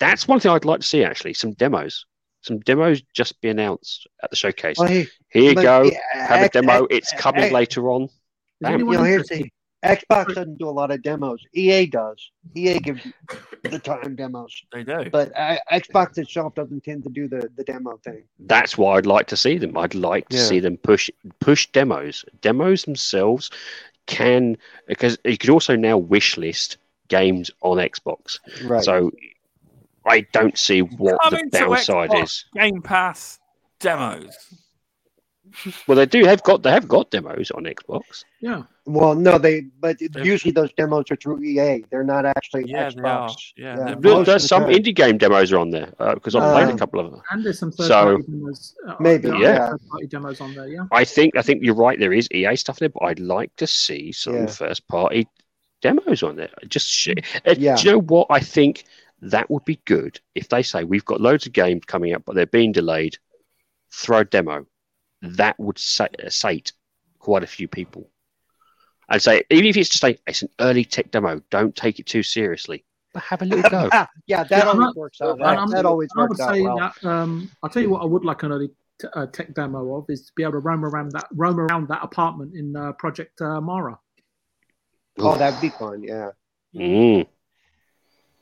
That's 0.00 0.26
one 0.28 0.40
thing 0.40 0.50
I'd 0.50 0.64
like 0.64 0.80
to 0.80 0.86
see. 0.86 1.04
Actually, 1.04 1.34
some 1.34 1.52
demos. 1.52 2.06
Some 2.42 2.60
demos 2.60 3.02
just 3.12 3.40
be 3.40 3.48
announced 3.48 4.06
at 4.22 4.30
the 4.30 4.36
showcase. 4.36 4.78
Well, 4.78 4.86
hey, 4.88 5.08
Here 5.30 5.42
you 5.50 5.54
go. 5.54 5.82
yeah, 5.82 6.26
Have 6.26 6.42
a 6.42 6.48
demo. 6.48 6.84
X- 6.84 6.86
It's 6.90 7.12
coming 7.20 7.42
X- 7.44 7.52
later 7.52 7.90
on. 7.90 8.04
Is 8.04 8.10
Bam. 8.60 8.74
anyone 8.74 8.92
You 8.92 8.98
know, 8.98 9.04
here's 9.04 9.22
interested? 9.30 9.44
the 9.46 9.50
Xbox 9.84 10.34
doesn't 10.34 10.58
do 10.58 10.68
a 10.68 10.70
lot 10.70 10.90
of 10.90 11.02
demos. 11.02 11.44
EA 11.52 11.86
does. 11.86 12.30
EA 12.54 12.78
gives 12.80 13.06
the 13.62 13.78
time 13.78 14.16
demos, 14.16 14.52
They 14.72 14.82
do. 14.82 15.10
but 15.10 15.30
uh, 15.36 15.58
Xbox 15.70 16.18
itself 16.18 16.54
doesn't 16.54 16.82
tend 16.82 17.04
to 17.04 17.10
do 17.10 17.28
the, 17.28 17.48
the 17.56 17.62
demo 17.64 17.98
thing. 18.02 18.24
that's 18.40 18.76
why 18.78 18.96
I'd 18.96 19.06
like 19.06 19.26
to 19.28 19.36
see 19.36 19.58
them. 19.58 19.76
I'd 19.76 19.94
like 19.94 20.28
to 20.30 20.36
Yeah. 20.36 20.42
see 20.44 20.60
them 20.60 20.76
push 20.78 21.10
push 21.40 21.66
demos. 21.68 22.24
Demos 22.40 22.84
themselves 22.84 23.50
can 24.06 24.56
because 24.88 25.18
you 25.24 25.36
could 25.38 25.50
also 25.50 25.76
now 25.76 25.98
wish 25.98 26.36
list 26.36 26.78
games 27.08 27.50
on 27.60 27.76
Xbox. 27.76 28.40
Right. 28.64 28.82
So 28.82 29.12
I 30.06 30.20
don't 30.32 30.56
see 30.58 30.80
what 30.82 31.18
the 31.24 31.36
Coming 31.36 31.50
to 31.50 31.58
downside 31.58 32.10
Xbox. 32.10 32.22
is. 32.24 32.44
Game 32.54 32.82
Pass 32.82 33.38
demos. 33.78 34.36
Well, 35.86 35.96
they 35.96 36.06
do 36.06 36.24
have 36.24 36.42
got 36.42 36.62
they 36.62 36.70
have 36.70 36.88
got 36.88 37.10
demos 37.10 37.50
on 37.52 37.64
Xbox. 37.64 38.24
Yeah. 38.40 38.62
Well, 38.86 39.14
no, 39.16 39.36
they 39.36 39.62
but 39.80 39.98
They've- 39.98 40.24
usually 40.24 40.52
those 40.52 40.72
demos 40.74 41.10
are 41.10 41.16
through 41.16 41.42
EA. 41.42 41.84
They're 41.90 42.04
not 42.04 42.24
actually 42.24 42.64
Yeah, 42.68 42.88
they 42.90 43.00
are. 43.02 43.28
Xbox. 43.28 43.52
Yeah, 43.56 43.64
Yeah. 43.64 43.76
they're 43.76 43.94
Most 43.96 44.02
There- 44.02 44.12
of 44.20 44.26
There's 44.26 44.46
some 44.46 44.62
indie 44.64 44.94
game 44.94 45.18
demos 45.18 45.52
are 45.52 45.58
on 45.58 45.70
there 45.70 45.92
because 46.14 46.34
I've 46.36 46.52
played 46.52 46.68
a 46.68 46.74
Uh, 46.74 46.76
couple 46.76 47.00
of 47.00 47.10
them. 47.10 47.20
And 47.30 47.44
there's 47.44 47.58
some 47.58 47.72
third 47.72 47.88
So- 47.88 48.04
party 48.04 48.22
demos. 48.30 48.74
uh, 48.86 48.94
Maybe, 49.00 49.28
yeah. 49.40 49.70
third 49.70 49.80
party 49.90 50.06
demos 50.06 50.40
on 50.40 50.54
there. 50.54 50.68
Yeah. 50.68 50.84
I 50.92 51.04
think 51.04 51.36
I 51.36 51.42
think 51.42 51.62
you're 51.64 51.74
right. 51.74 51.98
There 51.98 52.12
is 52.12 52.28
EA 52.32 52.54
stuff 52.56 52.78
there, 52.78 52.88
but 52.88 53.02
I'd 53.02 53.18
like 53.20 53.54
to 53.56 53.66
see 53.66 54.12
some 54.12 54.34
Yeah. 54.34 54.46
first 54.46 54.86
party 54.86 55.26
demos 55.82 56.22
on 56.22 56.36
there. 56.36 56.50
Just 56.68 56.86
sh- 56.88 57.08
uh, 57.44 57.54
Yeah. 57.58 57.74
Do 57.76 57.82
you 57.84 57.90
know 57.92 58.00
what? 58.02 58.28
I 58.30 58.38
think 58.40 58.84
that 59.20 59.50
would 59.50 59.64
be 59.64 59.80
good 59.86 60.20
if 60.36 60.48
they 60.48 60.62
say 60.62 60.84
we've 60.84 61.04
got 61.04 61.20
loads 61.20 61.44
of 61.46 61.52
games 61.52 61.82
coming 61.86 62.12
up, 62.12 62.22
but 62.24 62.34
they're 62.36 62.46
being 62.46 62.70
delayed. 62.72 63.18
Throw 63.90 64.18
a 64.18 64.24
demo. 64.24 64.66
That 65.22 65.58
would 65.58 65.78
sate 65.78 66.72
quite 67.18 67.42
a 67.42 67.46
few 67.46 67.66
people. 67.66 68.10
And 69.08 69.22
say 69.22 69.44
even 69.50 69.66
if 69.66 69.76
it's 69.76 69.88
just 69.88 70.02
like 70.02 70.20
it's 70.26 70.42
an 70.42 70.48
early 70.60 70.84
tech 70.84 71.10
demo, 71.10 71.40
don't 71.50 71.74
take 71.76 71.98
it 72.00 72.06
too 72.06 72.22
seriously. 72.22 72.84
But 73.14 73.22
have 73.22 73.42
a 73.42 73.44
little 73.44 73.70
go. 73.70 73.88
yeah, 74.26 74.42
that 74.44 74.50
Yeah, 74.50 74.60
I'm 74.62 74.66
always 74.68 74.78
not- 74.80 74.96
works 74.96 75.20
out. 75.20 75.30
And 75.30 75.40
That, 75.40 75.58
I'm- 75.58 75.70
that 75.70 75.84
always 75.86 76.08
I 76.16 76.20
would 76.22 76.30
works 76.30 76.40
out 76.40 76.54
say 76.54 76.60
well. 76.62 76.76
that 76.78 77.04
um, 77.08 77.50
I'll 77.62 77.70
tell 77.70 77.82
you 77.82 77.90
what 77.90 78.02
I 78.02 78.06
would 78.06 78.24
like 78.24 78.42
an 78.42 78.52
early 78.52 78.68
t- 79.00 79.08
uh, 79.14 79.26
tech 79.26 79.54
demo 79.54 79.96
of 79.96 80.06
is 80.08 80.26
to 80.26 80.32
be 80.36 80.42
able 80.42 80.52
to 80.52 80.58
roam 80.58 80.84
around 80.84 81.12
that 81.12 81.26
roam 81.32 81.58
around 81.60 81.88
that 81.88 82.02
apartment 82.02 82.54
in 82.56 82.74
uh, 82.76 82.92
Project 82.92 83.40
uh, 83.40 83.60
Mara. 83.60 83.98
Oh, 85.18 85.36
that'd 85.38 85.60
be 85.60 85.70
fun. 85.70 86.02
Yeah, 86.02 86.30
Mm. 86.74 87.26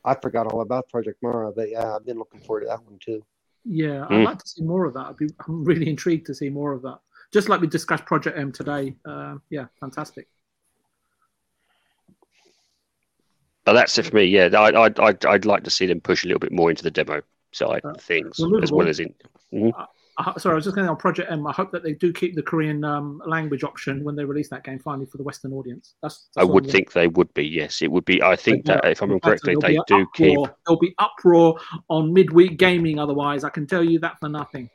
I 0.04 0.14
forgot 0.14 0.46
all 0.52 0.60
about 0.62 0.88
Project 0.88 1.22
Mara, 1.22 1.52
but 1.52 1.70
yeah, 1.70 1.94
I've 1.94 2.04
been 2.04 2.18
looking 2.18 2.40
forward 2.40 2.62
to 2.62 2.66
that 2.66 2.82
one 2.84 2.98
too. 2.98 3.22
Yeah, 3.64 4.06
Mm. 4.10 4.20
I'd 4.20 4.24
like 4.24 4.38
to 4.38 4.48
see 4.48 4.62
more 4.64 4.84
of 4.86 4.94
that. 4.94 5.06
I'd 5.06 5.16
be, 5.16 5.28
I'm 5.46 5.62
really 5.64 5.88
intrigued 5.88 6.26
to 6.26 6.34
see 6.34 6.48
more 6.50 6.72
of 6.72 6.82
that. 6.82 6.98
Just 7.32 7.48
like 7.48 7.60
we 7.60 7.66
discussed 7.68 8.04
Project 8.06 8.36
M 8.38 8.50
today. 8.50 8.96
Uh, 9.04 9.36
yeah, 9.50 9.66
fantastic. 9.78 10.26
But 13.64 13.72
that's 13.74 13.96
it 13.98 14.06
for 14.06 14.16
me. 14.16 14.24
Yeah, 14.24 14.48
I, 14.56 14.82
I'd, 14.82 15.00
I'd 15.00 15.24
I'd 15.24 15.44
like 15.46 15.64
to 15.64 15.70
see 15.70 15.86
them 15.86 16.00
push 16.00 16.24
a 16.24 16.28
little 16.28 16.40
bit 16.40 16.52
more 16.52 16.70
into 16.70 16.82
the 16.82 16.90
demo 16.90 17.22
side 17.52 17.82
Uh, 17.84 17.94
things 17.94 18.38
well, 18.38 18.62
as 18.62 18.70
well 18.72 18.88
as 18.88 19.00
in. 19.00 19.14
Uh, 20.16 20.38
sorry, 20.38 20.52
I 20.52 20.56
was 20.56 20.64
just 20.64 20.76
going 20.76 20.88
on 20.88 20.96
Project 20.96 21.30
M. 21.32 21.44
I 21.46 21.52
hope 21.52 21.72
that 21.72 21.82
they 21.82 21.92
do 21.94 22.12
keep 22.12 22.36
the 22.36 22.42
Korean 22.42 22.84
um, 22.84 23.20
language 23.26 23.64
option 23.64 24.04
when 24.04 24.14
they 24.14 24.24
release 24.24 24.48
that 24.50 24.62
game 24.62 24.78
finally 24.78 25.06
for 25.06 25.16
the 25.16 25.24
Western 25.24 25.52
audience. 25.52 25.94
That's, 26.02 26.28
I 26.36 26.40
that's 26.42 26.48
all 26.48 26.54
would 26.54 26.70
think 26.70 26.92
they 26.92 27.08
would 27.08 27.32
be. 27.34 27.44
Yes, 27.44 27.82
it 27.82 27.90
would 27.90 28.04
be. 28.04 28.22
I 28.22 28.36
think 28.36 28.66
Yeah, 28.68 28.74
that 28.82 28.90
if 28.92 29.02
I'm 29.02 29.10
In 29.10 29.18
fact, 29.18 29.42
correctly, 29.42 29.56
there'll 29.60 29.84
they 29.86 29.94
be 29.96 30.04
do 30.04 30.06
keep. 30.14 30.38
uproar- 30.38 30.56
There'll 30.66 30.78
be 30.80 30.94
uproar 30.98 31.58
on 31.88 32.12
midweek 32.12 32.58
gaming. 32.58 32.98
Otherwise, 33.00 33.42
I 33.44 33.48
can 33.50 33.66
tell 33.66 33.82
you 33.82 33.98
that 34.00 34.20
for 34.20 34.28
nothing. 34.28 34.70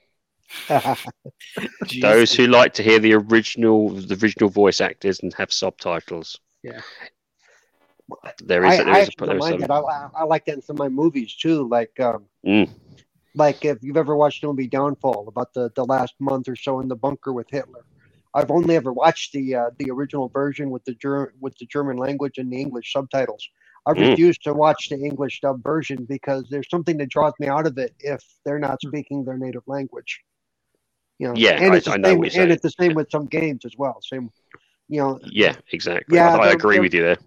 Those 2.02 2.34
who 2.34 2.48
like 2.48 2.74
to 2.74 2.84
hear 2.84 3.00
the 3.00 3.14
original, 3.14 3.90
the 3.90 4.20
original 4.22 4.50
voice 4.50 4.82
actors 4.82 5.20
and 5.22 5.34
have 5.36 5.54
subtitles. 5.54 6.40
Yeah. 6.64 6.82
There 8.44 8.66
I, 8.66 8.78
there 8.78 8.88
I 8.88 9.00
is 9.00 9.08
a, 9.08 9.12
actually 9.12 9.28
there 9.28 9.28
don't 9.28 9.36
is 9.38 9.40
mind 9.42 9.52
some, 9.54 9.60
that. 9.62 9.72
I, 9.72 9.80
I- 9.80 10.10
I 10.16 10.24
like 10.24 10.46
that 10.46 10.56
in 10.56 10.62
some 10.62 10.76
of 10.76 10.80
my 10.80 10.90
movies 10.90 11.36
too. 11.36 11.68
Like, 11.68 12.00
um, 12.00 12.26
Mm. 12.46 12.70
like 13.36 13.66
if 13.66 13.78
you've 13.82 13.98
ever 13.98 14.16
watched 14.16 14.42
the 14.42 14.48
movie 14.48 14.68
Downfall 14.68 15.28
about 15.28 15.54
the, 15.54 15.72
the 15.76 15.84
last 15.86 16.16
month 16.20 16.48
or 16.48 16.56
so 16.56 16.80
in 16.80 16.88
the 16.88 16.96
bunker 16.96 17.34
with 17.34 17.48
Hitler. 17.50 17.86
I've 18.34 18.52
only 18.52 18.76
ever 18.76 18.94
watched 18.94 19.34
the 19.34 19.56
uh, 19.56 19.70
the 19.80 19.90
original 19.92 20.30
version 20.30 20.70
with 20.70 20.86
the 20.86 20.94
Ger- 20.94 21.34
with 21.40 21.58
the 21.58 21.66
German 21.66 21.98
language 21.98 22.38
and 22.38 22.52
the 22.52 22.58
English 22.62 22.92
subtitles. 22.94 23.48
I 23.88 23.94
Mm. 23.94 24.12
refuse 24.12 24.38
to 24.40 24.54
watch 24.54 24.90
the 24.90 24.98
English 25.04 25.42
dub 25.42 25.64
version 25.64 26.06
because 26.06 26.48
there's 26.50 26.70
something 26.70 26.98
that 26.98 27.10
draws 27.10 27.34
me 27.40 27.48
out 27.48 27.66
of 27.66 27.78
it 27.78 27.94
if 28.00 28.22
they're 28.46 28.60
not 28.60 28.80
speaking 28.82 29.24
their 29.26 29.38
native 29.38 29.64
language. 29.68 30.22
You 31.18 31.30
know, 31.30 31.34
Yeah, 31.36 31.52
and 31.62 31.74
I- 31.74 31.78
it's 31.78 31.86
the 31.86 31.94
I 31.94 31.98
know 31.98 32.10
same, 32.10 32.20
what 32.20 32.34
you're 32.34 32.44
and 32.44 32.52
it's 32.52 32.62
the 32.62 32.70
same 32.80 32.94
with 32.94 33.10
some 33.10 33.26
games 33.26 33.66
as 33.66 33.76
well. 33.78 34.00
Same, 34.02 34.30
you 34.90 35.00
know, 35.00 35.20
Yeah, 35.24 35.56
exactly. 35.72 36.18
Yeah, 36.18 36.36
I, 36.36 36.48
I 36.48 36.52
agree 36.52 36.76
they're- 36.76 36.82
with 36.82 36.94
you 36.94 37.04
there. 37.04 37.18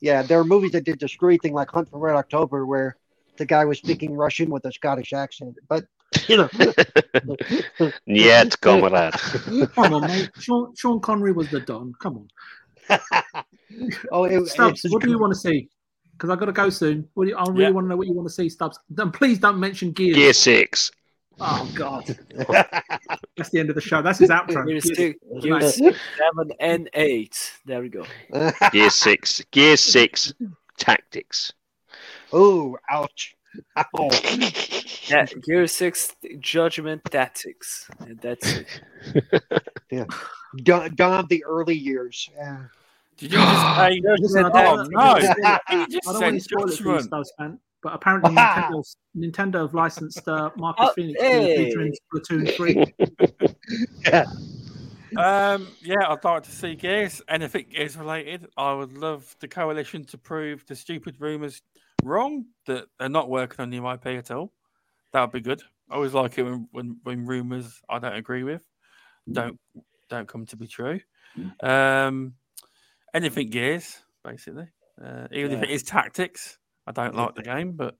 yeah, 0.00 0.22
there 0.22 0.38
are 0.40 0.44
movies 0.44 0.72
that 0.72 0.84
did 0.84 0.98
the 1.00 1.08
screwy 1.08 1.38
thing, 1.38 1.52
like 1.54 1.70
Hunt 1.70 1.88
for 1.90 1.98
Red 1.98 2.16
October, 2.16 2.66
where 2.66 2.96
the 3.36 3.46
guy 3.46 3.64
was 3.64 3.78
speaking 3.78 4.14
Russian 4.14 4.50
with 4.50 4.64
a 4.66 4.72
Scottish 4.72 5.12
accent. 5.12 5.54
But 5.68 5.84
you 6.28 6.36
know, 6.38 6.48
Yet, 8.06 8.60
comrade. 8.60 9.12
Come 9.74 9.94
on, 9.94 10.02
mate. 10.08 10.30
Sean, 10.40 10.74
Sean 10.76 11.00
Connery 11.00 11.32
was 11.32 11.48
the 11.50 11.60
Don. 11.60 11.92
Come 12.00 12.16
on. 12.18 12.28
oh, 14.12 14.24
it, 14.24 14.46
Stubbs, 14.48 14.80
it's- 14.84 14.92
what 14.92 15.02
do 15.02 15.10
you 15.10 15.18
want 15.18 15.32
to 15.32 15.38
see? 15.38 15.68
Because 16.12 16.28
I've 16.30 16.38
got 16.38 16.46
to 16.46 16.52
go 16.52 16.68
soon. 16.68 17.08
What 17.14 17.24
do 17.24 17.30
you, 17.30 17.36
I 17.36 17.44
really 17.48 17.62
Yeah. 17.64 17.70
want 17.70 17.84
to 17.86 17.88
know 17.88 17.96
what 17.96 18.06
you 18.06 18.12
want 18.12 18.28
to 18.28 18.34
see, 18.34 18.48
Stubbs. 18.50 18.78
Then 18.90 19.10
please 19.10 19.38
don't 19.38 19.58
mention 19.60 19.92
Gear. 19.92 20.14
Gear 20.14 20.32
six. 20.34 20.90
Oh 21.42 21.70
God, 21.74 22.04
that's 23.36 23.50
the 23.50 23.58
end 23.58 23.70
of 23.70 23.74
the 23.74 23.80
show. 23.80 24.02
That's 24.02 24.18
his 24.18 24.30
outro. 24.30 24.66
Gears 24.66 24.84
Gears. 24.84 25.14
Nice. 25.30 25.42
Gears 25.44 25.74
six, 25.76 25.98
seven, 26.18 26.52
and 26.60 26.90
eight. 26.94 27.52
There 27.64 27.80
we 27.80 27.88
go. 27.88 28.04
Gear 28.72 28.90
six. 28.90 29.42
Gear 29.50 29.76
six. 29.76 30.32
Tactics. 30.78 31.52
oh, 32.32 32.76
ouch! 32.90 33.36
Ow. 33.76 34.10
Yeah, 35.08 35.26
Gear 35.44 35.66
six, 35.66 36.14
Judgment 36.38 37.04
Tactics. 37.04 37.90
And 38.00 38.18
that's 38.20 38.62
it. 39.90 40.06
Dawn, 40.64 40.94
dawn 40.94 41.20
of 41.20 41.28
the 41.28 41.44
early 41.44 41.76
years. 41.76 42.28
Yeah. 42.34 42.64
Did 43.16 43.32
you 43.32 43.38
just 43.38 43.76
say? 43.76 44.00
Listen, 44.18 44.44
I 44.46 44.48
oh 44.48 44.76
don't, 44.76 44.90
no! 44.92 45.00
I 45.44 45.60
don't 45.70 45.90
just 45.90 46.06
want 46.06 46.22
any 46.22 46.38
said 46.40 46.50
spoilers 46.50 46.78
for 46.78 46.96
you, 46.96 47.08
judgment. 47.08 47.60
Stubbs, 47.80 47.92
man. 47.92 47.92
But 47.92 47.94
apparently, 47.94 48.34
Nintendo, 48.34 48.96
Nintendo 49.16 49.60
have 49.62 49.74
licensed 49.74 50.26
uh, 50.28 50.50
Marcus 50.56 50.86
Oh, 50.88 50.92
Phoenix 50.94 51.20
hey. 51.20 51.56
to 51.56 51.64
feature 51.64 51.82
in 51.82 51.92
Splatoon 52.14 52.56
3. 52.56 54.24
Um, 55.16 55.66
yeah, 55.82 56.06
I'd 56.08 56.22
like 56.22 56.44
to 56.44 56.52
see 56.52 56.76
Gears. 56.76 57.20
Anything 57.28 57.66
Gears 57.68 57.96
related. 57.96 58.46
I 58.56 58.72
would 58.72 58.96
love 58.96 59.34
the 59.40 59.48
coalition 59.48 60.04
to 60.04 60.18
prove 60.18 60.64
the 60.66 60.76
stupid 60.76 61.16
rumors 61.18 61.62
wrong 62.04 62.44
that 62.66 62.84
they're 62.96 63.08
not 63.08 63.28
working 63.28 63.60
on 63.60 63.70
new 63.70 63.90
IP 63.90 64.06
at 64.06 64.30
all. 64.30 64.52
That 65.12 65.22
would 65.22 65.32
be 65.32 65.40
good. 65.40 65.60
I 65.90 65.96
always 65.96 66.14
like 66.14 66.38
it 66.38 66.44
when, 66.44 66.68
when, 66.70 67.00
when 67.02 67.26
rumors 67.26 67.82
I 67.88 67.98
don't 67.98 68.14
agree 68.14 68.44
with 68.44 68.62
don't 69.32 69.58
don't 70.08 70.28
come 70.28 70.46
to 70.46 70.56
be 70.56 70.68
true. 70.68 71.00
Um, 71.60 72.34
anything 73.12 73.50
Gears, 73.50 73.98
basically. 74.24 74.68
Uh, 75.04 75.26
even 75.32 75.50
if 75.50 75.62
it 75.64 75.70
is 75.70 75.82
tactics, 75.82 76.56
I 76.86 76.92
don't 76.92 77.14
like 77.14 77.34
the 77.34 77.42
game, 77.42 77.72
but 77.72 77.96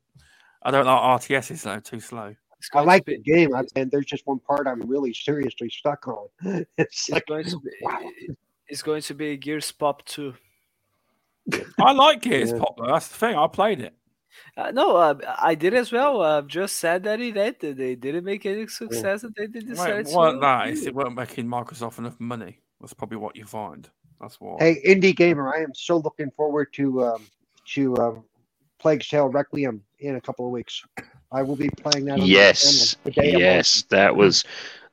I 0.63 0.71
don't 0.71 0.87
like 0.87 1.21
RTSs 1.23 1.63
though. 1.63 1.81
Too 1.81 2.01
slow. 2.01 2.35
It's 2.59 2.69
I 2.75 2.81
like 2.83 3.07
the 3.07 3.19
game, 3.19 3.55
and 3.75 3.91
there's 3.91 4.05
just 4.07 4.27
one 4.27 4.39
part 4.39 4.67
I'm 4.67 4.83
really 4.83 5.15
seriously 5.15 5.71
stuck 5.71 6.07
on. 6.09 6.29
It's 6.77 7.09
It's 7.09 7.11
like, 7.11 7.27
going 7.27 7.45
to 7.45 7.59
be. 7.61 8.35
It's 8.69 8.83
going 8.83 9.03
to 9.03 9.15
be 9.15 9.37
Gears 9.39 9.73
Pop 9.73 10.05
2. 10.05 10.35
I 11.81 11.93
like 11.93 12.21
Gears 12.23 12.53
Yeah. 12.53 12.59
Pop 12.59 12.77
though. 12.77 12.87
That's 12.87 13.09
the 13.09 13.15
thing. 13.15 13.37
I 13.37 13.47
played 13.47 13.81
it. 13.81 13.95
Uh, 14.57 14.71
no, 14.71 14.97
uh, 14.97 15.15
I 15.41 15.55
did 15.55 15.75
as 15.75 15.91
well. 15.91 16.21
Uh, 16.21 16.43
just 16.43 16.77
sad 16.77 17.03
that 17.05 17.21
it 17.21 17.37
ended. 17.37 17.77
They 17.79 17.97
didn't 17.97 18.25
make 18.25 18.47
any 18.47 18.67
success, 18.69 19.25
and 19.25 19.35
they 19.37 19.47
did 19.47 19.67
Well, 19.67 19.75
decide 19.75 20.07
it 20.09 20.15
weren't 20.17 20.37
to. 20.37 20.41
that. 20.41 20.69
It's 20.69 20.87
it 20.87 20.95
weren't 20.95 21.15
making 21.17 21.47
Microsoft 21.47 21.99
enough 21.99 22.21
money. 22.21 22.61
That's 22.81 22.95
probably 22.95 23.17
what 23.19 23.37
you 23.37 23.45
find. 23.47 23.89
That's 24.21 24.41
why. 24.41 24.57
hey, 24.59 24.83
indie 24.87 25.17
gamer, 25.17 25.53
I 25.53 25.63
am 25.63 25.75
so 25.75 25.97
looking 25.97 26.31
forward 26.31 26.73
to 26.75 27.05
um, 27.05 27.27
to 27.75 27.97
um, 27.97 28.25
Plague's 28.81 29.07
Tale 29.09 29.29
Requiem 29.29 29.83
in 30.01 30.17
a 30.17 30.21
couple 30.21 30.47
of 30.47 30.53
weeks. 30.53 30.83
I 31.31 31.43
will 31.43 31.57
be 31.57 31.71
playing 31.71 32.07
that. 32.07 32.21
on 32.21 32.27
Yes. 32.27 32.97
the 33.05 33.11
day 33.11 33.35
I'm 33.35 33.39
Yes. 33.41 33.83
That 33.91 34.17
was 34.17 34.45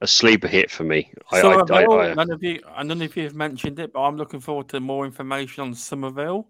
a 0.01 0.07
sleeper 0.07 0.47
hit 0.47 0.69
for 0.69 0.83
me. 0.83 1.11
I, 1.31 1.41
So 1.41 1.51
I, 1.51 1.81
I, 1.83 2.09
I, 2.09 2.13
none 2.13 2.31
of 2.31 2.43
you, 2.43 2.61
none 2.83 3.01
of 3.01 3.15
you 3.17 3.23
have 3.23 3.33
mentioned 3.33 3.79
it, 3.79 3.93
but 3.93 4.01
I'm 4.03 4.17
looking 4.17 4.39
forward 4.39 4.69
to 4.69 4.79
more 4.79 5.05
information 5.05 5.63
on 5.63 5.73
Somerville. 5.73 6.47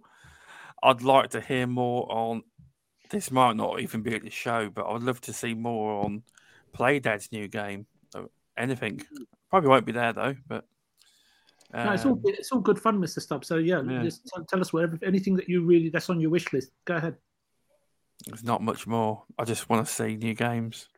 I'd 0.84 1.04
like 1.04 1.30
to 1.32 1.42
hear 1.42 1.68
more 1.68 2.12
on. 2.12 2.44
This 3.10 3.32
might 3.32 3.56
not 3.56 3.80
even 3.80 4.02
be 4.02 4.16
at 4.16 4.24
the 4.24 4.30
show, 4.30 4.70
but 4.70 4.82
I 4.86 4.92
would 4.94 5.04
love 5.04 5.22
to 5.22 5.34
see 5.34 5.54
more 5.54 6.04
on 6.04 6.24
Playdead's 6.76 7.32
new 7.32 7.48
game. 7.48 7.86
Uh, 8.14 8.24
Anything. 8.58 9.02
Probably 9.50 9.70
won't 9.70 9.86
be 9.86 9.94
there 9.94 10.12
though, 10.14 10.36
but. 10.48 10.66
No, 11.74 11.92
it's 11.92 12.06
all 12.06 12.14
um, 12.14 12.22
it's 12.26 12.52
all 12.52 12.60
good 12.60 12.80
fun, 12.80 12.98
Mr. 13.00 13.22
Stubbs. 13.22 13.48
So 13.48 13.58
yeah, 13.58 13.82
Yeah. 13.82 14.02
just 14.04 14.26
tell, 14.28 14.44
tell 14.46 14.62
us 14.62 14.72
whatever 14.72 14.98
anything 15.04 15.36
that 15.36 15.50
you 15.50 15.66
really 15.66 15.90
that's 15.90 16.10
on 16.10 16.20
your 16.20 16.30
wish 16.30 16.52
list. 16.54 16.72
Go 16.86 16.96
ahead. 16.96 17.16
There's 18.26 18.44
not 18.44 18.62
much 18.62 18.88
more. 18.88 19.24
I 19.38 19.46
just 19.46 19.70
want 19.70 19.86
to 19.86 19.94
see 19.94 20.16
new 20.16 20.34
games. 20.34 20.90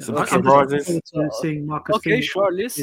Some 0.00 0.16
I- 0.16 0.20
I'm 0.22 0.26
surprises. 0.28 0.86
forward 0.86 1.02
to 1.04 1.20
uh, 1.20 1.30
seeing 1.42 1.66
Marcus. 1.66 1.96
Okay, 1.96 2.10
Phoenix. 2.10 2.26
short 2.26 2.54
list. 2.54 2.82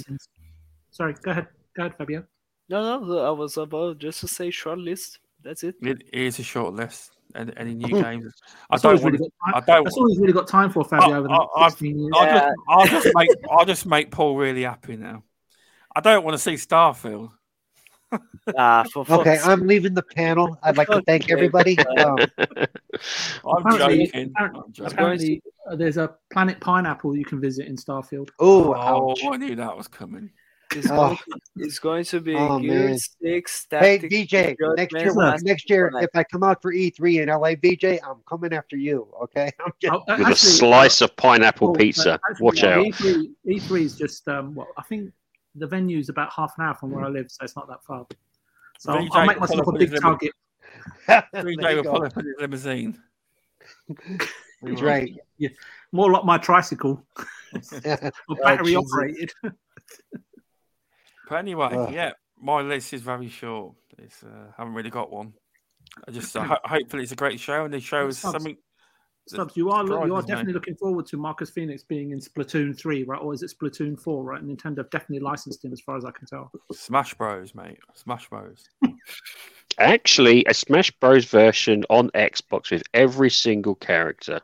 Sorry, 0.91 1.15
go 1.21 1.31
ahead. 1.31 1.47
Go 1.75 1.83
ahead, 1.83 1.97
Fabio. 1.97 2.25
No, 2.69 2.99
no, 2.99 3.19
I 3.19 3.29
was 3.31 3.57
about 3.57 3.99
just 3.99 4.21
to 4.21 4.27
say 4.27 4.49
short 4.49 4.79
list. 4.79 5.19
That's 5.43 5.63
it. 5.63 5.75
It 5.81 6.03
is 6.11 6.39
a 6.39 6.43
short 6.43 6.73
list. 6.73 7.11
Any, 7.35 7.53
any 7.57 7.73
new 7.75 7.95
hmm. 7.95 8.01
games? 8.01 8.33
I 8.69 8.77
don't 8.77 9.01
want. 9.01 9.05
really 9.05 9.17
got 9.17 9.55
I 9.55 9.59
don't. 9.59 9.83
That's 9.83 9.97
all 9.97 10.07
he's 10.07 10.19
really 10.19 10.33
got 10.33 10.47
time 10.47 10.71
for, 10.71 10.83
Fabio. 10.83 11.17
over 11.17 11.27
the 11.27 11.33
I- 11.33 11.61
next 11.61 11.73
16 11.79 11.99
years. 11.99 12.11
I'll, 12.15 12.25
Yeah. 12.25 12.33
just, 12.33 12.55
I'll 12.69 12.87
just 12.87 13.11
make. 13.15 13.29
I'll 13.51 13.65
just 13.65 13.85
make 13.85 14.11
Paul 14.11 14.35
really 14.35 14.63
happy 14.63 14.95
now. 14.95 15.23
I 15.95 16.01
don't 16.01 16.23
want 16.23 16.35
to 16.35 16.39
see 16.39 16.53
Starfield. 16.53 17.31
Ah, 18.57 18.83
for 18.93 19.05
Okay, 19.09 19.39
I'm 19.43 19.65
leaving 19.65 19.93
the 19.95 20.03
panel. 20.03 20.57
I'd 20.61 20.77
like 20.77 20.87
to 20.89 21.01
thank 21.01 21.31
everybody. 21.31 21.77
Um, 21.97 22.17
I'm 23.45 23.65
Apparently- 23.65 24.05
joking. 24.05 24.31
apparently- 24.35 24.61
I'm 24.65 24.71
joking. 24.73 24.93
Apparently, 24.93 25.43
uh, 25.69 25.75
there's 25.75 25.97
a 25.97 26.15
planet 26.31 26.59
pineapple 26.59 27.15
you 27.17 27.25
can 27.25 27.41
visit 27.41 27.67
in 27.67 27.75
Starfield. 27.75 28.29
oh, 28.39 28.73
Oh, 28.73 29.11
ouch. 29.11 29.21
I 29.25 29.37
knew 29.37 29.55
that 29.55 29.75
was 29.75 29.87
coming. 29.87 30.29
It's 30.75 30.89
Oh. 30.89 30.95
going, 30.95 31.17
to, 31.17 31.23
it's 31.57 31.79
going 31.79 32.03
to 32.05 32.19
be 32.21 32.35
Oh, 32.35 32.59
Gear 32.59 32.89
man. 32.89 32.97
6 32.97 33.67
Hey, 33.69 33.97
Tactics 33.99 34.13
VJ, 34.31 34.55
next 34.75 34.93
year, 34.93 35.05
Judgment 35.05 35.43
next 35.43 35.69
year, 35.69 35.91
if 36.01 36.09
I 36.15 36.23
come 36.23 36.43
out 36.43 36.61
for 36.61 36.73
E3 36.73 37.21
in 37.21 37.29
LA, 37.29 37.55
VJ, 37.55 37.99
I'm 38.03 38.21
coming 38.27 38.53
after 38.53 38.75
you. 38.77 39.07
Okay, 39.23 39.51
I'm 39.65 39.71
just, 39.81 39.93
Oh, 39.93 40.03
With 40.17 40.27
a 40.29 40.35
slice 40.35 41.01
of 41.01 41.15
pineapple 41.17 41.67
well, 41.69 41.75
pizza. 41.75 42.13
uh, 42.13 42.17
actually, 42.29 42.43
Watch 42.45 42.63
uh, 42.63 42.67
out. 42.67 42.85
E3, 42.85 43.29
E3 43.47 43.81
is 43.81 43.97
just 43.97 44.27
um, 44.27 44.55
well, 44.55 44.67
I 44.77 44.81
think 44.83 45.11
the 45.55 45.67
venue's 45.67 46.09
about 46.09 46.31
half 46.33 46.53
an 46.57 46.65
hour 46.65 46.73
from 46.73 46.91
where 46.91 47.03
I 47.03 47.09
live, 47.09 47.31
so 47.31 47.43
it's 47.43 47.55
not 47.55 47.67
that 47.67 47.83
far. 47.83 48.05
So 48.79 48.93
I'll, 48.93 49.07
I'll 49.13 49.25
make 49.25 49.39
myself 49.39 49.67
a 49.67 49.71
big 49.71 49.93
is 49.93 49.99
target. 49.99 50.31
Three 51.41 51.55
there 51.55 51.63
day 51.63 51.69
you 51.71 51.75
will 51.77 51.83
go. 51.83 51.91
pull 51.93 52.05
up 52.05 52.17
in 52.17 52.25
his 52.25 52.35
limousine. 52.39 53.01
That's 54.61 54.81
right. 54.81 55.13
More 55.91 56.11
like 56.11 56.25
my 56.25 56.37
tricycle, 56.37 57.05
or 57.15 58.35
battery 58.43 58.73
Jesus. 58.73 58.83
operated. 58.93 59.31
But 61.27 61.35
anyway, 61.35 61.69
Ugh. 61.71 61.93
yeah, 61.93 62.11
my 62.39 62.61
list 62.61 62.93
is 62.93 63.01
very 63.01 63.29
short. 63.29 63.75
It's 63.97 64.23
uh, 64.23 64.51
haven't 64.57 64.73
really 64.73 64.89
got 64.89 65.11
one. 65.11 65.33
I 66.07 66.11
just 66.11 66.35
uh, 66.35 66.43
ho- 66.43 66.57
hopefully 66.63 67.03
it's 67.03 67.11
a 67.11 67.15
great 67.15 67.39
show 67.39 67.65
and 67.65 67.73
they 67.73 67.79
show 67.79 68.07
us 68.07 68.17
something. 68.17 68.57
That 69.27 69.35
Stubbs, 69.35 69.57
you 69.57 69.69
are 69.71 69.83
you 69.85 69.93
are 69.93 70.01
surprises 70.03 70.23
me. 70.23 70.27
definitely 70.31 70.53
looking 70.53 70.75
forward 70.75 71.05
to 71.07 71.17
Marcus 71.17 71.49
Phoenix 71.49 71.83
being 71.83 72.11
in 72.11 72.19
Splatoon 72.19 72.77
three, 72.77 73.03
right? 73.03 73.19
Or 73.21 73.33
is 73.33 73.41
it 73.43 73.51
Splatoon 73.57 73.99
four? 73.99 74.23
Right? 74.23 74.43
Nintendo 74.45 74.77
have 74.77 74.89
definitely 74.91 75.19
licensed 75.19 75.63
him, 75.65 75.73
as 75.73 75.81
far 75.81 75.97
as 75.97 76.05
I 76.05 76.11
can 76.11 76.27
tell. 76.27 76.51
Smash 76.71 77.13
Bros, 77.15 77.55
mate. 77.55 77.79
Smash 77.95 78.29
Bros. 78.29 78.69
Actually, 79.77 80.45
a 80.47 80.53
Smash 80.53 80.91
Bros. 80.99 81.25
version 81.25 81.83
on 81.89 82.09
Xbox 82.11 82.71
with 82.71 82.83
every 82.93 83.29
single 83.29 83.75
character 83.75 84.39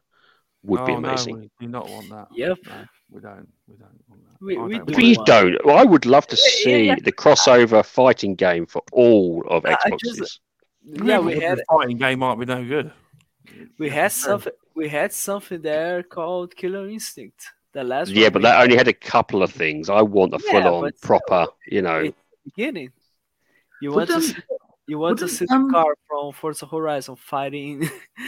would 0.63 0.85
be 0.85 0.91
Oh, 0.93 0.97
amazing. 0.97 1.35
No, 1.35 1.41
we 1.41 1.65
do 1.65 1.71
not 1.71 1.89
want 1.89 2.09
that. 2.09 2.27
Yep. 2.35 2.57
No, 2.67 2.85
we 3.11 3.21
don't. 3.21 3.47
We 3.67 3.75
don't 3.77 3.89
want 4.09 4.23
that. 4.29 4.41
We- 4.41 4.57
I 4.57 4.61
we 4.63 4.77
don't 4.77 4.85
do 4.87 4.93
But 4.93 4.95
want 4.95 5.05
you 5.07 5.15
want- 5.17 5.27
don't. 5.27 5.65
Well, 5.65 5.77
I 5.77 5.83
would 5.83 6.05
love 6.05 6.27
to 6.27 6.35
Yeah, 6.35 6.41
yeah, 6.43 6.63
see 6.63 6.83
yeah. 6.87 6.95
the 7.03 7.11
crossover 7.11 7.85
fighting 7.85 8.35
game 8.35 8.65
for 8.65 8.81
all 8.91 9.43
of 9.47 9.65
I- 9.65 9.71
I 9.71 9.75
Xboxes. 9.91 10.15
just- 10.17 10.41
that. 10.85 11.05
Yeah, 11.05 11.19
we 11.19 11.35
but 11.35 11.43
had 11.43 11.57
the 11.59 11.65
fighting 11.69 11.97
game 11.97 12.19
might 12.19 12.35
be 12.39 12.45
no 12.45 12.65
good. 12.65 12.91
we 13.77 13.87
Yeah, 13.87 13.93
had 13.93 14.11
for 14.11 14.17
sure. 14.19 14.29
something 14.31 14.53
we 14.75 14.87
had 14.89 15.13
something 15.13 15.61
there 15.61 16.03
called 16.03 16.55
Killer 16.55 16.87
Instinct. 16.87 17.45
The 17.73 17.83
last 17.83 18.11
yeah, 18.11 18.25
one 18.25 18.33
but 18.33 18.41
that 18.43 18.55
had 18.57 18.63
only 18.63 18.77
had 18.77 18.87
a 18.87 18.93
couple 18.93 19.43
of 19.43 19.51
things. 19.51 19.89
I 19.89 20.01
want 20.01 20.33
a 20.33 20.39
Yeah, 20.43 20.61
full-on, 20.61 20.91
proper, 21.01 21.47
you 21.67 21.81
know. 21.81 21.99
it- 21.99 22.07
at 22.07 22.15
the 22.43 22.51
beginning. 22.51 22.91
You 23.79 23.89
Would 23.91 24.09
want 24.09 24.09
to 24.09 24.21
see, 24.21 24.35
you 24.87 24.99
want 24.99 25.19
to 25.19 25.27
see 25.27 25.47
um, 25.49 25.67
the 25.67 25.73
car 25.73 25.95
from 26.07 26.33
Forza 26.33 26.67
Horizon 26.67 27.15
fighting. 27.15 27.89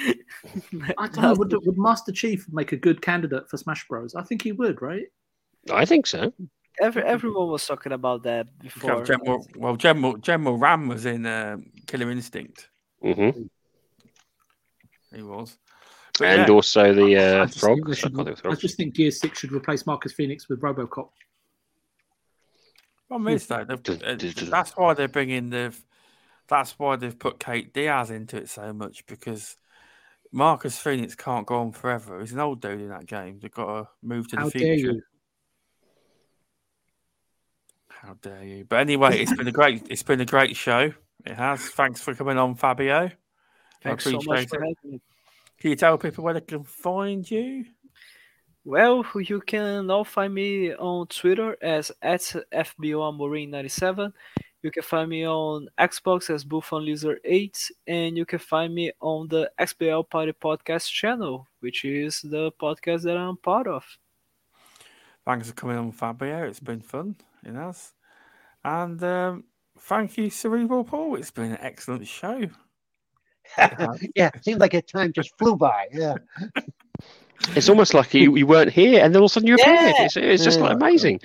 I 0.98 1.08
don't 1.08 1.18
know. 1.18 1.34
Would, 1.36 1.54
would 1.66 1.78
Master 1.78 2.12
Chief 2.12 2.48
make 2.52 2.72
a 2.72 2.78
good 2.78 3.02
candidate 3.02 3.50
for 3.50 3.58
Smash 3.58 3.88
Bros? 3.88 4.16
I 4.16 4.24
think 4.24 4.42
he 4.42 4.52
would, 4.52 4.82
right? 4.82 5.06
I 5.72 5.86
think 5.86 6.08
so. 6.08 6.34
Every, 6.82 7.04
everyone 7.04 7.50
was 7.50 7.68
talking 7.68 7.92
about 7.92 8.24
that 8.24 8.48
before. 8.60 9.04
General, 9.04 9.46
well, 9.56 9.76
General 9.76 10.18
General 10.18 10.58
RAAM 10.58 10.88
was 10.88 11.06
in 11.06 11.26
um, 11.28 11.66
Killer 11.86 12.10
Instinct. 12.10 12.70
hmm 13.02 13.30
He 15.14 15.22
was. 15.22 15.58
But 16.20 16.28
And 16.28 16.48
yeah, 16.48 16.54
also 16.54 16.94
the 16.94 17.18
I 17.18 17.40
uh, 17.42 17.46
just 17.46 17.60
think 17.60 17.62
frog. 17.62 17.90
I 17.90 17.94
should- 17.96 18.02
can't 18.16 18.28
think 18.28 18.38
of 18.38 18.44
the 18.44 18.50
I 18.50 18.56
just 18.56 18.78
think 18.78 18.94
Gear 18.94 19.12
Six 19.12 19.40
should 19.40 19.52
replace 19.52 19.86
Marcus 19.88 20.14
Phoenix 20.14 20.48
with 20.48 20.62
RoboCop. 20.62 21.10
problem 23.08 23.34
is 23.34 23.48
though, 23.48 23.64
they've- 23.64 23.82
Dun, 23.84 24.02
uh, 24.06 24.16
dun, 24.16 24.32
dun. 24.32 24.50
that's 24.50 24.72
why 24.78 24.94
they're 24.94 25.08
bringing 25.08 25.50
the. 25.50 25.74
That's 26.48 26.78
why 26.78 26.98
they've 26.98 27.18
put 27.18 27.40
Kait 27.40 27.72
Diaz 27.74 28.12
into 28.12 28.38
it 28.38 28.50
so 28.50 28.74
much 28.74 29.06
because 29.08 29.56
Marcus 30.32 30.78
Phoenix 30.78 31.16
can't 31.16 31.48
go 31.48 31.56
on 31.56 31.72
forever. 31.72 32.20
He's 32.20 32.34
an 32.34 32.40
old 32.40 32.62
dude 32.62 32.82
in 32.82 32.90
that 32.90 33.06
game. 33.06 33.40
They've 33.42 33.50
got 33.52 33.66
to 33.84 33.90
move 34.04 34.28
to 34.30 34.36
How 34.38 34.50
the 34.50 34.60
dare 34.60 34.76
future. 34.76 34.92
you? 34.94 35.02
How 37.90 38.16
dare 38.22 38.44
you? 38.44 38.66
But 38.66 38.82
anyway, 38.82 39.20
it's 39.20 39.34
been 39.34 39.48
a 39.48 39.52
great. 39.52 39.88
It's 39.90 40.04
been 40.04 40.20
a 40.22 40.26
great 40.26 40.56
show. 40.56 40.94
It 41.26 41.34
has. 41.36 41.62
Thanks 41.70 42.02
for 42.02 42.14
coming 42.14 42.38
on, 42.38 42.56
Fabio. 42.56 43.10
Thanks 43.82 44.06
I 44.06 44.12
so 44.12 44.16
much 44.18 44.26
appreciate 44.26 44.50
for 44.50 44.64
it. 44.66 45.02
Can 45.64 45.70
you 45.70 45.78
tell 45.78 45.98
people 45.98 46.26
where 46.26 46.34
they 46.34 46.42
can 46.42 46.66
find 46.66 47.32
you? 47.32 47.64
Well, 48.66 49.06
you 49.16 49.40
can 49.40 49.88
now 49.88 50.04
find 50.04 50.34
me 50.34 50.76
on 50.76 51.08
Twitter 51.08 51.56
as 51.62 51.90
at 52.02 52.20
Fbioamorim97. 52.52 54.12
You 54.62 54.72
can 54.72 54.84
find 54.84 55.10
me 55.10 55.26
on 55.26 55.70
Xbox 55.80 56.30
as 56.30 56.44
Buffon 56.44 56.84
Lizard 56.84 57.22
8, 57.24 57.72
and 57.88 58.18
you 58.18 58.26
can 58.26 58.40
find 58.40 58.76
me 58.76 58.92
on 59.00 59.30
the 59.30 59.50
XBL 59.58 60.10
Party 60.10 60.34
Podcast 60.34 60.92
channel, 60.92 61.48
which 61.62 61.86
is 61.86 62.20
the 62.24 62.52
podcast 62.62 63.04
that 63.04 63.16
I'm 63.16 63.38
part 63.38 63.68
of. 63.68 63.86
Thanks 65.26 65.48
for 65.48 65.54
coming 65.54 65.78
on, 65.78 65.94
Fabio. 65.94 66.44
It's 66.44 66.60
been 66.60 66.82
fun. 66.82 67.16
It 67.42 67.54
has. 67.54 67.94
And 68.66 69.02
um, 69.02 69.46
thank 69.80 70.18
you, 70.18 70.30
Cerebral 70.30 70.84
Paul. 70.84 71.16
It's 71.16 71.32
been 71.32 71.54
an 71.54 71.58
excellent 71.62 72.06
show. 72.06 72.50
Uh-huh. 73.58 73.94
yeah, 74.16 74.30
it 74.34 74.44
seems 74.44 74.60
like 74.60 74.74
a 74.74 74.82
time 74.82 75.14
just 75.14 75.38
flew 75.38 75.56
by. 75.56 75.88
Yeah. 75.92 76.16
It's 77.56 77.68
almost 77.68 77.94
like 77.94 78.14
you, 78.14 78.38
you 78.38 78.48
weren't 78.48 78.72
here, 78.72 79.04
and 79.04 79.14
then 79.14 79.20
all 79.20 79.26
of 79.26 79.32
a 79.32 79.34
sudden 79.34 79.48
you 79.48 79.56
appeared. 79.56 79.94
Yeah. 79.98 80.06
It's, 80.06 80.16
it's 80.16 80.44
just 80.46 80.62
like 80.62 80.76
amazing. 80.76 81.20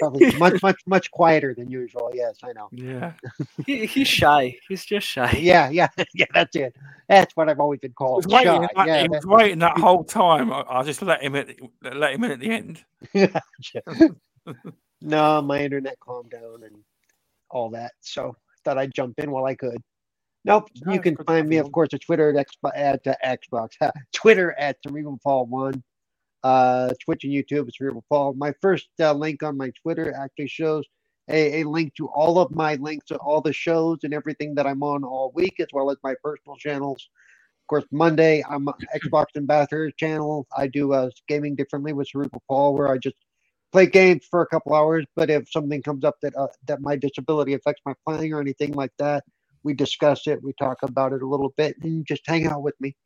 Probably 0.00 0.34
much, 0.36 0.62
much, 0.62 0.80
much 0.86 1.10
quieter 1.10 1.54
than 1.54 1.70
usual. 1.70 2.10
Yes, 2.14 2.38
I 2.42 2.52
know. 2.52 2.68
Yeah. 2.72 3.12
He, 3.66 3.84
he's 3.84 4.08
shy. 4.08 4.56
He's 4.66 4.84
just 4.86 5.06
shy. 5.06 5.30
Yeah, 5.38 5.68
yeah, 5.68 5.88
yeah. 6.14 6.24
That's 6.32 6.56
it. 6.56 6.74
That's 7.08 7.36
what 7.36 7.50
I've 7.50 7.60
always 7.60 7.80
been 7.80 7.90
He 7.90 7.94
called. 7.94 8.24
was 8.24 8.32
waiting, 8.32 8.62
Shy. 8.62 8.68
that, 8.76 8.86
Yeah, 8.86 9.02
he 9.02 9.08
was 9.08 9.26
waiting 9.26 9.58
that 9.58 9.76
whole 9.76 10.04
time. 10.04 10.50
I, 10.52 10.64
I 10.68 10.82
just 10.84 11.02
let 11.02 11.22
him 11.22 11.36
at 11.36 11.50
let 11.82 12.14
him 12.14 12.24
in 12.24 12.30
at 12.30 12.40
the 12.40 12.50
end. 12.50 12.84
that- 13.12 14.16
no, 15.02 15.42
my 15.42 15.60
internet 15.62 16.00
calmed 16.00 16.30
down 16.30 16.62
and 16.64 16.76
all 17.50 17.68
that. 17.70 17.92
So 18.00 18.34
thought 18.64 18.78
I'd 18.78 18.94
jump 18.94 19.18
in 19.18 19.30
while 19.30 19.44
I 19.44 19.54
could. 19.54 19.82
Nope. 20.44 20.68
No, 20.84 20.92
you 20.92 21.00
can 21.00 21.16
find 21.16 21.48
me, 21.48 21.58
of 21.58 21.70
course, 21.72 21.90
at 21.92 22.00
Twitter 22.00 22.36
at, 22.36 22.46
Xbox, 22.46 22.70
at 22.74 23.06
uh, 23.06 23.14
Xbox, 23.24 23.70
Twitter 24.12 24.54
at 24.58 24.76
Cerebral 24.86 25.18
Paul 25.22 25.46
One, 25.46 25.82
uh, 26.42 26.90
Twitch 27.04 27.24
and 27.24 27.32
YouTube 27.32 27.68
at 27.68 27.74
Cerebral 27.74 28.04
Paul. 28.08 28.34
My 28.34 28.54
first 28.60 28.88
uh, 29.00 29.12
link 29.12 29.42
on 29.42 29.56
my 29.56 29.70
Twitter 29.82 30.14
actually 30.14 30.48
shows 30.48 30.84
a, 31.28 31.60
a 31.60 31.68
link 31.68 31.94
to 31.96 32.08
all 32.08 32.38
of 32.38 32.50
my 32.54 32.76
links 32.76 33.06
to 33.06 33.16
all 33.16 33.40
the 33.40 33.52
shows 33.52 33.98
and 34.02 34.14
everything 34.14 34.54
that 34.54 34.66
I'm 34.66 34.82
on 34.82 35.04
all 35.04 35.32
week, 35.34 35.56
as 35.60 35.66
well 35.72 35.90
as 35.90 35.98
my 36.02 36.14
personal 36.22 36.56
channels. 36.56 37.08
Of 37.64 37.68
course, 37.68 37.84
Monday 37.92 38.42
I'm 38.48 38.66
Xbox 38.96 39.26
Ambassador 39.36 39.90
channel. 39.92 40.46
I 40.56 40.68
do 40.68 40.92
uh, 40.92 41.10
gaming 41.28 41.54
differently 41.56 41.92
with 41.92 42.08
Cerebral 42.08 42.42
Paul, 42.48 42.74
where 42.74 42.88
I 42.88 42.98
just 42.98 43.16
play 43.72 43.86
games 43.86 44.26
for 44.30 44.40
a 44.40 44.46
couple 44.46 44.74
hours. 44.74 45.04
But 45.16 45.30
if 45.30 45.50
something 45.50 45.82
comes 45.82 46.04
up 46.04 46.16
that 46.22 46.34
uh, 46.36 46.48
that 46.66 46.80
my 46.80 46.96
disability 46.96 47.54
affects 47.54 47.82
my 47.84 47.92
playing 48.06 48.32
or 48.32 48.40
anything 48.40 48.72
like 48.72 48.92
that, 48.98 49.24
we 49.68 49.74
discuss 49.74 50.26
it. 50.26 50.42
We 50.42 50.54
talk 50.54 50.78
about 50.82 51.12
it 51.12 51.20
a 51.20 51.26
little 51.26 51.52
bit, 51.58 51.76
and 51.82 52.06
just 52.06 52.22
hang 52.26 52.46
out 52.46 52.62
with 52.62 52.74
me. 52.80 52.96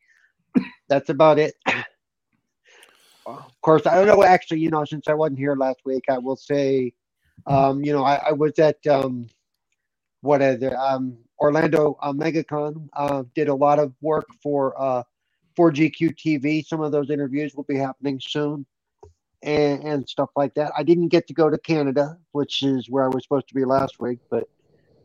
That's 0.88 1.08
about 1.08 1.40
it. 1.40 1.54
Of 3.26 3.60
course, 3.62 3.84
I 3.84 3.96
don't 3.96 4.06
know. 4.06 4.22
Actually, 4.22 4.60
you 4.60 4.70
know, 4.70 4.84
since 4.84 5.08
I 5.08 5.14
wasn't 5.14 5.40
here 5.40 5.56
last 5.56 5.80
week, 5.84 6.04
I 6.08 6.18
will 6.18 6.36
say, 6.36 6.92
um, 7.48 7.84
you 7.84 7.92
know, 7.92 8.04
I, 8.04 8.14
I 8.28 8.32
was 8.32 8.56
at 8.60 8.84
um, 8.86 9.26
what 10.20 10.40
is 10.40 10.62
it? 10.62 10.72
Um, 10.72 11.18
Orlando 11.40 11.98
uh, 12.00 12.12
MegaCon. 12.12 12.88
Uh, 12.92 13.24
did 13.34 13.48
a 13.48 13.54
lot 13.54 13.80
of 13.80 13.92
work 14.00 14.26
for 14.40 14.80
uh, 14.80 15.02
GQ 15.58 16.16
TV. 16.16 16.64
Some 16.64 16.80
of 16.80 16.92
those 16.92 17.10
interviews 17.10 17.56
will 17.56 17.64
be 17.64 17.76
happening 17.76 18.20
soon, 18.20 18.66
and 19.42 19.82
and 19.82 20.08
stuff 20.08 20.30
like 20.36 20.54
that. 20.54 20.72
I 20.78 20.84
didn't 20.84 21.08
get 21.08 21.26
to 21.26 21.34
go 21.34 21.50
to 21.50 21.58
Canada, 21.58 22.18
which 22.30 22.62
is 22.62 22.88
where 22.88 23.04
I 23.04 23.08
was 23.08 23.24
supposed 23.24 23.48
to 23.48 23.54
be 23.54 23.64
last 23.64 23.98
week, 23.98 24.20
but 24.30 24.48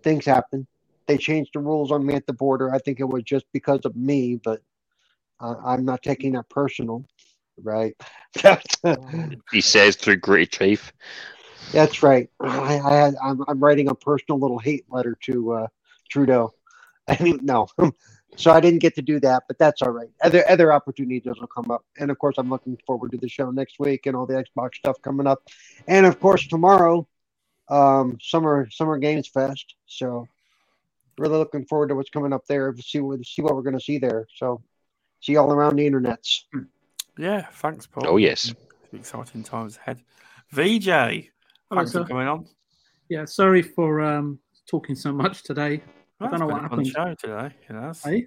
things 0.04 0.26
happen. 0.26 0.68
They 1.08 1.18
changed 1.18 1.52
the 1.54 1.60
rules 1.60 1.92
on 1.92 2.06
me 2.06 2.14
at 2.14 2.28
the 2.28 2.34
border. 2.34 2.74
I 2.74 2.80
think 2.80 3.00
it 3.00 3.08
was 3.08 3.24
just 3.24 3.46
because 3.54 3.82
of 3.86 3.96
me, 3.96 4.36
but 4.44 4.62
uh, 5.40 5.56
I'm 5.64 5.86
not 5.86 6.04
taking 6.04 6.34
that 6.34 6.50
personal, 6.50 7.06
right? 7.62 7.96
He 9.52 9.62
says 9.62 9.96
through 9.96 10.18
great 10.18 10.52
teeth. 10.52 10.92
That's 11.72 12.04
right. 12.04 12.30
I, 12.40 12.80
I 12.80 12.94
had, 12.94 13.16
I'm, 13.22 13.44
I'm 13.48 13.60
writing 13.60 13.90
a 13.90 13.96
personal 13.96 14.40
little 14.40 14.60
hate 14.60 14.86
letter 14.90 15.18
to 15.24 15.54
uh, 15.54 15.68
Trudeau. 16.10 16.54
I 17.08 17.22
mean, 17.22 17.40
no, 17.42 17.68
so 18.36 18.52
I 18.52 18.60
didn't 18.60 18.80
get 18.80 18.96
to 18.96 19.02
do 19.02 19.20
that, 19.22 19.44
but 19.48 19.58
that's 19.58 19.82
all 19.82 19.92
right. 19.92 20.10
Other 20.22 20.44
other 20.50 20.74
opportunities 20.74 21.24
will 21.26 21.48
come 21.48 21.72
up, 21.72 21.86
and 22.00 22.12
of 22.12 22.20
course, 22.20 22.36
I'm 22.38 22.50
looking 22.50 22.78
forward 22.86 23.12
to 23.12 23.18
the 23.18 23.30
show 23.30 23.50
next 23.52 23.80
week 23.80 24.06
and 24.06 24.16
all 24.16 24.26
the 24.26 24.46
Xbox 24.46 24.76
stuff 24.76 25.02
coming 25.02 25.28
up, 25.28 25.48
and 25.88 26.06
of 26.06 26.20
course, 26.20 26.48
tomorrow, 26.48 27.08
um, 27.70 28.18
summer 28.22 28.68
Summer 28.72 28.98
Games 28.98 29.28
Fest. 29.28 29.76
So, 29.86 30.28
really 31.18 31.38
looking 31.38 31.66
forward 31.66 31.90
to 31.90 31.96
what's 31.96 32.10
coming 32.10 32.34
up 32.34 32.46
there. 32.48 32.72
To 32.72 32.82
see 32.82 33.00
what 33.00 33.24
see 33.26 33.42
what 33.42 33.56
we're 33.56 33.62
going 33.62 33.78
to 33.78 33.84
see 33.84 33.98
there. 33.98 34.28
So, 34.36 34.62
see 35.22 35.34
you 35.34 35.40
all 35.40 35.52
around 35.52 35.78
the 35.78 35.90
internets. 35.90 36.44
Yeah. 37.18 37.46
Thanks, 37.54 37.88
Paul. 37.88 38.04
Oh, 38.08 38.18
yes. 38.18 38.54
Exciting 38.94 39.44
times 39.44 39.78
ahead. 39.78 40.02
VJ, 40.52 40.86
Hello, 40.86 41.26
thanks 41.76 41.92
for 41.92 42.06
coming 42.06 42.28
on. 42.28 42.46
Yeah, 43.10 43.26
sorry 43.26 43.62
for 43.62 44.02
um, 44.02 44.40
talking 44.70 44.96
so 44.96 45.12
much 45.12 45.44
today. 45.44 45.82
Well, 46.20 46.30
don't 46.30 46.40
know 46.40 46.46
what 46.48 46.62
been 46.62 46.70
fun 46.70 46.86
happened. 46.86 47.20
show 47.20 47.28
today. 47.28 47.56
You 47.70 47.76
know, 47.76 47.92
Hey? 48.04 48.26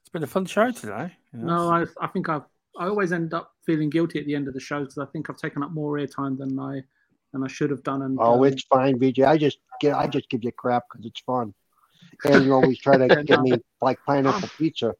it's 0.00 0.08
been 0.12 0.22
a 0.22 0.26
fun 0.28 0.46
show 0.46 0.70
today. 0.70 1.12
You 1.32 1.40
know, 1.40 1.46
No, 1.46 1.70
I, 1.72 1.84
I 2.00 2.06
think 2.08 2.28
I've 2.28 2.42
I 2.78 2.86
always 2.88 3.10
end 3.12 3.32
up 3.34 3.52
feeling 3.64 3.88
guilty 3.90 4.18
at 4.20 4.26
the 4.26 4.34
end 4.34 4.48
of 4.48 4.54
the 4.54 4.60
show 4.60 4.80
because 4.80 4.98
I 4.98 5.06
think 5.06 5.28
I've 5.30 5.38
taken 5.38 5.62
up 5.62 5.72
more 5.72 5.94
airtime 5.98 6.36
than 6.38 6.58
I 6.58 6.82
and 7.32 7.42
I 7.44 7.48
should 7.48 7.70
have 7.70 7.82
done. 7.82 8.02
And 8.02 8.18
Oh, 8.20 8.34
um, 8.38 8.44
it's 8.44 8.62
fine, 8.64 8.98
VJ. 8.98 9.20
I 9.20 9.36
just 9.38 9.58
get 9.80 9.96
I 9.96 10.06
just 10.06 10.28
give 10.28 10.44
you 10.44 10.52
crap 10.52 10.84
because 10.92 11.04
it's 11.06 11.20
fun, 11.20 11.52
and 12.24 12.44
you 12.44 12.54
always 12.54 12.78
try 12.78 12.96
to 12.96 13.22
give 13.24 13.42
me 13.42 13.52
like 13.80 13.98
pineapple 14.06 14.48
pizza. 14.56 14.94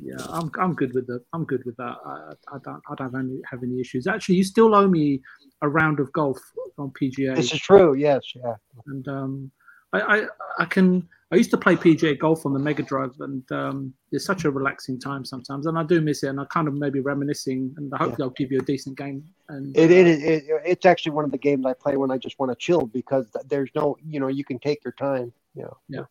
yeah, 0.00 0.16
I'm 0.28 0.50
I'm 0.58 0.74
good 0.74 0.94
with 0.94 1.06
the 1.06 1.22
I'm 1.32 1.44
good 1.44 1.64
with 1.64 1.76
that. 1.76 1.96
I, 2.04 2.32
I 2.52 2.58
don't 2.64 2.82
I 2.88 2.94
don't 2.96 3.12
have 3.12 3.14
any, 3.14 3.40
have 3.50 3.62
any 3.62 3.80
issues. 3.80 4.06
Actually, 4.06 4.36
you 4.36 4.44
still 4.44 4.74
owe 4.74 4.88
me 4.88 5.20
a 5.62 5.68
round 5.68 6.00
of 6.00 6.12
golf 6.12 6.38
on 6.78 6.90
PGA. 6.90 7.36
This 7.36 7.52
is 7.52 7.60
true. 7.60 7.94
Yes, 7.94 8.22
yeah. 8.34 8.54
and 8.86 9.06
um, 9.08 9.50
I, 9.92 10.00
I 10.00 10.26
I 10.60 10.64
can 10.64 11.08
I 11.32 11.36
used 11.36 11.50
to 11.52 11.56
play 11.56 11.76
PGA 11.76 12.18
golf 12.18 12.44
on 12.44 12.52
the 12.52 12.58
Mega 12.58 12.82
Drive, 12.82 13.14
and 13.20 13.50
um, 13.52 13.94
it's 14.10 14.24
such 14.24 14.44
a 14.44 14.50
relaxing 14.50 14.98
time 14.98 15.24
sometimes, 15.24 15.66
and 15.66 15.78
I 15.78 15.84
do 15.84 16.00
miss 16.00 16.24
it, 16.24 16.28
and 16.28 16.40
I 16.40 16.44
kind 16.46 16.66
of 16.66 16.74
maybe 16.74 16.98
reminiscing, 16.98 17.72
and 17.76 17.92
I 17.94 17.98
hope 17.98 18.16
they'll 18.16 18.30
give 18.30 18.50
you 18.50 18.58
a 18.58 18.62
decent 18.62 18.98
game. 18.98 19.24
And 19.48 19.76
It, 19.76 19.92
it, 19.92 20.06
it, 20.06 20.44
it's 20.66 20.86
actually 20.86 21.12
one 21.12 21.24
of 21.24 21.30
the 21.30 21.38
games 21.38 21.64
I 21.66 21.74
play 21.74 21.96
when 21.96 22.10
I 22.10 22.18
just 22.18 22.40
want 22.40 22.50
to 22.50 22.56
chill 22.56 22.86
because 22.86 23.26
there's 23.48 23.70
no, 23.76 23.96
you 24.04 24.18
know, 24.18 24.26
you 24.26 24.44
can 24.44 24.58
take 24.58 24.82
your 24.84 24.92
time. 24.92 25.32
You 25.54 25.62
know. 25.62 25.76
Yeah. 25.88 26.04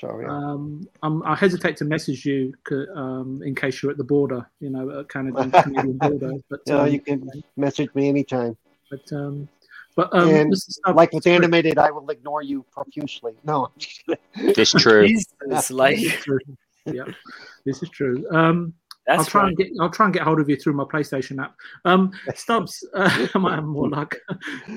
So 0.00 0.20
yeah. 0.20 0.28
um, 0.28 0.88
I'm, 1.02 1.22
I 1.24 1.34
hesitate 1.34 1.76
to 1.78 1.84
message 1.84 2.24
you 2.24 2.54
um, 2.94 3.42
in 3.44 3.54
case 3.54 3.82
you're 3.82 3.90
at 3.90 3.98
the 3.98 4.04
border, 4.04 4.46
you 4.60 4.70
know, 4.70 5.00
at 5.00 5.08
Canada 5.08 5.50
Canadian 5.62 5.98
border. 5.98 6.32
But 6.48 6.60
you 6.66 6.76
um, 6.76 6.88
you 6.88 7.00
can 7.00 7.30
message 7.56 7.90
me 7.94 8.08
anytime. 8.08 8.56
but 8.90 9.12
um, 9.12 9.48
but 9.96 10.14
um, 10.14 10.28
and 10.28 10.56
Stubbs, 10.56 10.94
like 10.94 11.12
with 11.12 11.26
animated, 11.26 11.78
I 11.78 11.90
will 11.90 12.08
ignore 12.10 12.42
you 12.42 12.64
profusely. 12.70 13.34
No, 13.44 13.66
I'm. 13.66 14.18
It's 14.34 14.72
true. 14.72 15.08
Jesus, 15.08 15.70
like 15.70 15.96
This 15.96 16.04
is 16.04 16.12
true. 16.22 16.38
yeah, 16.86 17.04
this 17.64 17.82
is 17.82 17.88
true. 17.88 18.24
Um, 18.30 18.74
that's 19.08 19.20
I'll 19.20 19.24
try 19.24 19.42
right. 19.42 19.48
and 19.48 19.56
get 19.56 19.68
I'll 19.80 19.90
try 19.90 20.04
and 20.06 20.14
get 20.14 20.22
hold 20.22 20.38
of 20.38 20.48
you 20.48 20.56
through 20.56 20.74
my 20.74 20.84
PlayStation 20.84 21.42
app. 21.42 21.56
Um, 21.84 22.12
Stubbs, 22.36 22.86
uh, 22.94 23.26
I 23.34 23.38
might 23.38 23.56
have 23.56 23.64
more 23.64 23.88
luck, 23.88 24.14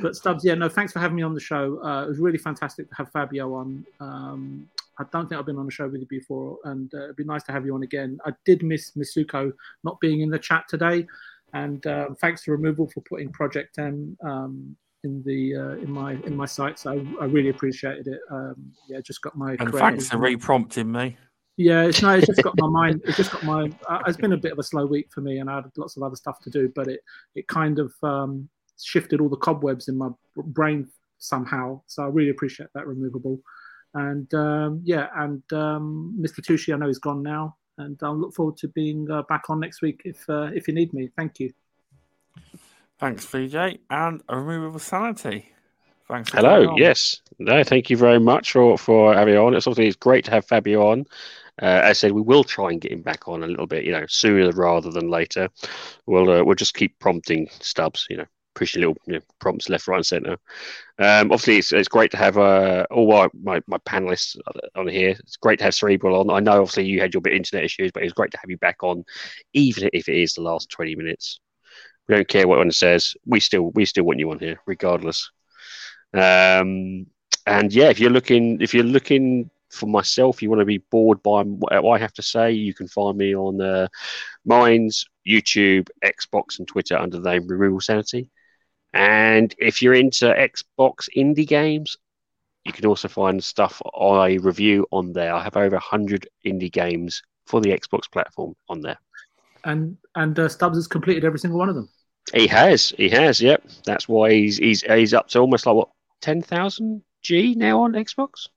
but 0.01 0.15
Stubbs, 0.15 0.43
yeah, 0.43 0.55
no, 0.55 0.69
thanks 0.69 0.93
for 0.93 0.99
having 0.99 1.17
me 1.17 1.21
on 1.21 1.35
the 1.35 1.39
show. 1.39 1.83
Uh, 1.83 2.05
it 2.05 2.07
was 2.07 2.17
really 2.17 2.37
fantastic 2.39 2.89
to 2.89 2.95
have 2.95 3.11
Fabio 3.11 3.53
on. 3.53 3.85
Um, 3.99 4.69
I 5.01 5.05
don't 5.11 5.27
think 5.27 5.39
I've 5.39 5.45
been 5.45 5.57
on 5.57 5.67
a 5.67 5.71
show 5.71 5.87
with 5.87 6.01
you 6.01 6.07
before, 6.07 6.57
and 6.65 6.91
uh, 6.93 7.05
it'd 7.05 7.15
be 7.15 7.23
nice 7.23 7.43
to 7.43 7.51
have 7.51 7.65
you 7.65 7.73
on 7.73 7.83
again. 7.83 8.19
I 8.25 8.31
did 8.45 8.61
miss 8.61 8.91
Misuko 8.91 9.51
not 9.83 9.99
being 9.99 10.21
in 10.21 10.29
the 10.29 10.37
chat 10.37 10.65
today, 10.69 11.07
and 11.53 11.85
uh, 11.87 12.09
thanks 12.19 12.43
to 12.43 12.51
Removal 12.51 12.89
for 12.93 13.01
putting 13.01 13.31
Project 13.31 13.79
M 13.79 14.15
um, 14.23 14.75
in 15.03 15.23
the 15.25 15.55
uh, 15.55 15.81
in 15.81 15.91
my 15.91 16.13
in 16.25 16.35
my 16.35 16.45
sites. 16.45 16.85
I, 16.85 16.93
I 17.19 17.25
really 17.25 17.49
appreciated 17.49 18.07
it. 18.07 18.19
Um, 18.29 18.55
yeah, 18.87 18.99
just 19.03 19.21
got 19.21 19.35
my 19.35 19.55
And 19.59 19.73
thanks 19.73 20.09
for 20.09 20.17
re-prompting 20.17 20.91
me. 20.91 21.17
yeah, 21.57 21.83
it's 21.83 22.01
no, 22.01 22.11
it's 22.11 22.27
just 22.27 22.43
got 22.43 22.53
my 22.57 22.67
mind. 22.69 23.01
It's 23.05 23.17
just 23.17 23.31
got 23.31 23.43
my. 23.43 23.71
Uh, 23.87 24.03
it's 24.05 24.17
been 24.17 24.33
a 24.33 24.37
bit 24.37 24.51
of 24.51 24.59
a 24.59 24.63
slow 24.63 24.85
week 24.85 25.07
for 25.11 25.21
me, 25.21 25.39
and 25.39 25.49
I 25.49 25.55
had 25.55 25.65
lots 25.77 25.97
of 25.97 26.03
other 26.03 26.15
stuff 26.15 26.39
to 26.41 26.49
do. 26.51 26.71
But 26.75 26.87
it 26.87 26.99
it 27.33 27.47
kind 27.47 27.79
of 27.79 27.91
um, 28.03 28.47
shifted 28.79 29.19
all 29.19 29.29
the 29.29 29.37
cobwebs 29.37 29.87
in 29.87 29.97
my 29.97 30.09
brain 30.35 30.87
somehow. 31.17 31.81
So 31.87 32.03
I 32.03 32.07
really 32.07 32.31
appreciate 32.31 32.69
that 32.75 32.87
removable. 32.87 33.39
And 33.93 34.33
um, 34.33 34.81
yeah, 34.83 35.07
and 35.15 35.43
um, 35.51 36.17
Mr. 36.19 36.39
Tushi, 36.39 36.73
I 36.73 36.77
know 36.77 36.87
he's 36.87 36.99
gone 36.99 37.21
now, 37.21 37.57
and 37.77 37.99
I'll 38.01 38.17
look 38.17 38.33
forward 38.33 38.57
to 38.57 38.69
being 38.69 39.09
uh, 39.11 39.23
back 39.23 39.49
on 39.49 39.59
next 39.59 39.81
week 39.81 40.01
if 40.05 40.29
uh, 40.29 40.49
if 40.53 40.67
you 40.67 40.73
need 40.73 40.93
me. 40.93 41.09
Thank 41.17 41.39
you. 41.39 41.51
Thanks, 42.99 43.25
VJ. 43.25 43.79
And 43.89 44.21
a 44.29 44.39
removable 44.39 44.79
sanity. 44.79 45.51
Thanks 46.07 46.29
for 46.29 46.37
Hello. 46.37 46.75
Yes. 46.77 47.21
No. 47.39 47.63
Thank 47.63 47.89
you 47.89 47.97
very 47.97 48.19
much 48.19 48.51
for 48.51 48.77
for 48.77 49.13
having 49.13 49.37
on. 49.37 49.55
It's 49.55 49.67
obviously 49.67 49.87
it's 49.87 49.97
great 49.97 50.25
to 50.25 50.31
have 50.31 50.45
Fabio 50.45 50.87
on. 50.87 51.05
Uh, 51.61 51.65
as 51.65 51.89
I 51.89 51.93
said, 51.93 52.11
we 52.13 52.21
will 52.21 52.43
try 52.43 52.69
and 52.69 52.81
get 52.81 52.91
him 52.91 53.01
back 53.01 53.27
on 53.27 53.43
a 53.43 53.47
little 53.47 53.67
bit, 53.67 53.85
you 53.85 53.91
know, 53.91 54.05
sooner 54.07 54.51
rather 54.51 54.89
than 54.89 55.09
later. 55.09 55.49
We'll 56.05 56.29
uh, 56.29 56.43
we'll 56.43 56.55
just 56.55 56.73
keep 56.73 56.97
prompting 56.99 57.49
Stubbs, 57.59 58.07
you 58.09 58.17
know, 58.17 58.25
pushing 58.53 58.81
little 58.81 58.97
you 59.05 59.13
know, 59.13 59.19
prompts 59.39 59.69
left, 59.69 59.87
right, 59.87 59.97
and 59.97 60.05
centre. 60.05 60.37
Um, 60.99 61.31
obviously, 61.31 61.57
it's, 61.57 61.71
it's 61.71 61.87
great 61.87 62.11
to 62.11 62.17
have 62.17 62.37
uh, 62.37 62.85
all 62.91 63.29
my, 63.43 63.61
my 63.67 63.77
panelists 63.79 64.37
on 64.75 64.87
here. 64.87 65.11
It's 65.11 65.37
great 65.37 65.59
to 65.59 65.65
have 65.65 65.75
Cerebral 65.75 66.19
on. 66.19 66.29
I 66.29 66.39
know, 66.39 66.61
obviously, 66.61 66.85
you 66.85 66.99
had 66.99 67.13
your 67.13 67.21
bit 67.21 67.33
internet 67.33 67.65
issues, 67.65 67.91
but 67.91 68.03
it's 68.03 68.13
great 68.13 68.31
to 68.31 68.37
have 68.37 68.49
you 68.49 68.57
back 68.57 68.83
on, 68.83 69.03
even 69.53 69.89
if 69.93 70.09
it 70.09 70.15
is 70.15 70.33
the 70.33 70.41
last 70.41 70.69
twenty 70.69 70.95
minutes. 70.95 71.39
We 72.07 72.15
don't 72.15 72.27
care 72.27 72.47
what 72.47 72.55
anyone 72.55 72.71
says. 72.71 73.13
We 73.25 73.39
still 73.39 73.71
we 73.71 73.85
still 73.85 74.03
want 74.03 74.19
you 74.19 74.31
on 74.31 74.39
here, 74.39 74.59
regardless. 74.65 75.31
Um, 76.13 77.05
and 77.45 77.73
yeah, 77.73 77.89
if 77.89 77.99
you're 77.99 78.09
looking 78.09 78.59
if 78.61 78.73
you're 78.73 78.83
looking 78.83 79.49
for 79.69 79.87
myself, 79.87 80.41
you 80.41 80.49
want 80.49 80.59
to 80.59 80.65
be 80.65 80.79
bored 80.79 81.23
by 81.23 81.43
what 81.43 81.95
I 81.95 81.97
have 81.97 82.13
to 82.13 82.21
say, 82.21 82.51
you 82.51 82.73
can 82.73 82.87
find 82.87 83.17
me 83.17 83.33
on 83.33 83.61
uh, 83.61 83.87
Minds, 84.45 85.05
YouTube, 85.25 85.87
Xbox, 86.03 86.59
and 86.59 86.67
Twitter 86.67 86.97
under 86.97 87.19
the 87.19 87.29
name 87.29 87.47
Removable 87.47 87.79
Sanity. 87.79 88.29
And 88.93 89.53
if 89.57 89.81
you're 89.81 89.93
into 89.93 90.25
Xbox 90.25 91.07
indie 91.15 91.47
games, 91.47 91.97
you 92.65 92.73
can 92.73 92.85
also 92.85 93.07
find 93.07 93.43
stuff 93.43 93.81
I 93.99 94.33
review 94.41 94.85
on 94.91 95.13
there. 95.13 95.33
I 95.33 95.43
have 95.43 95.57
over 95.57 95.75
100 95.75 96.27
indie 96.45 96.71
games 96.71 97.23
for 97.45 97.61
the 97.61 97.69
Xbox 97.71 98.11
platform 98.11 98.55
on 98.69 98.81
there. 98.81 98.97
And 99.63 99.97
and 100.15 100.37
uh, 100.37 100.49
Stubbs 100.49 100.77
has 100.77 100.87
completed 100.87 101.23
every 101.23 101.39
single 101.39 101.59
one 101.59 101.69
of 101.69 101.75
them. 101.75 101.89
He 102.33 102.47
has, 102.47 102.93
he 102.97 103.09
has, 103.09 103.41
yep. 103.41 103.63
That's 103.85 104.07
why 104.07 104.31
he's 104.31 104.57
he's 104.57 104.81
he's 104.81 105.13
up 105.13 105.27
to 105.29 105.39
almost 105.39 105.65
like 105.65 105.75
what 105.75 105.89
ten 106.21 106.41
thousand 106.41 107.03
G 107.21 107.55
now 107.55 107.81
on 107.81 107.93
Xbox. 107.93 108.47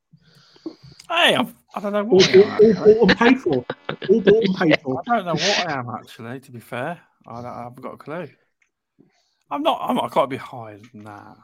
Hey, 1.08 1.34
I'm, 1.34 1.54
I 1.74 1.80
don't 1.80 1.92
know 1.92 2.08
All, 2.08 2.18
what 2.18 2.34
I 2.34 2.38
am. 2.38 2.50
all, 2.60 2.74
all 2.74 2.74
actually. 2.74 2.84
bought 2.94 3.02
and 3.02 3.18
paid 3.18 3.40
for. 3.40 3.66
All 4.08 4.20
bought 4.20 4.44
and 4.44 4.54
paid 4.56 4.80
for. 4.80 5.02
I 5.08 5.16
don't 5.16 5.26
know 5.26 5.34
what 5.34 5.68
I 5.68 5.72
am 5.78 5.90
actually. 5.90 6.40
To 6.40 6.52
be 6.52 6.60
fair, 6.60 7.00
I, 7.26 7.40
I 7.40 7.62
haven't 7.64 7.82
got 7.82 7.94
a 7.94 7.98
clue. 7.98 8.28
I'm 9.50 9.62
not. 9.62 9.78
I'm 9.82 9.96
not. 9.96 10.04
I 10.04 10.08
can't 10.08 10.30
be 10.30 10.36
higher 10.36 10.78
than 10.92 11.04
that. 11.04 11.36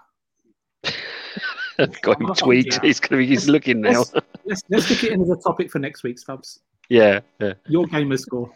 Got 2.02 2.20
him 2.20 2.34
tweaked. 2.34 2.74
yeah. 2.74 2.78
He's 2.82 3.00
gonna 3.00 3.20
be 3.20 3.26
he's 3.26 3.48
looking 3.48 3.80
now. 3.80 4.00
Let's, 4.00 4.12
let's, 4.44 4.62
let's 4.68 4.84
stick 4.86 5.04
it 5.04 5.12
in 5.12 5.22
as 5.22 5.30
a 5.30 5.36
topic 5.36 5.70
for 5.70 5.78
next 5.78 6.02
week, 6.02 6.18
Stubbs. 6.18 6.60
yeah, 6.88 7.20
yeah. 7.40 7.54
Your 7.68 7.86
gamer 7.86 8.16
score. 8.18 8.50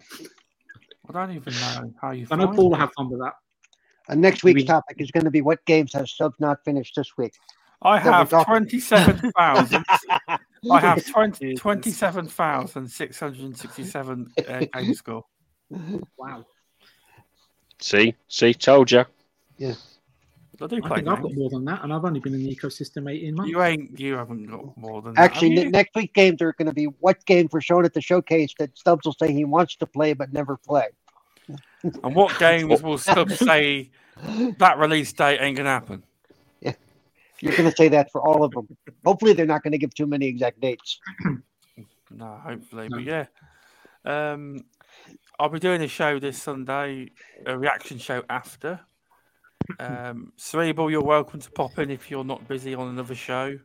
I 1.09 1.13
don't 1.13 1.31
even 1.37 1.53
know 1.55 1.93
how 2.01 2.11
you. 2.13 2.27
I 2.31 2.37
know 2.37 2.47
find 2.47 2.57
Paul 2.57 2.71
will 2.71 2.77
have 2.79 2.93
fun 2.97 3.11
with 3.11 3.21
that. 3.21 3.35
And 4.09 4.21
next 4.21 4.43
week's 4.45 4.63
We- 4.63 4.67
topic 4.67 4.97
is 5.01 5.11
going 5.11 5.25
to 5.25 5.31
be 5.31 5.41
what 5.41 5.65
games 5.65 5.93
have 5.95 6.07
Stubbs 6.09 6.37
not 6.39 6.59
finished 6.65 6.95
this 6.97 7.17
week. 7.17 7.33
I 7.83 7.97
Yeah, 7.97 8.05
we're 8.05 8.13
have 8.13 8.31
talking- 8.31 8.55
twenty-seven 8.55 9.33
thousand. 9.39 9.85
I 10.71 10.81
have 10.81 11.05
20, 11.07 11.55
27,667 11.57 14.33
uh, 14.49 14.65
game 14.75 14.95
score. 14.95 15.25
Wow. 16.19 16.45
See, 17.81 18.15
see, 18.29 18.55
told 18.55 18.91
you. 18.91 19.05
I 20.63 20.67
do 20.67 20.77
I 20.77 20.89
play 20.89 20.97
think 20.99 21.09
I've 21.09 21.23
got 21.23 21.35
more 21.35 21.51
than 21.51 21.65
that, 21.65 21.83
and 21.83 21.93
I've 21.93 22.05
only 22.05 22.21
been 22.21 22.35
in 22.35 22.45
the 22.45 22.55
ecosystem 22.55 23.11
18 23.11 23.35
months. 23.35 23.51
You 23.51 23.63
ain't. 23.63 23.99
You 23.99 24.15
haven't 24.15 24.47
got 24.47 24.77
more 24.77 25.03
than 25.03 25.15
that. 25.15 25.21
Actually, 25.21 25.51
have 25.51 25.59
ne- 25.59 25.65
you? 25.65 25.71
next 25.71 25.95
week's 25.95 26.13
games 26.13 26.41
are 26.43 26.53
going 26.53 26.69
to 26.69 26.75
be 26.75 26.85
what 27.01 27.25
games 27.27 27.51
were 27.53 27.61
shown 27.61 27.85
at 27.85 27.93
the 27.93 28.01
showcase 28.01 28.55
that 28.59 28.77
Stubbs 28.79 29.05
will 29.05 29.17
say 29.21 29.33
he 29.33 29.45
wants 29.45 29.77
to 29.77 29.87
play 29.87 30.13
but 30.13 30.33
never 30.33 30.57
play. 30.57 30.87
And 31.83 32.15
what 32.15 32.39
games 32.39 32.83
will 32.83 32.99
Stubbs 32.99 33.39
say 33.45 33.91
that 34.59 34.79
release 34.79 35.13
date 35.13 35.41
ain't 35.41 35.57
gonna 35.57 35.71
happen? 35.71 36.05
Yeah. 36.61 36.73
You're 37.41 37.57
going 37.57 37.71
to 37.71 37.77
say 37.77 37.89
that 37.89 38.11
for 38.11 38.23
all 38.27 38.45
of 38.45 38.53
them. 38.53 38.69
Hopefully, 39.05 39.33
they're 39.35 39.45
not 39.45 39.63
going 39.63 39.73
to 39.73 39.79
give 39.79 39.93
too 39.93 40.07
many 40.07 40.27
exact 40.27 40.61
dates. 40.61 40.99
No, 42.11 42.39
hopefully, 42.47 42.89
but 42.89 43.03
yeah. 43.03 43.27
Um, 44.05 44.67
I'll 45.41 45.49
be 45.49 45.59
doing 45.59 45.83
a 45.83 45.89
show 45.89 46.21
this 46.21 46.41
Sunday, 46.41 47.11
a 47.45 47.59
reaction 47.59 47.99
show 47.99 48.23
after. 48.31 48.79
Um, 49.79 50.33
Cerebral, 50.37 50.91
you're 50.91 51.03
welcome 51.03 51.41
to 51.41 51.51
pop 51.51 51.79
in 51.79 51.91
if 51.91 52.11
you're 52.11 52.25
not 52.25 52.47
busy 52.49 52.75
on 52.75 52.89
another 52.89 53.15
show. 53.15 53.59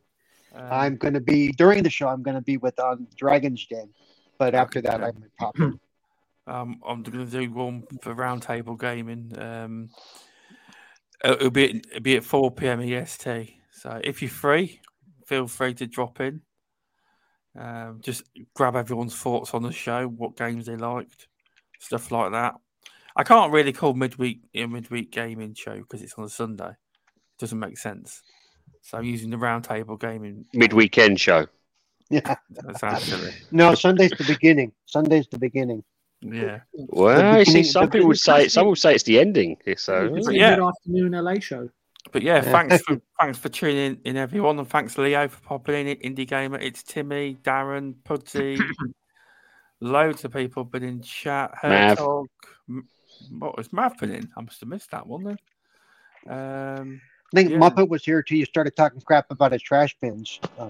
Um, 0.56 0.68
I'm 0.72 0.96
going 0.98 1.14
to 1.14 1.22
be 1.22 1.52
during 1.52 1.84
the 1.84 1.90
show. 1.90 2.08
I'm 2.08 2.24
going 2.24 2.36
to 2.36 2.42
be 2.42 2.58
with 2.58 2.80
on 2.80 3.08
Dragon's 3.16 3.66
Den, 3.66 3.90
but 4.38 4.56
after 4.56 4.82
that, 4.82 5.02
I 5.02 5.12
might 5.12 5.36
pop 5.38 5.60
in. 5.60 5.80
Um, 6.48 6.82
I'm 6.84 7.04
going 7.04 7.30
to 7.30 7.32
do 7.32 7.52
one 7.52 7.84
for 8.02 8.16
Roundtable 8.16 8.80
Gaming. 8.80 9.32
Um, 9.38 9.90
it'll 11.24 11.36
it'll 11.36 11.52
be 11.52 11.70
at, 11.70 11.76
it'll 11.76 12.02
be 12.02 12.18
at 12.18 12.24
4 12.24 12.50
p.m. 12.50 12.82
EST. 12.82 13.54
So 13.72 14.02
if 14.04 14.24
you're 14.24 14.32
free, 14.32 14.82
feel 15.28 15.46
free 15.48 15.76
to 15.76 15.86
drop 15.86 16.20
in. 16.22 16.42
Um, 17.56 18.00
just 18.02 18.24
grab 18.56 18.76
everyone's 18.76 19.16
thoughts 19.16 19.54
on 19.54 19.62
the 19.62 19.72
show, 19.72 20.08
what 20.08 20.38
games 20.38 20.66
they 20.66 20.76
liked, 20.76 21.28
stuff 21.80 22.10
like 22.10 22.32
that. 22.32 22.56
I 23.16 23.24
can't 23.24 23.52
really 23.52 23.74
call 23.74 23.94
midweek 23.94 24.42
a 24.56 24.66
midweek 24.66 25.12
gaming 25.12 25.54
show 25.56 25.78
because 25.78 26.02
it's 26.02 26.14
on 26.16 26.26
a 26.26 26.30
Sunday. 26.30 26.70
It 26.70 27.40
doesn't 27.40 27.60
make 27.60 27.78
sense. 27.78 28.22
So 28.82 28.98
I'm 28.98 29.04
using 29.04 29.30
the 29.30 29.38
Roundtable 29.38 30.00
Gaming. 30.00 30.46
Midweekend 30.56 31.20
show. 31.20 31.48
Yeah. 32.10 32.36
That 32.52 32.80
sounds 32.80 33.04
silly. 33.04 33.32
No, 33.52 33.76
Sunday's 33.76 34.12
the 34.12 34.24
beginning. 34.24 34.72
Sunday's 34.86 35.28
the 35.30 35.38
beginning. 35.38 35.84
Yeah. 36.22 36.62
Well, 36.74 37.40
you 37.40 37.46
see, 37.46 37.64
some 37.64 37.90
people 37.90 38.08
would 38.10 38.20
say 38.20 38.48
some 38.48 38.68
would 38.68 38.78
say 38.78 38.94
it's 38.96 39.04
the 39.04 39.20
ending. 39.20 39.58
So 39.78 40.12
It's 40.16 40.26
But 40.28 40.36
a 40.36 40.38
yeah. 40.38 40.50
mid-afternoon 40.56 41.12
LA 41.14 41.40
show. 41.40 41.70
But 42.12 42.24
yeah, 42.24 42.36
Yeah. 42.44 42.52
thanks 42.52 42.82
for 42.84 43.02
thanks 43.20 43.38
for 43.38 43.50
tuning 43.50 43.78
in, 43.78 44.00
in 44.06 44.18
everyone, 44.18 44.58
and 44.60 44.68
thanks 44.68 44.98
Leo 44.98 45.28
for 45.28 45.42
popping 45.42 45.88
in. 45.88 45.98
Indie 45.98 46.28
Gamer, 46.28 46.58
it's 46.58 46.82
Timmy, 46.84 47.38
Darren, 47.44 47.96
Pudsey, 48.06 48.58
loads 49.82 50.26
of 50.26 50.34
people 50.34 50.64
been 50.64 50.84
in 50.84 51.02
chat. 51.02 51.52
Mav. 51.64 51.98
Hertog, 51.98 52.26
M- 52.70 52.88
what 53.40 53.58
was 53.58 53.72
Mav 53.74 53.98
been 53.98 54.12
in? 54.12 54.30
I 54.38 54.42
must 54.42 54.60
have 54.62 54.70
missed 54.70 54.92
that 54.92 55.06
one 55.08 55.24
then. 55.24 55.38
Um, 56.28 57.02
I 57.34 57.36
think 57.36 57.52
Yeah. 57.52 57.58
Muppet 57.58 57.88
was 57.90 58.04
here 58.04 58.22
till 58.24 58.38
you 58.38 58.46
started 58.46 58.76
talking 58.76 59.02
crap 59.02 59.30
about 59.32 59.52
his 59.52 59.62
trash 59.62 59.96
bins. 60.02 60.40
Uh, 60.58 60.70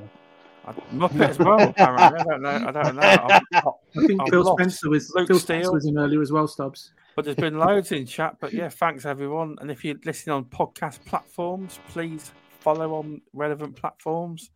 I- 0.65 0.73
Muppet 0.93 1.29
as 1.29 1.39
well. 1.39 1.69
Apparently, 1.69 2.19
I 2.19 2.23
don't 2.23 2.41
know. 2.41 2.49
I 2.49 2.71
don't 2.71 2.95
know. 2.95 3.01
I'm- 3.01 3.41
I 3.53 4.05
think 4.07 4.21
I've 4.21 4.29
Phil 4.29 4.43
lost. 4.43 4.59
Spencer 4.59 4.89
was 4.89 5.11
Luke 5.15 5.27
Phil 5.27 5.39
Steele. 5.39 5.57
Spencer 5.63 5.71
was 5.73 5.85
in 5.85 5.97
earlier 5.97 6.21
as 6.21 6.31
well, 6.31 6.47
Stubbs. 6.47 6.93
But 7.15 7.25
there's 7.25 7.37
been 7.37 7.57
loads 7.57 7.91
in 7.91 8.05
chat. 8.05 8.37
But 8.39 8.53
yeah, 8.53 8.69
thanks 8.69 9.05
everyone. 9.05 9.57
And 9.61 9.71
if 9.71 9.83
you're 9.83 9.95
listening 10.05 10.35
on 10.35 10.45
podcast 10.45 11.03
platforms, 11.05 11.79
please 11.89 12.31
follow 12.59 12.93
on 12.95 13.21
relevant 13.33 13.75
platforms. 13.75 14.51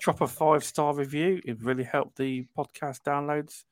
Drop 0.00 0.20
a 0.22 0.26
five 0.26 0.64
star 0.64 0.94
review. 0.94 1.40
It 1.44 1.62
really 1.62 1.84
helped 1.84 2.16
the 2.16 2.46
podcast 2.56 3.02
downloads. 3.02 3.64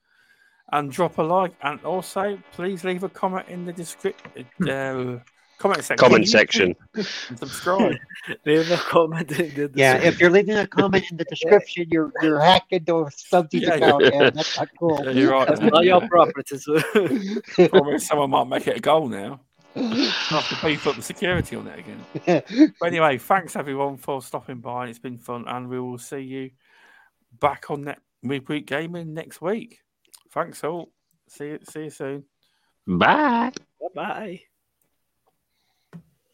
And 0.70 0.92
drop 0.92 1.18
a 1.18 1.22
like. 1.22 1.52
And 1.62 1.82
also, 1.84 2.38
please 2.52 2.84
leave 2.84 3.02
a 3.02 3.08
comment 3.08 3.48
in 3.48 3.64
the 3.64 3.72
description. 3.72 4.46
Uh, 4.68 5.20
comment 5.58 5.82
section. 5.82 5.96
Comment 5.96 6.28
section. 6.28 6.76
Subscribe. 7.36 7.96
Leave 8.44 8.70
a 8.70 8.76
comment 8.76 9.30
in 9.32 9.54
the 9.54 9.70
yeah, 9.74 9.96
if 9.96 10.20
you're 10.20 10.30
leaving 10.30 10.56
a 10.56 10.66
comment 10.66 11.04
in 11.10 11.16
the 11.16 11.24
description, 11.30 11.86
you're 11.90 12.12
you're 12.20 12.38
hacked 12.38 12.72
into 12.72 12.96
a 12.96 13.04
Stubbsy's 13.06 13.62
Yeah, 13.62 13.74
account, 13.74 14.04
yeah. 14.04 14.22
and 14.24 14.36
that's 14.36 14.58
not 14.58 14.68
cool. 14.78 15.00
Yeah, 15.04 15.10
you're 15.12 15.32
right. 15.32 15.48
That's 15.48 15.60
not 15.60 15.84
your 15.84 16.06
property. 16.08 16.58
Probably 17.68 17.98
someone 17.98 18.30
might 18.30 18.48
make 18.48 18.66
it 18.66 18.76
a 18.76 18.80
goal 18.80 19.08
now. 19.08 19.40
I'll 19.74 19.82
have 20.40 20.48
to 20.48 20.66
beef 20.66 20.86
up 20.86 20.96
the 20.96 21.02
security 21.02 21.56
on 21.56 21.68
it 21.68 21.78
again. 21.78 22.74
But 22.80 22.86
anyway, 22.86 23.18
thanks 23.18 23.56
everyone 23.56 23.96
for 23.96 24.20
stopping 24.20 24.60
by. 24.60 24.88
It's 24.88 24.98
been 24.98 25.18
fun, 25.18 25.44
and 25.46 25.68
we 25.68 25.80
will 25.80 25.98
see 25.98 26.20
you 26.20 26.50
back 27.40 27.70
on 27.70 27.82
that 27.82 28.00
midweek 28.22 28.66
gaming 28.66 29.14
next 29.14 29.40
week. 29.40 29.80
Thanks 30.32 30.64
all. 30.64 30.92
See 31.28 31.46
you. 31.46 31.58
See 31.68 31.84
you 31.84 31.90
soon. 31.90 32.24
Bye. 32.86 33.52
bye 33.80 33.88
bye. 33.94 34.40